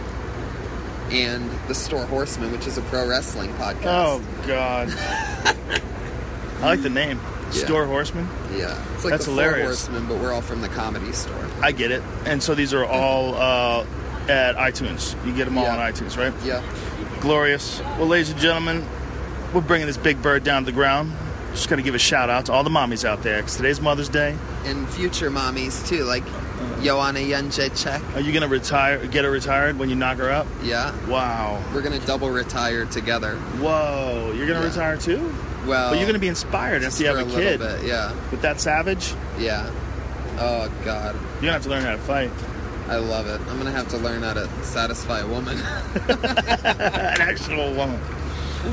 and 1.10 1.50
The 1.66 1.74
Store 1.74 2.04
Horseman, 2.04 2.52
which 2.52 2.66
is 2.66 2.76
a 2.76 2.82
pro 2.82 3.08
wrestling 3.08 3.50
podcast. 3.54 3.86
Oh 3.86 4.22
God, 4.46 4.90
I 6.60 6.66
like 6.66 6.82
the 6.82 6.90
name, 6.90 7.18
Yeah. 7.52 7.64
Store 7.64 7.86
Horseman. 7.86 8.28
Yeah. 8.54 8.80
It's 8.94 9.04
like 9.04 9.12
That's 9.12 9.24
the 9.26 9.30
hilarious. 9.32 9.86
Four 9.86 9.92
Horsemen, 9.94 10.06
but 10.06 10.22
we're 10.22 10.32
all 10.32 10.42
from 10.42 10.60
the 10.60 10.68
comedy 10.68 11.12
store. 11.12 11.48
I 11.62 11.72
get 11.72 11.90
it. 11.90 12.02
And 12.26 12.42
so 12.42 12.54
these 12.54 12.74
are 12.74 12.84
all 12.84 13.34
uh, 13.34 13.86
at 14.28 14.56
iTunes. 14.56 15.14
You 15.26 15.32
get 15.34 15.46
them 15.46 15.56
all 15.58 15.64
Yeah. 15.64 15.76
on 15.78 15.92
iTunes, 15.92 16.16
right? 16.18 16.32
Yeah. 16.44 16.62
Glorious. 17.20 17.80
Well, 17.98 18.06
ladies 18.06 18.30
and 18.30 18.40
gentlemen, 18.40 18.84
we're 19.54 19.60
bringing 19.62 19.86
this 19.86 19.96
big 19.96 20.20
bird 20.22 20.44
down 20.44 20.62
to 20.62 20.66
the 20.66 20.72
ground. 20.72 21.12
Just 21.52 21.68
going 21.68 21.78
to 21.78 21.82
give 21.84 21.94
a 21.94 21.98
shout 21.98 22.28
out 22.30 22.46
to 22.46 22.52
all 22.52 22.62
the 22.62 22.70
mommies 22.70 23.04
out 23.04 23.22
there 23.22 23.38
because 23.38 23.56
today's 23.56 23.80
Mother's 23.80 24.08
Day. 24.10 24.36
And 24.64 24.88
future 24.88 25.30
mommies 25.30 25.86
too, 25.88 26.04
like 26.04 26.22
Joanna 26.82 27.18
Jędrzejczyk. 27.20 28.14
Are 28.14 28.20
you 28.20 28.32
going 28.32 28.42
to 28.42 28.48
retire? 28.48 29.04
Get 29.06 29.24
her 29.24 29.30
retired 29.30 29.78
when 29.78 29.88
you 29.90 29.96
knock 29.96 30.18
her 30.18 30.30
up? 30.30 30.46
Yeah. 30.62 30.92
Wow. 31.08 31.62
We're 31.74 31.82
gonna 31.82 31.98
double 32.06 32.30
retire 32.30 32.84
together. 32.86 33.36
Whoa. 33.60 34.32
You're 34.36 34.46
going 34.46 34.60
to 34.60 34.66
Yeah. 34.66 34.72
retire 34.72 34.96
too? 34.96 35.34
Well, 35.66 35.90
But 35.90 35.96
you're 35.98 36.06
going 36.06 36.14
to 36.14 36.20
be 36.20 36.28
inspired 36.28 36.82
after 36.84 37.02
you 37.02 37.08
have 37.08 37.18
a, 37.18 37.30
a 37.30 37.34
kid. 37.40 37.58
bit, 37.60 37.84
yeah, 37.84 38.12
With 38.30 38.40
that 38.42 38.60
savage, 38.60 39.12
yeah. 39.38 39.68
Oh 40.38 40.70
God, 40.84 41.16
you're 41.42 41.50
to 41.50 41.52
have 41.52 41.62
to 41.64 41.68
learn 41.68 41.82
how 41.82 41.92
to 41.92 41.98
fight. 41.98 42.30
I 42.88 42.96
love 42.96 43.26
it. 43.26 43.38
I'm 43.50 43.58
gonna 43.58 43.72
have 43.72 43.88
to 43.88 43.98
learn 43.98 44.22
how 44.22 44.32
to 44.34 44.48
satisfy 44.62 45.18
a 45.20 45.26
woman. 45.26 45.58
An 46.08 47.20
actual 47.20 47.74
woman. 47.74 48.00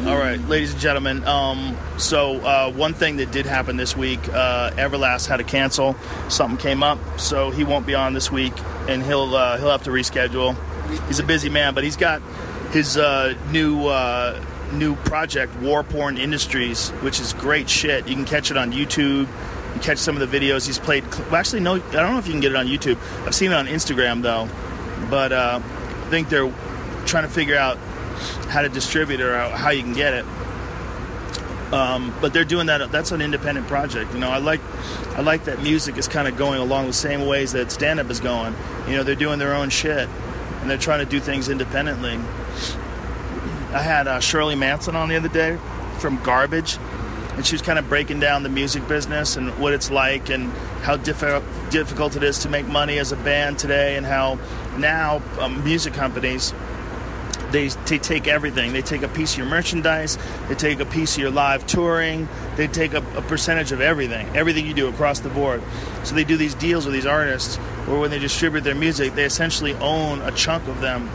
All 0.04 0.18
right, 0.18 0.40
ladies 0.48 0.72
and 0.72 0.80
gentlemen. 0.80 1.24
Um, 1.26 1.76
so 1.98 2.36
uh, 2.42 2.72
one 2.72 2.94
thing 2.94 3.18
that 3.18 3.32
did 3.32 3.48
happen 3.48 3.76
this 3.76 3.98
week, 3.98 4.20
uh, 4.30 4.70
Everlast 4.72 5.28
had 5.28 5.38
to 5.38 5.44
cancel. 5.44 5.96
Something 6.30 6.60
came 6.60 6.84
up, 6.84 7.00
so 7.20 7.50
he 7.50 7.64
won't 7.64 7.88
be 7.88 7.96
on 7.96 8.14
this 8.14 8.32
week, 8.32 8.54
and 8.88 9.02
he'll 9.02 9.36
uh, 9.36 9.58
he'll 9.58 9.72
have 9.72 9.84
to 9.84 9.90
reschedule. 9.90 10.56
He's 11.08 11.20
a 11.20 11.24
busy 11.24 11.50
man, 11.50 11.74
but 11.74 11.84
he's 11.84 11.98
got 11.98 12.22
his 12.72 12.98
uh, 12.98 13.34
new 13.50 13.88
uh, 13.88 14.40
new 14.74 14.96
project, 14.98 15.56
War 15.56 15.84
Porn 15.84 16.20
Industries, 16.20 16.90
which 17.02 17.20
is 17.20 17.34
great 17.34 17.68
shit. 17.68 18.08
You 18.08 18.14
can 18.14 18.26
catch 18.26 18.52
it 18.52 18.58
on 18.58 18.74
YouTube. 18.74 19.28
You 19.74 19.82
catch 19.82 19.98
some 19.98 20.16
of 20.16 20.30
the 20.30 20.40
videos 20.40 20.68
he's 20.68 20.78
played. 20.78 21.04
Well, 21.16 21.38
actually, 21.38 21.62
no, 21.62 21.76
I 21.76 21.80
don't 21.80 22.12
know 22.12 22.20
if 22.20 22.28
you 22.28 22.34
can 22.34 22.42
get 22.42 22.52
it 22.52 22.58
on 22.58 22.68
YouTube. 22.68 23.00
I've 23.26 23.34
seen 23.34 23.52
it 23.52 23.56
on 23.56 23.66
Instagram 23.66 24.22
though, 24.22 24.48
but 25.10 25.32
uh, 25.32 25.62
I 25.64 26.10
think 26.12 26.30
they're 26.30 26.54
trying 27.06 27.24
to 27.24 27.34
figure 27.34 27.58
out 27.58 27.80
how 28.50 28.62
to 28.62 28.70
distribute 28.70 29.20
it 29.20 29.26
or 29.26 29.38
how 29.50 29.70
you 29.70 29.84
can 29.84 29.94
get 29.94 30.14
it. 30.14 30.26
Um, 31.74 32.16
but 32.22 32.32
they're 32.32 32.46
doing 32.46 32.68
that. 32.68 32.92
That's 32.92 33.12
an 33.12 33.22
independent 33.22 33.68
project. 33.68 34.14
You 34.14 34.20
know, 34.20 34.30
I 34.30 34.38
like, 34.38 34.62
I 35.18 35.22
like 35.22 35.46
that 35.46 35.62
music 35.62 35.98
is 35.98 36.08
kind 36.08 36.28
of 36.28 36.38
going 36.38 36.62
along 36.62 36.88
the 36.88 36.94
same 36.94 37.26
ways 37.26 37.54
that 37.54 37.72
stand 37.72 38.00
up 38.00 38.10
is 38.10 38.20
going. 38.20 38.56
You 38.88 38.96
know, 38.96 39.04
they're 39.04 39.16
doing 39.16 39.40
their 39.40 39.54
own 39.54 39.70
shit, 39.70 40.08
and 40.62 40.70
they're 40.70 40.78
trying 40.78 41.04
to 41.04 41.10
do 41.10 41.20
things 41.20 41.50
independently. 41.50 42.20
I 43.74 43.82
had 43.82 44.08
uh, 44.08 44.20
Shirley 44.20 44.56
Manson 44.56 44.96
on 44.96 45.10
the 45.10 45.16
other 45.16 45.28
day 45.28 45.58
from 45.98 46.22
Garbage, 46.24 46.78
and 47.34 47.46
she 47.46 47.56
was 47.56 47.62
kind 47.62 47.80
of 47.80 47.90
breaking 47.90 48.20
down 48.20 48.44
the 48.44 48.50
music 48.50 48.88
business 48.88 49.36
and 49.36 49.50
what 49.60 49.74
it's 49.74 49.92
like 49.92 50.30
and 50.30 50.52
how 50.84 50.96
diffi- 50.96 51.44
difficult 51.72 52.16
it 52.16 52.24
is 52.24 52.40
to 52.40 52.50
make 52.50 52.68
money 52.68 53.00
as 53.00 53.12
a 53.12 53.18
band 53.18 53.58
today, 53.60 53.98
and 53.98 54.06
how 54.06 54.38
now 54.78 55.22
um, 55.40 55.64
music 55.64 55.94
companies 55.94 56.54
they, 57.52 57.68
they 57.68 57.98
take 57.98 58.28
everything. 58.28 58.74
They 58.74 58.82
take 58.82 59.02
a 59.02 59.08
piece 59.08 59.34
of 59.34 59.40
your 59.40 59.48
merchandise. 59.48 60.18
They 60.48 60.56
take 60.56 60.80
a 60.80 60.86
piece 60.86 61.16
of 61.16 61.22
your 61.22 61.32
live 61.32 61.66
touring. 61.68 62.28
They 62.56 62.68
take 62.68 62.94
a, 62.94 63.04
a 63.18 63.22
percentage 63.22 63.72
of 63.72 63.82
everything, 63.82 64.28
everything 64.36 64.66
you 64.66 64.74
do 64.74 64.88
across 64.88 65.20
the 65.20 65.30
board. 65.30 65.62
So 66.04 66.16
they 66.16 66.24
do 66.24 66.38
these 66.38 66.56
deals 66.56 66.86
with 66.86 66.94
these 66.94 67.06
artists, 67.06 67.58
where 67.88 68.00
when 68.00 68.12
they 68.12 68.20
distribute 68.20 68.62
their 68.62 68.76
music, 68.76 69.16
they 69.16 69.26
essentially 69.26 69.74
own 69.76 70.22
a 70.22 70.32
chunk 70.32 70.68
of 70.68 70.82
them. 70.82 71.10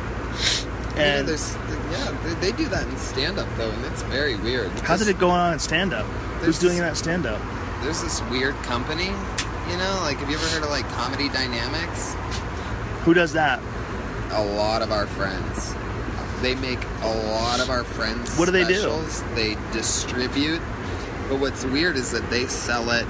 yeah, 0.97 1.19
And 1.19 1.29
yeah, 1.29 2.17
they, 2.25 2.51
they 2.51 2.57
do 2.57 2.69
that 2.69 2.87
in 2.87 2.97
stand-up 2.97 3.49
though, 3.57 3.71
and 3.71 3.85
it's 3.87 4.03
very 4.03 4.37
weird. 4.37 4.71
How 4.81 4.97
did 4.97 5.09
it 5.09 5.19
go 5.19 5.31
on 5.31 5.55
in 5.55 5.59
stand 5.59 5.93
up? 5.93 6.07
Who's 6.41 6.59
doing 6.59 6.79
that 6.79 6.97
stand 6.97 7.27
up? 7.27 7.41
There's 7.83 8.03
this 8.03 8.23
weird 8.31 8.55
company, 8.63 9.07
you 9.07 9.77
know, 9.77 9.99
like 10.03 10.19
have 10.19 10.29
you 10.31 10.37
ever 10.37 10.47
heard 10.47 10.63
of 10.63 10.71
like 10.71 10.89
Comedy 10.91 11.29
Dynamics? 11.29 12.15
Who 13.05 13.15
does 13.15 13.33
that? 13.33 13.61
A 14.33 14.45
lot 14.45 14.83
of 14.83 14.93
our 14.93 15.07
friends. 15.07 15.75
They 16.43 16.55
make 16.57 16.79
a 17.03 17.09
lot 17.33 17.61
of 17.61 17.69
our 17.71 17.85
friends. 17.85 18.37
What 18.39 18.47
do 18.47 18.53
they 18.53 18.65
do? 18.65 18.75
specials. 18.75 19.23
They 19.35 19.57
distribute. 19.73 20.61
But 21.29 21.39
what's 21.41 21.65
weird 21.65 21.97
is 21.97 22.11
that 22.13 22.29
they 22.31 22.47
sell 22.47 22.91
it, 22.91 23.05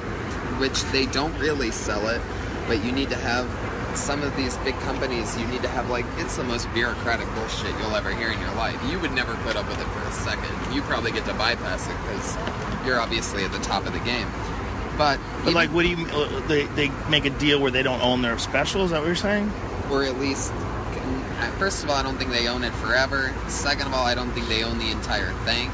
which 0.59 0.83
they 0.93 1.07
don't 1.07 1.37
really 1.39 1.71
sell 1.71 2.09
it, 2.09 2.21
but 2.67 2.85
you 2.85 2.93
need 2.93 3.09
to 3.11 3.17
have 3.17 3.49
some 3.97 4.23
of 4.23 4.37
these 4.37 4.57
big 4.59 4.75
companies. 4.81 5.37
You 5.39 5.47
need 5.47 5.63
to 5.63 5.69
have 5.69 5.89
like 5.91 6.05
it's 6.19 6.37
the 6.37 6.45
most 6.45 6.73
bureaucratic 6.75 7.27
bullshit 7.35 7.71
you'll 7.81 7.97
ever 7.97 8.13
hear 8.13 8.31
in 8.31 8.39
your 8.41 8.53
life. 8.55 8.79
You 8.91 8.99
would 9.01 9.13
never 9.13 9.35
put 9.37 9.57
up 9.57 9.67
with 9.69 9.81
it 9.81 9.87
for 9.87 10.01
a 10.03 10.13
second. 10.13 10.75
You 10.75 10.83
probably 10.83 11.13
get 11.13 11.25
to 11.27 11.35
bypass 11.35 11.87
it 11.89 11.97
because 12.03 12.37
you're 12.87 13.01
obviously 13.01 13.45
at 13.45 13.53
the 13.53 13.59
top 13.61 13.87
of 13.87 13.93
the 13.93 13.99
game. 14.01 14.29
But, 14.99 15.19
But 15.39 15.41
even- 15.43 15.55
like, 15.55 15.71
what 15.71 15.83
do 15.83 15.89
you? 15.89 16.07
uh, 16.09 16.41
They 16.47 16.65
they 16.67 16.89
make 17.09 17.25
a 17.25 17.31
deal 17.31 17.59
where 17.61 17.71
they 17.71 17.83
don't 17.83 18.03
own 18.03 18.21
their 18.23 18.39
special. 18.39 18.85
Is 18.85 18.91
that 18.91 19.01
what 19.01 19.07
you're 19.07 19.15
saying? 19.17 19.51
or 19.91 20.05
at 20.05 20.21
least 20.21 20.53
first 21.59 21.85
of 21.85 21.91
all 21.91 21.97
i 21.97 22.03
don't 22.03 22.17
think 22.17 22.31
they 22.31 22.49
own 22.49 22.65
it 22.65 22.73
forever. 22.75 23.35
Second 23.49 23.87
of 23.89 23.95
all 23.95 24.05
i 24.05 24.15
don't 24.15 24.31
think 24.33 24.49
they 24.49 24.63
own 24.65 24.79
the 24.79 24.91
entire 24.91 25.33
thing. 25.45 25.71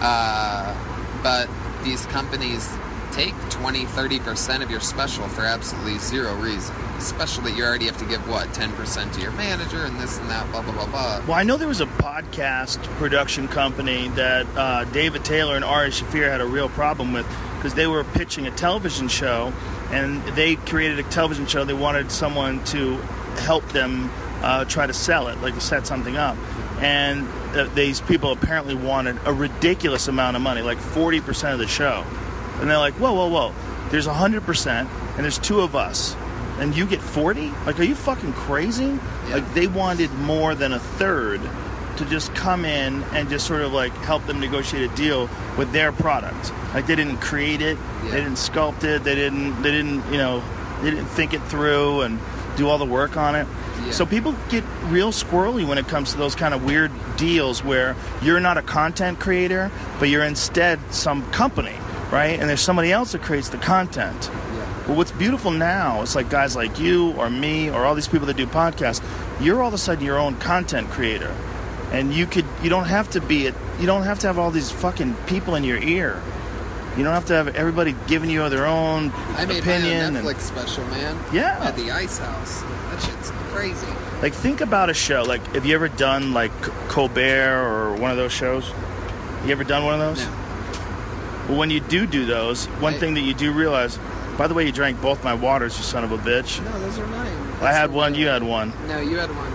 Uh, 0.00 0.74
but 1.22 1.48
these 1.84 2.06
companies 2.06 2.68
take 3.12 3.34
20 3.50 3.84
30% 3.84 4.62
of 4.62 4.70
your 4.70 4.80
special 4.80 5.26
for 5.28 5.42
absolutely 5.42 5.98
zero 5.98 6.34
reason 6.36 6.74
especially 6.98 7.52
you 7.52 7.64
already 7.64 7.86
have 7.86 7.96
to 7.98 8.04
give 8.04 8.26
what 8.28 8.48
10% 8.48 9.12
to 9.14 9.20
your 9.20 9.32
manager 9.32 9.84
and 9.84 9.98
this 10.00 10.18
and 10.18 10.30
that 10.30 10.50
blah 10.50 10.62
blah 10.62 10.72
blah 10.72 10.86
blah. 10.86 11.22
Well, 11.26 11.34
I 11.34 11.42
know 11.42 11.56
there 11.56 11.68
was 11.68 11.80
a 11.80 11.86
podcast 11.86 12.82
production 12.98 13.48
company 13.48 14.08
that 14.10 14.46
uh, 14.56 14.84
David 14.84 15.24
Taylor 15.24 15.56
and 15.56 15.64
Ari 15.64 15.90
Shaffir 15.90 16.28
had 16.30 16.40
a 16.40 16.46
real 16.46 16.68
problem 16.70 17.12
with 17.12 17.26
because 17.56 17.74
they 17.74 17.86
were 17.86 18.04
pitching 18.04 18.46
a 18.46 18.50
television 18.50 19.08
show, 19.08 19.52
and 19.90 20.22
they 20.36 20.56
created 20.56 20.98
a 20.98 21.02
television 21.04 21.46
show. 21.46 21.64
They 21.64 21.74
wanted 21.74 22.10
someone 22.10 22.62
to 22.66 22.96
help 23.38 23.66
them 23.68 24.10
uh, 24.46 24.64
try 24.64 24.86
to 24.86 24.92
sell 24.94 25.26
it, 25.28 25.40
like 25.42 25.54
to 25.54 25.60
set 25.60 25.86
something 25.86 26.16
up, 26.16 26.36
and 26.80 27.26
uh, 27.56 27.64
these 27.74 28.00
people 28.00 28.30
apparently 28.30 28.74
wanted 28.76 29.18
a 29.24 29.32
ridiculous 29.32 30.06
amount 30.08 30.36
of 30.36 30.42
money, 30.42 30.62
like 30.62 30.78
forty 30.78 31.20
percent 31.20 31.52
of 31.52 31.58
the 31.58 31.66
show, 31.66 32.04
and 32.60 32.70
they're 32.70 32.78
like, 32.78 32.94
"Whoa, 32.94 33.12
whoa, 33.12 33.26
whoa! 33.28 33.52
There's 33.90 34.06
hundred 34.06 34.44
percent, 34.44 34.88
and 35.16 35.24
there's 35.24 35.38
two 35.38 35.60
of 35.60 35.74
us." 35.74 36.16
And 36.58 36.74
you 36.74 36.86
get 36.86 37.02
40? 37.02 37.50
Like, 37.66 37.78
are 37.78 37.82
you 37.82 37.94
fucking 37.94 38.32
crazy? 38.32 38.98
Like, 39.28 39.52
they 39.52 39.66
wanted 39.66 40.10
more 40.14 40.54
than 40.54 40.72
a 40.72 40.78
third 40.78 41.42
to 41.98 42.04
just 42.06 42.34
come 42.34 42.64
in 42.64 43.02
and 43.12 43.28
just 43.28 43.46
sort 43.46 43.60
of 43.60 43.74
like 43.74 43.92
help 44.08 44.24
them 44.24 44.40
negotiate 44.40 44.90
a 44.90 44.94
deal 44.96 45.28
with 45.58 45.70
their 45.72 45.92
product. 45.92 46.50
Like, 46.72 46.86
they 46.86 46.96
didn't 46.96 47.18
create 47.18 47.60
it, 47.60 47.76
Yeah. 48.04 48.10
they 48.10 48.16
didn't 48.22 48.36
sculpt 48.38 48.84
it, 48.84 49.04
they 49.04 49.14
didn't, 49.14 49.60
they 49.60 49.70
didn't, 49.70 50.10
you 50.10 50.16
know, 50.16 50.42
they 50.80 50.88
didn't 50.92 51.08
think 51.08 51.34
it 51.34 51.42
through 51.42 52.00
and 52.00 52.18
do 52.56 52.68
all 52.68 52.78
the 52.78 52.86
work 52.86 53.16
on 53.16 53.34
it. 53.34 53.46
Yeah. 53.84 53.90
So 53.92 54.06
people 54.06 54.34
get 54.48 54.64
real 54.84 55.12
squirrely 55.12 55.66
when 55.66 55.78
it 55.78 55.86
comes 55.88 56.12
to 56.12 56.18
those 56.18 56.34
kind 56.34 56.54
of 56.54 56.64
weird 56.64 56.90
deals 57.16 57.62
where 57.62 57.96
you're 58.22 58.40
not 58.40 58.58
a 58.58 58.62
content 58.62 59.20
creator, 59.20 59.70
but 59.98 60.08
you're 60.08 60.24
instead 60.24 60.80
some 60.92 61.30
company, 61.30 61.76
right? 62.10 62.38
And 62.38 62.48
there's 62.48 62.60
somebody 62.60 62.90
else 62.90 63.12
that 63.12 63.22
creates 63.22 63.50
the 63.50 63.58
content. 63.58 64.30
Well, 64.86 64.96
what's 64.96 65.12
beautiful 65.12 65.50
now 65.50 66.02
is 66.02 66.14
like 66.14 66.30
guys 66.30 66.54
like 66.54 66.78
you 66.78 67.12
or 67.12 67.28
me 67.28 67.70
or 67.70 67.84
all 67.84 67.94
these 67.94 68.06
people 68.06 68.26
that 68.28 68.36
do 68.36 68.46
podcasts. 68.46 69.02
You're 69.40 69.60
all 69.60 69.68
of 69.68 69.74
a 69.74 69.78
sudden 69.78 70.04
your 70.04 70.18
own 70.18 70.36
content 70.36 70.88
creator, 70.90 71.34
and 71.90 72.14
you 72.14 72.26
could 72.26 72.44
you 72.62 72.70
don't 72.70 72.84
have 72.84 73.10
to 73.10 73.20
be 73.20 73.46
it. 73.46 73.54
You 73.80 73.86
don't 73.86 74.04
have 74.04 74.20
to 74.20 74.28
have 74.28 74.38
all 74.38 74.52
these 74.52 74.70
fucking 74.70 75.14
people 75.26 75.56
in 75.56 75.64
your 75.64 75.78
ear. 75.78 76.22
You 76.96 77.04
don't 77.04 77.12
have 77.12 77.26
to 77.26 77.34
have 77.34 77.54
everybody 77.56 77.94
giving 78.06 78.30
you 78.30 78.48
their 78.48 78.66
own 78.66 79.12
i 79.36 79.44
made 79.44 79.58
opinion. 79.58 79.98
my 79.98 80.06
own 80.06 80.16
and- 80.16 80.26
netflix 80.26 80.40
special 80.40 80.84
man 80.86 81.18
Yeah. 81.32 81.58
at 81.62 81.76
the 81.76 81.90
ice 81.90 82.18
house 82.18 82.62
that 82.62 83.02
shit's 83.02 83.30
crazy 83.52 83.86
Like, 84.22 84.32
think 84.32 84.62
about 84.62 84.88
a 84.88 84.94
show. 84.94 85.22
Like, 85.22 85.46
have 85.54 85.66
you 85.66 85.74
ever 85.74 85.88
done 85.88 86.32
like 86.32 86.52
Colbert 86.88 87.62
or 87.62 87.94
one 87.96 88.10
of 88.10 88.16
those 88.16 88.32
shows? 88.32 88.70
You 89.44 89.52
ever 89.52 89.62
done 89.64 89.84
one 89.84 89.94
of 89.94 90.00
those? 90.00 90.24
no 90.24 90.32
Well, 91.48 91.58
when 91.58 91.70
you 91.70 91.80
do 91.80 92.06
do 92.06 92.24
those, 92.24 92.64
one 92.80 92.92
Right. 92.94 93.00
thing 93.00 93.14
that 93.14 93.20
you 93.20 93.34
do 93.34 93.52
realize. 93.52 93.98
By 94.38 94.46
the 94.48 94.54
way, 94.54 94.64
you 94.66 94.72
drank 94.72 95.00
both 95.02 95.22
my 95.22 95.34
waters, 95.34 95.76
you 95.76 95.84
son 95.84 96.02
of 96.04 96.12
a 96.12 96.18
bitch. 96.18 96.64
no 96.64 96.78
those 96.80 96.98
are 96.98 97.06
mine 97.08 97.26
I 97.62 97.72
had 97.72 97.90
one. 97.92 98.14
You 98.14 98.28
had 98.28 98.42
one. 98.42 98.72
no 98.88 99.00
you 99.00 99.18
had 99.18 99.30
one 99.36 99.52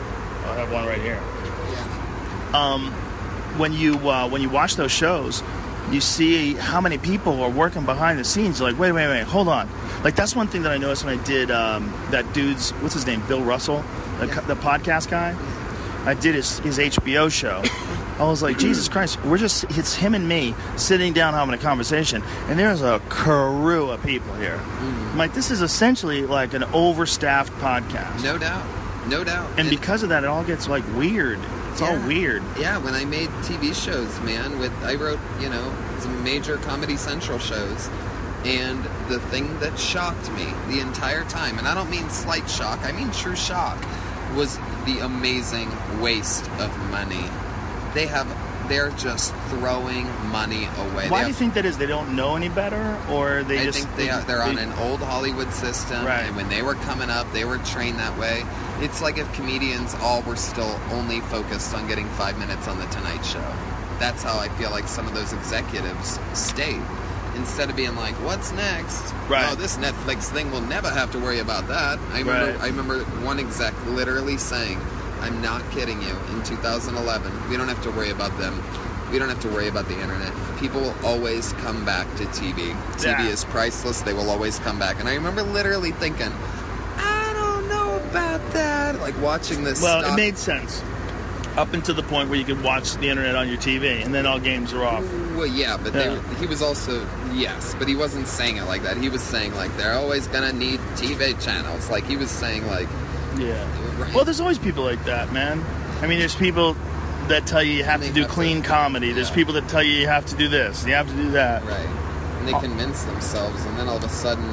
I 0.47 0.55
have 0.59 0.71
one 0.71 0.85
right 0.85 1.01
here. 1.01 1.19
yeah 1.71 2.59
um, 2.73 2.91
when 3.57 3.73
you 3.73 3.95
uh, 4.09 4.27
when 4.29 4.41
you 4.43 4.49
watch 4.49 4.75
those 4.75 4.91
shows, 4.91 5.41
you 5.91 6.01
see 6.01 6.53
how 6.53 6.79
many 6.81 6.97
people 6.97 7.41
are 7.43 7.49
working 7.49 7.85
behind 7.85 8.17
the 8.19 8.23
scenes. 8.23 8.59
You're 8.59 8.71
like, 8.71 8.79
wait, 8.79 8.91
wait, 8.93 9.07
wait, 9.07 9.23
hold 9.23 9.47
on. 9.47 9.69
Like 10.03 10.15
that's 10.15 10.35
one 10.35 10.47
thing 10.47 10.63
that 10.63 10.71
I 10.71 10.77
noticed 10.77 11.03
when 11.05 11.19
I 11.19 11.23
did 11.23 11.51
um, 11.51 11.91
that 12.11 12.33
dude's 12.33 12.71
what's 12.75 12.93
his 12.93 13.05
name, 13.05 13.21
Bill 13.27 13.43
Russell, 13.43 13.83
the, 14.19 14.27
Yeah. 14.27 14.39
the 14.41 14.55
podcast 14.55 15.09
guy. 15.09 15.35
I 16.05 16.15
did 16.15 16.33
his, 16.33 16.57
his 16.59 16.79
HBO 16.79 17.31
show. 17.31 17.61
I 18.19 18.23
was 18.25 18.41
like, 18.41 18.57
Jesus 18.57 18.87
Christ, 18.89 19.23
we're 19.23 19.37
just 19.37 19.65
it's 19.77 19.93
him 19.95 20.15
and 20.15 20.27
me 20.27 20.55
sitting 20.75 21.13
down 21.13 21.33
having 21.35 21.53
a 21.53 21.57
conversation, 21.59 22.23
and 22.47 22.57
there's 22.57 22.81
a 22.81 22.99
crew 23.09 23.89
of 23.91 24.01
people 24.03 24.33
here. 24.35 24.59
I'm 24.79 25.17
like, 25.17 25.33
this 25.33 25.51
is 25.51 25.61
essentially 25.61 26.25
like 26.25 26.53
an 26.53 26.63
overstaffed 26.73 27.51
podcast. 27.59 28.23
no 28.23 28.37
doubt 28.37 28.65
no 29.07 29.23
doubt 29.23 29.49
And 29.59 29.67
because 29.69 30.03
of 30.03 30.09
that, 30.09 30.23
it 30.23 30.27
all 30.27 30.43
gets 30.43 30.67
like 30.67 30.83
weird. 30.95 31.39
It's 31.71 31.81
all 31.81 31.97
weird. 32.07 32.43
Yeah, 32.59 32.77
when 32.77 32.93
I 32.93 33.05
made 33.05 33.29
TV 33.43 33.73
shows, 33.73 34.19
man, 34.21 34.59
with 34.59 34.73
I 34.83 34.95
wrote, 34.95 35.19
you 35.39 35.49
know, 35.49 35.73
some 35.99 36.23
major 36.23 36.57
Comedy 36.57 36.97
Central 36.97 37.39
shows, 37.39 37.89
and 38.45 38.83
the 39.07 39.19
thing 39.19 39.59
that 39.59 39.77
shocked 39.79 40.31
me 40.31 40.47
the 40.67 40.79
entire 40.79 41.23
time, 41.25 41.57
and 41.59 41.67
I 41.67 41.73
don't 41.75 41.89
mean 41.89 42.09
slight 42.09 42.49
shock, 42.49 42.79
I 42.83 42.91
mean 42.91 43.11
true 43.11 43.35
shock, 43.35 43.77
was 44.35 44.57
the 44.85 44.99
amazing 44.99 45.69
waste 46.01 46.49
of 46.59 46.75
money. 46.89 47.25
They 47.93 48.07
have 48.07 48.27
they're 48.67 48.91
just 48.91 49.33
throwing 49.49 50.05
money 50.29 50.65
away. 50.77 51.09
Why 51.09 51.19
They 51.19 51.23
do 51.23 51.27
you 51.29 51.33
think 51.33 51.55
that 51.55 51.65
is? 51.65 51.77
They 51.77 51.87
don't 51.87 52.15
know 52.15 52.37
any 52.37 52.47
better, 52.47 52.97
or 53.09 53.43
they 53.43 53.59
I 53.59 53.63
just 53.65 53.79
think 53.79 53.95
they 53.97 54.09
are, 54.09 54.21
they're 54.21 54.41
on 54.43 54.57
an 54.57 54.71
old 54.79 55.01
Hollywood 55.01 55.51
system, 55.51 56.05
Right. 56.05 56.21
and 56.23 56.35
when 56.37 56.47
they 56.47 56.61
were 56.61 56.75
coming 56.75 57.09
up, 57.09 57.31
they 57.33 57.43
were 57.43 57.57
trained 57.59 57.99
that 57.99 58.17
way. 58.17 58.45
It's 58.81 59.01
like 59.01 59.17
if 59.19 59.31
comedians 59.33 59.95
all 60.01 60.23
were 60.23 60.35
still 60.35 60.79
only 60.91 61.19
focused 61.21 61.73
on 61.75 61.87
getting 61.87 62.07
five 62.09 62.37
minutes 62.39 62.67
on 62.67 62.79
the 62.79 62.87
Tonight 62.87 63.21
Show. 63.21 63.45
That's 63.99 64.23
how 64.23 64.39
I 64.39 64.49
feel 64.49 64.71
like 64.71 64.87
some 64.87 65.07
of 65.07 65.13
those 65.13 65.33
executives 65.33 66.19
stayed. 66.33 66.81
Instead 67.35 67.69
of 67.69 67.75
being 67.75 67.95
like, 67.95 68.15
"What's 68.25 68.51
next?" 68.51 69.13
Right. 69.29 69.47
Oh, 69.49 69.55
this 69.55 69.77
Netflix 69.77 70.23
thing 70.23 70.51
will 70.51 70.61
never 70.61 70.89
have 70.89 71.11
to 71.11 71.19
worry 71.19 71.39
about 71.39 71.67
that. 71.67 71.99
I 72.11 72.19
remember. 72.19 72.51
Right. 72.53 72.61
I 72.61 72.67
remember 72.67 72.99
one 73.23 73.39
exec 73.39 73.73
literally 73.85 74.37
saying, 74.37 74.79
"I'm 75.21 75.41
not 75.41 75.61
kidding 75.71 76.01
you. 76.01 76.15
In 76.33 76.43
2011, 76.43 77.31
we 77.49 77.55
don't 77.57 77.69
have 77.69 77.81
to 77.83 77.91
worry 77.91 78.09
about 78.09 78.37
them. 78.39 78.61
We 79.11 79.19
don't 79.19 79.29
have 79.29 79.39
to 79.41 79.49
worry 79.49 79.67
about 79.67 79.87
the 79.87 79.99
internet. 80.01 80.31
People 80.59 80.81
will 80.81 80.95
always 81.05 81.53
come 81.63 81.85
back 81.85 82.07
to 82.17 82.25
TV. 82.27 82.75
TV 82.97 83.23
Yeah. 83.25 83.29
is 83.29 83.45
priceless. 83.45 84.01
They 84.01 84.13
will 84.13 84.29
always 84.31 84.57
come 84.59 84.79
back." 84.79 84.99
And 84.99 85.07
I 85.07 85.13
remember 85.13 85.43
literally 85.43 85.91
thinking, 85.91 86.31
"I 86.31 86.31
don't 86.31 86.33
know 86.33 86.60
that." 88.93 89.01
Like 89.01 89.19
watching 89.21 89.63
this. 89.63 89.81
Well, 89.81 90.01
stock- 90.01 90.13
it 90.13 90.15
made 90.15 90.37
sense 90.37 90.81
up 91.57 91.73
until 91.73 91.93
the 91.95 92.03
point 92.03 92.29
where 92.29 92.39
you 92.39 92.45
could 92.45 92.63
watch 92.63 92.93
the 92.95 93.09
internet 93.09 93.35
on 93.35 93.47
your 93.49 93.57
TV, 93.57 94.01
and 94.05 94.13
then 94.15 94.25
all 94.25 94.39
games 94.39 94.71
are 94.73 94.85
off. 94.85 95.03
Well, 95.35 95.45
yeah, 95.45 95.75
but 95.75 95.93
Yeah. 95.93 96.15
They, 96.29 96.35
he 96.39 96.45
was 96.45 96.61
also 96.61 97.05
yes, 97.33 97.75
but 97.77 97.87
he 97.89 97.95
wasn't 97.95 98.27
saying 98.27 98.57
it 98.57 98.63
like 98.65 98.83
that. 98.83 98.97
He 98.97 99.09
was 99.09 99.21
saying 99.21 99.53
like 99.55 99.75
they're 99.77 99.93
always 99.95 100.27
gonna 100.27 100.53
need 100.53 100.79
TV 100.95 101.33
channels. 101.43 101.89
Like 101.89 102.05
he 102.05 102.15
was 102.17 102.29
saying 102.31 102.67
like 102.67 102.87
Yeah. 103.37 103.65
Right. 103.99 104.13
Well, 104.13 104.23
there's 104.25 104.39
always 104.41 104.57
people 104.57 104.83
like 104.83 105.03
that, 105.05 105.31
man. 105.33 105.63
I 106.01 106.07
mean, 106.07 106.19
there's 106.19 106.35
people 106.35 106.75
that 107.27 107.45
tell 107.45 107.61
you 107.63 107.73
you 107.73 107.83
have 107.83 108.01
to 108.01 108.11
do 108.11 108.21
have 108.21 108.29
to- 108.29 108.33
clean 108.33 108.61
comedy. 108.61 109.11
There's 109.13 109.29
people 109.31 109.53
that 109.55 109.67
tell 109.69 109.83
you 109.83 109.93
you 109.93 110.07
have 110.07 110.25
to 110.27 110.35
do 110.35 110.47
this, 110.49 110.85
you 110.85 110.93
have 110.93 111.07
to 111.07 111.13
do 111.15 111.31
that. 111.31 111.63
right, 111.65 111.87
and 112.39 112.47
they 112.47 112.53
Oh. 112.53 112.59
convince 112.59 113.03
themselves, 113.03 113.63
and 113.65 113.77
then 113.77 113.87
all 113.87 113.97
of 113.97 114.03
a 114.03 114.09
sudden 114.09 114.45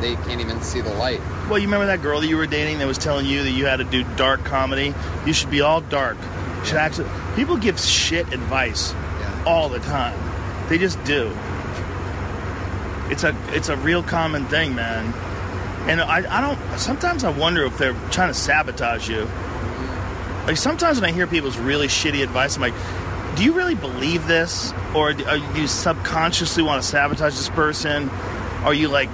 they 0.00 0.14
can't 0.26 0.40
even 0.40 0.60
see 0.62 0.80
the 0.80 0.92
light. 0.94 1.20
Well, 1.48 1.58
you 1.58 1.66
remember 1.66 1.86
that 1.86 2.02
girl 2.02 2.20
that 2.20 2.26
you 2.26 2.36
were 2.36 2.46
dating 2.46 2.78
that 2.78 2.86
was 2.86 2.98
telling 2.98 3.24
you 3.24 3.42
that 3.42 3.50
you 3.50 3.64
had 3.66 3.76
to 3.76 3.84
do 3.84 4.04
dark 4.16 4.44
comedy? 4.44 4.94
You 5.24 5.32
should 5.32 5.50
be 5.50 5.62
all 5.62 5.80
dark. 5.80 6.18
You 6.60 6.64
should 6.66 6.76
actually. 6.76 7.08
People 7.36 7.56
give 7.56 7.80
shit 7.80 8.32
advice 8.32 8.92
Yeah. 8.92 9.44
all 9.46 9.68
the 9.68 9.78
time. 9.78 10.18
They 10.68 10.76
just 10.78 11.02
do. 11.04 11.30
It's 13.10 13.24
a 13.24 13.34
it's 13.54 13.70
a 13.70 13.76
real 13.76 14.02
common 14.02 14.44
thing, 14.46 14.74
man. 14.74 15.14
And 15.88 16.02
I, 16.02 16.18
I 16.38 16.40
don't. 16.42 16.78
Sometimes 16.78 17.24
I 17.24 17.30
wonder 17.30 17.64
if 17.64 17.78
they're 17.78 17.94
trying 18.10 18.28
to 18.28 18.34
sabotage 18.34 19.08
you. 19.08 19.26
Like 20.46 20.58
sometimes 20.58 21.00
when 21.00 21.08
I 21.08 21.12
hear 21.14 21.26
people's 21.26 21.56
really 21.56 21.86
shitty 21.88 22.22
advice, 22.22 22.56
I'm 22.56 22.62
like, 22.62 22.74
do 23.36 23.44
you 23.44 23.52
really 23.52 23.74
believe 23.74 24.26
this, 24.26 24.74
or 24.94 25.14
do 25.14 25.24
you 25.54 25.66
subconsciously 25.66 26.62
want 26.62 26.82
to 26.82 26.86
sabotage 26.88 27.34
this 27.36 27.48
person? 27.48 28.10
Are 28.64 28.74
you 28.74 28.88
like 28.88 29.08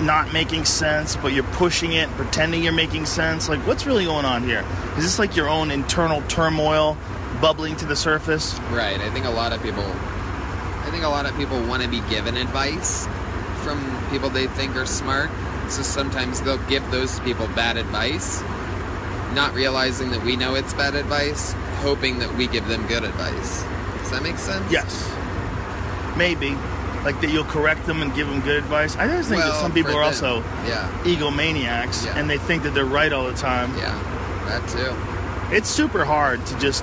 not 0.00 0.32
making 0.32 0.64
sense, 0.64 1.16
but 1.16 1.32
you're 1.32 1.44
pushing 1.44 1.92
it, 1.92 2.08
pretending 2.10 2.62
you're 2.62 2.72
making 2.72 3.06
sense? 3.06 3.48
Like, 3.48 3.60
what's 3.66 3.86
really 3.86 4.04
going 4.04 4.24
on 4.24 4.42
here? 4.42 4.64
Is 4.96 5.04
this 5.04 5.18
like 5.18 5.36
your 5.36 5.48
own 5.48 5.70
internal 5.70 6.22
turmoil 6.22 6.96
bubbling 7.40 7.76
to 7.76 7.86
the 7.86 7.96
surface? 7.96 8.58
Right. 8.70 9.00
I 9.00 9.10
think 9.10 9.26
a 9.26 9.30
lot 9.30 9.52
of 9.52 9.62
people. 9.62 9.84
I 9.84 10.88
think 10.90 11.04
a 11.04 11.08
lot 11.08 11.26
of 11.26 11.34
people 11.36 11.60
want 11.66 11.82
to 11.82 11.88
be 11.88 12.00
given 12.10 12.36
advice 12.36 13.06
from 13.62 13.80
people 14.10 14.30
they 14.30 14.46
think 14.48 14.76
are 14.76 14.86
smart. 14.86 15.30
So 15.68 15.82
sometimes 15.82 16.42
they'll 16.42 16.58
give 16.68 16.88
those 16.90 17.20
people 17.20 17.46
bad 17.48 17.78
advice, 17.78 18.42
not 19.32 19.54
realizing 19.54 20.10
that 20.10 20.22
we 20.22 20.36
know 20.36 20.54
it's 20.54 20.74
bad 20.74 20.94
advice, 20.94 21.52
hoping 21.78 22.18
that 22.18 22.34
we 22.34 22.46
give 22.46 22.68
them 22.68 22.86
good 22.86 23.02
advice. 23.02 23.62
Does 24.02 24.10
that 24.10 24.22
make 24.22 24.36
sense? 24.36 24.70
Yes. 24.70 25.10
Maybe. 26.16 26.56
Like 27.04 27.20
that 27.20 27.30
you'll 27.30 27.44
correct 27.44 27.84
them 27.86 28.00
and 28.02 28.14
give 28.14 28.26
them 28.28 28.40
good 28.40 28.56
advice. 28.56 28.96
I 28.96 29.06
just 29.06 29.28
think 29.28 29.42
that 29.42 29.60
some 29.60 29.72
people 29.72 29.92
are 29.92 29.96
them, 29.96 30.04
also 30.04 30.38
yeah, 30.66 30.90
egomaniacs 31.04 32.06
Yeah. 32.06 32.18
and 32.18 32.28
they 32.30 32.38
think 32.38 32.62
that 32.62 32.72
they're 32.74 32.84
right 32.86 33.12
all 33.12 33.26
the 33.26 33.34
time. 33.34 33.76
yeah, 33.76 33.92
that 34.46 34.66
too. 34.68 35.54
It's 35.54 35.68
super 35.68 36.04
hard 36.04 36.44
to 36.46 36.58
just 36.58 36.82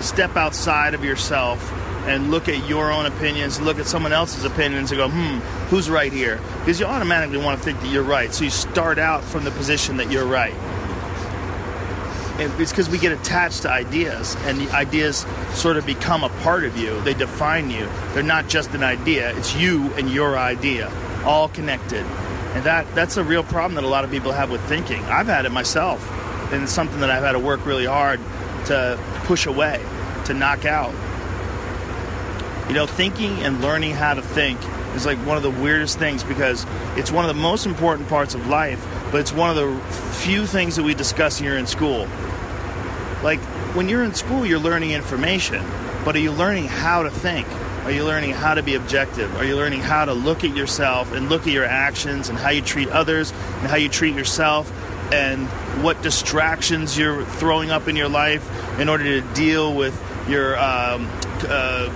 step 0.00 0.36
outside 0.36 0.94
of 0.94 1.04
yourself 1.04 1.72
and 2.06 2.30
look 2.30 2.48
at 2.48 2.68
your 2.68 2.90
own 2.92 3.04
opinions, 3.06 3.60
look 3.60 3.78
at 3.78 3.86
someone 3.86 4.12
else's 4.12 4.44
opinions 4.44 4.90
and 4.92 4.98
go, 4.98 5.08
hmm, 5.10 5.38
who's 5.68 5.90
right 5.90 6.12
here? 6.12 6.40
Because 6.60 6.78
you 6.80 6.86
automatically 6.86 7.36
want 7.38 7.58
to 7.58 7.64
think 7.64 7.80
that 7.80 7.88
you're 7.90 8.04
right. 8.04 8.32
So 8.32 8.44
you 8.44 8.50
start 8.50 8.98
out 8.98 9.22
from 9.24 9.44
the 9.44 9.50
position 9.50 9.96
that 9.98 10.10
you're 10.10 10.24
right. 10.24 10.54
It's 12.40 12.70
because 12.70 12.88
we 12.88 12.98
get 12.98 13.10
attached 13.10 13.62
to 13.62 13.70
ideas, 13.70 14.36
and 14.42 14.58
the 14.58 14.70
ideas 14.70 15.26
sort 15.54 15.76
of 15.76 15.84
become 15.84 16.22
a 16.22 16.28
part 16.42 16.64
of 16.64 16.76
you. 16.76 17.00
They 17.00 17.14
define 17.14 17.68
you. 17.68 17.88
They're 18.14 18.22
not 18.22 18.48
just 18.48 18.70
an 18.70 18.84
idea, 18.84 19.36
it's 19.36 19.56
you 19.56 19.92
and 19.94 20.08
your 20.08 20.38
idea, 20.38 20.92
all 21.24 21.48
connected. 21.48 22.06
And 22.54 22.64
that, 22.64 22.94
that's 22.94 23.16
a 23.16 23.24
real 23.24 23.42
problem 23.42 23.74
that 23.74 23.84
a 23.84 23.88
lot 23.88 24.04
of 24.04 24.10
people 24.10 24.30
have 24.32 24.50
with 24.50 24.60
thinking. 24.62 25.02
I've 25.04 25.26
had 25.26 25.46
it 25.46 25.50
myself, 25.50 26.08
and 26.52 26.62
it's 26.62 26.72
something 26.72 27.00
that 27.00 27.10
I've 27.10 27.24
had 27.24 27.32
to 27.32 27.40
work 27.40 27.66
really 27.66 27.86
hard 27.86 28.20
to 28.66 28.98
push 29.24 29.46
away, 29.46 29.84
to 30.26 30.34
knock 30.34 30.64
out. 30.64 30.94
You 32.68 32.74
know, 32.74 32.86
thinking 32.86 33.32
and 33.40 33.60
learning 33.62 33.94
how 33.94 34.14
to 34.14 34.22
think 34.22 34.60
is 34.94 35.06
like 35.06 35.18
one 35.18 35.36
of 35.36 35.42
the 35.42 35.50
weirdest 35.50 35.98
things 35.98 36.22
because 36.22 36.66
it's 36.96 37.10
one 37.10 37.24
of 37.28 37.34
the 37.34 37.40
most 37.40 37.66
important 37.66 38.08
parts 38.08 38.34
of 38.34 38.46
life, 38.46 38.84
but 39.10 39.20
it's 39.20 39.32
one 39.32 39.50
of 39.50 39.56
the 39.56 39.80
few 40.12 40.46
things 40.46 40.76
that 40.76 40.82
we 40.82 40.94
discuss 40.94 41.38
here 41.38 41.56
in 41.56 41.66
school. 41.66 42.08
Like 43.22 43.40
when 43.74 43.88
you're 43.88 44.04
in 44.04 44.14
school, 44.14 44.44
you're 44.44 44.58
learning 44.58 44.90
information, 44.90 45.64
but 46.04 46.14
are 46.14 46.20
you 46.20 46.32
learning 46.32 46.66
how 46.66 47.02
to 47.02 47.10
think? 47.10 47.46
Are 47.84 47.90
you 47.90 48.04
learning 48.04 48.32
how 48.32 48.54
to 48.54 48.62
be 48.62 48.74
objective? 48.74 49.34
Are 49.36 49.44
you 49.44 49.56
learning 49.56 49.80
how 49.80 50.04
to 50.04 50.12
look 50.12 50.44
at 50.44 50.54
yourself 50.54 51.12
and 51.12 51.30
look 51.30 51.46
at 51.46 51.52
your 51.52 51.64
actions 51.64 52.28
and 52.28 52.38
how 52.38 52.50
you 52.50 52.60
treat 52.60 52.88
others 52.88 53.30
and 53.30 53.68
how 53.68 53.76
you 53.76 53.88
treat 53.88 54.14
yourself 54.14 54.70
and 55.12 55.48
what 55.82 56.02
distractions 56.02 56.98
you're 56.98 57.24
throwing 57.24 57.70
up 57.70 57.88
in 57.88 57.96
your 57.96 58.08
life 58.08 58.46
in 58.78 58.90
order 58.90 59.04
to 59.04 59.34
deal 59.34 59.74
with 59.74 59.98
your, 60.28 60.58
um, 60.58 61.08
uh, 61.48 61.88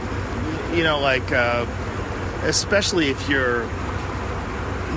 you 0.74 0.82
know, 0.82 0.98
like, 1.00 1.30
uh, 1.30 1.66
especially 2.44 3.08
if 3.10 3.28
you're 3.28 3.68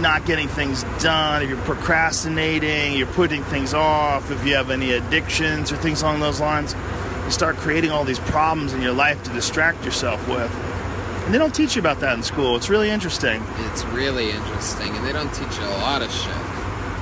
not 0.01 0.25
getting 0.25 0.47
things 0.47 0.83
done, 1.01 1.41
if 1.41 1.49
you're 1.49 1.57
procrastinating, 1.59 2.93
you're 2.93 3.07
putting 3.07 3.43
things 3.43 3.73
off, 3.73 4.31
if 4.31 4.45
you 4.45 4.55
have 4.55 4.69
any 4.69 4.93
addictions 4.93 5.71
or 5.71 5.77
things 5.77 6.01
along 6.01 6.19
those 6.19 6.39
lines, 6.39 6.75
you 7.23 7.31
start 7.31 7.55
creating 7.57 7.91
all 7.91 8.03
these 8.03 8.19
problems 8.19 8.73
in 8.73 8.81
your 8.81 8.93
life 8.93 9.21
to 9.23 9.31
distract 9.31 9.83
yourself 9.85 10.27
with. 10.27 10.53
And 11.25 11.33
they 11.33 11.37
don't 11.37 11.55
teach 11.55 11.75
you 11.75 11.79
about 11.79 11.99
that 12.01 12.15
in 12.17 12.23
school. 12.23 12.55
It's 12.55 12.69
really 12.69 12.89
interesting. 12.89 13.41
It's 13.71 13.83
really 13.85 14.31
interesting, 14.31 14.95
and 14.95 15.05
they 15.05 15.11
don't 15.11 15.33
teach 15.33 15.57
you 15.57 15.65
a 15.65 15.79
lot 15.81 16.01
of 16.01 16.11
shit, 16.11 16.31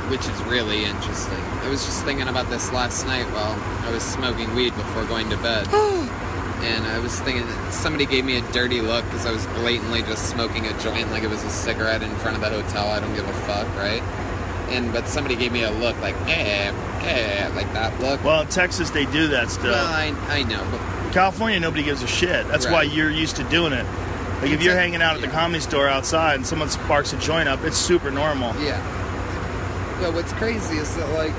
which 0.10 0.22
is 0.22 0.44
really 0.44 0.86
interesting. 0.86 1.42
I 1.62 1.70
was 1.70 1.86
just 1.86 2.06
thinking 2.06 2.28
about 2.28 2.50
this 2.50 2.72
last 2.72 3.06
night 3.06 3.26
while 3.32 3.60
I 3.86 3.92
was 3.92 4.04
smoking 4.04 4.54
weed 4.56 4.74
before 4.76 5.06
going 5.06 5.30
to 5.30 5.38
bed. 5.38 5.68
and 6.64 6.86
I 6.86 7.00
was 7.00 7.20
thinking 7.22 7.46
somebody 7.72 8.06
gave 8.06 8.26
me 8.26 8.38
a 8.38 8.42
dirty 8.52 8.82
look 8.82 9.04
because 9.06 9.26
I 9.26 9.32
was 9.32 9.46
blatantly 9.48 10.02
just 10.04 10.30
smoking 10.30 10.66
a 10.66 10.80
joint 10.80 11.12
like 11.12 11.24
it 11.24 11.30
was 11.30 11.44
a 11.44 11.50
cigarette 11.50 12.02
in 12.02 12.16
front 12.18 12.36
of 12.36 12.42
the 12.42 12.50
hotel. 12.50 12.88
I 12.88 13.00
don't 13.00 13.14
give 13.16 13.28
a 13.28 13.34
fuck, 13.46 13.68
right? 13.76 14.02
And 14.70 14.92
but 14.94 15.08
somebody 15.08 15.36
gave 15.36 15.52
me 15.52 15.64
a 15.64 15.72
look 15.72 16.00
like, 16.02 16.16
eh, 16.28 16.72
eh, 17.02 17.52
like 17.56 17.72
that 17.74 18.00
look. 18.00 18.24
Well, 18.24 18.42
in 18.42 18.48
Texas, 18.48 18.90
they 18.90 19.06
do 19.08 19.28
that 19.30 19.50
still. 19.52 19.72
Well, 19.72 19.86
I, 19.86 20.16
I 20.30 20.44
know, 20.44 20.66
but 20.72 21.12
California, 21.14 21.60
nobody 21.60 21.84
gives 21.84 22.02
a 22.02 22.08
shit. 22.08 22.48
That's 22.48 22.66
why 22.68 22.84
you're 22.84 23.12
used 23.12 23.36
to 23.36 23.44
doing 23.46 23.74
it. 23.74 23.86
Like 24.42 24.52
if 24.52 24.64
you're 24.64 24.74
Exact- 24.74 24.80
hanging 24.80 25.02
out 25.02 25.16
at 25.16 25.22
the 25.22 25.28
comedy 25.28 25.60
store 25.62 25.88
outside 25.88 26.36
and 26.36 26.46
someone 26.48 26.70
sparks 26.70 27.14
a 27.14 27.18
joint 27.18 27.48
up, 27.48 27.64
it's 27.64 27.78
super 27.78 28.10
normal. 28.12 28.54
Yeah. 28.62 28.80
But 30.02 30.14
what's 30.14 30.34
crazy 30.34 30.78
is 30.78 30.94
that 30.98 31.10
like 31.12 31.34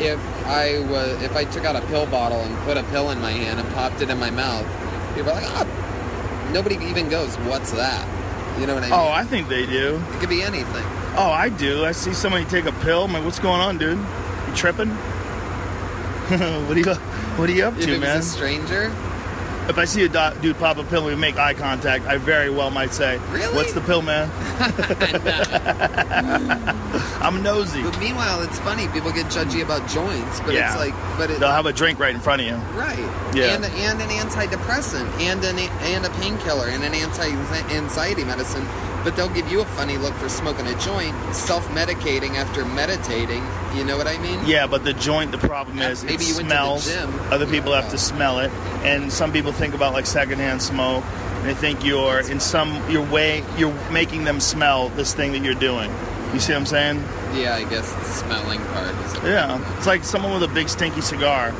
if 0.00 0.18
I 0.50 0.80
was 0.90 1.22
if 1.22 1.36
I 1.36 1.44
took 1.44 1.64
out 1.64 1.76
a 1.76 1.86
pill 1.86 2.06
bottle 2.06 2.40
and 2.40 2.56
put 2.64 2.76
a 2.76 2.82
pill 2.84 3.10
in 3.10 3.20
my 3.20 3.30
hand 3.30 3.60
and 3.60 3.68
popped 3.74 4.02
it 4.02 4.10
in 4.10 4.18
my 4.18 4.30
mouth, 4.30 4.66
people 5.14 5.30
are 5.30 5.40
like, 5.40 5.46
oh 5.46 5.86
nobody 6.52 6.76
even 6.84 7.08
goes, 7.08 7.36
What's 7.38 7.72
that? 7.72 8.06
You 8.60 8.66
know 8.66 8.74
what 8.74 8.84
I 8.84 8.88
oh, 8.88 8.90
mean? 8.90 9.00
Oh, 9.00 9.12
I 9.12 9.24
think 9.24 9.48
they 9.48 9.64
do. 9.66 10.02
it 10.12 10.20
could 10.20 10.28
be 10.28 10.42
anything. 10.42 10.84
Oh, 11.16 11.30
I 11.30 11.48
do. 11.48 11.84
I 11.84 11.92
see 11.92 12.12
somebody 12.12 12.44
take 12.44 12.66
a 12.66 12.72
pill. 12.72 13.04
I'm 13.04 13.12
like, 13.12 13.24
what's 13.24 13.38
going 13.38 13.60
on, 13.60 13.78
dude? 13.78 13.98
You 13.98 14.54
tripping? 14.54 14.88
what 16.30 16.76
are 16.76 16.78
you 16.78 16.94
What 16.94 17.48
are 17.48 17.52
you 17.52 17.64
up 17.64 17.76
If 17.76 17.86
to, 17.86 17.98
man? 17.98 18.18
a 18.18 18.22
stranger, 18.22 18.90
If 19.70 19.78
I 19.78 19.84
see 19.84 20.04
a 20.04 20.08
do- 20.08 20.40
dude 20.42 20.58
pop 20.58 20.78
a 20.78 20.84
pill 20.84 21.06
and 21.06 21.14
we 21.14 21.20
make 21.20 21.38
eye 21.38 21.54
contact, 21.54 22.06
I 22.06 22.18
very 22.18 22.50
well 22.50 22.70
might 22.70 22.92
say, 22.92 23.18
Really? 23.30 23.54
"What's 23.54 23.72
the 23.72 23.80
pill, 23.80 24.02
man?" 24.02 24.28
I'm 27.22 27.42
nosy. 27.42 27.82
but 27.82 27.98
meanwhile 28.00 28.42
it's 28.42 28.58
funny, 28.60 28.88
people 28.88 29.12
get 29.12 29.26
judgy 29.26 29.62
about 29.62 29.88
joints, 29.88 30.40
but 30.40 30.54
Yeah. 30.54 30.72
it's 30.72 30.80
like 30.80 30.94
but 31.16 31.30
it 31.30 31.38
They'll 31.40 31.50
have 31.52 31.66
a 31.66 31.72
drink 31.72 31.98
right 32.00 32.14
in 32.14 32.20
front 32.20 32.40
of 32.42 32.48
you. 32.48 32.54
Right. 32.78 32.98
Yeah. 33.34 33.54
And 33.54 33.64
and 33.64 34.00
an 34.00 34.08
antidepressant 34.08 35.08
and 35.20 35.44
an 35.44 35.58
and 35.58 36.04
a 36.04 36.10
painkiller 36.20 36.66
and 36.68 36.82
an 36.82 36.94
anti-anxiety 36.94 38.24
medicine, 38.24 38.66
but 39.04 39.14
they'll 39.16 39.28
give 39.28 39.50
you 39.52 39.60
a 39.60 39.64
funny 39.66 39.98
look 39.98 40.14
for 40.14 40.28
smoking 40.28 40.66
a 40.66 40.76
joint, 40.80 41.14
self-medicating 41.34 42.34
after 42.36 42.64
meditating. 42.64 43.44
You 43.76 43.84
know 43.84 43.96
what 43.96 44.08
I 44.08 44.18
mean? 44.18 44.40
Yeah, 44.46 44.66
but 44.66 44.82
the 44.84 44.92
joint, 44.94 45.30
the 45.30 45.38
problem 45.38 45.78
is 45.78 46.02
maybe 46.02 46.24
it 46.24 46.28
you 46.28 46.34
went 46.36 46.48
to 46.48 46.54
the 46.54 46.78
smells. 46.80 47.20
Other 47.30 47.46
people 47.46 47.70
Yeah. 47.72 47.82
have 47.82 47.90
to 47.92 47.98
smell 47.98 48.40
it, 48.40 48.50
and 48.82 49.12
some 49.12 49.30
people 49.32 49.52
think 49.60 49.74
about 49.74 49.92
like 49.92 50.06
secondhand 50.06 50.62
smoke. 50.62 51.04
They 51.42 51.54
think 51.54 51.84
you're 51.84 52.20
in 52.20 52.40
some 52.40 52.90
your 52.90 53.04
way 53.10 53.44
you're 53.58 53.74
making 53.90 54.24
them 54.24 54.40
smell 54.40 54.88
this 54.90 55.14
thing 55.14 55.32
that 55.32 55.42
you're 55.42 55.54
doing. 55.54 55.90
You 56.32 56.40
see 56.40 56.52
what 56.52 56.60
I'm 56.60 56.66
saying? 56.66 56.96
Yeah, 57.34 57.56
I 57.56 57.64
guess 57.64 57.92
the 57.92 58.04
smelling 58.04 58.60
part 58.60 58.94
is. 58.94 59.14
Yeah, 59.22 59.76
it's 59.76 59.86
like 59.86 60.02
someone 60.02 60.32
with 60.32 60.50
a 60.50 60.52
big 60.54 60.68
stinky 60.68 61.02
cigar. 61.02 61.52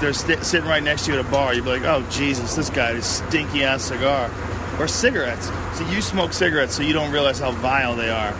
They're 0.00 0.12
sti 0.12 0.40
sitting 0.42 0.68
right 0.68 0.82
next 0.82 1.06
to 1.06 1.12
you 1.12 1.18
at 1.18 1.26
a 1.26 1.30
bar. 1.30 1.54
You'd 1.54 1.64
be 1.64 1.70
like, 1.70 1.84
"Oh 1.84 2.04
Jesus, 2.10 2.54
this 2.54 2.68
guy 2.68 2.92
is 2.92 3.06
stinky 3.06 3.64
ass 3.64 3.84
cigar," 3.84 4.30
or 4.78 4.86
cigarettes. 4.86 5.50
So 5.74 5.88
you 5.88 6.02
smoke 6.02 6.34
cigarettes, 6.34 6.74
so 6.74 6.82
you 6.82 6.92
don't 6.92 7.10
realize 7.10 7.38
how 7.38 7.52
vile 7.52 7.96
they 7.96 8.10
are. 8.10 8.32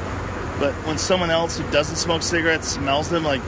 But 0.58 0.74
when 0.86 0.98
someone 0.98 1.30
else 1.30 1.56
who 1.56 1.64
doesn't 1.70 1.96
smoke 1.96 2.22
cigarettes 2.22 2.68
smells 2.68 3.08
them, 3.08 3.24
like, 3.24 3.40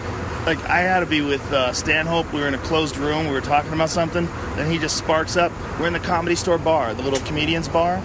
like 0.46 0.58
I 0.68 0.80
had 0.80 1.00
to 1.00 1.06
be 1.06 1.20
with 1.20 1.42
uh, 1.52 1.72
Stanhope. 1.72 2.32
We 2.32 2.40
were 2.40 2.48
in 2.48 2.54
a 2.54 2.58
closed 2.58 2.96
room. 2.96 3.26
We 3.26 3.32
were 3.32 3.40
talking 3.40 3.72
about 3.72 3.90
something. 3.90 4.26
Then 4.56 4.70
he 4.70 4.78
just 4.78 4.96
sparks 4.96 5.36
up. 5.36 5.52
We're 5.78 5.86
in 5.86 5.92
the 5.92 6.00
comedy 6.00 6.34
store 6.34 6.58
bar, 6.58 6.94
the 6.94 7.02
little 7.02 7.20
comedians 7.26 7.68
bar. 7.68 7.96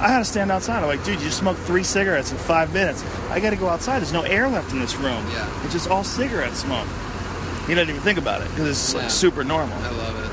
I 0.00 0.08
had 0.08 0.20
to 0.20 0.24
stand 0.24 0.50
outside. 0.50 0.82
I'm 0.82 0.86
like, 0.88 1.04
dude, 1.04 1.18
you 1.18 1.26
just 1.26 1.38
smoked 1.38 1.60
three 1.60 1.82
cigarettes 1.82 2.32
in 2.32 2.38
five 2.38 2.72
minutes. 2.72 3.04
I 3.28 3.38
got 3.40 3.50
to 3.50 3.56
go 3.56 3.68
outside. 3.68 3.98
There's 3.98 4.12
no 4.14 4.22
air 4.22 4.48
left 4.48 4.72
in 4.72 4.78
this 4.78 4.96
room. 4.96 5.26
Yeah. 5.30 5.64
It's 5.64 5.74
just 5.74 5.90
all 5.90 6.02
cigarette 6.04 6.54
smoke. 6.56 6.86
He 7.66 7.74
doesn't 7.74 7.90
even 7.90 8.00
think 8.02 8.18
about 8.18 8.40
it 8.40 8.48
because 8.50 8.68
it's 8.68 8.94
Yeah. 8.94 9.00
like 9.02 9.10
super 9.10 9.44
normal. 9.44 9.76
I 9.76 9.90
love 9.90 10.24
it. 10.24 10.30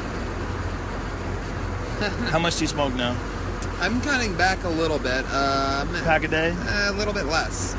How 2.31 2.39
much 2.39 2.55
do 2.57 2.63
you 2.63 2.67
smoke 2.67 2.93
now? 2.93 3.17
I'm 3.79 3.99
cutting 4.01 4.35
back 4.35 4.63
a 4.63 4.69
little 4.69 4.99
bit. 4.99 5.25
Um, 5.33 5.89
Pack 6.03 6.23
a 6.23 6.27
day? 6.27 6.55
a 6.87 6.91
little 6.93 7.13
bit 7.13 7.25
less. 7.25 7.75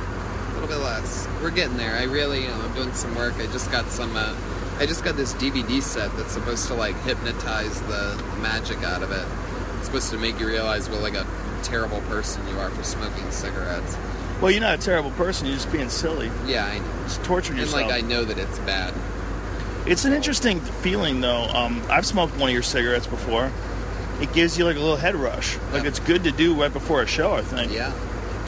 A 0.69 0.71
little 0.71 0.85
bit 0.85 0.91
less. 0.91 1.27
We're 1.43 1.51
getting 1.51 1.77
there. 1.79 1.95
I 1.97 2.03
really, 2.05 2.43
you 2.43 2.49
know, 2.49 2.61
I'm 2.61 2.75
doing 2.75 2.93
some 2.93 3.15
work. 3.15 3.35
I 3.39 3.47
just 3.47 3.71
got 3.73 3.87
some. 3.87 4.15
Uh, 4.15 4.37
I 4.79 4.87
just 4.87 5.03
got 5.03 5.17
this 5.17 5.33
DVD 5.35 5.81
set 5.83 6.15
that's 6.17 6.33
supposed 6.33 6.67
to 6.69 6.75
like 6.75 6.95
hypnotize 7.03 7.81
the 7.83 8.23
magic 8.43 8.83
out 8.83 9.03
of 9.03 9.11
it. 9.11 9.27
It's 9.79 9.87
supposed 9.87 10.11
to 10.11 10.19
make 10.19 10.39
you 10.39 10.47
realize 10.47 10.89
what 10.91 11.01
like 11.01 11.15
a 11.15 11.27
terrible 11.63 12.01
person 12.03 12.47
you 12.49 12.59
are 12.59 12.71
for 12.71 12.83
smoking 12.85 13.31
cigarettes. 13.31 13.97
Well, 14.41 14.51
you're 14.51 14.61
not 14.61 14.79
a 14.79 14.83
terrible 14.83 15.11
person. 15.13 15.47
You're 15.47 15.57
just 15.57 15.73
being 15.73 15.89
silly. 15.89 16.31
Yeah, 16.47 16.67
I 16.67 16.79
know. 16.79 17.03
Just 17.05 17.25
torturing 17.25 17.59
And 17.59 17.73
like 17.73 17.91
I 17.91 18.01
know 18.03 18.25
that 18.25 18.39
it's 18.39 18.59
bad. 18.61 18.95
It's 19.87 20.05
an 20.05 20.13
interesting 20.13 20.61
feeling, 20.61 21.21
though. 21.23 21.45
Um, 21.49 21.83
I've 21.89 22.05
smoked 22.05 22.37
one 22.37 22.51
of 22.51 22.53
your 22.53 22.63
cigarettes 22.63 23.07
before. 23.07 23.51
It 24.21 24.33
gives 24.35 24.59
you 24.59 24.65
like 24.67 24.77
a 24.77 24.81
little 24.81 24.97
head 24.97 25.15
rush. 25.17 25.57
Like 25.73 25.83
Yeah. 25.85 25.89
it's 25.89 25.99
good 26.01 26.25
to 26.25 26.31
do 26.31 26.55
right 26.61 26.73
before 26.73 27.01
a 27.03 27.07
show. 27.07 27.33
I 27.33 27.41
think. 27.43 27.73
Yeah, 27.73 27.93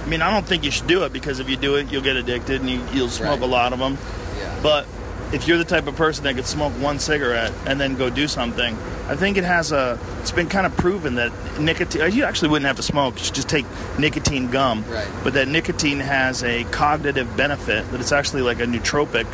I 0.03 0.07
mean, 0.07 0.23
I 0.23 0.31
don't 0.31 0.47
think 0.47 0.65
you 0.65 0.70
should 0.70 0.87
do 0.87 1.05
it 1.05 1.12
because 1.12 1.39
if 1.41 1.49
you 1.51 1.57
do 1.57 1.77
it, 1.77 1.91
you'll 1.93 2.03
get 2.03 2.17
addicted 2.17 2.61
and 2.61 2.70
you, 2.70 2.81
you'll 2.93 3.09
smoke 3.09 3.41
Right. 3.41 3.43
a 3.43 3.47
lot 3.47 3.73
of 3.73 3.79
them. 3.79 3.99
yeah. 4.39 4.59
But 4.62 4.87
if 5.33 5.47
you're 5.47 5.59
the 5.59 5.65
type 5.65 5.87
of 5.87 5.95
person 5.95 6.25
that 6.25 6.35
could 6.35 6.47
smoke 6.47 6.73
one 6.75 6.99
cigarette 6.99 7.53
and 7.67 7.81
then 7.81 7.95
go 7.97 8.11
do 8.11 8.27
something, 8.27 8.77
I 9.09 9.15
think 9.17 9.37
it 9.37 9.45
has 9.45 9.70
a. 9.73 9.99
It's 10.20 10.31
been 10.33 10.49
kind 10.49 10.67
of 10.67 10.77
proven 10.77 11.17
that 11.17 11.33
nicotine. 11.61 12.12
You 12.12 12.25
actually 12.25 12.49
wouldn't 12.49 12.67
have 12.67 12.77
to 12.77 12.83
smoke. 12.83 13.19
You 13.19 13.25
should 13.27 13.35
just 13.35 13.49
take 13.49 13.67
nicotine 13.99 14.49
gum. 14.51 14.85
Right. 14.89 15.07
But 15.23 15.35
that 15.35 15.49
nicotine 15.49 16.01
has 16.01 16.43
a 16.45 16.65
cognitive 16.65 17.37
benefit 17.37 17.89
that 17.91 18.01
it's 18.01 18.12
actually 18.12 18.43
like 18.43 18.61
a 18.61 18.65
nootropic. 18.67 19.27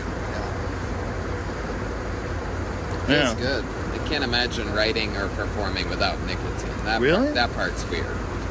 Feels 3.07 3.09
Yeah. 3.09 3.35
good. 3.35 3.65
I 3.95 4.09
can't 4.09 4.25
imagine 4.25 4.73
writing 4.75 5.17
or 5.17 5.29
performing 5.29 5.89
without 5.89 6.19
nicotine. 6.27 6.71
That 6.85 7.01
Really? 7.01 7.23
Part, 7.25 7.35
that 7.35 7.55
part's 7.55 7.85
weird. 7.89 8.07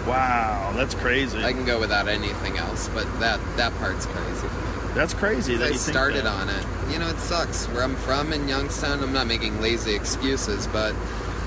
Wow, 0.08 0.72
that's 0.76 0.94
crazy. 0.96 1.44
I 1.44 1.52
can 1.52 1.66
go 1.66 1.80
without 1.80 2.08
anything 2.08 2.58
else, 2.58 2.90
but 2.90 3.06
that 3.20 3.40
that 3.58 3.74
part's 3.78 4.06
crazy. 4.06 4.48
That's 4.94 5.14
crazy 5.14 5.58
that 5.58 5.74
I 5.74 5.76
started 5.76 6.26
that. 6.26 6.42
on 6.42 6.50
it. 6.50 6.66
You 6.92 7.00
know, 7.00 7.10
it 7.10 7.18
sucks. 7.18 7.66
Where 7.68 7.84
I'm 7.84 7.96
from 7.96 8.32
in 8.32 8.48
Youngstown, 8.48 9.02
I'm 9.04 9.12
not 9.12 9.28
making 9.28 9.60
lazy 9.62 9.96
excuses, 9.96 10.68
but 10.68 10.94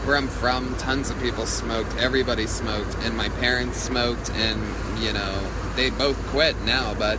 where 0.05 0.17
I'm 0.17 0.29
from, 0.29 0.77
tons 0.77 1.11
of 1.11 1.21
people 1.23 1.47
smoked. 1.47 1.97
Everybody 1.99 2.47
smoked, 2.47 2.97
and 3.05 3.17
my 3.17 3.29
parents 3.29 3.79
smoked, 3.79 4.31
and 4.31 4.61
you 5.03 5.13
know, 5.13 5.41
they 5.77 5.91
both 5.91 6.17
quit 6.29 6.61
now. 6.63 6.95
But 6.95 7.19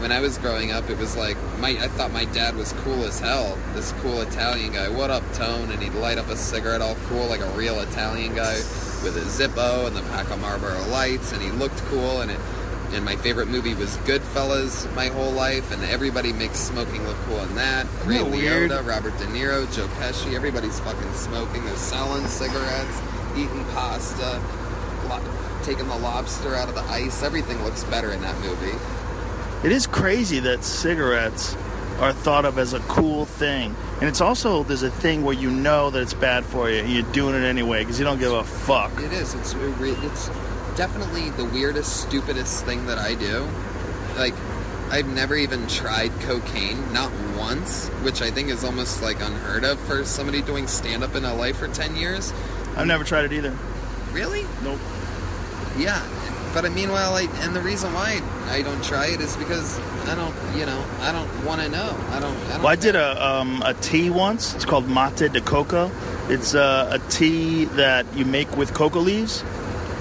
when 0.00 0.10
I 0.10 0.20
was 0.20 0.38
growing 0.38 0.72
up, 0.72 0.90
it 0.90 0.98
was 0.98 1.16
like 1.16 1.36
my 1.58 1.70
I 1.70 1.88
thought 1.88 2.12
my 2.12 2.24
dad 2.26 2.56
was 2.56 2.72
cool 2.84 3.04
as 3.04 3.20
hell. 3.20 3.56
This 3.74 3.92
cool 4.00 4.20
Italian 4.22 4.72
guy. 4.72 4.88
What 4.88 5.10
up, 5.10 5.22
Tone? 5.34 5.70
And 5.70 5.82
he'd 5.82 5.94
light 5.94 6.18
up 6.18 6.28
a 6.28 6.36
cigarette 6.36 6.82
all 6.82 6.96
cool, 7.08 7.26
like 7.26 7.40
a 7.40 7.50
real 7.50 7.78
Italian 7.80 8.34
guy, 8.34 8.56
with 9.02 9.16
a 9.16 9.20
Zippo 9.20 9.86
and 9.86 9.96
the 9.96 10.02
pack 10.02 10.30
of 10.30 10.40
Marlboro 10.40 10.86
Lights, 10.88 11.32
and 11.32 11.42
he 11.42 11.50
looked 11.50 11.78
cool. 11.86 12.20
And 12.20 12.30
it 12.30 12.40
and 12.92 13.04
my 13.04 13.14
favorite 13.16 13.48
movie 13.48 13.74
was 13.74 13.96
Goodfellas 13.98 14.92
my 14.94 15.06
whole 15.06 15.30
life, 15.30 15.70
and 15.72 15.82
everybody 15.84 16.32
makes 16.32 16.58
smoking 16.58 17.06
look 17.06 17.16
cool 17.26 17.40
in 17.42 17.54
that. 17.54 17.86
Ray 18.04 18.18
that 18.18 18.30
weird? 18.30 18.70
Liotta, 18.70 18.86
Robert 18.86 19.16
De 19.18 19.26
Niro, 19.26 19.72
Joe 19.74 19.86
Pesci, 19.98 20.34
everybody's 20.34 20.80
fucking 20.80 21.12
smoking. 21.12 21.64
They're 21.64 21.76
selling 21.76 22.26
cigarettes, 22.26 23.00
eating 23.36 23.64
pasta, 23.66 24.42
lo- 25.08 25.62
taking 25.62 25.86
the 25.86 25.96
lobster 25.98 26.54
out 26.56 26.68
of 26.68 26.74
the 26.74 26.82
ice. 26.82 27.22
Everything 27.22 27.62
looks 27.62 27.84
better 27.84 28.12
in 28.12 28.20
that 28.22 28.38
movie. 28.40 28.76
It 29.62 29.72
is 29.72 29.86
crazy 29.86 30.40
that 30.40 30.64
cigarettes 30.64 31.54
are 32.00 32.12
thought 32.12 32.44
of 32.44 32.58
as 32.58 32.72
a 32.72 32.80
cool 32.80 33.26
thing. 33.26 33.76
And 34.00 34.08
it's 34.08 34.20
also, 34.20 34.62
there's 34.62 34.82
a 34.82 34.90
thing 34.90 35.22
where 35.22 35.34
you 35.34 35.50
know 35.50 35.90
that 35.90 36.00
it's 36.00 36.14
bad 36.14 36.44
for 36.44 36.70
you 36.70 36.78
and 36.80 36.90
you're 36.90 37.12
doing 37.12 37.34
it 37.34 37.44
anyway 37.44 37.80
because 37.80 37.98
you 37.98 38.04
don't 38.04 38.18
give 38.18 38.32
a 38.32 38.42
fuck. 38.42 38.90
It 39.00 39.12
is. 39.12 39.34
It's 39.34 39.54
it's 39.54 40.28
definitely 40.76 41.30
the 41.30 41.44
weirdest, 41.44 42.08
stupidest 42.08 42.64
thing 42.64 42.86
that 42.86 42.98
I 42.98 43.14
do. 43.14 43.46
Like, 44.16 44.34
I've 44.90 45.06
never 45.06 45.36
even 45.36 45.68
tried 45.68 46.10
cocaine, 46.20 46.92
not 46.92 47.12
once, 47.36 47.88
which 48.02 48.22
I 48.22 48.30
think 48.30 48.48
is 48.48 48.64
almost 48.64 49.02
like 49.02 49.20
unheard 49.20 49.62
of 49.64 49.78
for 49.80 50.04
somebody 50.04 50.42
doing 50.42 50.66
stand 50.66 51.04
up 51.04 51.14
in 51.14 51.22
LA 51.22 51.52
for 51.52 51.68
10 51.68 51.96
years. 51.96 52.32
I've 52.76 52.86
never 52.86 53.04
tried 53.04 53.26
it 53.26 53.32
either. 53.32 53.56
Really? 54.12 54.44
Nope. 54.62 54.80
Yeah. 55.78 56.02
But 56.52 56.64
uh, 56.64 56.70
meanwhile, 56.70 57.14
I, 57.14 57.22
and 57.42 57.54
the 57.54 57.60
reason 57.60 57.92
why 57.94 58.20
I 58.48 58.62
don't 58.62 58.82
try 58.82 59.06
it 59.06 59.20
is 59.20 59.36
because 59.36 59.78
I 60.08 60.14
don't, 60.14 60.34
you 60.58 60.66
know, 60.66 60.84
I 61.00 61.12
don't 61.12 61.44
want 61.44 61.60
to 61.62 61.68
know. 61.68 61.96
I 62.10 62.20
don't. 62.20 62.36
I 62.36 62.50
don't 62.50 62.62
Well, 62.62 62.68
I 62.68 62.76
did 62.76 62.96
a 62.96 63.24
um, 63.24 63.62
a 63.64 63.74
tea 63.74 64.10
once. 64.10 64.54
It's 64.54 64.64
called 64.64 64.88
mate 64.88 65.32
de 65.32 65.40
coca. 65.40 65.90
It's 66.28 66.54
uh, 66.54 66.98
a 67.00 67.10
tea 67.10 67.66
that 67.76 68.06
you 68.16 68.24
make 68.24 68.56
with 68.56 68.74
coca 68.74 68.98
leaves, 68.98 69.44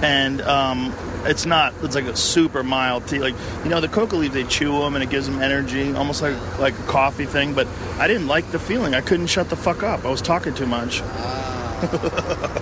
and 0.02 0.42
um, 0.42 0.94
it's 1.26 1.46
not. 1.46 1.74
It's 1.84 1.96
like 1.96 2.06
a 2.06 2.16
super 2.16 2.64
mild 2.64 3.08
tea. 3.08 3.20
Like 3.20 3.36
you 3.64 3.70
know, 3.70 3.80
the 3.80 3.88
coca 3.88 4.16
leaves 4.16 4.34
they 4.34 4.44
chew 4.44 4.80
them 4.80 4.96
and 4.96 5.04
it 5.04 5.10
gives 5.10 5.28
them 5.28 5.42
energy, 5.42 5.94
almost 5.94 6.22
like 6.22 6.36
like 6.60 6.78
a 6.78 6.84
coffee 6.84 7.26
thing. 7.26 7.54
But 7.54 7.68
I 8.00 8.08
didn't 8.08 8.28
like 8.28 8.50
the 8.52 8.60
feeling. 8.60 8.96
I 8.96 9.02
couldn't 9.02 9.28
shut 9.28 9.50
the 9.50 9.56
fuck 9.56 9.84
up. 9.84 10.06
I 10.06 10.10
was 10.10 10.22
talking 10.22 10.54
too 10.54 10.66
much. 10.66 11.02
Ah, 11.04 11.90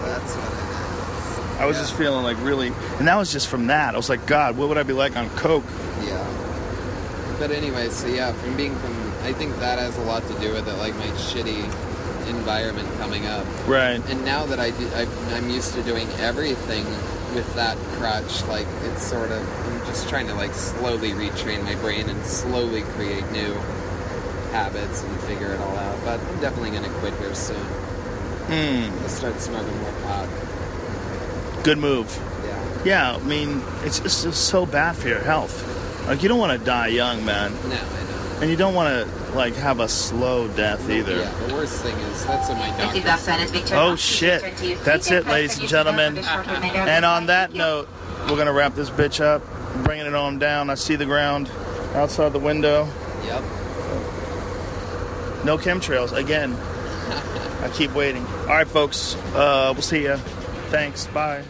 that's 0.06 0.36
what 0.36 0.54
it 0.54 0.57
I 1.60 1.66
was 1.66 1.78
just 1.78 1.96
feeling 1.96 2.24
like 2.24 2.38
really, 2.42 2.68
and 3.00 3.08
that 3.08 3.16
was 3.16 3.32
just 3.32 3.48
from 3.48 3.68
that. 3.68 3.94
I 3.94 3.98
was 3.98 4.10
like, 4.10 4.26
God, 4.26 4.58
what 4.58 4.70
would 4.70 4.78
I 4.78 4.84
be 4.84 4.94
like 4.94 5.16
on 5.18 5.30
coke? 5.32 5.64
Yeah. 6.04 7.36
But 7.40 7.52
anyway, 7.52 7.90
so 7.90 8.08
yeah, 8.08 8.32
from 8.34 8.56
being 8.56 8.76
from, 8.76 8.96
I 9.24 9.34
think 9.34 9.58
that 9.58 9.80
has 9.80 9.98
a 9.98 10.04
lot 10.04 10.24
to 10.28 10.34
do 10.40 10.54
with 10.54 10.68
it, 10.68 10.78
like 10.78 10.96
my 10.96 11.08
shitty 11.08 11.64
environment 12.30 12.88
coming 12.98 13.26
up. 13.26 13.46
Right. 13.68 14.02
And 14.10 14.24
now 14.24 14.46
that 14.46 14.60
I 14.60 14.72
do, 14.72 14.88
I, 14.94 15.08
I'm 15.36 15.50
used 15.50 15.74
to 15.74 15.84
doing 15.84 16.08
everything 16.20 16.86
with 17.34 17.54
that 17.56 17.78
crutch, 17.98 18.44
like 18.46 18.68
it's 18.84 19.04
sort 19.04 19.32
of, 19.32 19.42
I'm 19.66 19.80
just 19.88 20.10
trying 20.10 20.28
to 20.28 20.36
like 20.36 20.54
slowly 20.54 21.12
retrain 21.12 21.64
my 21.64 21.76
brain 21.76 22.10
and 22.10 22.24
slowly 22.26 22.82
create 22.82 23.30
new 23.32 23.54
habits 24.52 25.04
and 25.04 25.20
figure 25.22 25.54
it 25.54 25.60
all 25.60 25.76
out. 25.78 26.00
But 26.04 26.20
I'm 26.20 26.40
definitely 26.40 26.72
gonna 26.72 26.94
quit 27.00 27.14
here 27.16 27.36
soon. 27.36 27.58
Hmm. 27.58 29.04
I'll 29.04 29.10
start 29.10 29.40
smoking 29.40 29.78
more 29.82 29.92
pot. 30.04 30.30
Good 31.64 31.78
move. 31.78 32.16
Yeah. 32.46 32.84
Yeah, 32.86 33.16
I 33.16 33.20
mean, 33.20 33.62
it's 33.84 34.00
just, 34.00 34.26
it's 34.26 34.38
so 34.38 34.66
bad 34.66 34.96
for 34.96 35.08
your 35.10 35.20
health. 35.20 35.74
Like 36.08 36.24
you 36.24 36.30
don't 36.30 36.40
want 36.40 36.58
to 36.58 36.66
die 36.66 36.88
young, 36.88 37.26
man, 37.26 37.52
No, 37.54 37.60
I 37.60 37.70
know. 37.70 38.38
and 38.42 38.50
you 38.50 38.56
don't 38.56 38.74
want 38.74 39.06
to 39.08 39.36
like 39.36 39.56
have 39.56 39.82
a 39.82 39.90
slow 39.90 40.48
death 40.48 40.90
either. 40.90 41.18
Yeah, 41.18 41.48
the 41.48 41.54
worst 41.54 41.82
thing 41.84 41.96
is 41.98 42.26
that's 42.26 42.48
what 42.48 42.58
my 42.58 42.72
This 42.78 42.96
is 43.00 43.04
doctor 43.04 43.32
Afghanis 43.32 43.52
Victor. 43.52 43.76
Oh 43.76 43.96
shit! 43.98 44.42
That's 44.86 45.12
it, 45.12 45.26
ladies 45.28 45.60
and 45.60 45.68
gentlemen. 45.68 46.18
And 46.20 47.04
on 47.04 47.26
that 47.26 47.54
note, 47.54 47.90
we're 48.30 48.38
gonna 48.38 48.54
wrap 48.54 48.74
this 48.74 48.90
bitch 48.90 49.20
up, 49.20 49.42
bringing 49.84 50.06
it 50.06 50.16
on 50.16 50.40
down. 50.40 50.70
I 50.70 50.76
see 50.76 50.96
the 50.96 51.06
ground 51.06 51.50
outside 51.94 52.32
the 52.32 52.40
window. 52.40 52.86
Yep. 53.26 53.44
No 55.44 55.58
chemtrails 55.58 56.14
again. 56.16 56.54
I 57.62 57.70
keep 57.74 57.94
waiting. 57.94 58.26
All 58.26 58.46
right, 58.48 58.68
folks. 58.68 59.16
Uh, 59.36 59.72
we'll 59.74 59.82
see 59.82 60.04
ya. 60.06 60.18
Thanks. 60.70 61.08
Bye. 61.08 61.44